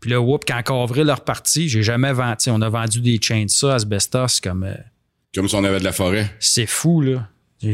Puis 0.00 0.10
là, 0.10 0.20
whoop, 0.20 0.44
quand 0.46 0.62
Cavril 0.62 1.04
leur 1.04 1.22
parti, 1.22 1.68
j'ai 1.68 1.82
jamais 1.82 2.12
vendu. 2.12 2.50
On 2.50 2.62
a 2.62 2.68
vendu 2.68 3.00
des 3.00 3.18
chains 3.20 3.44
de 3.44 3.50
ça, 3.50 3.74
asbestos, 3.74 4.40
comme. 4.40 4.62
euh, 4.64 4.74
Comme 5.34 5.48
si 5.48 5.54
on 5.54 5.64
avait 5.64 5.80
de 5.80 5.84
la 5.84 5.92
forêt. 5.92 6.30
c'est 6.38 6.66
fou, 6.66 7.00
là. 7.00 7.28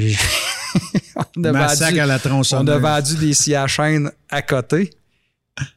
On, 1.37 1.45
a 1.45 1.53
vendu, 1.53 2.01
à 2.01 2.07
la 2.07 2.19
on 2.33 2.67
a 2.67 2.79
vendu 2.79 3.17
des 3.17 3.33
scies 3.33 3.55
à 3.55 3.69
chaîne 3.69 4.11
à 4.29 4.43
côté. 4.43 4.91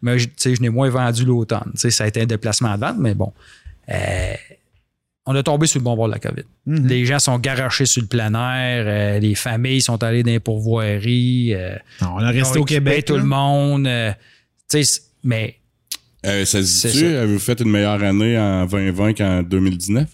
Mais 0.01 0.17
je- 0.19 0.25
tu 0.27 0.33
sais, 0.37 0.55
je 0.55 0.61
n'ai 0.61 0.69
moins 0.69 0.89
vendu 0.89 1.23
l'automne. 1.25 1.71
Tu 1.73 1.79
sais, 1.81 1.91
Ça 1.91 2.03
a 2.05 2.07
été 2.07 2.21
un 2.21 2.25
déplacement 2.25 2.73
de 2.75 2.79
vente, 2.81 2.97
mais 2.99 3.13
bon. 3.13 3.31
Euh, 3.89 4.33
on 5.25 5.35
a 5.35 5.43
tombé 5.43 5.67
sur 5.67 5.79
le 5.79 5.83
bon 5.83 5.95
bord 5.95 6.07
de 6.07 6.13
la 6.13 6.19
COVID. 6.19 6.43
Mhm. 6.65 6.87
Les 6.87 7.05
gens 7.05 7.19
sont 7.19 7.37
garochés 7.37 7.85
sur 7.85 8.01
le 8.01 8.07
plein 8.07 8.33
air. 8.33 8.85
euh, 8.87 9.19
les 9.19 9.35
familles 9.35 9.81
sont 9.81 10.01
allées 10.03 10.23
dans 10.23 10.31
les 10.31 10.39
pourvoiries. 10.39 11.53
euh, 11.53 11.75
Non, 12.01 12.13
on 12.15 12.19
a 12.19 12.29
resté 12.31 12.57
ont 12.57 12.61
au 12.61 12.65
Québec. 12.65 13.05
tout 13.05 13.15
là. 13.15 13.19
le 13.21 13.25
monde. 13.27 13.87
euh, 13.87 14.11
tu 14.11 14.17
sais, 14.67 14.83
c- 14.83 15.01
mais 15.23 15.55
Euh, 16.25 16.43
ça 16.45 16.63
se 16.63 16.87
dit-tu? 16.87 16.99
ça. 17.13 17.21
Avez-vous 17.21 17.39
fait 17.39 17.59
une 17.61 17.69
meilleure 17.69 18.01
année 18.03 18.37
en 18.37 18.65
2020 18.65 19.13
qu'en 19.13 19.43
2019? 19.43 20.07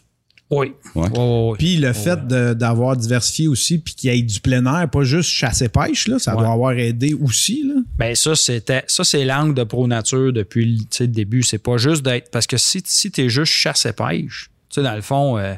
Oui. 0.51 0.73
Ouais. 0.95 1.55
Puis 1.57 1.77
le 1.77 1.93
fait 1.93 2.27
d'avoir 2.27 2.95
diversifié 2.95 3.47
aussi, 3.47 3.79
puis 3.79 3.95
qu'il 3.95 4.13
y 4.13 4.17
ait 4.17 4.21
du 4.21 4.39
plein 4.39 4.63
air, 4.65 4.87
pas 4.89 5.03
juste 5.03 5.29
chasse-pêche, 5.29 6.07
là, 6.07 6.19
ça 6.19 6.35
Ouais. 6.35 6.43
doit 6.43 6.51
avoir 6.53 6.73
aidé 6.73 7.13
aussi. 7.15 7.63
Là. 7.67 7.81
Ben 7.97 8.13
ça, 8.15 8.35
c'était 8.35 8.83
ça, 8.87 9.03
c'est 9.03 9.25
l'angle 9.25 9.55
de 9.55 9.63
Pro 9.63 9.87
Nature 9.87 10.31
depuis 10.31 10.65
le 10.77 10.83
tu 10.89 11.07
début. 11.07 11.41
C'est 11.43 11.57
pas 11.57 11.77
juste 11.77 12.03
d'être. 12.03 12.29
Parce 12.31 12.45
que 12.47 12.57
si, 12.57 12.81
si 12.85 13.09
t'es 13.11 13.29
juste 13.29 13.51
chasse 13.51 13.85
et 13.85 13.93
pêche, 13.93 14.49
tu 14.69 14.75
sais, 14.75 14.83
dans 14.83 14.95
le 14.95 15.01
fond, 15.01 15.37
euh, 15.39 15.53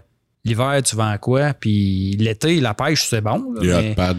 l'hiver, 0.45 0.80
tu 0.84 0.95
vends 0.95 1.18
quoi? 1.20 1.53
Puis 1.53 2.16
l'été, 2.18 2.62
la 2.62 2.74
pêche, 2.74 3.06
c'est 3.10 3.22
bon. 3.22 3.53
là, 3.53 3.62
Les 3.62 3.68
mais- 3.68 3.91
hot 3.91 3.95
pads. 3.95 4.16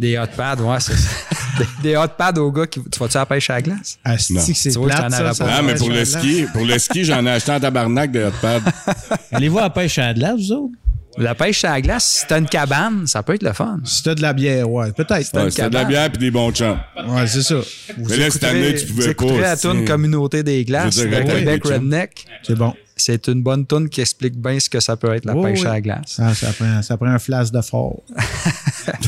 Des 0.00 0.16
hot 0.18 0.26
pads, 0.36 0.56
ouais, 0.62 0.80
c'est 0.80 0.96
ça. 0.96 1.10
des, 1.58 1.66
des 1.90 1.96
hot 1.96 2.08
pads 2.16 2.38
aux 2.38 2.50
gars 2.52 2.66
qui. 2.66 2.80
Tu 2.90 2.98
vas-tu 2.98 3.16
à 3.16 3.20
la 3.20 3.26
pêche 3.26 3.50
à 3.50 3.54
la 3.54 3.62
glace? 3.62 3.98
Asti 4.04 4.32
Non. 4.34 4.40
que 4.46 4.52
c'est 4.54 4.70
Tu 4.70 4.78
vois, 4.78 4.88
plate, 4.88 5.10
ça, 5.10 5.34
ça 5.34 5.44
pas. 5.44 5.50
Ah, 5.58 5.62
mais 5.62 5.74
pour 5.74 5.90
le 5.90 6.04
ski, 6.04 6.44
pour 6.52 6.64
le 6.64 6.78
ski, 6.78 7.04
j'en 7.04 7.24
ai 7.26 7.30
acheté 7.30 7.52
en 7.52 7.60
tabarnak 7.60 8.10
des 8.10 8.24
hot 8.24 8.32
pads. 8.40 8.60
Allez-vous 9.32 9.58
à 9.58 9.62
la 9.62 9.70
pêche 9.70 9.98
à 9.98 10.06
la 10.08 10.14
glace, 10.14 10.36
vous 10.40 10.52
autres? 10.52 10.72
La 11.16 11.34
pêche 11.34 11.64
à 11.64 11.70
la 11.70 11.80
glace, 11.80 12.04
si 12.20 12.26
t'as 12.28 12.38
une 12.38 12.46
cabane, 12.46 13.06
ça 13.08 13.24
peut 13.24 13.34
être 13.34 13.42
le 13.42 13.52
fun. 13.52 13.80
Si 13.84 14.04
t'as 14.04 14.14
de 14.14 14.22
la 14.22 14.32
bière, 14.32 14.70
ouais, 14.70 14.92
peut-être. 14.92 15.34
Ouais, 15.34 15.50
C'était 15.50 15.68
de 15.68 15.74
la 15.74 15.84
bière 15.84 16.10
puis 16.10 16.18
des 16.18 16.30
bons 16.30 16.52
chums. 16.52 16.78
Ouais, 17.08 17.26
c'est 17.26 17.42
ça. 17.42 17.56
Mais 17.96 18.16
là, 18.16 18.30
cette 18.30 18.44
année, 18.44 18.74
tu 18.76 18.86
pouvais 18.86 19.14
pas. 19.14 19.24
la 19.40 19.56
toune 19.56 19.80
c'est- 19.80 19.84
Communauté 19.84 20.44
des 20.44 20.64
glaces 20.64 20.94
de 20.96 21.06
avec 21.12 21.26
Québec. 21.26 21.64
Redneck. 21.66 22.24
C'est 22.44 22.54
bon. 22.54 22.72
C'est 22.98 23.28
une 23.28 23.42
bonne 23.42 23.66
toune 23.66 23.88
qui 23.88 24.00
explique 24.00 24.36
bien 24.36 24.58
ce 24.58 24.68
que 24.68 24.80
ça 24.80 24.96
peut 24.96 25.12
être 25.14 25.24
la 25.24 25.34
pêche 25.34 25.60
oui. 25.60 25.66
à 25.66 25.72
la 25.72 25.80
glace. 25.80 26.02
Ça, 26.06 26.34
ça, 26.34 26.52
prend, 26.52 26.82
ça 26.82 26.96
prend 26.96 27.08
un 27.08 27.18
flash 27.18 27.50
de 27.50 27.60
fort. 27.60 28.02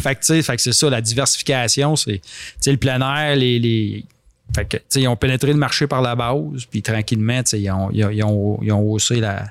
fait 0.02 0.14
que, 0.14 0.40
c'est 0.58 0.72
ça, 0.72 0.90
la 0.90 1.00
diversification, 1.00 1.96
c'est, 1.96 2.20
le 2.66 2.76
plein 2.76 3.00
air, 3.00 3.36
les, 3.36 3.58
les, 3.58 4.04
fait 4.54 4.64
que, 4.64 4.98
ils 4.98 5.08
ont 5.08 5.16
pénétré 5.16 5.52
le 5.52 5.58
marché 5.58 5.86
par 5.86 6.02
la 6.02 6.14
base, 6.16 6.64
puis 6.70 6.82
tranquillement, 6.82 7.42
ils 7.52 7.70
ont, 7.70 7.90
ils 7.92 8.04
ont, 8.04 8.10
ils 8.10 8.24
ont, 8.24 8.58
ils 8.62 8.72
ont 8.72 8.82
haussé 8.90 9.20
la, 9.20 9.50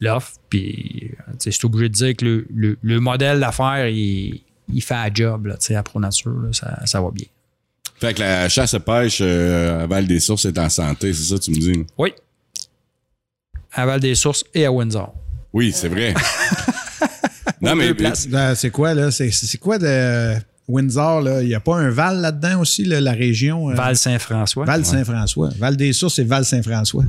l'offre, 0.00 0.32
puis, 0.48 1.12
je 1.44 1.50
suis 1.50 1.66
obligé 1.66 1.88
de 1.88 1.94
dire 1.94 2.16
que 2.16 2.24
le, 2.24 2.46
le, 2.54 2.78
le 2.82 3.00
modèle 3.00 3.40
d'affaires, 3.40 3.88
il, 3.88 4.42
il 4.72 4.82
fait 4.82 4.94
un 4.94 5.10
job, 5.12 5.46
là, 5.46 5.56
à 5.76 5.82
Pro 5.82 6.00
Nature, 6.00 6.30
là, 6.30 6.48
ça, 6.52 6.80
ça 6.84 7.00
va 7.00 7.10
bien. 7.10 7.26
Fait 7.98 8.12
que 8.12 8.20
la 8.20 8.48
chasse 8.48 8.74
à 8.74 8.80
pêche 8.80 9.18
euh, 9.22 9.84
à 9.84 9.86
Val 9.86 10.06
des 10.06 10.20
Sources 10.20 10.44
est 10.44 10.58
en 10.58 10.68
santé, 10.68 11.12
c'est 11.12 11.22
ça 11.22 11.36
que 11.36 11.44
tu 11.44 11.50
me 11.52 11.56
dis? 11.56 11.86
Oui. 11.96 12.12
À 13.76 13.86
Val-des-Sources 13.86 14.44
et 14.54 14.64
à 14.64 14.72
Windsor. 14.72 15.14
Oui, 15.52 15.70
c'est 15.72 15.88
vrai. 15.88 16.14
non, 17.60 17.74
mais. 17.76 17.92
Là, 18.30 18.54
C'est 18.54 18.70
quoi, 18.70 18.94
là? 18.94 19.10
C'est- 19.10 19.58
quoi 19.58 19.78
de 19.78 20.34
Windsor, 20.68 21.20
là? 21.20 21.42
Il 21.42 21.48
n'y 21.48 21.54
a 21.54 21.60
pas 21.60 21.76
un 21.76 21.90
Val 21.90 22.20
là-dedans 22.20 22.60
aussi, 22.60 22.84
là, 22.84 23.00
la 23.00 23.12
région? 23.12 23.70
euh, 23.70 23.74
Val-Saint-François. 23.74 24.64
Val-Saint-François. 24.64 25.50
Val 25.58 25.76
des 25.76 25.92
Sources 25.92 26.18
et 26.18 26.24
Val-Saint-François. 26.24 27.04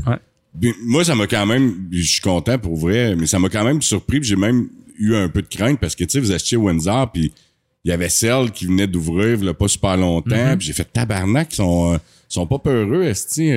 Moi, 0.84 1.04
ça 1.04 1.16
m'a 1.16 1.28
quand 1.28 1.46
même, 1.46 1.88
je 1.92 2.02
suis 2.02 2.22
content 2.22 2.58
pour 2.58 2.76
vrai, 2.76 3.16
mais 3.16 3.28
ça 3.28 3.40
m'a 3.40 3.50
quand 3.50 3.64
même 3.64 3.82
surpris. 3.82 4.20
J'ai 4.24 4.36
même 4.36 4.68
eu 4.98 5.16
un 5.16 5.30
peu 5.30 5.42
de 5.42 5.48
crainte 5.48 5.80
parce 5.80 5.96
que, 5.96 6.04
tu 6.04 6.12
sais, 6.14 6.20
vous 6.20 6.32
achetiez 6.32 6.58
Windsor, 6.58 7.12
puis 7.12 7.32
il 7.86 7.90
y 7.90 7.94
avait 7.94 8.10
celle 8.10 8.52
qui 8.52 8.66
venait 8.66 8.88
d'ouvrir, 8.88 9.38
il 9.42 9.54
pas 9.54 9.68
super 9.68 9.96
longtemps. 9.98 10.36
Mm-hmm. 10.36 10.58
Puis 10.58 10.68
j'ai 10.68 10.74
fait 10.74 10.92
tabarnak, 10.92 11.54
ils 11.54 11.56
sont, 11.56 11.94
euh, 11.94 11.98
sont 12.28 12.48
pas 12.48 12.60
peureux, 12.60 13.04
esti. 13.04 13.52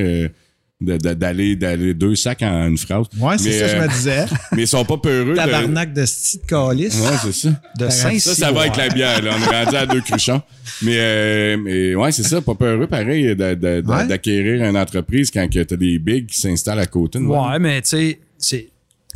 Euh, 0.82 0.97
de- 0.97 1.09
de- 1.09 1.15
d'aller 1.15 1.57
d'aller 1.57 1.94
deux 1.94 2.15
sacs 2.15 2.43
en 2.43 2.69
une 2.69 2.78
phrase. 2.78 3.07
Ouais, 3.19 3.36
c'est 3.39 3.52
ça, 3.52 3.65
que 3.66 3.70
je 3.70 3.77
euh, 3.77 3.82
me 3.82 3.89
disais. 3.89 4.24
Mais 4.52 4.62
ils 4.62 4.69
sont 4.69 4.85
pas 4.85 4.97
peureux. 4.98 5.31
de- 5.32 5.36
Tabarnak 5.36 5.93
de 5.93 6.05
style 6.07 6.40
calice. 6.48 6.98
Ouais, 7.01 7.16
c'est 7.23 7.32
ça. 7.32 7.48
De 7.78 7.89
saint 7.89 8.19
Ça, 8.19 8.35
ça 8.35 8.52
va 8.52 8.62
avec 8.62 8.77
la 8.77 8.89
bière. 8.89 9.23
Là. 9.23 9.32
On 9.39 9.43
est 9.52 9.65
rendu 9.65 9.77
à 9.77 9.86
deux 9.86 10.01
cruchons. 10.01 10.43
Mais, 10.82 10.97
euh, 10.98 11.57
mais 11.59 11.94
ouais, 11.94 12.12
c'est 12.12 12.23
ça. 12.23 12.40
Pas 12.40 12.55
peureux, 12.55 12.86
pareil, 12.86 13.24
de- 13.27 13.35
de- 13.35 13.55
de- 13.81 13.82
Ouais. 13.86 14.07
d'acquérir 14.07 14.65
une 14.65 14.77
entreprise 14.77 15.31
quand 15.31 15.48
que 15.52 15.62
t'as 15.62 15.77
des 15.77 15.98
bigs 15.98 16.27
qui 16.27 16.39
s'installent 16.40 16.78
à 16.81 16.86
côté. 16.86 17.19
de. 17.19 17.24
Ouais, 17.24 17.59
mais 17.59 17.82
tu 17.82 17.89
sais, 17.89 18.20
c'est. 18.39 18.69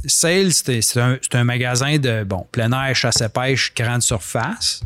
Sale, 0.07 0.53
c'est 0.53 0.83
c'est 0.83 1.01
un, 1.01 1.19
c'est 1.23 1.35
un 1.37 1.45
magasin 1.45 1.97
de 1.97 2.25
bon, 2.25 2.45
plein 2.53 2.71
air, 2.73 2.95
chasse 2.95 3.23
et 3.23 3.29
pêche, 3.31 3.73
grande 3.75 4.03
surface. 4.03 4.83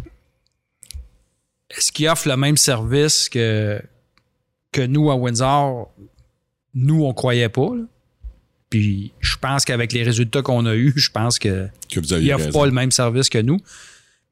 Est-ce 1.77 1.91
qu'il 1.93 2.09
offre 2.09 2.29
le 2.29 2.37
même 2.37 2.57
service 2.57 3.29
que, 3.29 3.81
que 4.73 4.81
nous 4.83 5.11
à 5.11 5.17
Windsor? 5.17 5.91
Nous, 6.75 7.05
on 7.05 7.13
croyait 7.15 7.49
pas. 7.49 7.71
là. 7.75 7.85
Puis 8.71 9.13
je 9.21 9.37
pense 9.39 9.65
qu'avec 9.65 9.93
les 9.93 10.03
résultats 10.03 10.43
qu'on 10.43 10.67
a 10.67 10.75
eus, 10.75 10.93
je 10.97 11.11
pense 11.11 11.39
que 11.39 11.69
Que 11.91 12.01
vous 12.01 12.07
il 12.09 12.15
aviez 12.15 12.33
n'offre 12.33 12.45
raison. 12.47 12.59
pas 12.61 12.67
le 12.67 12.73
même 12.73 12.91
service 12.91 13.29
que 13.31 13.39
nous. 13.39 13.57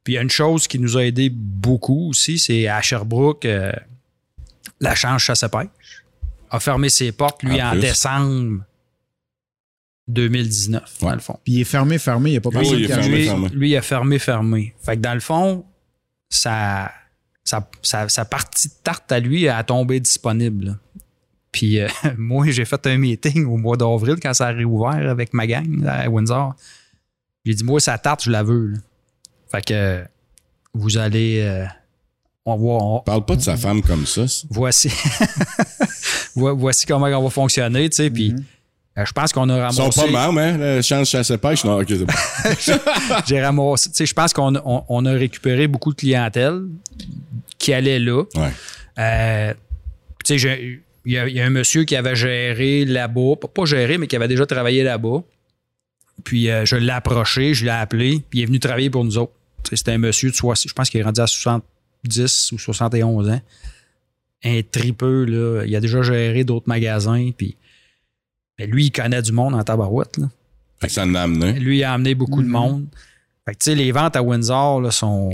Puis 0.05 0.13
il 0.13 0.17
y 0.17 0.19
a 0.19 0.23
une 0.23 0.31
chose 0.31 0.69
qui 0.69 0.79
nous 0.79 0.97
a 0.99 1.05
aidé 1.05 1.31
beaucoup 1.31 2.11
aussi, 2.11 2.39
c'est 2.39 2.69
à 2.69 2.81
Sherbrooke, 2.83 3.45
euh, 3.47 3.73
la 4.81 4.95
Change 4.95 5.25
Chasse 5.25 5.43
à 5.43 5.49
Pêche 5.49 5.69
a 6.51 6.61
fermé 6.61 6.89
ses 6.91 7.11
portes, 7.13 7.43
lui, 7.43 7.61
En 7.63 7.75
décembre 7.77 8.63
2019, 10.09 10.99
dans 11.01 11.13
le 11.15 11.19
fond. 11.19 11.39
Puis 11.43 11.55
il 11.55 11.61
est 11.63 11.65
fermé, 11.65 11.99
fermé. 11.99 12.31
Il 12.31 12.33
n'y 12.35 12.37
a 12.39 12.41
pas 12.41 12.51
Oui, 12.51 12.55
personne 12.59 12.79
il 12.79 12.85
est 12.85 12.87
qui 12.87 12.93
fermé, 12.93 13.09
lui, 13.17 13.25
fermé. 13.27 13.49
lui, 13.49 13.71
il 13.71 13.77
a 13.77 13.83
fermé, 13.83 14.19
fermé. 14.21 14.75
Fait 14.81 14.97
que 14.97 15.01
dans 15.03 15.15
le 15.15 15.21
fond, 15.21 15.65
sa, 16.31 16.93
sa, 17.43 17.69
sa, 17.83 18.09
sa 18.09 18.25
partie 18.25 18.69
de 18.69 18.75
tarte 18.85 19.11
à 19.11 19.19
lui 19.19 19.49
a 19.49 19.63
tombé 19.65 19.99
disponible. 19.99 20.79
Puis 21.57 21.81
euh, 21.81 21.89
moi, 22.19 22.45
j'ai 22.51 22.67
fait 22.67 22.87
un 22.87 22.99
meeting 22.99 23.47
au 23.47 23.57
mois 23.57 23.79
d'avril 23.79 24.17
quand 24.23 24.35
ça 24.35 24.49
a 24.49 24.53
réouvert 24.53 25.09
avec 25.11 25.33
ma 25.33 25.47
gang 25.47 25.83
là, 25.83 26.01
à 26.03 26.09
Windsor. 26.11 26.55
J'ai 27.47 27.55
dit, 27.55 27.65
moi, 27.65 27.81
sa 27.81 27.97
tarte, 27.97 28.25
je 28.25 28.31
la 28.31 28.43
veux. 28.43 28.73
là. 28.73 28.79
Fait 29.51 29.65
que 29.65 30.05
vous 30.75 30.99
allez. 30.99 31.41
euh, 31.41 31.65
on 32.45 32.57
va. 32.57 32.85
on- 32.85 33.01
Parle 33.01 33.25
pas 33.25 33.37
de 33.37 33.41
sa 33.41 33.57
femme 33.57 33.81
comme 33.81 34.05
ça. 34.05 34.27
voici. 34.51 34.91
Vo- 36.37 36.55
voici 36.57 36.85
comment 36.85 37.07
on 37.07 37.23
va 37.25 37.31
fonctionner, 37.31 37.89
tu 37.89 37.97
sais. 37.97 38.11
Puis 38.11 38.35
euh, 38.99 39.05
je 39.07 39.13
pense 39.13 39.33
qu'on 39.33 39.49
a 39.49 39.57
Ils 39.57 39.61
ramassé. 39.61 39.93
sont 39.93 40.07
pas 40.13 40.31
mal, 40.31 40.39
hein? 40.39 40.57
Le 40.59 40.83
change 40.83 41.07
chasse 41.09 41.31
et 41.31 41.39
pêche. 41.39 41.65
Non, 41.65 41.81
ok, 41.81 41.87
c'est 41.89 42.05
bon. 42.05 42.83
J'ai 43.27 43.43
ramassé. 43.43 43.89
Tu 43.91 43.97
sais, 43.97 44.07
je 44.07 44.13
pense 44.15 44.33
qu'on 44.35 44.55
a- 44.57 44.63
on, 44.67 44.85
on 44.89 45.07
a 45.07 45.13
récupéré 45.13 45.67
beaucoup 45.69 45.93
de 45.93 45.97
clientèle 45.97 46.63
qui 47.59 47.73
allait 47.73 47.99
là. 47.99 48.23
Ouais. 48.35 48.53
Euh, 48.99 49.55
tu 50.25 50.35
sais, 50.35 50.39
j'ai- 50.39 50.83
il 51.07 51.13
y, 51.13 51.19
a- 51.19 51.29
il 51.29 51.35
y 51.37 51.41
a 51.41 51.47
un 51.47 51.51
monsieur 51.51 51.85
qui 51.85 51.97
avait 51.97 52.17
géré 52.17 52.85
là-bas, 52.85 53.37
pas, 53.41 53.49
pas 53.49 53.65
géré, 53.65 53.97
mais 53.97 54.07
qui 54.07 54.17
avait 54.17 54.29
déjà 54.29 54.45
travaillé 54.45 54.83
là-bas. 54.83 55.23
Puis 56.25 56.51
euh, 56.51 56.65
je 56.65 56.77
l'ai 56.77 56.93
approché, 56.93 57.55
je 57.55 57.65
l'ai 57.65 57.71
appelé, 57.71 58.23
puis 58.29 58.41
il 58.41 58.43
est 58.43 58.47
venu 58.47 58.59
travailler 58.61 58.91
pour 58.91 59.05
nous 59.05 59.17
autres. 59.19 59.33
C'était 59.73 59.93
un 59.93 59.99
monsieur 59.99 60.31
de 60.31 60.35
60, 60.37 60.69
je 60.69 60.75
pense 60.75 60.91
qu'il 60.91 61.01
est 61.01 61.05
rendu 61.05 61.21
à 61.21 61.27
70 61.27 62.53
ou 62.53 62.59
71 62.59 63.29
ans. 63.31 63.41
Un 64.45 64.61
tripeux, 64.63 65.25
là. 65.25 65.65
Il 65.67 65.75
a 65.75 65.81
déjà 65.81 66.03
géré 66.03 66.45
d'autres 66.45 66.69
magasins, 66.69 67.31
puis 67.37 67.57
mais 68.59 68.67
lui, 68.67 68.87
il 68.87 68.91
connaît 68.91 69.21
du 69.23 69.33
monde 69.33 69.55
en 69.55 69.63
tabarouette, 69.63 70.17
là. 70.19 70.29
Fait 70.81 70.87
que 70.89 70.93
ça 70.93 71.05
en 71.05 71.15
a 71.15 71.23
amené. 71.23 71.53
Lui, 71.59 71.79
il 71.79 71.85
a 71.85 71.93
amené 71.93 72.15
beaucoup 72.15 72.43
de 72.43 72.49
monde. 72.49 72.87
Fait 73.47 73.53
que, 73.55 73.59
tu 73.59 73.65
sais, 73.71 73.75
les 73.75 73.93
ventes 73.93 74.15
à 74.17 74.23
Windsor 74.23 74.81
là, 74.81 74.91
sont, 74.91 75.31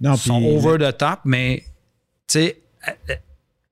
Non, 0.00 0.16
sont 0.16 0.42
over 0.42 0.76
the 0.78 0.96
top, 0.96 1.20
mais, 1.24 1.62
tu 2.28 2.38
sais, 2.40 2.58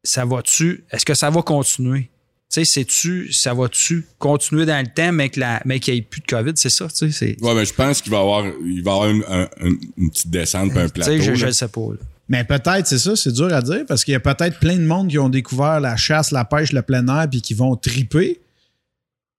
ça 0.04 0.24
va-tu, 0.24 0.84
est-ce 0.90 1.04
que 1.04 1.14
ça 1.14 1.30
va 1.30 1.42
continuer? 1.42 2.10
Tu 2.52 2.64
sais, 2.64 2.64
sais-tu, 2.64 3.32
ça 3.32 3.52
va-tu 3.54 4.06
continuer 4.18 4.64
dans 4.66 4.78
le 4.80 4.86
temps, 4.92 5.10
mais 5.12 5.28
que 5.30 5.40
la- 5.40 5.60
mais 5.64 5.80
qu'il 5.80 5.94
n'y 5.94 6.00
ait 6.00 6.02
plus 6.02 6.20
de 6.20 6.26
COVID? 6.26 6.52
C'est 6.54 6.70
ça, 6.70 6.86
tu 6.88 6.94
sais, 6.94 7.10
c'est. 7.10 7.42
Ouais, 7.44 7.54
mais 7.54 7.64
je 7.64 7.74
pense 7.74 8.00
qu'il 8.00 8.12
va 8.12 8.18
y 8.18 8.20
avoir, 8.20 8.44
il 8.64 8.82
va 8.82 8.92
avoir 8.92 9.10
une, 9.10 9.24
un- 9.28 9.48
un- 9.60 9.76
une 9.96 10.10
petite 10.10 10.30
descente 10.30 10.70
puis 10.70 10.78
un 10.78 10.86
Tu 10.86 10.92
plateau. 10.92 11.10
sais, 11.10 11.34
je, 11.34 11.46
le 11.46 11.52
sais 11.52 11.68
pas. 11.68 11.80
là. 11.80 11.96
Mais 12.28 12.44
peut-être, 12.44 12.86
c'est 12.86 12.98
ça, 12.98 13.16
c'est 13.16 13.32
dur 13.32 13.52
à 13.52 13.60
dire, 13.60 13.84
parce 13.88 14.04
qu'il 14.04 14.12
y 14.12 14.14
a 14.16 14.20
peut-être 14.20 14.58
plein 14.60 14.76
de 14.76 14.84
monde 14.86 15.08
qui 15.08 15.18
ont 15.18 15.28
découvert 15.28 15.80
la 15.80 15.96
chasse, 15.96 16.30
la 16.30 16.44
pêche, 16.44 16.72
le 16.72 16.82
plein 16.82 17.06
air, 17.08 17.28
puis 17.28 17.42
qui 17.42 17.54
vont 17.54 17.74
triper. 17.76 18.40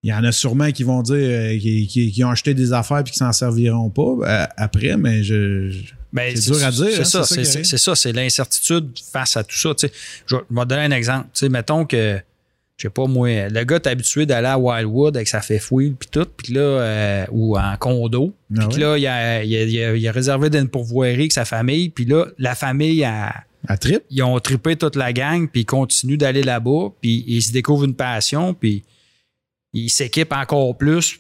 Il 0.03 0.09
y 0.09 0.13
en 0.13 0.23
a 0.23 0.31
sûrement 0.31 0.71
qui 0.71 0.83
vont 0.83 1.01
dire 1.01 1.15
euh, 1.15 1.57
qui, 1.57 1.87
qui- 1.87 2.11
qui 2.11 2.23
ont 2.23 2.29
acheté 2.29 2.53
des 2.53 2.73
affaires 2.73 3.03
puis 3.03 3.11
qui 3.13 3.17
s'en 3.19 3.31
serviront 3.31 3.89
pas 3.89 4.15
euh, 4.27 4.45
après, 4.57 4.97
mais 4.97 5.23
je. 5.23 5.69
je- 5.69 5.93
C'est 6.35 6.51
dur 6.51 6.63
à 6.65 6.71
dire, 6.71 6.91
C'est 6.91 7.01
hein, 7.01 7.03
ça, 7.05 7.23
c'est 7.25 7.77
ça 7.77 7.95
c'est 7.95 8.11
l'incertitude 8.13 8.89
face 9.11 9.37
à 9.37 9.43
tout 9.43 9.57
ça. 9.57 9.69
Je, 10.25 10.35
vais- 10.35 10.41
te 10.41 10.65
donner 10.65 10.81
un 10.83 10.91
exemple. 10.91 11.27
Mettons 11.49 11.85
que, 11.85 12.19
je 12.77 12.81
sais 12.83 12.89
pas 12.89 13.05
moi, 13.07 13.47
le 13.49 13.63
gars 13.63 13.75
est 13.77 13.87
habitué 13.87 14.25
d'aller 14.25 14.47
à 14.47 14.57
Wildwood 14.57 15.15
avec 15.15 15.27
sa 15.27 15.41
wheel 15.71 15.93
puis 15.93 16.09
tout, 16.11 16.27
puis 16.37 16.53
là, 16.53 16.61
euh, 16.61 17.25
ou 17.31 17.57
en 17.57 17.75
condo. 17.77 18.33
Puis 18.53 18.59
Ah 18.63 18.67
ouais? 18.67 18.79
là, 18.79 18.97
il 18.97 19.07
a, 19.07 19.43
il, 19.43 19.55
a, 19.55 19.63
il 19.63 19.83
a- 19.83 19.95
il 19.95 20.07
a 20.07 20.11
réservé 20.11 20.49
d'une 20.49 20.67
pourvoirie 20.69 21.13
avec 21.13 21.31
sa 21.31 21.45
famille, 21.45 21.89
puis 21.89 22.05
là, 22.05 22.25
la 22.37 22.55
famille, 22.55 23.03
a, 23.03 23.33
à 23.67 23.77
trip. 23.77 24.03
ils 24.09 24.21
ont 24.23 24.39
trippé 24.39 24.75
toute 24.75 24.95
la 24.95 25.11
gang, 25.13 25.47
puis 25.49 25.61
ils 25.61 25.65
continuent 25.65 26.17
d'aller 26.17 26.43
là-bas, 26.43 26.89
puis 27.01 27.23
ils 27.27 27.41
se 27.41 27.51
découvrent 27.51 27.85
une 27.85 27.95
passion, 27.95 28.53
puis 28.53 28.83
ils 29.73 29.89
s'équipent 29.89 30.33
encore 30.33 30.77
plus, 30.77 31.17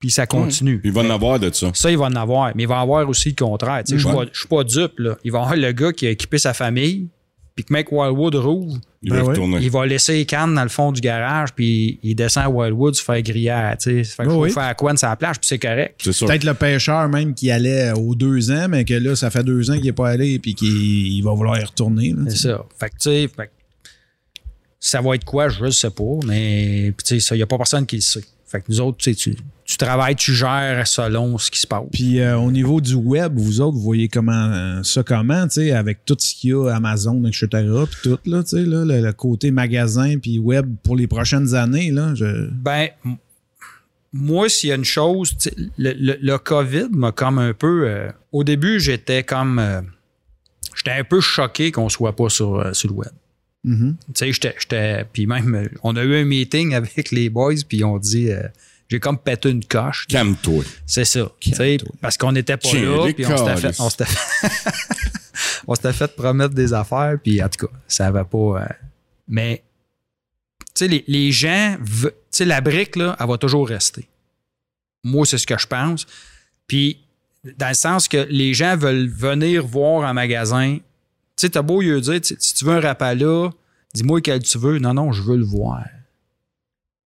puis 0.00 0.10
ça 0.10 0.26
continue. 0.26 0.80
Il 0.82 0.92
va 0.92 1.02
en 1.02 1.10
avoir 1.10 1.38
de 1.38 1.52
ça. 1.52 1.70
Ça, 1.74 1.90
il 1.90 1.98
va 1.98 2.06
en 2.06 2.16
avoir. 2.16 2.52
Mais 2.56 2.62
il 2.64 2.68
va 2.68 2.78
en 2.78 2.82
avoir 2.82 3.06
aussi 3.08 3.28
le 3.28 3.34
contraire. 3.36 3.82
Je 3.86 3.94
ne 3.94 4.26
suis 4.32 4.48
pas 4.48 4.64
dupe. 4.64 4.98
Là. 4.98 5.16
Il 5.24 5.30
va 5.30 5.38
y 5.38 5.42
avoir 5.42 5.56
le 5.56 5.72
gars 5.72 5.92
qui 5.92 6.06
a 6.06 6.10
équipé 6.10 6.38
sa 6.38 6.54
famille, 6.54 7.08
puis 7.54 7.64
que 7.64 7.72
Mike 7.72 7.92
Wildwood 7.92 8.34
rouvre, 8.36 8.78
Il 9.02 9.10
Ben 9.10 9.16
va 9.16 9.22
ouais. 9.22 9.28
retourner. 9.30 9.58
il 9.60 9.70
va 9.70 9.84
laisser 9.84 10.14
les 10.14 10.24
cannes 10.24 10.54
dans 10.54 10.62
le 10.62 10.68
fond 10.70 10.90
du 10.92 11.00
garage, 11.02 11.52
puis 11.54 11.98
il 12.02 12.14
descend 12.14 12.44
à 12.44 12.48
Wildwood 12.48 12.94
se 12.94 13.02
faire 13.02 13.16
sais. 13.16 13.22
Fait 14.04 14.22
qu'il 14.22 14.26
Oui, 14.28 14.32
faut 14.32 14.42
oui. 14.44 14.50
faire 14.52 14.74
quoi 14.76 14.94
de 14.94 14.98
sa 14.98 15.14
plage, 15.16 15.36
puis 15.38 15.46
c'est 15.48 15.58
correct. 15.58 16.02
Peut-être 16.02 16.44
le 16.44 16.54
pêcheur 16.54 17.08
même 17.10 17.34
qui 17.34 17.50
allait 17.50 17.92
aux 17.92 18.14
deux 18.14 18.50
ans, 18.50 18.68
mais 18.70 18.84
que 18.86 18.94
là, 18.94 19.14
ça 19.16 19.30
fait 19.30 19.44
deux 19.44 19.70
ans 19.70 19.74
qu'il 19.74 19.84
n'est 19.84 19.92
pas 19.92 20.08
allé 20.08 20.38
puis 20.38 20.54
qu'il 20.54 20.68
il 20.68 21.22
va 21.22 21.32
vouloir 21.34 21.58
y 21.60 21.64
retourner. 21.64 22.14
C'est 22.28 22.48
ça. 22.48 22.64
Fait 22.78 22.88
que, 22.88 22.94
tu 22.94 23.10
sais, 23.10 23.28
fait 23.28 23.46
que 23.48 23.52
ça 24.78 25.02
va 25.02 25.14
être 25.14 25.24
quoi, 25.24 25.48
je 25.50 25.64
ne 25.66 25.70
sais 25.70 25.90
pas, 25.90 26.04
mais 26.26 26.94
il 27.10 27.18
n'y 27.36 27.42
a 27.42 27.46
pas 27.46 27.58
personne 27.58 27.84
qui 27.84 27.96
le 27.96 28.02
sait. 28.02 28.24
Fait 28.46 28.60
que 28.60 28.64
nous 28.70 28.80
autres, 28.80 28.98
tu 28.98 29.14
sais, 29.14 29.32
tu, 29.70 29.76
travailles, 29.76 30.16
tu 30.16 30.34
gères 30.34 30.86
selon 30.86 31.38
ce 31.38 31.50
qui 31.50 31.60
se 31.60 31.66
passe. 31.66 31.84
Puis 31.92 32.20
euh, 32.20 32.36
au 32.36 32.50
niveau 32.50 32.80
du 32.80 32.94
web, 32.94 33.38
vous 33.38 33.60
autres, 33.60 33.76
vous 33.76 33.82
voyez 33.82 34.08
comment 34.08 34.32
euh, 34.52 34.82
ça 34.82 35.02
comment, 35.02 35.44
tu 35.46 35.54
sais, 35.54 35.70
avec 35.72 36.04
tout 36.04 36.16
ce 36.18 36.34
qu'il 36.34 36.50
y 36.50 36.52
a, 36.54 36.68
Amazon, 36.74 37.24
etc., 37.24 37.46
puis 37.90 38.00
tout, 38.10 38.18
là, 38.26 38.42
tu 38.42 38.50
sais, 38.50 38.62
là, 38.64 38.84
le, 38.84 39.00
le 39.00 39.12
côté 39.12 39.50
magasin 39.50 40.18
puis 40.18 40.38
web 40.38 40.74
pour 40.82 40.96
les 40.96 41.06
prochaines 41.06 41.54
années, 41.54 41.90
là, 41.90 42.14
je... 42.14 42.48
Ben, 42.50 42.88
moi, 44.12 44.48
s'il 44.48 44.70
y 44.70 44.72
a 44.72 44.74
une 44.74 44.84
chose, 44.84 45.36
le, 45.78 45.92
le- 45.92 46.18
le 46.20 46.38
COVID 46.38 46.88
m'a 46.90 47.12
comme 47.12 47.38
un 47.38 47.52
peu. 47.54 47.88
euh, 47.88 48.10
au 48.32 48.42
début, 48.42 48.80
j'étais 48.80 49.22
comme. 49.22 49.62
j'étais 50.76 50.90
un 50.98 51.04
peu 51.04 51.20
choqué 51.20 51.70
qu'on 51.70 51.88
soit 51.88 52.16
pas 52.16 52.28
sur, 52.28 52.74
sur 52.74 52.88
le 52.90 52.94
web. 52.96 53.12
Mhm. 53.62 53.96
Tu 54.06 54.12
sais, 54.14 54.32
j'étais- 54.32 54.54
j'étais. 54.58 55.04
Puis 55.12 55.26
même, 55.26 55.68
on 55.84 55.94
a 55.94 56.02
eu 56.02 56.16
un 56.16 56.24
meeting 56.24 56.74
avec 56.80 57.12
les 57.12 57.30
boys, 57.30 57.54
puis 57.68 57.84
on 57.84 57.98
dit. 57.98 58.30
J'ai 58.90 58.98
comme 58.98 59.18
pété 59.18 59.50
une 59.50 59.64
coche. 59.64 60.06
Calme-toi. 60.08 60.64
C'est 60.84 61.04
ça. 61.04 61.30
Parce 62.00 62.16
qu'on 62.18 62.32
n'était 62.32 62.56
pas 62.56 62.68
Tiens, 62.68 62.82
là, 62.82 63.12
puis 63.12 63.24
on 63.24 63.36
s'était 63.36 63.54
fait. 63.56 63.62
calices. 63.62 63.80
On 63.80 63.88
s'était 63.90 64.04
fait, 64.04 64.48
on 65.68 65.74
s'était 65.76 65.92
fait 65.92 66.16
promettre 66.16 66.54
des 66.54 66.72
affaires, 66.74 67.16
puis 67.22 67.40
en 67.42 67.48
tout 67.48 67.66
cas, 67.66 67.72
ça 67.86 68.10
va 68.10 68.24
pas. 68.24 68.38
euh, 68.38 68.66
mais, 69.28 69.62
tu 70.58 70.64
sais, 70.74 70.88
les, 70.88 71.04
les 71.06 71.30
gens. 71.30 71.76
Tu 72.02 72.08
sais, 72.30 72.44
la 72.44 72.60
brique, 72.60 72.96
là, 72.96 73.16
elle 73.20 73.28
va 73.28 73.38
toujours 73.38 73.68
rester. 73.68 74.08
Moi, 75.04 75.24
c'est 75.24 75.38
ce 75.38 75.46
que 75.46 75.56
je 75.56 75.66
pense. 75.68 76.06
Puis, 76.66 76.98
dans 77.58 77.68
le 77.68 77.74
sens 77.74 78.08
que 78.08 78.26
les 78.28 78.52
gens 78.54 78.76
veulent 78.76 79.08
venir 79.08 79.64
voir 79.66 80.04
un 80.04 80.12
magasin. 80.12 80.76
Tu 81.36 81.46
sais, 81.46 81.50
t'as 81.50 81.62
beau 81.62 81.80
lui 81.80 81.98
dire, 82.00 82.20
si 82.22 82.54
tu 82.54 82.64
veux 82.64 82.74
un 82.74 82.80
Rapala, 82.80 83.50
dis-moi 83.94 84.20
quel 84.20 84.42
tu 84.42 84.58
veux. 84.58 84.78
Non, 84.78 84.92
non, 84.94 85.12
je 85.12 85.22
veux 85.22 85.36
le 85.36 85.44
voir. 85.44 85.84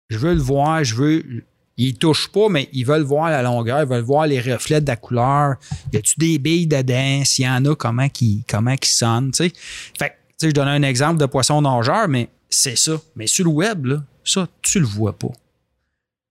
Je 0.09 0.19
veux 0.19 0.35
le 0.35 0.40
voir, 0.40 0.82
je 0.82 0.94
veux. 0.94 1.44
Ils 1.77 1.97
touchent 1.99 2.29
pas, 2.31 2.49
mais 2.49 2.69
ils 2.73 2.87
veulent 2.87 3.03
voir 3.03 3.31
la 3.31 3.43
longueur, 3.43 3.81
ils 3.83 3.89
veulent 3.89 4.05
voir 4.05 4.27
les 4.29 4.41
reflets 4.41 4.81
de 4.81 4.87
la 4.87 4.97
couleur. 4.97 5.57
Y 5.93 5.97
a-tu 5.97 6.15
des 6.19 6.39
billes 6.39 6.67
dedans? 6.69 7.23
S'il 7.25 7.45
y 7.45 7.49
en 7.49 7.65
a, 7.65 7.75
comment 7.75 8.09
qui 8.09 8.45
comment 8.49 8.77
qui 8.77 8.91
sonnent? 8.91 9.33
Fait 9.35 9.51
que, 9.51 10.15
je 10.43 10.51
donne 10.51 10.69
un 10.69 10.83
exemple 10.83 11.19
de 11.21 11.27
poisson 11.27 11.61
nageur, 11.63 12.07
mais 12.09 12.29
c'est 12.49 12.77
ça. 12.77 13.01
Mais 13.17 13.27
sur 13.27 13.45
le 13.47 13.51
web, 13.51 13.87
là, 13.87 14.05
ça, 14.25 14.47
tu 14.63 14.79
le 14.79 14.87
vois 14.87 15.19
pas. 15.19 15.33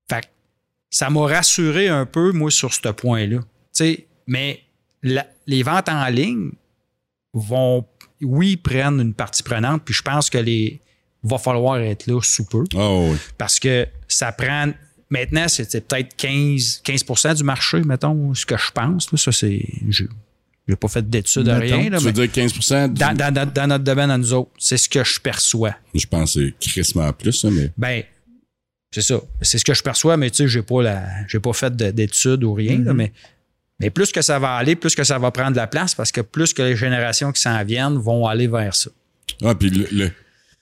Fait 0.10 0.22
que 0.22 0.28
ça 0.90 1.10
m'a 1.10 1.28
rassuré 1.28 1.90
un 1.90 2.06
peu, 2.06 2.32
moi, 2.32 2.50
sur 2.50 2.74
ce 2.74 2.88
point-là. 2.90 3.40
Mais 4.28 4.62
la- 5.02 5.28
les 5.48 5.64
ventes 5.64 5.90
en 5.90 6.06
ligne 6.08 6.52
vont, 7.34 7.86
oui, 8.22 8.56
prennent 8.56 9.02
une 9.02 9.14
partie 9.14 9.44
prenante, 9.44 9.82
puis 9.84 9.94
je 9.94 10.02
pense 10.04 10.30
que 10.30 10.38
les 10.38 10.80
va 11.24 11.38
falloir 11.38 11.78
être 11.80 12.08
là 12.08 12.20
sous 12.22 12.46
peu 12.46 12.64
Oh, 12.76 13.10
oui. 13.12 13.18
parce 13.38 13.60
que 13.60 13.88
ça 14.08 14.32
prend. 14.32 14.72
Maintenant, 15.14 15.48
c'est 15.48 15.88
peut-être 15.88 16.16
15, 16.18 16.82
15 16.84 17.36
du 17.38 17.44
marché, 17.44 17.82
mettons, 17.84 18.34
ce 18.34 18.46
que 18.48 18.58
je 18.58 18.72
pense. 18.72 19.12
là. 19.12 19.18
ça, 19.20 19.32
c'est. 19.32 19.64
je- 19.90 20.06
J'ai 20.68 20.76
pas 20.76 20.88
fait 20.88 21.08
d'études, 21.08 21.46
Mettons, 21.48 21.78
rien. 21.78 21.90
Là, 21.90 21.98
Tu 22.00 22.06
veux 22.06 22.12
dire 22.14 22.32
15 22.32 22.54
du- 22.54 22.60
dans, 23.00 23.16
dans- 23.16 23.68
notre 23.68 23.84
domaine 23.84 24.10
à 24.10 24.18
nous 24.18 24.34
autres, 24.34 24.50
c'est 24.58 24.78
ce 24.78 24.88
que 24.90 25.04
je 25.04 25.20
perçois. 25.20 25.76
Je 25.94 26.06
pense 26.08 26.34
que 26.36 26.48
c'est 26.60 26.70
crissement 26.72 27.12
plus, 27.14 27.34
ça, 27.34 27.50
mais. 27.52 27.70
Ben, 27.78 28.02
c'est 28.92 29.02
ça. 29.02 29.20
C'est 29.42 29.58
ce 29.60 29.66
que 29.66 29.74
je 29.74 29.84
perçois, 29.84 30.18
mais 30.18 30.30
tu 30.32 30.38
sais, 30.38 30.48
j'ai 30.48 30.62
pas 30.62 30.82
la, 30.82 31.06
j'ai 31.28 31.40
pas 31.40 31.54
fait 31.54 31.76
de- 31.76 31.92
d'études 31.92 32.44
ou 32.44 32.54
rien, 32.54 32.80
là, 32.80 32.94
mais, 32.94 33.12
mais 33.80 33.90
plus 33.90 34.12
que 34.12 34.22
ça 34.22 34.40
va 34.40 34.54
aller, 34.56 34.76
plus 34.76 34.96
que 34.96 35.04
ça 35.04 35.20
va 35.20 35.30
prendre 35.32 35.52
de 35.52 35.58
la 35.58 35.68
place 35.68 35.94
parce 35.96 36.12
que 36.12 36.22
plus 36.22 36.54
que 36.54 36.62
les 36.62 36.76
générations 36.76 37.32
qui 37.32 37.42
s'en 37.42 37.64
viennent 37.64 37.98
vont 37.98 38.26
aller 38.26 38.48
vers 38.48 38.74
ça. 38.74 38.90
Ah, 39.44 39.54
puis 39.56 39.70
le, 39.70 39.88
le, 39.92 40.12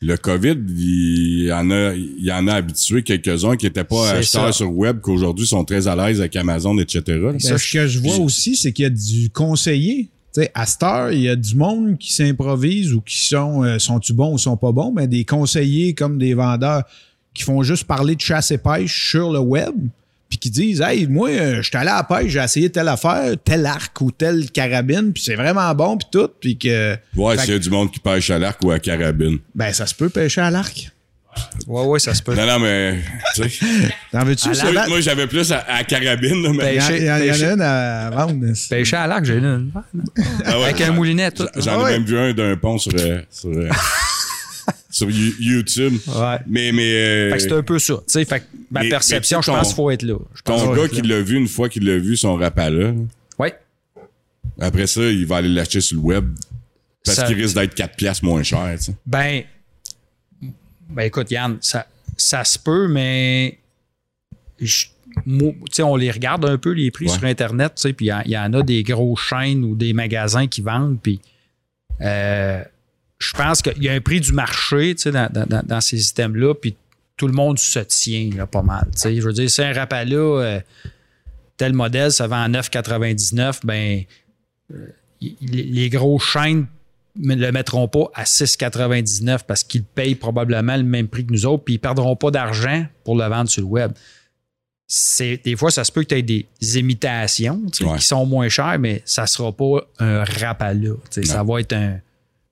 le 0.02 0.18
COVID, 0.18 0.58
il 0.68 1.46
y 1.46 1.54
en 1.54 1.70
a, 1.70 1.94
il 1.94 2.26
y 2.26 2.32
en 2.32 2.48
a 2.48 2.56
habitué 2.56 3.04
quelques-uns 3.04 3.56
qui 3.56 3.68
n'étaient 3.68 3.84
pas 3.84 4.14
acheteurs 4.14 4.48
ça. 4.48 4.52
sur 4.52 4.76
web, 4.76 5.00
qu'aujourd'hui 5.00 5.46
sont 5.46 5.64
très 5.64 5.88
à 5.88 5.96
l'aise 5.96 6.20
avec 6.20 6.36
Amazon, 6.36 6.78
etc. 6.80 7.02
Ben, 7.08 7.40
Ça, 7.40 7.58
ce 7.60 7.72
que 7.72 7.88
je 7.88 8.00
vois 8.00 8.18
aussi, 8.18 8.56
c'est 8.56 8.74
qu'il 8.74 8.84
y 8.84 8.86
a 8.88 8.90
du 8.90 9.30
conseiller. 9.30 10.10
Tu 10.34 10.42
sais, 10.42 10.52
à 10.56 10.66
cette 10.66 10.82
heure, 10.82 11.12
il 11.12 11.22
y 11.22 11.30
a 11.30 11.36
du 11.36 11.56
monde 11.56 11.98
qui 12.00 12.14
s'improvise 12.14 12.94
ou 12.94 13.02
qui 13.02 13.26
sont 13.26 13.64
euh, 13.64 13.78
sont-tu 13.78 14.14
bons 14.14 14.34
ou 14.34 14.38
sont 14.38 14.58
pas 14.58 14.72
bons, 14.72 14.92
mais 14.92 15.08
des 15.08 15.24
conseillers 15.24 15.94
comme 15.94 16.18
des 16.18 16.34
vendeurs 16.34 16.84
qui 17.34 17.44
font 17.44 17.62
juste 17.62 17.84
parler 17.84 18.16
de 18.16 18.22
chasse 18.22 18.50
et 18.52 18.58
pêche 18.58 19.12
sur 19.12 19.32
le 19.32 19.40
web, 19.40 19.76
puis 20.32 20.40
qui 20.40 20.50
disent 20.50 20.82
Hey, 20.82 21.06
moi, 21.06 21.30
euh, 21.30 21.58
je 21.58 21.68
suis 21.68 21.78
allé 21.78 21.90
à 21.90 21.98
la 21.98 22.04
pêche, 22.04 22.32
j'ai 22.32 22.40
essayé 22.40 22.70
telle 22.72 22.88
affaire, 22.88 23.34
tel 23.46 23.66
arc 23.68 24.02
ou 24.02 24.10
telle 24.12 24.50
carabine, 24.50 25.12
puis 25.14 25.22
c'est 25.22 25.36
vraiment 25.36 25.72
bon, 25.76 25.98
puis 25.98 26.08
tout, 26.12 26.30
puis 26.40 26.58
que 26.58 26.96
Ouais, 27.16 27.38
s'il 27.38 27.52
y 27.52 27.56
a 27.56 27.60
du 27.60 27.70
monde 27.70 27.92
qui 27.92 28.00
pêche 28.00 28.30
à 28.32 28.40
l'arc 28.40 28.58
ou 28.64 28.72
à 28.72 28.80
carabine. 28.80 29.38
ben 29.54 29.72
ça 29.74 29.86
se 29.86 29.94
peut 29.94 30.10
pêcher 30.10 30.42
à 30.42 30.50
l'arc. 30.50 30.90
Ouais, 31.66 31.86
ouais, 31.86 32.00
ça 32.00 32.14
se 32.14 32.22
peut. 32.22 32.36
Non, 32.36 32.46
non, 32.46 32.60
mais, 32.60 33.00
tu 33.36 33.50
sais. 33.50 33.66
T'en 34.12 34.26
veux-tu? 34.26 34.54
Ça? 34.54 34.70
moi, 34.90 35.00
j'avais 35.00 35.28
plus 35.28 35.50
à, 35.54 35.60
à 35.68 35.84
carabine, 35.86 36.44
là, 36.44 36.50
mais. 36.54 36.76
Il 36.76 36.82
y, 36.82 36.84
en- 36.84 36.88
Pêcher- 36.88 36.98
il 36.98 37.06
y 37.06 37.10
en- 37.10 37.50
a 37.50 37.54
une 37.54 37.62
à 37.62 38.10
vendre. 38.10 38.46
Pêcher 38.70 38.96
à 38.98 39.08
l'arc, 39.08 39.24
j'ai 39.24 39.36
une. 39.36 39.72
Ah 40.46 40.58
ouais, 40.60 40.66
Avec 40.66 40.82
un 40.82 40.92
moulinet, 40.92 41.32
tout. 41.32 41.48
J'en 41.56 41.80
ai 41.80 41.84
Ouais. 41.84 41.92
même 41.92 42.04
vu 42.04 42.18
un 42.18 42.34
d'un 42.34 42.58
pont 42.58 42.78
sur, 42.78 42.92
euh, 43.00 43.22
sur, 43.30 43.50
euh, 43.50 43.70
sur 44.90 45.10
You- 45.10 45.34
YouTube. 45.40 45.94
Ouais. 46.08 46.38
Mais, 46.48 46.72
mais, 46.72 46.94
euh, 46.96 47.30
Fait 47.32 47.38
que 47.38 47.44
c'est 47.44 47.52
un 47.54 47.64
peu 47.64 47.80
ça. 47.80 47.96
Tu 47.98 48.04
sais, 48.14 48.26
fait 48.26 48.40
que 48.42 48.46
ma 48.70 48.82
Mais- 48.84 48.90
perception, 48.90 49.40
mais 49.40 49.42
je 49.44 49.48
ton- 49.48 49.54
pense 49.58 49.68
qu'il 49.68 49.76
faut 49.76 49.92
être 49.92 50.04
là. 50.04 50.16
Je 50.36 50.42
pense 50.42 50.64
ton 50.64 50.76
gars 50.76 50.88
qui 50.88 51.02
là. 51.02 51.16
l'a 51.18 51.22
vu, 51.22 51.38
une 51.38 51.48
fois 51.48 51.70
qu'il 51.70 51.86
l'a 51.86 51.98
vu, 51.98 52.16
son 52.18 52.36
rapala, 52.36 52.94
Ouais. 53.40 53.54
après 54.60 54.88
ça, 54.88 55.02
il 55.04 55.26
va 55.26 55.38
aller 55.38 55.50
l'acheter 55.50 55.82
sur 55.82 55.98
le 55.98 56.04
web. 56.04 56.34
Parce 57.04 57.18
Ça- 57.18 57.26
qu'il 57.26 57.36
risque 57.42 57.56
d'être 57.56 57.74
4 57.74 57.96
piastres 57.96 58.24
moins 58.26 58.44
cher, 58.44 58.76
tu 58.78 58.86
sais. 58.86 58.96
Ben, 59.06 59.44
ben 60.90 61.04
écoute, 61.04 61.32
Yann, 61.32 61.58
ça, 61.62 61.88
ça 62.18 62.44
se 62.44 62.60
peut, 62.60 62.88
mais 62.88 63.58
je- 64.60 64.86
moi, 65.26 65.52
tu 65.66 65.76
sais, 65.78 65.84
on 65.84 65.96
les 65.96 66.12
regarde 66.12 66.46
un 66.46 66.58
peu, 66.58 66.72
les 66.72 66.92
prix 66.92 67.06
Ouais. 67.08 67.12
sur 67.14 67.24
Internet, 67.24 67.74
tu 67.76 67.82
sais, 67.82 67.94
puis 67.94 68.06
il 68.08 68.10
y 68.10 68.14
en- 68.14 68.22
il 68.26 68.32
y, 68.32 68.38
en 68.38 68.54
a 68.54 68.62
des 68.62 68.84
grosses 68.84 69.20
chaînes 69.22 69.64
ou 69.64 69.76
des 69.76 69.94
magasins 69.94 70.48
qui 70.48 70.62
vendent, 70.62 71.00
puis 71.02 71.20
euh, 72.02 72.64
je 73.22 73.34
pense 73.34 73.62
qu'il 73.62 73.82
y 73.84 73.88
a 73.90 73.94
un 73.94 74.02
prix 74.02 74.20
du 74.20 74.34
marché, 74.34 74.96
tu 74.96 75.04
sais, 75.04 75.12
dans, 75.12 75.30
dans- 75.32 75.82
ces 75.82 75.98
systèmes-là, 75.98 76.54
puis 76.56 76.76
tout 77.18 77.28
le 77.28 77.34
monde 77.34 77.60
se 77.60 77.80
tient 77.80 78.30
là, 78.36 78.48
pas 78.48 78.62
mal. 78.64 78.88
tu 78.94 79.00
sais. 79.02 79.16
Je 79.16 79.22
veux 79.22 79.34
dire, 79.34 79.50
c'est 79.50 79.64
un 79.64 79.74
Rapala, 79.74 80.16
euh, 80.16 80.60
tel 81.58 81.74
modèle, 81.74 82.12
ça 82.12 82.28
vend 82.28 82.42
à 82.44 82.50
9,99, 82.50 83.60
ben 83.64 84.04
euh, 84.74 84.88
les, 85.22 85.36
les 85.64 85.90
grosses 85.90 86.24
chaînes 86.24 86.66
ne 87.18 87.36
le 87.36 87.52
mettront 87.52 87.88
pas 87.88 88.06
à 88.16 88.24
6,99 88.24 89.42
parce 89.46 89.64
qu'ils 89.64 89.84
payent 89.84 90.16
probablement 90.16 90.78
le 90.78 90.84
même 90.84 91.08
prix 91.10 91.26
que 91.26 91.32
nous 91.34 91.46
autres, 91.46 91.64
puis 91.66 91.76
ils 91.76 91.78
ne 91.78 91.82
perdront 91.82 92.16
pas 92.16 92.32
d'argent 92.32 92.86
pour 93.04 93.16
le 93.18 93.26
vendre 93.28 93.50
sur 93.50 93.62
le 93.62 93.68
web. 93.68 93.92
Des 95.20 95.56
fois, 95.56 95.72
ça 95.72 95.84
se 95.86 95.92
peut 95.92 96.04
que 96.04 96.08
tu 96.10 96.16
aies 96.16 96.22
des 96.22 96.46
imitations 96.78 97.62
tu 97.72 97.84
sais, 97.86 97.90
Ouais. 97.90 97.98
qui 97.98 98.06
sont 98.06 98.26
moins 98.26 98.50
chères, 98.50 98.78
mais 98.80 99.02
ça 99.06 99.22
ne 99.24 99.28
sera 99.28 99.52
pas 99.52 99.88
un 100.00 100.24
rapala. 100.24 100.90
Ça 101.24 101.44
va 101.44 101.60
être 101.62 101.74
un, 101.74 102.00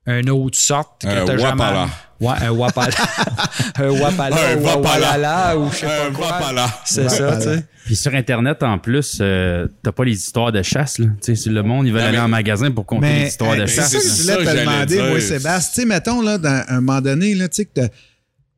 un 0.10 0.28
autre 0.28 0.58
sorte. 0.58 1.02
que 1.04 1.08
Un 1.08 1.26
t'as 1.26 1.38
jamais- 1.38 1.62
wapala. 1.62 1.90
Ouais, 2.20 2.34
un 2.42 2.52
wapala. 2.52 2.94
un 3.78 3.90
wapala 3.92 4.36
Un 4.52 4.58
wapala. 4.58 5.58
ou 5.58 5.70
je 5.72 5.76
sais 5.78 5.86
pas 5.86 6.08
Un 6.08 6.12
quoi. 6.12 6.28
wapala. 6.32 6.68
C'est 6.86 7.10
ça, 7.10 7.38
tu 7.38 7.44
sais. 7.44 7.64
Puis 7.86 7.96
sur 7.96 8.14
Internet, 8.14 8.62
en 8.62 8.78
plus, 8.78 9.18
euh, 9.22 9.68
t'as 9.84 9.92
pas 9.92 10.04
les 10.04 10.12
histoires 10.18 10.52
de 10.52 10.62
chasse. 10.62 11.00
Là. 11.00 11.06
Tu 11.08 11.14
sais, 11.22 11.36
si 11.36 11.50
le 11.50 11.64
monde, 11.64 11.88
ils 11.88 11.94
veulent 11.94 12.02
aller 12.02 12.18
mais- 12.18 12.24
en 12.24 12.28
magasin 12.28 12.70
pour 12.72 12.86
compter 12.86 13.08
les 13.14 13.28
histoires 13.28 13.56
de 13.56 13.66
chasse. 13.66 13.90
C'est 13.92 14.00
ça 14.00 14.00
que 14.00 14.04
je 14.04 14.10
ça 14.10 14.34
voulais 14.38 14.46
que 14.46 14.52
te 14.52 14.60
demander, 14.60 14.96
dire. 14.96 15.06
moi, 15.06 15.20
Sébastien. 15.22 15.74
Tu 15.74 15.82
sais, 15.82 15.86
mettons, 15.88 16.22
là, 16.22 16.38
dans 16.38 16.64
un 16.68 16.82
moment 16.82 17.02
donné, 17.02 17.36
là, 17.36 17.48
tu 17.48 17.56
sais, 17.58 17.66
que 17.66 17.82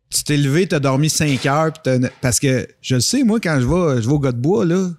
tu 0.10 0.24
t'es 0.26 0.38
levé, 0.38 0.68
t'as 0.68 0.80
dormi 0.80 1.10
5 1.10 1.46
heures, 1.46 1.72
parce 2.20 2.40
que 2.40 2.68
je 2.82 2.96
le 2.96 3.02
sais, 3.02 3.24
moi, 3.24 3.40
quand 3.42 3.58
je 3.62 3.66
vais, 3.68 4.02
je 4.02 4.08
vais 4.08 4.14
au 4.14 4.20
gars 4.20 4.32
de 4.34 4.38
bois, 4.38 4.66
là, 4.66 4.90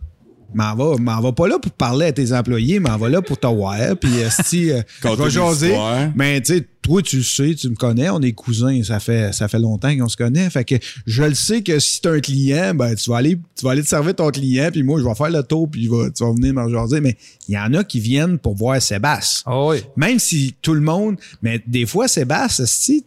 m'en 0.54 0.74
va, 0.74 0.96
m'en 0.98 1.20
va 1.20 1.32
pas 1.32 1.48
là 1.48 1.58
pour 1.58 1.72
parler 1.72 2.06
à 2.06 2.12
tes 2.12 2.32
employés, 2.32 2.80
m'en 2.80 2.96
va 2.96 3.08
là 3.08 3.22
pour 3.22 3.38
te 3.38 3.46
voir, 3.46 3.96
puis 4.00 4.18
esti, 4.18 4.70
euh, 4.70 4.82
je 5.02 5.08
vais 5.08 5.30
jaser. 5.30 5.76
Mais 6.14 6.40
tu 6.40 6.54
sais, 6.54 6.66
toi, 6.82 7.00
tu 7.00 7.18
le 7.18 7.22
sais, 7.22 7.54
tu 7.54 7.68
me 7.70 7.76
connais, 7.76 8.10
on 8.10 8.20
est 8.20 8.32
cousins, 8.32 8.82
ça 8.82 8.98
fait, 8.98 9.32
ça 9.32 9.46
fait 9.46 9.60
longtemps 9.60 9.96
qu'on 9.96 10.08
se 10.08 10.16
connaît. 10.16 10.50
Fait 10.50 10.64
que 10.64 10.74
je 11.06 11.22
le 11.22 11.34
sais 11.34 11.62
que 11.62 11.78
si 11.78 12.00
t'as 12.00 12.12
un 12.12 12.20
client, 12.20 12.74
ben, 12.74 12.94
tu 12.94 13.08
vas 13.08 13.18
aller, 13.18 13.38
tu 13.56 13.64
vas 13.64 13.70
aller 13.70 13.82
te 13.82 13.88
servir 13.88 14.16
ton 14.16 14.30
client, 14.30 14.68
puis 14.72 14.82
moi, 14.82 14.98
je 14.98 15.04
vais 15.04 15.14
faire 15.14 15.30
le 15.30 15.42
tour, 15.42 15.68
puis 15.70 15.88
tu 15.88 16.24
vas 16.24 16.32
venir 16.32 16.54
me 16.54 16.68
jaser. 16.70 17.00
Mais 17.00 17.16
il 17.48 17.54
y 17.54 17.58
en 17.58 17.72
a 17.74 17.84
qui 17.84 18.00
viennent 18.00 18.38
pour 18.38 18.56
voir 18.56 18.82
Sébastien. 18.82 19.42
Ah 19.46 19.66
oui. 19.66 19.82
Même 19.96 20.18
si 20.18 20.54
tout 20.60 20.74
le 20.74 20.80
monde. 20.80 21.16
Mais 21.40 21.62
des 21.66 21.86
fois, 21.86 22.08
Sébastien, 22.08 22.66
si 22.66 23.04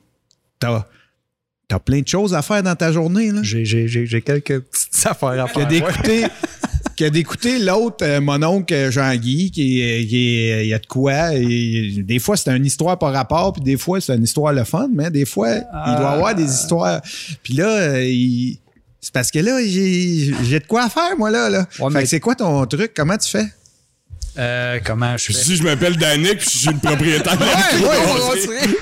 t'as 0.60 0.86
as 1.72 1.80
plein 1.80 2.02
de 2.02 2.08
choses 2.08 2.34
à 2.34 2.42
faire 2.42 2.64
dans 2.64 2.76
ta 2.76 2.92
journée, 2.92 3.32
là. 3.32 3.42
J'ai, 3.44 3.66
j'ai, 3.66 3.88
j'ai, 3.88 4.06
j'ai 4.06 4.22
quelques 4.22 4.62
petites 4.62 5.06
affaires 5.06 5.44
à 5.44 5.48
faire. 5.48 5.68
d'écouter. 5.68 6.26
que 6.96 7.06
d'écouter 7.10 7.60
l'autre, 7.60 7.98
euh, 8.04 8.22
mon 8.22 8.42
oncle 8.44 8.90
Jean-Guy, 8.92 9.52
qui, 9.52 9.82
est- 9.82 10.06
qui 10.08 10.48
il 10.50 10.68
y 10.68 10.74
a 10.74 10.80
de 10.80 10.86
quoi. 10.86 11.34
et 11.36 11.96
des 12.00 12.20
fois, 12.20 12.38
c'est 12.38 12.56
une 12.56 12.66
histoire 12.66 12.98
par 12.98 13.12
rapport, 13.14 13.54
puis 13.54 13.62
des 13.64 13.78
fois, 13.78 14.00
c'est 14.02 14.16
une 14.16 14.24
histoire 14.24 14.54
le 14.54 14.64
fun, 14.64 14.88
mais 14.94 15.10
des 15.12 15.26
fois, 15.26 15.50
il 15.56 15.96
doit 15.98 16.12
avoir 16.12 16.36
des 16.36 16.46
histoires. 16.52 17.02
Puis 17.44 17.54
là, 17.56 17.68
euh, 17.70 18.04
il- 18.04 18.60
c'est 19.02 19.14
parce 19.14 19.30
que 19.30 19.40
là, 19.40 19.60
j'ai 19.64 20.34
j'ai 20.44 20.60
de 20.60 20.66
quoi 20.66 20.90
faire, 20.90 21.16
moi, 21.18 21.30
là. 21.30 21.50
là. 21.50 21.60
Ouais, 21.80 21.90
fait 21.90 21.94
mais- 21.94 22.04
que 22.04 22.10
c'est 22.10 22.20
quoi 22.20 22.34
ton 22.36 22.66
truc? 22.66 22.92
Comment 22.96 23.18
tu 23.18 23.30
fais? 23.30 23.46
Euh, 24.38 24.80
comment 24.84 25.16
je 25.16 25.28
fais? 25.28 25.34
Si 25.34 25.56
je 25.56 25.64
m'appelle 25.64 25.96
Danick 25.96 26.40
puis 26.40 26.50
je 26.52 26.58
suis 26.60 26.68
le 26.68 26.78
propriétaire 26.80 27.38
de 27.38 27.44
la 27.46 27.56
microbrasserie, 27.78 28.76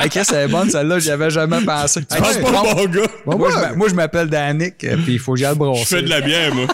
Hey, 0.00 0.08
Chris, 0.08 0.22
elle 0.32 0.36
est 0.36 0.48
bonne, 0.48 0.70
celle-là, 0.70 0.98
j'y 0.98 1.10
avais 1.12 1.30
jamais 1.30 1.60
pensé. 1.60 2.00
je 2.00 2.16
pense 2.16 2.36
pas 2.38 2.50
le 2.50 2.74
bon 2.74 2.84
gars? 3.00 3.36
moi, 3.36 3.50
je 3.52 3.56
m'a- 3.56 3.72
moi, 3.74 3.88
je 3.88 3.94
m'appelle 3.94 4.28
Danick, 4.28 4.82
euh, 4.84 4.96
puis 5.04 5.12
il 5.14 5.18
faut 5.20 5.34
que 5.34 5.38
j'aille 5.38 5.50
le 5.50 5.54
brasser. 5.56 5.82
Je 5.82 5.86
fais 5.96 6.02
de 6.02 6.08
la 6.08 6.20
bière, 6.20 6.52
moi. 6.54 6.66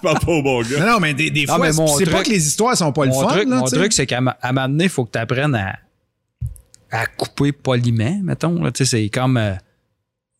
Tu 0.00 0.06
parles 0.06 0.18
pas 0.18 0.32
au 0.32 0.42
bon 0.42 0.62
gars. 0.62 0.80
Non, 0.80 0.92
non, 0.94 1.00
mais 1.00 1.14
des, 1.14 1.30
des 1.30 1.46
Non, 1.46 1.56
fois, 1.56 1.72
c'est 1.98 2.10
pas 2.10 2.22
que 2.22 2.30
les 2.30 2.46
histoires 2.46 2.76
sont 2.76 2.92
pas 2.92 3.06
le 3.06 3.12
fun. 3.12 3.26
truc, 3.26 3.48
là, 3.48 3.56
mon 3.56 3.64
truc, 3.64 3.92
c'est 3.92 4.06
qu'à 4.06 4.18
un 4.18 4.52
moment 4.52 4.68
donné, 4.68 4.84
il 4.84 4.90
faut 4.90 5.04
que 5.04 5.12
tu 5.12 5.18
apprennes 5.18 5.54
à, 5.54 5.76
à 6.90 7.06
couper 7.06 7.52
poliment, 7.52 8.18
mettons. 8.22 8.62
là. 8.62 8.72
Tu 8.72 8.84
sais, 8.84 8.96
c'est 9.02 9.08
comme. 9.10 9.36
euh, 9.36 9.54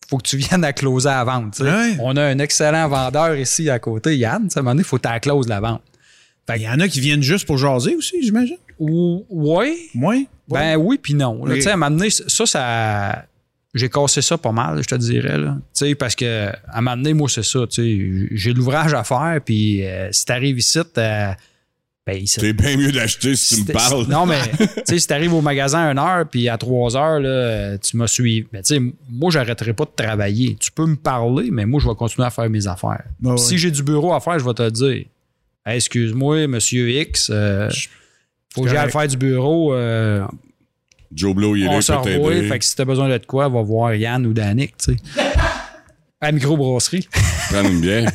faut 0.09 0.19
que 0.19 0.23
tu 0.29 0.37
viennes 0.39 0.65
à 0.65 0.73
closer 0.73 1.09
à 1.09 1.19
la 1.19 1.25
vente. 1.25 1.55
tu 1.55 1.65
sais. 1.65 1.71
Ouais. 1.71 1.97
On 2.01 2.17
a 2.17 2.23
un 2.25 2.39
excellent 2.39 2.89
vendeur 2.89 3.37
ici 3.37 3.71
à 3.71 3.79
côté, 3.79 4.17
Yann. 4.17 4.49
À 4.55 4.59
un 4.59 4.63
moment 4.63 4.71
donné, 4.73 4.81
il 4.83 4.85
faut 4.85 4.99
que 4.99 5.09
tu 5.09 5.21
close 5.21 5.47
la 5.49 5.61
vente. 5.61 5.83
Il 6.57 6.63
y 6.63 6.69
en 6.69 6.81
a 6.81 6.89
qui 6.89 6.99
viennent 6.99 7.23
juste 7.23 7.47
pour 7.47 7.59
jaser 7.59 7.95
aussi, 7.95 8.17
j'imagine. 8.23 8.57
Ou, 8.81 9.25
ouais. 9.31 9.77
Moi? 9.95 10.25
Ben 10.49 10.75
oui, 10.77 10.99
puis 11.01 11.15
non. 11.15 11.45
Là, 11.45 11.53
Ok. 11.53 11.57
Tu 11.59 11.63
sais, 11.63 11.71
à 11.71 11.75
un 11.75 11.77
moment 11.77 11.97
donné, 11.97 12.11
ça, 12.11 12.45
ça. 12.45 13.25
J'ai 13.75 13.89
cassé 13.89 14.21
ça 14.23 14.37
pas 14.37 14.51
mal, 14.53 14.83
je 14.83 14.89
te 14.89 14.95
dirais. 14.97 15.39
Là. 15.39 15.57
Tu 15.75 15.87
sais, 15.87 15.95
parce 15.95 16.15
que 16.17 16.49
à 16.49 16.79
un 16.79 16.81
moment 16.81 16.97
donné, 16.97 17.15
moi, 17.15 17.29
c'est 17.29 17.45
ça. 17.45 17.67
tu 17.69 17.83
sais, 17.83 18.29
J'ai 18.33 18.53
l'ouvrage 18.53 18.93
à 18.95 19.05
faire, 19.05 19.39
puis 19.45 19.87
euh, 19.87 20.11
si 20.13 20.25
t'arrives 20.25 20.59
ici, 20.59 20.79
t'as- 20.93 21.37
ben, 22.07 22.17
ici- 22.17 22.41
C'est 22.41 22.53
bien 22.55 22.77
mieux 22.77 22.91
d'acheter 22.91 23.37
si 23.37 23.63
tu 23.65 23.69
me 23.69 23.73
parles. 23.73 24.07
Non, 24.09 24.27
mais 24.27 24.41
tu 24.59 24.67
sais, 24.87 24.99
si 24.99 25.07
t'arrives 25.07 25.35
au 25.35 25.41
magasin 25.43 25.87
à 25.87 25.93
une 25.93 25.99
heure, 25.99 26.27
puis 26.29 26.49
à 26.49 26.59
trois 26.59 26.97
heures, 26.97 27.21
là, 27.21 27.79
tu 27.79 27.97
m'as 27.97 28.09
suivi. 28.09 28.47
Mais 28.53 28.63
tu 28.63 28.75
sais, 28.75 28.81
moi, 29.09 29.31
j'arrêterai 29.31 29.73
pas 29.75 29.85
de 29.85 29.93
travailler. 29.95 30.57
Tu 30.59 30.73
peux 30.73 30.87
me 30.87 30.97
parler, 30.97 31.51
mais 31.53 31.65
moi, 31.67 31.79
je 31.81 31.87
vais 31.87 31.95
continuer 31.95 32.27
à 32.27 32.31
faire 32.31 32.51
mes 32.51 32.67
affaires. 32.67 33.05
Ah 33.25 33.29
ouais. 33.29 33.37
Si 33.39 33.57
j'ai 33.59 33.71
du 33.71 33.83
bureau 33.85 34.13
à 34.15 34.21
faire, 34.21 34.39
je 34.39 34.45
vais 34.45 34.55
te 34.55 34.63
le 34.63 34.71
dire. 34.73 35.05
Hey, 35.65 35.77
Excuse-moi, 35.77 36.47
monsieur 36.49 36.91
X, 36.91 37.31
euh, 37.33 37.69
faut 38.53 38.63
que 38.63 38.69
j'aille 38.71 38.91
faire 38.91 39.07
du 39.07 39.17
bureau. 39.17 39.75
euh, 39.75 40.25
Joe 41.15 41.35
Blow, 41.35 41.57
il 41.57 41.63
est 41.63 41.67
là, 41.67 41.73
on 41.73 41.81
se 41.81 41.93
peut 41.93 42.03
t'aider. 42.03 42.49
Fait 42.49 42.59
que 42.59 42.65
si 42.65 42.77
t'as 42.77 42.85
besoin 42.85 43.09
de 43.09 43.19
quoi, 43.27 43.49
va 43.49 43.63
voir 43.63 43.95
Yann 43.95 44.25
ou 44.27 44.33
Danick, 44.33 44.77
tu 44.77 44.93
sais. 44.95 44.97
À 46.23 46.33
microbrasserie. 46.33 47.09
Prendre 47.51 47.71
une 47.71 47.81
bière. 47.81 48.11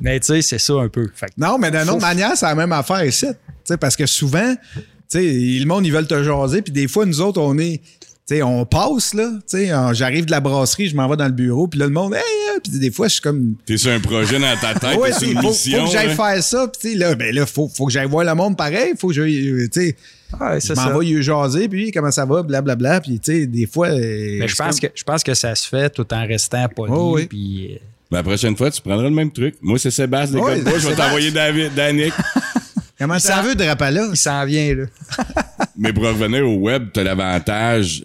Mais 0.00 0.18
tu 0.20 0.28
sais, 0.28 0.40
c'est 0.40 0.58
ça 0.58 0.72
un 0.74 0.88
peu. 0.88 1.10
Fait 1.14 1.26
que- 1.26 1.32
Non, 1.36 1.58
mais 1.58 1.70
d'une 1.70 1.82
autre 1.90 2.00
manière, 2.00 2.34
c'est 2.34 2.46
la 2.46 2.54
même 2.54 2.72
affaire 2.72 3.04
ici. 3.04 3.26
Tu 3.26 3.34
sais, 3.64 3.76
parce 3.76 3.94
que 3.94 4.06
souvent, 4.06 4.54
tu 4.74 4.80
sais, 5.08 5.20
le 5.22 5.66
monde, 5.66 5.84
ils 5.84 5.92
veulent 5.92 6.06
te 6.06 6.22
jaser, 6.24 6.62
puis 6.62 6.72
des 6.72 6.88
fois, 6.88 7.04
nous 7.04 7.20
autres, 7.20 7.40
on 7.42 7.58
est. 7.58 7.82
Tu 8.26 8.36
sais, 8.36 8.42
on 8.42 8.64
passe, 8.64 9.12
là. 9.12 9.28
Tu 9.50 9.58
sais, 9.58 9.70
j'arrive 9.92 10.24
de 10.24 10.30
la 10.30 10.40
brasserie, 10.40 10.88
je 10.88 10.96
m'en 10.96 11.06
vais 11.08 11.16
dans 11.16 11.26
le 11.26 11.32
bureau, 11.32 11.68
puis 11.68 11.78
là, 11.78 11.86
le 11.86 11.92
monde, 11.92 12.14
hey, 12.14 12.20
hey, 12.54 12.60
puis 12.62 12.78
des 12.78 12.90
fois, 12.90 13.08
je 13.08 13.12
suis 13.14 13.20
comme. 13.22 13.56
T'es 13.66 13.76
sur 13.76 13.90
un 13.92 14.00
projet 14.00 14.38
dans 14.38 14.56
ta 14.58 14.72
tête, 14.74 14.98
Ouais, 14.98 15.10
t'es 15.10 15.18
sur 15.18 15.28
il 15.28 15.32
une 15.34 15.42
faut, 15.42 15.48
mission. 15.50 15.80
faut 15.80 15.86
que 15.86 15.92
j'aille 15.92 16.10
hein. 16.12 16.16
faire 16.16 16.42
ça, 16.42 16.68
puis 16.68 16.80
tu 16.80 16.92
sais, 16.92 16.98
là, 16.98 17.14
ben 17.16 17.34
là, 17.34 17.44
faut, 17.44 17.68
faut 17.68 17.84
que 17.84 17.92
j'aille 17.92 18.08
voir 18.08 18.24
le 18.24 18.34
monde 18.34 18.56
pareil, 18.56 18.94
faut 18.98 19.08
que 19.08 19.14
je. 19.14 19.66
Tu 19.66 19.68
sais, 19.72 19.96
Ouais, 20.40 20.60
je 20.60 20.66
c'est 20.66 20.76
m'en 20.76 20.84
ça. 20.88 20.98
vais 20.98 21.06
y 21.06 21.22
jaser, 21.22 21.68
puis 21.68 21.90
comment 21.92 22.10
ça 22.10 22.24
va, 22.24 22.42
blablabla, 22.42 23.00
puis 23.00 23.20
tu 23.20 23.32
sais, 23.32 23.46
des 23.46 23.66
fois. 23.66 23.88
euh, 23.88 24.36
Mais 24.40 24.48
je 24.48 24.54
pense, 24.56 24.80
que, 24.80 24.86
je 24.94 25.02
pense 25.04 25.22
que 25.22 25.34
ça 25.34 25.54
se 25.54 25.68
fait 25.68 25.90
tout 25.90 26.06
en 26.12 26.26
restant 26.26 26.66
poli. 26.68 26.92
Oh, 26.94 27.12
oui. 27.16 27.26
puis, 27.26 27.74
euh, 27.74 27.78
La 28.10 28.22
prochaine 28.22 28.56
fois, 28.56 28.70
tu 28.70 28.80
prendras 28.80 29.04
le 29.04 29.14
même 29.14 29.30
truc. 29.32 29.56
Moi, 29.60 29.78
c'est 29.78 29.90
Sébastien, 29.90 30.38
bois, 30.40 30.54
je 30.78 30.88
vais 30.88 30.94
t'envoyer 30.96 31.30
David, 31.30 31.74
Danick. 31.74 32.12
Comment 32.98 33.18
ça 33.18 33.42
veut 33.42 33.54
de 33.54 33.64
Rapala? 33.64 34.06
Il 34.10 34.16
s'en 34.16 34.44
vient, 34.44 34.74
là. 34.74 34.84
Mais 35.76 35.92
pour 35.92 36.04
revenir 36.04 36.48
au 36.48 36.54
web, 36.56 36.88
t'as 36.92 37.02
l'avantage 37.02 38.04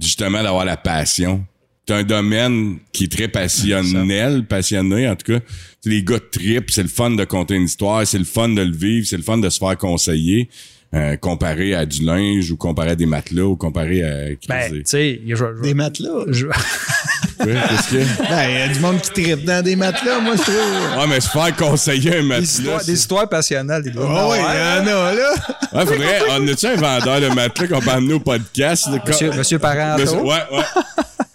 justement 0.00 0.42
d'avoir 0.42 0.64
la 0.64 0.76
passion. 0.76 1.44
T'as 1.86 1.96
un 1.96 2.02
domaine 2.04 2.78
qui 2.92 3.04
est 3.04 3.12
très 3.12 3.28
passionnel, 3.28 4.44
passionné 4.46 5.08
en 5.08 5.16
tout 5.16 5.32
cas. 5.32 5.40
Les 5.84 6.02
gars 6.04 6.18
tripent, 6.20 6.70
c'est 6.70 6.82
le 6.82 6.88
fun 6.88 7.10
de 7.10 7.24
compter 7.24 7.54
une 7.54 7.64
histoire, 7.64 8.06
c'est 8.06 8.18
le 8.18 8.24
fun 8.24 8.48
de 8.50 8.62
le 8.62 8.76
vivre, 8.76 9.06
c'est 9.06 9.16
le 9.16 9.22
fun 9.22 9.38
de 9.38 9.48
se 9.48 9.58
faire 9.58 9.76
conseiller. 9.78 10.48
Euh, 10.94 11.16
comparé 11.16 11.74
à 11.74 11.86
du 11.86 12.04
linge 12.04 12.50
ou 12.50 12.56
comparé 12.56 12.90
à 12.90 12.94
des 12.96 13.06
matelas 13.06 13.44
ou 13.44 13.56
comparé 13.56 14.02
à 14.02 14.14
Ben, 14.48 14.70
tu 14.72 14.82
sais, 14.86 15.20
je- 15.26 15.34
je- 15.36 15.62
Des 15.62 15.74
matelas? 15.74 16.24
je- 16.28 16.46
Ouais, 16.46 16.52
qu'est-ce 17.68 17.88
qu'il 17.88 17.98
y 17.98 18.02
a? 18.02 18.04
Ben, 18.28 18.48
il 18.50 18.54
y 18.54 18.62
a 18.62 18.68
du 18.68 18.80
monde 18.80 19.00
qui 19.00 19.10
tripe 19.10 19.44
dans 19.44 19.64
des 19.64 19.76
matelas, 19.76 20.18
moi, 20.20 20.34
je 20.36 20.42
trouve. 20.42 20.54
Ah, 20.98 21.06
mais 21.08 21.20
se 21.20 21.28
faire 21.30 21.54
conseiller 21.56 22.16
un 22.16 22.22
des, 22.22 22.28
matelas. 22.28 22.42
histoires, 22.44 22.84
des 22.84 22.92
histoires 22.92 23.28
passionnelles, 23.28 23.82
des 23.82 23.90
gars. 23.92 24.00
Ah 24.06 24.28
oui, 24.30 24.36
il 24.38 24.42
y 24.42 24.90
en 24.90 24.96
a, 24.96 25.14
là. 25.14 25.32
Ouais, 25.72 25.86
faudrait. 25.86 26.20
On 26.30 26.48
a-tu 26.48 26.66
un 26.66 26.76
vendeur 26.76 27.20
de 27.20 27.34
matelas 27.34 27.68
qu'on 27.68 27.80
peut 27.80 27.90
amener 27.90 28.14
au 28.14 28.20
podcast? 28.20 28.86
là, 28.90 29.02
Monsieur, 29.06 29.30
Monsieur 29.32 29.58
Parenteau. 29.58 30.02
Monsieur- 30.02 30.18
ouais, 30.20 30.42
ouais. 30.52 30.62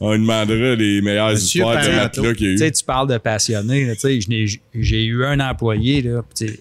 On 0.02 0.12
lui 0.12 0.20
demandera 0.20 0.76
les 0.76 1.02
meilleures 1.02 1.30
Monsieur 1.32 1.62
histoires 1.62 1.82
de 1.84 1.90
matelas 1.92 2.34
qu'il 2.34 2.46
y 2.48 2.50
a 2.50 2.52
Tu 2.52 2.56
eu. 2.56 2.58
sais, 2.58 2.72
tu 2.72 2.84
parles 2.84 3.08
de 3.10 3.18
passionné. 3.18 3.86
là, 3.86 3.96
tu 3.96 4.22
sais, 4.22 4.58
J'ai 4.76 5.06
eu 5.06 5.26
un 5.26 5.40
employé, 5.40 6.02
là, 6.02 6.22
tu 6.36 6.48
sais, 6.50 6.60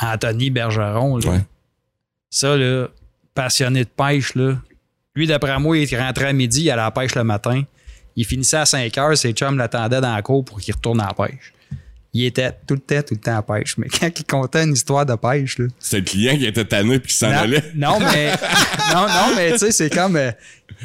Anthony 0.00 0.50
Bergeron. 0.50 1.18
là. 1.18 1.28
Ouais. 1.30 1.38
Ça, 2.34 2.56
là, 2.56 2.88
passionné 3.32 3.84
de 3.84 3.88
pêche, 3.88 4.34
là. 4.34 4.58
Lui, 5.14 5.28
d'après 5.28 5.56
moi, 5.60 5.78
il 5.78 5.96
rentrait 5.96 6.26
à 6.26 6.32
midi, 6.32 6.62
il 6.62 6.70
allait 6.72 6.82
à 6.82 6.86
la 6.86 6.90
pêche 6.90 7.14
le 7.14 7.22
matin. 7.22 7.62
Il 8.16 8.26
finissait 8.26 8.56
à 8.56 8.66
5 8.66 8.98
heures, 8.98 9.16
ses 9.16 9.30
chums 9.30 9.56
l'attendaient 9.56 10.00
dans 10.00 10.12
la 10.12 10.20
cour 10.20 10.44
pour 10.44 10.60
qu'il 10.60 10.74
retourne 10.74 11.00
à 11.00 11.06
la 11.16 11.26
pêche. 11.26 11.52
Il 12.12 12.24
était 12.24 12.50
tout 12.66 12.74
le 12.74 12.80
temps, 12.80 13.02
tout 13.02 13.14
le 13.14 13.20
temps 13.20 13.30
à 13.30 13.34
la 13.34 13.42
pêche. 13.42 13.76
Mais 13.78 13.86
quand 13.88 14.10
il 14.18 14.24
contait 14.24 14.64
une 14.64 14.72
histoire 14.72 15.06
de 15.06 15.14
pêche, 15.14 15.58
là. 15.58 15.66
C'était 15.78 15.98
le 15.98 16.04
client 16.06 16.36
qui 16.36 16.46
était 16.46 16.64
tanné 16.64 16.98
puis 16.98 17.12
qui 17.12 17.18
s'en 17.18 17.30
allait. 17.30 17.62
non, 17.76 18.00
mais, 18.00 18.32
non, 18.92 19.06
non, 19.06 19.36
mais 19.36 19.52
tu 19.52 19.58
sais, 19.58 19.70
c'est 19.70 19.90
comme. 19.90 20.16
euh, 20.16 20.32
tu 20.70 20.76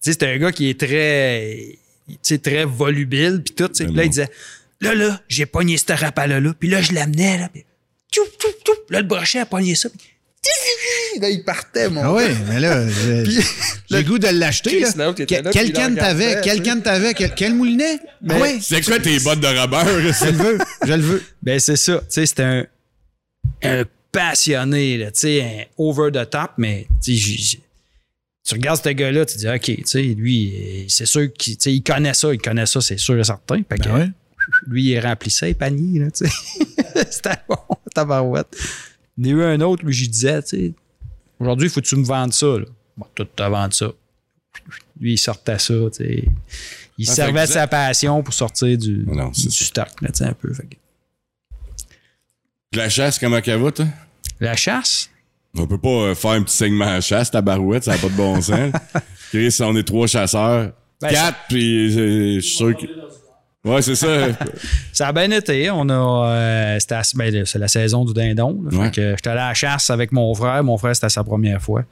sais, 0.00 0.12
c'est 0.12 0.24
un 0.24 0.38
gars 0.38 0.50
qui 0.50 0.70
est 0.70 0.80
très. 0.80 1.78
Tu 2.08 2.16
sais, 2.20 2.38
très 2.38 2.64
volubile, 2.64 3.42
puis 3.44 3.54
tout. 3.54 3.68
tu 3.68 3.76
sais. 3.76 3.84
Mais 3.84 3.90
Puis 3.90 3.96
là, 3.96 4.04
il 4.04 4.10
disait 4.10 4.30
Là, 4.80 4.94
là, 4.96 5.20
j'ai 5.28 5.46
pogné 5.46 5.76
ce 5.76 5.92
rapala-là, 5.92 6.52
puis 6.58 6.68
là, 6.68 6.82
je 6.82 6.92
l'amenais, 6.92 7.38
là. 7.38 7.48
Puis, 7.48 7.64
tchou, 8.10 8.22
tchou, 8.40 8.48
tchou. 8.64 8.72
Là, 8.90 9.02
le 9.02 9.06
brochet 9.06 9.38
a 9.38 9.46
pogné 9.46 9.76
ça. 9.76 9.88
Là, 11.20 11.28
il 11.30 11.42
partait, 11.44 11.88
mon 11.88 12.02
Ah 12.02 12.12
oui, 12.14 12.24
mais 12.48 12.60
là, 12.60 12.86
j'ai 12.88 13.40
le 13.90 14.02
goût 14.02 14.18
de 14.18 14.28
l'acheter. 14.28 14.80
Chris 14.82 14.92
là. 14.96 15.06
Laut 15.06 15.12
était 15.12 15.26
Que- 15.38 15.44
là, 15.44 15.50
Quel 17.36 17.54
moulinet? 17.54 17.98
Ah 18.28 18.34
oui, 18.40 18.58
C'est 18.62 18.84
quoi 18.84 18.98
tes 18.98 19.18
bottes 19.20 19.40
de 19.40 19.46
Robert? 19.46 19.86
je 19.88 20.26
le 20.26 20.32
veux, 20.32 20.58
je 20.86 20.92
le 20.92 21.02
veux. 21.02 21.22
Ben, 21.42 21.58
c'est 21.58 21.76
ça. 21.76 21.98
Tu 21.98 22.04
sais, 22.08 22.26
c'était 22.26 22.42
un, 22.42 22.66
un 23.62 23.84
passionné, 24.12 24.98
là, 24.98 25.10
tu 25.10 25.20
sais, 25.20 25.42
un 25.42 25.64
over 25.78 26.10
the 26.12 26.28
top, 26.30 26.52
mais 26.58 26.86
tu 27.02 27.16
sais, 27.16 27.58
regardes 28.52 28.82
ce 28.82 28.88
gars-là, 28.90 29.26
tu 29.26 29.38
dis, 29.38 29.48
OK, 29.48 29.60
tu 29.62 29.82
sais, 29.84 30.02
lui, 30.02 30.86
c'est 30.88 31.06
sûr 31.06 31.32
qu'il 31.32 31.56
il 31.66 31.82
connaît 31.82 32.14
ça, 32.14 32.32
il 32.32 32.40
connaît 32.40 32.66
ça, 32.66 32.80
c'est 32.80 32.98
sûr 32.98 33.18
et 33.18 33.24
certain. 33.24 33.62
Fait 33.68 33.78
que, 33.78 33.84
Ben 33.88 33.94
ouais. 33.98 34.08
lui, 34.68 34.84
il 34.92 35.00
remplissait 35.00 35.46
les 35.46 35.54
paniers, 35.54 35.98
là, 36.00 36.10
tu 36.10 36.26
sais. 36.26 36.32
C'était 37.10 37.30
bon, 37.48 37.56
tabarouette. 37.94 38.46
Il 39.18 39.26
y 39.26 39.34
en 39.34 39.38
a 39.38 39.40
eu 39.40 39.44
un 39.44 39.60
autre, 39.62 39.84
lui, 39.84 39.92
j'y 39.92 40.08
disais, 40.08 40.42
tu 40.42 40.48
sais, 40.48 40.72
aujourd'hui, 41.40 41.68
il 41.68 41.70
faut 41.70 41.80
que 41.80 41.86
tu 41.86 41.96
me 41.96 42.04
vendes 42.04 42.32
ça, 42.32 42.46
là. 42.58 42.64
Bon, 42.96 43.06
tout 43.14 43.24
te 43.24 43.42
vendre 43.42 43.72
ça. 43.74 43.90
Lui, 45.00 45.12
il 45.14 45.18
sortait 45.18 45.58
ça, 45.58 45.74
tu 45.92 46.04
sais. 46.04 46.24
Il 46.98 47.08
Ah, 47.10 47.12
servait 47.14 47.46
sa 47.46 47.66
passion 47.66 48.22
pour 48.22 48.32
sortir 48.32 48.76
du, 48.78 49.04
Non, 49.06 49.32
c'est 49.34 49.48
du 49.48 49.64
stock, 49.64 49.88
là, 50.00 50.08
tu 50.08 50.18
sais, 50.18 50.24
un 50.24 50.32
peu. 50.32 50.52
Fait 50.54 50.62
que- 50.66 50.76
La 52.72 52.88
chasse, 52.88 53.18
comment 53.18 53.40
qu'elle 53.40 53.60
va, 53.60 53.70
toi? 53.72 53.86
La 54.40 54.56
chasse? 54.56 55.10
On 55.58 55.66
peut 55.66 55.78
pas 55.78 55.88
euh, 55.88 56.14
faire 56.14 56.32
un 56.32 56.42
petit 56.42 56.56
segment 56.56 56.86
à 56.86 57.00
chasse, 57.00 57.30
ta 57.30 57.40
barouette, 57.40 57.84
ça 57.84 57.92
n'a 57.92 57.98
pas 57.98 58.08
de 58.08 58.14
bon 58.16 58.40
sens. 58.42 58.72
Chris, 59.30 59.56
on 59.60 59.74
est 59.76 59.84
trois 59.84 60.06
chasseurs. 60.06 60.72
Ben, 61.00 61.08
Quatre, 61.10 61.38
puis 61.48 61.98
euh, 61.98 62.34
je 62.36 62.40
suis 62.40 62.56
sûr 62.56 62.76
que... 62.76 62.84
Ouais, 63.66 63.82
c'est 63.82 63.96
ça. 63.96 64.28
Ça 64.92 65.08
a 65.08 65.12
bien 65.12 65.30
été. 65.30 65.70
On 65.70 65.88
a, 65.88 66.28
euh, 66.28 66.78
c'était 66.78 67.00
ben, 67.16 67.44
c'est 67.44 67.58
la 67.58 67.68
saison 67.68 68.04
du 68.04 68.14
dindon. 68.14 68.62
Ouais. 68.72 68.90
que 68.90 69.10
j'étais 69.10 69.30
allé 69.30 69.40
à 69.40 69.48
la 69.48 69.54
chasse 69.54 69.90
avec 69.90 70.12
mon 70.12 70.32
frère. 70.34 70.62
Mon 70.62 70.78
frère, 70.78 70.94
c'était 70.94 71.08
sa 71.08 71.24
première 71.24 71.60
fois. 71.60 71.82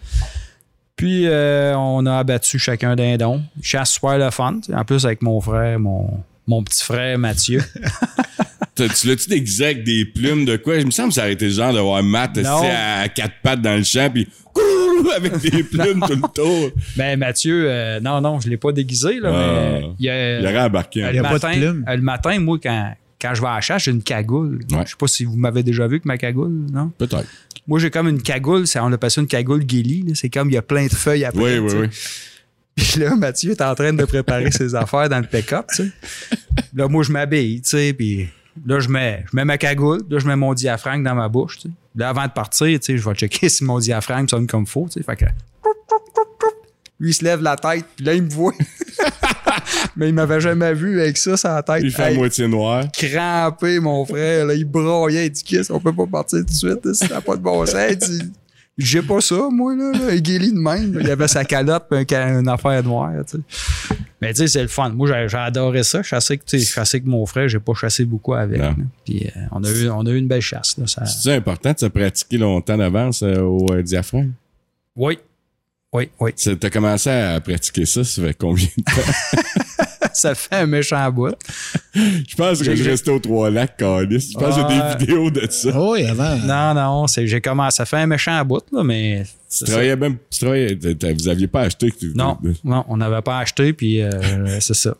Puis, 0.96 1.26
euh, 1.26 1.76
on 1.76 2.06
a 2.06 2.18
abattu 2.18 2.58
chacun 2.58 2.92
un 2.92 2.96
dindon. 2.96 3.42
Chasse 3.60 3.90
super 3.90 4.16
le 4.16 4.30
fun. 4.30 4.60
En 4.72 4.84
plus, 4.84 5.04
avec 5.04 5.20
mon 5.22 5.40
frère, 5.40 5.80
mon, 5.80 6.22
mon 6.46 6.62
petit 6.62 6.82
frère 6.84 7.18
Mathieu. 7.18 7.60
T'as- 8.74 8.88
tu 8.88 9.06
l'as-tu 9.06 9.28
déguisé 9.28 9.64
avec 9.66 9.84
des 9.84 10.04
plumes 10.04 10.44
de 10.44 10.56
quoi? 10.56 10.76
Il 10.76 10.86
me 10.86 10.90
semble 10.90 11.08
que 11.10 11.14
ça 11.14 11.22
aurait 11.22 11.32
été 11.34 11.44
le 11.46 11.52
genre 11.52 11.72
de 11.72 11.78
voir 11.78 12.02
Matt 12.02 12.38
à 12.38 13.08
quatre 13.08 13.34
pattes 13.42 13.62
dans 13.62 13.76
le 13.76 13.84
champ, 13.84 14.10
puis 14.12 14.28
avec 15.14 15.36
des 15.38 15.62
plumes 15.64 16.00
tout 16.00 16.14
le 16.14 16.32
tour. 16.34 16.70
ben, 16.96 17.18
Mathieu, 17.18 17.66
euh, 17.70 18.00
non, 18.00 18.20
non, 18.20 18.40
je 18.40 18.48
l'ai 18.48 18.56
pas 18.56 18.72
déguisé. 18.72 19.20
Là, 19.20 19.30
Ah. 19.32 19.78
mais 19.80 19.86
il 20.00 20.04
y 20.06 20.10
a, 20.10 20.40
Il 20.40 20.46
aurait 20.46 20.60
embarqué. 20.62 21.04
Euh, 21.04 21.10
Il 21.12 21.16
y 21.16 21.18
a 21.18 21.22
le, 21.22 21.28
pas 21.28 21.38
de 21.38 21.56
matin, 21.60 21.82
euh, 21.88 21.96
le 21.96 22.02
matin, 22.02 22.38
moi, 22.40 22.58
quand, 22.60 22.94
quand 23.20 23.34
je 23.34 23.40
vais 23.40 23.46
à 23.48 23.54
la 23.56 23.60
chasse, 23.60 23.84
j'ai 23.84 23.90
une 23.92 24.02
cagoule. 24.02 24.60
Ouais. 24.72 24.82
Je 24.84 24.90
sais 24.90 24.96
pas 24.98 25.06
si 25.06 25.24
vous 25.24 25.36
m'avez 25.36 25.62
déjà 25.62 25.86
vu 25.86 25.94
avec 25.94 26.04
ma 26.04 26.18
cagoule, 26.18 26.66
non? 26.72 26.90
Peut-être. 26.98 27.26
Moi, 27.68 27.78
j'ai 27.78 27.90
comme 27.90 28.08
une 28.08 28.22
cagoule, 28.22 28.64
on 28.80 28.92
appelle 28.92 29.10
ça 29.10 29.20
une 29.20 29.26
cagoule 29.28 29.64
guélie. 29.64 30.04
C'est 30.14 30.30
comme 30.30 30.50
il 30.50 30.54
y 30.54 30.58
a 30.58 30.62
plein 30.62 30.86
de 30.86 30.92
feuilles 30.92 31.24
après. 31.24 31.58
Oui, 31.58 31.72
oui, 31.72 31.80
oui. 31.82 31.86
Puis 32.76 33.00
là, 33.00 33.14
Mathieu 33.14 33.52
est 33.52 33.62
en 33.62 33.74
train 33.74 33.92
de 33.92 34.04
préparer 34.04 34.50
ses 34.50 34.74
affaires 34.74 35.08
dans 35.08 35.18
le 35.20 35.26
pick-up, 35.26 35.66
tu 35.74 35.84
sais. 35.84 35.90
Là, 36.74 36.88
moi, 36.88 37.02
je 37.02 37.12
m'habille, 37.12 37.60
tu 37.62 37.70
sais, 37.70 37.92
puis 37.92 38.28
là, 38.66 38.80
je 38.80 38.88
mets, 38.88 39.24
je 39.30 39.36
mets 39.36 39.44
ma 39.44 39.58
cagoule, 39.58 40.02
là, 40.10 40.18
je 40.18 40.26
mets 40.26 40.36
mon 40.36 40.54
diaphragme 40.54 41.04
dans 41.04 41.14
ma 41.14 41.28
bouche, 41.28 41.58
tu 41.58 41.68
sais. 41.68 41.74
Là, 41.96 42.08
avant 42.08 42.26
de 42.26 42.32
partir, 42.32 42.66
tu 42.80 42.86
sais, 42.86 42.98
je 42.98 43.08
vais 43.08 43.14
checker 43.14 43.48
si 43.50 43.64
mon 43.64 43.78
diaphragme 43.78 44.28
sonne 44.28 44.46
comme 44.46 44.66
faut, 44.66 44.86
tu 44.90 44.98
sais. 44.98 45.02
Fait 45.04 45.16
que... 45.16 45.24
Lui, 47.00 47.10
il 47.10 47.14
se 47.14 47.24
lève 47.24 47.42
la 47.42 47.56
tête, 47.56 47.84
puis 47.96 48.04
là, 48.04 48.14
il 48.14 48.22
me 48.22 48.30
voit. 48.30 48.52
Mais 49.96 50.08
il 50.08 50.14
m'avait 50.14 50.40
jamais 50.40 50.72
vu 50.74 51.00
avec 51.00 51.16
ça 51.16 51.34
la 51.44 51.62
tête. 51.62 51.82
Il 51.84 51.90
fait 51.90 52.02
à 52.02 52.10
Hey, 52.10 52.16
moitié 52.16 52.46
noir. 52.48 52.84
crampé, 52.92 53.80
mon 53.80 54.04
frère. 54.04 54.46
Là, 54.46 54.54
il 54.54 54.64
broyait. 54.64 55.26
Il 55.26 55.30
dit 55.30 55.42
Qu'est-ce 55.44 55.72
on 55.72 55.80
peut 55.80 55.92
pas 55.92 56.06
partir 56.06 56.40
tout 56.40 56.44
de 56.46 56.52
suite. 56.52 56.92
Ça 56.94 57.08
n'a 57.08 57.20
pas 57.20 57.36
de 57.36 57.42
bon 57.42 57.64
sens. 57.66 57.96
J'ai 58.76 59.02
pas 59.02 59.20
ça, 59.20 59.48
moi. 59.50 59.74
Là, 59.76 59.92
là. 59.92 60.14
Il 60.14 60.22
guérit 60.22 60.52
de 60.52 60.58
même. 60.58 60.98
Il 61.00 61.08
avait 61.10 61.28
sa 61.28 61.44
calotte 61.44 61.86
et 61.92 62.16
un 62.16 62.40
une 62.40 62.48
affaire 62.48 62.82
noire. 62.82 63.12
tu 63.26 63.38
sais. 63.38 63.96
Mais 64.20 64.32
tu 64.32 64.38
sais, 64.38 64.48
c'est 64.48 64.62
le 64.62 64.68
fun. 64.68 64.88
Moi, 64.90 65.28
j'ai, 65.28 65.36
adoré 65.36 65.82
ça. 65.82 66.02
Je 66.02 66.08
chassais 66.08 66.40
avec 66.76 67.04
mon 67.04 67.24
frère. 67.26 67.48
J'ai 67.48 67.60
pas 67.60 67.74
chassé 67.74 68.04
beaucoup 68.04 68.34
avec. 68.34 68.60
Puis 69.04 69.26
euh, 69.26 69.40
on, 69.52 69.62
a 69.62 69.70
eu, 69.70 69.88
on 69.90 70.06
a 70.06 70.10
eu 70.10 70.16
une 70.16 70.28
belle 70.28 70.40
chasse. 70.40 70.76
Là, 70.78 70.86
ça... 70.86 71.04
C'est 71.04 71.34
important 71.34 71.72
de 71.72 71.78
se 71.78 71.86
pratiquer 71.86 72.38
longtemps 72.38 72.76
d'avance 72.76 73.22
euh, 73.22 73.40
au 73.40 73.66
euh, 73.72 73.82
diaphragme? 73.82 74.32
Oui. 74.96 75.18
Oui, 75.92 76.08
oui. 76.18 76.32
Tu 76.34 76.56
as 76.60 76.70
commencé 76.70 77.10
à 77.10 77.40
pratiquer 77.40 77.86
ça, 77.86 78.02
ça 78.02 78.22
fait 78.22 78.34
combien 78.34 78.66
de 78.76 78.82
temps? 78.82 79.82
ça 80.20 80.34
fait 80.34 80.54
un 80.56 80.66
méchant 80.66 81.10
bout. 81.10 81.34
Je 81.94 82.34
pense 82.36 82.60
que 82.62 82.74
je 82.74 82.82
restais 82.84 83.10
aux 83.10 83.18
trois 83.20 83.50
lacs, 83.50 83.76
Calis. 83.76 84.30
Je 84.32 84.38
pense 84.38 84.56
que 84.56 84.62
j'ai 84.62 84.78
des 84.78 84.98
vidéos 85.06 85.30
de 85.30 85.46
ça. 85.50 85.70
Ah 85.72 85.80
oui, 85.90 86.04
avant. 86.06 86.36
Non, 86.38 86.74
non. 86.74 87.06
C'est, 87.06 87.26
j'ai 87.26 87.40
commencé. 87.40 87.76
Ça 87.76 87.86
fait 87.86 87.98
un 87.98 88.06
méchant 88.06 88.44
bout, 88.44 88.64
là, 88.72 88.82
mais. 88.82 89.22
Tu 89.24 89.58
ça. 89.58 89.66
travaillais 89.66 89.94
même, 89.94 90.16
tu 90.30 90.40
travaillais, 90.40 90.76
vous 91.14 91.28
aviez 91.28 91.46
pas 91.46 91.60
acheté. 91.62 91.90
que 91.92 91.96
tu- 91.98 92.12
Non, 92.16 92.36
non, 92.64 92.84
on 92.88 92.96
n'avait 92.96 93.22
pas 93.22 93.38
acheté, 93.38 93.72
puis 93.72 94.02
euh, 94.02 94.10
c'est 94.60 94.74
ça. 94.74 94.94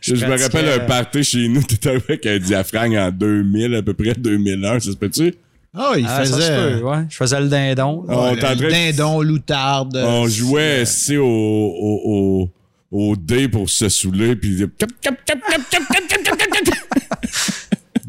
Je, 0.00 0.16
je 0.16 0.26
me 0.26 0.36
rappelle 0.42 0.68
un 0.68 0.84
party 0.84 1.22
chez 1.22 1.46
nous, 1.48 1.62
t'étais 1.62 1.90
arrivé 1.90 2.04
avec 2.08 2.26
un 2.26 2.38
diaphragme 2.38 2.96
en 2.96 3.10
2000, 3.12 3.76
à 3.76 3.82
peu 3.82 3.94
près 3.94 4.14
2001, 4.14 4.80
ça 4.80 4.90
se 4.90 4.96
peut-tu? 4.96 5.32
Ah, 5.72 5.92
il 5.96 6.04
Ah, 6.08 6.24
ça 6.24 6.36
faisait. 6.36 6.56
peut, 6.56 6.82
ouais. 6.84 7.04
Je 7.08 7.16
faisais 7.16 7.40
le 7.40 7.46
dindon. 7.48 8.04
On 8.08 8.32
le 8.32 8.70
dindon, 8.70 9.20
loutarde. 9.22 9.96
On 10.04 10.24
euh, 10.24 10.28
jouait, 10.28 10.82
tu 10.84 11.16
au, 11.18 11.24
au, 11.24 12.00
au, 12.04 12.50
au 12.90 13.16
dé 13.16 13.48
pour 13.48 13.70
se 13.70 13.88
saouler, 13.88 14.36
puis 14.36 14.66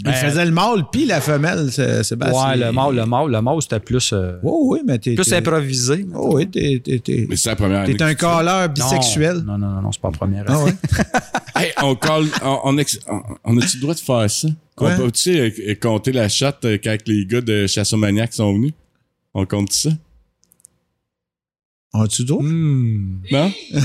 il 0.06 0.14
faisait 0.14 0.45
le 0.45 0.52
mâle 0.52 0.84
puis 0.91 1.06
la 1.06 1.22
femelle, 1.22 1.72
Sébastien. 1.72 2.49
Ouais, 2.49 2.58
le 2.58 2.72
mâle, 2.72 2.95
le 2.95 3.06
mâle, 3.06 3.32
le 3.32 3.41
mâle, 3.41 3.62
c'était 3.62 3.80
plus. 3.80 4.12
Euh, 4.14 4.38
oh, 4.44 4.70
oui, 4.72 4.80
mais 4.86 4.98
t'es. 4.98 5.16
Plus 5.16 5.32
improvisé. 5.34 6.06
Oh, 6.16 6.36
oui, 6.36 6.49
t'es. 6.49 6.82
Mais 7.30 7.36
c'est 7.36 7.49
la 7.49 7.56
première 7.56 7.86
T'es 7.86 8.02
un 8.02 8.16
calleur 8.16 8.70
bisexuel. 8.70 9.38
Non, 9.45 9.58
non, 9.58 9.68
non, 9.68 9.82
non 9.82 9.91
c'est 9.91 10.02
pas 10.02 10.10
la 10.10 10.18
première. 10.18 10.45
Ah, 10.48 10.64
ouais? 10.64 10.74
hey, 11.56 11.72
on 11.82 11.95
call. 11.95 12.26
On, 12.44 12.60
on, 12.64 12.76
on 13.44 13.58
a-tu 13.58 13.78
le 13.78 13.82
droit 13.82 13.94
de 13.94 13.99
faire 13.99 14.30
ça? 14.30 14.48
Quoi? 14.76 14.91
On 14.94 14.98
peut-tu 14.98 15.38
euh, 15.38 15.76
compter 15.80 16.12
la 16.12 16.30
chatte 16.30 16.66
euh, 16.66 16.78
quand 16.84 16.98
les 17.06 17.26
gars 17.26 17.41
de 17.41 17.68
Chassomaniac 17.68 18.34
sont 18.34 18.53
venus? 18.53 18.74
On 19.34 19.45
compte 19.45 19.72
ça? 19.72 19.91
As-tu 21.93 22.23
droit? 22.23 22.41
Hmm. 22.43 23.18
Non? 23.31 23.51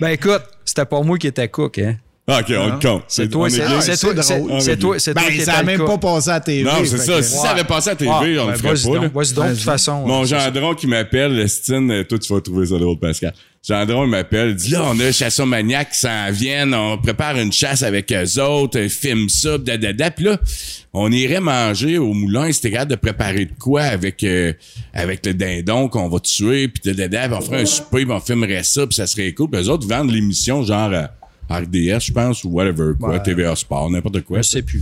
Ben 0.00 0.08
écoute, 0.08 0.42
c'était 0.64 0.86
pas 0.86 1.02
moi 1.02 1.18
qui 1.18 1.26
étais 1.26 1.48
cook, 1.48 1.78
hein. 1.78 1.96
Ah, 2.26 2.40
ok, 2.40 2.54
on 2.56 2.66
le 2.68 2.78
compte. 2.80 3.02
C'est 3.08 3.28
toi, 3.28 3.50
c'est 3.50 3.56
bien. 3.66 3.80
c'est 3.80 3.96
c'est 3.96 4.14
toi, 4.14 4.22
c'est 4.22 4.76
toi, 4.78 4.98
c'est 4.98 5.12
toi 5.14 5.22
Ben, 5.22 5.30
qui 5.32 5.36
ça 5.40 5.42
étais 5.42 5.50
a 5.50 5.60
le 5.62 5.66
même 5.66 5.84
pas 5.84 5.98
passé 5.98 6.30
à 6.30 6.34
la 6.34 6.40
TV. 6.40 6.62
Non, 6.62 6.70
c'est 6.84 6.96
ça. 6.98 7.16
que- 7.16 7.22
Si 7.22 7.36
ça 7.36 7.50
avait 7.50 7.64
passé 7.64 7.90
à 7.90 7.96
TV, 7.96 8.10
Ah, 8.10 8.20
on 8.20 8.22
ben, 8.22 8.52
le 8.52 8.56
ferait 8.56 8.68
pas. 8.68 9.08
Vas-y 9.12 9.32
donc, 9.34 9.46
de 9.48 9.50
toute 9.54 9.58
façon. 9.62 10.06
Mon 10.06 10.24
c'est 10.24 10.36
ça. 10.38 10.44
gendron 10.50 10.74
qui 10.74 10.86
m'appelle, 10.86 11.36
le 11.36 11.48
Stine, 11.48 12.04
toi, 12.04 12.18
tu 12.18 12.32
vas 12.32 12.40
trouver 12.40 12.66
ça 12.66 12.78
drôle, 12.78 12.98
Pascal. 12.98 13.34
Gendron, 13.62 14.06
m'appelle, 14.06 14.50
il 14.50 14.54
dit 14.56 14.70
là, 14.70 14.84
on 14.86 14.98
a 15.00 15.04
un 15.08 15.12
chasseur 15.12 15.46
maniaque 15.46 15.90
qui 15.90 15.98
s'en 16.00 16.30
viennent, 16.30 16.72
on 16.72 16.96
prépare 16.96 17.36
une 17.36 17.52
chasse 17.52 17.82
avec 17.82 18.10
eux 18.10 18.40
autres, 18.40 18.80
un 18.80 18.88
film 18.88 19.28
ça, 19.28 19.58
dadada. 19.58 20.10
Puis 20.10 20.24
là, 20.24 20.40
on 20.94 21.12
irait 21.12 21.40
manger 21.40 21.98
au 21.98 22.14
moulin, 22.14 22.50
c'était 22.52 22.70
capable 22.70 22.92
de 22.92 22.96
préparer 22.96 23.44
de 23.44 23.52
quoi 23.58 23.82
avec 23.82 24.24
euh, 24.24 24.54
avec 24.94 25.26
le 25.26 25.34
dindon 25.34 25.88
qu'on 25.88 26.08
va 26.08 26.20
tuer, 26.20 26.68
puis 26.68 26.80
dadada, 26.94 27.28
puis 27.28 27.36
on 27.38 27.40
ferait 27.42 27.60
un 27.62 27.66
souper, 27.66 28.06
puis 28.06 28.12
on 28.14 28.20
filmerait 28.20 28.62
ça, 28.64 28.86
puis 28.86 28.94
ça 28.94 29.06
serait 29.06 29.32
cool. 29.34 29.50
Puis 29.50 29.60
eux 29.60 29.68
autres 29.68 29.86
vendent 29.86 30.10
l'émission 30.10 30.62
genre 30.62 30.94
à 30.94 31.10
RDS, 31.50 32.00
je 32.06 32.12
pense, 32.12 32.44
ou 32.44 32.48
whatever, 32.50 32.92
quoi, 32.98 33.10
Ouais. 33.10 33.22
TVA 33.22 33.54
Sport, 33.56 33.90
n'importe 33.90 34.22
quoi. 34.22 34.38
Je 34.40 34.48
sais 34.48 34.62
plus. 34.62 34.80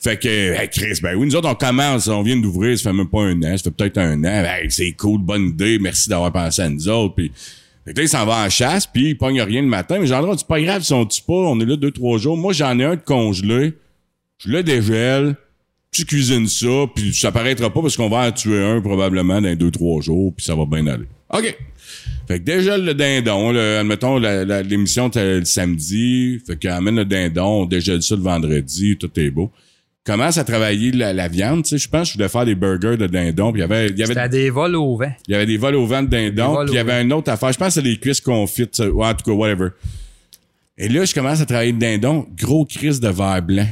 Fait 0.00 0.16
que, 0.16 0.28
hey, 0.28 0.68
Chris, 0.70 1.00
ben 1.02 1.16
oui, 1.16 1.26
nous 1.26 1.34
autres, 1.34 1.48
on 1.48 1.54
commence, 1.56 2.06
on 2.06 2.22
vient 2.22 2.36
d'ouvrir, 2.36 2.78
ça 2.78 2.90
fait 2.90 2.96
même 2.96 3.08
pas 3.08 3.22
un 3.22 3.42
an, 3.42 3.56
ça 3.56 3.64
fait 3.64 3.70
peut-être 3.72 3.98
un 3.98 4.22
an. 4.22 4.44
Hey, 4.44 4.70
c'est 4.70 4.92
cool, 4.92 5.20
bonne 5.22 5.48
idée, 5.48 5.78
merci 5.80 6.08
d'avoir 6.08 6.30
pensé 6.30 6.62
à 6.62 6.68
nous 6.68 6.88
autres. 6.88 7.14
Puis, 7.16 7.32
fait 7.84 7.94
que 7.94 7.98
là, 7.98 8.04
il 8.04 8.08
s'en 8.08 8.24
va 8.24 8.44
en 8.44 8.48
chasse, 8.48 8.86
puis 8.86 9.10
il 9.10 9.18
pogne 9.18 9.40
rien 9.42 9.62
le 9.62 9.68
matin. 9.68 9.98
Mais 9.98 10.06
genre, 10.06 10.34
c'est 10.38 10.46
pas 10.46 10.60
grave, 10.60 10.82
ils 10.82 10.84
sont 10.84 11.04
pas, 11.04 11.32
on 11.32 11.58
est 11.60 11.64
là 11.64 11.76
deux, 11.76 11.90
trois 11.90 12.18
jours. 12.18 12.36
Moi, 12.36 12.52
j'en 12.52 12.78
ai 12.78 12.84
un 12.84 12.96
de 12.96 13.00
congelé, 13.00 13.74
je 14.38 14.50
le 14.50 14.62
dégèle, 14.62 15.36
tu 15.90 16.04
cuisines 16.04 16.48
ça, 16.48 16.86
puis 16.94 17.12
ça 17.12 17.32
paraîtra 17.32 17.70
pas 17.70 17.82
parce 17.82 17.96
qu'on 17.96 18.08
va 18.08 18.28
en 18.28 18.32
tuer 18.32 18.64
un 18.64 18.80
probablement 18.80 19.40
dans 19.40 19.54
deux, 19.56 19.70
trois 19.70 20.00
jours, 20.00 20.32
puis 20.34 20.44
ça 20.44 20.54
va 20.54 20.64
bien 20.64 20.86
aller. 20.86 21.06
OK. 21.32 21.56
Fait 22.28 22.38
que 22.38 22.44
déjà 22.44 22.78
le 22.78 22.94
dindon, 22.94 23.50
le, 23.52 23.78
admettons, 23.78 24.18
l'émission 24.18 25.10
le 25.14 25.44
samedi, 25.44 26.40
fait 26.46 26.56
qu'il 26.56 26.70
amène 26.70 26.96
le 26.96 27.04
dindon, 27.04 27.62
on 27.62 27.66
dégèle 27.66 28.02
ça 28.02 28.14
le 28.14 28.22
vendredi, 28.22 28.96
tout 28.96 29.10
est 29.18 29.30
beau. 29.30 29.50
Commence 30.04 30.36
à 30.36 30.42
travailler 30.42 30.90
la, 30.90 31.12
la 31.12 31.28
viande, 31.28 31.62
tu 31.62 31.70
sais, 31.70 31.78
je 31.78 31.88
pense 31.88 32.08
que 32.08 32.12
je 32.14 32.18
voulais 32.18 32.28
faire 32.28 32.44
des 32.44 32.56
burgers 32.56 32.96
de 32.96 33.06
dindon, 33.06 33.52
puis 33.52 33.60
il 33.60 33.62
y 33.62 33.64
avait, 33.64 33.86
il 33.88 33.96
y 33.96 34.02
avait, 34.02 34.14
C'était 34.14 34.28
des 34.28 34.50
vols 34.50 34.74
au 34.74 34.96
vent. 34.96 35.12
il 35.28 35.32
y 35.32 35.34
avait 35.36 35.46
des 35.46 35.56
vols 35.56 35.76
au 35.76 35.86
vent 35.86 36.02
de 36.02 36.08
Des 36.08 36.30
dindon, 36.32 36.56
puis 36.64 36.72
il 36.72 36.76
y 36.76 36.78
avait 36.78 37.00
une 37.02 37.12
autre 37.12 37.30
affaire, 37.30 37.52
je 37.52 37.58
pense 37.58 37.68
que 37.68 37.74
c'est 37.74 37.82
les 37.82 37.96
cuisses 37.98 38.20
confites, 38.20 38.74
ça, 38.74 38.88
ou 38.90 39.04
en 39.04 39.14
tout 39.14 39.24
cas, 39.24 39.30
whatever. 39.30 39.68
Et 40.76 40.88
là, 40.88 41.04
je 41.04 41.14
commence 41.14 41.40
à 41.40 41.46
travailler 41.46 41.70
le 41.70 41.78
dindon, 41.78 42.26
gros 42.36 42.64
crise 42.64 42.98
de 42.98 43.08
verre 43.10 43.42
blanc 43.42 43.68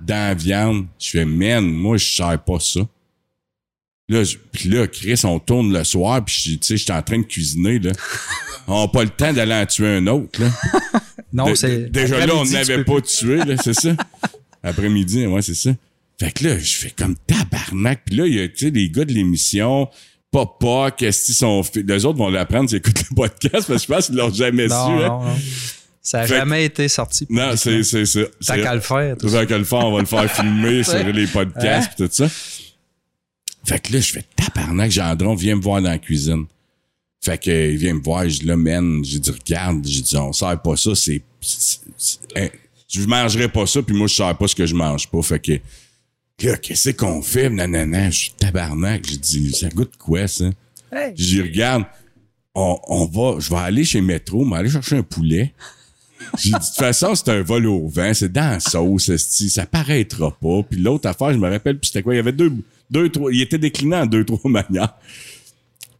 dans 0.00 0.28
la 0.28 0.34
viande. 0.34 0.86
Je 1.00 1.10
fais, 1.10 1.24
man, 1.24 1.64
moi, 1.64 1.96
je 1.96 2.04
sers 2.12 2.38
pas 2.44 2.60
ça. 2.60 2.80
Là, 4.08 4.22
je- 4.22 4.36
puis 4.52 4.68
là, 4.68 4.86
Chris, 4.86 5.20
on 5.24 5.40
tourne 5.40 5.72
le 5.72 5.82
soir, 5.82 6.24
puis 6.24 6.34
je- 6.44 6.50
tu 6.52 6.58
sais, 6.62 6.76
j'étais 6.76 6.92
en 6.92 7.02
train 7.02 7.18
de 7.18 7.24
cuisiner, 7.24 7.80
là. 7.80 7.90
on 8.68 8.82
n'a 8.82 8.88
pas 8.88 9.02
le 9.02 9.10
temps 9.10 9.32
d'aller 9.32 9.54
en 9.54 9.66
tuer 9.66 9.88
un 9.96 10.06
autre, 10.06 10.40
là. 10.40 10.48
Non, 11.32 11.52
c'est. 11.56 11.90
dé- 11.90 12.02
Déjà 12.02 12.24
là, 12.26 12.32
on 12.36 12.44
n'avait 12.44 12.84
pas 12.84 13.00
tué, 13.00 13.38
là, 13.38 13.56
c'est 13.56 13.74
ça? 13.74 13.96
Après-midi, 14.62 15.26
ouais, 15.26 15.42
c'est 15.42 15.54
ça. 15.54 15.70
Fait 16.20 16.30
que 16.32 16.44
là, 16.44 16.58
je 16.58 16.74
fais 16.74 16.90
comme 16.90 17.16
tabarnak. 17.26 18.02
Puis 18.04 18.16
là, 18.16 18.26
il 18.26 18.34
y 18.34 18.40
a, 18.40 18.48
tu 18.48 18.66
sais, 18.66 18.70
les 18.70 18.90
gars 18.90 19.04
de 19.04 19.12
l'émission, 19.12 19.88
Papa, 20.30 20.90
qu'est-ce 20.96 21.26
qu'ils 21.26 21.34
sont. 21.34 21.62
Les 21.74 22.04
autres 22.04 22.18
vont 22.18 22.30
l'apprendre 22.30 22.68
s'ils 22.68 22.78
écoutent 22.78 23.02
le 23.10 23.14
podcast, 23.14 23.66
parce 23.66 23.66
que 23.68 23.78
je 23.78 23.86
pense 23.86 24.06
qu'ils 24.06 24.16
l'ont 24.16 24.32
jamais 24.32 24.66
Non, 24.68 24.86
su, 24.86 25.04
hein. 25.04 25.08
non. 25.08 25.22
Ça 26.00 26.18
n'a 26.18 26.26
jamais 26.26 26.64
été 26.64 26.88
sorti. 26.88 27.26
Non, 27.30 27.52
c'est, 27.56 27.82
c'est, 27.84 28.04
c'est. 28.06 28.30
T'as 28.44 28.60
qu'à 28.60 28.74
le 28.74 28.80
faire. 28.80 29.16
ça. 29.20 29.40
Fait 29.40 29.46
que 29.46 29.54
le 29.54 29.64
faire, 29.64 29.86
on 29.86 29.92
va 29.92 30.00
le 30.00 30.06
faire 30.06 30.30
filmer 30.34 30.82
sur 30.82 31.04
les 31.04 31.26
podcasts 31.26 31.90
pis 31.90 31.96
tout 31.96 32.08
ça. 32.10 32.28
Fait 33.64 33.78
que 33.78 33.92
là, 33.92 34.00
je 34.00 34.12
fais 34.12 34.24
tabarnak, 34.34 34.90
Gendron, 34.90 35.34
viens 35.34 35.54
me 35.54 35.60
voir 35.60 35.80
dans 35.80 35.90
la 35.90 35.98
cuisine. 35.98 36.46
Fait 37.24 37.38
que, 37.38 37.70
il 37.70 37.76
vient 37.76 37.94
me 37.94 38.02
voir, 38.02 38.28
je 38.28 38.44
là, 38.44 38.56
man, 38.56 39.04
j'ai 39.04 39.20
dit, 39.20 39.30
regarde, 39.30 39.86
j'ai 39.86 40.02
dit, 40.02 40.16
on 40.16 40.32
sert 40.32 40.60
pas 40.60 40.76
ça, 40.76 40.90
c'est, 40.96 41.22
je 43.00 43.06
mangerai 43.06 43.48
pas 43.48 43.66
ça, 43.66 43.82
puis 43.82 43.96
moi, 43.96 44.06
je 44.06 44.14
sers 44.14 44.36
pas 44.36 44.48
ce 44.48 44.54
que 44.54 44.66
je 44.66 44.74
mange 44.74 45.08
pas. 45.08 45.22
Fait 45.22 45.38
que, 45.38 45.58
qu'est-ce 46.56 46.90
qu'on 46.90 47.22
fait, 47.22 47.48
nanana, 47.48 48.10
je 48.10 48.18
suis 48.18 48.32
tabarnak, 48.32 49.06
j'ai 49.08 49.16
dit, 49.16 49.52
ça 49.52 49.68
goûte 49.68 49.96
quoi, 49.96 50.26
ça? 50.28 50.46
Hey. 50.92 51.12
J'ai 51.16 51.24
dit, 51.24 51.42
regarde, 51.42 51.84
on, 52.54 52.78
on 52.88 53.06
va, 53.06 53.40
je 53.40 53.48
vais 53.48 53.56
aller 53.60 53.84
chez 53.84 54.00
Métro, 54.00 54.44
mais 54.44 54.56
aller 54.56 54.70
chercher 54.70 54.96
un 54.96 55.02
poulet. 55.02 55.54
J'ai 56.36 56.50
dit, 56.50 56.52
de 56.52 56.58
toute 56.58 56.74
façon, 56.74 57.14
c'est 57.14 57.30
un 57.30 57.42
vol 57.42 57.66
au 57.66 57.88
vent, 57.88 58.12
c'est 58.14 58.30
dans 58.30 58.52
la 58.52 58.60
sauce, 58.60 59.10
ça 59.16 59.66
paraîtra 59.66 60.30
pas. 60.30 60.62
Puis 60.62 60.78
l'autre 60.78 61.08
affaire, 61.08 61.32
je 61.32 61.38
me 61.38 61.50
rappelle, 61.50 61.78
puis 61.78 61.88
c'était 61.88 62.02
quoi? 62.02 62.14
Il 62.14 62.18
y 62.18 62.20
avait 62.20 62.32
deux, 62.32 62.52
deux, 62.90 63.08
trois, 63.08 63.32
il 63.32 63.40
était 63.40 63.58
décliné 63.58 63.96
en 63.96 64.06
deux, 64.06 64.24
trois 64.24 64.38
manières. 64.50 64.94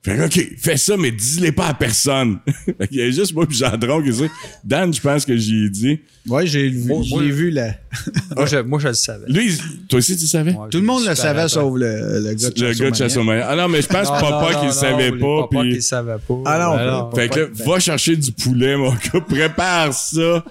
Fait 0.05 0.17
que, 0.17 0.25
OK, 0.27 0.49
fais 0.59 0.77
ça, 0.77 0.97
mais 0.97 1.13
dis-les 1.13 1.53
pas 1.53 1.69
à 1.69 1.75
personne. 1.75 2.39
fait 2.65 2.89
qu'il 2.89 2.97
y 2.99 3.03
a 3.03 3.11
juste 3.13 3.33
moi 3.35 3.47
puis 3.47 3.57
Gendron 3.57 4.03
qui 4.03 4.13
sait. 4.13 4.29
Dan, 4.65 4.93
je 4.93 5.01
pense 5.01 5.25
que 5.25 5.37
j'y 5.37 5.67
ai 5.67 5.71
dit. 5.71 6.01
Ouais, 6.27 6.45
j'ai 6.45 6.69
vu, 6.69 6.89
Moi- 6.89 7.03
j'ai 7.05 7.15
moi- 7.15 7.23
vu 7.23 7.51
la. 7.51 7.75
Moi, 8.37 8.47
je, 8.47 8.57
moi, 8.59 8.79
je 8.81 8.89
le 8.89 8.95
savais. 8.95 9.27
Lui, 9.29 9.57
toi 9.89 9.99
aussi, 9.99 10.17
tu 10.17 10.27
savais? 10.27 10.53
Ouais, 10.55 10.69
Tout 10.71 10.79
le 10.79 10.85
monde 10.85 11.05
le 11.07 11.15
savait, 11.15 11.47
sauf 11.49 11.79
le, 11.79 12.21
le 12.21 12.35
gars 12.35 12.51
de 12.51 12.65
Le 12.65 12.73
gars 12.75 12.91
de. 12.91 12.97
Chasseur 12.97 13.25
Ah 13.45 13.55
non, 13.55 13.69
mais 13.69 13.81
je 13.83 13.87
pense 13.87 14.09
Non, 14.09 14.15
papa 14.19 14.41
non, 14.41 14.49
qui 14.49 14.55
non, 14.55 14.61
le 14.63 14.67
non, 14.67 14.73
savait 14.73 15.11
pas. 15.13 15.43
papas 15.43 15.61
puis- 15.61 15.69
qui 15.71 15.75
le 15.77 15.81
savait 15.83 16.17
pas. 16.27 16.43
Ah 16.47 16.59
non, 16.59 17.11
pas- 17.11 17.17
Fait 17.21 17.29
que 17.29 17.39
là, 17.41 17.47
va 17.67 17.79
chercher 17.79 18.17
du 18.17 18.33
poulet, 18.33 18.77
mon 18.77 18.91
gars, 18.91 19.21
prépare 19.29 19.93
ça. 19.95 20.45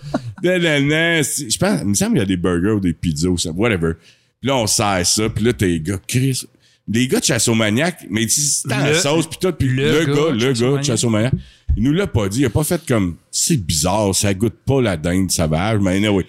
Je 0.43 1.57
pense, 1.57 1.81
il 1.81 1.87
me 1.87 1.93
semble 1.93 2.11
qu'il 2.11 2.19
y 2.19 2.23
a 2.23 2.25
des 2.25 2.37
burgers 2.37 2.71
ou 2.71 2.79
des 2.79 2.93
pizzas 2.93 3.27
ou 3.29 3.37
ça, 3.37 3.51
whatever. 3.51 3.93
Puis 4.39 4.47
là, 4.49 4.55
on 4.57 4.67
sert 4.67 5.05
ça, 5.05 5.29
puis 5.29 5.43
là, 5.43 5.53
t'as 5.53 5.65
les 5.67 5.79
gars, 5.81 5.99
Chris. 6.07 6.45
Les 6.87 7.07
gars 7.07 7.19
de 7.19 7.25
Chasseur-Maniac, 7.25 8.05
mais 8.09 8.21
tu 8.25 8.29
sais, 8.31 8.61
c'est 8.63 8.67
dans 8.67 8.77
la 8.79 8.91
Le- 8.91 8.97
sauce, 8.97 9.27
puis 9.27 9.37
tout, 9.41 9.51
puis 9.53 9.69
le, 9.69 10.05
le 10.05 10.13
gars, 10.13 10.31
le 10.31 10.53
gars 10.53 10.77
de. 10.79 10.83
Chasseur-Maniac, 10.83 11.33
il 11.77 11.83
nous 11.83 11.93
l'a 11.93 12.07
pas 12.07 12.27
dit, 12.27 12.41
il 12.41 12.45
a 12.45 12.49
pas 12.49 12.63
fait 12.63 12.81
comme, 12.85 13.15
c'est 13.31 13.57
bizarre, 13.57 14.13
ça 14.13 14.33
goûte 14.33 14.55
pas 14.65 14.81
la 14.81 14.97
dinde 14.97 15.31
sauvage, 15.31 15.79
mais 15.81 15.97
anyway. 15.97 16.25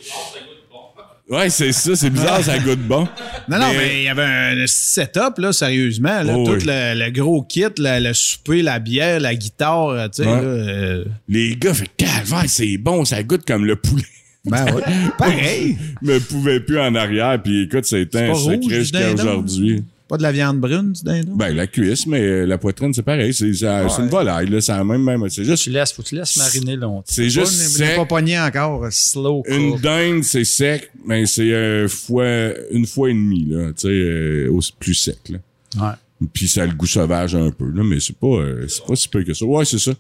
Ouais, 1.28 1.48
c'est 1.48 1.72
ça, 1.72 1.96
c'est 1.96 2.10
bizarre, 2.10 2.42
ça 2.44 2.58
goûte 2.64 2.80
bon. 2.86 3.08
Non, 3.48 3.58
non, 3.58 3.68
Mais- 3.72 3.76
mais 3.78 3.98
il 4.00 4.04
y 4.04 4.08
avait 4.08 4.22
un 4.62 4.64
setup, 4.66 5.38
là, 5.38 5.52
sérieusement. 5.52 6.22
Là, 6.22 6.34
Oh, 6.36 6.44
tout 6.44 6.52
oui. 6.52 6.64
le, 6.66 7.04
le 7.06 7.10
gros 7.10 7.42
kit, 7.42 7.64
le, 7.78 8.06
le 8.08 8.12
souper, 8.12 8.60
la 8.62 8.78
bière, 8.78 9.18
la 9.20 9.34
guitare, 9.34 10.10
tu 10.10 10.22
sais. 10.22 10.28
Ouais. 10.28 10.36
là, 10.36 10.42
euh, 10.42 11.04
Les 11.28 11.56
gars, 11.56 11.72
fait 11.74 11.88
calvaire, 11.96 12.44
c'est 12.48 12.76
bon, 12.76 13.04
ça 13.06 13.22
goûte 13.22 13.46
comme 13.46 13.64
le 13.64 13.76
poulet. 13.76 14.02
ben 14.44 14.64
ouais. 14.74 14.82
Pareil. 15.18 15.78
me 16.02 16.18
pouvait 16.18 16.60
plus 16.60 16.78
en 16.80 16.94
arrière, 16.94 17.40
puis 17.42 17.62
écoute, 17.62 17.84
c'était 17.86 18.26
C'est 18.26 18.30
un 18.30 18.34
sacré 18.34 18.74
jusqu'à 18.80 19.12
aujourd'hui. 19.12 19.84
Pas 20.12 20.18
de 20.18 20.22
la 20.24 20.32
viande 20.32 20.60
brune, 20.60 20.92
du 20.92 21.02
dindon? 21.04 21.36
Ben, 21.36 21.56
la 21.56 21.66
cuisse, 21.66 22.06
mais 22.06 22.20
euh, 22.20 22.44
la 22.44 22.58
poitrine, 22.58 22.92
c'est 22.92 23.02
pareil. 23.02 23.32
C'est 23.32 23.54
ça- 23.54 23.88
c'est 23.88 24.02
une 24.02 24.10
volaille, 24.10 24.46
là. 24.50 24.60
C'est 24.60 24.72
la 24.72 24.84
même, 24.84 25.02
même. 25.02 25.26
C'est 25.30 25.42
juste, 25.42 25.62
Tu 25.62 25.70
laisses, 25.70 25.90
faut 25.92 26.02
que 26.02 26.08
tu 26.08 26.16
laisses 26.16 26.36
mariner 26.36 26.76
longtemps. 26.76 27.04
c'est 27.06 27.30
juste 27.30 27.46
Pas- 27.78 27.86
sec. 27.86 27.96
pas 27.96 28.04
pogné 28.04 28.38
encore. 28.38 28.86
Slow 28.90 29.42
Une 29.48 29.78
dinde, 29.78 30.22
c'est 30.22 30.44
sec, 30.44 30.90
mais 31.06 31.24
c'est 31.24 31.50
euh, 31.50 31.88
fois, 31.88 32.26
une 32.72 32.84
fois 32.86 33.08
et 33.08 33.14
demie, 33.14 33.46
là. 33.48 33.68
Tu 33.68 33.74
sais, 33.80 33.88
euh, 33.88 34.60
plus 34.78 34.92
sec, 34.94 35.16
là. 35.30 35.38
Ouais. 35.80 36.28
Puis 36.34 36.46
ça 36.46 36.64
a 36.64 36.66
le 36.66 36.74
goût 36.74 36.84
sauvage 36.86 37.34
un 37.34 37.50
peu, 37.50 37.70
là, 37.70 37.82
mais 37.82 37.98
c'est 37.98 38.14
pas, 38.14 38.26
euh, 38.26 38.66
c'est 38.68 38.84
pas 38.84 38.94
si 38.96 39.08
peu 39.08 39.24
que 39.24 39.32
ça. 39.32 39.46
Ouais, 39.46 39.64
c'est 39.64 39.78
ça. 39.78 39.92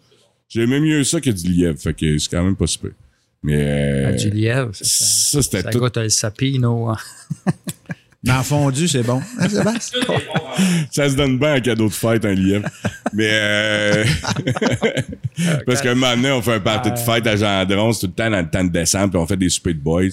J'aimais 0.50 0.80
mieux 0.80 1.04
ça 1.04 1.22
que 1.22 1.30
du 1.30 1.48
lièvre, 1.50 1.78
fait 1.78 1.94
que 1.94 2.18
c'est 2.18 2.30
quand 2.30 2.44
même 2.44 2.54
pas 2.56 2.66
si 2.66 2.76
peu. 2.76 2.92
Mais, 3.42 3.54
euh, 3.56 4.12
Du 4.16 4.28
lièvre, 4.28 4.70
c'est 4.74 4.84
ça. 4.86 5.04
ça, 5.06 5.42
c'était 5.42 5.62
Ça 5.62 5.70
tout. 5.70 5.78
goûte 5.78 5.96
le 5.96 6.10
sapino. 6.10 6.90
hein. 6.90 6.98
Dans 8.24 8.36
le 8.36 8.42
fondu, 8.44 8.86
c'est 8.86 9.02
bon. 9.02 9.20
Hein? 9.40 9.48
Ça 10.90 11.08
se 11.08 11.16
donne 11.16 11.38
bien 11.38 11.56
en 11.56 11.60
cadeau 11.60 11.88
de 11.88 11.92
fête, 11.92 12.24
un 12.24 12.34
lièvre. 12.34 12.68
Mais 13.12 13.30
euh... 13.30 14.04
Parce 15.66 15.80
qu'un 15.80 15.94
moment 15.94 16.14
donné, 16.14 16.30
on 16.30 16.42
fait 16.42 16.54
un 16.54 16.60
party 16.60 16.90
de 16.90 16.98
fête 16.98 17.26
à 17.26 17.36
Gendron, 17.36 17.92
c'est 17.92 18.00
tout 18.00 18.06
le 18.06 18.12
temps 18.12 18.30
dans 18.30 18.38
le 18.40 18.48
temps 18.48 18.64
de 18.64 18.70
décembre, 18.70 19.10
puis 19.10 19.18
on 19.18 19.26
fait 19.26 19.36
des 19.36 19.48
soupers 19.48 19.74
de 19.74 19.80
boys. 19.80 20.10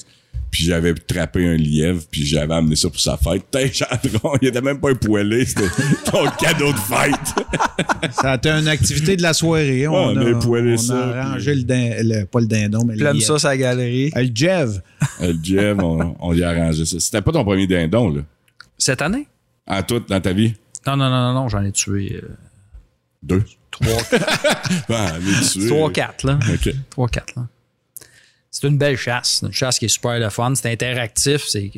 Puis 0.51 0.63
j'avais 0.63 0.93
trappé 0.95 1.45
un 1.47 1.55
lièvre, 1.55 2.01
puis 2.09 2.25
j'avais 2.25 2.53
amené 2.55 2.75
ça 2.75 2.89
pour 2.89 2.99
sa 2.99 3.17
fête. 3.17 3.45
T'es 3.51 3.71
Gendron, 3.71 4.33
il 4.41 4.47
était 4.47 4.61
même 4.61 4.79
pas 4.79 4.89
un 4.89 4.95
poêlé, 4.95 5.45
c'était 5.45 5.67
ton 6.11 6.25
cadeau 6.39 6.71
de 6.71 6.77
fête. 6.77 8.11
Ça 8.13 8.31
a 8.31 8.35
été 8.35 8.49
une 8.49 8.67
activité 8.67 9.15
de 9.15 9.21
la 9.21 9.33
soirée. 9.33 9.87
On, 9.87 9.93
on 9.93 10.17
a, 10.17 10.29
a 10.31 10.39
poêlé 10.39 10.73
on 10.73 10.77
ça, 10.77 11.07
a 11.21 11.31
rangé 11.33 11.53
le, 11.53 11.63
din- 11.63 11.93
le- 12.03 12.25
pas 12.25 12.39
le 12.39 12.47
dindon, 12.47 12.83
mais 12.83 12.93
le 12.95 12.99
Plum 12.99 13.13
lièvre. 13.17 13.27
ça 13.27 13.39
sa 13.39 13.57
galerie. 13.57 14.11
Euh, 14.17 14.23
Le 14.23 14.31
Jev. 14.33 14.81
Euh, 15.21 15.33
le 15.33 15.39
Jeff, 15.43 15.77
on, 15.79 16.15
on 16.19 16.31
lui 16.33 16.43
a 16.43 16.49
arrangé 16.49 16.83
ça. 16.85 16.99
C'était 16.99 17.21
pas 17.21 17.31
ton 17.31 17.43
premier 17.43 17.67
dindon, 17.67 18.09
là? 18.09 18.21
Cette 18.77 19.01
année? 19.03 19.27
En 19.67 19.83
tout, 19.83 19.99
dans 20.07 20.19
ta 20.19 20.33
vie? 20.33 20.55
Non, 20.87 20.97
non, 20.97 21.09
non, 21.09 21.31
non, 21.31 21.33
non, 21.41 21.47
j'en 21.49 21.63
ai 21.63 21.71
tué 21.71 22.21
euh, 22.23 22.27
Deux. 23.21 23.43
trois, 23.69 23.87
Ah, 24.89 25.11
mais 25.21 25.47
tu 25.53 25.67
trois, 25.67 25.91
quatre, 25.91 26.23
là. 26.25 26.39
OK. 26.51 26.73
Trois, 26.89 27.07
quatre, 27.07 27.35
là. 27.35 27.47
C'est 28.51 28.67
une 28.67 28.77
belle 28.77 28.97
chasse. 28.97 29.41
Une 29.43 29.51
chasse 29.51 29.77
qui 29.77 29.85
est 29.85 29.89
super 29.89 30.19
le 30.19 30.29
fun. 30.29 30.53
C'est 30.55 30.71
interactif. 30.71 31.47
C'est, 31.47 31.71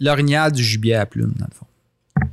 l'orignal 0.00 0.52
du 0.52 0.62
gibier 0.62 0.94
à 0.94 1.06
plume, 1.06 1.34
dans 1.36 1.46
le 1.46 1.54
fond. 1.54 1.66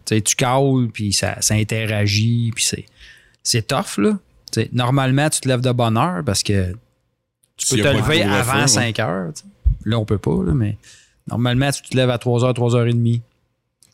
Tu 0.05 0.15
sais, 0.15 0.21
tu 0.21 0.35
caules, 0.35 0.89
puis 0.91 1.11
ça, 1.11 1.41
ça 1.41 1.55
interagit, 1.55 2.51
puis 2.53 2.63
c'est, 2.63 2.85
c'est 3.43 3.67
tough, 3.67 3.97
là. 3.97 4.17
Tu 4.51 4.61
sais, 4.61 4.69
normalement, 4.73 5.29
tu 5.29 5.41
te 5.41 5.47
lèves 5.47 5.61
de 5.61 5.71
bonne 5.71 5.97
heure 5.97 6.23
parce 6.25 6.43
que 6.43 6.73
tu 7.57 7.67
peux 7.67 7.81
te 7.81 7.87
lever 7.87 8.23
avant 8.23 8.61
ouais. 8.61 8.67
5 8.67 8.99
heures. 8.99 9.33
tu 9.33 9.41
sais. 9.41 9.47
Là, 9.85 9.97
on 9.97 10.05
peut 10.05 10.17
pas, 10.17 10.43
là, 10.43 10.53
mais 10.53 10.77
normalement, 11.29 11.71
tu 11.71 11.81
te 11.81 11.95
lèves 11.95 12.09
à 12.09 12.17
3h, 12.17 12.53
3h30. 12.53 13.21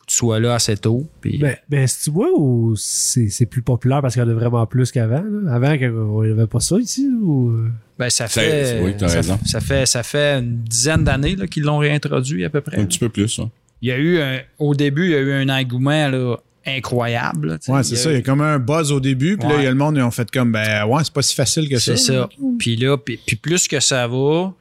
Tu 0.08 0.16
sois 0.16 0.40
là 0.40 0.54
assez 0.54 0.76
tôt. 0.76 1.06
Puis 1.20 1.36
Ben, 1.38 1.54
ben 1.68 1.86
si 1.86 2.04
tu 2.04 2.10
vois, 2.10 2.28
ou 2.36 2.74
c'est 2.76 3.28
c'est 3.28 3.44
plus 3.46 3.60
populaire 3.62 4.00
parce 4.00 4.14
qu'il 4.14 4.22
y 4.22 4.26
en 4.26 4.28
a 4.30 4.32
vraiment 4.32 4.64
plus 4.66 4.90
qu'avant? 4.90 5.22
là? 5.22 5.52
Avant, 5.54 5.76
on 6.16 6.24
n'avait 6.24 6.46
pas 6.46 6.60
ça 6.60 6.76
ici? 6.78 7.06
Ou... 7.22 7.50
euh? 7.50 7.68
Ben, 7.98 8.08
ça 8.08 8.26
Ça- 8.26 8.40
fait, 8.40 8.80
oui, 8.82 8.94
t'as 8.98 9.08
ça, 9.08 9.16
raison. 9.16 9.38
ça 9.44 9.60
fait, 9.60 9.84
ça 9.86 10.02
fait 10.02 10.38
une 10.40 10.62
dizaine 10.64 11.04
d'années 11.04 11.36
là, 11.36 11.46
qu'ils 11.46 11.64
l'ont 11.64 11.78
réintroduit 11.78 12.44
à 12.44 12.48
peu 12.50 12.60
près. 12.62 12.78
Un 12.80 12.86
petit 12.86 12.98
peu 12.98 13.08
plus, 13.10 13.38
hein. 13.38 13.50
Il 13.82 13.88
y 13.90 13.92
a 13.92 13.98
eu 13.98 14.18
un- 14.18 14.40
au 14.58 14.74
début, 14.74 15.04
il 15.04 15.10
y 15.10 15.14
a 15.14 15.18
eu 15.20 15.32
un 15.32 15.48
engouement 15.50 16.08
là, 16.08 16.36
incroyable. 16.66 17.48
là. 17.48 17.58
Ouais, 17.68 17.82
c'est 17.82 17.96
ça. 17.96 18.10
Il 18.10 18.14
y 18.14 18.18
a 18.18 18.22
comme 18.22 18.40
un 18.40 18.58
buzz 18.58 18.90
au 18.92 19.00
début, 19.00 19.36
puis 19.36 19.48
là, 19.48 19.56
il 19.58 19.64
y 19.64 19.66
a 19.66 19.70
le 19.70 19.76
monde, 19.76 19.96
ils 19.96 20.02
ont 20.02 20.10
fait 20.10 20.30
comme, 20.30 20.52
ben, 20.52 20.84
ouais, 20.86 21.04
c'est 21.04 21.12
pas 21.12 21.22
si 21.22 21.34
facile 21.34 21.68
que 21.68 21.78
ça. 21.78 21.96
C'est 21.96 22.12
ça. 22.14 22.28
Puis 22.58 22.76
là, 22.76 22.96
puis, 22.96 23.18
puis 23.26 23.36
plus 23.36 23.68
que 23.68 23.78
ça 23.80 24.06
va, 24.08 24.52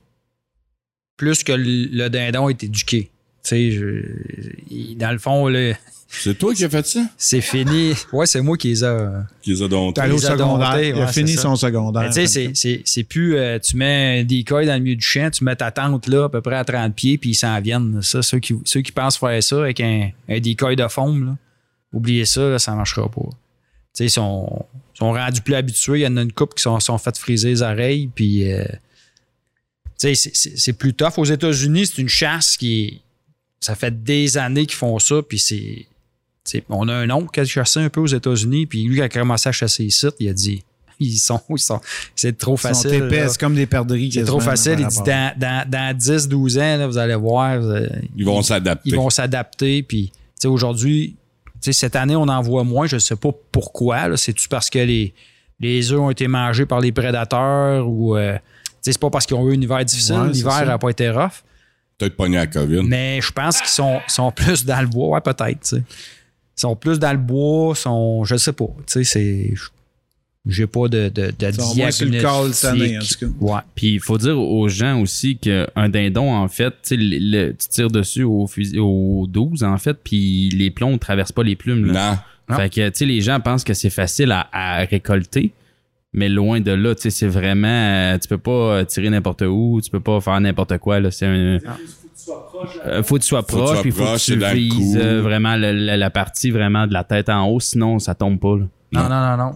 plus 1.15 1.43
que 1.43 1.51
le, 1.53 1.87
le 1.91 2.09
dindon 2.09 2.49
est 2.49 2.63
éduqué. 2.63 3.09
Tu 3.43 3.71
sais, 3.71 4.95
dans 4.95 5.11
le 5.11 5.19
fond, 5.19 5.47
là, 5.47 5.73
C'est 6.09 6.37
toi 6.37 6.53
qui 6.53 6.63
as 6.65 6.69
fait 6.69 6.85
ça? 6.85 7.01
c'est 7.17 7.41
fini. 7.41 7.93
Ouais, 8.13 8.25
c'est 8.25 8.41
moi 8.41 8.57
qui 8.57 8.69
les 8.69 8.83
a. 8.83 9.25
Qui 9.41 9.51
les 9.51 9.61
a 9.61 9.67
domptés. 9.67 10.01
Allé 10.01 10.13
au 10.13 10.17
secondaire. 10.17 10.79
il 10.95 11.01
a 11.01 11.07
fini 11.07 11.31
son 11.41 11.55
secondaire. 11.55 12.07
Tu 12.07 12.13
sais, 12.13 12.27
c'est- 12.27 12.51
c'est- 12.55 12.81
c'est 12.85 13.03
plus. 13.03 13.35
euh, 13.37 13.59
tu 13.59 13.75
mets 13.77 14.19
un 14.21 14.23
decoy 14.23 14.65
dans 14.65 14.73
le 14.75 14.79
milieu 14.79 14.95
du 14.95 15.05
champ, 15.05 15.29
tu 15.29 15.43
mets 15.43 15.55
ta 15.55 15.71
tente 15.71 16.07
là, 16.07 16.25
à 16.25 16.29
peu 16.29 16.41
près 16.41 16.55
à 16.55 16.63
30 16.65 16.93
pieds, 16.95 17.17
puis 17.17 17.31
ils 17.31 17.35
s'en 17.35 17.59
viennent. 17.61 18.01
Ça, 18.01 18.21
ceux 18.21 18.39
qui, 18.39 18.55
ceux 18.65 18.81
qui 18.81 18.91
pensent 18.91 19.17
faire 19.17 19.41
ça 19.43 19.61
avec 19.61 19.79
un, 19.81 20.09
un 20.29 20.39
decoy 20.39 20.75
de 20.75 20.87
foam, 20.87 21.25
là, 21.25 21.35
oubliez 21.93 22.25
ça, 22.25 22.41
là, 22.49 22.59
ça 22.59 22.73
marchera 22.73 23.09
pas. 23.09 23.21
Tu 23.21 23.29
sais, 23.93 24.05
ils 24.05 24.09
sont, 24.09 24.65
sont 24.93 25.11
rendus 25.11 25.41
plus 25.41 25.55
habitués. 25.55 25.99
Il 25.99 26.03
y 26.03 26.07
en 26.07 26.15
a 26.17 26.21
une 26.21 26.31
couple 26.33 26.55
qui 26.55 26.63
sont, 26.63 26.79
sont 26.79 26.97
fait 26.97 27.17
friser 27.17 27.49
les 27.49 27.61
oreilles, 27.61 28.09
puis. 28.13 28.51
euh, 28.51 28.63
tu 29.99 30.13
sais, 30.13 30.15
c'est- 30.15 30.31
c'est 30.35 30.57
c'est 30.57 30.73
plus 30.73 30.93
tough. 30.93 31.17
Aux 31.17 31.25
États-Unis, 31.25 31.87
c'est 31.87 32.01
une 32.01 32.09
chasse 32.09 32.55
qui 32.55 32.83
est. 32.83 33.01
Ça 33.59 33.75
fait 33.75 34.03
des 34.03 34.37
années 34.37 34.65
qu'ils 34.65 34.77
font 34.77 34.97
ça, 34.99 35.21
puis 35.27 35.39
c'est. 35.39 35.55
tu 35.55 35.87
sais, 36.45 36.63
On 36.69 36.87
a 36.87 36.93
un 36.93 37.09
oncle 37.09 37.29
qui 37.31 37.39
a 37.39 37.45
chassé 37.45 37.79
un 37.79 37.89
peu 37.89 37.99
aux 38.01 38.05
États-Unis, 38.07 38.65
puis 38.67 38.83
lui, 38.83 38.95
qui 38.97 39.01
a 39.01 39.09
commencé 39.09 39.49
à 39.49 39.51
chasser 39.51 39.83
les 39.83 39.89
sites, 39.89 40.15
il 40.19 40.29
a 40.29 40.33
dit 40.33 40.63
ils 40.99 41.17
sont, 41.17 41.41
ils 41.49 41.59
sont, 41.59 41.79
c'est 42.15 42.37
trop 42.37 42.55
Ils 42.55 42.57
sont 42.59 42.67
facile. 42.69 42.93
épais, 42.93 43.27
c'est 43.27 43.39
comme 43.39 43.55
des 43.55 43.65
perdrix. 43.67 44.11
C'est 44.11 44.23
trop 44.23 44.39
facile. 44.39 44.77
Il 44.79 44.87
dit 44.87 44.97
dans, 45.05 45.33
dans, 45.37 45.69
dans 45.69 45.95
10, 45.97 46.27
12 46.27 46.57
ans, 46.57 46.77
là, 46.77 46.87
vous 46.87 46.97
allez 46.97 47.15
voir, 47.15 47.59
Ils 48.15 48.25
vont 48.25 48.41
s'adapter. 48.41 48.89
ils 48.89 48.95
vont 48.95 49.09
s'adapter. 49.09 49.83
Puis, 49.83 50.09
tu 50.11 50.21
sais, 50.41 50.47
aujourd'hui, 50.47 51.15
tu 51.61 51.71
sais, 51.71 51.73
cette 51.73 51.95
année, 51.95 52.15
on 52.15 52.27
en 52.27 52.41
voit 52.41 52.63
moins. 52.63 52.87
Je 52.87 52.95
ne 52.95 52.99
sais 52.99 53.15
pas 53.15 53.29
pourquoi. 53.51 54.15
C'est-tu 54.17 54.47
parce 54.47 54.69
que 54.69 54.79
les, 54.79 55.13
les 55.59 55.91
œufs 55.91 55.99
ont 55.99 56.09
été 56.11 56.27
mangés 56.27 56.65
par 56.65 56.79
les 56.79 56.91
prédateurs 56.91 57.87
ou. 57.87 58.15
euh, 58.15 58.35
tu 58.37 58.39
sais, 58.81 58.91
c'est 58.93 58.99
pas 59.01 59.09
parce 59.09 59.25
qu'ils 59.25 59.35
ont 59.35 59.47
eu 59.49 59.55
un 59.57 59.61
hiver 59.61 59.83
difficile. 59.83 60.15
Ouais, 60.15 60.31
L'hiver 60.31 60.65
n'a 60.65 60.77
pas 60.77 60.89
été 60.89 61.09
rough? 61.09 61.43
Peut-être 61.97 62.15
pogné 62.15 62.37
à 62.37 62.41
la 62.41 62.47
COVID. 62.47 62.81
Mais 62.83 63.19
je 63.21 63.31
pense 63.31 63.57
qu'ils 63.59 63.67
sont, 63.69 63.99
sont 64.07 64.31
plus 64.31 64.65
dans 64.65 64.81
le 64.81 64.87
bois. 64.87 65.09
Ouais, 65.15 65.21
peut-être. 65.21 65.73
Ils 65.75 65.83
sont 66.55 66.75
plus 66.75 66.99
dans 66.99 67.11
le 67.11 67.17
bois. 67.17 67.75
Sont, 67.75 68.23
je 68.23 68.35
sais 68.35 68.53
pas. 68.53 68.67
Tu 68.85 69.03
sais, 69.03 69.03
c'est. 69.03 69.53
J'ai 70.49 70.65
pas 70.65 70.87
de, 70.87 71.09
de, 71.09 71.25
de 71.37 71.47
Ils 71.49 71.53
sont 71.55 71.75
moins 71.75 71.91
sur 71.91 72.07
le 72.07 72.21
call 72.21 72.53
cette 72.53 72.71
année, 72.71 72.97
en 72.97 73.01
tout 73.01 73.19
cas. 73.19 73.25
Ouais. 73.41 73.59
Puis 73.75 73.95
il 73.95 73.99
faut 73.99 74.17
dire 74.17 74.39
aux 74.39 74.69
gens 74.69 75.01
aussi 75.01 75.37
qu'un 75.37 75.89
dindon, 75.89 76.33
en 76.33 76.47
fait, 76.47 76.69
tu 76.69 76.77
sais, 76.83 76.95
le- 76.95 77.17
le- 77.47 77.51
tu 77.53 77.67
tires 77.67 77.89
dessus 77.89 78.23
au, 78.23 78.47
fusil, 78.47 78.79
au 78.79 79.25
12, 79.27 79.63
en 79.65 79.77
fait, 79.77 79.97
puis 80.01 80.47
les 80.49 80.71
plombs 80.71 80.91
ne 80.93 80.97
traversent 80.97 81.33
pas 81.33 81.43
les 81.43 81.57
plumes. 81.57 81.87
Là. 81.91 82.11
Non. 82.11 82.17
Non. 82.49 82.61
Fait 82.61 82.69
que, 82.69 82.87
tu 82.87 82.97
sais, 82.99 83.05
les 83.05 83.19
gens 83.19 83.41
pensent 83.41 83.65
que 83.65 83.73
c'est 83.73 83.89
facile 83.89 84.31
à, 84.31 84.47
à 84.53 84.77
récolter, 84.85 85.51
mais 86.17 86.27
loin 86.29 86.59
de 86.59 86.71
là, 86.71 86.95
tu 86.95 87.03
sais, 87.03 87.09
c'est 87.11 87.27
vraiment, 87.27 87.67
euh, 87.67 88.17
tu 88.17 88.27
peux 88.27 88.37
pas 88.39 88.83
tirer 88.85 89.09
n'importe 89.09 89.43
où, 89.43 89.79
tu 89.83 89.89
peux 89.89 89.99
pas 90.01 90.19
faire 90.19 90.39
n'importe 90.41 90.77
quoi, 90.79 90.99
là. 90.99 91.11
C'est 91.11 91.25
un. 91.27 91.59
Euh, 92.85 93.03
faut 93.03 93.15
que 93.15 93.21
tu 93.21 93.27
sois 93.27 93.41
Faut 93.47 93.57
que 93.57 93.61
tu 93.61 93.63
proche, 93.63 93.81
puis 93.81 93.91
faut 93.91 94.03
proche, 94.03 94.25
que 94.27 94.33
tu 94.33 94.55
vises 94.55 94.97
euh, 95.01 95.21
vraiment 95.21 95.55
le- 95.55 95.71
la, 95.71 95.95
la 95.95 96.09
partie 96.09 96.49
vraiment 96.51 96.85
de 96.87 96.91
la 96.93 97.03
tête 97.03 97.29
en 97.29 97.45
haut, 97.47 97.59
sinon 97.59 97.99
ça 97.99 98.15
tombe 98.15 98.39
pas. 98.39 98.55
Là. 98.57 98.65
Non, 98.91 99.03
non, 99.09 99.09
non, 99.09 99.37
non. 99.37 99.55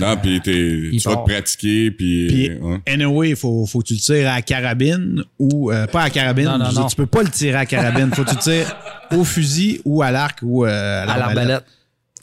Non, 0.00 0.16
puis 0.20 0.40
t'es- 0.40 0.90
tu 0.98 1.08
vas 1.08 1.16
te 1.16 1.28
pratiquer, 1.30 1.90
puis... 1.92 2.26
Puis, 2.26 2.50
ouais. 2.60 2.80
anyway, 2.88 3.30
il 3.30 3.36
faut, 3.36 3.64
faut 3.66 3.80
que 3.80 3.86
tu 3.86 3.94
le 3.94 4.00
tires 4.00 4.28
à 4.30 4.36
la 4.36 4.42
carabine 4.42 5.22
ou. 5.38 5.70
euh, 5.70 5.86
pas 5.86 6.00
à 6.00 6.04
la 6.04 6.10
carabine. 6.10 6.46
Non, 6.46 6.58
non, 6.58 6.64
je 6.64 6.68
veux 6.70 6.72
dire, 6.72 6.80
non. 6.82 6.86
Tu 6.88 6.96
peux 6.96 7.06
pas 7.06 7.22
le 7.22 7.28
tirer 7.28 7.54
à 7.54 7.58
la 7.60 7.66
carabine. 7.66 8.10
faut 8.12 8.24
que 8.24 8.30
tu 8.30 8.34
le 8.36 8.40
tires 8.40 8.76
au 9.12 9.22
fusil 9.24 9.80
ou 9.84 10.02
à 10.02 10.10
l'arc 10.10 10.38
ou 10.42 10.64
euh, 10.64 10.68
à 11.06 11.12
À 11.12 11.18
l'arbalète. 11.18 11.64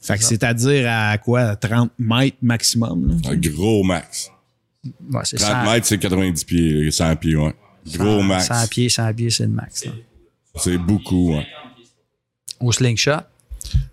Fait 0.03 0.17
que 0.17 0.23
c'est-à-dire 0.23 0.85
à 0.89 1.17
quoi? 1.17 1.55
30 1.55 1.91
mètres 1.97 2.38
maximum. 2.41 3.07
là? 3.23 3.31
Un 3.31 3.35
gros 3.38 3.84
max. 3.84 4.30
Ouais, 4.84 5.21
c'est 5.23 5.38
30 5.38 5.65
100, 5.65 5.71
mètres, 5.71 5.85
c'est 5.88 5.97
90 5.97 6.43
pieds, 6.43 6.91
100 6.91 7.15
pieds, 7.15 7.35
ouais. 7.38 7.53
Gros 7.95 8.21
max. 8.21 8.47
100 8.47 8.67
pieds, 8.67 8.89
100 8.89 9.13
pieds, 9.13 9.30
c'est 9.30 9.43
le 9.43 9.49
max. 9.49 9.85
C'est 10.57 10.77
beaucoup, 10.77 11.35
ouais. 11.35 11.47
Au 12.59 12.71
slingshot? 12.71 13.21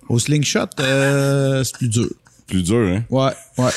Au 0.09 0.19
slingshot, 0.19 0.67
euh, 0.81 1.63
c'est 1.65 1.77
plus 1.77 1.89
dur. 1.89 2.09
Plus 2.47 2.63
dur, 2.65 2.89
hein? 2.89 3.05
Ouais, 3.09 3.31
ouais. 3.59 3.71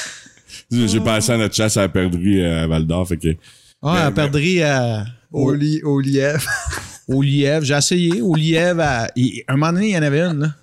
J'ai 0.72 0.99
passé 0.99 1.31
à 1.34 1.38
notre 1.38 1.53
chasse 1.55 1.77
à 1.77 1.81
la 1.81 1.89
perdrix 1.89 2.43
à 2.43 2.65
Val 2.68 2.85
d'Or, 2.88 3.07
fait 3.07 3.18
que... 3.18 3.35
Ah, 3.81 3.93
Mais- 3.93 4.07
elle 4.07 4.14
perdrait 4.14 4.61
à, 4.64 5.05
au, 5.31 5.53
li, 5.53 5.81
au 5.84 5.99
lièvre. 5.99 6.47
au 7.07 7.22
lièvre. 7.22 7.64
J'ai 7.65 7.76
essayé. 7.76 8.22
Au 8.22 8.34
lièvre, 8.35 8.81
à- 8.81 9.07
un 9.47 9.53
moment 9.55 9.73
donné, 9.73 9.89
il 9.89 9.93
y 9.93 9.97
en 9.97 10.01
avait 10.03 10.22
une, 10.22 10.39
là. 10.39 10.55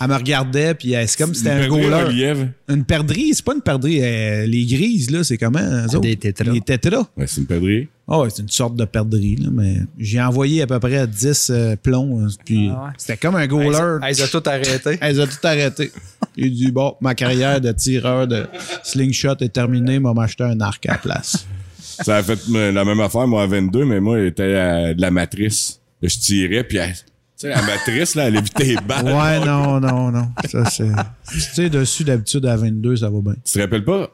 Elle 0.00 0.08
me 0.08 0.14
regardait, 0.14 0.74
puis 0.74 0.92
elle- 0.92 1.08
c'est 1.08 1.18
comme 1.18 1.34
si 1.34 1.40
c'était 1.40 1.50
un 1.50 1.68
goaler. 1.68 2.46
Une 2.68 2.84
perdrix, 2.84 3.34
c'est 3.34 3.44
pas 3.44 3.54
une 3.54 3.62
perdrix. 3.62 4.00
euh, 4.02 4.46
les 4.46 4.64
grises, 4.64 5.10
là, 5.10 5.24
c'est 5.24 5.36
comment? 5.38 5.58
eux 5.58 5.86
autres? 5.86 6.00
Des 6.00 6.16
tétras. 6.16 6.52
Les 6.52 6.60
tétras. 6.60 7.08
Ouais, 7.16 7.26
c'est 7.26 7.40
une 7.40 7.46
perdrix. 7.46 7.88
Ah 8.06 8.20
ouais, 8.20 8.28
c'est 8.30 8.42
une 8.42 8.48
sorte 8.48 8.76
de 8.76 8.84
perdrix, 8.84 9.36
là, 9.36 9.48
mais 9.52 9.78
j'ai 9.98 10.20
envoyé 10.20 10.62
à 10.62 10.66
peu 10.66 10.78
près 10.78 11.06
10 11.06 11.50
euh, 11.50 11.74
plombs, 11.76 12.20
hein, 12.24 12.28
puis 12.44 12.70
Ah 12.72 12.84
ouais. 12.84 12.90
c'était 12.96 13.16
comme 13.16 13.34
un 13.36 13.46
goaler. 13.46 13.98
Ils 14.10 14.22
ont 14.22 14.26
tout 14.40 14.42
arrêté. 14.48 14.98
Elle 15.00 15.20
a 15.20 15.26
tout 15.26 15.36
arrêté. 15.46 15.90
Il 16.36 16.52
dit 16.54 16.70
bon, 16.70 16.94
ma 17.00 17.14
carrière 17.14 17.60
de 17.60 17.72
tireur 17.72 18.26
de 18.28 18.46
slingshot 18.84 19.34
est 19.40 19.52
terminée, 19.52 19.98
m'a 19.98 20.12
acheté 20.22 20.44
un 20.44 20.60
arc 20.60 20.86
à 20.86 20.92
la 20.92 20.98
place. 20.98 21.44
Ça 21.78 22.18
a 22.18 22.22
fait 22.22 22.38
euh, 22.54 22.70
la 22.70 22.84
même 22.84 23.00
affaire, 23.00 23.26
moi, 23.26 23.42
à 23.42 23.46
22, 23.46 23.84
mais 23.84 24.00
moi, 24.00 24.20
j'étais 24.22 24.54
à 24.54 24.94
de 24.94 25.00
la 25.00 25.10
matrice. 25.10 25.80
Je 26.00 26.16
tirais, 26.16 26.62
puis 26.62 26.78
elle- 26.78 26.94
sais, 27.38 27.48
la 27.48 27.62
matrice, 27.62 28.14
là, 28.14 28.28
elle 28.28 28.36
évitait 28.36 28.64
les 28.64 28.76
balles. 28.86 29.06
Ouais, 29.06 29.44
non, 29.44 29.80
non, 29.80 30.10
non. 30.10 30.28
Ça, 30.50 30.64
c'est. 30.70 30.88
Tu 31.30 31.40
sais, 31.40 31.70
dessus, 31.70 32.04
d'habitude, 32.04 32.44
à 32.46 32.56
22, 32.56 32.96
ça 32.96 33.10
va 33.10 33.20
bien. 33.20 33.34
Tu 33.44 33.52
te 33.52 33.58
rappelles 33.60 33.84
pas? 33.84 34.10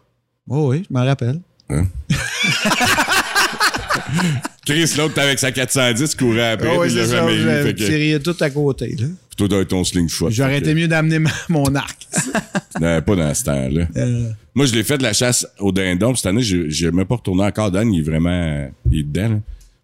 Oh 0.48 0.70
oui, 0.70 0.84
je 0.88 0.92
m'en 0.94 1.05
rappelle. 1.05 1.40
Chris, 4.66 4.94
l'autre, 4.96 5.18
avec 5.20 5.38
sa 5.38 5.52
410, 5.52 6.14
courait 6.14 6.52
après, 6.52 6.68
Oh, 6.74 6.80
oui, 6.80 6.86
puis 6.88 6.96
il 6.96 7.01
l'a 7.01 7.06
jamais 7.06 7.34
eu. 7.34 7.44
Fait 7.62 7.74
que, 7.74 8.18
tout 8.18 8.36
à 8.40 8.48
côté, 8.51 8.96
là. 8.98 9.06
toi, 9.36 9.46
t'as 9.48 9.64
ton 9.66 9.84
slingshot. 9.84 10.30
J'aurais 10.30 10.59
été 10.59 10.72
que- 10.72 10.78
mieux 10.78 10.88
d'amener 10.88 11.18
mon 11.48 11.74
arc. 11.74 12.06
Non, 12.80 13.01
pas 13.02 13.14
dans 13.14 13.32
ce 13.32 13.44
temps-là. 13.44 13.86
Euh, 13.96 14.30
Moi, 14.55 14.66
je 14.66 14.74
l'ai 14.74 14.82
fait 14.82 14.98
de 14.98 15.05
la 15.05 15.12
chasse 15.12 15.46
au 15.60 15.70
dindon. 15.70 16.09
puis 16.09 16.16
Cette 16.16 16.26
année, 16.26 16.42
j'ai 16.42 16.90
même 16.90 17.05
pas 17.05 17.14
retourné 17.16 17.44
encore. 17.44 17.70
Dan, 17.70 17.92
il 17.92 18.01
est 18.01 18.02
vraiment 18.02 18.68
il 18.90 18.98
est 18.98 19.02
dedans. 19.05 19.28
là. 19.28 19.36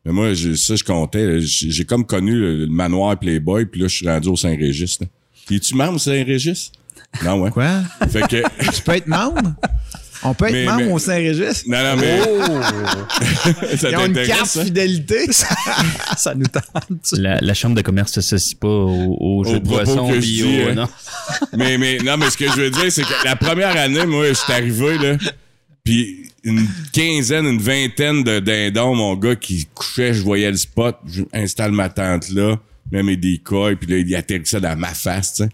Mais 0.05 0.13
moi, 0.13 0.33
je- 0.35 0.55
ça, 0.55 0.77
je 0.77 0.85
comptais. 0.85 1.41
J'ai 1.41 1.85
comme 1.85 2.07
connu 2.07 2.33
le, 2.39 2.57
le 2.61 2.67
manoir 2.67 3.19
Playboy, 3.19 3.67
puis 3.67 3.81
là, 3.83 3.89
je 3.89 3.97
suis 3.97 4.09
rendu 4.09 4.29
au 4.29 4.37
Saint-Régis. 4.37 4.99
es-tu 5.51 5.75
membre 5.75 5.95
au 5.95 5.99
Saint-Régis? 5.99 6.73
Non, 7.25 7.41
ouais. 7.43 7.51
quoi? 7.51 7.69
Fait 8.11 8.23
que... 8.29 8.43
Tu 8.75 8.83
peux 8.83 8.93
être 8.93 9.09
membre? 9.09 9.53
On 10.23 10.35
peut 10.35 10.47
être 10.47 10.53
Mais- 10.53 10.65
membre 10.67 10.83
mais- 10.85 10.93
au 10.93 10.99
Saint-Régis? 10.99 11.67
Non, 11.67 11.79
non, 11.83 11.97
mais... 11.97 12.21
ça 13.77 13.91
Ils 13.91 13.97
ont 13.97 14.07
une 14.07 14.27
carte 14.27 14.47
ça? 14.47 14.65
fidélité? 14.65 15.27
ça 16.17 16.35
nous 16.35 16.47
tente. 16.47 16.65
La, 17.13 17.39
la 17.41 17.55
chambre 17.55 17.75
de 17.75 17.83
commerce 17.83 18.13
s'associe 18.13 18.55
pas 18.55 18.69
au, 18.69 19.17
au 19.21 19.45
jeu 19.45 19.61
de 19.61 19.65
propos 19.69 19.85
boisson 19.85 20.09
que 20.09 20.15
je 20.21 20.21
bio, 20.21 20.47
dis, 20.47 20.61
hein. 20.63 20.75
non? 20.75 20.89
mais, 21.57 21.79
mais, 21.79 21.99
non, 22.05 22.17
mais 22.17 22.31
ce 22.31 22.37
que 22.37 22.47
je 22.47 22.57
veux 22.61 22.71
dire, 22.71 22.91
c'est 22.93 23.03
que 23.03 23.25
la 23.25 23.37
première 23.37 23.77
année, 23.77 24.05
moi, 24.07 24.29
je 24.29 24.35
suis 24.35 24.53
arrivé, 24.53 24.99
là, 24.99 25.17
puis 25.85 26.31
une 26.45 26.67
quinzaine, 26.93 27.47
une 27.47 27.61
vingtaine 27.61 28.23
de 28.23 28.41
dindons, 28.41 28.95
mon 28.95 29.17
gars, 29.17 29.37
qui 29.37 29.67
couchait, 29.75 30.15
je 30.15 30.23
voyais 30.23 30.51
le 30.51 30.57
spot, 30.57 30.97
je 31.07 31.23
installe 31.33 31.73
ma 31.73 31.89
tente 31.89 32.31
là, 32.31 32.57
mets 32.91 33.03
mes 33.03 33.17
decoys, 33.17 33.77
puis 33.77 33.91
là, 33.91 33.99
il 33.99 34.15
atterrissait 34.15 34.61
dans 34.61 34.77
ma 34.77 34.95
face, 34.95 35.35
tu 35.35 35.45
sais. 35.45 35.51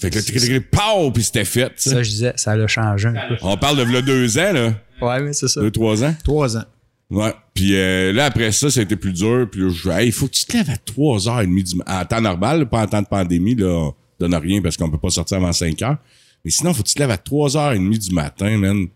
Fait 0.00 0.08
que 0.08 0.16
là, 0.16 0.22
tic, 0.22 0.70
pow, 0.70 1.10
puis 1.10 1.22
c'était 1.22 1.44
fait, 1.44 1.68
tu 1.68 1.74
sais. 1.76 1.90
Ça, 1.90 2.02
je 2.02 2.10
disais, 2.10 2.32
ça 2.36 2.56
l'a 2.56 2.66
changé 2.66 3.08
un 3.08 3.28
peu. 3.28 3.36
On 3.42 3.56
parle 3.58 3.78
de 3.78 3.92
là 3.92 4.00
deux 4.00 4.38
ans, 4.38 4.52
là. 4.52 4.74
Ouais, 5.02 5.20
mais 5.20 5.32
c'est 5.32 5.48
ça. 5.48 5.60
Deux, 5.60 5.70
trois 5.70 6.02
ans? 6.04 6.14
Trois 6.24 6.56
ans. 6.56 6.64
Ouais. 7.10 7.34
Puis 7.54 7.74
euh, 7.74 8.12
là, 8.12 8.26
après 8.26 8.52
ça, 8.52 8.70
ça 8.70 8.80
a 8.80 8.82
été 8.84 8.96
plus 8.96 9.12
dur. 9.12 9.48
Puis 9.50 9.60
là, 9.60 9.68
je 9.70 9.90
hey, 9.90 10.06
il 10.06 10.12
faut 10.12 10.26
que 10.26 10.32
tu 10.32 10.44
te 10.44 10.56
lèves 10.56 10.70
à 10.70 10.76
3h30 10.76 11.62
du 11.62 11.76
matin. 11.76 12.00
En 12.00 12.04
temps 12.04 12.20
normal, 12.20 12.68
pas 12.68 12.82
en 12.82 12.86
temps 12.86 13.02
de 13.02 13.06
pandémie, 13.06 13.54
là, 13.56 13.66
on 13.66 13.94
donne 14.18 14.34
rien 14.36 14.62
parce 14.62 14.76
qu'on 14.76 14.90
peut 14.90 14.98
pas 14.98 15.10
sortir 15.10 15.38
avant 15.38 15.52
5 15.52 15.82
heures. 15.82 15.96
Mais 16.44 16.50
sinon, 16.50 16.72
faut 16.72 16.82
que 16.82 16.88
tu 16.88 16.94
te 16.94 17.00
lèves 17.00 17.10
à 17.10 17.16
3h30 17.16 17.98
du 17.98 18.14
matin, 18.14 18.56
man. 18.56 18.86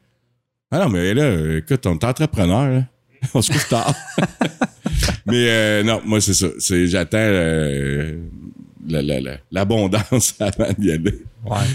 Ah 0.76 0.80
non, 0.80 0.88
mais 0.88 1.14
là, 1.14 1.56
écoute, 1.58 1.86
on 1.86 1.94
est 1.94 2.04
entrepreneur, 2.04 2.68
là. 2.68 2.82
On 3.34 3.40
se 3.40 3.52
couche 3.52 3.68
tard. 3.68 3.94
mais 5.26 5.48
euh, 5.48 5.82
non, 5.84 6.02
moi, 6.04 6.20
c'est 6.20 6.34
ça. 6.34 6.48
C'est, 6.58 6.88
j'attends 6.88 7.18
euh, 7.20 8.18
la- 8.88 9.02
la- 9.02 9.20
la- 9.20 9.36
l'abondance 9.52 10.34
avant 10.40 10.72
d'y 10.78 10.90
aller. 10.92 11.22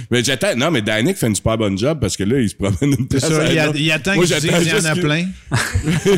Mais 0.09 0.23
j'attends. 0.23 0.55
Non, 0.57 0.71
mais 0.71 0.81
Danick 0.81 1.15
fait 1.17 1.27
une 1.27 1.35
super 1.35 1.55
bonne 1.55 1.77
job 1.77 1.99
parce 2.01 2.17
que 2.17 2.23
là, 2.23 2.39
il 2.39 2.49
se 2.49 2.55
promène 2.55 2.95
une 2.99 3.07
place 3.07 3.23
à 3.25 3.51
il, 3.51 3.59
a- 3.59 3.71
il 3.75 3.91
attend 3.91 4.15
Moi, 4.15 4.25
il 4.25 4.67
y 4.67 4.73
en 4.73 4.85
a 4.85 4.95
plein. 4.95 5.25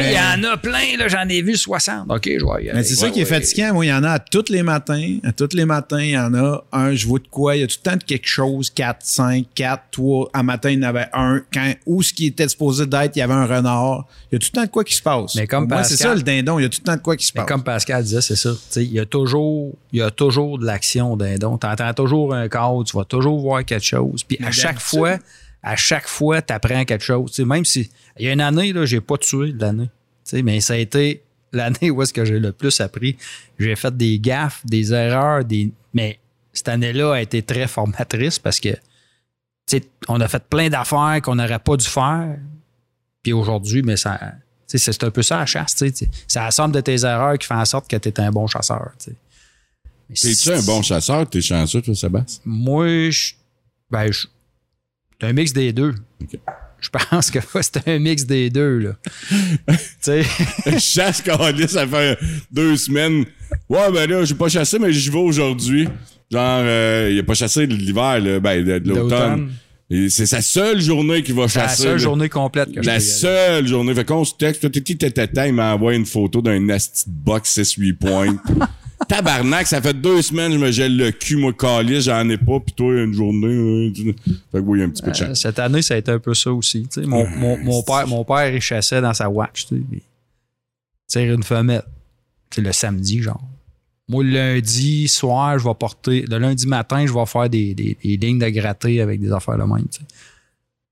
Il 0.00 0.12
y 0.12 0.18
en 0.18 0.44
a 0.52 0.56
plein, 0.56 0.96
là, 0.98 1.08
j'en 1.08 1.28
ai 1.28 1.42
vu 1.42 1.56
60. 1.56 2.06
OK, 2.10 2.22
je 2.38 2.54
aller. 2.54 2.70
Mais 2.74 2.82
c'est 2.82 2.94
ça 2.94 3.10
qui 3.10 3.20
est 3.20 3.24
fatigant. 3.24 3.74
Moi, 3.74 3.86
il 3.86 3.88
y 3.88 3.92
en 3.92 4.02
a 4.04 4.12
à 4.12 4.18
tous 4.18 4.46
les 4.50 4.62
matins. 4.62 5.16
À 5.24 5.32
tous 5.32 5.50
les 5.54 5.64
matins, 5.64 6.00
il 6.00 6.10
y 6.10 6.18
en 6.18 6.32
a 6.34 6.64
un, 6.72 6.94
je 6.94 7.06
vois 7.06 7.18
de 7.18 7.28
quoi. 7.28 7.56
Il 7.56 7.60
y 7.60 7.64
a 7.64 7.66
tout 7.66 7.76
le 7.84 7.90
temps 7.90 7.96
de 7.96 8.04
quelque 8.04 8.26
chose. 8.28 8.70
4, 8.70 8.98
5, 9.02 9.46
4, 9.54 9.82
3. 9.90 10.30
À 10.32 10.42
matin, 10.42 10.70
il 10.70 10.76
y 10.76 10.84
en 10.84 10.88
avait 10.88 11.06
un. 11.12 11.42
Quand, 11.52 11.72
où 11.86 12.02
ce 12.02 12.12
qui 12.12 12.26
était 12.26 12.48
supposé 12.48 12.86
d'être, 12.86 13.14
il 13.16 13.18
y 13.18 13.22
avait 13.22 13.34
un 13.34 13.46
renard. 13.46 14.06
Il 14.30 14.34
y 14.34 14.36
a 14.36 14.38
tout 14.38 14.48
le 14.52 14.56
temps 14.60 14.64
de 14.64 14.70
quoi 14.70 14.84
qui 14.84 14.94
se 14.94 15.02
passe. 15.02 15.34
Mais 15.34 15.46
comme 15.46 15.68
Moi, 15.68 15.84
c'est 15.84 15.96
ça, 15.96 16.14
le 16.14 16.22
dindon. 16.22 16.58
Il 16.58 16.62
y 16.62 16.66
a 16.66 16.68
tout 16.68 16.80
le 16.80 16.86
temps 16.86 16.96
de 16.96 17.02
quoi 17.02 17.16
qui 17.16 17.26
se 17.26 17.32
Mais 17.34 17.40
passe. 17.42 17.48
comme 17.48 17.62
Pascal 17.64 18.02
disait, 18.02 18.20
c'est 18.20 18.36
ça. 18.36 18.50
Tu 18.52 18.58
sais, 18.70 18.84
Il 18.84 18.92
y, 18.92 19.00
a 19.00 19.04
toujours, 19.06 19.74
il 19.94 19.98
y 19.98 20.02
a 20.02 20.10
toujours 20.10 20.58
de 20.58 20.66
l'action 20.66 21.16
d'un 21.16 21.36
don. 21.36 21.56
Tu 21.56 21.68
entends 21.68 21.94
toujours 21.94 22.34
un 22.34 22.48
cadre, 22.48 22.82
tu 22.82 22.96
vas 22.96 23.04
toujours 23.04 23.40
voir 23.40 23.64
quelque 23.64 23.84
chose. 23.84 24.24
Puis 24.24 24.36
à 24.44 24.50
chaque 24.50 24.80
fois, 24.80 25.18
à 25.62 25.76
chaque 25.76 26.08
fois, 26.08 26.42
tu 26.42 26.52
apprends 26.52 26.84
quelque 26.84 27.04
chose. 27.04 27.30
Tu 27.30 27.36
sais, 27.36 27.44
même 27.44 27.64
si. 27.64 27.88
Il 28.18 28.26
y 28.26 28.28
a 28.28 28.32
une 28.32 28.40
année, 28.40 28.72
là, 28.72 28.86
j'ai 28.86 29.00
pas 29.00 29.16
tué 29.18 29.52
de 29.52 29.60
l'année. 29.60 29.88
Tu 30.24 30.36
sais, 30.36 30.42
Mais 30.42 30.60
ça 30.60 30.72
a 30.72 30.78
été 30.78 31.22
l'année 31.52 31.92
où 31.92 32.02
est-ce 32.02 32.12
que 32.12 32.24
j'ai 32.24 32.40
le 32.40 32.50
plus 32.50 32.80
appris. 32.80 33.16
J'ai 33.60 33.76
fait 33.76 33.96
des 33.96 34.18
gaffes, 34.18 34.66
des 34.66 34.92
erreurs, 34.92 35.44
des. 35.44 35.70
Mais 35.92 36.18
cette 36.52 36.70
année-là 36.70 37.12
a 37.12 37.20
été 37.20 37.42
très 37.42 37.68
formatrice 37.68 38.40
parce 38.40 38.58
que 38.58 38.70
tu 38.70 38.78
sais, 39.78 39.84
on 40.08 40.20
a 40.20 40.26
fait 40.26 40.42
plein 40.42 40.70
d'affaires 40.70 41.20
qu'on 41.22 41.36
n'aurait 41.36 41.60
pas 41.60 41.76
dû 41.76 41.86
faire. 41.86 42.36
Puis 43.22 43.32
aujourd'hui, 43.32 43.82
mais 43.82 43.96
ça. 43.96 44.18
C'est 44.66 45.04
un 45.04 45.10
peu 45.12 45.22
ça 45.22 45.38
la 45.38 45.46
chasse. 45.46 45.76
C'est 45.76 46.08
la 46.34 46.50
somme 46.50 46.72
de 46.72 46.80
tes 46.80 47.04
erreurs 47.04 47.38
qui 47.38 47.46
fait 47.46 47.54
en 47.54 47.64
sorte 47.64 47.88
que 47.88 47.94
tu 47.94 48.08
es 48.08 48.20
un 48.20 48.32
bon 48.32 48.48
chasseur. 48.48 48.90
tu 48.98 49.12
sais. 49.12 49.16
Mais 49.16 49.23
T'es-tu 50.14 50.50
un 50.50 50.62
bon 50.62 50.82
chasseur? 50.82 51.28
T'es 51.28 51.40
chanceux, 51.40 51.80
toi, 51.80 51.94
Sébastien? 51.94 52.42
Moi, 52.44 53.10
je. 53.10 53.32
Ben, 53.90 54.10
je. 54.10 54.26
C'est 55.20 55.26
un 55.28 55.32
mix 55.32 55.52
des 55.52 55.72
deux. 55.72 55.94
Je 56.80 56.88
pense 56.90 57.30
que 57.30 57.38
c'est 57.62 57.88
un 57.88 57.98
mix 57.98 58.24
des 58.24 58.50
deux, 58.50 58.78
là. 58.78 58.92
tu 59.68 59.76
sais. 60.00 60.22
Je 60.66 60.78
chasse 60.78 61.22
Calis, 61.22 61.68
ça 61.68 61.86
fait 61.86 62.18
deux 62.50 62.76
semaines. 62.76 63.24
Ouais, 63.68 63.90
ben 63.92 64.08
là, 64.10 64.24
j'ai 64.24 64.34
pas 64.34 64.48
chassé, 64.48 64.78
mais 64.78 64.92
j'y 64.92 65.10
vais 65.10 65.18
aujourd'hui. 65.18 65.88
Genre, 66.30 66.62
euh, 66.64 67.10
il 67.12 67.18
a 67.18 67.22
pas 67.22 67.34
chassé 67.34 67.66
de 67.66 67.74
l'hiver, 67.74 68.20
là, 68.20 68.40
ben, 68.40 68.64
de, 68.64 68.78
de 68.78 68.88
l'automne. 68.88 69.52
C'est 70.08 70.26
sa 70.26 70.42
seule 70.42 70.80
journée 70.80 71.22
qu'il 71.22 71.34
va 71.34 71.46
C'est 71.46 71.58
la 71.60 71.68
chasser. 71.68 71.82
seule 71.82 71.92
là. 71.92 71.98
journée 71.98 72.28
complète 72.28 72.72
que 72.72 72.82
je 72.82 72.86
La 72.86 73.00
seule 73.00 73.66
journée. 73.66 73.94
Fait 73.94 74.04
qu'on 74.04 74.24
se 74.24 74.34
texte, 74.34 74.66
il 74.66 75.52
m'a 75.52 75.74
envoyé 75.74 75.98
une 75.98 76.06
photo 76.06 76.42
d'un 76.42 76.58
nasty 76.58 77.04
box 77.06 77.58
6-8 77.58 77.96
points. 77.96 78.36
Tabarnak, 79.08 79.66
ça 79.66 79.82
fait 79.82 79.92
deux 79.94 80.22
semaines 80.22 80.52
je 80.52 80.58
me 80.58 80.70
gèle 80.70 80.96
le 80.96 81.10
cul, 81.10 81.36
moi, 81.36 81.52
calice, 81.52 82.04
j'en 82.04 82.28
ai 82.28 82.38
pas, 82.38 82.60
pis 82.60 82.72
toi, 82.72 82.92
une 83.02 83.12
journée. 83.12 83.46
euh, 83.48 83.92
tu- 83.92 84.14
Fait 84.14 84.58
que 84.58 84.58
oui, 84.60 84.78
il 84.78 84.80
y 84.80 84.84
a 84.84 84.86
un 84.86 84.90
petit 84.90 85.02
peu 85.02 85.10
de 85.10 85.16
Euh, 85.16 85.26
chance. 85.28 85.40
cette 85.42 85.58
année, 85.58 85.82
ça 85.82 85.94
a 85.94 85.96
été 85.98 86.10
un 86.10 86.18
peu 86.18 86.32
ça 86.34 86.52
aussi. 86.52 86.86
Mon, 86.98 87.26
mon, 87.28 87.58
mon 87.58 87.82
père, 87.82 88.06
mon 88.06 88.24
père, 88.24 88.54
il 88.54 88.60
chassait 88.60 89.00
dans 89.00 89.12
sa 89.14 89.28
watch. 89.28 89.66
Tu 89.66 89.76
puis 89.80 90.02
tire 91.06 91.34
une 91.34 91.42
femelle. 91.42 91.82
C'est 92.50 92.62
le 92.62 92.72
samedi, 92.72 93.20
genre. 93.20 93.42
Moi, 94.08 94.22
le 94.24 94.30
lundi 94.30 95.08
soir, 95.08 95.58
je 95.58 95.64
vais 95.66 95.74
porter. 95.74 96.24
Le 96.30 96.38
lundi 96.38 96.66
matin, 96.66 97.04
je 97.06 97.12
vais 97.12 97.26
faire 97.26 97.48
des, 97.50 97.74
des, 97.74 97.96
des 98.02 98.16
lignes 98.16 98.38
de 98.38 98.48
gratter 98.48 99.00
avec 99.00 99.20
des 99.20 99.32
affaires 99.32 99.58
de 99.58 99.64
même. 99.64 99.86
tu 99.90 99.98
sais. 100.00 100.06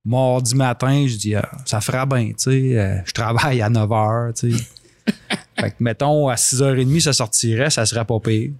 Mardi 0.05 0.55
matin, 0.57 1.07
je 1.07 1.17
dis, 1.17 1.35
ah, 1.37 1.49
ça 1.65 1.81
fera 1.81 2.05
bien, 2.07 2.29
tu 2.29 2.35
sais. 2.39 2.79
euh, 2.79 2.97
je 3.05 3.13
travaille 3.13 3.63
à 3.63 3.69
9 3.71 3.89
h, 3.89 4.33
tu 4.41 4.53
sais. 4.53 4.65
fait 5.59 5.71
que, 5.71 5.77
mettons, 5.81 6.29
à 6.29 6.35
6h30, 6.35 7.01
ça 7.01 7.13
sortirait, 7.13 7.71
ça 7.71 7.87
serait 7.87 8.05
pas 8.05 8.19
pire. 8.21 8.51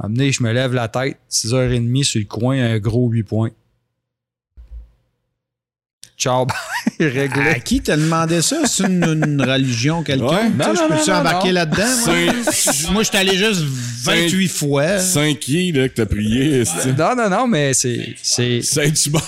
Amener, 0.00 0.32
je 0.32 0.42
me 0.42 0.52
lève 0.52 0.72
la 0.72 0.88
tête, 0.88 1.18
6h30 1.30 2.04
sur 2.04 2.20
le 2.20 2.26
coin, 2.26 2.58
un 2.58 2.78
gros 2.78 3.08
8 3.08 3.22
points. 3.24 3.50
Ciao, 6.22 6.46
bye, 6.46 7.08
réglé. 7.08 7.48
À 7.50 7.58
qui 7.58 7.80
t'a 7.80 7.96
demandé 7.96 8.42
ça? 8.42 8.58
C'est 8.66 8.84
une, 8.84 9.02
une 9.02 9.42
religion, 9.42 10.04
quelqu'un? 10.04 10.24
Ouais. 10.26 10.50
Non, 10.56 10.72
je 10.72 10.88
peux-tu 10.94 11.10
embarquer 11.10 11.50
là-dedans? 11.50 11.82
moi? 12.92 13.02
Je 13.02 13.08
suis 13.08 13.16
allé 13.18 13.36
juste 13.36 13.62
28 14.04 14.48
fois. 14.48 14.98
Cinq 15.00 15.40
qui, 15.40 15.72
là, 15.72 15.88
que 15.88 15.94
t'as 15.94 16.06
prié? 16.06 16.62
Non, 16.96 17.16
non, 17.16 17.28
non, 17.28 17.48
mais 17.48 17.74
c'est. 17.74 18.14
c'est 18.22 18.62
Saint-Hubert. 18.62 19.20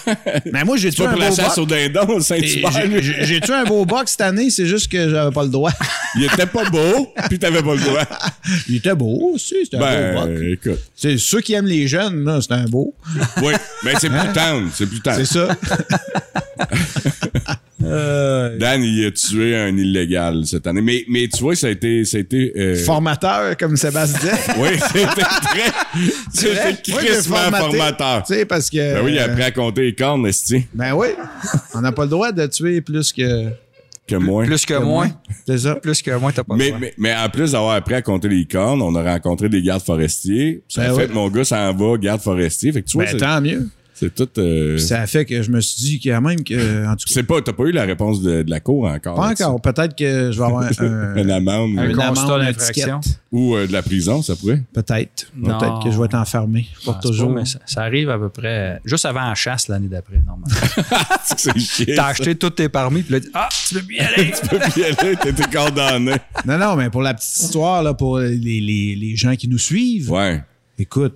Mais 0.53 0.62
moi, 0.62 0.77
j'ai 0.77 0.93
tué 0.93 1.05
un 1.05 1.11
pour 1.11 1.19
la 1.19 1.31
beau 1.31 1.35
chasse 1.35 1.57
boc. 1.57 1.59
au 1.59 1.66
dindon, 1.66 2.21
Saint-Hubert. 2.21 2.71
j'ai- 3.25 3.41
tué 3.41 3.53
un 3.55 3.65
beau 3.65 3.85
box 3.85 4.12
cette 4.12 4.21
année, 4.21 4.51
c'est 4.51 4.66
juste 4.66 4.87
que 4.87 5.11
j'avais 5.11 5.33
pas 5.33 5.43
le 5.43 5.49
droit. 5.49 5.73
Il 6.15 6.23
était 6.23 6.47
pas 6.47 6.65
beau, 6.71 7.12
puis 7.29 7.41
t'avais 7.41 7.62
pas 7.62 7.75
le 7.75 7.81
droit. 7.81 8.05
Il 8.69 8.77
était 8.77 8.95
beau 8.95 9.33
aussi, 9.35 9.57
c'était 9.65 9.79
un 9.79 10.15
beau. 10.15 10.27
Ben, 10.27 10.53
écoute. 10.53 10.79
C'est 10.95 11.19
ceux 11.19 11.41
qui 11.41 11.55
aiment 11.55 11.66
les 11.66 11.89
jeunes, 11.89 12.25
là, 12.25 12.39
c'est 12.41 12.53
un 12.53 12.66
beau. 12.66 12.95
Oui, 13.43 13.53
mais 13.83 13.95
c'est 13.99 14.11
plus 14.11 14.33
tendre, 14.33 14.69
c'est 14.73 14.87
plus 14.87 15.01
tendre. 15.01 15.16
C'est 15.16 15.25
ça. 15.25 15.49
Dan, 17.81 18.83
il 18.83 19.07
a 19.07 19.11
tué 19.11 19.57
un 19.57 19.77
illégal 19.77 20.47
cette 20.47 20.67
année. 20.67 20.81
Mais, 20.81 21.05
mais 21.09 21.29
tu 21.29 21.43
vois, 21.43 21.55
ça 21.57 21.67
a 21.67 21.71
été. 21.71 22.05
Ça 22.05 22.17
a 22.17 22.21
été 22.21 22.53
euh, 22.57 22.77
Formateur, 22.85 23.57
comme 23.57 23.77
Sébastien 23.77 24.19
disait. 24.33 24.53
Oui, 24.59 24.69
c'était 24.93 25.07
très. 25.07 25.73
C'était 26.33 26.93
crissement 26.93 27.51
formateur. 27.51 28.23
Tu 28.27 28.35
sais, 28.35 28.45
parce 28.45 28.71
que. 28.71 28.95
Ben 28.95 29.05
oui, 29.05 29.13
il 29.13 29.19
a 29.19 29.25
appris 29.25 29.43
à 29.43 29.51
compter 29.51 29.83
les 29.83 29.95
cornes, 29.95 30.27
esti, 30.27 30.67
Ben 30.75 30.93
oui. 30.95 31.09
On 31.75 31.81
n'a 31.81 31.93
pas 31.93 32.05
le 32.05 32.11
droit 32.11 32.33
de 32.33 32.47
tuer 32.47 32.81
plus 32.81 33.13
que. 33.13 33.49
que 34.07 34.17
moi. 34.17 34.45
plus 34.45 34.65
que 34.65 34.75
que 34.75 34.83
moi. 34.83 35.07
C'est 35.47 35.59
ça. 35.59 35.75
Plus 35.77 36.01
que 36.03 36.11
moi, 36.17 36.33
t'as 36.33 36.43
pas 36.45 36.55
le 36.55 36.59
Mais, 36.59 36.69
droit. 36.69 36.81
mais, 36.81 36.95
mais 36.99 37.15
en 37.15 37.29
plus 37.29 37.53
d'avoir 37.53 37.75
appris 37.75 37.95
à 37.95 38.03
compter 38.03 38.29
les 38.29 38.45
cornes, 38.47 38.83
on 38.83 38.95
a 38.95 39.03
rencontré 39.03 39.49
des 39.49 39.63
gardes 39.63 39.83
forestiers. 39.85 40.63
Ça 40.69 40.83
Ben 40.83 40.93
a 40.93 40.95
fait 40.95 41.07
oui. 41.09 41.15
mon 41.15 41.29
gars 41.29 41.45
s'en 41.45 41.73
va, 41.75 41.97
garde 41.99 42.21
forestier. 42.23 42.73
Fait 42.73 42.83
que 42.83 42.89
tu 42.89 42.97
vois, 42.97 43.05
Ben 43.05 43.11
c'est- 43.13 43.19
tant 43.19 43.41
mieux. 43.41 43.69
C'est 43.95 44.15
tout. 44.15 44.29
euh, 44.39 44.77
Ça 44.79 45.01
a 45.03 45.07
fait 45.07 45.25
que 45.25 45.41
je 45.43 45.51
me 45.51 45.61
suis 45.61 45.81
dit 45.83 46.01
quand 46.01 46.21
même 46.21 46.43
que. 46.43 46.85
En 46.87 46.91
tout 46.97 47.07
cas, 47.07 47.12
c'est 47.15 47.23
pas, 47.23 47.41
t'as 47.41 47.53
pas 47.53 47.62
eu 47.65 47.71
la 47.73 47.85
réponse 47.85 48.21
de, 48.23 48.43
de 48.43 48.51
la 48.51 48.61
cour 48.61 48.85
encore. 48.87 49.15
pas 49.16 49.31
encore. 49.31 49.61
Peut-être 49.61 49.97
que 49.97 50.31
je 50.33 50.39
vais 50.39 50.45
avoir 50.45 50.62
un. 50.65 50.69
un- 50.85 51.16
Une 51.16 51.31
amende 51.31 51.79
Un 51.79 51.89
une 51.91 51.97
constat 51.97 52.39
d'infraction. 52.39 53.01
ou 53.33 53.55
euh, 53.55 53.66
de 53.66 53.73
la 53.73 53.83
prison, 53.83 54.21
ça 54.23 54.35
pourrait. 54.37 54.62
Peut-être. 54.73 55.31
Peut-être 55.43 55.83
que 55.85 55.91
je 55.91 55.99
vais 55.99 56.05
être 56.07 56.15
enfermé 56.16 56.66
pour 56.85 56.95
Ah, 56.97 57.01
toujours. 57.03 57.33
pas, 57.33 57.41
mais 57.41 57.47
ça, 57.47 57.59
ça 57.66 57.83
arrive 57.83 58.11
à 58.11 58.19
peu 58.19 58.29
près 58.29 58.81
juste 58.85 59.05
avant 59.07 59.29
la 59.29 59.35
chasse 59.35 59.69
l'année 59.69 59.89
d'après, 59.89 60.16
normalement. 60.27 60.47
C'est 61.37 61.59
chiant. 61.59 61.95
T'as 61.97 62.07
acheté 62.07 62.35
tous 62.35 62.51
tes 62.51 62.69
permis, 62.69 63.03
puis 63.03 63.15
là, 63.15 63.21
ah, 63.35 63.49
tu 63.69 63.75
peux 63.75 63.83
plus 63.83 63.97
y 63.97 64.01
aller. 64.01 64.33
Tu 64.33 64.49
peux 64.49 64.59
plus 64.59 64.81
y 64.81 64.85
aller, 64.85 65.16
t'étais 65.16 65.45
condamné. 65.57 66.15
Non, 66.47 66.59
non, 66.59 66.77
mais 66.77 66.91
pour 66.91 67.03
la 67.03 67.15
petite 67.15 67.39
histoire, 67.41 67.83
là, 67.83 67.95
pour 67.95 68.19
les, 68.19 68.37
les, 68.61 68.97
les 68.97 69.16
gens 69.16 69.35
qui 69.37 69.49
nous 69.49 69.59
suivent, 69.59 70.11
Ouais. 70.11 70.43
écoute, 70.79 71.15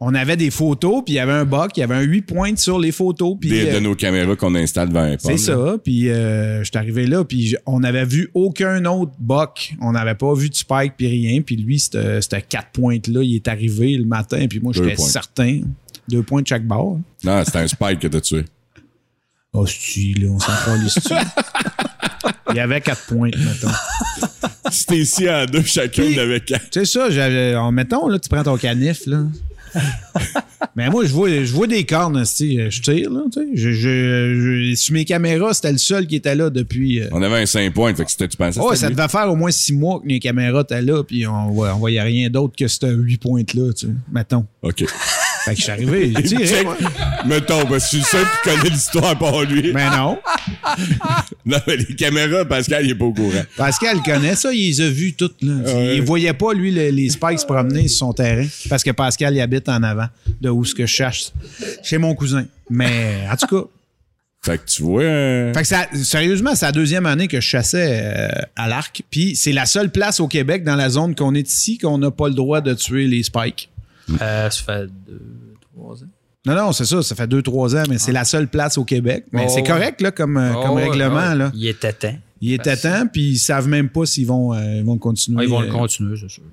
on 0.00 0.14
avait 0.14 0.36
des 0.36 0.50
photos, 0.50 1.02
puis 1.04 1.14
il 1.14 1.16
y 1.16 1.20
avait 1.20 1.32
un 1.32 1.44
buck, 1.46 1.70
il 1.76 1.80
y 1.80 1.82
avait 1.82 1.94
un 1.94 2.02
8 2.02 2.22
points 2.22 2.56
sur 2.56 2.78
les 2.78 2.92
photos. 2.92 3.36
Puis, 3.40 3.48
Des- 3.50 3.68
euh, 3.70 3.74
de 3.74 3.80
nos 3.80 3.94
caméras 3.94 4.36
qu'on 4.36 4.54
installe 4.54 4.88
devant 4.88 5.00
un 5.00 5.16
c'est 5.18 5.38
ça. 5.38 5.76
Puis 5.82 6.10
euh, 6.10 6.58
je 6.60 6.64
suis 6.64 6.76
arrivé 6.76 7.06
là, 7.06 7.24
puis 7.24 7.56
on 7.64 7.80
n'avait 7.80 8.04
vu 8.04 8.28
aucun 8.34 8.84
autre 8.84 9.12
buck. 9.18 9.74
On 9.80 9.92
n'avait 9.92 10.14
pas 10.14 10.34
vu 10.34 10.50
de 10.50 10.54
spike, 10.54 10.94
puis 10.98 11.06
rien. 11.08 11.40
Puis 11.40 11.56
lui, 11.56 11.78
c'était 11.78 12.20
c'était 12.20 12.42
quatre 12.42 12.70
pointes-là. 12.72 13.22
Il 13.22 13.34
est 13.36 13.48
arrivé 13.48 13.96
le 13.96 14.04
matin, 14.06 14.46
puis 14.48 14.60
moi, 14.60 14.72
j'étais 14.74 14.94
points. 14.96 15.08
certain. 15.08 15.60
Deux 16.08 16.22
points 16.22 16.42
de 16.42 16.46
chaque 16.46 16.66
bord. 16.66 17.00
Non, 17.24 17.42
c'était 17.44 17.58
un 17.58 17.66
spike 17.68 18.00
que 18.00 18.08
t'as 18.08 18.20
tué. 18.20 18.44
Oh, 19.52 19.64
c'est 19.66 20.12
là, 20.20 20.28
on 20.30 20.38
s'en 20.38 20.52
calisse 20.66 20.94
dessus. 20.96 21.14
Il 22.50 22.56
y 22.56 22.60
avait 22.60 22.80
quatre 22.80 23.06
pointes, 23.06 23.34
mettons. 23.36 23.72
C'était 24.70 24.98
ici 24.98 25.28
en 25.28 25.46
deux, 25.46 25.62
chacun 25.62 26.04
avait 26.18 26.40
quatre. 26.40 26.70
Tu 26.70 26.80
sais 26.80 26.84
ça, 26.84 27.10
j'avais. 27.10 27.54
en- 27.56 27.72
Mettons, 27.72 28.08
là, 28.08 28.18
tu 28.18 28.28
prends 28.28 28.42
ton 28.42 28.56
canif, 28.56 29.06
là. 29.06 29.24
Mais 30.76 30.90
moi, 30.90 31.04
je 31.06 31.12
vois, 31.12 31.28
je 31.30 31.52
vois 31.52 31.66
des 31.66 31.84
cornes, 31.84 32.18
esti, 32.20 32.58
je 32.70 32.82
tire, 32.82 33.10
là, 33.10 33.22
tu 33.32 33.40
sais. 33.40 33.46
Je, 33.54 33.72
je, 33.72 34.70
je- 34.70 34.74
sur 34.76 34.92
mes 34.94 35.04
caméras, 35.04 35.54
c'était 35.54 35.72
le 35.72 35.78
seul 35.78 36.06
qui 36.06 36.16
était 36.16 36.34
là 36.34 36.50
depuis. 36.50 37.00
euh, 37.00 37.08
On 37.12 37.22
avait 37.22 37.40
un 37.42 37.46
5 37.46 37.72
points, 37.72 37.94
fait 37.94 38.04
que 38.04 38.10
c'était, 38.10 38.28
tu 38.28 38.36
pensais 38.36 38.60
Ouais, 38.60 38.76
ça 38.76 38.88
lui? 38.88 38.94
devait 38.96 39.08
faire 39.08 39.30
au 39.30 39.36
moins 39.36 39.50
six 39.50 39.72
mois 39.72 40.00
que 40.00 40.06
mes 40.06 40.18
caméras 40.20 40.62
étaient 40.62 40.82
là, 40.82 41.02
puis 41.02 41.26
on, 41.26 41.48
on 41.48 41.76
voyait 41.78 42.02
rien 42.02 42.28
d'autre 42.30 42.54
que 42.58 42.68
ce 42.68 42.86
8 42.86 43.18
pointes-là, 43.18 43.72
tu 43.72 43.86
sais, 43.86 43.92
mettons. 44.12 44.44
OK. 44.62 44.84
Fait 45.46 45.52
que 45.54 45.58
je 45.58 45.62
suis 45.62 45.70
arrivé, 45.72 46.12
j'ai 46.16 46.22
tiré, 46.24 46.64
moi. 46.64 46.76
Mettons, 47.24 47.64
parce 47.66 47.68
que 47.68 47.78
je 47.78 47.86
suis 47.86 47.98
le 47.98 48.04
seul 48.04 48.24
qui 48.42 48.50
connaît 48.50 48.70
l'histoire 48.70 49.16
par 49.18 49.42
lui. 49.42 49.72
Mais 49.72 49.88
non. 49.90 50.18
Non, 51.46 51.58
mais 51.66 51.76
les 51.76 51.94
caméras, 51.94 52.44
Pascal, 52.44 52.84
il 52.84 52.90
est 52.90 52.94
pas 52.96 53.04
au 53.04 53.12
courant. 53.12 53.42
Pascal 53.56 54.02
connaît 54.02 54.34
ça, 54.34 54.52
il 54.52 54.66
les 54.68 54.80
a 54.80 54.88
vus 54.88 55.12
toutes, 55.14 55.40
là. 55.42 55.52
Ouais. 55.64 55.96
Il 55.96 56.02
voyait 56.02 56.32
pas, 56.32 56.52
lui, 56.52 56.72
les, 56.72 56.90
les 56.90 57.08
Spikes 57.08 57.38
se 57.38 57.46
promener 57.46 57.86
sur 57.86 57.98
son 57.98 58.12
terrain, 58.12 58.46
parce 58.68 58.82
que 58.82 58.90
Pascal, 58.90 59.32
il 59.34 59.40
habite 59.40 59.68
en 59.68 59.82
avant 59.84 60.08
de 60.40 60.50
où 60.50 60.64
ce 60.64 60.74
que 60.74 60.84
je 60.86 60.92
cherche, 60.92 61.26
chez 61.84 61.98
mon 61.98 62.16
cousin. 62.16 62.46
Mais, 62.68 63.20
en 63.32 63.36
tout 63.36 63.46
cas, 63.46 63.68
Fait 64.44 64.58
que 64.58 64.64
tu 64.68 64.82
vois... 64.82 65.02
euh, 65.02 65.54
Fait 65.54 65.62
que 65.62 65.68
ça, 65.68 65.86
sérieusement, 66.02 66.56
c'est 66.56 66.66
la 66.66 66.72
deuxième 66.72 67.06
année 67.06 67.28
que 67.28 67.40
je 67.40 67.46
chassais 67.46 68.00
euh, 68.02 68.28
à 68.56 68.66
l'arc. 68.66 69.02
Puis 69.08 69.36
c'est 69.36 69.52
la 69.52 69.66
seule 69.66 69.90
place 69.92 70.18
au 70.18 70.26
Québec, 70.26 70.64
dans 70.64 70.74
la 70.76 70.90
zone 70.90 71.14
qu'on 71.14 71.34
est 71.36 71.48
ici, 71.48 71.78
qu'on 71.78 71.98
n'a 71.98 72.10
pas 72.10 72.26
le 72.28 72.34
droit 72.34 72.60
de 72.60 72.74
tuer 72.74 73.06
les 73.06 73.22
spikes. 73.22 73.70
Euh, 74.20 74.50
ça 74.50 74.62
fait 74.62 74.86
deux, 75.06 75.20
trois 75.74 76.02
ans. 76.02 76.08
Non, 76.46 76.54
non, 76.54 76.72
c'est 76.72 76.84
ça, 76.84 77.02
ça 77.02 77.14
fait 77.16 77.26
deux, 77.26 77.42
trois 77.42 77.74
ans, 77.74 77.82
mais 77.88 77.98
c'est 77.98 78.12
la 78.12 78.24
seule 78.24 78.46
place 78.46 78.78
au 78.78 78.84
Québec. 78.84 79.24
Mais 79.32 79.46
Oh, 79.48 79.52
c'est 79.52 79.64
correct, 79.64 80.00
là, 80.00 80.12
comme, 80.12 80.36
euh, 80.36 80.52
comme 80.52 80.70
Oh, 80.70 80.74
ouais, 80.74 80.88
règlement, 80.88 81.34
là. 81.34 81.50
Il 81.54 81.66
était 81.66 81.92
temps. 81.92 82.14
Il 82.40 82.52
était 82.52 82.76
temps, 82.76 83.06
puis 83.12 83.30
ils 83.32 83.38
savent 83.38 83.66
même 83.66 83.88
pas 83.88 84.06
s'ils 84.06 84.26
vont, 84.26 84.52
euh, 84.54 84.76
ils 84.76 84.84
vont 84.84 84.98
continuer. 84.98 85.38
Ah, 85.40 85.44
ils 85.44 85.50
vont 85.50 85.60
euh, 85.62 85.66
le 85.66 85.72
continuer, 85.72 86.16
c'est 86.20 86.28
sûr. 86.30 86.44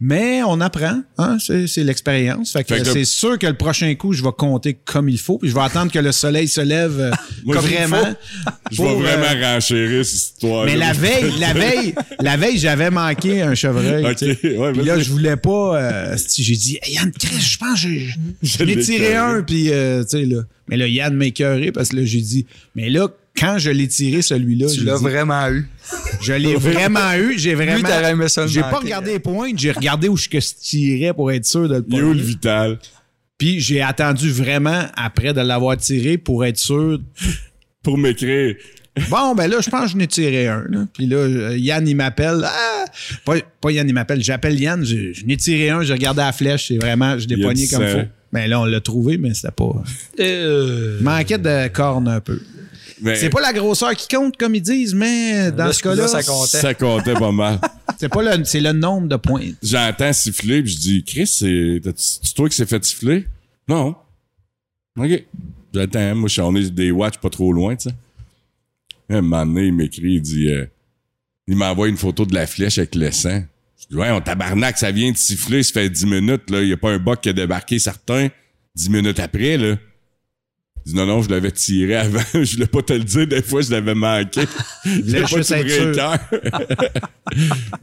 Mais 0.00 0.42
on 0.44 0.60
apprend, 0.60 1.02
hein, 1.18 1.38
c'est, 1.44 1.66
c'est 1.66 1.82
l'expérience. 1.82 2.52
Fait 2.52 2.62
que 2.62 2.84
c'est 2.84 3.04
sûr 3.04 3.36
que 3.36 3.48
le 3.48 3.54
prochain 3.54 3.92
coup, 3.96 4.12
je 4.12 4.22
vais 4.22 4.30
compter 4.36 4.74
comme 4.84 5.08
il 5.08 5.18
faut, 5.18 5.38
puis 5.38 5.50
je 5.50 5.54
vais 5.54 5.60
attendre 5.60 5.90
que 5.90 5.98
le 5.98 6.12
soleil 6.12 6.46
se 6.46 6.60
lève 6.60 7.00
euh, 7.00 7.10
Moi, 7.44 7.56
comme 7.56 7.64
faut- 7.64 7.74
vraiment. 7.74 8.14
Je 8.70 8.82
vais 8.82 8.88
pour, 8.88 9.00
euh, 9.00 9.02
vraiment 9.02 9.54
renchérir 9.54 10.04
cette 10.04 10.14
histoire. 10.14 10.66
Mais 10.66 10.76
la 10.76 10.92
veille, 10.92 11.32
la 11.40 11.52
veille, 11.52 11.94
la 12.20 12.36
veille, 12.36 12.58
j'avais 12.58 12.90
manqué 12.90 13.42
un 13.42 13.54
chevreuil. 13.56 14.04
Ok, 14.06 14.16
tu 14.16 14.34
sais. 14.36 14.56
ouais, 14.56 14.72
puis 14.72 14.84
là, 14.84 15.00
je 15.00 15.10
voulais 15.10 15.36
pas. 15.36 15.80
euh, 15.82 16.16
si 16.16 16.44
j'ai 16.44 16.54
dit, 16.54 16.78
hey, 16.82 16.94
Yann, 16.94 17.10
je 17.20 17.56
pense 17.58 17.82
que 17.82 17.88
j'ai- 18.42 18.76
tiré. 18.82 19.16
un, 19.16 19.42
puis 19.42 19.72
euh, 19.72 20.04
tu 20.04 20.10
sais 20.10 20.24
là. 20.26 20.42
Mais 20.68 20.76
là, 20.76 20.86
Yann 20.86 21.14
m'a 21.14 21.24
écœuré 21.26 21.72
parce 21.72 21.88
que 21.88 21.96
là, 21.96 22.02
j'ai 22.04 22.20
dit, 22.20 22.46
mais 22.76 22.88
là, 22.90 23.08
quand 23.38 23.58
je 23.58 23.70
l'ai 23.70 23.88
tiré 23.88 24.22
celui-là, 24.22 24.66
Tu 24.68 24.84
l'as 24.84 24.96
vraiment 24.96 25.48
eu. 25.50 25.68
je 26.20 26.32
l'ai 26.32 26.54
vraiment 26.56 27.14
eu, 27.14 27.38
j'ai 27.38 27.54
vraiment. 27.54 27.88
J'ai 28.46 28.60
pas 28.60 28.78
regardé 28.78 29.12
les 29.12 29.18
points, 29.18 29.50
j'ai 29.56 29.72
regardé 29.72 30.08
où 30.08 30.16
je 30.16 30.28
que 30.28 30.40
je 30.40 30.48
tirais 30.60 31.12
pour 31.14 31.30
être 31.32 31.44
sûr 31.46 31.68
de 31.68 31.76
le 31.76 31.84
Il 31.88 31.98
est 31.98 32.02
où 32.02 32.12
le 32.12 32.20
vital? 32.20 32.78
Puis 33.38 33.60
j'ai 33.60 33.80
attendu 33.82 34.30
vraiment 34.30 34.86
après 34.96 35.32
de 35.32 35.40
l'avoir 35.40 35.76
tiré 35.76 36.18
pour 36.18 36.44
être 36.44 36.58
sûr 36.58 36.98
Pour 37.82 37.96
m'écrire. 37.96 38.56
Bon, 39.10 39.34
ben 39.36 39.46
là, 39.48 39.60
je 39.60 39.70
pense 39.70 39.82
que 39.84 39.88
je 39.92 39.96
n'ai 39.96 40.08
tiré 40.08 40.48
un. 40.48 40.64
là. 40.68 40.86
Puis 40.92 41.06
là, 41.06 41.18
euh, 41.18 41.56
Yann, 41.56 41.86
il 41.86 41.94
m'appelle. 41.94 42.42
Ah! 42.44 42.84
Pas, 43.24 43.36
pas 43.60 43.70
Yann, 43.70 43.88
il 43.88 43.94
m'appelle. 43.94 44.22
J'appelle 44.24 44.58
Yann. 44.58 44.84
Je, 44.84 45.12
je 45.12 45.24
n'ai 45.24 45.36
tiré 45.36 45.70
un. 45.70 45.82
J'ai 45.82 45.92
regardé 45.92 46.20
la 46.20 46.32
flèche. 46.32 46.66
C'est 46.66 46.78
vraiment, 46.78 47.16
je 47.16 47.28
l'ai 47.28 47.36
Il 47.36 47.54
du 47.54 47.68
comme 47.68 47.86
sang. 47.86 48.00
faut. 48.00 48.06
Ben 48.32 48.50
là, 48.50 48.60
on 48.60 48.64
l'a 48.64 48.80
trouvé, 48.80 49.16
mais 49.16 49.32
c'était 49.34 49.52
pas. 49.52 49.82
Euh, 50.18 50.98
Manquait 51.00 51.38
de 51.38 51.68
cornes 51.68 52.08
un 52.08 52.20
peu. 52.20 52.40
Mais 53.00 53.16
C'est 53.16 53.30
pas 53.30 53.40
la 53.40 53.52
grosseur 53.52 53.94
qui 53.94 54.08
compte, 54.08 54.36
comme 54.36 54.54
ils 54.54 54.62
disent, 54.62 54.94
mais 54.94 55.50
dans 55.52 55.66
Là, 55.66 55.72
ce 55.72 55.82
cas-là, 55.82 56.08
ça 56.08 56.22
comptait. 56.22 56.58
ça 56.60 56.74
comptait 56.74 57.14
pas 57.14 57.32
mal. 57.32 57.60
c'est 57.98 58.08
pas 58.08 58.22
le, 58.36 58.44
c'est 58.44 58.60
le 58.60 58.72
nombre 58.72 59.08
de 59.08 59.16
points. 59.16 59.50
J'entends 59.62 60.12
siffler, 60.12 60.62
puis 60.62 60.72
je 60.72 60.78
dis, 60.78 61.04
Chris, 61.04 61.26
c'est 61.26 61.80
toi 62.34 62.48
qui 62.48 62.56
s'est 62.56 62.66
fait 62.66 62.84
siffler? 62.84 63.26
Non. 63.68 63.94
OK. 64.98 65.24
J'attends. 65.74 66.14
Moi, 66.14 66.28
je 66.28 66.32
suis- 66.32 66.40
on 66.42 66.54
est 66.56 66.70
des 66.70 66.90
watch 66.90 67.18
pas 67.18 67.30
trop 67.30 67.52
loin, 67.52 67.76
tu 67.76 67.88
sais. 67.90 67.94
Un 69.10 69.22
moment 69.22 69.46
donné, 69.46 69.66
il 69.68 69.72
m'écrit, 69.74 70.14
il 70.14 70.22
dit, 70.22 70.48
euh, 70.48 70.66
il 71.46 71.56
m'envoie 71.56 71.88
une 71.88 71.96
photo 71.96 72.26
de 72.26 72.34
la 72.34 72.46
flèche 72.46 72.78
avec 72.78 72.94
le 72.94 73.10
sang. 73.10 73.42
Je 73.80 73.86
dis, 73.90 73.96
ouais, 73.96 74.10
on 74.10 74.20
tabarnak, 74.20 74.76
ça 74.76 74.90
vient 74.90 75.10
de 75.12 75.16
siffler, 75.16 75.62
ça 75.62 75.72
fait 75.74 75.88
10 75.88 76.04
minutes, 76.06 76.50
là. 76.50 76.62
Il 76.62 76.68
y 76.68 76.72
a 76.72 76.76
pas 76.76 76.90
un 76.90 76.98
bug 76.98 77.20
qui 77.20 77.28
a 77.28 77.32
débarqué 77.32 77.78
certain 77.78 78.28
10 78.74 78.90
minutes 78.90 79.18
après, 79.20 79.56
là. 79.56 79.76
Dit, 80.88 80.94
non, 80.94 81.04
non, 81.04 81.20
je 81.20 81.28
l'avais 81.28 81.50
tiré 81.50 81.96
avant. 81.96 82.22
je 82.32 82.54
voulais 82.54 82.66
pas 82.66 82.80
te 82.80 82.94
le 82.94 83.04
dire, 83.04 83.26
des 83.26 83.42
fois, 83.42 83.60
je 83.60 83.70
l'avais 83.70 83.94
manqué. 83.94 84.40
Je 84.84 85.20
pas 85.20 85.42
sûr. 85.42 85.92
cœur. 85.92 86.18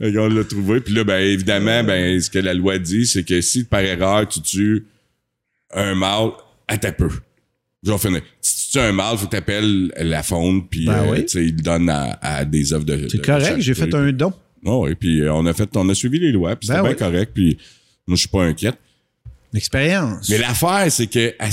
Qu'on 0.00 0.28
l'a 0.28 0.42
trouvé. 0.44 0.80
Puis 0.80 0.92
là, 0.92 1.04
ben, 1.04 1.20
évidemment, 1.20 1.84
ben, 1.84 2.20
ce 2.20 2.28
que 2.28 2.40
la 2.40 2.52
loi 2.52 2.78
dit, 2.78 3.06
c'est 3.06 3.22
que 3.22 3.40
si 3.40 3.62
par 3.62 3.80
erreur, 3.80 4.26
tu 4.26 4.40
tues 4.40 4.86
un 5.72 5.94
mâle, 5.94 6.30
à 6.66 6.78
ta 6.78 6.90
peu. 6.90 7.08
Je 7.84 7.92
vais 7.92 7.98
finir. 7.98 8.22
Si 8.40 8.66
tu 8.66 8.72
tues 8.72 8.78
un 8.80 8.90
mâle, 8.92 9.16
faut 9.16 9.26
que 9.26 9.30
t'appelles 9.30 9.92
la 9.96 10.24
faune, 10.24 10.66
puis 10.66 10.86
Ben 10.86 11.04
euh, 11.06 11.10
oui. 11.12 11.26
il 11.34 11.54
le 11.56 11.62
donne 11.62 11.88
à, 11.88 12.18
à 12.20 12.44
des 12.44 12.72
œuvres 12.72 12.84
de. 12.84 13.06
C'est 13.08 13.24
correct, 13.24 13.60
j'ai 13.60 13.74
fait 13.74 13.94
un 13.94 14.10
don. 14.10 14.32
Oh, 14.64 14.88
et 14.88 14.96
puis 14.96 15.20
euh, 15.20 15.32
on 15.32 15.46
a 15.46 15.52
fait, 15.54 15.68
on 15.76 15.88
a 15.88 15.94
suivi 15.94 16.18
les 16.18 16.32
lois, 16.32 16.56
puis 16.56 16.66
c'était 16.66 16.78
Ben 16.80 16.88
bien 16.88 16.92
oui. 16.92 16.96
correct, 16.98 17.30
puis 17.32 17.56
moi, 18.08 18.16
je 18.16 18.20
suis 18.20 18.28
pas 18.28 18.42
inquiète. 18.42 18.78
L'expérience. 19.56 20.28
Mais 20.28 20.36
l'affaire, 20.36 20.84
c'est 20.90 21.06
que 21.06 21.34
à, 21.38 21.48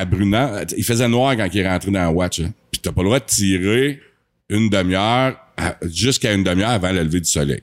à 0.00 0.04
Brunant, 0.06 0.62
il 0.74 0.84
faisait 0.84 1.06
noir 1.06 1.36
quand 1.36 1.46
il 1.52 1.60
est 1.60 1.68
rentré 1.68 1.90
dans 1.90 2.10
le 2.10 2.16
watch. 2.16 2.40
Hein. 2.40 2.50
Puis 2.70 2.80
t'as 2.80 2.92
pas 2.92 3.02
le 3.02 3.08
droit 3.08 3.20
de 3.20 3.26
tirer 3.26 4.00
une 4.48 4.70
demi-heure 4.70 5.36
jusqu'à 5.82 6.32
une 6.32 6.44
demi-heure 6.44 6.70
avant 6.70 6.92
le 6.92 7.02
lever 7.02 7.20
du 7.20 7.28
soleil. 7.28 7.60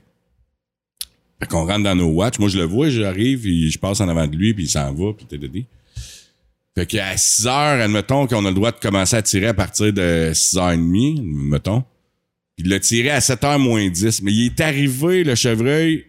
Fait 1.40 1.48
qu'on 1.48 1.66
rentre 1.66 1.82
dans 1.82 1.96
nos 1.96 2.10
watch. 2.10 2.38
Moi, 2.38 2.48
je 2.48 2.58
le 2.58 2.64
vois, 2.66 2.88
j'arrive, 2.88 3.42
je 3.42 3.78
passe 3.78 4.00
en 4.00 4.08
avant 4.08 4.28
de 4.28 4.36
lui, 4.36 4.54
puis 4.54 4.64
il 4.64 4.70
s'en 4.70 4.94
va, 4.94 5.12
puis 5.12 5.26
t'es 5.26 5.38
Fait 6.76 6.86
qu'à 6.86 7.16
6 7.16 7.48
heures, 7.48 7.80
admettons 7.80 8.28
qu'on 8.28 8.44
a 8.44 8.48
le 8.48 8.54
droit 8.54 8.70
de 8.70 8.78
commencer 8.78 9.16
à 9.16 9.22
tirer 9.22 9.48
à 9.48 9.54
partir 9.54 9.92
de 9.92 10.30
6 10.32 10.56
heures 10.56 10.70
et 10.70 10.76
demie, 10.76 11.20
mettons. 11.20 11.82
Il 12.58 12.68
l'a 12.68 12.78
tiré 12.78 13.10
à 13.10 13.20
7 13.20 13.42
heures 13.42 13.58
moins 13.58 13.88
10. 13.88 14.22
Mais 14.22 14.32
il 14.32 14.46
est 14.46 14.60
arrivé, 14.60 15.24
le 15.24 15.34
chevreuil, 15.34 16.04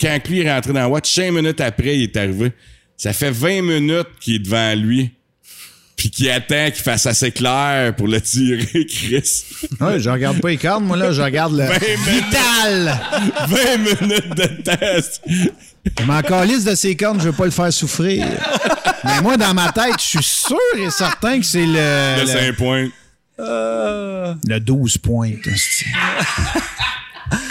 quand 0.00 0.18
lui 0.28 0.40
est 0.40 0.52
rentré 0.52 0.72
dans 0.72 0.80
le 0.80 0.88
watch, 0.88 1.14
5 1.14 1.30
minutes 1.30 1.60
après, 1.60 1.96
il 1.96 2.02
est 2.02 2.16
arrivé. 2.16 2.50
Ça 2.96 3.12
fait 3.12 3.30
20 3.30 3.62
minutes 3.62 4.08
qu'il 4.20 4.36
est 4.36 4.38
devant 4.40 4.74
lui. 4.74 5.10
Puis 5.96 6.10
qu'il 6.10 6.28
attend 6.30 6.66
qu'il 6.72 6.82
fasse 6.82 7.06
assez 7.06 7.30
clair 7.30 7.94
pour 7.96 8.08
le 8.08 8.20
tirer, 8.20 8.66
Chris. 8.86 9.44
Ouais, 9.80 10.00
je 10.00 10.10
regarde 10.10 10.40
pas 10.40 10.48
les 10.48 10.56
cornes, 10.58 10.84
moi, 10.84 10.96
là, 10.96 11.12
je 11.12 11.22
regarde 11.22 11.54
le 11.56 11.64
vital. 12.10 12.98
20 13.48 13.76
minutes 13.78 14.36
de 14.36 14.62
test. 14.62 15.22
Je 15.98 16.04
m'en 16.04 16.20
calisse 16.22 16.64
de 16.64 16.74
ces 16.74 16.96
cornes, 16.96 17.20
je 17.20 17.26
veux 17.26 17.32
pas 17.32 17.44
le 17.44 17.50
faire 17.52 17.72
souffrir. 17.72 18.26
Mais 19.04 19.20
moi, 19.22 19.36
dans 19.36 19.54
ma 19.54 19.70
tête, 19.70 19.94
je 19.98 20.04
suis 20.04 20.22
sûr 20.22 20.56
et 20.78 20.90
certain 20.90 21.38
que 21.38 21.46
c'est 21.46 21.64
le, 21.64 22.16
Le 22.16 22.20
le, 22.22 22.26
5 22.26 22.56
points. 22.56 22.88
le 23.38 24.58
12 24.58 24.98
points. 24.98 25.30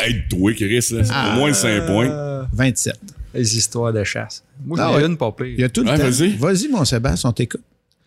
Aide-toi, 0.05 0.53
Chris. 0.53 0.87
là. 0.91 1.03
C'est 1.03 1.11
au 1.11 1.35
moins 1.37 1.47
le 1.47 1.53
5 1.53 1.85
points. 1.85 2.47
27. 2.53 2.93
Les 3.33 3.57
histoires 3.57 3.91
de 3.93 4.03
chasse. 4.03 4.43
Moi, 4.65 4.77
Ah 4.79 4.89
j'en 4.91 4.99
ai 4.99 5.01
ouais. 5.03 5.07
une 5.09 5.17
pas 5.17 5.31
pire. 5.31 5.45
Il 5.47 5.59
y 5.59 5.63
a 5.63 5.69
tout 5.69 5.83
le 5.83 5.89
Ouais, 5.91 5.97
temps. 5.97 6.03
vas-y. 6.03 6.35
Vas-y, 6.37 6.67
mon 6.69 6.85
Sébastien, 6.85 7.29
on 7.29 7.33
t'écoute. 7.33 7.61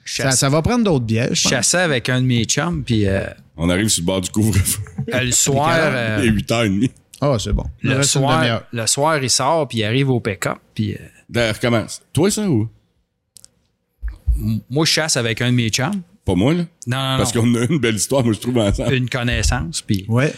Ça, 0.05 0.49
va 0.49 0.63
prendre 0.63 0.85
d'autres 0.85 1.05
bières. 1.05 1.29
Je 1.35 1.49
chassais 1.49 1.79
avec 1.79 2.09
un 2.09 2.21
de 2.21 2.27
mes 2.27 2.45
chums, 2.45 2.85
puis 2.85 3.07
euh, 3.09 3.27
On 3.57 3.69
arrive 3.69 3.89
sur 3.89 4.03
le 4.03 4.07
bord 4.07 4.21
du 4.21 4.31
couvre-feu. 4.31 4.81
euh, 5.13 5.21
le 5.21 5.33
soir, 5.33 5.77
euh, 5.81 6.21
Il 6.23 6.29
est 6.29 6.31
8h30. 6.33 6.91
Ah, 7.21 7.37
c'est 7.41 7.53
bon. 7.53 7.65
Le, 7.83 8.03
soir 8.03 8.63
le 8.73 8.87
soir, 8.87 9.23
il 9.23 9.31
sort, 9.31 9.67
puis 9.67 9.79
il 9.79 9.85
arrive 9.85 10.11
au 10.11 10.21
pick-up, 10.21 10.59
puis 10.75 10.95
euh, 10.95 10.99
D'ailleurs, 11.29 11.55
recommence. 11.57 12.03
Toi, 12.13 12.31
ça, 12.31 12.49
ou? 12.49 12.69
moi, 14.71 14.85
je 14.85 14.91
chasse 14.93 15.17
avec 15.17 15.41
un 15.43 15.51
de 15.51 15.57
mes 15.57 15.71
chums. 15.71 16.03
Pas 16.25 16.35
moi, 16.35 16.55
là? 16.55 16.65
Non, 16.87 16.97
non, 16.97 17.17
Parce 17.19 17.35
non. 17.35 17.43
qu'on 17.43 17.55
a 17.55 17.65
une 17.71 17.79
belle 17.79 17.97
histoire, 17.97 18.23
moi, 18.25 18.33
je 18.33 18.41
trouve, 18.41 18.59
ensemble. 18.59 18.93
Une 18.95 19.09
connaissance, 19.09 19.81
puis 19.83 20.05
Ouais. 20.09 20.33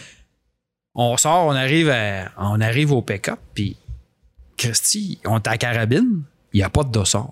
on 0.95 1.17
sort, 1.17 1.47
on 1.47 1.51
arrive, 1.51 1.89
à- 1.89 2.31
on 2.37 2.61
arrive 2.61 2.91
au 2.91 3.01
pick-up, 3.01 3.39
puis 3.53 3.75
Christy, 4.59 5.19
on 5.25 5.37
est 5.37 5.47
à 5.47 5.51
la 5.51 5.57
carabine, 5.57 6.23
il 6.51 6.57
n'y 6.57 6.63
a 6.63 6.69
pas 6.69 6.83
de 6.83 6.91
dossard. 6.91 7.31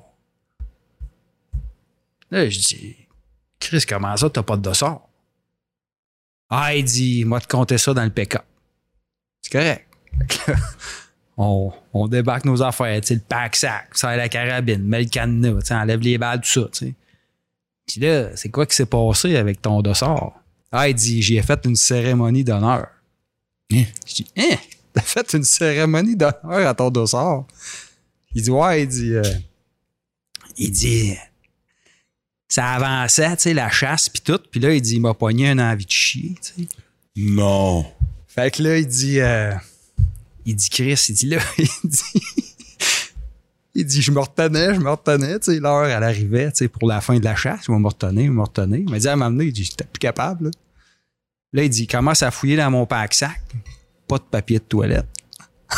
Là, 2.32 2.50
je 2.50 2.58
dis, 2.58 2.96
Chris, 3.60 3.84
comment 3.88 4.16
ça, 4.16 4.30
t'as 4.30 4.44
pas 4.44 4.56
de 4.56 4.62
dossard? 4.62 5.02
Ah, 6.50 6.74
il 6.74 6.86
dit, 6.86 7.26
moi, 7.26 7.42
te 7.42 7.48
compter 7.48 7.78
ça 7.78 7.94
dans 7.94 8.06
le 8.06 8.12
pick-up. 8.12 8.46
C'est 9.42 9.52
correct. 9.52 9.88
On, 11.40 11.72
on 11.94 12.08
débarque 12.08 12.46
nos 12.46 12.64
affaires, 12.64 13.00
tu 13.02 13.10
sais, 13.10 13.14
le 13.14 13.20
pack-sac, 13.20 13.90
ça 13.96 14.16
la 14.16 14.28
carabine, 14.28 14.82
met 14.82 15.04
le 15.04 15.08
cadenas, 15.08 15.70
enlève 15.70 16.00
les 16.00 16.18
balles, 16.18 16.42
tout 16.42 16.50
ça, 16.50 16.68
tu 16.72 16.88
sais. 16.88 16.96
Puis 17.86 18.02
là, 18.02 18.36
c'est 18.36 18.50
quoi 18.50 18.66
qui 18.66 18.76
s'est 18.76 18.88
passé 18.88 19.36
avec 19.36 19.62
ton 19.62 19.84
dossard? 19.84 20.32
Ah, 20.72 20.90
il 20.90 20.96
dit, 20.96 21.22
j'ai 21.22 21.40
fait 21.44 21.64
une 21.66 21.76
cérémonie 21.76 22.44
d'honneur. 22.44 22.88
Hein? 23.72 23.84
Je 24.08 24.16
dis, 24.16 24.28
hein? 24.36 24.56
T'as 24.98 25.04
fait 25.04 25.34
une 25.34 25.44
cérémonie 25.44 26.16
d'honneur 26.16 26.68
à 26.68 26.74
ton 26.74 26.90
dossard? 26.90 27.46
Il 28.34 28.42
dit, 28.42 28.50
ouais, 28.50 28.82
il 28.82 28.88
dit, 28.88 29.14
euh, 29.14 29.22
il 30.58 30.72
dit, 30.72 31.16
ça 32.48 32.72
avançait, 32.72 33.36
tu 33.36 33.44
sais, 33.44 33.54
la 33.54 33.70
chasse 33.70 34.10
puis 34.10 34.24
tout. 34.24 34.40
Puis 34.50 34.60
là, 34.60 34.74
il 34.74 34.82
dit, 34.82 34.96
il 34.96 35.02
m'a 35.02 35.14
pogné 35.14 35.50
un 35.50 35.60
envie 35.60 35.86
de 35.86 35.92
chier, 35.92 36.36
tu 36.42 36.64
sais. 36.64 36.68
Non. 37.16 37.86
Fait 38.28 38.50
que 38.50 38.64
là, 38.64 38.80
il 38.80 38.88
dit, 38.88 39.20
euh, 39.20 39.54
il 40.46 40.56
dit, 40.56 40.70
Chris, 40.72 41.00
il 41.10 41.14
dit 41.14 41.28
là, 41.28 41.38
il 41.60 41.70
dit, 41.84 42.24
il 43.76 43.86
dit, 43.86 44.02
je 44.02 44.10
me 44.10 44.20
retenais, 44.20 44.74
je 44.74 44.80
me 44.80 44.90
retenais, 44.90 45.40
tu 45.40 45.54
sais, 45.54 45.60
l'heure, 45.60 45.86
elle 45.86 46.04
arrivait, 46.04 46.52
tu 46.52 46.58
sais, 46.58 46.68
pour 46.70 46.88
la 46.88 47.02
fin 47.02 47.20
de 47.20 47.24
la 47.24 47.36
chasse, 47.36 47.66
il 47.68 47.72
va 47.72 47.78
me 47.78 47.88
retenir, 47.88 48.24
il 48.24 48.30
va 48.30 48.34
me 48.34 48.42
retenir. 48.42 48.80
Il 48.80 48.90
m'a 48.90 48.98
dit, 48.98 49.08
à 49.08 49.16
m'amener, 49.16 49.46
il 49.46 49.54
dit, 49.54 49.64
j'étais 49.64 49.86
plus 49.86 50.00
capable, 50.00 50.46
là. 50.46 50.52
Là, 51.54 51.64
il 51.64 51.70
dit, 51.70 51.84
il 51.84 51.88
commence 51.88 52.24
à 52.24 52.32
fouiller 52.32 52.58
dans 52.58 52.72
mon 52.72 52.88
pack-sac. 52.88 53.40
Pas 54.08 54.18
de 54.18 54.24
papier 54.24 54.60
de 54.60 54.64
toilette. 54.64 55.06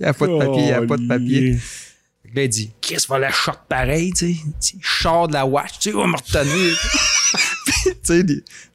il 0.00 0.02
n'y 0.02 0.06
a 0.06 0.12
pas 0.12 0.26
de 0.26 0.38
papier, 0.38 0.62
il 0.62 0.66
n'y 0.66 0.72
a 0.72 0.82
pas 0.82 0.96
de 0.96 1.06
papier. 1.06 1.54
Fait 1.56 2.30
que 2.30 2.36
Là, 2.36 2.42
il 2.42 2.48
dit, 2.48 2.72
Chris 2.80 3.04
va 3.08 3.18
la 3.18 3.30
shot 3.30 3.52
pareil, 3.68 4.12
tu 4.12 4.26
sais. 4.26 4.30
Il 4.32 4.52
dit, 4.60 4.78
Je 4.80 5.02
sors 5.02 5.28
de 5.28 5.34
la 5.34 5.46
watch, 5.46 5.78
tu 5.78 5.82
sais, 5.82 5.90
il 5.90 5.96
va 5.96 6.06
me 6.06 6.16
retenir. 6.16 6.76
Puis, 7.66 7.74
tu 7.84 7.98
sais, 8.02 8.24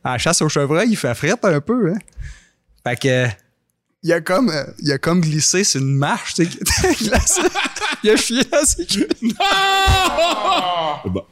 la 0.03 0.17
chasse 0.17 0.41
au 0.41 0.49
chevreuil, 0.49 0.89
il 0.89 0.97
fait 0.97 1.13
frette 1.13 1.43
un 1.45 1.61
peu, 1.61 1.93
hein. 1.93 1.99
Fait 2.85 2.99
que, 2.99 3.27
il 4.03 4.13
a 4.13 4.21
comme, 4.21 4.49
euh, 4.49 4.63
il 4.79 4.91
a 4.91 4.97
comme 4.97 5.21
glissé 5.21 5.63
sur 5.63 5.79
une 5.81 5.95
marche, 5.95 6.33
tu 6.33 6.43
sais, 6.45 6.49
qui 6.49 6.57
était 6.57 7.03
glacée. 7.03 7.41
il 8.03 8.09
a 8.09 8.15
chié 8.15 8.43
dans 8.45 8.65
ses 8.65 8.85
culottes. 8.85 9.17
Bon. 11.05 11.25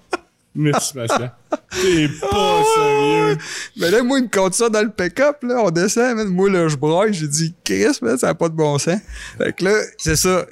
Merci, 0.56 0.94
Pascal. 0.94 1.34
T'es 1.72 2.10
pas 2.20 2.64
sérieux. 2.76 3.38
Mais 3.78 3.92
là, 3.92 4.04
moi, 4.04 4.20
il 4.20 4.24
me 4.26 4.30
compte 4.30 4.54
ça 4.56 4.70
dans 4.70 4.82
le 4.82 4.90
pick-up, 4.90 5.44
là. 5.44 5.62
On 5.64 5.70
descend, 5.70 6.16
man. 6.16 6.28
Moi, 6.28 6.50
là, 6.50 6.68
je 6.68 6.76
broille. 6.76 7.14
J'ai 7.14 7.28
dit, 7.28 7.54
Chris, 7.64 7.98
man, 8.02 8.18
ça 8.18 8.28
n'a 8.28 8.36
pas 8.36 8.50
de 8.50 8.56
bon 8.56 8.78
sens. 8.78 9.00
Fait 9.38 9.54
que 9.56 9.66
là, 9.66 9.82
c'est 9.98 10.16
ça. 10.16 10.46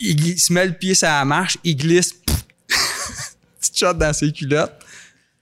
Il, 0.00 0.38
se 0.38 0.52
met 0.52 0.66
le 0.66 0.72
pied 0.72 0.94
sur 0.94 1.08
la 1.08 1.24
marche, 1.24 1.58
il 1.62 1.76
glisse. 1.76 2.14
Petite 3.60 3.78
shot 3.78 3.94
dans 3.94 4.12
ses 4.12 4.32
culottes. 4.32 4.78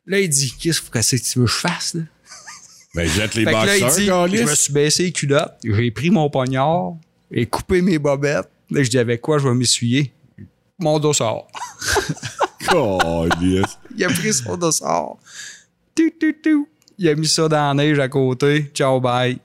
Là, 0.07 0.21
il 0.21 0.29
dit, 0.29 0.53
qu'est-ce 0.59 0.83
que 0.83 1.03
c'est 1.03 1.19
que 1.19 1.25
tu 1.25 1.39
veux 1.39 1.45
que 1.47 1.51
je 1.51 1.57
fasse, 1.57 1.95
là? 1.95 2.03
Ben, 2.95 3.09
jette 3.09 3.37
les 3.37 3.45
boxeurs, 3.45 4.29
je 4.29 4.43
me 4.43 4.55
suis 4.55 4.73
baissé 4.73 5.05
les 5.05 5.13
culottes, 5.13 5.55
j'ai 5.63 5.93
pris 5.93 6.11
mon 6.11 6.29
poignard, 6.29 6.97
J'ai 7.31 7.47
coupé 7.47 7.83
mes 7.83 8.01
bobettes. 8.01 8.49
Là, 8.71 8.83
je 8.83 8.91
dis 8.91 8.99
avec 8.99 9.21
quoi 9.21 9.39
je 9.39 9.47
vais 9.47 9.55
m'essuyer? 9.55 10.13
Mon 10.79 10.99
dossard. 10.99 11.47
Calisse. 12.59 13.79
Il 13.97 14.05
a 14.05 14.09
pris 14.09 14.33
son 14.33 14.57
dossard. 14.57 15.17
Tout, 15.95 16.11
tout, 16.21 16.35
tout. 16.43 16.69
Il 16.99 17.09
a 17.09 17.15
mis 17.15 17.27
ça 17.27 17.49
dans 17.49 17.57
la 17.69 17.75
neige 17.75 17.99
à 17.99 18.09
côté. 18.09 18.71
Ciao, 18.75 19.01
bye. 19.01 19.39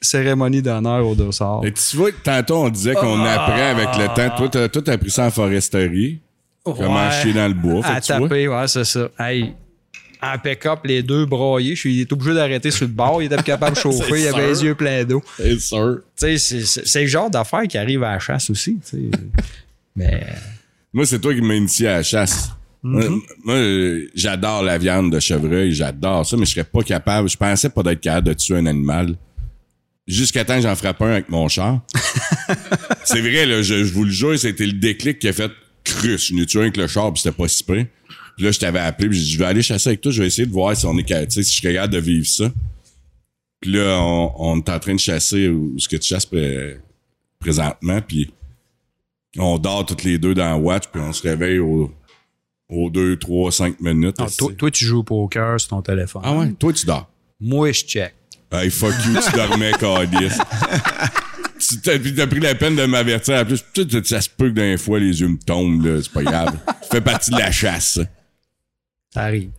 Cérémonie 0.00 0.62
d'honneur 0.62 1.06
au 1.06 1.14
dossard. 1.14 1.60
Et 1.64 1.72
tu 1.72 1.96
vois, 1.96 2.10
tantôt, 2.24 2.56
on 2.64 2.68
disait 2.70 2.94
qu'on 2.94 3.20
Ah. 3.24 3.32
apprend 3.34 3.70
avec 3.80 3.88
le 3.98 4.06
temps. 4.14 4.36
Toi, 4.36 4.48
t'as, 4.48 4.68
toi, 4.68 4.82
t'as 4.84 4.92
appris 4.92 5.10
ça 5.10 5.26
en 5.26 5.30
foresterie. 5.30 6.20
Comment 6.64 7.10
chier 7.10 7.32
dans 7.32 7.48
le 7.48 7.54
bois. 7.54 7.84
À 7.86 8.00
que 8.00 8.06
taper, 8.06 8.48
ouais, 8.48 8.68
c'est 8.68 8.84
ça. 8.84 9.08
Hey, 9.18 9.54
en 10.22 10.38
pick-up, 10.38 10.80
les 10.84 11.02
deux 11.02 11.26
broyés. 11.26 11.74
Je 11.74 11.80
suis 11.80 11.94
il 11.96 12.00
est 12.02 12.12
obligé 12.12 12.34
d'arrêter 12.34 12.70
sur 12.70 12.86
le 12.86 12.92
bord. 12.92 13.20
Il 13.22 13.26
était 13.32 13.42
capable 13.42 13.74
de 13.76 13.80
chauffer. 13.80 14.20
il 14.22 14.28
avait 14.28 14.48
les 14.48 14.62
yeux 14.64 14.74
pleins 14.76 15.04
d'eau. 15.04 15.22
C'est 15.36 15.58
sûr. 15.60 16.00
Tu 16.16 16.38
sais, 16.38 16.64
c'est- 16.64 16.86
c'est 16.86 17.00
le 17.02 17.06
genre 17.08 17.30
d'affaires 17.30 17.66
qui 17.68 17.78
arrive 17.78 18.02
à 18.04 18.12
la 18.12 18.18
chasse 18.20 18.48
aussi. 18.50 18.78
Mais 19.96 20.24
Moi, 20.92 21.06
c'est 21.06 21.18
toi 21.20 21.34
qui 21.34 21.40
m'as 21.42 21.54
initié 21.54 21.88
à 21.88 21.96
la 21.98 22.02
chasse. 22.02 22.50
Moi, 22.82 23.04
moi, 23.44 23.56
j'adore 24.14 24.62
la 24.64 24.76
viande 24.78 25.12
de 25.12 25.20
chevreuil, 25.20 25.72
j'adore 25.72 26.26
ça, 26.26 26.36
mais 26.36 26.44
je 26.46 26.50
serais 26.50 26.64
pas 26.64 26.82
capable. 26.82 27.28
Je 27.28 27.36
pensais 27.36 27.68
pas 27.70 27.82
d'être 27.82 28.00
capable 28.00 28.26
de 28.28 28.32
tuer 28.34 28.56
un 28.56 28.66
animal. 28.66 29.16
Jusqu'à 30.08 30.44
temps 30.44 30.56
que 30.56 30.62
j'en 30.62 30.74
frappe 30.74 31.00
un 31.02 31.12
avec 31.12 31.28
mon 31.28 31.46
char. 31.48 31.80
c'est 33.04 33.20
vrai, 33.20 33.46
là, 33.46 33.62
je, 33.62 33.84
je 33.84 33.92
vous 33.92 34.04
le 34.04 34.10
jure, 34.10 34.36
c'était 34.38 34.66
le 34.66 34.72
déclic 34.72 35.20
qui 35.20 35.28
a 35.28 35.32
fait 35.32 35.50
cruche. 35.84 36.28
Je 36.30 36.34
n'ai 36.34 36.44
tué 36.44 36.60
avec 36.60 36.76
le 36.76 36.88
char, 36.88 37.12
puis 37.12 37.22
c'était 37.22 37.36
pas 37.36 37.46
si 37.46 37.62
près. 37.62 37.88
Puis 38.36 38.44
là, 38.46 38.50
je 38.50 38.58
t'avais 38.58 38.80
appelé, 38.80 39.08
puis 39.10 39.18
j'ai 39.18 39.24
dit, 39.24 39.32
je 39.32 39.38
vais 39.38 39.44
aller 39.44 39.62
chasser 39.62 39.90
avec 39.90 40.00
toi, 40.00 40.10
je 40.10 40.20
vais 40.22 40.26
essayer 40.26 40.46
de 40.46 40.52
voir 40.52 40.76
si 40.76 40.84
on 40.86 40.98
est 40.98 41.04
capable, 41.04 41.28
tu 41.28 41.34
sais, 41.34 41.42
si 41.44 41.50
je 41.50 41.54
suis 41.60 41.62
capable 41.72 41.92
de 41.92 41.98
vivre 42.00 42.26
ça. 42.26 42.50
Puis 43.60 43.70
là, 43.72 43.98
on, 44.00 44.32
on 44.38 44.56
est 44.58 44.68
en 44.70 44.78
train 44.80 44.94
de 44.94 44.98
chasser 45.00 45.48
où 45.48 45.78
ce 45.78 45.88
que 45.88 45.96
tu 45.96 46.08
chasses 46.08 46.26
pré- 46.26 46.78
présentement, 47.38 48.00
puis 48.00 48.32
on 49.38 49.56
dort 49.58 49.86
toutes 49.86 50.02
les 50.02 50.18
deux 50.18 50.34
dans 50.34 50.46
la 50.50 50.56
watch, 50.56 50.84
puis 50.92 51.00
on 51.00 51.12
se 51.12 51.22
réveille 51.22 51.58
au- 51.60 51.92
aux 52.72 52.90
2, 52.90 53.16
3, 53.18 53.52
5 53.52 53.80
minutes. 53.80 54.18
non, 54.18 54.26
toi, 54.26 54.52
toi, 54.56 54.70
tu 54.70 54.84
joues 54.84 55.00
au 55.00 55.02
poker 55.04 55.60
sur 55.60 55.68
ton 55.70 55.82
téléphone. 55.82 56.22
ah 56.24 56.32
ouais, 56.34 56.52
toi, 56.52 56.72
tu 56.72 56.86
dors. 56.86 57.08
Moi, 57.40 57.72
je 57.72 57.84
check. 57.84 58.14
Hey, 58.50 58.70
fuck 58.70 58.92
you, 59.06 59.14
tu 59.24 59.32
dormais, 59.36 59.72
Cadice. 59.72 60.38
tu 61.58 61.80
t'as, 61.80 62.26
pris 62.26 62.40
la 62.40 62.54
peine 62.54 62.76
de 62.76 62.84
m'avertir. 62.84 63.34
En 63.40 63.44
plus, 63.44 63.62
tu- 63.72 64.04
ça 64.04 64.20
se 64.20 64.28
peut 64.28 64.48
que 64.50 64.54
d'un 64.54 64.76
fois, 64.76 64.98
les 64.98 65.20
yeux 65.20 65.28
me 65.28 65.38
tombent, 65.38 65.84
là. 65.86 66.00
C'est 66.02 66.12
pas 66.12 66.22
grave. 66.22 66.58
ça 66.66 66.88
fait 66.90 67.00
partie 67.00 67.30
de 67.30 67.38
la 67.38 67.50
chasse, 67.50 67.94
ça. 67.94 68.02
Ça 69.14 69.22
arrive. 69.22 69.50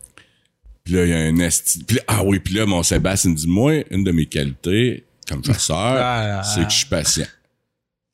Puis 0.83 0.93
là, 0.95 1.03
il 1.05 1.09
y 1.09 1.13
a 1.13 1.17
un 1.19 1.37
esti... 1.39 1.83
Puis 1.83 1.97
là- 1.97 2.03
ah 2.07 2.23
oui, 2.23 2.39
puis 2.39 2.53
là, 2.55 2.65
mon 2.65 2.83
Sébastien 2.83 3.31
me 3.31 3.35
dit, 3.35 3.47
moi, 3.47 3.83
une 3.89 4.03
de 4.03 4.11
mes 4.11 4.25
qualités, 4.25 5.05
comme 5.29 5.43
chasseur, 5.43 5.77
Ah. 5.77 6.43
c'est 6.43 6.63
que 6.65 6.69
je 6.71 6.75
suis 6.77 6.85
patient. 6.87 7.25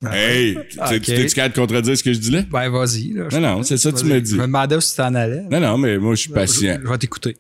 Hey, 0.06 0.58
tu 0.70 1.02
t'es-tu 1.02 1.36
capable 1.36 1.56
de 1.56 1.60
contredire 1.60 1.98
ce 1.98 2.04
que 2.04 2.14
je 2.14 2.20
dis 2.20 2.32
là? 2.32 2.44
Ben, 2.50 2.70
vas-y. 2.70 3.12
là. 3.14 3.28
Non, 3.34 3.42
non, 3.42 3.64
c'est 3.64 3.78
ça 3.78 3.92
que 3.92 3.98
tu 4.00 4.06
me 4.06 4.22
dis. 4.22 4.32
Je 4.32 4.36
me 4.38 4.44
demandais 4.44 4.80
si 4.80 4.92
tu 4.92 4.96
t'en 4.98 5.14
allais. 5.14 5.44
Non, 5.52 5.60
non, 5.60 5.78
mais 5.78 5.98
moi, 5.98 6.16
je 6.16 6.22
suis 6.22 6.30
patient. 6.32 6.78
Je, 6.80 6.86
je 6.86 6.90
vais 6.92 6.98
t'écouter. 6.98 7.36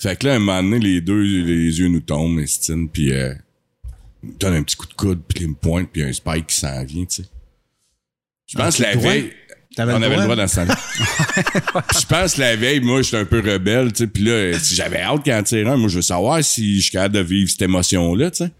Fait 0.00 0.18
que 0.18 0.26
là, 0.26 0.34
un 0.34 0.38
moment 0.40 0.60
donné, 0.60 0.80
les 0.80 1.00
deux, 1.00 1.22
les 1.22 1.78
yeux 1.78 1.86
nous 1.86 2.00
tombent, 2.00 2.40
Estine, 2.40 2.88
puis 2.88 3.12
euh, 3.12 3.32
il 4.24 4.30
me 4.30 4.34
donne 4.40 4.54
un 4.54 4.62
petit 4.64 4.74
coup 4.74 4.86
de 4.86 4.94
coude, 4.94 5.20
puis 5.28 5.44
il 5.44 5.50
me 5.50 5.54
pointe, 5.54 5.88
puis 5.92 6.02
un 6.02 6.12
spike 6.12 6.48
qui 6.48 6.56
s'en 6.56 6.82
vient, 6.84 7.04
tu 7.04 7.22
sais. 7.22 7.28
Je 8.48 8.58
pense 8.58 8.76
que 8.78 8.82
la 8.82 8.96
veille... 8.96 9.32
On 9.78 9.84
le 9.86 9.92
avait 10.04 10.16
le 10.16 10.22
droit? 10.24 10.36
dans 10.36 10.48
ce 10.48 10.56
temps-là. 10.56 10.76
Je 11.98 12.04
pense 12.06 12.36
la 12.36 12.56
veille, 12.56 12.80
moi, 12.80 13.00
j'étais 13.02 13.18
un 13.18 13.24
peu 13.24 13.38
rebelle, 13.38 13.92
tu 13.92 13.98
sais. 13.98 14.06
Puis 14.08 14.24
là, 14.24 14.58
si 14.58 14.74
j'avais 14.74 15.00
hâte 15.00 15.22
qu'il 15.22 15.32
en 15.32 15.42
tire 15.44 15.68
un, 15.68 15.76
moi, 15.76 15.88
je 15.88 15.96
veux 15.96 16.02
savoir 16.02 16.42
si 16.42 16.76
je 16.76 16.82
suis 16.82 16.90
capable 16.90 17.14
de 17.14 17.20
vivre 17.20 17.48
cette 17.48 17.62
émotion-là, 17.62 18.32
tu 18.32 18.38
sais. 18.44 18.50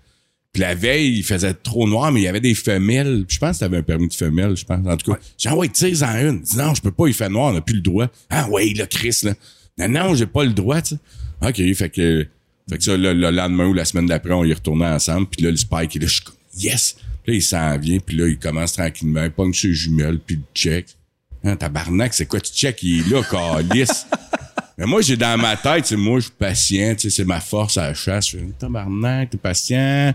Puis 0.53 0.61
la 0.61 0.75
veille, 0.75 1.17
il 1.17 1.23
faisait 1.23 1.55
trop 1.55 1.89
noir, 1.89 2.13
mais 2.13 2.21
il 2.21 2.25
y 2.25 2.29
avait 2.29 2.41
des 2.41 2.55
femelles. 2.55 3.25
Je 3.27 3.39
pense 3.39 3.57
que 3.57 3.61
t'avais 3.61 3.79
un 3.79 3.83
permis 3.83 4.09
de 4.09 4.13
femelle, 4.15 4.55
je 4.55 4.65
pense. 4.67 4.87
En 4.87 4.97
tout 4.99 5.13
cas, 5.13 5.19
j'ai 5.39 5.49
dit, 5.49 5.55
ah 5.55 5.57
ouais, 5.57 5.69
tire-en 5.69 6.29
une. 6.29 6.41
Dit, 6.43 6.57
non, 6.59 6.75
je 6.75 6.83
peux 6.83 6.91
pas, 6.91 7.07
il 7.07 7.15
fait 7.15 7.31
noir, 7.31 7.51
on 7.51 7.55
n'a 7.55 7.63
plus 7.63 7.77
le 7.77 7.81
droit. 7.81 8.09
Ah 8.29 8.49
ouais, 8.51 8.75
là, 8.75 8.87
Chris, 8.87 9.21
là. 9.23 9.33
Non, 9.79 9.89
non, 9.89 10.15
j'ai 10.15 10.27
pas 10.27 10.45
le 10.45 10.53
droit, 10.53 10.83
tu 10.83 10.97
sais. 10.97 11.01
OK, 11.41 11.75
fait 11.75 11.89
que, 11.89 12.27
fait 12.69 12.79
que 12.79 12.85
ça, 12.85 12.97
le, 12.97 13.15
le 13.15 13.31
lendemain 13.31 13.67
ou 13.67 13.73
la 13.73 13.87
semaine 13.87 14.07
d'après, 14.07 14.33
on 14.33 14.45
y 14.45 14.53
retournait 14.53 14.87
ensemble. 14.87 15.27
Puis 15.29 15.43
là, 15.43 15.51
le 15.51 15.57
Spike, 15.57 15.95
il 15.95 15.99
est 15.99 16.05
là, 16.05 16.07
je 16.09 16.15
suis 16.15 16.25
comme, 16.25 16.35
yes. 16.59 16.97
Puis 17.23 17.33
là, 17.33 17.39
il 17.39 17.43
s'en 17.43 17.79
vient, 17.79 17.99
puis 17.99 18.17
là, 18.17 18.29
il 18.29 18.39
commence 18.39 18.75
tranquillement, 18.75 19.25
il 19.25 19.31
pogne 19.31 19.55
ses 19.55 19.73
jumelles, 19.73 20.19
puis 20.19 20.37
il 20.37 20.43
check. 20.55 20.87
Hein, 21.45 21.57
tabarnak, 21.57 22.13
c'est 22.13 22.27
quoi 22.27 22.41
tu 22.41 22.53
check? 22.53 22.83
Il 22.83 23.01
est 23.01 23.11
là, 23.11 23.23
calice. 23.23 24.07
Mais 24.79 24.87
moi, 24.87 25.01
j'ai 25.01 25.17
dans 25.17 25.39
ma 25.41 25.57
tête, 25.57 25.87
c'est 25.87 25.97
moi, 25.97 26.19
je 26.19 26.25
suis 26.25 26.33
patient, 26.39 26.95
c'est 26.99 27.25
ma 27.25 27.41
force 27.41 27.79
à 27.79 27.89
la 27.89 27.95
chasse. 27.95 28.37
Tabarnak, 28.59 29.31
t'es 29.31 29.39
patient. 29.39 30.13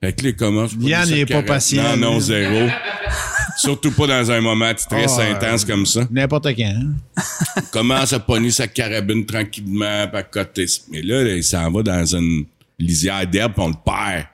Là, 0.00 0.10
il 0.22 0.36
commence. 0.36 0.72
Yann, 0.78 1.08
il 1.08 1.18
est 1.18 1.26
pas 1.26 1.42
patient, 1.42 1.96
Non, 1.96 2.12
non, 2.12 2.20
zéro. 2.20 2.68
Surtout 3.56 3.90
pas 3.90 4.06
dans 4.06 4.30
un 4.30 4.40
moment 4.40 4.72
de 4.72 4.78
stress 4.78 5.16
Ah, 5.18 5.24
intense 5.32 5.64
comme 5.64 5.84
ça. 5.84 6.06
N'importe 6.12 6.46
quand. 6.56 6.62
hein. 6.62 7.22
Commence 7.72 8.12
à 8.12 8.20
pogner 8.20 8.52
sa 8.52 8.68
carabine 8.68 9.26
tranquillement, 9.26 10.06
côté. 10.30 10.66
Mais 10.92 11.02
là, 11.02 11.24
là, 11.24 11.34
il 11.34 11.42
s'en 11.42 11.68
va 11.72 11.82
dans 11.82 12.14
une 12.14 12.44
lisière 12.78 13.26
d'herbe, 13.26 13.54
on 13.56 13.68
le 13.68 13.74
perd. 13.84 14.26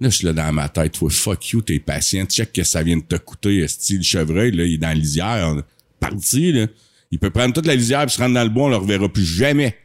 Là, 0.00 0.08
je 0.08 0.16
suis 0.16 0.26
là 0.26 0.32
dans 0.32 0.52
ma 0.52 0.68
tête. 0.68 0.92
Toi, 0.92 1.10
fuck 1.10 1.48
you, 1.50 1.62
t'es 1.62 1.80
patient. 1.80 2.24
Check 2.26 2.52
que 2.52 2.62
ça 2.62 2.84
vient 2.84 2.96
de 2.96 3.02
te 3.02 3.16
coûter. 3.16 3.66
Style 3.66 3.98
le 3.98 4.02
chevreuil, 4.04 4.52
là, 4.52 4.64
il 4.64 4.74
est 4.74 4.78
dans 4.78 4.88
la 4.88 4.94
lisière. 4.94 5.48
On 5.52 5.58
est 5.58 5.64
Parti, 5.98 6.52
là. 6.52 6.66
Il 7.10 7.18
peut 7.18 7.30
prendre 7.30 7.52
toute 7.54 7.66
la 7.66 7.74
lisière 7.74 8.06
puis 8.06 8.14
se 8.14 8.20
rendre 8.20 8.34
dans 8.34 8.42
le 8.42 8.48
bois, 8.48 8.64
on 8.66 8.70
le 8.70 8.76
reverra 8.76 9.08
plus 9.08 9.24
jamais. 9.24 9.76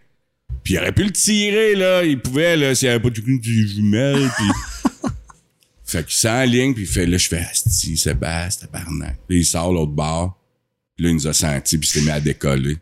Puis 0.64 0.76
il 0.76 0.78
aurait 0.80 0.92
pu 0.92 1.04
le 1.04 1.12
tirer, 1.12 1.76
là. 1.76 2.04
Il 2.04 2.20
pouvait, 2.20 2.56
là, 2.56 2.74
s'il 2.76 2.88
n'y 2.88 2.94
avait 2.96 3.02
pas 3.04 3.10
de 3.10 3.20
des 3.22 3.68
jumelles, 3.68 4.30
puis... 4.38 4.46
fait 5.88 6.04
qu'il 6.06 6.16
s'enligne, 6.16 6.74
puis 6.74 6.84
il 6.84 6.88
fait, 6.90 7.06
là, 7.08 7.18
je 7.18 7.28
fais, 7.28 7.40
asti, 7.40 7.98
Sébastien, 7.98 8.68
tabarnak. 8.68 9.16
Là, 9.30 9.36
il 9.36 9.46
sort 9.46 9.72
l'autre 9.74 9.92
bord. 9.94 10.38
Puis 10.96 11.06
là, 11.06 11.10
il 11.12 11.16
nous 11.16 11.28
a 11.28 11.34
senti, 11.34 11.78
puis 11.78 11.88
il 11.88 11.92
s'est 11.92 12.02
mis 12.02 12.10
à 12.12 12.20
décoller. 12.20 12.78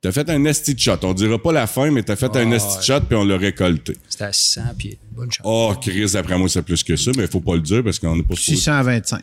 T'as 0.00 0.12
fait 0.12 0.28
un 0.30 0.44
esti 0.44 0.74
de 0.74 0.78
shot. 0.80 0.98
On 1.02 1.14
dira 1.14 1.36
pas 1.40 1.52
la 1.52 1.66
fin, 1.66 1.90
mais 1.90 2.02
t'as 2.02 2.16
fait 2.16 2.34
un 2.36 2.50
esti 2.52 2.78
de 2.78 2.82
shot, 2.82 3.00
puis 3.00 3.16
on 3.16 3.24
l'a 3.24 3.36
récolté. 3.36 3.96
C'était 4.08 4.24
à 4.24 4.32
600 4.32 4.62
pieds. 4.78 4.98
Bonne 5.12 5.30
chance. 5.32 5.44
Oh, 5.44 5.74
Chris, 5.80 6.10
d'après 6.12 6.38
moi, 6.38 6.48
c'est 6.48 6.62
plus 6.62 6.82
que 6.84 6.96
ça, 6.96 7.10
mais 7.16 7.26
faut 7.26 7.40
pas 7.40 7.54
le 7.56 7.62
dire 7.62 7.82
parce 7.82 7.98
qu'on 7.98 8.14
n'est 8.16 8.22
pas 8.22 8.34
supposé- 8.34 8.56
625. 8.56 9.22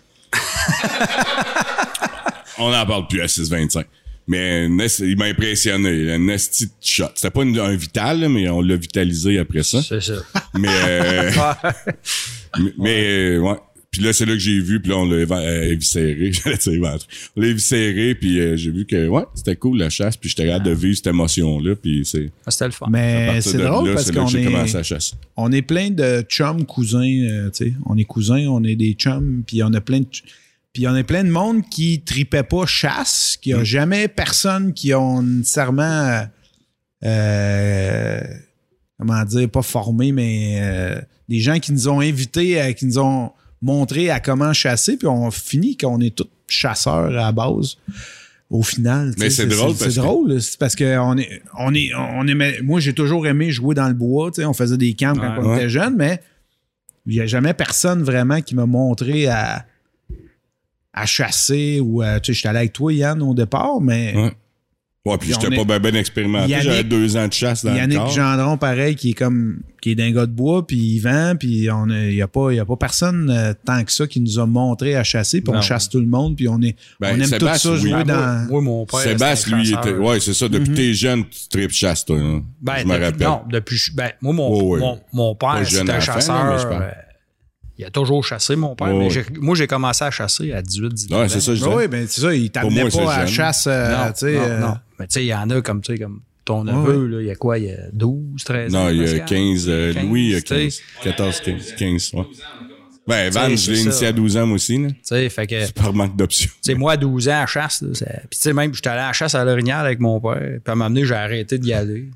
On 2.58 2.70
n'en 2.72 2.86
parle 2.86 3.08
plus 3.08 3.22
à 3.22 3.26
6,25. 3.26 3.86
Mais 4.28 4.68
il 5.00 5.18
m'a 5.18 5.26
impressionné. 5.26 6.12
Un 6.14 6.28
esti 6.30 6.66
de 6.68 6.72
shot. 6.82 7.06
C'était 7.16 7.30
pas 7.32 7.44
une- 7.44 7.60
un 7.60 7.76
vital, 7.76 8.22
là, 8.22 8.30
mais 8.30 8.48
on 8.50 8.62
l'a 8.62 8.76
vitalisé 8.76 9.38
après 9.38 9.64
ça. 9.64 9.82
C'est 9.82 10.02
ça. 10.02 10.14
Mais, 10.58 10.68
euh, 10.70 11.32
mais, 12.60 12.74
mais, 12.78 13.04
euh, 13.06 13.40
ouais. 13.40 13.56
Puis 13.92 14.02
là, 14.02 14.12
c'est 14.12 14.26
là 14.26 14.34
que 14.34 14.40
j'ai 14.40 14.60
vu, 14.60 14.80
puis 14.82 14.90
là, 14.90 14.98
on 14.98 15.06
l'a 15.08 15.18
euh, 15.18 15.64
éviscéré. 15.72 16.32
J'allais 16.44 16.58
dire 16.58 16.74
éventré. 16.74 17.08
On 17.36 17.42
l'a 17.42 17.48
éviscéré, 17.50 18.16
puis 18.16 18.40
euh, 18.40 18.56
j'ai 18.58 18.72
vu 18.72 18.86
que, 18.88 19.08
ouais, 19.08 19.22
c'était 19.36 19.56
cool 19.56 19.78
la 19.78 19.92
chasse, 19.92 20.18
puis 20.18 20.30
j'étais 20.30 20.48
capable 20.48 20.66
de 20.66 20.72
vivre 20.74 20.96
cette 20.96 21.08
émotion-là, 21.08 21.76
puis 21.76 22.02
c'est... 22.04 22.32
Ah, 22.46 22.50
C'était 22.50 22.66
le 22.66 22.72
fun. 22.72 22.88
Mais 22.90 23.40
c'est 23.42 23.60
drôle 23.60 23.90
là, 23.90 23.94
parce 23.94 24.10
qu'on 24.10 24.26
j'ai 24.26 24.46
commencé 24.46 24.74
est, 24.74 24.80
à 24.80 24.84
chasser. 24.84 25.14
on 25.38 25.52
est 25.52 25.62
plein 25.62 25.92
de 25.92 26.22
chums 26.28 26.66
cousins, 26.66 27.04
euh, 27.06 27.52
tu 27.52 27.66
sais. 27.66 27.74
On 27.86 27.96
est 27.96 28.04
cousins, 28.06 28.48
on 28.48 28.64
est 28.64 28.76
des 28.76 28.94
chums, 28.94 29.44
puis 29.46 29.62
on 29.62 29.72
a 29.74 29.82
plein 29.82 30.00
de... 30.00 30.08
ch- 30.12 30.24
Puis 30.74 30.88
on 30.88 30.96
a 30.96 31.04
plein 31.04 31.24
de 31.24 31.30
monde 31.30 31.62
qui 31.70 32.02
tripait 32.02 32.42
pas 32.44 32.66
chasse, 32.66 33.38
qui 33.40 33.54
a 33.54 33.60
Mm. 33.60 33.64
jamais 33.64 34.08
personne 34.08 34.74
qui 34.74 34.94
ont 34.94 35.22
nécessairement... 35.22 36.24
euh, 37.06 38.22
comment 39.00 39.24
dire, 39.26 39.50
pas 39.50 39.62
formé, 39.62 40.12
mais 40.12 40.60
euh, 40.62 41.02
des 41.30 41.40
gens 41.40 41.60
qui 41.60 41.72
nous 41.74 41.88
ont 41.90 42.00
invités, 42.00 42.60
à- 42.60 42.74
qui 42.74 42.86
nous 42.86 42.98
ont 43.00 43.32
montré 43.62 44.10
à 44.10 44.20
comment 44.20 44.54
chasser, 44.54 44.98
puis 44.98 45.08
on 45.08 45.30
finit 45.32 45.78
qu'on 45.78 46.00
est 46.02 46.16
tous 46.16 46.30
chasseurs 46.48 47.06
à 47.08 47.10
la 47.12 47.32
base. 47.32 47.76
Au 48.50 48.62
final, 48.62 49.14
Mais 49.18 49.30
c'est 49.30 49.48
drôle 49.48 49.76
parce 49.76 49.80
c'est 49.92 50.00
que- 50.00 50.06
drôle, 50.06 50.42
c'est 50.42 50.58
parce 50.60 50.76
que 50.76 50.98
on 51.00 51.18
est, 51.18 51.42
on 51.58 51.74
est, 51.74 51.90
on 51.96 52.28
aimait, 52.28 52.62
moi 52.62 52.80
j'ai 52.80 52.94
toujours 52.94 53.26
aimé 53.28 53.52
jouer 53.52 53.74
dans 53.76 53.88
le 53.88 53.94
bois, 53.96 54.32
tu 54.32 54.42
sais, 54.42 54.46
on 54.46 54.54
faisait 54.54 54.78
des 54.78 54.94
camps 54.94 55.14
quand 55.16 55.22
Ouais. 55.22 55.40
on 55.40 55.50
Ouais. 55.52 55.58
était 55.58 55.70
jeune, 55.70 55.96
mais 55.96 56.22
il 57.08 57.14
n'y 57.16 57.20
a 57.22 57.26
jamais 57.26 57.54
personne 57.54 58.04
vraiment 58.04 58.42
qui 58.42 58.54
m'a 58.56 58.66
montré 58.66 59.28
à, 59.28 59.66
à 60.94 61.06
chasser 61.06 61.80
ou 61.84 62.02
à, 62.02 62.20
tu 62.20 62.28
sais, 62.34 62.38
j'étais 62.38 62.50
allé 62.50 62.60
avec 62.60 62.74
toi 62.74 62.94
Yann 62.94 63.22
au 63.22 63.34
départ, 63.34 63.80
mais 63.82 64.14
Ouais. 64.16 64.32
Ouais, 65.06 65.18
puis 65.18 65.32
Puis 65.34 65.38
j'étais 65.42 65.54
pas 65.58 65.66
bien 65.66 65.80
ben 65.92 65.96
expérimenté. 65.98 66.54
Yannick- 66.54 66.62
J'avais 66.64 66.84
deux 66.86 67.18
ans 67.18 67.28
de 67.28 67.34
chasse 67.34 67.66
dans 67.66 67.76
Yannick 67.76 67.98
le 67.98 68.04
corps. 68.06 68.12
Gendron, 68.12 68.56
pareil, 68.58 68.96
qui 68.96 69.10
est 69.10 69.14
comme 69.14 69.60
qui 69.82 69.92
est 69.92 69.96
d'un 69.96 70.12
gars 70.12 70.26
de 70.26 70.32
bois, 70.32 70.66
puis 70.66 70.78
il 70.78 71.00
vend, 71.02 71.36
puis 71.38 71.70
on 71.70 71.88
il 71.90 72.14
n'y 72.16 72.22
a, 72.22 72.28
pas- 72.30 72.54
y 72.54 72.60
a 72.60 72.64
pas 72.64 72.78
personne 72.78 73.30
euh, 73.30 73.52
tant 73.66 73.84
que 73.84 73.92
ça 73.92 74.08
qui 74.08 74.22
nous 74.22 74.40
a 74.40 74.46
montré 74.46 74.96
à 74.96 75.04
chasser, 75.04 75.42
puis 75.42 75.54
on 75.54 75.60
chasse 75.60 75.90
tout 75.90 76.00
le 76.00 76.06
monde, 76.06 76.38
puis 76.38 76.48
on 76.48 76.62
est 76.62 76.78
Ben, 77.02 77.18
on 77.18 77.20
aime 77.20 77.26
Sébastien, 77.26 77.72
tout 77.72 77.78
ça 77.78 77.84
oui. 77.84 77.90
jouer 77.90 78.00
Ah, 78.00 78.04
dans. 78.06 78.48
Moi, 78.50 78.62
mon 78.62 78.86
père. 78.86 79.00
Sébastien, 79.02 79.58
lui, 79.58 79.68
il 79.68 79.74
était. 79.74 79.92
Ouais, 79.94 80.22
c'est 80.22 80.34
ça. 80.34 80.48
Depuis 80.48 80.70
que 80.70 80.76
t'es 80.78 80.94
jeune, 80.94 81.26
tu 81.28 81.50
tripes 81.50 81.72
chasse, 81.72 82.06
toi. 82.06 82.18
hein. 82.18 82.42
Ben, 82.62 82.76
je 82.80 82.86
me 82.86 82.94
depuis- 82.94 83.04
rappelle. 83.04 83.28
Non, 83.28 83.42
depuis. 83.52 83.82
Ben, 83.94 84.12
moi, 84.22 84.32
mon, 84.34 84.48
Oh, 84.48 84.78
ouais. 84.78 84.80
mon, 85.12 85.36
père, 85.36 85.64
c'était 85.66 85.92
un 85.92 86.00
chasseur. 86.00 86.46
là, 86.46 86.94
il 87.78 87.86
a 87.86 87.90
toujours 87.90 88.24
chassé, 88.24 88.56
mon 88.56 88.76
père. 88.76 88.90
Oh, 88.92 88.98
mais 88.98 89.06
ouais. 89.06 89.10
j'ai- 89.10 89.26
moi, 89.40 89.56
j'ai 89.56 89.68
commencé 89.68 90.04
à 90.04 90.12
chasser 90.12 90.52
à 90.54 90.62
18, 90.62 90.94
19 90.94 91.20
Ouais, 91.20 91.26
ans. 91.26 91.30
c'est 91.30 91.42
ça, 91.42 91.56
je 91.56 91.66
oui, 91.66 91.88
ben 91.88 92.06
c'est 92.08 92.22
ça, 92.22 92.34
il 92.34 92.50
t'amenait 92.52 92.82
moi, 92.82 92.92
c'est 92.92 93.04
pas 93.04 93.14
à 93.14 93.20
la 93.22 93.28
chasse, 93.28 93.66
euh, 93.68 93.92
non, 94.08 94.12
tu 94.14 94.26
euh, 94.26 94.60
non. 94.60 94.76
Mais 95.00 95.08
tu 95.08 95.14
sais, 95.16 95.24
il 95.24 95.28
y 95.28 95.34
en 95.34 95.50
a 95.50 95.62
comme, 95.62 95.82
tu 95.82 95.94
sais, 95.94 96.00
comme 96.00 96.22
ton 96.46 96.64
neveu, 96.66 97.08
là, 97.08 97.22
il 97.22 97.28
y 97.28 97.32
a 97.32 97.36
quoi? 97.36 97.58
Il 97.58 97.66
y 97.66 97.72
a 97.72 97.78
12, 97.94 98.44
13 98.44 98.76
ans? 98.76 98.84
Non, 98.86 98.90
il 98.90 98.98
y 98.98 99.02
a 99.02 99.04
Pascal? 99.06 99.26
15. 99.26 99.66
euh, 99.70 99.94
15, 99.94 100.04
Louis, 100.06 100.24
il 100.26 100.32
y 100.32 100.36
a 100.36 100.42
tu 100.42 100.48
sais. 100.48 100.56
15. 100.56 100.82
14, 101.04 101.40
15. 101.42 101.76
15, 101.78 102.12
ouais. 102.14 102.24
Ben, 103.06 103.30
Van, 103.34 103.50
je 103.54 103.72
l'ai 103.72 103.82
initié 103.82 104.08
à 104.08 104.12
12 104.14 104.38
ans, 104.38 104.46
moi 104.46 104.56
aussi, 104.56 104.78
là. 104.78 104.88
Tu 104.90 104.96
sais, 105.04 105.28
fait 105.30 105.46
que, 105.48 105.68
tu 105.68 105.74
Par 105.74 105.94
manque 105.94 106.16
d'options. 106.16 106.50
sais, 106.62 106.74
moi, 106.74 106.94
à 106.94 106.98
12 106.98 107.28
ans, 107.28 107.42
à 107.44 107.46
chasse, 107.46 107.82
là, 107.82 107.94
ça- 107.94 108.06
puis 108.30 108.38
tu 108.38 108.40
sais, 108.40 108.54
même, 108.54 108.74
j'étais 108.74 108.90
allé 108.90 109.02
à 109.02 109.08
la 109.08 109.14
chasse 109.14 109.36
à 109.36 109.44
l'orignal 109.44 109.86
avec 109.86 110.00
mon 110.00 110.22
père, 110.22 110.38
puis 110.40 110.62
à 110.68 110.72
un 110.72 110.76
moment 110.76 110.90
donné, 110.90 111.06
j'ai 111.06 111.14
arrêté 111.16 111.58
d'y 111.58 111.74
aller. 111.74 112.12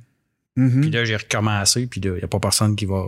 Mhm. 0.56 0.82
Puis 0.82 0.90
là, 0.92 1.04
j'ai 1.04 1.18
recommencé, 1.18 1.88
puis 1.88 2.00
là, 2.02 2.12
il 2.12 2.18
n'y 2.20 2.24
a 2.24 2.28
pas 2.28 2.40
personne 2.40 2.76
qui 2.76 2.86
va. 2.86 3.04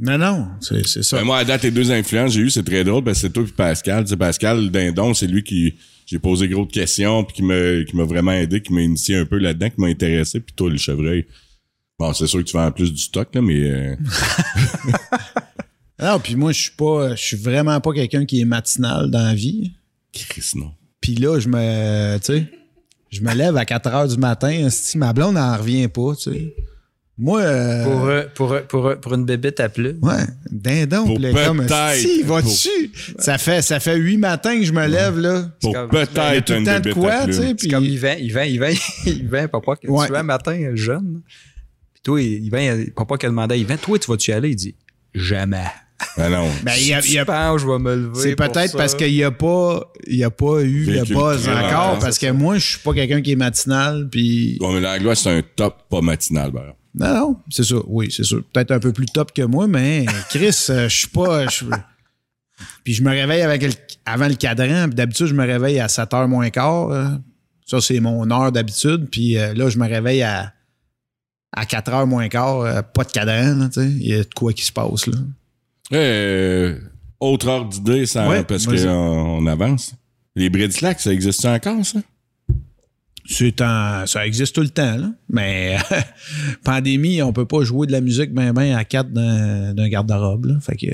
Non, 0.00 0.16
non, 0.16 0.48
c'est 0.60 0.86
c'est 0.86 1.02
ça. 1.02 1.16
Ben, 1.16 1.24
moi, 1.24 1.38
à 1.38 1.44
date, 1.44 1.64
les 1.64 1.70
deux 1.72 1.90
influences 1.90 2.32
j'ai 2.32 2.40
eu, 2.40 2.50
c'est 2.50 2.62
très 2.62 2.84
drôle, 2.84 3.02
parce 3.02 3.18
que 3.18 3.26
c'est 3.26 3.32
toi 3.32 3.42
et 3.42 3.52
Pascal. 3.52 4.04
Tu 4.04 4.10
sais, 4.10 4.16
Pascal 4.16 4.70
Dindon, 4.70 5.12
c'est 5.12 5.26
lui 5.26 5.42
qui, 5.42 5.74
j'ai 6.06 6.18
posé 6.20 6.48
gros 6.48 6.64
de 6.64 6.70
questions, 6.72 7.24
puis 7.24 7.36
qui 7.36 7.42
m'a, 7.42 7.82
qui 7.84 7.96
m'a 7.96 8.04
vraiment 8.04 8.32
aidé, 8.32 8.62
qui 8.62 8.72
m'a 8.72 8.82
initié 8.82 9.16
un 9.16 9.26
peu 9.26 9.38
là-dedans, 9.38 9.70
qui 9.70 9.80
m'a 9.80 9.88
intéressé, 9.88 10.40
puis 10.40 10.54
toi, 10.54 10.70
le 10.70 10.78
chevreuil. 10.78 11.26
Bon, 11.98 12.12
c'est 12.12 12.28
sûr 12.28 12.38
que 12.38 12.44
tu 12.44 12.56
vends 12.56 12.70
plus 12.70 12.92
du 12.92 13.02
stock, 13.02 13.28
là, 13.34 13.42
mais, 13.42 13.58
euh, 13.58 13.96
Non, 16.00 16.20
puis 16.20 16.36
moi, 16.36 16.52
je 16.52 16.62
suis 16.62 16.70
pas, 16.70 17.16
je 17.16 17.22
suis 17.22 17.36
vraiment 17.36 17.80
pas 17.80 17.92
quelqu'un 17.92 18.24
qui 18.24 18.40
est 18.40 18.44
matinal 18.44 19.10
dans 19.10 19.22
la 19.22 19.34
vie. 19.34 19.72
Chris, 20.12 20.52
non. 20.54 20.70
Puis 21.00 21.16
là, 21.16 21.40
je 21.40 21.48
me, 21.48 22.18
tu 22.18 22.24
sais, 22.26 22.46
je 23.10 23.20
me 23.20 23.34
lève 23.34 23.56
à 23.56 23.64
4 23.64 23.86
heures 23.88 24.08
du 24.08 24.16
matin. 24.16 24.68
Si 24.70 24.96
ma 24.96 25.12
blonde 25.12 25.34
n'en 25.34 25.56
revient 25.56 25.88
pas, 25.88 26.14
tu 26.14 26.30
sais. 26.30 26.54
Moi, 27.20 27.40
euh, 27.40 27.84
Pour, 27.84 28.04
euh, 28.06 28.22
pour, 28.34 28.52
euh, 28.52 28.60
pour, 28.68 28.94
pour 29.00 29.14
une 29.14 29.24
bébête 29.24 29.58
à 29.58 29.68
plume. 29.68 29.98
ouais, 30.02 30.22
dindon. 30.52 31.04
Comme, 31.44 31.66
si, 31.96 32.22
va-tu? 32.22 32.92
Ça 33.18 33.38
fait, 33.38 33.60
ça 33.60 33.80
fait 33.80 33.96
huit 33.96 34.18
matins 34.18 34.56
que 34.56 34.64
je 34.64 34.72
me 34.72 34.86
lève, 34.86 35.18
là. 35.18 35.50
Pour 35.60 35.72
peut-être 35.88 36.44
tout 36.44 36.52
le 36.52 36.58
une 36.60 36.64
temps 36.64 36.74
de 36.74 36.78
bébête 36.78 36.94
quoi, 36.94 37.12
à 37.14 37.26
tu 37.26 37.32
sais. 37.32 37.40
plume. 37.42 37.56
Puis 37.56 37.68
comme 37.68 37.84
Yvan, 37.84 38.14
Yvan, 38.20 38.42
Yvan, 38.44 38.68
Yvan, 39.06 39.48
papa, 39.48 39.74
que 39.76 39.88
Ouais. 39.90 40.06
tu 40.06 40.12
vas 40.12 40.20
un 40.20 40.22
matin 40.22 40.70
jeune. 40.74 41.22
Puis 41.94 42.02
toi, 42.04 42.22
Yvan, 42.22 42.84
papa 42.94 43.16
qui 43.18 43.26
a 43.26 43.30
demandé 43.30 43.54
à 43.54 43.58
Yvan, 43.58 43.76
toi, 43.78 43.98
tu 43.98 44.08
vas-tu 44.08 44.30
y 44.30 44.34
aller? 44.34 44.50
Il 44.50 44.56
dit, 44.56 44.74
jamais. 45.12 45.64
Ben 46.16 46.30
non. 46.30 46.46
Ben, 46.62 46.72
il 46.78 46.86
y 46.86 46.94
a- 46.94 47.00
il 47.04 47.12
y 47.14 47.18
a- 47.18 47.22
tu 47.22 47.26
penses, 47.26 47.62
je 47.62 47.66
vais 47.66 47.78
me 47.80 47.96
lever. 47.96 48.20
C'est 48.20 48.36
peut-être 48.36 48.76
parce 48.76 48.94
qu'il 48.94 49.12
n'y 49.12 49.24
a 49.24 49.32
pas, 49.32 49.92
il 50.06 50.18
y 50.18 50.22
a 50.22 50.30
pas 50.30 50.60
eu 50.62 50.84
le 50.84 51.02
buzz 51.02 51.48
encore, 51.48 51.98
parce 51.98 52.16
que 52.18 52.30
moi, 52.30 52.58
je 52.58 52.64
suis 52.64 52.78
pas 52.78 52.92
quelqu'un 52.94 53.20
qui 53.20 53.32
est 53.32 53.36
matinal, 53.36 54.08
puis 54.08 54.56
Bon, 54.60 54.72
mais 54.72 54.78
l'anglois, 54.80 55.16
c'est 55.16 55.30
un 55.30 55.42
top 55.56 55.82
pas 55.90 56.00
matinal, 56.00 56.52
ben. 56.52 56.62
Non, 56.94 57.14
non, 57.14 57.36
c'est 57.50 57.64
ça, 57.64 57.76
oui, 57.86 58.08
c'est 58.10 58.24
sûr. 58.24 58.42
Peut-être 58.52 58.70
un 58.72 58.78
peu 58.80 58.92
plus 58.92 59.06
top 59.06 59.32
que 59.32 59.42
moi, 59.42 59.66
mais 59.66 60.06
Chris, 60.30 60.66
euh, 60.70 60.88
je 60.88 60.96
suis 60.96 61.06
pas, 61.08 61.46
puis 62.84 62.94
je 62.94 63.02
me 63.02 63.10
réveille 63.10 63.42
avec 63.42 63.62
le- 63.62 63.72
avant 64.04 64.28
le 64.28 64.34
cadran, 64.34 64.86
puis 64.86 64.94
d'habitude, 64.94 65.26
je 65.26 65.34
me 65.34 65.46
réveille 65.46 65.78
à 65.80 65.86
7h 65.86 66.26
moins 66.28 66.50
quart, 66.50 67.18
ça, 67.66 67.80
c'est 67.80 68.00
mon 68.00 68.30
heure 68.30 68.50
d'habitude, 68.52 69.08
puis 69.10 69.36
euh, 69.36 69.52
là, 69.54 69.68
je 69.68 69.78
me 69.78 69.86
réveille 69.86 70.22
à, 70.22 70.52
à 71.52 71.64
4h 71.64 72.06
moins 72.06 72.28
quart, 72.28 72.60
euh, 72.60 72.82
pas 72.82 73.04
de 73.04 73.12
cadran, 73.12 73.68
tu 73.68 73.80
sais, 73.80 73.86
il 73.90 74.06
y 74.08 74.14
a 74.14 74.18
de 74.24 74.34
quoi 74.34 74.52
qui 74.52 74.64
se 74.64 74.72
passe, 74.72 75.06
là. 75.06 75.18
Euh, 75.92 76.78
autre 77.20 77.48
ordre 77.48 77.70
d'idée, 77.70 78.06
ça, 78.06 78.28
Ouais, 78.28 78.44
parce 78.44 78.66
qu'on 78.66 78.88
on 78.88 79.46
avance. 79.46 79.94
Les 80.36 80.50
brides 80.50 80.72
slack, 80.72 81.00
ça 81.00 81.12
existe 81.12 81.44
encore, 81.46 81.84
ça? 81.84 82.00
C'est 83.30 83.60
un, 83.60 84.06
ça 84.06 84.26
existe 84.26 84.54
tout 84.54 84.62
le 84.62 84.70
temps, 84.70 84.96
là. 84.96 85.10
Mais 85.28 85.76
pandémie, 86.64 87.20
on 87.22 87.32
peut 87.34 87.44
pas 87.44 87.62
jouer 87.62 87.86
de 87.86 87.92
la 87.92 88.00
musique 88.00 88.32
ben 88.32 88.52
ben 88.54 88.74
à 88.74 88.84
quatre 88.84 89.10
d'un 89.12 89.74
d'un 89.74 89.88
garde-robe, 89.88 90.46
là. 90.46 90.54
Fait 90.62 90.76
que 90.76 90.86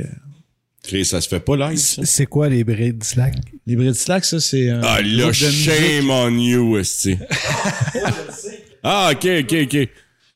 Chris, 0.82 1.04
ça 1.04 1.20
se 1.20 1.28
fait 1.28 1.38
pas 1.40 1.56
live, 1.56 1.78
ça? 1.78 2.02
C'est 2.04 2.26
quoi 2.26 2.48
les 2.48 2.64
brides 2.64 3.04
slack? 3.04 3.36
les 3.66 3.76
Brit 3.76 3.94
Slack, 3.94 4.24
ça 4.24 4.40
c'est 4.40 4.68
un 4.68 4.80
Ah, 4.82 5.00
là, 5.00 5.32
shame 5.32 6.10
on 6.10 6.36
you, 6.36 6.76
esti. 6.76 7.16
ah, 8.82 9.10
ok, 9.12 9.26
ok, 9.42 9.54
ok. 9.62 9.88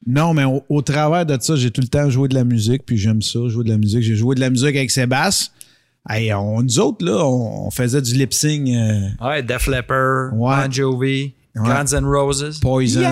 Non, 0.07 0.33
mais 0.33 0.45
au, 0.45 0.65
au 0.69 0.81
travers 0.83 1.27
de 1.27 1.37
ça, 1.41 1.57
j'ai 1.57 1.71
tout 1.71 1.83
le 1.83 1.89
temps 1.89 2.09
joué 2.09 2.29
de 2.29 2.35
la 2.35 2.45
musique, 2.45 2.87
puis 2.87 2.97
j'aime 2.97 3.21
ça, 3.21 3.41
jouer 3.49 3.65
de 3.65 3.69
la 3.69 3.77
musique. 3.77 4.03
J'ai 4.03 4.15
joué 4.15 4.35
de 4.35 4.41
la 4.41 4.49
musique 4.51 4.75
avec 4.77 4.91
Sébastien. 4.91 5.53
Hey, 6.09 6.33
on, 6.33 6.63
nous 6.63 6.79
autres, 6.79 7.05
là, 7.05 7.23
on, 7.27 7.67
on 7.67 7.71
faisait 7.71 8.01
du 8.01 8.15
lip-sync 8.15 8.69
euh, 8.71 9.01
Ouais, 9.21 9.43
Def 9.43 9.67
Leppard, 9.67 10.33
Ouais. 10.35 10.67
Bon 10.67 10.73
Jovi, 10.73 11.23
Ouais. 11.23 11.33
Guns 11.65 11.95
N' 11.99 12.05
Roses. 12.05 12.61
Poison 12.61 13.03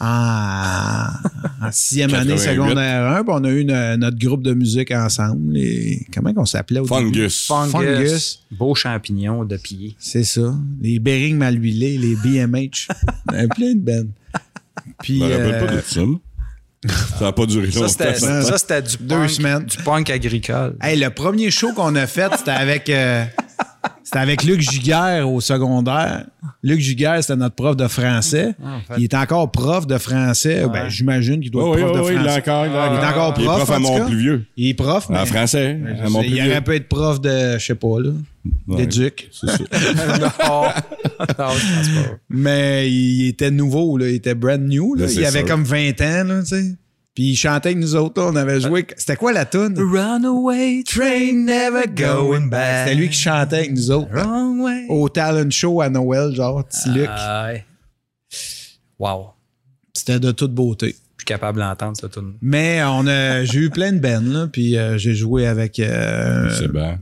en, 0.00 1.06
en 1.62 1.70
sixième 1.70 2.12
année 2.14 2.34
88. 2.34 2.38
secondaire 2.56 3.06
1, 3.18 3.22
puis 3.24 3.32
on 3.36 3.44
a 3.44 3.48
eu 3.50 3.60
une- 3.60 3.94
notre 3.96 4.18
groupe 4.18 4.42
de 4.42 4.52
musique 4.52 4.90
ensemble. 4.90 5.52
Les, 5.52 6.04
comment 6.12 6.34
qu'on 6.34 6.44
s'appelait 6.44 6.80
au 6.80 6.86
début? 6.86 7.28
Fungus. 7.30 7.46
Fungus. 7.46 7.70
Fungus. 7.72 8.40
Beau 8.50 8.74
champignon 8.74 9.44
de 9.44 9.56
pied. 9.56 9.94
C'est 10.00 10.24
ça. 10.24 10.54
Les 10.80 10.98
Bering 10.98 11.36
mal 11.36 11.62
huilés, 11.62 11.98
les 11.98 12.16
BMH. 12.16 12.48
Il 12.52 12.66
y 12.66 13.30
en 13.30 13.34
avait 13.38 13.48
plein 13.48 13.74
de 13.74 13.80
bennes. 13.80 14.10
Puis, 15.02 15.18
Je 15.20 15.24
me 15.24 15.30
rappelle 15.30 15.54
euh, 15.54 15.66
pas 15.66 15.72
de 15.76 15.80
ça, 15.86 16.00
moi. 16.04 16.18
Ça 17.18 17.24
n'a 17.26 17.32
pas 17.32 17.46
duré 17.46 17.70
Ça, 17.70 17.76
longtemps. 17.80 17.88
c'était, 17.92 18.14
ça. 18.16 18.42
ça, 18.42 18.58
c'était 18.58 18.82
du 18.82 18.96
Deux 19.02 19.14
punk, 19.14 19.30
semaines. 19.30 19.64
Du 19.66 19.76
punk 19.78 20.10
agricole. 20.10 20.76
hey, 20.82 20.98
le 20.98 21.10
premier 21.10 21.52
show 21.52 21.72
qu'on 21.74 21.94
a 21.94 22.08
fait, 22.08 22.28
c'était 22.36 22.50
avec, 22.50 22.90
euh, 22.90 23.24
c'était 24.04 24.18
avec 24.18 24.42
Luc 24.44 24.60
Giguère 24.60 25.30
au 25.30 25.40
secondaire. 25.40 26.24
Luc 26.62 26.80
Giguère, 26.80 27.20
c'était 27.22 27.36
notre 27.36 27.54
prof 27.56 27.76
de 27.76 27.86
français. 27.88 28.54
Ah, 28.62 28.76
en 28.76 28.80
fait. 28.80 28.94
Il 29.00 29.04
est 29.04 29.14
encore 29.14 29.50
prof 29.50 29.86
de 29.86 29.98
français. 29.98 30.64
Ben, 30.72 30.88
j'imagine 30.88 31.40
qu'il 31.40 31.50
doit 31.50 31.70
Oui, 31.70 31.80
être 31.80 31.86
oui, 31.88 31.92
prof 31.92 32.06
oui, 32.08 32.14
de 32.14 32.20
il 32.20 32.26
est 32.26 32.28
français. 32.28 32.40
encore. 32.50 32.66
Il 32.66 32.68
est 32.68 32.72
Il 32.72 32.76
est 32.76 33.06
encore, 33.06 33.28
encore 33.28 33.34
Il 33.38 33.42
est 33.42 33.46
prof, 33.46 33.56
prof 33.64 33.70
à. 33.70 33.78
Montplivieux. 33.78 34.44
Il 34.56 34.68
est 34.68 34.74
prof, 34.74 35.06
mais 35.10 35.18
En 35.18 35.26
français, 35.26 35.78
à 36.02 36.08
il 36.24 36.40
aurait 36.48 36.60
pu 36.62 36.74
être 36.76 36.88
prof 36.88 37.20
de, 37.20 37.58
je 37.58 37.64
sais 37.64 37.74
pas, 37.74 38.00
là, 38.00 38.10
Ouais, 38.66 38.76
d'éduc. 38.76 39.28
c'est 39.32 39.46
ça. 39.46 39.56
non. 40.18 40.62
non, 40.64 40.68
je 41.28 41.34
pense 41.36 41.88
pas. 41.88 42.10
Mais 42.28 42.90
il 42.90 43.28
était 43.28 43.52
nouveau, 43.52 43.96
là. 43.98 44.08
Il 44.08 44.16
était 44.16 44.34
brand 44.34 44.60
new, 44.60 44.94
là. 44.94 45.02
Là, 45.02 45.08
c'est 45.08 45.20
Il 45.20 45.26
avait 45.26 45.40
sûr. 45.40 45.48
comme 45.48 45.62
20 45.62 46.00
ans, 46.00 46.24
là, 46.24 46.40
tu 46.42 46.46
sais. 46.48 46.74
Puis 47.14 47.24
il 47.24 47.36
chantait 47.36 47.70
avec 47.70 47.78
nous 47.78 47.94
autres, 47.94 48.22
là. 48.22 48.28
On 48.32 48.36
avait 48.36 48.60
joué. 48.60 48.86
C'était 48.96 49.16
quoi 49.16 49.32
la 49.34 49.44
tune? 49.44 49.74
Runaway 49.76 50.82
train 50.84 51.32
never 51.34 51.86
going 51.94 52.46
back. 52.46 52.88
C'était 52.88 52.94
lui 52.98 53.08
qui 53.10 53.18
chantait 53.18 53.56
avec 53.56 53.72
nous 53.72 53.90
autres. 53.90 54.08
Wrong 54.12 54.60
way. 54.60 54.86
Au 54.88 55.08
talent 55.10 55.50
show 55.50 55.82
à 55.82 55.90
Noël, 55.90 56.34
genre, 56.34 56.64
petit 56.64 56.88
Luc. 56.88 57.08
Ah, 57.10 57.48
ouais. 57.48 57.64
Wow. 58.98 59.26
C'était 59.92 60.18
de 60.20 60.32
toute 60.32 60.54
beauté. 60.54 60.96
Je 61.18 61.24
suis 61.24 61.26
capable 61.26 61.58
d'entendre 61.58 61.96
cette 62.00 62.12
tune. 62.12 62.32
Mais 62.40 62.82
on 62.84 63.06
a, 63.06 63.44
j'ai 63.44 63.58
eu 63.60 63.70
plein 63.70 63.92
de 63.92 63.98
bands, 63.98 64.22
là. 64.22 64.46
Puis 64.50 64.78
euh, 64.78 64.96
j'ai 64.96 65.14
joué 65.14 65.46
avec 65.46 65.78
euh, 65.80 66.48
C'est 66.58 66.72
bien. 66.72 66.98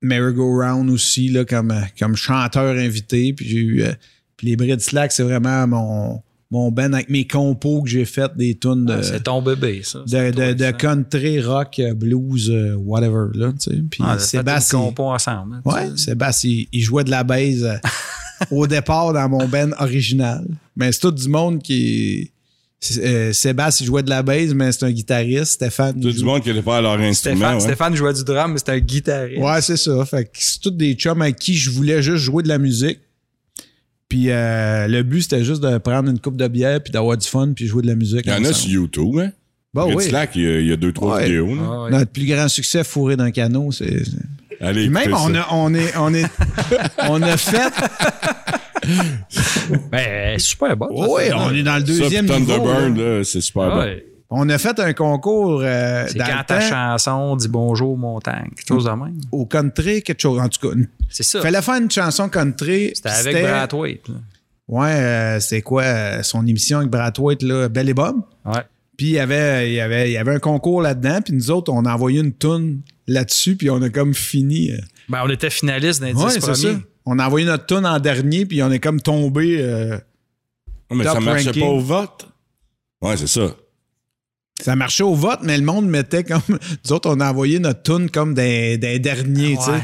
Merry 0.00 0.32
Go 0.32 0.58
Round 0.60 0.88
aussi, 0.90 1.28
là, 1.28 1.44
comme, 1.44 1.70
euh, 1.70 1.80
comme 1.98 2.16
chanteur 2.16 2.76
invité. 2.76 3.32
Puis 3.34 3.46
j'ai 3.48 3.58
eu. 3.58 3.82
euh, 3.82 3.92
puis 4.36 4.48
les 4.48 4.56
Brit 4.56 4.80
Slack, 4.80 5.12
c'est 5.12 5.22
vraiment 5.22 5.66
mon, 5.66 6.22
mon 6.54 6.70
band 6.70 6.92
avec 6.92 7.10
mes 7.10 7.26
compos 7.26 7.82
que 7.82 7.90
j'ai 7.90 8.04
fait 8.04 8.30
des 8.36 8.54
tunes 8.56 8.84
de. 8.86 8.92
Ah, 8.94 9.02
c'est 9.02 9.24
ton 9.24 9.42
bébé, 9.42 9.80
ça. 9.82 9.98
de, 10.06 10.30
de, 10.30 10.52
de 10.52 10.70
country, 10.70 11.40
rock, 11.40 11.80
euh, 11.80 11.94
blues, 11.94 12.48
euh, 12.48 12.74
whatever, 12.76 13.26
là, 13.34 13.48
tu 13.52 13.70
sais. 13.70 13.82
Puis 13.90 14.02
Ah, 14.06 14.16
c'est 14.20 14.38
Sébastien, 14.38 14.78
une 14.78 14.84
compo 14.86 15.04
ensemble. 15.10 15.56
hein, 15.56 15.62
ouais. 15.64 15.96
Sébastien, 15.96 16.50
il, 16.50 16.68
il 16.72 16.80
jouait 16.80 17.02
de 17.02 17.10
la 17.10 17.24
bass 17.24 17.62
euh, 17.62 17.74
au 18.52 18.66
départ 18.68 19.12
dans 19.12 19.28
mon 19.28 19.48
band 19.48 19.70
original. 19.80 20.46
Mais 20.76 20.92
c'est 20.92 21.00
tout 21.00 21.10
du 21.10 21.28
monde 21.28 21.60
qui... 21.60 22.30
c'est, 22.78 23.04
euh, 23.04 23.32
Sébastien, 23.32 23.84
il 23.84 23.86
jouait 23.88 24.02
de 24.04 24.10
la 24.10 24.22
bass, 24.22 24.50
mais 24.54 24.70
c'est 24.70 24.84
un 24.84 24.92
guitariste. 24.92 25.52
Stéphane... 25.54 26.00
Tout 26.00 26.12
du 26.12 26.22
monde 26.22 26.40
qui 26.40 26.52
pas 26.62 26.76
à 26.78 26.80
leur 26.80 27.00
instrument. 27.00 27.36
Stéphane, 27.36 27.54
ouais. 27.56 27.60
Stéphane 27.60 27.94
jouait 27.96 28.14
du 28.14 28.22
drum, 28.22 28.52
mais 28.52 28.58
c'était 28.58 28.72
un 28.72 28.78
guitariste. 28.78 29.42
Ouais, 29.42 29.60
c'est 29.60 29.76
ça. 29.76 30.04
Fait 30.04 30.24
que 30.24 30.30
c'est 30.34 30.60
tous 30.60 30.70
des 30.70 30.94
chums 30.94 31.20
avec 31.20 31.36
qui 31.36 31.54
je 31.56 31.70
voulais 31.70 32.00
juste 32.00 32.22
jouer 32.22 32.44
de 32.44 32.48
la 32.48 32.58
musique. 32.58 33.00
Puis 34.14 34.30
euh, 34.30 34.86
le 34.86 35.02
but, 35.02 35.22
c'était 35.22 35.42
juste 35.42 35.60
de 35.60 35.76
prendre 35.78 36.08
une 36.08 36.20
coupe 36.20 36.36
de 36.36 36.46
bière 36.46 36.80
puis 36.80 36.92
d'avoir 36.92 37.16
du 37.18 37.26
fun 37.26 37.48
puis 37.52 37.66
jouer 37.66 37.82
de 37.82 37.88
la 37.88 37.96
musique. 37.96 38.20
Il 38.26 38.30
y 38.32 38.34
en 38.36 38.44
a 38.44 38.52
sur 38.52 38.70
YouTube, 38.70 39.18
hein? 39.18 39.32
Bah 39.74 39.82
Red 39.82 39.96
oui. 39.96 40.04
Slack, 40.04 40.36
il 40.36 40.42
y 40.42 40.46
a, 40.46 40.60
il 40.60 40.66
y 40.68 40.72
a 40.72 40.76
deux, 40.76 40.92
trois 40.92 41.16
Ouais. 41.16 41.24
vidéos. 41.24 41.48
Ah, 41.60 41.82
ouais. 41.82 41.90
Notre 41.90 42.12
plus 42.12 42.24
grand 42.24 42.46
succès 42.46 42.84
fourré 42.84 43.16
dans 43.16 43.24
un 43.24 43.32
canot, 43.32 43.72
c'est... 43.72 44.04
Allez, 44.60 44.82
Puis 44.82 44.90
même, 44.90 45.12
on 45.14 45.34
ça. 45.34 45.40
a, 45.42 45.48
on, 45.50 45.74
est, 45.74 45.96
on, 45.96 46.14
est, 46.14 46.26
on 47.08 47.22
a 47.22 47.36
fait... 47.36 47.72
Ben, 49.90 50.38
super 50.38 50.76
bon. 50.76 50.86
Oui, 50.92 51.22
on 51.34 51.52
est 51.52 51.64
dans 51.64 51.74
le 51.74 51.86
Ça, 51.86 52.02
deuxième 52.04 52.26
niveau. 52.26 52.38
Thunderbird, 52.38 52.96
là. 52.96 53.18
là, 53.18 53.24
c'est 53.24 53.40
super 53.40 53.68
bon. 53.70 53.78
Ouais. 53.80 54.06
On 54.30 54.48
a 54.48 54.58
fait 54.58 54.78
un 54.80 54.92
concours 54.94 55.60
euh, 55.62 56.06
C'est 56.08 56.18
dans 56.18 56.24
quand 56.24 56.38
le 56.38 56.44
ta 56.44 56.58
temps, 56.58 56.68
chanson 56.68 57.36
dit 57.36 57.48
bonjour 57.48 57.96
montagne, 57.96 58.48
quelque 58.56 58.66
chose 58.68 58.84
de 58.84 58.90
même? 58.90 59.18
au 59.30 59.46
country, 59.46 60.02
quelque 60.02 60.20
chose. 60.20 60.40
En 60.40 60.48
tout 60.48 60.68
cas, 60.68 60.74
C'est 61.10 61.22
ça. 61.22 61.40
fallait 61.40 61.62
faire 61.62 61.76
une 61.80 61.90
chanson 61.90 62.28
country. 62.28 62.92
C'était 62.94 63.10
avec 63.10 63.42
Brad 63.42 63.72
Waite. 63.74 64.08
là. 64.08 64.14
Ouais, 64.66 64.88
euh, 64.94 65.40
c'est 65.40 65.60
quoi 65.60 65.82
euh, 65.82 66.22
son 66.22 66.46
émission 66.46 66.78
avec 66.78 66.90
Brad 66.90 67.16
White, 67.18 67.42
là, 67.42 67.68
Belle 67.68 67.90
et 67.90 67.94
Bob? 67.94 68.16
Ouais. 68.46 68.62
Puis 68.96 69.06
il 69.08 69.12
y 69.12 69.18
avait, 69.18 69.68
il 69.70 69.74
y 69.74 69.80
avait, 69.80 70.08
il 70.08 70.12
y 70.12 70.16
avait 70.16 70.34
un 70.34 70.38
concours 70.38 70.80
là-dedans. 70.80 71.20
Puis 71.22 71.34
nous 71.34 71.50
autres, 71.50 71.70
on 71.72 71.84
a 71.84 71.92
envoyé 71.92 72.20
une 72.20 72.32
toune 72.32 72.80
là-dessus. 73.06 73.56
Puis 73.56 73.68
on 73.68 73.82
a 73.82 73.90
comme 73.90 74.14
fini. 74.14 74.70
euh. 74.70 74.78
Ben, 75.10 75.20
on 75.24 75.28
était 75.28 75.50
finaliste 75.50 76.00
d'un 76.00 76.12
10 76.14 76.16
Ouais, 76.16 76.38
premiers. 76.40 76.54
ça. 76.56 76.68
On 77.04 77.18
a 77.18 77.26
envoyé 77.26 77.44
notre 77.46 77.66
toune 77.66 77.84
en 77.84 77.98
dernier. 78.00 78.46
Puis 78.46 78.62
on 78.62 78.70
est 78.70 78.78
comme 78.80 79.00
tombé. 79.02 79.58
euh, 79.60 79.98
Mais 80.90 81.04
Top 81.04 81.14
ça 81.14 81.20
marchait 81.20 81.48
ranking. 81.48 81.62
pas 81.62 81.68
au 81.68 81.80
vote. 81.80 82.28
Ouais, 83.02 83.16
c'est 83.18 83.26
ça. 83.26 83.54
Ça 84.62 84.76
marchait 84.76 85.02
au 85.02 85.14
vote, 85.14 85.40
mais 85.42 85.58
le 85.58 85.64
monde 85.64 85.88
mettait 85.88 86.24
comme. 86.24 86.42
Nous 86.48 86.92
autres, 86.92 87.10
on 87.10 87.20
a 87.20 87.30
envoyé 87.30 87.58
notre 87.58 87.82
tune 87.82 88.10
comme 88.10 88.34
des, 88.34 88.78
des 88.78 88.98
derniers, 88.98 89.56
tu 89.56 89.64
sais. 89.64 89.82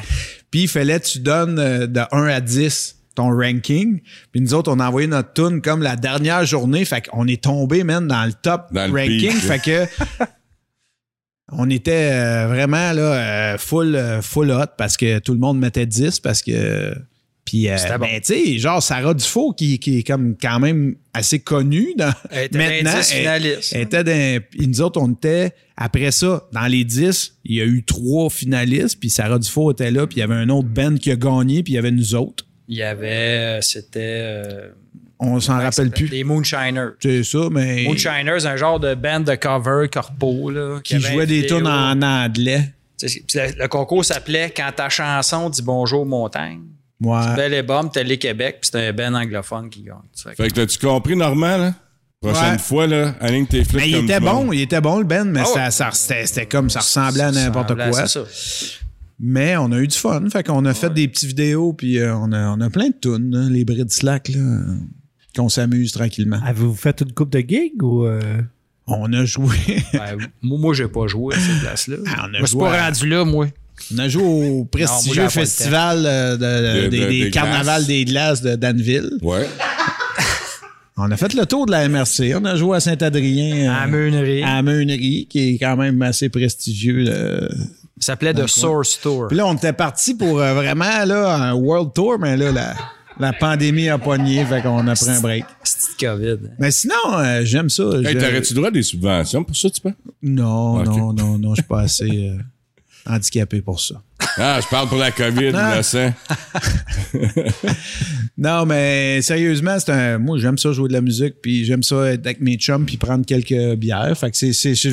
Puis 0.51 0.63
il 0.63 0.69
fallait 0.69 0.99
que 1.01 1.07
tu 1.07 1.21
donnes 1.21 1.59
euh, 1.59 1.87
de 1.87 2.01
1 2.13 2.27
à 2.27 2.41
10 2.41 2.97
ton 3.15 3.31
ranking. 3.31 4.01
Puis 4.33 4.41
nous 4.41 4.55
autres, 4.55 4.73
on 4.73 4.79
a 4.79 4.89
envoyé 4.89 5.09
notre 5.09 5.33
tune 5.33 5.61
comme 5.61 5.83
la 5.83 5.97
dernière 5.97 6.45
journée. 6.45 6.85
Fait 6.85 7.07
qu'on 7.07 7.27
est 7.27 7.43
tombé, 7.43 7.85
même 7.85 8.07
dans 8.07 8.25
le 8.25 8.33
top 8.33 8.73
Dans 8.73 8.91
ranking. 8.93 9.33
fait 9.33 9.59
que. 9.59 9.87
on 11.53 11.69
était 11.69 12.11
euh, 12.13 12.47
vraiment 12.47 12.93
là, 12.93 13.55
euh, 13.55 13.59
full, 13.59 13.99
full 14.23 14.51
hot 14.53 14.75
parce 14.79 14.97
que 14.97 15.19
tout 15.19 15.33
le 15.33 15.41
monde 15.41 15.59
mettait 15.59 15.87
10 15.87 16.21
parce 16.21 16.43
que. 16.43 16.95
Puis, 17.51 17.69
euh, 17.69 17.77
C'était 17.77 17.99
bon. 17.99 18.05
ben, 18.07 18.21
tu 18.21 18.33
sais, 18.35 18.59
genre 18.59 18.81
Sarah 18.81 19.13
Dufault, 19.13 19.53
qui, 19.55 19.81
qui 19.81 19.99
est 19.99 20.03
comme 20.05 20.37
quand 20.41 20.61
même 20.61 20.95
assez 21.13 21.41
connue 21.41 21.95
dans, 21.97 22.13
Elle 22.31 22.45
était 22.45 22.59
maintenant. 22.59 22.91
dans 22.93 22.97
les 22.97 23.03
10 23.03 23.11
elle- 23.13 23.19
finalistes. 23.19 23.73
elle 23.75 23.81
était 23.83 24.05
dans, 24.05 24.43
nous 24.69 24.81
autres, 24.83 25.01
on 25.01 25.11
était, 25.13 25.53
après 25.77 26.13
ça, 26.13 26.45
dans 26.53 26.67
les 26.69 26.85
10, 26.85 27.39
il 27.45 27.57
y 27.57 27.61
a 27.61 27.65
eu 27.65 27.83
trois 27.85 28.31
finalistes, 28.31 29.01
puis 29.01 29.11
Sarah 29.11 29.41
Dufault 29.41 29.73
était 29.73 29.91
là, 29.91 30.07
puis 30.07 30.19
il 30.19 30.21
y 30.21 30.23
avait 30.23 30.37
un 30.37 30.49
autre 30.49 30.69
band 30.69 30.95
qui 30.95 31.11
a 31.11 31.17
gagné, 31.17 31.65
puis 31.65 31.73
il 31.73 31.77
y 31.77 31.79
avait 31.81 31.91
nous 31.91 32.15
autres. 32.15 32.47
Il 32.69 32.77
y 32.77 32.85
avait, 32.85 33.59
euh, 33.59 33.61
c'était. 33.63 33.99
euh, 34.01 34.69
On 35.19 35.41
s'en 35.41 35.59
rappelle 35.59 35.91
plus. 35.91 36.07
Les 36.07 36.23
Moonshiners. 36.23 36.91
C'est 37.01 37.25
ça, 37.25 37.49
mais. 37.51 37.83
Moonshiners, 37.83 38.47
un 38.47 38.57
genre 38.57 38.79
de 38.79 38.95
band 38.95 39.21
de 39.21 39.35
cover 39.35 39.89
corpo, 39.93 40.51
là. 40.51 40.79
qui 40.85 41.01
jouait 41.01 41.27
des 41.27 41.47
tunes 41.47 41.67
en 41.67 42.01
anglais. 42.01 42.75
Le, 43.03 43.63
le 43.63 43.67
concours 43.69 44.05
s'appelait 44.05 44.53
Quand 44.55 44.71
ta 44.77 44.89
chanson 44.89 45.51
dit 45.51 45.63
bonjour 45.63 46.07
montagne. 46.07 46.61
Ouais. 47.01 47.35
Bel 47.37 47.55
et 47.55 47.63
Bob, 47.63 47.91
Télé 47.93 48.19
Québec, 48.19 48.59
puis 48.61 48.71
c'était 48.73 48.89
un 48.89 48.93
band 48.93 49.15
anglophone 49.19 49.71
qui 49.71 49.83
gagne. 49.83 49.97
Fait 50.15 50.31
que- 50.31 50.43
Fait 50.43 50.49
que 50.49 50.55
t'as-tu 50.55 50.79
compris, 50.79 51.17
Normand, 51.17 51.57
là? 51.57 51.75
Prochaine 52.21 52.53
Ouais. 52.53 52.59
fois, 52.59 52.87
là, 52.87 53.15
aligne 53.21 53.47
tes 53.47 53.65
flics 53.65 53.81
Mais 53.81 53.89
il 53.89 53.95
comme 53.97 54.05
était 54.05 54.21
monde. 54.21 54.47
bon, 54.49 54.53
il 54.53 54.61
était 54.61 54.81
bon 54.83 54.99
le 54.99 55.05
band, 55.05 55.25
mais 55.25 55.41
Ah 55.43 55.71
ça, 55.71 55.91
ça- 55.93 56.25
c'était, 56.25 56.45
comme 56.45 56.69
ça 56.69 56.81
ressemblait 56.81 57.23
à 57.23 57.33
n'importe 57.33 57.75
quoi. 57.75 57.85
à 58.01 58.07
ça. 58.07 58.21
Mais 59.19 59.57
on 59.57 59.73
a 59.73 59.79
eu 59.79 59.87
du 59.87 59.97
fun, 59.97 60.23
fait 60.31 60.43
qu'on 60.47 60.65
a 60.67 60.75
fait 60.75 60.93
des 60.93 61.09
petites 61.09 61.29
vidéos, 61.29 61.73
puis 61.73 61.99
euh, 61.99 62.15
on, 62.17 62.33
a, 62.33 62.49
on 62.57 62.61
a 62.61 62.69
plein 62.71 62.89
de 62.89 62.95
tunes, 63.01 63.35
hein, 63.35 63.49
les 63.51 63.65
brides 63.65 63.91
slack, 63.91 64.29
là, 64.31 64.41
qu'on 65.37 65.49
s'amuse 65.49 65.93
tranquillement. 65.93 66.41
Avez-vous 66.45 66.75
fait 66.75 67.01
une 67.01 67.13
coupe 67.13 67.31
de 67.31 67.41
gigs 67.41 67.83
ou. 67.83 68.05
euh, 68.05 68.21
On 68.87 69.11
a 69.13 69.25
joué, 69.25 69.57
Ben, 69.93 70.17
moi, 70.43 70.59
moi 70.59 70.75
j'ai 70.75 70.89
pas 70.89 71.07
joué 71.07 71.35
à 71.35 71.39
cette 71.39 71.61
place-là. 71.61 71.97
Ah, 72.07 72.23
on 72.23 72.25
a 72.25 72.29
moi, 72.29 72.41
je 72.43 72.47
suis 72.47 72.59
pas 72.59 72.73
à- 72.75 72.85
rendu 72.87 73.07
là, 73.09 73.25
moi. 73.25 73.47
On 73.95 73.99
a 73.99 74.09
joué 74.09 74.23
au 74.51 74.65
prestigieux 74.65 75.29
festival 75.29 76.03
euh, 76.07 76.37
de- 76.37 76.39
de- 76.39 76.83
De- 76.85 76.89
des, 76.89 76.99
de- 77.01 77.07
des 77.09 77.25
des 77.25 77.31
carnavals 77.31 77.65
glaces. 77.83 77.87
des 77.87 78.05
glaces 78.05 78.43
de 78.43 78.55
Danville. 78.57 79.11
Ouais. 79.23 79.47
On 81.03 81.11
a 81.11 81.17
fait 81.17 81.33
le 81.33 81.47
tour 81.47 81.65
de 81.65 81.71
la 81.71 81.89
MRC, 81.89 82.35
on 82.37 82.45
a 82.45 82.57
joué 82.57 82.77
à 82.77 82.81
Saint-Adrien. 82.81 83.73
À 83.73 83.85
euh, 83.85 83.89
meunerie. 83.89 84.43
à 84.43 84.61
Meunerie, 84.61 85.27
qui 85.31 85.55
est 85.55 85.59
quand 85.59 85.75
même 85.77 86.03
assez 86.03 86.29
prestigieux. 86.29 87.05
là. 87.05 87.49
Ça 87.99 88.13
s'appelait 88.13 88.35
The 88.35 88.47
Source 88.47 89.01
Tour. 89.01 89.29
Puis 89.29 89.37
là, 89.39 89.47
on 89.47 89.55
était 89.55 89.73
parti 89.73 90.15
pour 90.15 90.41
euh, 90.41 90.53
vraiment 90.53 91.05
là, 91.07 91.37
un 91.37 91.55
World 91.55 91.95
Tour, 91.95 92.19
mais 92.19 92.37
là, 92.37 92.53
la, 92.53 92.75
la 93.19 93.33
pandémie 93.33 93.89
a 93.89 93.97
pogné, 93.97 94.45
fait 94.45 94.61
qu'on 94.61 94.87
a 94.89 94.95
pris 94.95 95.09
un 95.09 95.21
break. 95.21 95.45
C'était 95.65 96.07
COVID. 96.07 96.37
Mais 96.59 96.71
sinon, 96.71 96.95
euh, 97.17 97.41
j'aime 97.45 97.71
ça. 97.71 97.85
Hey, 98.05 98.05
Je- 98.13 98.19
t'aurais-tu 98.19 98.53
droit 98.53 98.69
à 98.69 98.71
des 98.71 98.83
subventions 98.83 99.43
pour 99.43 99.57
ça, 99.57 99.71
tu 99.71 99.81
peux? 99.81 99.93
Non, 100.23 100.83
non, 100.85 101.15
non, 101.15 101.39
non, 101.39 101.55
je 101.55 101.63
suis 101.63 101.69
pas 101.69 101.81
assez 101.81 102.05
euh, 102.11 102.37
handicapé 103.07 103.61
pour 103.63 103.81
ça. 103.81 104.03
Ah, 104.37 104.61
je 104.63 104.69
parle 104.69 104.89
pour 104.89 104.99
la 104.99 105.11
COVID, 105.11 105.53
Ah. 105.55 105.73
innocent. 105.75 106.13
Non, 108.39 108.65
mais 108.65 109.21
sérieusement, 109.23 109.79
c'est 109.79 109.93
un. 109.93 110.19
Moi, 110.19 110.39
j'aime 110.39 110.57
ça 110.57 110.73
jouer 110.73 110.89
de 110.89 110.95
la 110.95 111.01
musique, 111.03 111.35
puis 111.43 111.65
j'aime 111.65 111.83
ça 111.83 112.13
être 112.13 112.25
avec 112.27 112.41
mes 112.41 112.57
chums, 112.57 112.87
puis 112.87 112.97
prendre 112.97 113.25
quelques 113.27 113.75
bières. 113.77 114.17
Fait 114.17 114.31
que 114.31 114.37
c'est, 114.37 114.53
c'est, 114.55 114.75
c'est, 114.75 114.89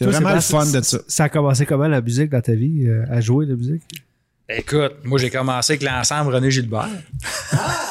vraiment 0.00 0.34
le 0.34 0.40
fun 0.40 0.64
de 0.70 0.80
ça. 0.80 0.98
Ça 1.06 1.24
a 1.24 1.28
commencé 1.28 1.66
comment 1.66 1.86
la 1.88 2.00
musique 2.00 2.30
dans 2.30 2.40
ta 2.40 2.54
vie, 2.54 2.86
euh, 2.86 3.04
à 3.10 3.20
jouer 3.20 3.44
de 3.46 3.50
la 3.50 3.56
musique? 3.56 3.82
Écoute, 4.48 4.92
moi, 5.04 5.18
j'ai 5.18 5.28
commencé 5.30 5.74
avec 5.74 5.82
l'ensemble 5.82 6.34
René 6.34 6.50
Gilbert. 6.50 6.88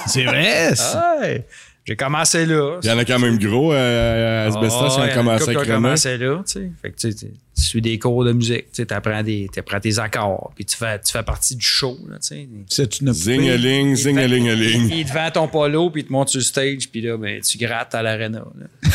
C'est 0.08 0.24
vrai? 0.26 0.74
c'est- 0.76 0.98
Ouais. 1.20 1.46
J'ai 1.86 1.96
commencé 1.96 2.46
là. 2.46 2.80
Il 2.84 2.90
y 2.90 2.92
en 2.92 2.98
a 3.00 3.06
quand 3.06 3.18
même 3.18 3.40
gros 3.40 3.74
euh, 3.74 4.44
à 4.46 4.48
Asbestos 4.48 4.78
Ah, 5.00 5.08
qui 5.10 5.14
il 5.16 5.20
en 5.20 5.26
ont 5.28 5.30
a 5.32 5.40
commencé 5.40 5.56
René. 5.56 5.68
commencé 5.68 6.18
là, 6.18 6.44
tu 6.46 6.52
sais. 6.54 6.72
Fait 6.82 6.92
que 6.92 6.96
tu, 6.96 7.12
sais, 7.12 7.16
tu- 7.18 7.34
tu 7.56 7.62
suis 7.64 7.82
des 7.82 7.98
cours 7.98 8.24
de 8.24 8.34
musique, 8.34 8.72
tu 8.72 8.84
sais, 8.84 8.94
apprends, 8.94 9.24
des, 9.24 9.50
t'apprends 9.52 9.80
tes 9.80 9.98
accords, 9.98 10.52
puis 10.56 10.64
tu 10.66 10.78
fais, 10.78 11.00
tu 11.00 11.12
fais 11.12 11.24
partie 11.24 11.56
du 11.56 11.66
show, 11.66 11.98
là, 12.08 12.18
tu 12.20 12.28
sais. 12.28 12.48
C'est 12.70 13.00
une 13.02 13.12
Zing-a-ling, 13.12 13.96
zing-a-ling-a-ling. 13.96 14.92
Il 14.94 15.06
te 15.06 15.12
vend 15.14 15.32
ton 15.32 15.48
polo, 15.48 15.90
puis 15.90 16.02
il 16.02 16.06
te 16.06 16.12
monte 16.12 16.30
sur 16.30 16.38
le 16.40 16.44
stage, 16.44 16.88
puis 16.92 17.02
là, 17.02 17.18
ben, 17.18 17.42
tu 17.42 17.58
grattes 17.58 17.96
à 17.96 18.02
l'aréna. 18.04 18.44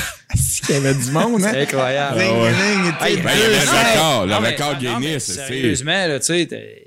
Il 0.68 0.74
y 0.74 0.78
avait 0.78 0.94
du 0.94 1.10
monde, 1.12 1.44
hein? 1.44 1.50
C'est 1.52 1.62
incroyable. 1.62 2.18
Ling, 2.18 2.28
ouais. 2.42 2.50
ling, 2.50 2.92
et 3.00 3.04
Hey, 3.04 3.16
tout. 3.16 3.22
Ben, 3.22 3.30
il 3.34 3.40
y 3.40 3.44
avait 3.44 3.54
le 3.54 3.60
record, 3.94 4.26
le 4.26 4.34
record 4.34 4.76
Guinness, 4.78 5.24
c'est- 5.24 5.46
Sérieusement, 5.46 6.06
là, 6.08 6.18
tu 6.18 6.26
sais, 6.26 6.42
il 6.42 6.85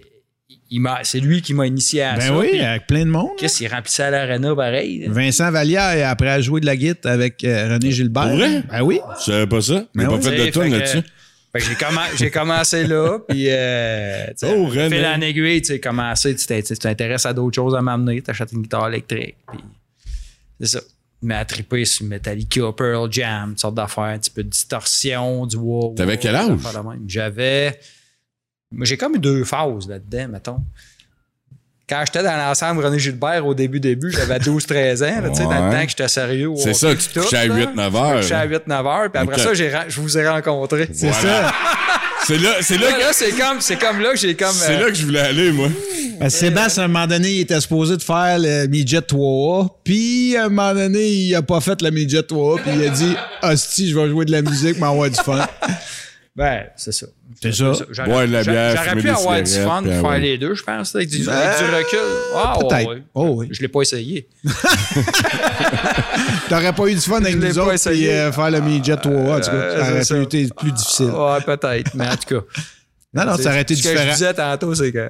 c'est 1.03 1.19
lui 1.19 1.41
qui 1.41 1.53
m'a 1.53 1.65
initié 1.65 2.03
à 2.03 2.13
Ben 2.15 2.21
ça. 2.21 2.37
oui, 2.37 2.49
puis 2.51 2.59
avec 2.61 2.85
plein 2.87 3.05
de 3.05 3.09
monde. 3.09 3.29
Qu'est-ce 3.37 3.57
qu'il 3.57 3.67
remplissait 3.73 4.03
à 4.03 4.11
l'aréna 4.11 4.55
pareil? 4.55 5.05
Vincent 5.07 5.49
Vallière, 5.51 6.07
après 6.09 6.29
a 6.29 6.41
joué 6.41 6.61
de 6.61 6.65
la 6.65 6.75
guitare 6.75 7.13
avec 7.13 7.43
euh, 7.43 7.73
René 7.73 7.91
Gilbert. 7.91 8.35
Vrai? 8.35 8.63
Ben 8.71 8.81
oui. 8.83 8.99
Je 9.19 9.23
savais 9.31 9.47
pas 9.47 9.61
ça. 9.61 9.85
Il 9.95 10.01
Ben 10.01 10.07
oui. 10.09 10.15
pas 10.19 10.29
fait 10.29 10.45
de 10.45 10.51
que- 10.51 10.59
là-dessus. 10.59 11.01
Fait 11.51 11.59
que 11.59 11.65
j'ai, 11.65 11.73
commen- 11.73 12.15
j'ai 12.17 12.29
commencé 12.29 12.85
là, 12.85 13.17
puis 13.27 13.45
euh, 13.49 14.27
Oh, 14.43 14.67
René. 14.67 14.89
fil 14.97 15.05
en 15.05 15.19
aiguille, 15.21 15.61
tu 15.63 15.69
sais, 15.69 15.79
commencé, 15.79 16.35
tu 16.35 16.45
t'in- 16.45 16.61
tu 16.61 16.75
t'intéresses 16.77 17.25
à 17.25 17.33
d'autres 17.33 17.55
choses 17.55 17.73
à 17.75 17.81
m'amener, 17.81 18.21
t'achètes 18.21 18.51
une 18.51 18.61
guitare 18.61 18.87
électrique, 18.89 19.35
puis 19.49 19.59
c'est 20.59 20.67
ça. 20.67 20.81
Mais 21.23 21.33
à 21.33 21.43
triper 21.45 21.83
sur 21.85 22.05
Metallica, 22.05 22.61
Pearl 22.77 23.11
Jam, 23.11 23.49
toutes 23.49 23.59
sortes 23.59 23.75
d'affaires, 23.75 24.03
un 24.03 24.19
petit 24.19 24.29
peu 24.29 24.43
de 24.43 24.49
distorsion, 24.49 25.45
du 25.47 25.57
wow. 25.57 25.95
T'avais 25.97 26.17
quel 26.17 26.35
âge? 26.35 26.51
J'avais. 27.07 27.79
Moi, 28.71 28.85
j'ai 28.85 28.97
comme 28.97 29.15
eu 29.15 29.19
deux 29.19 29.43
phases 29.43 29.87
là-dedans, 29.87 30.27
mettons. 30.33 30.59
Quand 31.87 32.03
j'étais 32.05 32.21
dans 32.21 32.37
l'ensemble 32.37 32.85
René 32.85 32.99
Gilbert 32.99 33.43
au 33.47 33.55
début, 33.55 33.79
début, 33.79 34.11
j'avais 34.11 34.37
12-13 34.39 35.03
ans, 35.03 35.21
là, 35.23 35.29
tu 35.29 35.35
sais, 35.37 35.43
dans 35.43 35.49
le 35.49 35.69
Ouais. 35.71 35.75
temps 35.75 35.83
que 35.85 35.89
j'étais 35.89 36.07
sérieux. 36.07 36.49
au 36.49 36.55
C'est 36.55 36.75
ça, 36.75 36.89
tu 36.95 37.19
couchais 37.19 37.37
à 37.37 37.47
tout, 37.47 37.53
là. 37.53 37.65
8-9 37.75 37.95
heures. 37.95 38.21
Je 38.21 38.33
à 38.35 38.45
8-9 38.45 38.85
heures, 38.85 39.11
puis 39.11 39.21
après 39.23 39.39
ça, 39.39 39.53
je 39.55 39.99
vous 40.01 40.17
ai 40.17 40.27
rencontrés. 40.29 40.87
C'est 40.93 41.09
Voilà. 41.09 41.47
ça. 41.49 41.53
C'est 42.27 42.37
là, 42.37 42.49
c'est 42.61 42.77
là, 42.77 42.91
Là, 42.91 42.93
que- 42.93 42.99
là, 42.99 43.07
c'est 43.13 43.31
comme, 43.31 43.59
c'est 43.61 43.77
comme 43.77 44.01
là 44.01 44.11
que 44.11 44.17
j'ai 44.17 44.35
comme. 44.35 44.51
c'est 44.51 44.75
euh, 44.75 44.79
là 44.81 44.87
que 44.89 44.93
je 44.93 45.03
voulais 45.05 45.21
aller, 45.21 45.51
moi. 45.51 45.69
Que 46.21 46.29
Sébastien, 46.29 46.83
à 46.83 46.85
un 46.85 46.89
moment 46.89 47.07
donné, 47.07 47.31
il 47.31 47.39
était 47.39 47.59
supposé 47.61 47.95
de 47.97 48.03
faire 48.03 48.37
le 48.37 48.67
Midget 48.67 48.99
3A. 48.99 49.69
Puis, 49.83 50.35
à 50.37 50.45
un 50.45 50.49
moment 50.49 50.73
donné, 50.75 51.07
il 51.07 51.33
a 51.33 51.41
pas 51.41 51.59
fait 51.61 51.81
le 51.81 51.89
Midget 51.89 52.21
3A. 52.21 52.61
Puis, 52.61 52.71
il 52.75 52.83
a 52.85 52.89
dit, 52.89 53.15
hostie, 53.41 53.89
je 53.89 53.97
vais 53.97 54.09
jouer 54.09 54.25
de 54.25 54.31
la 54.31 54.41
musique, 54.43 54.75
mais 54.79 54.85
avoir 54.85 55.09
du 55.09 55.15
fun. 55.15 55.43
Ben, 56.35 56.63
c'est 56.77 56.91
ça. 56.93 57.07
C'est 57.41 57.51
ça. 57.53 57.73
J'aurais- 57.89 58.09
Boire 58.09 58.27
de 58.27 58.31
la 58.31 58.43
bière, 58.43 58.75
J'aurais 58.75 59.01
pu 59.01 59.09
avoir 59.09 59.41
du 59.41 59.51
fun, 59.51 59.81
puis 59.83 59.91
faire 59.91 60.03
ouais. 60.05 60.19
les 60.19 60.37
deux, 60.37 60.55
je 60.55 60.63
pense, 60.63 60.95
avec 60.95 61.09
du, 61.09 61.23
Ben, 61.25 61.33
avec 61.33 61.57
du 61.57 61.75
recul. 61.75 61.99
Ah, 62.35 62.59
ouais. 62.87 63.03
Oh, 63.13 63.33
oui. 63.37 63.47
Je 63.51 63.61
l'ai 63.61 63.67
pas 63.67 63.81
essayé. 63.81 64.27
T'aurais 66.49 66.73
pas 66.73 66.87
eu 66.87 66.95
du 66.95 67.01
fun 67.01 67.17
avec 67.17 67.33
Je 67.35 67.37
l'ai 67.39 67.47
nous 67.49 67.55
pas 67.55 67.61
autres, 67.63 67.73
essayé. 67.73 68.07
puis 68.07 68.15
euh, 68.15 68.31
faire 68.31 68.51
le 68.51 68.61
Midget 68.61 68.95
3A. 68.95 69.31
En 69.37 69.39
tout 69.39 69.45
cas, 69.45 69.51
Euh, 69.53 69.79
ça 69.79 69.89
aurait 69.91 69.99
pu 69.99 70.05
ça. 70.05 70.17
été 70.17 70.47
plus 70.55 70.71
difficile. 70.71 71.05
Ouais, 71.11 71.41
peut-être, 71.45 71.93
mais 71.95 72.07
en 72.07 72.15
tout 72.15 72.39
cas. 72.39 72.45
Non, 73.11 73.25
non, 73.25 73.37
ça 73.37 73.49
aurait 73.49 73.61
été 73.63 73.75
Ce 73.75 73.81
que 73.81 73.89
je 73.89 73.93
différent. 73.95 74.13
disais 74.13 74.33
tantôt, 74.35 74.75
c'est 74.75 74.91
que 74.91 75.09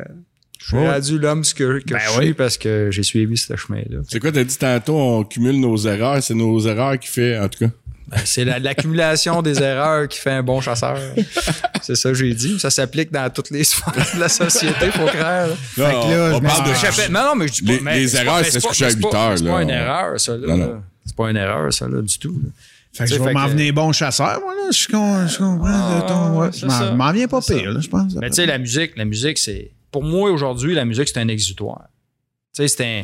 je 0.57 0.67
suis 0.67 0.77
Ouais. 0.77 0.89
rendu 0.89 1.19
l'homme 1.19 1.43
ce 1.43 1.53
que, 1.53 1.79
que 1.79 1.91
Ben 1.93 1.99
je 2.01 2.09
suis 2.11 2.19
oui. 2.27 2.33
parce 2.33 2.57
que 2.57 2.87
j'ai 2.91 3.03
suivi 3.03 3.35
ce 3.35 3.53
chemin-là. 3.57 3.97
C'est 4.07 4.21
quoi, 4.21 4.31
t'as 4.31 4.45
dit 4.45 4.57
tantôt, 4.57 4.95
on 4.95 5.23
cumule 5.25 5.59
nos 5.59 5.75
erreurs. 5.75 6.23
C'est 6.23 6.33
nos 6.33 6.57
erreurs 6.61 6.97
qui 6.97 7.09
fait, 7.09 7.37
en 7.37 7.49
tout 7.49 7.59
cas. 7.65 7.71
C'est 8.25 8.45
la- 8.45 8.59
l'accumulation 8.59 9.41
des 9.41 9.61
erreurs 9.61 10.07
qui 10.07 10.19
fait 10.19 10.31
un 10.31 10.43
bon 10.43 10.61
chasseur. 10.61 10.97
c'est 11.81 11.95
ça 11.95 12.09
que 12.09 12.15
j'ai 12.15 12.33
dit. 12.33 12.59
Ça 12.59 12.69
s'applique 12.69 13.11
dans 13.11 13.29
toutes 13.29 13.51
les 13.51 13.63
sphères 13.65 13.93
de 14.15 14.19
la 14.19 14.29
société, 14.29 14.91
faut 14.91 15.05
croire. 15.05 15.47
on, 15.77 16.41
parle 16.41 16.63
de. 16.69 17.11
Non, 17.11 17.23
non, 17.25 17.35
mais 17.35 17.47
je 17.47 17.53
dis 17.53 17.61
pas. 17.63 17.71
Les- 17.73 17.79
mais 17.81 17.99
les 17.99 18.15
erreurs, 18.15 18.43
c'est 18.45 18.59
se 18.59 18.67
coucher 18.67 18.85
à 18.85 18.87
mais 18.87 18.93
c'est 18.93 18.99
pas- 19.01 19.09
8 19.09 19.15
heures, 19.15 19.37
C'est 19.37 19.45
pas 19.45 19.61
une 19.61 19.69
erreur, 19.69 20.19
ça, 20.19 20.37
là. 20.37 20.55
C'est 21.05 21.15
pas 21.15 21.29
une 21.29 21.37
erreur, 21.37 21.73
ça, 21.73 21.87
là, 21.87 22.01
du 22.01 22.19
tout. 22.19 22.39
là. 22.43 22.49
Fait 22.91 23.03
que 23.05 23.09
je 23.11 23.15
vais 23.21 23.33
m'en 23.33 23.45
que- 23.45 23.51
venir 23.51 23.73
bon 23.73 23.91
chasseur, 23.91 24.39
moi, 24.41 24.53
là. 24.55 24.71
Je, 24.71 24.87
comprends 24.87 25.23
de 25.99 26.07
ton. 26.07 26.39
ouais. 26.39 26.49
c'est 26.51 26.61
Je 26.61 26.65
m'en- 26.65 26.71
ça. 26.79 26.87
je 26.91 26.95
m'en 26.95 27.11
viens 27.11 27.27
pas 27.27 27.41
pire, 27.41 27.71
là, 27.71 27.79
je 27.79 27.87
pense. 27.87 28.13
Mais 28.15 28.29
tu 28.29 28.35
sais, 28.37 28.45
la 28.45 28.57
musique, 28.57 28.97
la 28.97 29.05
musique, 29.05 29.37
c'est. 29.37 29.71
Pour 29.91 30.03
moi, 30.03 30.31
aujourd'hui, 30.31 30.73
la 30.73 30.85
musique, 30.85 31.07
c'est 31.07 31.19
un 31.19 31.27
exutoire. 31.27 31.85
Tu 32.55 32.63
sais, 32.63 32.67
c'est 32.67 32.83
un. 32.85 33.03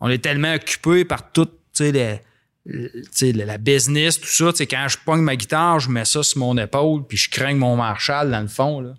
On 0.00 0.08
est 0.08 0.18
tellement 0.18 0.54
occupé 0.54 1.04
par 1.04 1.30
tout, 1.32 1.46
tu 1.46 1.50
sais, 1.72 1.92
les- 1.92 2.04
le- 2.12 2.16
tu 2.16 2.20
sais, 2.20 2.20
la 2.66 3.44
la 3.44 3.58
business, 3.58 4.20
tout 4.20 4.26
ça. 4.28 4.52
Quand 4.64 4.86
je 4.88 4.96
pogne 5.04 5.20
ma 5.20 5.36
guitare, 5.36 5.80
je 5.80 5.90
mets 5.90 6.04
ça 6.04 6.22
sur 6.22 6.38
mon 6.38 6.56
épaule, 6.58 7.06
puis 7.06 7.16
je 7.16 7.30
crains 7.30 7.54
mon 7.54 7.76
Marshall 7.76 8.30
dans 8.30 8.40
le 8.40 8.48
fond, 8.48 8.80
là. 8.80 8.94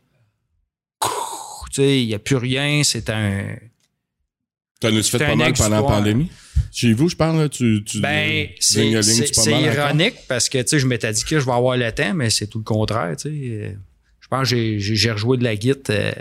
Il 1.77 2.07
n'y 2.07 2.13
a 2.15 2.19
plus 2.19 2.37
rien, 2.37 2.81
c'est 2.83 3.09
un. 3.09 3.55
T'en 4.79 4.89
as-tu 4.95 5.11
fait 5.11 5.19
pas 5.19 5.35
mal 5.35 5.53
pendant 5.53 5.75
la 5.75 5.83
pandémie? 5.83 6.31
Chez 6.71 6.93
vous, 6.93 7.09
je 7.09 7.15
parle, 7.15 7.37
là, 7.39 7.49
tu. 7.49 7.83
tu 7.83 7.99
Ben, 7.99 8.47
c'est 8.59 8.95
encore? 9.47 9.59
ironique 9.59 10.15
parce 10.27 10.49
que, 10.49 10.59
je 10.65 10.85
m'étais 10.87 11.11
dit 11.11 11.23
que 11.23 11.39
je 11.39 11.45
vais 11.45 11.51
avoir 11.51 11.77
le 11.77 11.91
temps, 11.91 12.13
mais 12.13 12.29
c'est 12.29 12.47
tout 12.47 12.59
le 12.59 12.63
contraire, 12.63 13.15
Je 13.23 14.27
pense 14.29 14.49
que 14.49 14.77
j'ai 14.77 15.11
rejoué 15.11 15.37
de 15.37 15.43
la 15.43 15.55
guitare. 15.55 15.95
euh, 15.95 16.11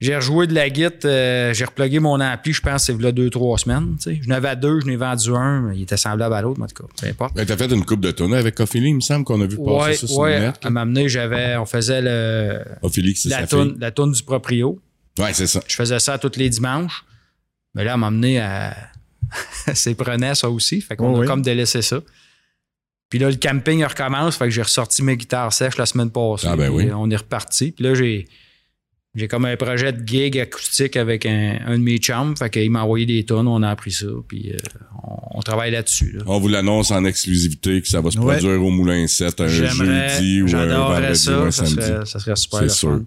j'ai 0.00 0.14
rejoué 0.16 0.46
de 0.46 0.54
la 0.54 0.70
guitare, 0.70 0.92
euh, 1.10 1.52
j'ai 1.54 1.64
replugué 1.64 1.98
mon 1.98 2.20
ampli, 2.20 2.52
je 2.52 2.60
pense, 2.60 2.84
c'est 2.84 3.00
là 3.00 3.10
deux, 3.12 3.30
trois 3.30 3.58
semaines, 3.58 3.96
tu 4.00 4.14
sais. 4.14 4.20
Je 4.22 4.28
n'avais 4.28 4.54
deux, 4.56 4.80
je 4.80 4.86
n'ai 4.86 4.96
vendu 4.96 5.30
un, 5.34 5.60
mais 5.62 5.76
il 5.76 5.82
était 5.82 5.96
semblable 5.96 6.34
à 6.34 6.42
l'autre, 6.42 6.58
mais 6.60 6.64
en 6.64 6.68
tout 6.68 6.82
cas, 6.84 6.88
peu 7.00 7.06
importe. 7.08 7.34
Ben, 7.34 7.44
t'as 7.44 7.56
fait 7.56 7.72
une 7.72 7.84
coupe 7.84 8.00
de 8.00 8.10
tournée 8.12 8.36
avec 8.36 8.58
Ophélie, 8.60 8.90
il 8.90 8.94
me 8.96 9.00
semble 9.00 9.24
qu'on 9.24 9.40
a 9.40 9.46
vu 9.46 9.56
passer 9.56 9.68
Ouais, 9.70 9.94
ça 9.94 10.06
sur 10.06 10.18
ouais, 10.18 10.38
le 10.38 10.46
net. 10.46 10.54
à 10.62 10.70
m'amener, 10.70 11.08
j'avais, 11.08 11.56
on 11.56 11.66
faisait 11.66 12.00
le, 12.00 12.62
Ophélie, 12.82 13.16
c'est 13.16 13.28
la 13.30 13.46
fille. 13.46 13.74
la 13.78 13.90
toune 13.90 14.12
du 14.12 14.22
proprio. 14.22 14.80
Ouais, 15.18 15.32
c'est 15.34 15.48
ça. 15.48 15.60
Je 15.66 15.74
faisais 15.74 15.98
ça 15.98 16.16
tous 16.18 16.36
les 16.38 16.48
dimanches. 16.48 17.04
Mais 17.74 17.82
là, 17.84 17.94
elle 17.94 18.00
m'a 18.00 18.06
amené 18.06 18.38
à. 18.40 18.74
C'est 19.74 19.94
prenait 19.96 20.34
ça 20.36 20.48
aussi. 20.48 20.80
Fait 20.80 20.94
qu'on 20.96 21.12
Oh 21.12 21.16
a 21.16 21.20
oui. 21.20 21.26
comme 21.26 21.42
délaissé 21.42 21.82
ça. 21.82 22.00
Puis 23.10 23.18
là, 23.18 23.28
le 23.28 23.36
camping 23.36 23.84
recommence. 23.84 24.36
Fait 24.36 24.44
que 24.44 24.50
j'ai 24.50 24.62
ressorti 24.62 25.02
mes 25.02 25.16
guitares 25.16 25.52
sèches 25.52 25.76
la 25.76 25.86
semaine 25.86 26.10
passée. 26.10 26.46
Ah, 26.48 26.56
ben 26.56 26.70
oui. 26.70 26.88
On 26.94 27.10
est 27.10 27.16
reparti. 27.16 27.72
Puis 27.72 27.84
là, 27.84 27.94
j'ai. 27.94 28.26
J'ai 29.14 29.26
comme 29.26 29.46
un 29.46 29.56
projet 29.56 29.92
de 29.92 30.06
gig 30.06 30.38
acoustique 30.38 30.96
avec 30.96 31.24
un, 31.26 31.58
un 31.66 31.78
de 31.78 31.82
mes 31.82 31.96
chums. 31.98 32.36
Fait 32.36 32.50
qu'il 32.50 32.70
m'a 32.70 32.82
envoyé 32.82 33.06
des 33.06 33.24
tonnes, 33.24 33.48
on 33.48 33.62
a 33.62 33.70
appris 33.70 33.90
ça. 33.90 34.06
Puis 34.28 34.52
euh, 34.52 34.56
on, 35.02 35.38
on 35.38 35.42
travaille 35.42 35.70
là-dessus. 35.70 36.12
Là. 36.12 36.22
On 36.26 36.38
vous 36.38 36.48
l'annonce 36.48 36.90
en 36.90 37.04
exclusivité 37.04 37.80
que 37.82 37.88
ça 37.88 38.00
va 38.00 38.10
se 38.10 38.18
Ouais. 38.18 38.36
produire 38.38 38.62
au 38.62 38.70
Moulin 38.70 39.06
7 39.06 39.40
un 39.40 39.48
jeudi 39.48 40.42
ou 40.42 40.54
un 40.54 40.66
vendredi 40.66 41.10
ou 41.10 41.14
ça. 41.14 41.38
un 41.40 41.50
Ça 41.50 41.64
samedi. 41.66 41.86
serait, 41.86 42.06
ça 42.06 42.18
serait 42.20 42.36
super 42.36 42.58
C'est 42.60 42.64
le 42.64 42.70
sûr. 42.70 42.90
fun. 42.90 43.04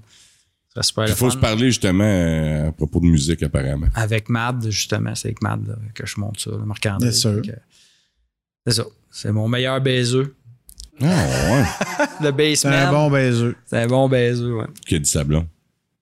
Ça 0.74 0.82
serait 0.84 0.84
super 0.84 1.08
Il 1.08 1.14
faut 1.14 1.26
fun. 1.30 1.32
se 1.32 1.38
parler 1.38 1.66
justement 1.68 2.04
euh, 2.04 2.70
à 2.70 2.72
propos 2.72 3.00
de 3.00 3.06
musique 3.06 3.44
apparemment. 3.44 3.88
Avec 3.94 4.28
Mad, 4.28 4.66
justement. 4.70 5.14
C'est 5.16 5.28
avec 5.30 5.42
Mad 5.44 5.66
là, 5.68 5.76
que 5.94 6.06
je 6.06 6.20
monte 6.20 6.40
ça, 6.40 6.50
le 6.52 6.66
Marc-André. 6.66 7.12
C'est 7.12 8.74
ça. 8.74 8.84
C'est 9.12 9.32
mon 9.32 9.48
meilleur 9.48 9.80
baiseux. 9.82 10.36
Ah 11.00 11.06
ouais. 11.06 11.64
Le 12.22 12.26
C'est 12.26 12.32
basement. 12.32 12.72
un 12.72 12.92
bon 12.92 13.12
baiseux. 13.12 13.56
C'est 13.66 13.78
un 13.78 13.88
bon 13.88 14.08
baiseux, 14.10 14.54
ouais. 14.56 14.66
Qui 14.86 14.96
a 14.96 15.00
dit 15.00 15.10
sablon? 15.10 15.48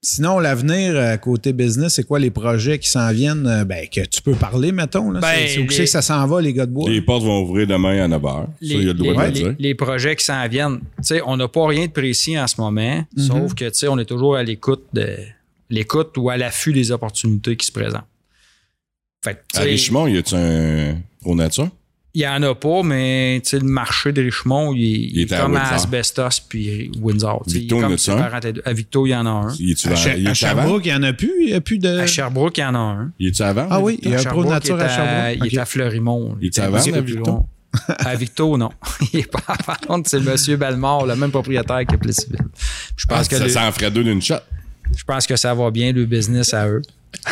Sinon, 0.02 0.38
l'avenir 0.38 0.96
euh, 0.96 1.16
côté 1.18 1.52
business, 1.52 1.94
c'est 1.96 2.04
quoi 2.04 2.18
les 2.18 2.30
projets 2.30 2.78
qui 2.78 2.88
s'en 2.88 3.12
viennent? 3.12 3.46
euh, 3.46 3.64
Ben, 3.66 3.86
que 3.86 4.00
tu 4.06 4.22
peux 4.22 4.32
parler, 4.34 4.72
mettons. 4.72 5.10
Là. 5.10 5.20
Ben, 5.20 5.46
c'est, 5.46 5.58
où 5.58 5.62
les- 5.62 5.66
que 5.66 5.84
ça 5.86 6.00
s'en 6.00 6.26
va, 6.26 6.40
les 6.40 6.54
gars 6.54 6.64
de 6.64 6.72
bois? 6.72 6.88
Les 6.88 7.02
portes 7.02 7.22
vont 7.22 7.42
ouvrir 7.42 7.66
demain 7.66 8.02
à 8.02 8.08
9h. 8.08 8.46
Ça, 8.46 8.48
il 8.60 8.70
y 8.70 8.74
a 8.76 8.78
le 8.78 8.94
droit 8.94 9.26
les- 9.26 9.32
de 9.32 9.38
le 9.38 9.44
les- 9.48 9.50
dire. 9.50 9.56
les 9.58 9.74
projets 9.74 10.16
qui 10.16 10.24
s'en 10.24 10.48
viennent. 10.48 10.78
Tu 10.78 11.02
sais, 11.02 11.20
on 11.26 11.36
n'a 11.36 11.48
pas 11.48 11.66
rien 11.66 11.86
de 11.86 11.92
précis 11.92 12.38
en 12.38 12.46
ce 12.46 12.58
moment, 12.58 13.04
Mhm. 13.14 13.22
sauf 13.26 13.54
que 13.54 13.66
tu 13.66 13.74
sais, 13.74 13.88
on 13.88 13.98
est 13.98 14.06
toujours 14.06 14.36
à 14.36 14.42
l'écoute 14.42 14.84
de 14.94 15.16
l'écoute 15.68 16.16
ou 16.16 16.30
à 16.30 16.38
l'affût 16.38 16.72
des 16.72 16.90
opportunités 16.92 17.56
qui 17.56 17.66
se 17.66 17.72
présentent. 17.72 18.06
Fait 19.22 19.42
À 19.54 19.60
Richemont, 19.60 20.06
y 20.06 20.16
a-tu 20.16 20.34
un 20.34 20.96
pro 21.20 21.34
nature? 21.34 21.68
Il 22.14 22.22
y 22.22 22.26
en 22.26 22.42
a 22.42 22.54
pas, 22.54 22.82
mais 22.82 23.40
tu 23.44 23.50
sais, 23.50 23.58
le 23.60 23.66
marché 23.66 24.12
de 24.12 24.20
Richemont, 24.22 24.72
il, 24.74 24.82
est- 24.82 25.08
il 25.12 25.18
est 25.20 25.22
est 25.30 25.32
à 25.32 25.42
comme 25.42 25.56
à. 25.56 25.72
Asbestos 25.74 26.40
puis 26.48 26.90
Windsor. 27.00 27.42
Tu 27.46 27.50
sais, 27.50 27.56
il 27.56 27.60
est 27.60 27.60
Victo, 27.62 27.80
comme 27.80 27.92
en. 27.92 28.60
À 28.64 28.72
Victo, 28.72 29.06
il 29.06 29.10
y 29.10 29.14
en 29.16 29.26
a 29.26 29.30
un. 29.30 29.54
Y 29.58 29.70
est-tu 29.72 29.88
à, 29.88 29.94
Cher- 29.96 30.16
y 30.18 30.26
à 30.26 30.30
avant? 30.30 30.34
Sherbrooke, 30.34 30.86
il 30.86 30.88
n'y 30.88 30.94
en 30.98 31.02
a 31.04 31.12
plus? 31.12 31.32
Il 31.40 31.46
n'y 31.46 31.52
a 31.54 31.60
plus 31.60 31.78
de. 31.78 31.88
À 31.98 32.06
Sherbrooke, 32.06 32.58
il 32.58 32.60
y 32.62 32.64
en 32.64 32.74
a 32.74 32.78
un. 32.78 33.12
Y 33.20 33.28
est-tu 33.28 33.42
avant? 33.42 33.66
ah 33.70 33.80
oui, 33.80 33.98
il 34.02 34.10
y 34.10 34.14
a 34.14 34.18
un 34.18 34.22
Sherbrooke, 34.22 34.44
pro 34.46 34.52
nature 34.54 34.76
il 34.76 34.80
est 34.80 34.84
à 34.84 34.88
Sherbrooke. 34.88 35.46
Il 35.52 35.54
est 35.54 35.60
à 35.60 35.64
Fleurimont. 35.66 36.36
Il 36.40 36.46
est 36.46 36.58
est 36.58 36.60
à 36.60 37.00
Victo? 37.00 37.46
À 37.98 38.16
Victo, 38.16 38.56
non. 38.56 38.70
Il 39.12 39.20
est 39.20 39.30
pas 39.30 39.44
à 39.46 39.76
vendre. 39.86 40.04
C'est 40.08 40.16
M. 40.16 40.56
Bellemare, 40.56 41.06
le 41.06 41.14
même 41.14 41.30
propriétaire 41.30 41.86
que 41.86 41.94
Plessisville. 41.94 42.40
Je 42.96 43.06
Ah, 43.08 43.14
pense, 43.18 43.28
que 43.28 43.36
ça 43.38 43.44
le- 43.44 43.48
s'en 43.48 43.70
ferait 43.70 43.92
deux 43.92 44.02
d'une 44.02 44.20
shot. 44.20 44.34
je 44.96 45.04
pense 45.04 45.24
que 45.24 45.36
ça 45.36 45.54
va 45.54 45.70
bien, 45.70 45.92
le 45.92 46.04
business 46.04 46.52
à 46.52 46.66
eux. 46.66 46.82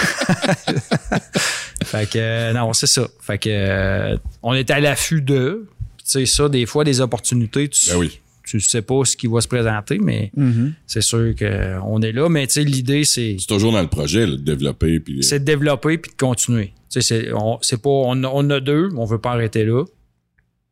fait 1.91 2.09
que, 2.11 2.19
euh, 2.19 2.53
non, 2.53 2.73
c'est 2.73 2.87
ça. 2.87 3.07
Fait 3.21 3.39
que, 3.39 3.49
euh, 3.51 4.17
on 4.43 4.55
est 4.55 4.71
à 4.71 4.81
l'affût 4.81 5.21
d'eux. 5.23 5.69
Tu 5.99 6.05
sais, 6.05 6.27
ça, 6.27 6.49
des 6.49 6.67
fois, 6.67 6.85
des 6.85 7.01
opportunités, 7.01 7.69
tu, 7.69 7.91
Ben 7.91 7.97
oui. 7.97 8.21
tu 8.45 8.61
sais 8.61 8.83
pas 8.83 9.05
ce 9.05 9.17
qui 9.17 9.27
va 9.27 9.41
se 9.41 9.49
présenter, 9.49 9.99
mais 9.99 10.31
Mhm. 10.37 10.75
c'est 10.87 11.03
sûr 11.03 11.35
qu'on 11.39 12.01
est 12.03 12.13
là. 12.13 12.29
Mais 12.29 12.47
tu 12.47 12.55
sais, 12.55 12.65
l'idée, 12.65 13.05
c'est 13.05 13.37
C'est 13.39 13.47
toujours 13.47 13.73
dans 13.73 13.83
le 13.83 13.89
projet, 13.89 14.27
là, 14.27 14.33
de 14.33 14.37
développer. 14.43 15.01
Puis... 15.01 15.23
c'est 15.23 15.41
de 15.41 15.45
développer 15.45 15.99
puis 15.99 16.11
de 16.13 16.17
continuer. 16.17 16.73
Tu 16.91 17.01
sais, 17.01 17.03
c'est 17.03 17.33
on, 17.35 17.59
c'est 17.63 17.83
pas 17.83 17.91
on, 17.91 18.23
a- 18.25 18.29
on 18.33 18.49
a 18.51 18.61
deux, 18.61 18.89
on 18.97 19.05
veut 19.05 19.19
pas 19.19 19.33
arrêter 19.33 19.65
là. 19.65 19.85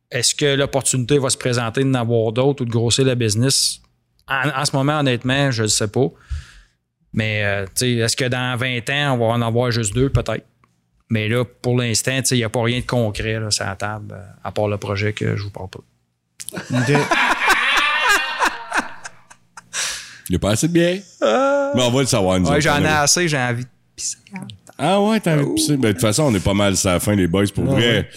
Est-ce 0.09 0.33
que 0.33 0.55
l'opportunité 0.55 1.19
va 1.19 1.29
se 1.29 1.37
présenter 1.37 1.83
d'en 1.83 1.93
avoir 1.93 2.31
d'autres 2.31 2.63
ou 2.63 2.65
de 2.65 2.71
grossir 2.71 3.05
le 3.05 3.13
business? 3.15 3.79
En, 4.27 4.49
en 4.61 4.65
ce 4.65 4.75
moment, 4.75 4.99
honnêtement, 4.99 5.51
je 5.51 5.63
ne 5.63 5.67
sais 5.67 5.87
pas. 5.89 6.07
Mais 7.13 7.43
euh, 7.43 7.65
tu 7.65 7.71
sais, 7.75 7.91
est-ce 7.93 8.15
que 8.15 8.25
dans 8.25 8.55
20 8.57 8.89
ans, 8.89 9.13
on 9.15 9.17
va 9.17 9.25
en 9.33 9.41
avoir 9.41 9.69
juste 9.71 9.93
deux? 9.93 10.09
Peut-être. 10.09 10.45
Mais 11.09 11.29
là, 11.29 11.45
pour 11.45 11.77
l'instant, 11.77 12.17
tu 12.19 12.25
sais, 12.25 12.35
il 12.35 12.39
n'y 12.39 12.43
a 12.43 12.49
pas 12.49 12.61
rien 12.63 12.79
de 12.81 12.85
concret 12.85 13.39
là, 13.39 13.49
sur 13.51 13.65
la 13.65 13.75
table, 13.75 14.13
euh, 14.13 14.23
à 14.43 14.51
part 14.51 14.67
le 14.67 14.77
projet 14.77 15.13
que 15.13 15.37
je 15.37 15.43
vous 15.43 15.49
parle 15.51 15.69
pas. 15.69 15.79
Il 20.29 20.33
n'y 20.33 20.35
a 20.35 20.39
pas 20.39 20.51
assez 20.51 20.67
de 20.67 20.73
bière. 20.73 20.99
Mais 21.21 21.81
on 21.81 21.91
va 21.91 22.01
le 22.01 22.05
savoir, 22.07 22.39
nous 22.39 22.49
Ouais, 22.49 22.59
j'en 22.59 22.81
ai 22.83 22.87
a- 22.87 23.01
assez, 23.03 23.27
j'ai 23.27 23.37
envie 23.37 23.63
de 23.63 23.69
pisser. 23.95 24.17
Ah 24.77 24.99
ouais, 25.01 25.19
t'as 25.19 25.35
envie 25.37 25.45
de 25.49 25.53
pisser? 25.55 25.77
Ben, 25.77 25.87
de 25.89 25.91
toute 25.93 26.01
façon, 26.01 26.23
on 26.23 26.35
est 26.35 26.43
pas 26.43 26.53
mal 26.53 26.73
à 26.83 26.87
la 26.93 26.99
fin, 26.99 27.15
les 27.15 27.27
boys. 27.27 27.45
Pour 27.55 27.63
vrai, 27.65 28.09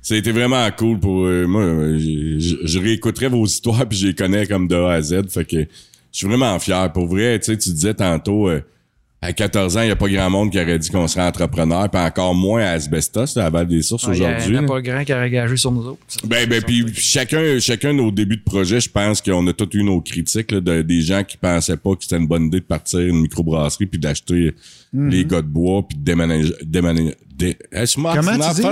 ça 0.00 0.14
a 0.14 0.16
été 0.16 0.32
vraiment 0.32 0.68
cool 0.72 0.98
pour 0.98 1.26
euh, 1.26 1.46
moi. 1.46 1.60
euh, 1.62 1.98
Je, 1.98 2.38
je- 2.40 2.66
je 2.66 2.78
réécouterai 2.78 3.28
vos 3.28 3.44
histoires 3.44 3.86
puis 3.86 3.98
je 3.98 4.06
les 4.08 4.14
connais 4.14 4.46
comme 4.46 4.66
de 4.66 4.76
A 4.76 4.92
à 4.94 5.02
Z. 5.02 5.28
Fait 5.28 5.44
que 5.44 5.58
je 5.60 5.66
suis 6.10 6.26
vraiment 6.26 6.58
fier. 6.58 6.90
Pour 6.92 7.06
vrai, 7.06 7.38
tu 7.38 7.46
sais, 7.52 7.58
tu 7.58 7.70
disais 7.70 7.92
tantôt, 7.94 8.48
euh, 8.48 8.62
à 9.22 9.34
14 9.34 9.76
ans, 9.76 9.82
il 9.82 9.86
n'y 9.86 9.90
a 9.90 9.96
pas 9.96 10.08
grand 10.08 10.30
monde 10.30 10.50
qui 10.50 10.58
aurait 10.58 10.78
dit 10.78 10.88
qu'on 10.88 11.06
serait 11.06 11.26
entrepreneur, 11.26 11.90
puis 11.90 12.00
encore 12.00 12.34
moins 12.34 12.62
à 12.62 12.70
Asbestos, 12.70 13.36
là, 13.36 13.46
à 13.46 13.50
Val 13.50 13.66
des 13.66 13.82
Sources 13.82 14.04
Il 14.04 14.12
n'y 14.12 14.20
aujourd'hui. 14.22 14.56
en 14.56 14.58
a 14.60 14.62
là. 14.62 14.68
pas 14.68 14.80
grand 14.80 15.04
qui 15.04 15.12
aurait 15.12 15.28
gagé 15.30 15.56
sur 15.58 15.70
nous 15.72 15.86
autres. 15.86 16.00
Ben, 16.24 16.48
ben, 16.48 16.62
puis 16.62 16.86
chacun, 16.94 17.58
chacun 17.60 17.92
nos 17.92 18.10
débuts 18.10 18.38
de 18.38 18.42
projet, 18.42 18.80
je 18.80 18.88
pense 18.88 19.20
qu'on 19.20 19.46
a 19.46 19.52
tous 19.52 19.68
eu 19.76 19.82
nos 19.84 20.00
critiques 20.00 20.50
là, 20.52 20.60
de, 20.60 20.80
des 20.80 21.02
gens 21.02 21.22
qui 21.22 21.36
pensaient 21.36 21.76
pas 21.76 21.90
que 21.96 22.02
c'était 22.02 22.16
une 22.16 22.26
bonne 22.28 22.46
idée 22.46 22.60
de 22.60 22.64
partir 22.64 23.00
une 23.00 23.20
microbrasserie 23.20 23.86
puis 23.86 23.98
d'acheter 24.00 24.54
les 24.94 25.24
gars 25.26 25.42
de 25.42 25.46
bois 25.46 25.86
puis 25.86 25.98
de 25.98 26.02
déménager, 26.02 26.54
déménager, 26.64 27.14
dé, 27.36 27.56
eh, 27.72 27.84
je 27.86 28.00
m'en- 28.00 28.14
Comment 28.14 28.32
tu 28.32 28.38
dis? 28.54 28.62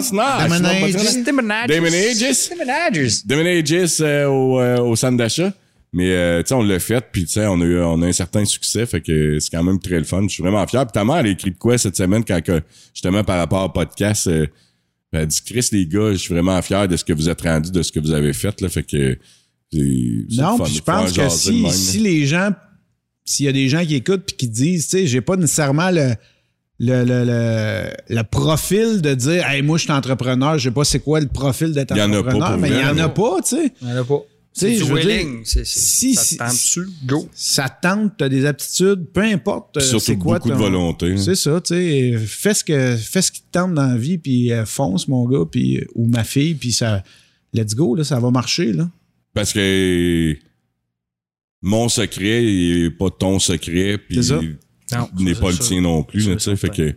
Déménages. 1.68 2.16
Déménages. 2.48 3.24
Déménages. 3.26 3.96
Euh, 4.00 4.26
au, 4.28 4.60
euh, 4.60 4.78
au 4.80 4.96
centre 4.96 5.16
d'achat. 5.18 5.52
Mais 5.92 6.12
euh, 6.12 6.42
tu 6.42 6.48
sais, 6.48 6.54
on 6.54 6.62
l'a 6.62 6.78
fait, 6.78 7.02
puis 7.10 7.24
tu 7.24 7.32
sais, 7.32 7.46
on 7.46 7.60
a 7.60 7.64
eu 7.64 7.80
on 7.80 8.02
a 8.02 8.06
un 8.06 8.12
certain 8.12 8.44
succès, 8.44 8.84
fait 8.84 9.00
que 9.00 9.38
c'est 9.38 9.50
quand 9.50 9.62
même 9.64 9.78
très 9.80 9.96
le 9.98 10.04
fun. 10.04 10.22
Je 10.24 10.28
suis 10.34 10.42
vraiment 10.42 10.66
fier. 10.66 10.84
Puis 10.86 10.92
ta 10.92 11.04
mère, 11.04 11.16
elle 11.18 11.26
a 11.26 11.30
écrit 11.30 11.50
de 11.50 11.56
quoi 11.56 11.78
cette 11.78 11.96
semaine 11.96 12.24
quand 12.24 12.42
que, 12.42 12.60
justement 12.92 13.24
par 13.24 13.38
rapport 13.38 13.64
au 13.64 13.68
podcast, 13.70 14.26
euh, 14.26 14.46
elle 15.12 15.20
a 15.20 15.26
dit 15.26 15.40
Chris 15.46 15.68
les 15.72 15.86
gars, 15.86 16.12
je 16.12 16.16
suis 16.18 16.34
vraiment 16.34 16.60
fier 16.60 16.86
de 16.88 16.96
ce 16.96 17.04
que 17.04 17.14
vous 17.14 17.30
êtes 17.30 17.40
rendu, 17.40 17.70
de 17.70 17.82
ce 17.82 17.90
que 17.90 18.00
vous 18.00 18.10
avez 18.12 18.34
fait 18.34 18.60
là, 18.60 18.68
fait 18.68 18.82
que 18.82 19.16
c'est- 19.72 19.78
Non, 20.42 20.58
puis 20.64 20.74
je 20.74 20.82
pense 20.82 21.12
que 21.12 21.22
si, 21.30 21.62
même, 21.62 21.70
si 21.72 21.98
les 22.00 22.26
gens, 22.26 22.50
s'il 23.24 23.46
y 23.46 23.48
a 23.48 23.52
des 23.52 23.68
gens 23.70 23.82
qui 23.84 23.94
écoutent 23.94 24.24
puis 24.26 24.36
qui 24.36 24.48
disent, 24.48 24.88
tu 24.88 24.98
sais, 24.98 25.06
j'ai 25.06 25.22
pas 25.22 25.36
nécessairement 25.36 25.90
le, 25.90 26.14
le, 26.80 27.04
le, 27.04 27.24
le, 27.24 27.90
le 28.14 28.22
profil 28.24 29.00
de 29.00 29.14
dire, 29.14 29.46
hey, 29.48 29.62
moi, 29.62 29.78
je 29.78 29.84
suis 29.84 29.92
entrepreneur, 29.92 30.58
je 30.58 30.68
sais 30.68 30.74
pas 30.74 30.84
c'est 30.84 31.00
quoi 31.00 31.20
le 31.20 31.28
profil 31.28 31.72
d'être 31.72 31.96
y 31.96 32.00
entrepreneur, 32.18 32.58
mais 32.58 32.68
il 32.68 32.74
y 32.74 32.84
en 32.84 32.98
a 32.98 33.08
pas, 33.08 33.36
tu 33.42 33.56
sais. 33.56 33.72
Il 33.80 33.86
n'y 33.88 33.94
en 33.94 33.96
a 34.02 34.04
pas. 34.04 34.20
C'est 34.58 34.74
je 34.76 34.84
du 34.84 34.90
veux 34.92 35.00
dire, 35.00 35.08
willing. 35.08 35.40
C'est, 35.44 35.64
c'est, 35.64 35.78
si- 35.80 36.14
ça 36.14 36.22
te 36.22 36.26
si- 36.28 36.36
tente 36.36 36.52
dessus, 36.52 36.88
go. 37.06 37.28
Ça 37.34 37.68
te 37.68 37.86
tente, 37.88 38.12
t'as 38.18 38.28
des 38.28 38.44
aptitudes, 38.46 39.06
peu 39.12 39.22
importe. 39.22 39.76
euh, 39.78 39.98
c'est 39.98 40.16
quoi 40.18 40.38
beaucoup 40.38 40.48
de 40.48 40.54
ton- 40.54 40.60
volonté. 40.60 41.12
hein. 41.12 41.16
C'est 41.16 41.34
ça, 41.34 41.60
tu 41.60 41.74
sais. 41.74 42.18
Fais 42.26 42.54
ce 42.54 42.64
que, 42.64 42.96
fais 42.96 43.22
ce 43.22 43.30
qui 43.32 43.40
te 43.42 43.46
tente 43.52 43.74
dans 43.74 43.86
la 43.86 43.96
vie, 43.96 44.18
puis 44.18 44.52
euh, 44.52 44.64
fonce, 44.66 45.08
mon 45.08 45.26
gars, 45.28 45.44
puis, 45.50 45.84
ou 45.94 46.06
ma 46.06 46.24
fille, 46.24 46.54
puis 46.54 46.72
ça, 46.72 47.02
let's 47.54 47.74
go, 47.74 47.94
là, 47.94 48.04
ça 48.04 48.18
va 48.20 48.30
marcher, 48.30 48.72
là. 48.72 48.88
Parce 49.34 49.52
que 49.52 50.36
mon 51.62 51.88
secret 51.88 52.44
il 52.44 52.84
est 52.86 52.90
pas 52.90 53.10
ton 53.10 53.38
secret, 53.38 53.98
puis 53.98 54.16
C'est 54.16 54.22
ça. 54.34 54.40
Non, 54.96 55.08
il 55.18 55.24
n'est 55.26 55.34
pas 55.34 55.50
le 55.50 55.58
tien 55.58 55.80
non 55.80 56.02
plus. 56.02 56.24
Tu 56.24 56.38
sais, 56.40 56.56
fait 56.56 56.70
que 56.70 56.94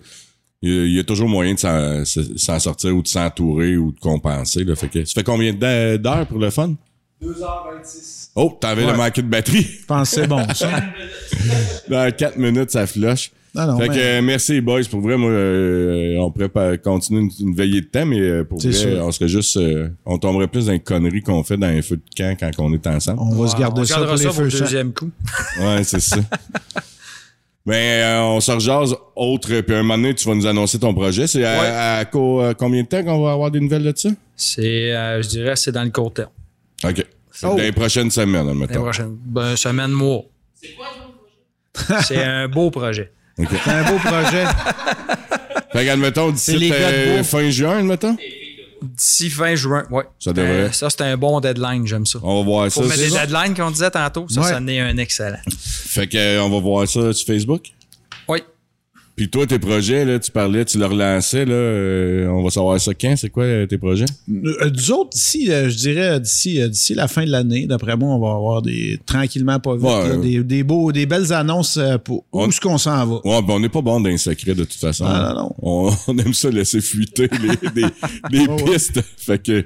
il 0.64 0.92
y 0.94 1.00
a- 1.00 1.04
toujours 1.04 1.28
moyen 1.28 1.56
de 1.56 1.60
s'en, 1.60 2.06
s'en 2.06 2.60
sortir 2.60 2.96
ou 2.96 3.02
de 3.02 3.08
s'entourer 3.08 3.76
ou 3.78 3.92
de 3.92 4.00
compenser. 4.00 4.64
Là, 4.64 4.76
fait 4.76 4.90
que, 4.90 5.04
ça 5.06 5.14
fait 5.16 5.24
combien 5.24 5.52
d'he- 5.54 5.98
d'heures 5.98 6.28
pour 6.28 6.38
le 6.38 6.52
fun? 6.52 6.76
2h26. 7.22 8.30
Oh, 8.36 8.58
t'avais 8.60 8.84
Ouais. 8.86 8.92
le 8.92 8.98
manqué 8.98 9.22
de 9.22 9.28
batterie. 9.28 9.62
Je 9.90 10.04
c'est 10.06 10.28
bon, 10.28 10.44
ça. 10.54 10.70
Dans 11.90 12.12
4 12.12 12.38
minutes, 12.38 12.72
ça 12.72 12.88
flush. 12.88 13.32
Non, 13.54 13.68
non, 13.68 13.78
fait 13.80 13.90
mais- 13.90 13.96
que 13.96 14.00
euh, 14.02 14.22
merci 14.22 14.54
les 14.54 14.62
boys. 14.62 14.80
Pour 14.90 15.02
vrai, 15.02 15.18
moi, 15.18 15.30
euh, 15.30 16.16
on 16.20 16.32
pourrait 16.32 16.48
pas 16.48 16.78
continuer 16.78 17.22
une, 17.24 17.32
une 17.50 17.54
veillée 17.56 17.82
de 17.82 17.86
temps, 17.88 18.06
mais 18.06 18.20
euh, 18.22 18.44
pour 18.46 18.60
vrai, 18.60 18.72
sûr. 18.72 19.04
on 19.06 19.12
serait 19.12 19.28
juste... 19.28 19.58
euh, 19.58 19.90
on 20.06 20.18
tomberait 20.18 20.48
plus 20.48 20.68
dans 20.68 20.72
les 20.72 20.80
conneries 20.80 21.22
qu'on 21.22 21.44
fait 21.44 21.58
dans 21.58 21.68
un 21.68 21.82
feu 21.82 21.98
de 21.98 22.02
camp 22.16 22.36
quand 22.40 22.50
on 22.60 22.74
est 22.74 22.88
ensemble. 22.88 23.20
On 23.20 23.36
va 23.36 23.50
se 23.50 23.58
garder 23.58 23.82
on 23.82 23.86
ça 23.86 23.96
gardera 23.96 24.14
pour 24.14 24.18
les 24.18 24.24
ça 24.24 24.28
pour 24.30 24.38
feux 24.38 24.44
le 24.46 24.60
deuxième 24.60 24.94
coup. 24.94 25.10
Ouais, 25.60 25.84
c'est 25.84 26.00
ça. 26.00 26.16
Mais 27.66 28.02
euh, 28.04 28.22
on 28.24 28.40
se 28.40 28.52
rejase 28.52 28.96
autre, 29.16 29.60
puis 29.62 29.76
un 29.76 29.84
moment 29.84 29.98
donné, 29.98 30.16
tu 30.16 30.28
vas 30.28 30.34
nous 30.34 30.48
annoncer 30.48 30.80
ton 30.80 30.94
projet. 30.96 31.28
C'est 31.28 31.44
à, 31.46 31.62
Ouais. 31.62 31.68
à 32.02 32.06
co- 32.06 32.40
à 32.40 32.54
combien 32.56 32.82
de 32.84 32.88
temps 32.88 33.04
qu'on 33.04 33.22
va 33.22 33.34
avoir 33.34 33.52
des 33.52 33.60
nouvelles 33.60 33.84
de 33.84 33.94
ça? 33.96 34.10
C'est, 34.36 34.96
euh, 34.96 35.22
je 35.22 35.28
dirais, 35.28 35.56
c'est 35.58 35.72
dans 35.74 35.84
le 35.84 35.92
court 35.92 36.12
terme. 36.14 36.30
OK. 36.84 37.06
Oh. 37.44 37.48
Dans 37.48 37.56
les 37.58 37.72
prochaines 37.72 38.12
semaines, 38.12 38.48
admettons. 38.50 38.82
prochaine. 38.84 39.18
Ben, 39.26 39.56
semaine, 39.56 39.92
mois. 39.92 40.24
C'est 40.62 40.76
quoi 40.76 40.88
projet? 41.74 42.04
C'est 42.08 42.24
un 42.24 42.48
beau 42.48 42.70
projet. 42.70 43.12
C'est 43.38 43.72
un 43.72 43.84
beau 43.92 43.98
projet. 44.00 44.46
Fait 45.72 45.86
qu'admettons, 45.86 46.36
C'est 46.36 46.54
d'ici 46.54 46.70
les 46.70 46.72
euh, 46.74 47.24
fin 47.24 47.50
juin, 47.50 47.80
admettons? 47.80 48.18
D'ici 48.82 49.30
fin 49.30 49.56
juin, 49.56 49.86
ouais. 49.90 50.04
Ça 50.20 50.34
devrait. 50.34 50.50
Euh, 50.52 50.72
ça, 50.72 50.90
c'est 50.90 51.02
un 51.02 51.16
bon 51.16 51.40
deadline, 51.40 51.88
j'aime 51.88 52.06
ça. 52.06 52.20
On 52.24 52.40
va 52.40 52.44
voir 52.44 52.66
Faut 52.72 52.82
ça. 52.82 52.88
mettre 52.88 52.96
c'est 53.00 53.06
des 53.06 53.10
ça? 53.16 53.26
deadlines 53.26 53.56
qu'on 53.56 53.72
disait 53.72 53.92
tantôt. 53.92 54.28
Ça, 54.30 54.42
Ouais. 54.42 54.50
ça 54.50 54.58
en 54.58 54.68
est 54.68 54.80
un 54.80 54.98
excellent. 54.98 55.40
Fait 55.60 56.08
que 56.08 56.18
euh, 56.18 56.44
on 56.44 56.50
va 56.50 56.60
voir 56.60 56.88
ça 56.88 57.14
sur 57.14 57.26
Facebook? 57.26 57.68
Oui. 58.28 58.40
Puis 59.22 59.30
toi, 59.30 59.46
tes 59.46 59.60
projets, 59.60 60.04
là, 60.04 60.18
tu 60.18 60.32
parlais, 60.32 60.66
tu 60.66 60.80
le 60.80 60.86
relançais, 60.88 61.46
là, 61.46 61.54
euh, 61.54 62.28
on 62.30 62.42
va 62.42 62.50
savoir 62.50 62.82
ça 62.82 62.92
quand, 62.96 63.14
c'est 63.16 63.30
quoi 63.30 63.44
euh, 63.44 63.68
tes 63.68 63.78
projets? 63.78 64.06
Euh, 64.28 64.72
Nous 64.76 64.92
autres, 64.94 65.12
d'ici, 65.12 65.52
euh, 65.52 65.70
je 65.70 65.78
dirais, 65.78 66.20
d'ici, 66.20 66.60
euh, 66.60 66.68
d'ici 66.68 66.96
la 66.96 67.08
fin 67.08 67.24
de 67.24 67.30
l'année, 67.30 67.68
d'après 67.68 67.96
moi, 67.96 68.16
on 68.16 68.20
va 68.20 68.32
avoir 68.32 68.64
des, 68.64 69.00
tranquillement, 69.06 69.60
pas 69.60 69.76
vite, 69.76 69.84
Ouais. 69.86 70.10
là, 70.10 70.18
des, 70.18 70.44
des 70.44 70.64
beaux, 70.64 70.92
des 70.92 71.06
belles 71.06 71.32
annonces 71.34 71.78
euh, 71.78 72.00
pour 72.00 72.26
On- 72.32 72.46
où 72.46 72.50
est-ce 72.50 72.60
qu'on 72.60 72.80
s'en 72.80 73.06
va. 73.06 73.16
Ouais, 73.24 73.42
ben 73.44 73.54
on 73.54 73.60
n'est 73.60 73.70
pas 73.70 73.84
bon 73.84 74.02
dans 74.02 74.10
les 74.10 74.18
secrets 74.18 74.56
de 74.56 74.64
toute 74.64 74.74
façon. 74.80 75.06
Non, 75.06 75.12
non, 75.22 75.34
non. 75.36 75.56
On, 75.62 75.92
on 76.08 76.18
aime 76.18 76.34
ça 76.34 76.50
laisser 76.50 76.82
fuiter 76.82 77.30
les, 77.44 77.84
des, 78.32 78.48
ouais. 78.48 78.64
pistes. 78.74 79.04
Fait 79.18 79.38
que 79.40 79.64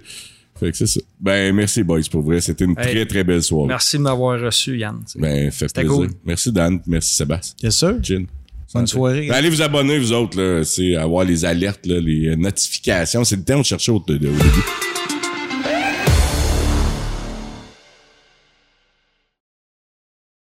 Fait 0.60 0.72
que 0.72 0.78
c'est 0.78 0.88
ça. 0.88 1.00
Ben, 1.18 1.56
merci, 1.56 1.82
boys, 1.82 2.02
pour 2.12 2.24
vrai. 2.24 2.42
C'était 2.42 2.66
une 2.66 2.76
Hey. 2.78 2.92
très, 2.94 3.06
très 3.06 3.24
belle 3.24 3.42
soirée. 3.42 3.70
Merci 3.70 3.96
de 3.96 4.02
m'avoir 4.02 4.38
reçu, 4.38 4.78
Yann. 4.78 4.98
Ben, 5.16 5.50
fait 5.50 5.70
C'était 5.70 5.82
plaisir. 5.86 5.96
cool. 5.98 6.10
Merci, 6.26 6.52
Dan. 6.52 6.82
Merci, 6.88 7.16
Sébastien. 7.16 7.56
Yes, 7.64 7.78
sir. 7.78 7.96
Gin. 8.02 8.26
Bonne 8.74 8.88
soirée. 8.88 9.28
Ben, 9.28 9.36
allez 9.36 9.50
vous 9.50 9.62
abonner, 9.62 9.98
vous 10.00 10.12
autres, 10.12 10.38
là. 10.42 10.64
C'est 10.64 10.96
avoir 10.96 11.24
les 11.24 11.46
alertes, 11.46 11.86
là, 11.86 12.00
les 12.00 12.28
euh, 12.30 12.36
notifications. 12.36 13.24
C'est 13.24 13.38
le 13.38 13.44
temps 13.44 13.60
de 13.60 13.64
chercher 13.64 13.92
au, 13.92 14.04
de- 14.06 14.16
au 14.16 14.18
début. 14.18 14.64